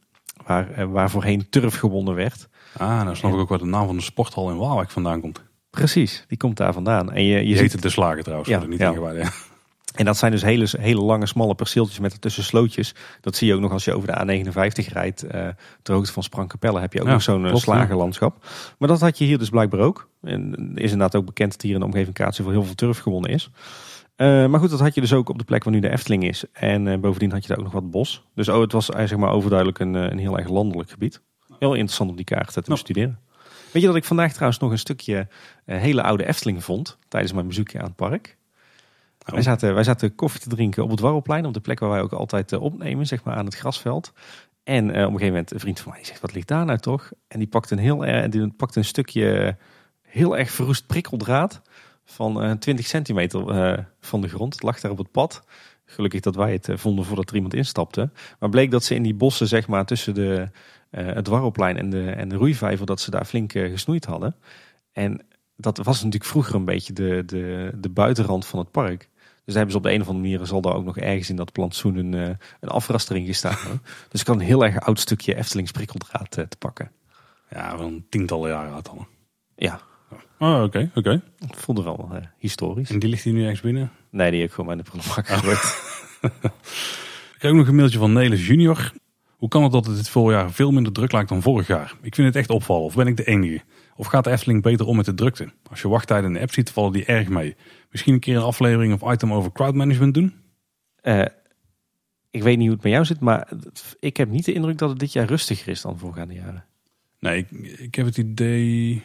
waar, 0.47 0.91
waar 0.91 1.11
voorheen 1.11 1.49
turf 1.51 1.79
gewonnen 1.79 2.15
werd. 2.15 2.49
Ah, 2.77 3.03
nou 3.03 3.17
snap 3.17 3.33
ik 3.33 3.39
ook 3.39 3.49
waar 3.49 3.59
de 3.59 3.65
naam 3.65 3.87
van 3.87 3.97
de 3.97 4.03
sporthal 4.03 4.51
in 4.51 4.57
Waalwijk 4.57 4.91
vandaan 4.91 5.21
komt. 5.21 5.43
Precies, 5.71 6.25
die 6.29 6.39
komt 6.39 6.57
daar 6.57 6.73
vandaan. 6.73 7.13
En 7.13 7.25
je, 7.25 7.37
je 7.39 7.49
Je 7.49 7.57
ziet 7.57 7.83
de 7.83 7.89
slagen 7.89 8.23
trouwens, 8.23 8.49
Ja, 8.49 8.65
niet 8.65 8.79
ja. 8.79 8.89
ingewijden. 8.89 9.23
Ja. 9.23 9.31
En 9.95 10.05
dat 10.05 10.17
zijn 10.17 10.33
dus 10.33 10.43
hele, 10.43 10.67
hele 10.81 11.01
lange, 11.01 11.27
smalle 11.27 11.55
perceeltjes 11.55 11.99
met 11.99 12.13
ertussen 12.13 12.45
slootjes. 12.45 12.95
Dat 13.21 13.37
zie 13.37 13.47
je 13.49 13.55
ook 13.55 13.61
nog 13.61 13.73
als 13.73 13.85
je 13.85 13.95
over 13.95 14.09
de 14.09 14.45
A59 14.45 14.93
rijdt. 14.93 15.23
eh 15.23 15.49
ter 15.83 15.95
hoogte 15.95 16.13
van 16.13 16.23
Sprangkapelle 16.23 16.81
heb 16.81 16.93
je 16.93 17.01
ook 17.01 17.07
Ja, 17.07 17.13
nog 17.13 17.23
zo'n 17.23 17.57
slagerlandschap. 17.57 18.45
Maar 18.79 18.89
dat 18.89 19.01
had 19.01 19.19
je 19.19 19.25
hier 19.25 19.39
dus 19.39 19.49
blijkbaar 19.51 19.81
ook. 19.81 20.09
En 20.27 20.73
is 20.75 20.93
inderdaad 20.93 21.17
ook 21.17 21.27
bekend 21.27 21.53
dat 21.53 21.63
hier 21.63 21.75
in 21.75 21.81
de 21.81 21.87
omgeving 21.87 22.15
Kaatsheuvel 22.15 22.55
heel 22.55 22.65
veel 22.65 22.75
turf 22.75 22.99
gewonnen 22.99 23.31
is. 23.31 23.51
Eh, 24.17 24.47
maar 24.47 24.61
goed, 24.61 24.71
dat 24.71 24.81
had 24.81 24.95
je 24.95 25.01
dus 25.01 25.13
ook 25.13 25.29
op 25.29 25.39
de 25.39 25.45
plek 25.45 25.65
waar 25.65 25.73
nu 25.73 25.81
de 25.81 25.91
Efteling 25.91 26.25
is. 26.25 26.45
En 26.53 26.89
eh, 26.89 26.99
bovendien 26.99 27.33
had 27.33 27.43
je 27.43 27.49
daar 27.49 27.59
ook 27.59 27.65
nog 27.65 27.73
wat 27.73 27.91
bos. 27.91 28.25
Dus 28.35 28.49
oh, 28.49 28.61
het 28.61 28.73
was 28.73 28.91
eh, 28.91 29.07
zeg 29.07 29.19
maar 29.19 29.31
overduidelijk 29.31 29.79
een, 29.79 29.95
een 29.95 30.19
heel 30.19 30.39
erg 30.39 30.49
landelijk 30.49 30.91
gebied. 30.91 31.21
Heel 31.59 31.75
interessant 31.75 32.11
om 32.11 32.17
die 32.17 32.25
kaart 32.25 32.53
te 32.53 32.63
bestuderen. 32.67 33.19
Weet 33.73 33.83
je 33.83 33.89
dat 33.89 33.97
ik 33.97 34.05
vandaag 34.05 34.33
trouwens 34.33 34.59
nog 34.59 34.71
een 34.71 34.79
stukje 34.79 35.29
hele 35.65 36.03
oude 36.03 36.27
Efteling 36.27 36.65
vond 36.65 36.99
tijdens 37.09 37.33
mijn 37.33 37.47
bezoekje 37.47 37.79
aan 37.79 37.85
het 37.85 37.97
park? 37.97 38.37
Oh. 39.27 39.33
Wij, 39.33 39.43
zaten, 39.43 39.75
wij 39.75 39.85
zaten 39.85 40.15
koffie 40.15 40.41
te 40.41 40.49
drinken 40.49 40.83
op 40.83 40.91
het 40.91 41.01
Warrelplein, 41.01 41.47
op 41.47 41.55
de 41.55 41.61
plek 41.61 41.81
waar 41.81 41.91
wij 41.91 42.01
ook 42.01 42.13
altijd 42.13 42.53
opnemen, 42.53 43.07
zeg 43.07 43.25
maar 43.25 43.35
aan 43.35 43.45
het 43.45 43.55
grasveld. 43.55 44.13
En 44.65 44.85
op 44.89 44.95
een 44.95 45.03
gegeven 45.03 45.27
moment, 45.27 45.53
een 45.53 45.61
vriend 45.61 45.81
van 45.81 45.89
mij 45.91 45.99
die 45.99 46.09
zegt, 46.09 46.21
wat 46.21 46.35
ligt 46.35 46.49
daar 46.49 46.65
nou 46.65 46.79
toch? 46.79 47.13
En 47.29 47.39
die 47.39 47.49
pakt 47.49 47.71
een, 47.71 47.79
heel, 47.79 48.31
die 48.31 48.53
pakt 48.53 48.77
een 48.77 48.85
stukje 48.85 49.57
heel 50.07 50.39
erg 50.39 50.51
verroest 50.51 50.87
prikkeldraad 50.87 51.63
van 52.05 52.43
eh 52.43 52.51
20 52.51 52.87
centimeter 52.87 53.49
eh, 53.49 53.85
van 54.01 54.21
de 54.21 54.29
grond. 54.29 54.55
Het 54.55 54.63
lag 54.63 54.81
daar 54.81 54.91
op 54.91 54.99
het 54.99 55.11
pad. 55.11 55.45
Gelukkig 55.85 56.21
dat 56.21 56.37
wij 56.37 56.53
het 56.53 56.69
eh, 56.69 56.77
vonden 56.77 57.05
voordat 57.05 57.29
er 57.29 57.35
iemand 57.35 57.55
instapte. 57.55 58.11
Maar 58.39 58.49
bleek 58.49 58.71
dat 58.71 58.85
ze 58.85 58.95
in 58.95 59.03
die 59.03 59.15
bossen, 59.15 59.49
zeg 59.49 59.69
maar, 59.69 59.87
tussen 59.87 60.15
de, 60.15 60.49
eh, 60.91 61.07
het 61.07 61.27
Warrelplein 61.27 61.77
en 61.77 61.91
de, 61.91 62.11
en 62.11 62.29
de 62.29 62.37
roeivijver, 62.37 62.87
dat 62.87 63.01
ze 63.01 63.11
daar 63.11 63.25
flink 63.25 63.53
eh, 63.55 63.71
gesnoeid 63.71 64.05
hadden. 64.05 64.37
En 64.93 65.27
dat 65.57 65.77
was 65.77 65.97
natuurlijk 65.97 66.31
vroeger 66.31 66.55
een 66.55 66.65
beetje 66.65 66.93
de, 66.93 67.23
de, 67.27 67.73
de 67.77 67.89
buitenrand 67.89 68.47
van 68.47 68.59
het 68.59 68.71
park. 68.71 69.09
Dus 69.47 69.55
daar 69.55 69.65
hebben 69.65 69.73
ze 69.73 69.77
op 69.77 69.83
de 69.83 69.93
een 69.93 70.01
of 70.01 70.09
andere 70.09 70.29
manier, 70.29 70.47
zal 70.47 70.61
daar 70.61 70.75
ook 70.75 70.85
nog 70.85 70.99
ergens 70.99 71.31
in 71.31 71.37
dat 71.37 71.53
plantsoen 71.53 71.97
een, 71.97 72.15
eh, 72.15 72.35
een 72.61 72.69
afrastering 72.69 73.27
gestaan. 73.27 73.81
dus 74.11 74.21
ik 74.21 74.27
kan 74.27 74.39
een 74.39 74.47
heel 74.47 74.65
erg 74.65 74.81
oud 74.81 75.01
stukje 75.01 75.35
Eftelings 75.35 75.71
prikkeldraad 75.71 76.37
eh, 76.37 76.45
te 76.45 76.57
pakken. 76.57 76.91
Ja, 77.51 77.77
wel 77.79 77.87
een 77.87 78.07
tientallen 78.09 78.51
jaren 78.51 78.73
oud 78.73 78.89
al. 78.89 79.07
Ja, 79.57 79.81
Oh, 80.39 80.63
oké, 80.63 80.91
oké. 80.95 81.23
ik 81.49 81.57
voelde 81.57 81.83
wel 81.83 82.09
eh, 82.13 82.23
historisch. 82.39 82.91
En 82.91 82.99
die 82.99 83.09
ligt 83.09 83.23
hier 83.25 83.33
nu 83.33 83.43
ergens 83.43 83.61
binnen? 83.61 83.91
Nee, 84.11 84.31
die 84.31 84.41
heb 84.41 84.49
ik 84.49 84.55
gewoon 84.55 84.75
bij 84.75 84.85
de 84.85 84.91
prullenbak 84.91 85.27
gegooid. 85.27 85.95
Ik 87.35 87.43
kreeg 87.43 87.51
ook 87.53 87.59
nog 87.59 87.69
een 87.69 87.75
mailtje 87.75 87.99
van 87.99 88.13
Nelis 88.13 88.47
junior. 88.47 88.93
Hoe 89.37 89.49
kan 89.49 89.63
het 89.63 89.73
dat 89.73 89.87
het 89.87 89.97
dit 89.97 90.09
voorjaar 90.09 90.51
veel 90.53 90.71
minder 90.71 90.93
druk 90.93 91.13
lijkt 91.13 91.29
dan 91.29 91.43
vorig 91.43 91.67
jaar? 91.67 91.95
Ik 92.03 92.15
vind 92.15 92.27
het 92.27 92.37
echt 92.37 92.51
opvallen. 92.51 92.83
Of 92.85 92.95
ben 92.95 93.07
ik 93.07 93.17
de 93.17 93.25
enige? 93.25 93.61
Of 93.97 94.07
gaat 94.07 94.25
de 94.25 94.31
Efteling 94.31 94.63
beter 94.63 94.87
om 94.87 94.97
met 94.97 95.05
de 95.05 95.15
drukte? 95.15 95.49
Als 95.71 95.81
je 95.83 95.89
wachttijden 95.89 96.27
in 96.27 96.33
de 96.33 96.41
app 96.41 96.53
ziet, 96.53 96.71
vallen 96.71 96.93
die 96.93 97.05
erg 97.05 97.29
mee. 97.29 97.57
Misschien 97.91 98.15
een 98.15 98.21
keer 98.21 98.37
een 98.37 98.43
aflevering 98.43 99.03
of 99.03 99.13
item 99.13 99.33
over 99.33 99.53
crowdmanagement 99.53 100.15
doen? 100.15 100.35
Eh, 101.01 101.23
ik 102.31 102.43
weet 102.43 102.57
niet 102.57 102.67
hoe 102.67 102.75
het 102.75 102.83
met 102.85 102.93
jou 102.93 103.05
zit, 103.05 103.21
maar 103.21 103.47
het- 103.49 103.97
ik 104.01 104.17
heb 104.17 104.29
niet 104.31 104.45
de 104.45 104.53
indruk 104.53 104.79
dat 104.79 104.91
het 104.91 104.99
dit 104.99 105.13
jaar 105.13 105.27
rustiger 105.27 105.69
is 105.69 105.81
dan 105.81 105.99
voorgaande 105.99 106.35
jaren. 106.35 106.65
Nee, 107.21 107.39
ik, 107.39 107.51
ik 107.79 107.95
heb 107.95 108.07
het 108.07 108.19
idee 108.19 109.03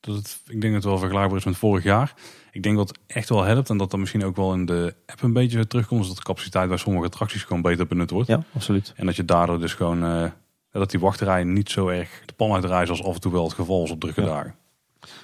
dat 0.00 0.14
het, 0.16 0.40
ik 0.46 0.60
denk 0.60 0.72
dat 0.72 0.82
het 0.82 0.84
wel 0.84 0.98
vergelijkbaar 0.98 1.38
is 1.38 1.44
met 1.44 1.56
vorig 1.56 1.84
jaar. 1.84 2.14
Ik 2.52 2.62
denk 2.62 2.76
dat 2.76 2.88
het 2.88 2.98
echt 3.06 3.28
wel 3.28 3.42
helpt 3.42 3.70
en 3.70 3.76
dat 3.76 3.90
dat 3.90 4.00
misschien 4.00 4.24
ook 4.24 4.36
wel 4.36 4.52
in 4.52 4.66
de 4.66 4.94
app 5.06 5.22
een 5.22 5.32
beetje 5.32 5.56
weer 5.56 5.66
terugkomt. 5.66 6.06
Dat 6.06 6.16
de 6.16 6.22
capaciteit 6.22 6.68
bij 6.68 6.76
sommige 6.76 7.06
attracties 7.06 7.42
gewoon 7.42 7.62
beter 7.62 7.86
benut 7.86 8.10
wordt. 8.10 8.28
Ja, 8.28 8.42
absoluut. 8.54 8.92
En 8.96 9.06
dat 9.06 9.16
je 9.16 9.24
daardoor 9.24 9.60
dus 9.60 9.74
gewoon, 9.74 10.04
eh, 10.04 10.24
dat 10.72 10.90
die 10.90 11.00
wachtrij 11.00 11.44
niet 11.44 11.70
zo 11.70 11.88
erg 11.88 12.22
de 12.26 12.32
pan 12.32 12.52
uitreizen 12.52 12.96
als 12.96 13.04
af 13.06 13.14
en 13.14 13.20
toe 13.20 13.32
wel 13.32 13.44
het 13.44 13.52
geval 13.52 13.84
is 13.84 13.90
op 13.90 14.00
drukke 14.00 14.20
Ja. 14.20 14.26
dagen. 14.26 14.54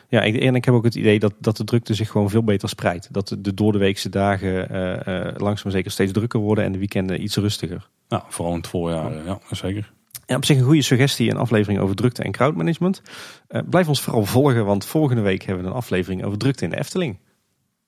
Ja, 0.09 0.23
ik, 0.23 0.37
en 0.37 0.55
ik 0.55 0.65
heb 0.65 0.75
ook 0.75 0.85
het 0.85 0.95
idee 0.95 1.19
dat, 1.19 1.33
dat 1.39 1.57
de 1.57 1.65
drukte 1.65 1.95
zich 1.95 2.11
gewoon 2.11 2.31
veel 2.31 2.43
beter 2.45 2.69
spreidt. 2.69 3.13
Dat 3.13 3.29
de, 3.29 3.41
de 3.41 3.55
doordeweekse 3.55 4.09
dagen 4.09 4.69
eh, 4.71 5.27
eh, 5.29 5.35
langzaam 5.37 5.71
zeker 5.73 5.91
steeds 5.91 6.13
drukker 6.13 6.41
worden 6.41 6.65
en 6.65 6.73
de 6.73 6.79
weekenden 6.79 7.23
iets 7.23 7.37
rustiger. 7.37 7.89
Nou, 8.09 8.23
vooral 8.29 8.53
in 8.55 8.61
het 8.61 8.69
voorjaar, 8.69 9.25
ja, 9.25 9.39
zeker. 9.51 9.93
Ja, 10.27 10.37
op 10.37 10.45
zich 10.45 10.57
een 10.57 10.65
goede 10.65 10.83
suggestie, 10.83 11.31
een 11.31 11.37
aflevering 11.37 11.81
over 11.81 11.97
drukte 11.97 12.23
en 12.23 12.33
crowdmanagement. 12.33 13.03
Eh, 13.49 13.61
blijf 13.71 13.89
ons 13.89 14.01
vooral 14.01 14.25
volgen, 14.25 14.65
want 14.65 14.85
volgende 14.85 15.23
week 15.23 15.43
hebben 15.43 15.65
we 15.65 15.71
een 15.71 15.77
aflevering 15.77 16.25
over 16.25 16.39
drukte 16.39 16.65
in 16.65 16.71
de 16.71 16.79
Efteling. 16.79 17.19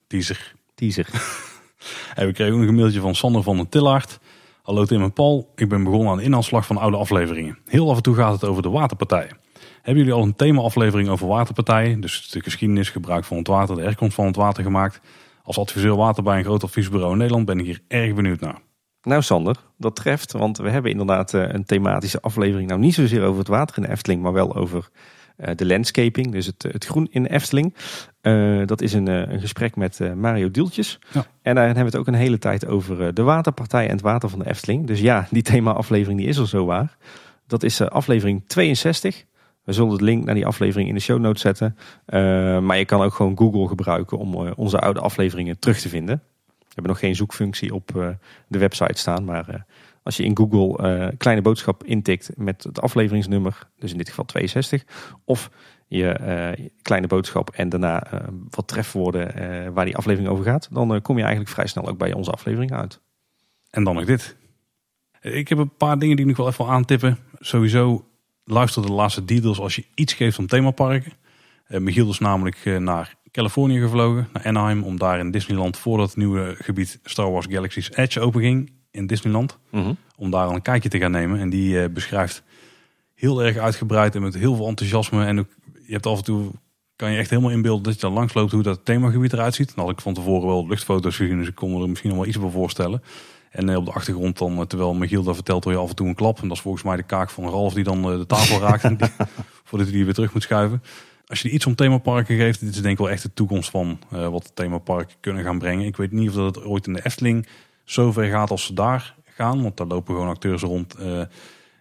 Teaser. 0.07 0.55
Teaser. 0.75 1.09
En 2.15 2.27
we 2.27 2.33
kregen 2.33 2.55
ook 2.55 2.61
nog 2.61 2.69
een 2.69 2.75
mailtje 2.75 3.01
van 3.01 3.15
Sander 3.15 3.43
van 3.43 3.57
den 3.57 3.69
Tillaert. 3.69 4.19
Hallo 4.63 4.85
Tim 4.85 5.03
en 5.03 5.13
Paul, 5.13 5.53
ik 5.55 5.69
ben 5.69 5.85
begonnen 5.85 6.11
aan 6.11 6.17
de 6.17 6.23
inhaalslag 6.23 6.67
van 6.67 6.77
oude 6.77 6.97
afleveringen. 6.97 7.59
Heel 7.65 7.91
af 7.91 7.97
en 7.97 8.03
toe 8.03 8.15
gaat 8.15 8.33
het 8.33 8.45
over 8.45 8.63
de 8.63 8.69
waterpartijen. 8.69 9.37
Hebben 9.83 10.05
jullie 10.05 10.19
al 10.19 10.23
een 10.23 10.37
thema-aflevering 10.37 11.09
over 11.09 11.27
waterpartijen? 11.27 12.01
Dus 12.01 12.31
de 12.31 12.43
geschiedenis, 12.43 12.91
gebruik 12.91 13.25
van 13.25 13.37
het 13.37 13.47
water, 13.47 13.77
de 13.77 13.83
herkomst 13.83 14.15
van 14.15 14.27
het 14.27 14.37
water 14.37 14.63
gemaakt? 14.63 15.01
Als 15.43 15.59
adviseur 15.59 15.97
water 15.97 16.23
bij 16.23 16.39
een 16.39 16.45
groot 16.45 16.65
adviesbureau 16.65 17.13
in 17.13 17.19
Nederland 17.19 17.45
ben 17.47 17.59
ik 17.59 17.65
hier 17.65 17.81
erg 17.89 18.15
benieuwd 18.15 18.41
naar. 18.41 18.61
Nou 19.03 19.23
Sander, 19.23 19.57
dat 19.77 19.97
treft, 19.97 20.33
want 20.33 20.59
we 20.59 20.71
hebben 20.71 20.91
inderdaad 20.91 21.35
eh, 21.35 21.49
een 21.49 21.65
thematische 21.65 22.21
aflevering. 22.21 22.69
Nou 22.69 22.81
niet 22.81 22.95
zozeer 22.95 23.23
over 23.23 23.39
het 23.39 23.49
water 23.49 23.77
in 23.77 23.83
de 23.83 23.91
Efteling, 23.91 24.23
maar 24.23 24.33
wel 24.33 24.57
over 24.57 24.89
eh, 25.37 25.55
de 25.55 25.67
landscaping, 25.67 26.33
dus 26.33 26.47
het, 26.47 26.63
het 26.63 26.85
groen 26.85 27.09
in 27.11 27.23
de 27.23 27.31
Efteling. 27.31 27.75
Uh, 28.23 28.67
dat 28.67 28.81
is 28.81 28.93
een, 28.93 29.07
een 29.07 29.41
gesprek 29.41 29.77
met 29.77 30.01
Mario 30.15 30.51
Dieltjes. 30.51 30.99
Ja. 31.13 31.27
En 31.43 31.55
daar 31.55 31.65
hebben 31.65 31.85
we 31.85 31.91
het 31.91 31.97
ook 31.97 32.07
een 32.07 32.15
hele 32.15 32.39
tijd 32.39 32.67
over 32.67 33.15
de 33.15 33.23
waterpartij 33.23 33.85
en 33.85 33.93
het 33.93 34.01
water 34.01 34.29
van 34.29 34.39
de 34.39 34.49
Efteling. 34.49 34.87
Dus 34.87 35.01
ja, 35.01 35.27
die 35.31 35.43
thema-aflevering 35.43 36.19
die 36.19 36.29
is 36.29 36.39
al 36.39 36.47
zo 36.47 36.65
waar. 36.65 36.97
Dat 37.47 37.63
is 37.63 37.81
aflevering 37.81 38.43
62. 38.47 39.25
We 39.65 39.73
zullen 39.73 39.99
de 39.99 40.05
link 40.05 40.25
naar 40.25 40.35
die 40.35 40.47
aflevering 40.47 40.89
in 40.89 40.95
de 40.95 41.01
show 41.01 41.21
notes 41.21 41.41
zetten. 41.41 41.77
maar 42.65 42.79
je 42.79 42.85
kan 42.85 43.03
ook 43.03 43.15
gewoon 43.15 43.39
Google 43.39 43.69
gebruiken 43.69 44.19
om 44.19 44.35
onze 44.35 44.79
oude 44.79 45.01
afleveringen 45.01 45.59
terug 45.59 45.81
te 45.81 45.89
vinden. 45.89 46.23
Hebben 46.79 46.97
nog 46.97 46.99
geen 46.99 47.17
zoekfunctie 47.17 47.75
op 47.75 48.17
de 48.49 48.59
website 48.59 48.99
staan, 48.99 49.25
maar 49.25 49.67
als 50.09 50.17
je 50.17 50.25
in 50.25 50.37
Google 50.37 50.99
uh, 50.99 51.09
kleine 51.17 51.43
boodschap 51.43 51.85
intikt 51.85 52.31
met 52.37 52.65
het 52.65 52.81
afleveringsnummer, 52.81 53.69
dus 53.79 53.93
in 53.93 53.99
dit 53.99 54.09
geval 54.09 54.25
62, 54.25 54.85
of 55.25 55.51
je 55.87 56.19
uh, 56.59 56.67
kleine 56.83 57.07
boodschap 57.07 57.51
en 57.51 57.69
daarna 57.69 58.13
uh, 58.13 58.21
wat 58.51 58.69
trefwoorden 58.69 59.75
waar 59.75 59.85
die 59.85 59.97
aflevering 59.97 60.33
over 60.33 60.45
gaat, 60.45 60.69
dan 60.73 61.03
kom 61.03 61.17
je 61.17 61.23
eigenlijk 61.23 61.53
vrij 61.53 61.67
snel 61.67 61.89
ook 61.89 61.99
bij 61.99 62.13
onze 62.13 62.31
aflevering 62.31 62.73
uit. 62.73 63.01
En 63.71 63.85
dan 63.85 63.95
nog 63.95 64.05
dit. 64.05 64.37
Ik 65.21 65.49
heb 65.49 65.59
een 65.59 65.77
paar 65.77 65.99
dingen 65.99 66.17
die 66.17 66.25
ik 66.25 66.31
nog 66.31 66.41
wel 66.41 66.49
even 66.49 66.65
wil 66.65 66.75
aantippen. 66.75 67.19
Sowieso 67.39 68.09
luister 68.45 68.83
de 68.83 68.93
laatste 68.93 69.25
details 69.25 69.59
als 69.61 69.77
je 69.77 69.85
iets 69.95 70.13
geeft 70.13 70.37
van 70.37 70.47
themaparken. 70.47 71.13
Michiel 71.67 72.11
is 72.11 72.19
namelijk 72.19 72.65
naar 72.79 73.15
Californië 73.39 73.81
gevlogen, 73.81 74.29
naar 74.33 74.45
Anaheim, 74.45 74.83
om 74.83 74.99
daar 74.99 75.19
in 75.19 75.31
Disneyland 75.31 75.77
voordat 75.77 76.09
het 76.09 76.17
nieuwe 76.17 76.55
gebied 76.59 77.01
Star 77.05 77.31
Wars 77.31 77.47
Galaxy's 77.51 77.91
Edge 77.95 78.21
openging 78.21 78.71
in 78.91 79.07
Disneyland. 79.07 79.59
Mhm. 79.71 79.93
Om 80.17 80.31
daar 80.31 80.49
een 80.49 80.63
kijkje 80.63 80.89
te 80.89 80.99
gaan 80.99 81.11
nemen. 81.11 81.41
En 81.41 81.51
die 81.51 81.75
uh, 81.75 81.85
beschrijft 81.89 82.43
heel 83.15 83.43
erg 83.43 83.57
uitgebreid 83.57 84.15
en 84.15 84.23
met 84.23 84.35
heel 84.35 84.55
veel 84.55 84.67
enthousiasme. 84.67 85.25
En 85.25 85.39
ook, 85.39 85.47
je 85.87 85.93
hebt 85.93 86.07
af 86.07 86.19
en 86.19 86.25
toe, 86.25 86.51
kan 86.97 87.13
je 87.13 87.19
echt 87.19 87.31
helemaal 87.31 87.51
inbeelden 87.51 87.83
dat 87.83 87.95
je 87.95 88.01
dan 88.01 88.13
langs 88.13 88.35
loopt 88.35 88.53
hoe 88.53 88.63
dat 88.63 88.85
themagebied 88.85 89.33
eruit 89.33 89.55
ziet. 89.55 89.75
Dan 89.75 89.85
had 89.85 89.95
ik 89.95 90.01
van 90.01 90.15
tevoren 90.15 90.49
wel 90.49 90.67
luchtfoto's 90.67 91.17
gezien, 91.17 91.39
dus 91.39 91.49
ik 91.49 91.55
kon 91.55 91.73
me 91.73 91.83
er 91.83 91.89
misschien 91.89 92.11
nog 92.11 92.19
wel 92.19 92.29
iets 92.29 92.39
bij 92.39 92.51
voorstellen. 92.51 93.03
En 93.51 93.69
uh, 93.69 93.77
op 93.77 93.85
de 93.85 93.93
achtergrond 93.93 94.39
dan, 94.39 94.53
uh, 94.59 94.61
terwijl 94.61 94.95
Michiel 94.95 95.23
dat 95.23 95.35
vertelt, 95.35 95.65
hoor 95.65 95.73
je 95.73 95.79
af 95.79 95.89
en 95.89 95.97
toe 95.97 96.09
een 96.09 96.15
klap. 96.15 96.41
En 96.41 96.49
dat 96.49 96.57
is 96.57 96.63
volgens 96.63 96.85
mij 96.85 96.97
de 96.97 97.03
kaak 97.03 97.31
van 97.31 97.45
Ralf 97.45 97.75
die 97.75 97.85
dan 97.85 98.03
de 98.03 98.27
tafel 98.27 98.61
raakt. 98.61 98.85
en 98.85 98.97
die, 98.97 99.09
voordat 99.69 99.89
hij 99.89 99.97
die 99.97 100.05
weer 100.05 100.15
terug 100.15 100.33
moet 100.33 100.43
schuiven. 100.43 100.83
Als 101.29 101.43
je 101.43 101.51
iets 101.51 101.67
om 101.67 101.75
themaparken 101.75 102.37
geeft, 102.37 102.61
dit 102.61 102.75
is 102.75 102.81
denk 102.81 102.93
ik 102.93 102.99
wel 102.99 103.11
echt 103.11 103.23
de 103.23 103.35
toekomst 103.35 103.71
van 103.71 103.99
wat 104.09 104.51
themaparken 104.55 105.17
kunnen 105.21 105.45
gaan 105.45 105.59
brengen. 105.59 105.87
Ik 105.87 105.97
weet 105.97 106.13
niet 106.13 106.29
of 106.29 106.35
dat 106.35 106.55
het 106.55 106.65
ooit 106.65 106.87
in 106.87 106.93
de 106.93 107.05
Efteling 107.05 107.47
zo 107.85 108.13
ver 108.13 108.31
gaat 108.31 108.51
als 108.51 108.65
ze 108.65 108.75
daar 108.75 109.15
gaan. 109.25 109.63
Want 109.63 109.77
daar 109.77 109.87
lopen 109.87 110.15
gewoon 110.15 110.29
acteurs 110.29 110.63
rond 110.63 110.99
uh, 111.01 111.23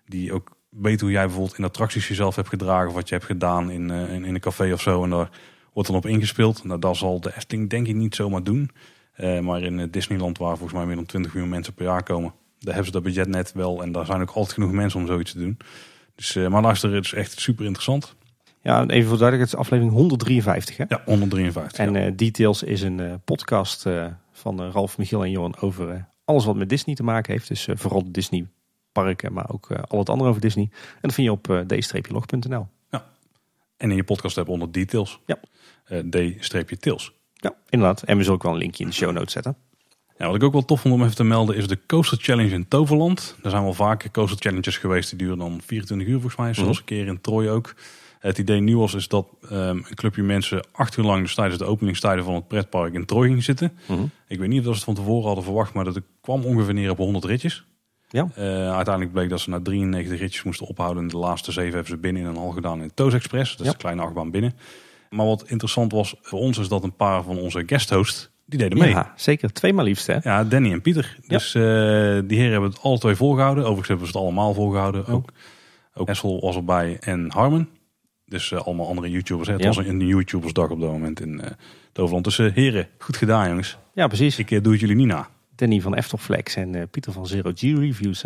die 0.05 0.33
ook 0.33 0.55
weten 0.69 1.05
hoe 1.05 1.15
jij 1.15 1.25
bijvoorbeeld 1.25 1.57
in 1.57 1.63
attracties 1.63 2.07
jezelf 2.07 2.35
hebt 2.35 2.47
gedragen. 2.49 2.87
Of 2.87 2.93
wat 2.93 3.09
je 3.09 3.15
hebt 3.15 3.27
gedaan 3.27 3.71
in, 3.71 3.89
uh, 3.89 4.13
in, 4.13 4.25
in, 4.25 4.33
een 4.33 4.39
café 4.39 4.73
of 4.73 4.81
zo. 4.81 5.03
En 5.03 5.09
daar 5.09 5.29
wordt 5.73 5.89
dan 5.89 5.97
op 5.97 6.05
ingespeeld. 6.05 6.63
Nou, 6.63 6.79
dat 6.79 6.97
zal 6.97 7.19
de 7.19 7.35
Efteling 7.35 7.69
denk 7.69 7.87
ik 7.87 7.95
niet 7.95 8.15
zomaar 8.15 8.43
doen. 8.43 8.71
Maar 9.41 9.61
in 9.61 9.87
Disneyland 9.91 10.37
waar 10.37 10.57
volgens 10.57 10.77
mij 10.77 10.85
meer 10.85 10.95
dan 10.95 11.05
20 11.05 11.33
miljoen 11.33 11.51
mensen 11.51 11.73
per 11.73 11.85
jaar 11.85 12.03
komen. 12.03 12.33
Daar 12.59 12.73
hebben 12.73 12.85
ze 12.85 12.91
dat 12.91 13.03
budget 13.03 13.27
net 13.27 13.51
wel. 13.51 13.81
En 13.81 13.91
daar 13.91 14.05
zijn 14.05 14.21
ook 14.21 14.31
altijd 14.31 14.53
genoeg 14.53 14.71
mensen 14.71 14.99
om 14.99 15.07
zoiets 15.07 15.31
te 15.31 15.37
doen. 15.37 15.57
Dus, 16.15 16.33
maar 16.33 16.61
luister, 16.61 16.93
het 16.93 17.05
is 17.05 17.13
echt 17.13 17.39
super 17.39 17.65
interessant. 17.65 18.15
Ja, 18.67 18.87
even 18.87 19.09
voor 19.09 19.17
duidelijk, 19.17 19.49
het 19.49 19.59
is 19.59 19.65
aflevering 19.65 19.95
153 19.95 20.77
hè? 20.77 20.83
Ja, 20.87 21.01
153. 21.05 21.85
En 21.85 21.93
ja. 21.93 22.09
Details 22.09 22.63
is 22.63 22.81
een 22.81 23.21
podcast 23.25 23.85
van 24.31 24.71
Ralf, 24.71 24.97
Michiel 24.97 25.23
en 25.23 25.31
Johan 25.31 25.59
over 25.59 26.07
alles 26.25 26.45
wat 26.45 26.55
met 26.55 26.69
Disney 26.69 26.95
te 26.95 27.03
maken 27.03 27.33
heeft. 27.33 27.47
Dus 27.47 27.67
vooral 27.73 28.03
de 28.03 28.11
Disney 28.11 28.47
parken, 28.91 29.33
maar 29.33 29.49
ook 29.51 29.71
al 29.87 29.99
het 29.99 30.09
andere 30.09 30.29
over 30.29 30.41
Disney. 30.41 30.69
En 30.71 30.99
dat 31.01 31.13
vind 31.13 31.27
je 31.27 31.33
op 31.33 31.65
d-log.nl. 31.67 32.67
Ja. 32.89 33.05
En 33.77 33.89
in 33.89 33.95
je 33.95 34.03
podcast 34.03 34.35
hebben 34.35 34.53
onder 34.53 34.71
details. 34.71 35.19
Ja. 35.25 35.37
d-tails. 36.09 37.13
Ja, 37.33 37.55
inderdaad. 37.69 38.01
En 38.03 38.17
we 38.17 38.23
zullen 38.23 38.37
ook 38.37 38.43
wel 38.43 38.53
een 38.53 38.57
linkje 38.57 38.83
in 38.83 38.89
de 38.89 38.95
show 38.95 39.11
notes 39.11 39.33
zetten. 39.33 39.55
Ja, 40.17 40.25
wat 40.25 40.35
ik 40.35 40.43
ook 40.43 40.53
wel 40.53 40.65
tof 40.65 40.81
vond 40.81 40.93
om 40.93 41.03
even 41.03 41.15
te 41.15 41.23
melden 41.23 41.55
is 41.55 41.67
de 41.67 41.79
Coaster 41.85 42.17
Challenge 42.21 42.53
in 42.53 42.67
Toverland. 42.67 43.35
Er 43.43 43.49
zijn 43.49 43.63
wel 43.63 43.73
vaker 43.73 44.11
Coaster 44.11 44.37
Challenges 44.39 44.77
geweest 44.77 45.09
die 45.09 45.17
duren 45.19 45.37
dan 45.37 45.61
24 45.65 46.07
uur 46.07 46.13
volgens 46.13 46.35
mij. 46.35 46.53
Zoals 46.53 46.79
mm-hmm. 46.79 46.97
een 46.97 47.03
keer 47.03 47.13
in 47.13 47.21
Troy 47.21 47.47
ook. 47.47 47.75
Het 48.19 48.37
idee 48.37 48.59
nu 48.59 48.77
was 48.77 48.93
is 48.93 49.07
dat 49.07 49.27
um, 49.51 49.51
een 49.59 49.95
clubje 49.95 50.23
mensen 50.23 50.65
acht 50.71 50.97
uur 50.97 51.05
lang 51.05 51.21
dus 51.21 51.35
tijdens 51.35 51.57
de 51.57 51.65
openingstijden 51.65 52.23
van 52.23 52.33
het 52.33 52.47
pretpark 52.47 52.93
in 52.93 53.05
Troy 53.05 53.27
ging 53.27 53.43
zitten. 53.43 53.77
Mm-hmm. 53.87 54.09
Ik 54.27 54.39
weet 54.39 54.49
niet 54.49 54.59
of 54.59 54.65
ze 54.65 54.71
het 54.71 54.83
van 54.83 54.93
tevoren 54.95 55.25
hadden 55.25 55.43
verwacht, 55.43 55.73
maar 55.73 55.83
dat 55.83 56.01
kwam 56.21 56.43
ongeveer 56.43 56.73
neer 56.73 56.89
op 56.89 56.97
100 56.97 57.25
ritjes. 57.25 57.65
Ja. 58.09 58.27
Uh, 58.37 58.43
uiteindelijk 58.75 59.11
bleek 59.13 59.29
dat 59.29 59.39
ze 59.39 59.49
na 59.49 59.59
93 59.61 60.19
ritjes 60.19 60.43
moesten 60.43 60.67
ophouden. 60.67 61.03
En 61.03 61.09
de 61.09 61.17
laatste 61.17 61.51
zeven 61.51 61.73
hebben 61.73 61.91
ze 61.91 61.97
binnen 61.97 62.21
in 62.21 62.27
een 62.27 62.35
hal 62.35 62.49
gedaan 62.49 62.81
in 62.81 62.91
Toos 62.93 63.13
Express. 63.13 63.51
Dat 63.51 63.59
is 63.59 63.65
Ja. 63.65 63.71
een 63.71 63.77
kleine 63.77 64.01
achtbaan 64.01 64.31
binnen. 64.31 64.53
Maar 65.09 65.25
wat 65.25 65.43
interessant 65.47 65.91
was 65.91 66.15
voor 66.21 66.39
ons 66.39 66.57
is 66.57 66.67
dat 66.67 66.83
een 66.83 66.95
paar 66.95 67.23
van 67.23 67.37
onze 67.37 67.63
guesthosts, 67.65 68.29
die 68.45 68.59
deden 68.59 68.77
mee. 68.77 68.89
Ja, 68.89 69.13
zeker. 69.15 69.53
Tweemaal 69.53 69.85
liefst 69.85 70.07
hè. 70.07 70.17
Ja, 70.21 70.43
Danny 70.43 70.71
en 70.71 70.81
Pieter. 70.81 71.17
Dus 71.27 71.55
eh, 71.55 71.61
die 72.25 72.37
heren 72.37 72.51
hebben 72.51 72.69
het 72.69 72.81
alle 72.81 72.99
twee 72.99 73.15
volgehouden. 73.15 73.63
Overigens 73.63 73.87
hebben 73.87 74.07
ze 74.07 74.13
het 74.13 74.21
allemaal 74.21 74.53
volgehouden. 74.53 75.07
Oh. 75.07 75.13
Ook, 75.13 75.29
ook 75.93 76.07
Essel 76.07 76.39
was 76.39 76.55
erbij 76.55 76.97
en 76.99 77.31
Harmon. 77.31 77.67
Dus 78.27 78.51
eh, 78.51 78.59
allemaal 78.65 78.87
andere 78.87 79.09
YouTubers. 79.09 79.47
Hè. 79.47 79.53
Het 79.53 79.63
Ja. 79.63 79.67
was 79.67 79.77
een 79.77 79.99
YouTubersdag 80.07 80.69
op 80.69 80.79
dat 80.79 80.91
moment 80.91 81.19
in 81.19 81.33
uh, 81.33 81.45
Toverland. 81.91 82.23
Dus 82.23 82.39
eh, 82.39 82.53
heren, 82.53 82.87
goed 82.97 83.17
gedaan 83.17 83.47
jongens. 83.49 83.77
Ja, 83.93 84.07
precies. 84.07 84.39
Ik 84.39 84.63
doe 84.63 84.71
het 84.71 84.81
jullie 84.81 84.95
niet 84.95 85.07
na. 85.07 85.29
Danny 85.55 85.81
van 85.81 85.95
Eftelflex 85.95 86.55
en 86.55 86.89
Pieter 86.89 87.11
van 87.11 87.27
Zero 87.27 87.51
G 87.55 87.61
Reviews. 87.61 88.23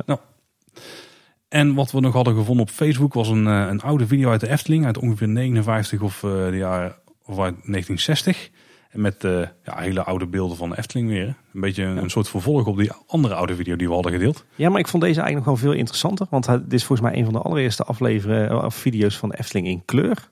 En 1.50 1.74
wat 1.74 1.92
we 1.92 2.00
nog 2.00 2.14
hadden 2.14 2.36
gevonden 2.36 2.64
op 2.66 2.70
Facebook 2.72 3.14
was 3.14 3.28
een, 3.28 3.46
een 3.46 3.82
oude 3.82 4.08
video 4.08 4.30
uit 4.30 4.40
de 4.42 4.50
Efteling. 4.50 4.86
Uit 4.86 4.98
ongeveer 4.98 5.28
59 5.28 6.02
of, 6.02 6.20
de 6.20 6.52
jaren, 6.58 6.96
of 7.26 7.40
uit 7.40 7.56
1960. 7.56 8.50
En 8.92 9.02
met 9.02 9.24
eh, 9.24 9.40
ja, 9.64 9.78
hele 9.78 10.04
oude 10.04 10.28
beelden 10.28 10.58
van 10.58 10.70
de 10.70 10.78
Efteling 10.78 11.10
weer. 11.10 11.26
Een 11.54 11.62
beetje 11.62 11.84
een, 11.84 11.98
een 11.98 12.10
soort 12.10 12.30
vervolg 12.30 12.66
op 12.68 12.78
die 12.78 12.92
andere 13.08 13.34
oude 13.34 13.56
video 13.56 13.76
die 13.76 13.88
we 13.88 13.94
hadden 13.94 14.12
gedeeld. 14.12 14.46
Ja, 14.56 14.70
maar 14.70 14.80
ik 14.80 14.88
vond 14.88 15.04
deze 15.04 15.22
eigenlijk 15.22 15.50
nog 15.50 15.60
wel 15.60 15.70
veel 15.72 15.80
interessanter. 15.80 16.28
Want 16.30 16.46
dit 16.46 16.74
is 16.74 16.84
volgens 16.86 17.10
mij 17.10 17.18
een 17.18 17.24
van 17.24 17.34
de 17.34 17.40
allereerste 17.40 17.84
afleveringen 17.84 18.66
of 18.66 18.76
video's 18.76 19.18
van 19.18 19.30
de 19.30 19.38
Efteling 19.40 19.68
in 19.68 19.86
kleur. 19.86 20.30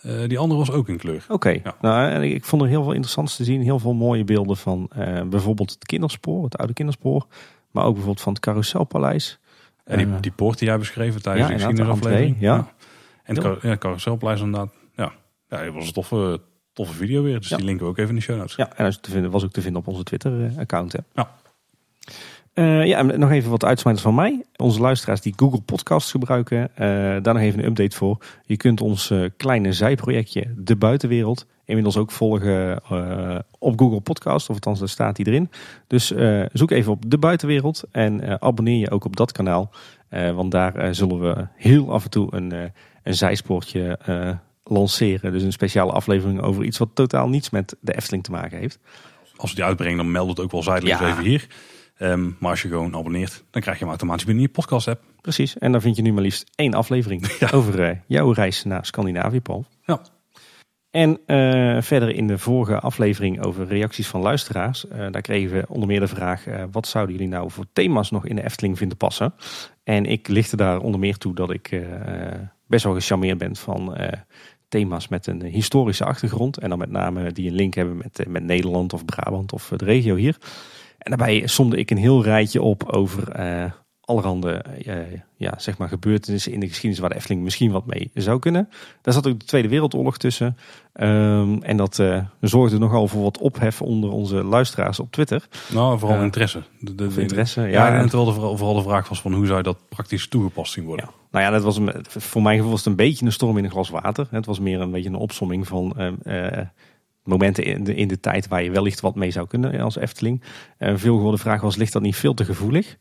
Eh, 0.00 0.28
die 0.28 0.38
andere 0.38 0.58
was 0.60 0.70
ook 0.70 0.88
in 0.88 0.96
kleur. 0.96 1.24
Oké, 1.28 1.48
Ja. 1.48 1.74
nou, 1.80 2.10
en 2.10 2.22
ik 2.22 2.44
vond 2.44 2.62
er 2.62 2.68
heel 2.68 2.82
veel 2.82 2.92
interessants 2.92 3.36
te 3.36 3.44
zien. 3.44 3.62
Heel 3.62 3.78
veel 3.78 3.94
mooie 3.94 4.24
beelden 4.24 4.56
van 4.56 4.88
eh, 4.94 5.22
bijvoorbeeld 5.22 5.70
het 5.70 5.84
kinderspoor, 5.86 6.44
het 6.44 6.56
oude 6.58 6.72
kinderspoor. 6.74 7.26
Maar 7.70 7.84
ook 7.84 7.92
bijvoorbeeld 7.94 8.20
van 8.24 8.32
het 8.32 8.42
Carouselpaleis. 8.42 9.38
En 9.84 9.98
die, 9.98 10.06
Eh, 10.06 10.12
die 10.20 10.32
poort 10.32 10.58
die 10.58 10.68
jij 10.68 10.78
beschreven 10.78 11.22
tijdens 11.22 11.48
ja, 11.48 11.54
de 11.54 11.60
geschiedenisaflevering. 11.60 12.36
ja. 12.40 12.56
En 13.22 13.34
het 13.34 13.44
car- 13.44 13.58
ja, 13.68 13.76
inderdaad. 14.42 14.70
Ja, 14.96 15.12
ja 15.48 15.64
dat 15.64 15.74
was 15.74 15.86
een 15.86 15.92
toffe, 15.92 16.40
toffe 16.84 16.94
video 16.94 17.22
weer. 17.22 17.38
Dus 17.38 17.48
Ja. 17.48 17.56
die 17.56 17.64
linken 17.64 17.84
we 17.84 17.90
ook 17.90 17.98
even 17.98 18.10
in 18.10 18.16
de 18.16 18.22
show 18.22 18.36
notes. 18.36 18.54
Ja, 18.56 18.70
en 18.76 18.84
dat 18.84 19.02
te 19.02 19.10
vinden, 19.10 19.30
was 19.30 19.44
ook 19.44 19.52
te 19.52 19.60
vinden 19.60 19.80
op 19.80 19.88
onze 19.88 20.02
Twitter-account. 20.02 20.94
Ja. 21.14 21.30
Eh, 22.52 22.86
ja, 22.86 22.98
en 22.98 23.20
nog 23.20 23.30
even 23.30 23.50
wat 23.50 23.64
uitsmijters 23.64 24.04
van 24.06 24.14
mij. 24.14 24.44
Onze 24.56 24.80
luisteraars 24.80 25.20
die 25.20 25.32
Google 25.36 25.60
Podcasts 25.60 26.10
gebruiken, 26.10 26.70
eh, 26.74 26.86
daar 27.22 27.34
nog 27.34 27.42
even 27.42 27.58
een 27.58 27.64
update 27.66 27.96
voor. 27.96 28.18
Je 28.44 28.56
kunt 28.56 28.80
ons 28.80 29.10
eh, 29.10 29.24
kleine 29.36 29.72
zijprojectje 29.72 30.54
De 30.56 30.76
Buitenwereld 30.76 31.46
inmiddels 31.64 31.96
ook 31.96 32.10
volgen 32.10 32.80
op 33.58 33.78
Google 33.78 34.00
Podcast. 34.00 34.48
Of 34.48 34.54
althans, 34.54 34.78
daar 34.78 34.88
staat 34.88 35.16
die 35.16 35.26
erin. 35.26 35.50
Dus 35.86 36.12
zoek 36.52 36.70
even 36.70 36.92
op 36.92 37.10
De 37.10 37.18
Buitenwereld 37.18 37.84
en 37.90 38.40
abonneer 38.40 38.78
je 38.78 38.90
ook 38.90 39.04
op 39.04 39.16
dat 39.16 39.32
kanaal. 39.32 39.70
Want 40.10 40.50
daar 40.50 40.94
zullen 40.94 41.20
we 41.20 41.46
heel 41.56 41.92
af 41.92 42.04
en 42.04 42.10
toe 42.10 42.34
een, 42.34 42.72
een 43.02 43.14
zijspoortje 43.14 43.98
lanceren. 44.68 45.32
Dus 45.32 45.42
een 45.42 45.52
speciale 45.52 45.92
aflevering 45.92 46.40
over 46.40 46.64
iets 46.64 46.78
wat 46.78 46.88
totaal 46.94 47.28
niets 47.28 47.50
met 47.50 47.76
de 47.80 47.96
Efteling 47.96 48.24
te 48.24 48.30
maken 48.30 48.58
heeft. 48.58 48.78
Als 49.36 49.50
we 49.50 49.56
die 49.56 49.64
uitbrengen, 49.64 49.96
dan 49.96 50.10
meld 50.10 50.28
het 50.28 50.40
ook 50.40 50.50
wel 50.50 50.62
zijdelings 50.62 51.00
Ja. 51.00 51.08
even 51.10 51.24
hier. 51.24 51.46
Ehm, 51.96 52.30
maar 52.38 52.50
als 52.50 52.62
je 52.62 52.68
gewoon 52.68 52.94
abonneert, 52.96 53.44
dan 53.50 53.62
krijg 53.62 53.76
je 53.76 53.82
hem 53.82 53.92
automatisch 53.92 54.24
binnen 54.24 54.42
je 54.44 54.48
podcast 54.50 54.88
app. 54.88 55.02
Precies, 55.20 55.58
en 55.58 55.72
dan 55.72 55.80
vind 55.80 55.96
je 55.96 56.02
nu 56.02 56.12
maar 56.12 56.22
liefst 56.22 56.50
één 56.54 56.74
aflevering 56.74 57.26
Ja. 57.40 57.48
over 57.52 57.82
eh, 57.82 57.96
jouw 58.06 58.32
reis 58.32 58.64
naar 58.64 58.86
Scandinavië, 58.86 59.40
Paul. 59.40 59.64
Ja. 59.84 60.00
En 60.90 61.18
eh, 61.26 61.82
verder 61.82 62.14
in 62.14 62.26
de 62.26 62.38
vorige 62.38 62.80
aflevering 62.80 63.44
over 63.44 63.66
reacties 63.66 64.06
van 64.06 64.20
luisteraars, 64.20 64.88
eh, 64.88 65.06
daar 65.10 65.20
kregen 65.22 65.50
we 65.56 65.64
onder 65.68 65.88
meer 65.88 66.00
de 66.00 66.06
vraag: 66.08 66.44
wat 66.70 66.86
zouden 66.86 67.14
jullie 67.14 67.30
nou 67.30 67.50
voor 67.50 67.64
thema's 67.72 68.10
nog 68.10 68.26
in 68.26 68.36
de 68.36 68.44
Efteling 68.44 68.78
vinden 68.78 68.96
passen? 68.96 69.34
En 69.84 70.06
ik 70.06 70.28
lichtte 70.28 70.56
daar 70.56 70.78
onder 70.80 71.00
meer 71.00 71.16
toe 71.16 71.34
dat 71.34 71.50
ik 71.50 71.80
best 72.66 72.84
wel 72.84 72.94
gecharmeerd 72.94 73.38
ben 73.38 73.56
van 73.56 73.96
thema's 74.68 75.08
met 75.08 75.26
een 75.26 75.42
historische 75.42 76.04
achtergrond. 76.04 76.58
En 76.58 76.68
dan 76.68 76.78
met 76.78 76.90
name 76.90 77.32
die 77.32 77.48
een 77.48 77.54
link 77.54 77.74
hebben 77.74 77.96
met, 77.96 78.18
eh, 78.18 78.26
met 78.26 78.42
Nederland 78.42 78.92
of 78.92 79.04
Brabant 79.04 79.52
of 79.52 79.72
de 79.76 79.84
regio 79.84 80.14
hier. 80.14 80.36
En 80.98 81.16
daarbij 81.16 81.46
somde 81.46 81.76
ik 81.76 81.90
een 81.90 81.96
heel 81.96 82.22
rijtje 82.22 82.62
op 82.62 82.84
over 82.84 83.30
eh, 83.30 83.72
allerhande 84.08 84.52
eh, 84.52 84.96
ja, 85.36 85.54
zeg 85.58 85.78
maar 85.78 85.88
gebeurtenissen 85.88 86.52
in 86.52 86.60
de 86.60 86.68
geschiedenis 86.68 86.98
waar 86.98 87.10
de 87.10 87.16
Efteling 87.16 87.42
misschien 87.42 87.70
wat 87.70 87.86
mee 87.86 88.10
zou 88.14 88.38
kunnen. 88.38 88.68
Daar 89.02 89.14
zat 89.14 89.26
ook 89.26 89.38
de 89.38 89.44
Tweede 89.44 89.68
Wereldoorlog 89.68 90.18
tussen. 90.18 90.56
Ehm, 90.92 91.58
en 91.62 91.76
dat 91.76 91.98
uh, 91.98 92.24
zorgde 92.40 92.78
nogal 92.78 93.08
voor 93.08 93.22
wat 93.22 93.38
ophef 93.38 93.82
onder 93.82 94.10
onze 94.10 94.44
luisteraars 94.44 95.00
op 95.00 95.12
Twitter. 95.12 95.48
Nou, 95.72 95.98
vooral 95.98 96.22
interesse. 96.22 96.62
De, 96.80 96.94
de, 96.94 97.10
interesse, 97.16 97.60
ja. 97.60 97.68
ja 97.68 97.98
en 97.98 98.08
terwijl 98.08 98.32
de, 98.32 98.56
vooral 98.56 98.74
de 98.74 98.82
vraag 98.82 99.08
was 99.08 99.20
van 99.20 99.32
hoe 99.32 99.46
zou 99.46 99.62
dat 99.62 99.78
praktisch 99.88 100.28
toegepast 100.28 100.72
zien 100.72 100.84
worden. 100.84 101.08
Ja. 101.08 101.17
Nou 101.30 101.44
ja, 101.44 101.50
dat 101.50 101.62
was 101.62 101.80
voor 102.02 102.42
mijn 102.42 102.56
gevoel 102.56 102.70
was 102.70 102.80
het 102.80 102.88
een 102.88 102.96
beetje 102.96 103.26
een 103.26 103.32
storm 103.32 103.58
in 103.58 103.64
een 103.64 103.70
glas 103.70 103.90
water. 103.90 104.26
Het 104.30 104.46
was 104.46 104.60
meer 104.60 104.80
een 104.80 104.90
beetje 104.90 105.08
een 105.08 105.14
opsomming 105.14 105.66
van 105.66 105.94
uh, 106.24 106.60
momenten 107.22 107.64
in 107.96 108.08
de, 108.08 108.20
tijd 108.20 108.48
waar 108.48 108.62
je 108.62 108.70
wellicht 108.70 109.00
wat 109.00 109.14
mee 109.14 109.30
zou 109.30 109.46
kunnen 109.46 109.80
als 109.80 109.96
Efteling. 109.96 110.42
Veel 110.78 111.16
geworden 111.16 111.40
vraag 111.40 111.60
was, 111.60 111.76
ligt 111.76 111.92
dat 111.92 112.02
niet 112.02 112.16
veel 112.16 112.34
te 112.34 112.44
gevoelig? 112.44 112.96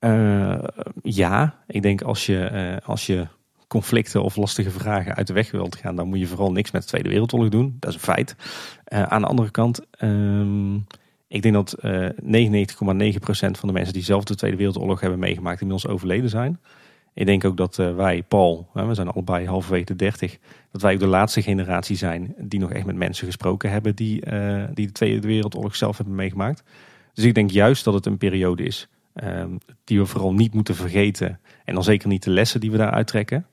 Uh, 0.00 0.58
ja, 1.02 1.62
ik 1.66 1.82
denk 1.82 2.02
als 2.02 2.26
je, 2.26 2.80
als 2.84 3.06
je 3.06 3.26
conflicten 3.68 4.22
of 4.22 4.36
lastige 4.36 4.70
vragen 4.70 5.14
uit 5.14 5.26
de 5.26 5.32
weg 5.32 5.50
wilt 5.50 5.76
gaan, 5.76 5.96
dan 5.96 6.08
moet 6.08 6.18
je 6.18 6.26
vooral 6.26 6.52
niks 6.52 6.70
met 6.70 6.82
de 6.82 6.88
Tweede 6.88 7.08
Wereldoorlog 7.08 7.48
doen. 7.48 7.76
Dat 7.80 7.90
is 7.90 7.96
een 7.96 8.02
feit. 8.02 8.36
aan 8.84 9.20
de 9.20 9.28
andere 9.28 9.50
kant, 9.50 9.80
um, 10.02 10.86
ik 11.28 11.42
denk 11.42 11.54
dat 11.54 11.76
99,9% 11.82 13.58
van 13.58 13.68
de 13.68 13.72
mensen 13.72 13.92
die 13.92 14.02
zelf 14.02 14.24
de 14.24 14.34
Tweede 14.34 14.56
Wereldoorlog 14.56 15.00
hebben 15.00 15.18
meegemaakt 15.18 15.60
inmiddels 15.60 15.92
overleden 15.92 16.30
zijn. 16.30 16.60
Ik 17.16 17.26
denk 17.26 17.44
ook 17.44 17.56
dat 17.56 17.76
wij, 17.76 18.22
Paul, 18.22 18.68
we 18.72 18.94
zijn 18.94 19.08
allebei 19.08 19.46
halverwege 19.46 19.84
de 19.84 19.96
30, 19.96 20.38
dat 20.72 20.82
wij 20.82 20.94
ook 20.94 21.00
de 21.00 21.06
laatste 21.06 21.42
generatie 21.42 21.96
zijn 21.96 22.34
die 22.38 22.60
nog 22.60 22.72
echt 22.72 22.86
met 22.86 22.96
mensen 22.96 23.26
gesproken 23.26 23.70
hebben 23.70 23.94
die, 23.94 24.20
die 24.74 24.86
de 24.86 24.92
Tweede 24.92 25.26
Wereldoorlog 25.26 25.76
zelf 25.76 25.96
hebben 25.96 26.14
meegemaakt. 26.14 26.62
Dus 27.14 27.24
ik 27.24 27.34
denk 27.34 27.50
juist 27.50 27.84
dat 27.84 27.94
het 27.94 28.06
een 28.06 28.18
periode 28.18 28.62
is 28.62 28.88
um, 29.24 29.58
die 29.84 29.98
we 29.98 30.06
vooral 30.06 30.32
niet 30.32 30.54
moeten 30.54 30.74
vergeten. 30.74 31.40
En 31.64 31.74
dan 31.74 31.84
zeker 31.84 32.08
niet 32.08 32.22
de 32.22 32.30
lessen 32.30 32.60
die 32.60 32.70
we 32.70 32.76
daar 32.76 32.90
uittrekken. 32.90 33.46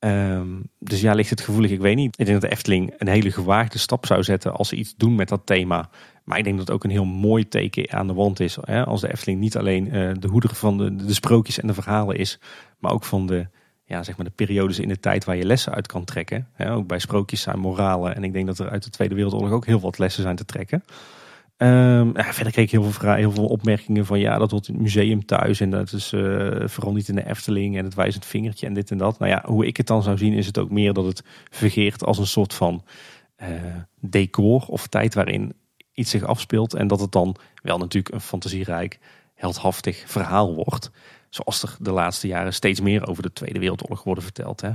Um, 0.00 0.68
dus 0.78 1.00
ja, 1.00 1.12
ligt 1.12 1.30
het 1.30 1.40
gevoelig? 1.40 1.70
Ik 1.70 1.80
weet 1.80 1.96
niet. 1.96 2.18
Ik 2.18 2.26
denk 2.26 2.40
dat 2.40 2.50
de 2.50 2.56
Efteling 2.56 2.94
een 2.98 3.08
hele 3.08 3.32
gewaagde 3.32 3.78
stap 3.78 4.06
zou 4.06 4.22
zetten 4.22 4.54
als 4.54 4.68
ze 4.68 4.76
iets 4.76 4.94
doen 4.96 5.14
met 5.14 5.28
dat 5.28 5.40
thema. 5.44 5.90
Maar 6.28 6.38
ik 6.38 6.44
denk 6.44 6.56
dat 6.56 6.66
het 6.66 6.76
ook 6.76 6.84
een 6.84 6.90
heel 6.90 7.04
mooi 7.04 7.48
teken 7.48 7.92
aan 7.92 8.06
de 8.06 8.14
wand 8.14 8.40
is. 8.40 8.58
Hè? 8.60 8.84
Als 8.84 9.00
de 9.00 9.12
Efteling 9.12 9.40
niet 9.40 9.56
alleen 9.56 9.86
uh, 9.86 10.12
de 10.18 10.28
hoeder 10.28 10.54
van 10.54 10.78
de, 10.78 10.96
de 10.96 11.14
sprookjes 11.14 11.60
en 11.60 11.66
de 11.66 11.74
verhalen 11.74 12.16
is, 12.16 12.38
maar 12.78 12.92
ook 12.92 13.04
van 13.04 13.26
de, 13.26 13.46
ja, 13.84 14.02
zeg 14.02 14.16
maar 14.16 14.26
de 14.26 14.32
periodes 14.32 14.78
in 14.78 14.88
de 14.88 15.00
tijd 15.00 15.24
waar 15.24 15.36
je 15.36 15.44
lessen 15.44 15.74
uit 15.74 15.86
kan 15.86 16.04
trekken. 16.04 16.48
Hè? 16.52 16.72
Ook 16.72 16.86
bij 16.86 16.98
sprookjes 16.98 17.40
zijn 17.40 17.58
moralen. 17.58 18.14
En 18.14 18.24
ik 18.24 18.32
denk 18.32 18.46
dat 18.46 18.58
er 18.58 18.70
uit 18.70 18.84
de 18.84 18.90
Tweede 18.90 19.14
Wereldoorlog 19.14 19.50
ook 19.50 19.66
heel 19.66 19.80
wat 19.80 19.98
lessen 19.98 20.22
zijn 20.22 20.36
te 20.36 20.44
trekken. 20.44 20.84
Um, 21.56 22.16
ja, 22.16 22.32
verder 22.32 22.52
kreeg 22.52 22.64
ik 22.64 22.70
heel 22.70 22.82
veel, 22.82 23.12
heel 23.12 23.32
veel 23.32 23.46
opmerkingen 23.46 24.06
van 24.06 24.18
ja, 24.18 24.38
dat 24.38 24.50
wordt 24.50 24.66
het 24.66 24.78
museum 24.78 25.24
thuis 25.24 25.60
en 25.60 25.70
dat 25.70 25.92
is 25.92 26.12
uh, 26.12 26.68
vooral 26.68 26.92
niet 26.92 27.08
in 27.08 27.14
de 27.14 27.26
Efteling 27.26 27.76
en 27.76 27.84
het 27.84 27.94
wijzend 27.94 28.26
vingertje 28.26 28.66
en 28.66 28.74
dit 28.74 28.90
en 28.90 28.98
dat. 28.98 29.18
Nou 29.18 29.30
ja, 29.30 29.42
hoe 29.46 29.66
ik 29.66 29.76
het 29.76 29.86
dan 29.86 30.02
zou 30.02 30.18
zien 30.18 30.32
is 30.32 30.46
het 30.46 30.58
ook 30.58 30.70
meer 30.70 30.92
dat 30.92 31.04
het 31.04 31.22
vergeert 31.50 32.04
als 32.04 32.18
een 32.18 32.26
soort 32.26 32.54
van 32.54 32.82
uh, 33.42 33.48
decor 34.00 34.64
of 34.66 34.86
tijd 34.86 35.14
waarin 35.14 35.52
iets 35.98 36.10
zich 36.10 36.24
afspeelt 36.24 36.74
en 36.74 36.86
dat 36.86 37.00
het 37.00 37.12
dan 37.12 37.36
wel 37.62 37.78
natuurlijk 37.78 38.14
een 38.14 38.20
fantasierijk, 38.20 38.98
heldhaftig 39.34 40.04
verhaal 40.06 40.54
wordt. 40.54 40.90
Zoals 41.28 41.62
er 41.62 41.76
de 41.80 41.90
laatste 41.90 42.26
jaren 42.26 42.54
steeds 42.54 42.80
meer 42.80 43.06
over 43.06 43.22
de 43.22 43.32
Tweede 43.32 43.58
Wereldoorlog 43.58 44.02
worden 44.02 44.24
verteld. 44.24 44.60
Hè. 44.60 44.70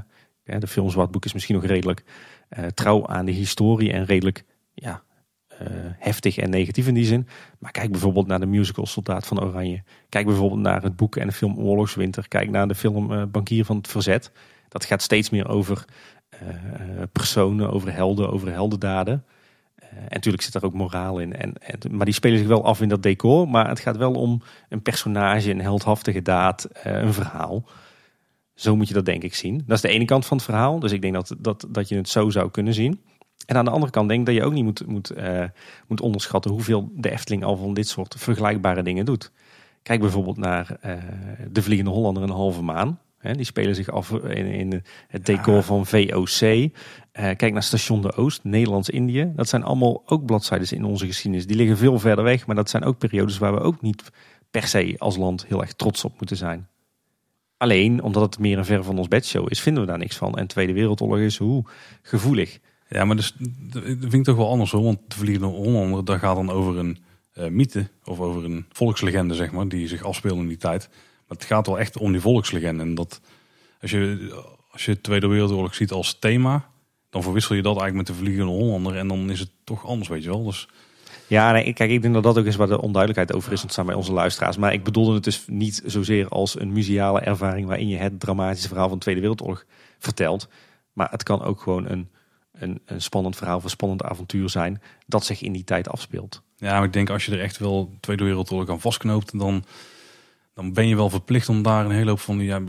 De 0.60 0.68
film 0.68 0.90
Zwartboek 0.90 1.26
is 1.26 1.34
misschien 1.34 1.56
nog 1.56 1.66
redelijk 1.66 2.04
uh, 2.50 2.66
trouw 2.66 3.08
aan 3.08 3.26
de 3.26 3.32
historie 3.32 3.91
en 3.91 4.06
redelijk 4.06 4.44
ja, 4.74 5.04
uh, 5.52 5.68
heftig 5.98 6.38
en 6.38 6.50
negatief 6.50 6.88
in 6.88 6.94
die 6.94 7.06
zin. 7.06 7.28
Maar 7.60 7.72
kijk 7.72 7.91
bijvoorbeeld 7.91 8.28
naar 8.28 8.40
de 8.40 8.45
musical 8.45 8.86
Soldaat 8.86 9.28
van 9.28 9.44
Oranje. 9.44 9.84
Kijk 10.10 10.26
bijvoorbeeld 10.26 10.62
naar 10.62 10.84
het 10.84 10.95
boek 10.95 11.16
en 11.16 11.28
de 11.28 11.34
film 11.34 11.58
Oorlogswinter. 11.58 12.28
Kijk 12.28 12.50
naar 12.50 12.68
de 12.68 12.76
film 12.76 13.12
uh, 13.12 13.24
Bankier 13.24 13.66
van 13.66 13.78
het 13.78 13.88
Verzet. 13.88 14.32
Dat 14.70 14.86
gaat 14.86 15.02
steeds 15.02 15.30
meer 15.30 15.48
over 15.48 15.86
personen, 17.12 17.72
over 17.72 17.94
helden, 17.94 18.32
over 18.32 18.52
heldendaden. 18.52 19.26
En 19.95 20.07
natuurlijk 20.10 20.44
zit 20.44 20.56
er 20.56 20.65
ook 20.65 20.74
moraal 20.74 21.20
in. 21.20 21.36
En, 21.36 21.53
maar 21.91 22.06
die 22.06 22.14
spelen 22.14 22.38
zich 22.38 22.48
wel 22.48 22.65
af 22.65 22.82
in 22.82 22.90
dat 22.90 23.03
decor. 23.03 23.49
Maar 23.49 23.70
het 23.70 23.80
gaat 23.80 23.98
wel 23.98 24.14
om 24.14 24.41
een 24.70 24.82
personage, 24.82 25.52
een 25.52 25.61
heldhaftige 25.61 26.22
daad, 26.22 26.68
een 26.84 27.14
verhaal. 27.14 27.65
Zo 28.53 28.76
moet 28.76 28.88
je 28.88 28.94
dat 28.94 29.06
denk 29.06 29.24
ik 29.24 29.36
zien. 29.36 29.64
Dat 29.68 29.76
is 29.76 29.82
de 29.82 29.90
ene 29.90 30.06
kant 30.06 30.26
van 30.26 30.38
het 30.38 30.45
verhaal. 30.45 30.80
Dus 30.80 30.91
ik 30.91 31.02
denk 31.02 31.14
dat, 31.14 31.36
dat, 31.40 31.68
dat 31.70 31.90
je 31.90 31.95
het 31.95 32.10
zo 32.10 32.30
zou 32.30 32.52
kunnen 32.52 32.74
zien. 32.74 33.02
En 33.45 33.57
aan 33.57 33.65
de 33.65 33.72
andere 33.72 33.91
kant 33.91 34.07
denk 34.07 34.20
ik 34.20 34.26
dat 34.26 34.36
je 34.36 34.44
ook 34.44 34.53
niet 34.53 34.64
moet, 34.64 34.88
moet, 34.88 35.18
uh, 35.18 35.44
moet 35.88 36.02
onderschatten 36.02 36.52
hoeveel 36.52 36.91
de 36.95 37.11
Efteling 37.11 37.44
al 37.44 37.57
van 37.57 37.74
dit 37.74 37.88
soort 37.88 38.15
vergelijkbare 38.18 38.84
dingen 38.84 39.06
doet. 39.06 39.32
Kijk 39.82 39.99
bijvoorbeeld 39.99 40.38
naar 40.38 40.78
De 41.52 41.61
Vliegende 41.61 41.91
Hollander 41.91 42.24
een 42.24 42.30
halve 42.30 42.61
maan. 42.61 42.99
Die 43.32 43.45
spelen 43.45 43.76
zich 43.76 43.90
af 43.90 44.12
in, 44.12 44.45
in 44.45 44.84
het 45.08 45.26
decor 45.26 45.56
ja. 45.56 45.62
van 45.62 45.86
VOC. 45.86 46.41
Uh, 46.41 46.64
eh, 47.12 47.38
kijk 47.38 47.54
naar 47.54 47.64
Station 47.64 48.02
de 48.02 48.16
Oost, 48.16 48.44
Nederlands-Indië. 48.44 49.32
Dat 49.36 49.50
zijn 49.50 49.64
allemaal 49.64 50.04
ook 50.06 50.26
bladzijden 50.26 50.72
in 50.72 50.84
onze 50.84 51.06
geschiedenis. 51.06 51.48
Die 51.48 51.56
liggen 51.56 51.78
veel 51.78 52.00
verder 52.00 52.24
weg, 52.24 52.45
maar 52.45 52.56
dat 52.56 52.70
zijn 52.70 52.84
ook 52.84 52.98
periodes 52.98 53.38
waar 53.38 53.54
we 53.54 53.60
ook 53.60 53.82
niet 53.82 54.12
per 54.52 54.68
se 54.68 54.95
als 54.98 55.18
land 55.18 55.45
heel 55.48 55.62
erg 55.62 55.74
trots 55.74 56.04
op 56.04 56.14
moeten 56.18 56.38
zijn. 56.38 56.68
Alleen, 57.58 58.02
omdat 58.02 58.22
het 58.22 58.40
meer 58.40 58.58
een 58.58 58.66
ver 58.66 58.84
van 58.84 58.98
ons 58.98 59.08
bedshow 59.08 59.48
is, 59.50 59.62
vinden 59.62 59.84
we 59.84 59.90
daar 59.90 59.98
niks 59.98 60.16
van. 60.16 60.38
En 60.38 60.48
Tweede 60.48 60.74
Wereldoorlog 60.74 61.18
is 61.18 61.38
hoe 61.38 61.66
gevoelig. 62.02 62.60
Ja, 62.90 63.06
maar 63.06 63.16
dus, 63.16 63.36
dat 63.70 63.84
vind 63.84 64.14
ik 64.14 64.24
toch 64.24 64.36
wel 64.36 64.50
anders 64.50 64.72
hoor. 64.72 64.84
Want 64.84 65.00
de 65.08 65.16
Vliegende 65.16 65.48
Hollander, 65.48 66.06
daar 66.06 66.20
gaat 66.20 66.36
dan 66.36 66.50
over 66.50 66.78
een 66.78 66.98
uh, 67.38 67.48
mythe. 67.48 67.88
Of 68.04 68.20
over 68.20 68.45
een 68.45 68.66
volkslegende, 68.70 69.36
zeg 69.36 69.52
maar. 69.52 69.68
Die 69.68 69.88
zich 69.88 70.04
afspeelde 70.04 70.41
in 70.41 70.48
die 70.48 70.58
tijd. 70.58 70.90
Het 71.34 71.46
gaat 71.46 71.68
wel 71.68 71.80
echt 71.80 71.98
om 71.98 72.12
die 72.12 72.22
volkslegende. 72.22 72.84
En 72.84 72.96
dat, 72.96 73.22
als 73.82 73.92
je, 73.92 74.32
als 74.72 74.86
je 74.86 74.94
de 74.94 75.02
Tweede 75.02 75.28
Wereldoorlog 75.28 75.76
ziet 75.76 75.92
als 75.92 76.20
thema. 76.20 76.72
Dan 77.10 77.24
verwissel 77.24 77.56
je 77.56 77.62
dat 77.62 77.80
eigenlijk 77.80 78.08
met 78.08 78.18
de 78.18 78.24
Vliegende 78.24 78.52
Hollander. 78.52 78.96
En 78.96 79.08
dan 79.08 79.30
is 79.30 79.40
het 79.40 79.50
toch 79.64 79.86
anders, 79.86 80.10
weet 80.10 80.24
je 80.24 80.30
wel. 80.30 80.44
Dus... 80.44 80.68
Ja, 81.28 81.52
nee, 81.52 81.74
kijk, 81.74 81.92
ik 81.92 82.02
denk 82.02 82.14
dat 82.14 82.24
dat 82.24 82.38
ook 82.38 82.46
is 82.46 82.56
waar 82.56 82.68
de 82.68 82.82
onduidelijkheid 82.82 83.34
over 83.34 83.52
is 83.52 83.62
ontstaan 83.62 83.86
bij 83.86 83.96
onze 83.96 84.14
luisteraars. 84.14 84.58
Maar 84.58 84.74
ik 84.74 84.84
bedoelde 84.84 85.14
het 85.14 85.24
dus 85.24 85.44
niet 85.48 85.82
zozeer 85.86 86.28
als 86.28 86.60
een 86.60 86.72
museale 86.72 87.20
ervaring 87.20 87.68
waarin 87.68 87.88
je 87.88 87.98
het 87.98 88.20
dramatische 88.20 88.68
verhaal 88.68 88.88
van 88.88 88.98
de 88.98 89.04
Tweede 89.04 89.22
Wereldoorlog 89.22 89.66
vertelt. 90.00 90.48
Maar 90.94 91.08
het 91.12 91.24
kan 91.24 91.44
ook 91.44 91.62
gewoon 91.62 91.90
een 91.90 92.10
een, 92.54 92.82
een 92.86 93.02
spannend 93.02 93.36
verhaal 93.36 93.58
of 93.58 93.64
een 93.64 93.70
spannend 93.70 94.04
avontuur 94.04 94.50
zijn 94.50 94.82
dat 95.06 95.26
zich 95.26 95.42
in 95.42 95.54
die 95.54 95.64
tijd 95.64 95.90
afspeelt. 95.90 96.42
Ja, 96.58 96.74
maar 96.74 96.84
ik 96.84 96.94
denk 96.94 97.10
als 97.10 97.26
je 97.26 97.32
er 97.32 97.42
echt 97.42 97.58
wel 97.58 97.94
Tweede 98.00 98.24
Wereldoorlog 98.24 98.70
aan 98.70 98.82
vastknoopt, 98.82 99.40
dan, 99.40 99.64
dan 100.54 100.74
ben 100.74 100.88
je 100.88 100.96
wel 100.96 101.10
verplicht 101.10 101.50
om 101.50 101.62
daar 101.62 101.86
een 101.86 101.92
hele 101.92 102.10
hoop 102.10 102.20
van 102.20 102.38
die, 102.38 102.48
ja, 102.48 102.62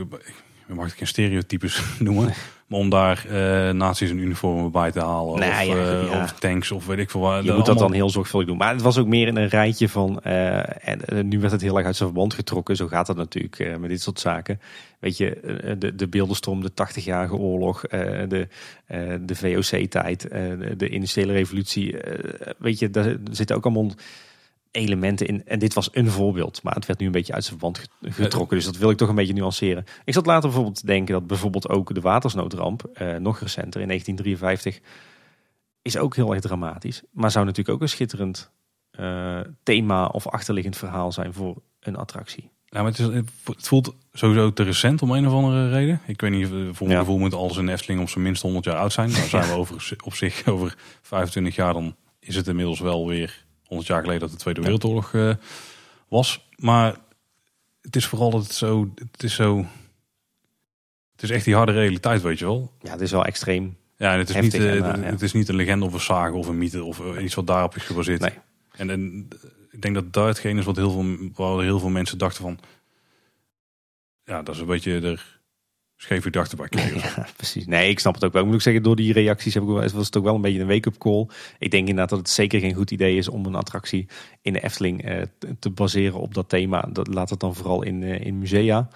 je 0.69 0.75
mag 0.75 0.85
het 0.85 0.95
geen 0.95 1.07
stereotypes 1.07 1.83
noemen, 1.99 2.33
maar 2.67 2.79
om 2.79 2.91
daar 2.91 3.25
uh, 3.27 3.71
nazi's 3.71 4.11
een 4.11 4.19
uniform 4.19 4.71
bij 4.71 4.91
te 4.93 5.01
halen 5.01 5.39
nee, 5.39 5.69
of, 5.69 5.77
ja, 5.77 6.03
uh, 6.03 6.23
of, 6.23 6.33
tanks 6.33 6.71
of 6.71 6.87
weet 6.87 6.99
ik 6.99 7.11
veel 7.11 7.21
waar. 7.21 7.45
Je 7.45 7.53
moet 7.53 7.67
dat 7.67 7.79
dan 7.79 7.93
heel 7.93 8.11
zorgvuldig 8.11 8.49
doen. 8.49 8.57
Maar 8.57 8.73
het 8.73 8.83
was 8.83 8.99
ook 8.99 9.07
meer 9.07 9.27
in 9.27 9.37
een 9.37 9.49
rijtje 9.49 9.89
van, 9.89 10.21
uh, 10.27 10.89
en 10.89 11.29
nu 11.29 11.41
werd 11.41 11.53
het 11.53 11.61
heel 11.61 11.77
erg 11.77 11.87
uit 11.87 11.97
zijn 11.97 12.09
verband 12.09 12.35
getrokken. 12.35 12.77
Zo 12.77 12.87
gaat 12.87 13.07
het 13.07 13.17
natuurlijk 13.17 13.79
met 13.79 13.91
dit 13.91 14.03
soort 14.03 14.21
zaken. 14.21 14.61
Weet 14.99 15.17
je, 15.17 15.41
de, 15.79 15.95
de 15.95 16.09
beeldenstorm, 16.09 16.61
de 16.63 16.71
80-jarige 16.71 17.35
oorlog, 17.35 17.81
de, 17.81 18.49
de 19.21 19.35
VOC-tijd, 19.35 20.29
de 20.77 20.89
industriële 20.89 21.33
revolutie. 21.33 21.97
weet 22.59 22.79
je, 22.79 22.91
daar 22.91 23.17
zitten 23.31 23.57
ook 23.57 23.65
allemaal 23.65 23.91
elementen 24.75 25.27
in. 25.27 25.47
En 25.47 25.59
dit 25.59 25.75
was 25.75 25.89
een 25.93 26.11
voorbeeld, 26.11 26.63
maar 26.63 26.75
het 26.75 26.87
werd 26.87 26.99
nu 26.99 27.07
een 27.07 27.13
beetje 27.13 27.33
uit 27.33 27.45
zijn 27.45 27.59
wand 27.59 27.89
getrokken. 28.03 28.57
Dus 28.57 28.67
dat 28.67 28.77
wil 28.77 28.91
ik 28.91 28.97
toch 28.97 29.09
een 29.09 29.15
beetje 29.15 29.33
nuanceren. 29.33 29.85
Ik 30.05 30.15
zat 30.15 30.27
later 30.27 30.43
bijvoorbeeld 30.43 30.81
te 30.81 30.87
denken 30.87 31.15
dat 31.15 31.27
bijvoorbeeld 31.27 31.69
ook 31.69 31.95
de 31.95 32.01
watersnoodramp, 32.01 32.85
eh, 32.85 33.17
nog 33.17 33.41
recenter 33.41 33.81
in 33.81 33.87
1953, 33.87 34.81
is 35.83 35.97
ook 35.97 36.17
heel 36.17 36.33
erg 36.33 36.41
dramatisch. 36.41 37.03
Maar 37.11 37.31
zou 37.31 37.45
natuurlijk 37.45 37.77
ook 37.77 37.83
een 37.83 37.89
schitterend 37.89 38.51
uh, 39.01 39.41
thema 39.63 40.07
of 40.07 40.27
achterliggend 40.29 40.77
verhaal 40.77 41.13
zijn 41.13 41.33
voor 41.33 41.63
een 41.81 41.97
attractie. 41.97 42.51
Ja, 42.67 42.83
maar 42.83 42.91
het, 42.91 42.99
is, 42.99 43.07
het, 43.07 43.31
voelt 43.45 43.95
sowieso 44.13 44.53
te 44.53 44.63
recent 44.63 45.03
om 45.03 45.11
een 45.11 45.27
of 45.27 45.33
andere 45.33 45.69
reden. 45.69 46.01
Ik 46.07 46.21
weet 46.21 46.31
niet, 46.31 46.49
voor 46.49 46.87
mijn 46.87 46.99
ja. 46.99 46.99
gevoel 46.99 47.19
moet 47.19 47.35
alles 47.35 47.57
een 47.57 47.69
Efteling 47.69 48.01
op 48.01 48.09
zijn 48.09 48.25
minst 48.25 48.43
100 48.43 48.65
jaar 48.65 48.77
oud 48.77 48.93
zijn. 48.93 49.13
Dan 49.13 49.23
zijn 49.23 49.49
we 49.51 49.55
over, 49.55 49.97
op 50.05 50.15
zich 50.15 50.47
over 50.49 50.77
25 51.03 51.55
jaar, 51.55 51.73
dan 51.73 51.97
is 52.19 52.37
het 52.37 52.47
inmiddels 52.47 52.81
wel 52.81 53.07
weer 53.07 53.44
100 53.67 53.89
jaar 53.89 54.01
geleden 54.01 54.21
dat 54.21 54.31
de 54.31 54.37
Tweede 54.37 54.61
Wereldoorlog 54.61 55.13
uh, 55.13 55.35
was. 56.09 56.49
Maar 56.57 56.97
het 57.81 57.97
is 57.97 58.07
vooral 58.07 58.31
dat 58.31 58.43
het 58.43 58.53
zo, 58.53 58.91
het 58.95 59.23
is 59.23 59.35
zo, 59.35 59.67
het 61.13 61.23
is 61.23 61.31
echt 61.31 61.45
die 61.45 61.55
harde 61.55 61.73
realiteit, 61.73 62.23
weet 62.23 62.39
je 62.39 62.45
wel. 62.45 62.73
Ja, 62.81 62.91
het 62.91 63.01
is 63.01 63.11
wel 63.11 63.25
extreem. 63.25 63.77
Ja, 63.97 64.13
en 64.13 64.19
het 64.19 64.29
is, 64.29 64.41
niet, 64.41 64.55
uh, 64.55 64.87
en, 64.87 65.01
uh, 65.01 65.07
het 65.07 65.23
is 65.23 65.33
niet 65.33 65.49
een 65.49 65.55
legende 65.55 65.85
of 65.85 65.93
een 65.93 66.01
sage 66.01 66.35
of 66.35 66.47
een 66.47 66.59
mythe 66.59 66.85
of 66.85 67.19
iets 67.19 67.35
wat 67.35 67.47
daarop 67.47 67.77
is 67.77 67.83
gebaseerd. 67.83 68.21
Nee. 68.21 68.39
En, 68.73 68.91
en 68.91 69.29
ik 69.71 69.83
denk 69.83 69.95
dat 69.95 70.13
dat 70.13 70.27
hetgeen 70.27 70.59
is 70.59 70.65
wat 70.65 70.77
heel 70.77 70.91
veel, 70.91 71.31
waar 71.35 71.65
heel 71.65 71.79
veel 71.79 71.89
mensen 71.89 72.19
dachten 72.19 72.43
van, 72.43 72.59
ja, 74.25 74.43
dat 74.43 74.55
is 74.55 74.61
een 74.61 74.67
beetje 74.67 75.01
er 75.01 75.34
scheve 76.05 76.23
gedachten 76.23 76.57
bij 76.57 76.69
kregen. 76.69 77.01
Ja, 77.17 77.27
precies. 77.37 77.67
Nee, 77.67 77.89
ik 77.91 77.99
snap 77.99 78.15
het 78.15 78.25
ook 78.25 78.33
wel. 78.33 78.41
Ik 78.41 78.47
moet 78.47 78.57
ook 78.57 78.63
zeggen, 78.63 78.83
door 78.83 78.97
die 78.97 79.13
reacties 79.13 79.55
heb 79.55 79.63
ik, 79.63 79.69
wel- 79.69 79.81
was 79.89 80.07
het 80.07 80.17
ook 80.17 80.25
wel 80.25 80.35
een 80.35 80.41
beetje 80.41 80.61
een 80.61 80.67
wake-up 80.67 80.99
call. 80.99 81.27
Ik 81.59 81.71
denk 81.71 81.89
inderdaad 81.89 82.09
dat 82.09 82.19
het 82.19 82.29
zeker 82.29 82.61
geen 82.61 82.75
goed 82.75 82.91
idee 82.91 83.17
is 83.17 83.29
om 83.29 83.47
een 83.47 83.55
attractie 83.55 84.07
in 84.43 84.53
de 84.53 84.61
Efteling 84.61 85.05
eh, 85.05 85.23
te- 85.59 85.71
baseren 85.71 86.21
op 86.21 86.35
dat 86.35 86.49
thema. 86.49 86.89
Dat, 86.93 87.15
laat 87.15 87.31
het 87.31 87.41
dan 87.41 87.55
vooral 87.55 87.83
in, 87.83 88.03
eh, 88.03 88.21
in 88.27 88.39
musea. 88.39 88.89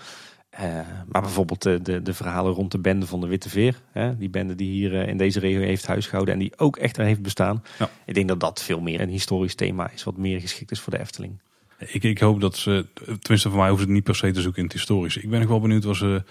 Eh, 0.51 0.65
maar 1.09 1.23
bijvoorbeeld 1.23 1.63
de, 1.63 1.83
de, 1.83 2.03
de 2.03 2.15
verhalen 2.15 2.53
rond 2.53 2.73
de 2.73 2.79
bende 2.79 3.07
van 3.07 3.21
de 3.21 3.27
Witte 3.27 3.49
Veer. 3.49 3.81
Hè, 3.93 4.17
die 4.19 4.29
bende 4.29 4.55
die 4.55 4.71
hier 4.71 4.93
in 5.09 5.17
deze 5.17 5.41
regio 5.41 5.61
heeft 5.61 5.87
huisgehouden 5.87 6.35
en 6.35 6.41
die 6.41 6.53
ook 6.59 6.77
echt 6.77 6.97
er 6.97 7.05
heeft 7.05 7.23
bestaan. 7.23 7.63
Ja. 7.79 7.91
Ik 8.05 8.15
denk 8.15 8.29
dat 8.29 8.41
dat 8.41 8.63
veel 8.63 8.81
meer 8.81 9.01
een 9.01 9.09
historisch 9.09 9.55
thema 9.55 9.91
is, 9.91 10.05
wat 10.05 10.17
meer 10.17 10.41
geschikt 10.41 10.71
is 10.71 10.81
voor 10.81 10.93
de 10.93 10.99
Efteling. 11.01 11.39
Ik, 11.79 12.03
ik 12.03 12.19
hoop 12.19 12.41
dat 12.41 12.57
ze, 12.57 12.87
tenminste 13.21 13.49
voor 13.49 13.59
mij 13.59 13.71
ze 13.75 13.81
het 13.81 13.89
niet 13.89 14.05
per 14.05 14.17
se 14.17 14.31
te 14.31 14.41
zoeken 14.41 14.59
in 14.61 14.65
het 14.67 14.77
historische. 14.77 15.21
Ik 15.23 15.31
ben 15.31 15.41
nog 15.41 15.49
wel 15.49 15.61
benieuwd 15.61 15.85
wat 15.85 15.97
ze 15.97 16.23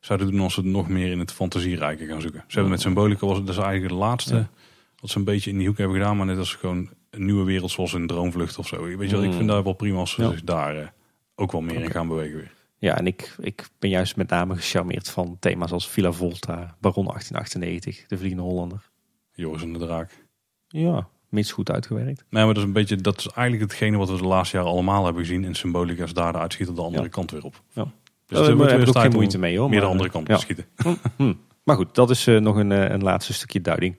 zouden 0.00 0.30
doen 0.30 0.40
als 0.40 0.54
ze 0.54 0.60
het 0.60 0.68
nog 0.68 0.88
meer 0.88 1.10
in 1.10 1.18
het 1.18 1.32
fantasierijke 1.32 2.06
gaan 2.06 2.20
zoeken. 2.20 2.40
Ze 2.46 2.52
hebben 2.54 2.70
met 2.70 2.80
Symbolica, 2.80 3.26
was 3.26 3.36
het 3.36 3.46
dus 3.46 3.56
eigenlijk 3.58 3.88
de 3.88 3.98
laatste 3.98 4.34
Ja. 4.34 4.48
wat 5.00 5.10
ze 5.10 5.18
een 5.18 5.24
beetje 5.24 5.50
in 5.50 5.58
die 5.58 5.66
hoek 5.66 5.78
hebben 5.78 5.96
gedaan. 5.96 6.16
Maar 6.16 6.26
net 6.26 6.38
als 6.38 6.54
gewoon 6.54 6.88
een 7.10 7.24
nieuwe 7.24 7.44
wereld 7.44 7.70
zoals 7.70 7.92
een 7.92 8.06
droomvlucht 8.06 8.58
of 8.58 8.66
zo. 8.66 8.82
Weet 8.82 9.10
je 9.10 9.16
wel, 9.16 9.24
ik 9.24 9.30
Mm. 9.30 9.36
vind 9.36 9.48
dat 9.48 9.64
wel 9.64 9.72
prima 9.72 9.98
als 9.98 10.10
ze 10.10 10.22
Ja. 10.22 10.30
zich 10.30 10.44
daar 10.44 10.76
eh, 10.76 10.86
ook 11.34 11.52
wel 11.52 11.60
meer 11.60 11.82
in 11.82 11.90
gaan 11.90 12.08
bewegen 12.08 12.36
weer. 12.36 12.52
Ja, 12.78 12.98
en 12.98 13.06
ik, 13.06 13.34
ik 13.40 13.68
ben 13.78 13.90
juist 13.90 14.16
met 14.16 14.28
name 14.28 14.56
gecharmeerd 14.56 15.10
van 15.10 15.36
thema's 15.40 15.72
als 15.72 15.88
Villa 15.88 16.12
Volta, 16.12 16.76
Baron 16.80 17.06
1898, 17.06 18.06
De 18.06 18.18
Vliegende 18.18 18.42
Hollander. 18.44 18.90
Joris 19.32 19.62
en 19.62 19.72
de 19.72 19.78
Draak. 19.78 20.24
Ja, 20.68 21.08
mits 21.28 21.52
goed 21.52 21.70
uitgewerkt. 21.70 22.24
Nee, 22.30 22.44
maar 22.44 22.46
dat 22.54 22.56
is 22.56 22.62
een 22.62 22.72
beetje, 22.72 22.96
dat 22.96 23.18
is 23.18 23.26
eigenlijk 23.28 23.70
hetgene 23.70 23.96
wat 23.96 24.10
we 24.10 24.16
de 24.16 24.22
laatste 24.26 24.56
jaren 24.56 24.72
allemaal 24.72 25.04
hebben 25.04 25.22
gezien. 25.24 25.44
En 25.44 25.54
Symbolica 25.54 26.04
is 26.04 26.12
daar 26.14 26.32
de 26.32 26.38
uitschieter 26.38 26.74
de 26.74 26.82
andere 26.82 27.02
Ja. 27.02 27.08
kant 27.08 27.30
weer 27.30 27.44
op. 27.44 27.62
Ja. 27.72 27.86
Dus 28.26 28.38
Daar 28.38 28.38
het 28.38 28.46
heb 28.46 28.56
wordt 28.56 28.72
ik 28.72 28.78
weer 28.78 28.88
ook 28.88 29.02
geen 29.02 29.12
moeite 29.12 29.38
mee 29.38 29.58
hoor. 29.58 29.68
meer 29.68 29.78
de 29.78 29.84
maar, 29.84 29.92
andere 29.92 30.10
kant 30.10 30.28
ja. 30.28 30.34
te 30.34 30.40
schieten. 30.40 30.64
Hm. 31.16 31.34
Maar 31.62 31.76
goed, 31.76 31.94
dat 31.94 32.10
is 32.10 32.26
eh, 32.26 32.36
nog 32.36 32.56
een, 32.56 32.72
eh, 32.72 32.90
een 32.90 33.02
laatste 33.02 33.32
stukje 33.32 33.60
duiding. 33.60 33.96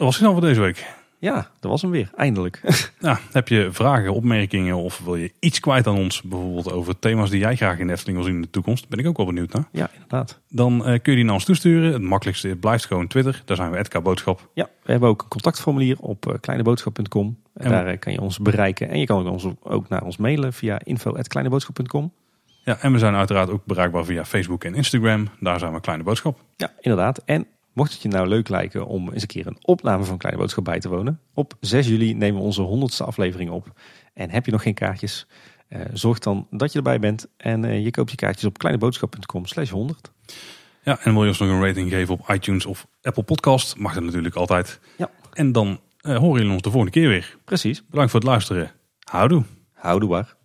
Dat 0.00 0.08
was 0.08 0.18
het 0.18 0.24
dan 0.24 0.34
voor 0.34 0.48
deze 0.48 0.60
week. 0.60 0.86
Ja, 1.18 1.50
dat 1.60 1.70
was 1.70 1.82
hem 1.82 1.90
weer, 1.90 2.10
eindelijk. 2.16 2.60
Nou, 3.00 3.18
heb 3.32 3.48
je 3.48 3.68
vragen, 3.72 4.12
opmerkingen 4.12 4.76
of 4.76 5.00
wil 5.04 5.16
je 5.16 5.32
iets 5.38 5.60
kwijt 5.60 5.86
aan 5.86 5.96
ons, 5.96 6.22
bijvoorbeeld 6.22 6.72
over 6.72 6.98
thema's 6.98 7.30
die 7.30 7.40
jij 7.40 7.56
graag 7.56 7.78
in 7.78 7.86
de 7.86 7.92
Efteling 7.92 8.18
wil 8.18 8.26
zien 8.26 8.36
in 8.36 8.42
de 8.42 8.50
toekomst, 8.50 8.88
ben 8.88 8.98
ik 8.98 9.06
ook 9.06 9.16
wel 9.16 9.26
benieuwd 9.26 9.52
naar. 9.52 9.68
ja, 9.72 9.90
inderdaad. 9.92 10.40
Dan 10.48 10.86
eh, 10.86 11.02
kun 11.02 11.12
je 11.12 11.14
die 11.14 11.24
naar 11.24 11.34
ons 11.34 11.44
toesturen. 11.44 11.92
Het 11.92 12.02
makkelijkste 12.02 12.56
blijft 12.56 12.86
gewoon 12.86 13.06
Twitter. 13.06 13.42
Daar 13.44 13.56
zijn 13.56 13.70
we 13.70 13.82
@k 13.82 14.02
boodschap. 14.02 14.48
Ja, 14.54 14.68
we 14.82 14.90
hebben 14.90 15.08
ook 15.08 15.22
een 15.22 15.28
contactformulier 15.28 15.96
op 15.98 16.26
eh, 16.26 16.34
kleineboodschap.com. 16.40 17.38
En 17.54 17.70
daar 17.70 17.86
eh, 17.86 17.98
kan 17.98 18.12
je 18.12 18.20
ons 18.20 18.38
bereiken. 18.38 18.88
En 18.88 18.98
je 18.98 19.06
kan 19.06 19.26
ook, 19.26 19.32
ons, 19.32 19.46
ook 19.62 19.88
naar 19.88 20.02
ons 20.02 20.16
mailen 20.16 20.52
via 20.52 20.80
info.kleineboodschap.com. 20.84 22.12
Ja, 22.64 22.78
en 22.80 22.92
we 22.92 22.98
zijn 22.98 23.14
uiteraard 23.14 23.50
ook 23.50 23.64
bereikbaar 23.64 24.04
via 24.04 24.24
Facebook 24.24 24.64
en 24.64 24.74
Instagram. 24.74 25.28
Daar 25.40 25.58
zijn 25.58 25.72
we 25.72 25.80
Kleine 25.80 26.04
Boodschap. 26.04 26.40
Ja, 26.56 26.72
inderdaad. 26.80 27.22
En 27.24 27.46
mocht 27.72 27.92
het 27.92 28.02
je 28.02 28.08
nou 28.08 28.28
leuk 28.28 28.48
lijken 28.48 28.86
om 28.86 29.12
eens 29.12 29.22
een 29.22 29.28
keer 29.28 29.46
een 29.46 29.58
opname 29.60 30.04
van 30.04 30.18
Kleine 30.18 30.40
Boodschap 30.40 30.64
bij 30.64 30.80
te 30.80 30.88
wonen. 30.88 31.20
Op 31.34 31.54
6 31.60 31.86
juli 31.86 32.14
nemen 32.14 32.40
we 32.40 32.46
onze 32.46 32.90
100ste 33.02 33.06
aflevering 33.06 33.50
op. 33.50 33.80
En 34.14 34.30
heb 34.30 34.44
je 34.46 34.52
nog 34.52 34.62
geen 34.62 34.74
kaartjes? 34.74 35.26
eh, 35.70 35.80
zorg 35.92 36.18
dan 36.18 36.46
dat 36.50 36.72
je 36.72 36.78
erbij 36.78 36.98
bent. 36.98 37.26
En 37.36 37.64
eh, 37.64 37.84
je 37.84 37.90
koopt 37.90 38.10
je 38.10 38.16
kaartjes 38.16 38.44
op 38.44 38.58
kleineboodschap.com 38.58 39.46
slash 39.46 39.70
100. 39.70 40.10
Ja, 40.82 40.98
en 41.02 41.12
wil 41.12 41.22
je 41.22 41.28
ons 41.28 41.38
nog 41.38 41.48
een 41.48 41.64
rating 41.64 41.90
geven 41.90 42.14
op 42.14 42.30
iTunes 42.30 42.66
of 42.66 42.86
Apple 43.02 43.22
Podcast? 43.22 43.76
Mag 43.76 43.94
dat 43.94 44.02
natuurlijk 44.02 44.34
altijd. 44.34 44.80
Ja. 44.96 45.10
En 45.32 45.52
dan 45.52 45.80
eh, 46.00 46.16
horen 46.16 46.36
jullie 46.36 46.52
ons 46.52 46.62
de 46.62 46.70
volgende 46.70 47.00
keer 47.00 47.08
weer. 47.08 47.36
Precies. 47.44 47.86
Bedankt 47.86 48.10
voor 48.10 48.20
het 48.20 48.28
luisteren. 48.28 48.72
Houdoe. 49.04 49.44
Houdoe 49.72 50.08
waar. 50.08 50.36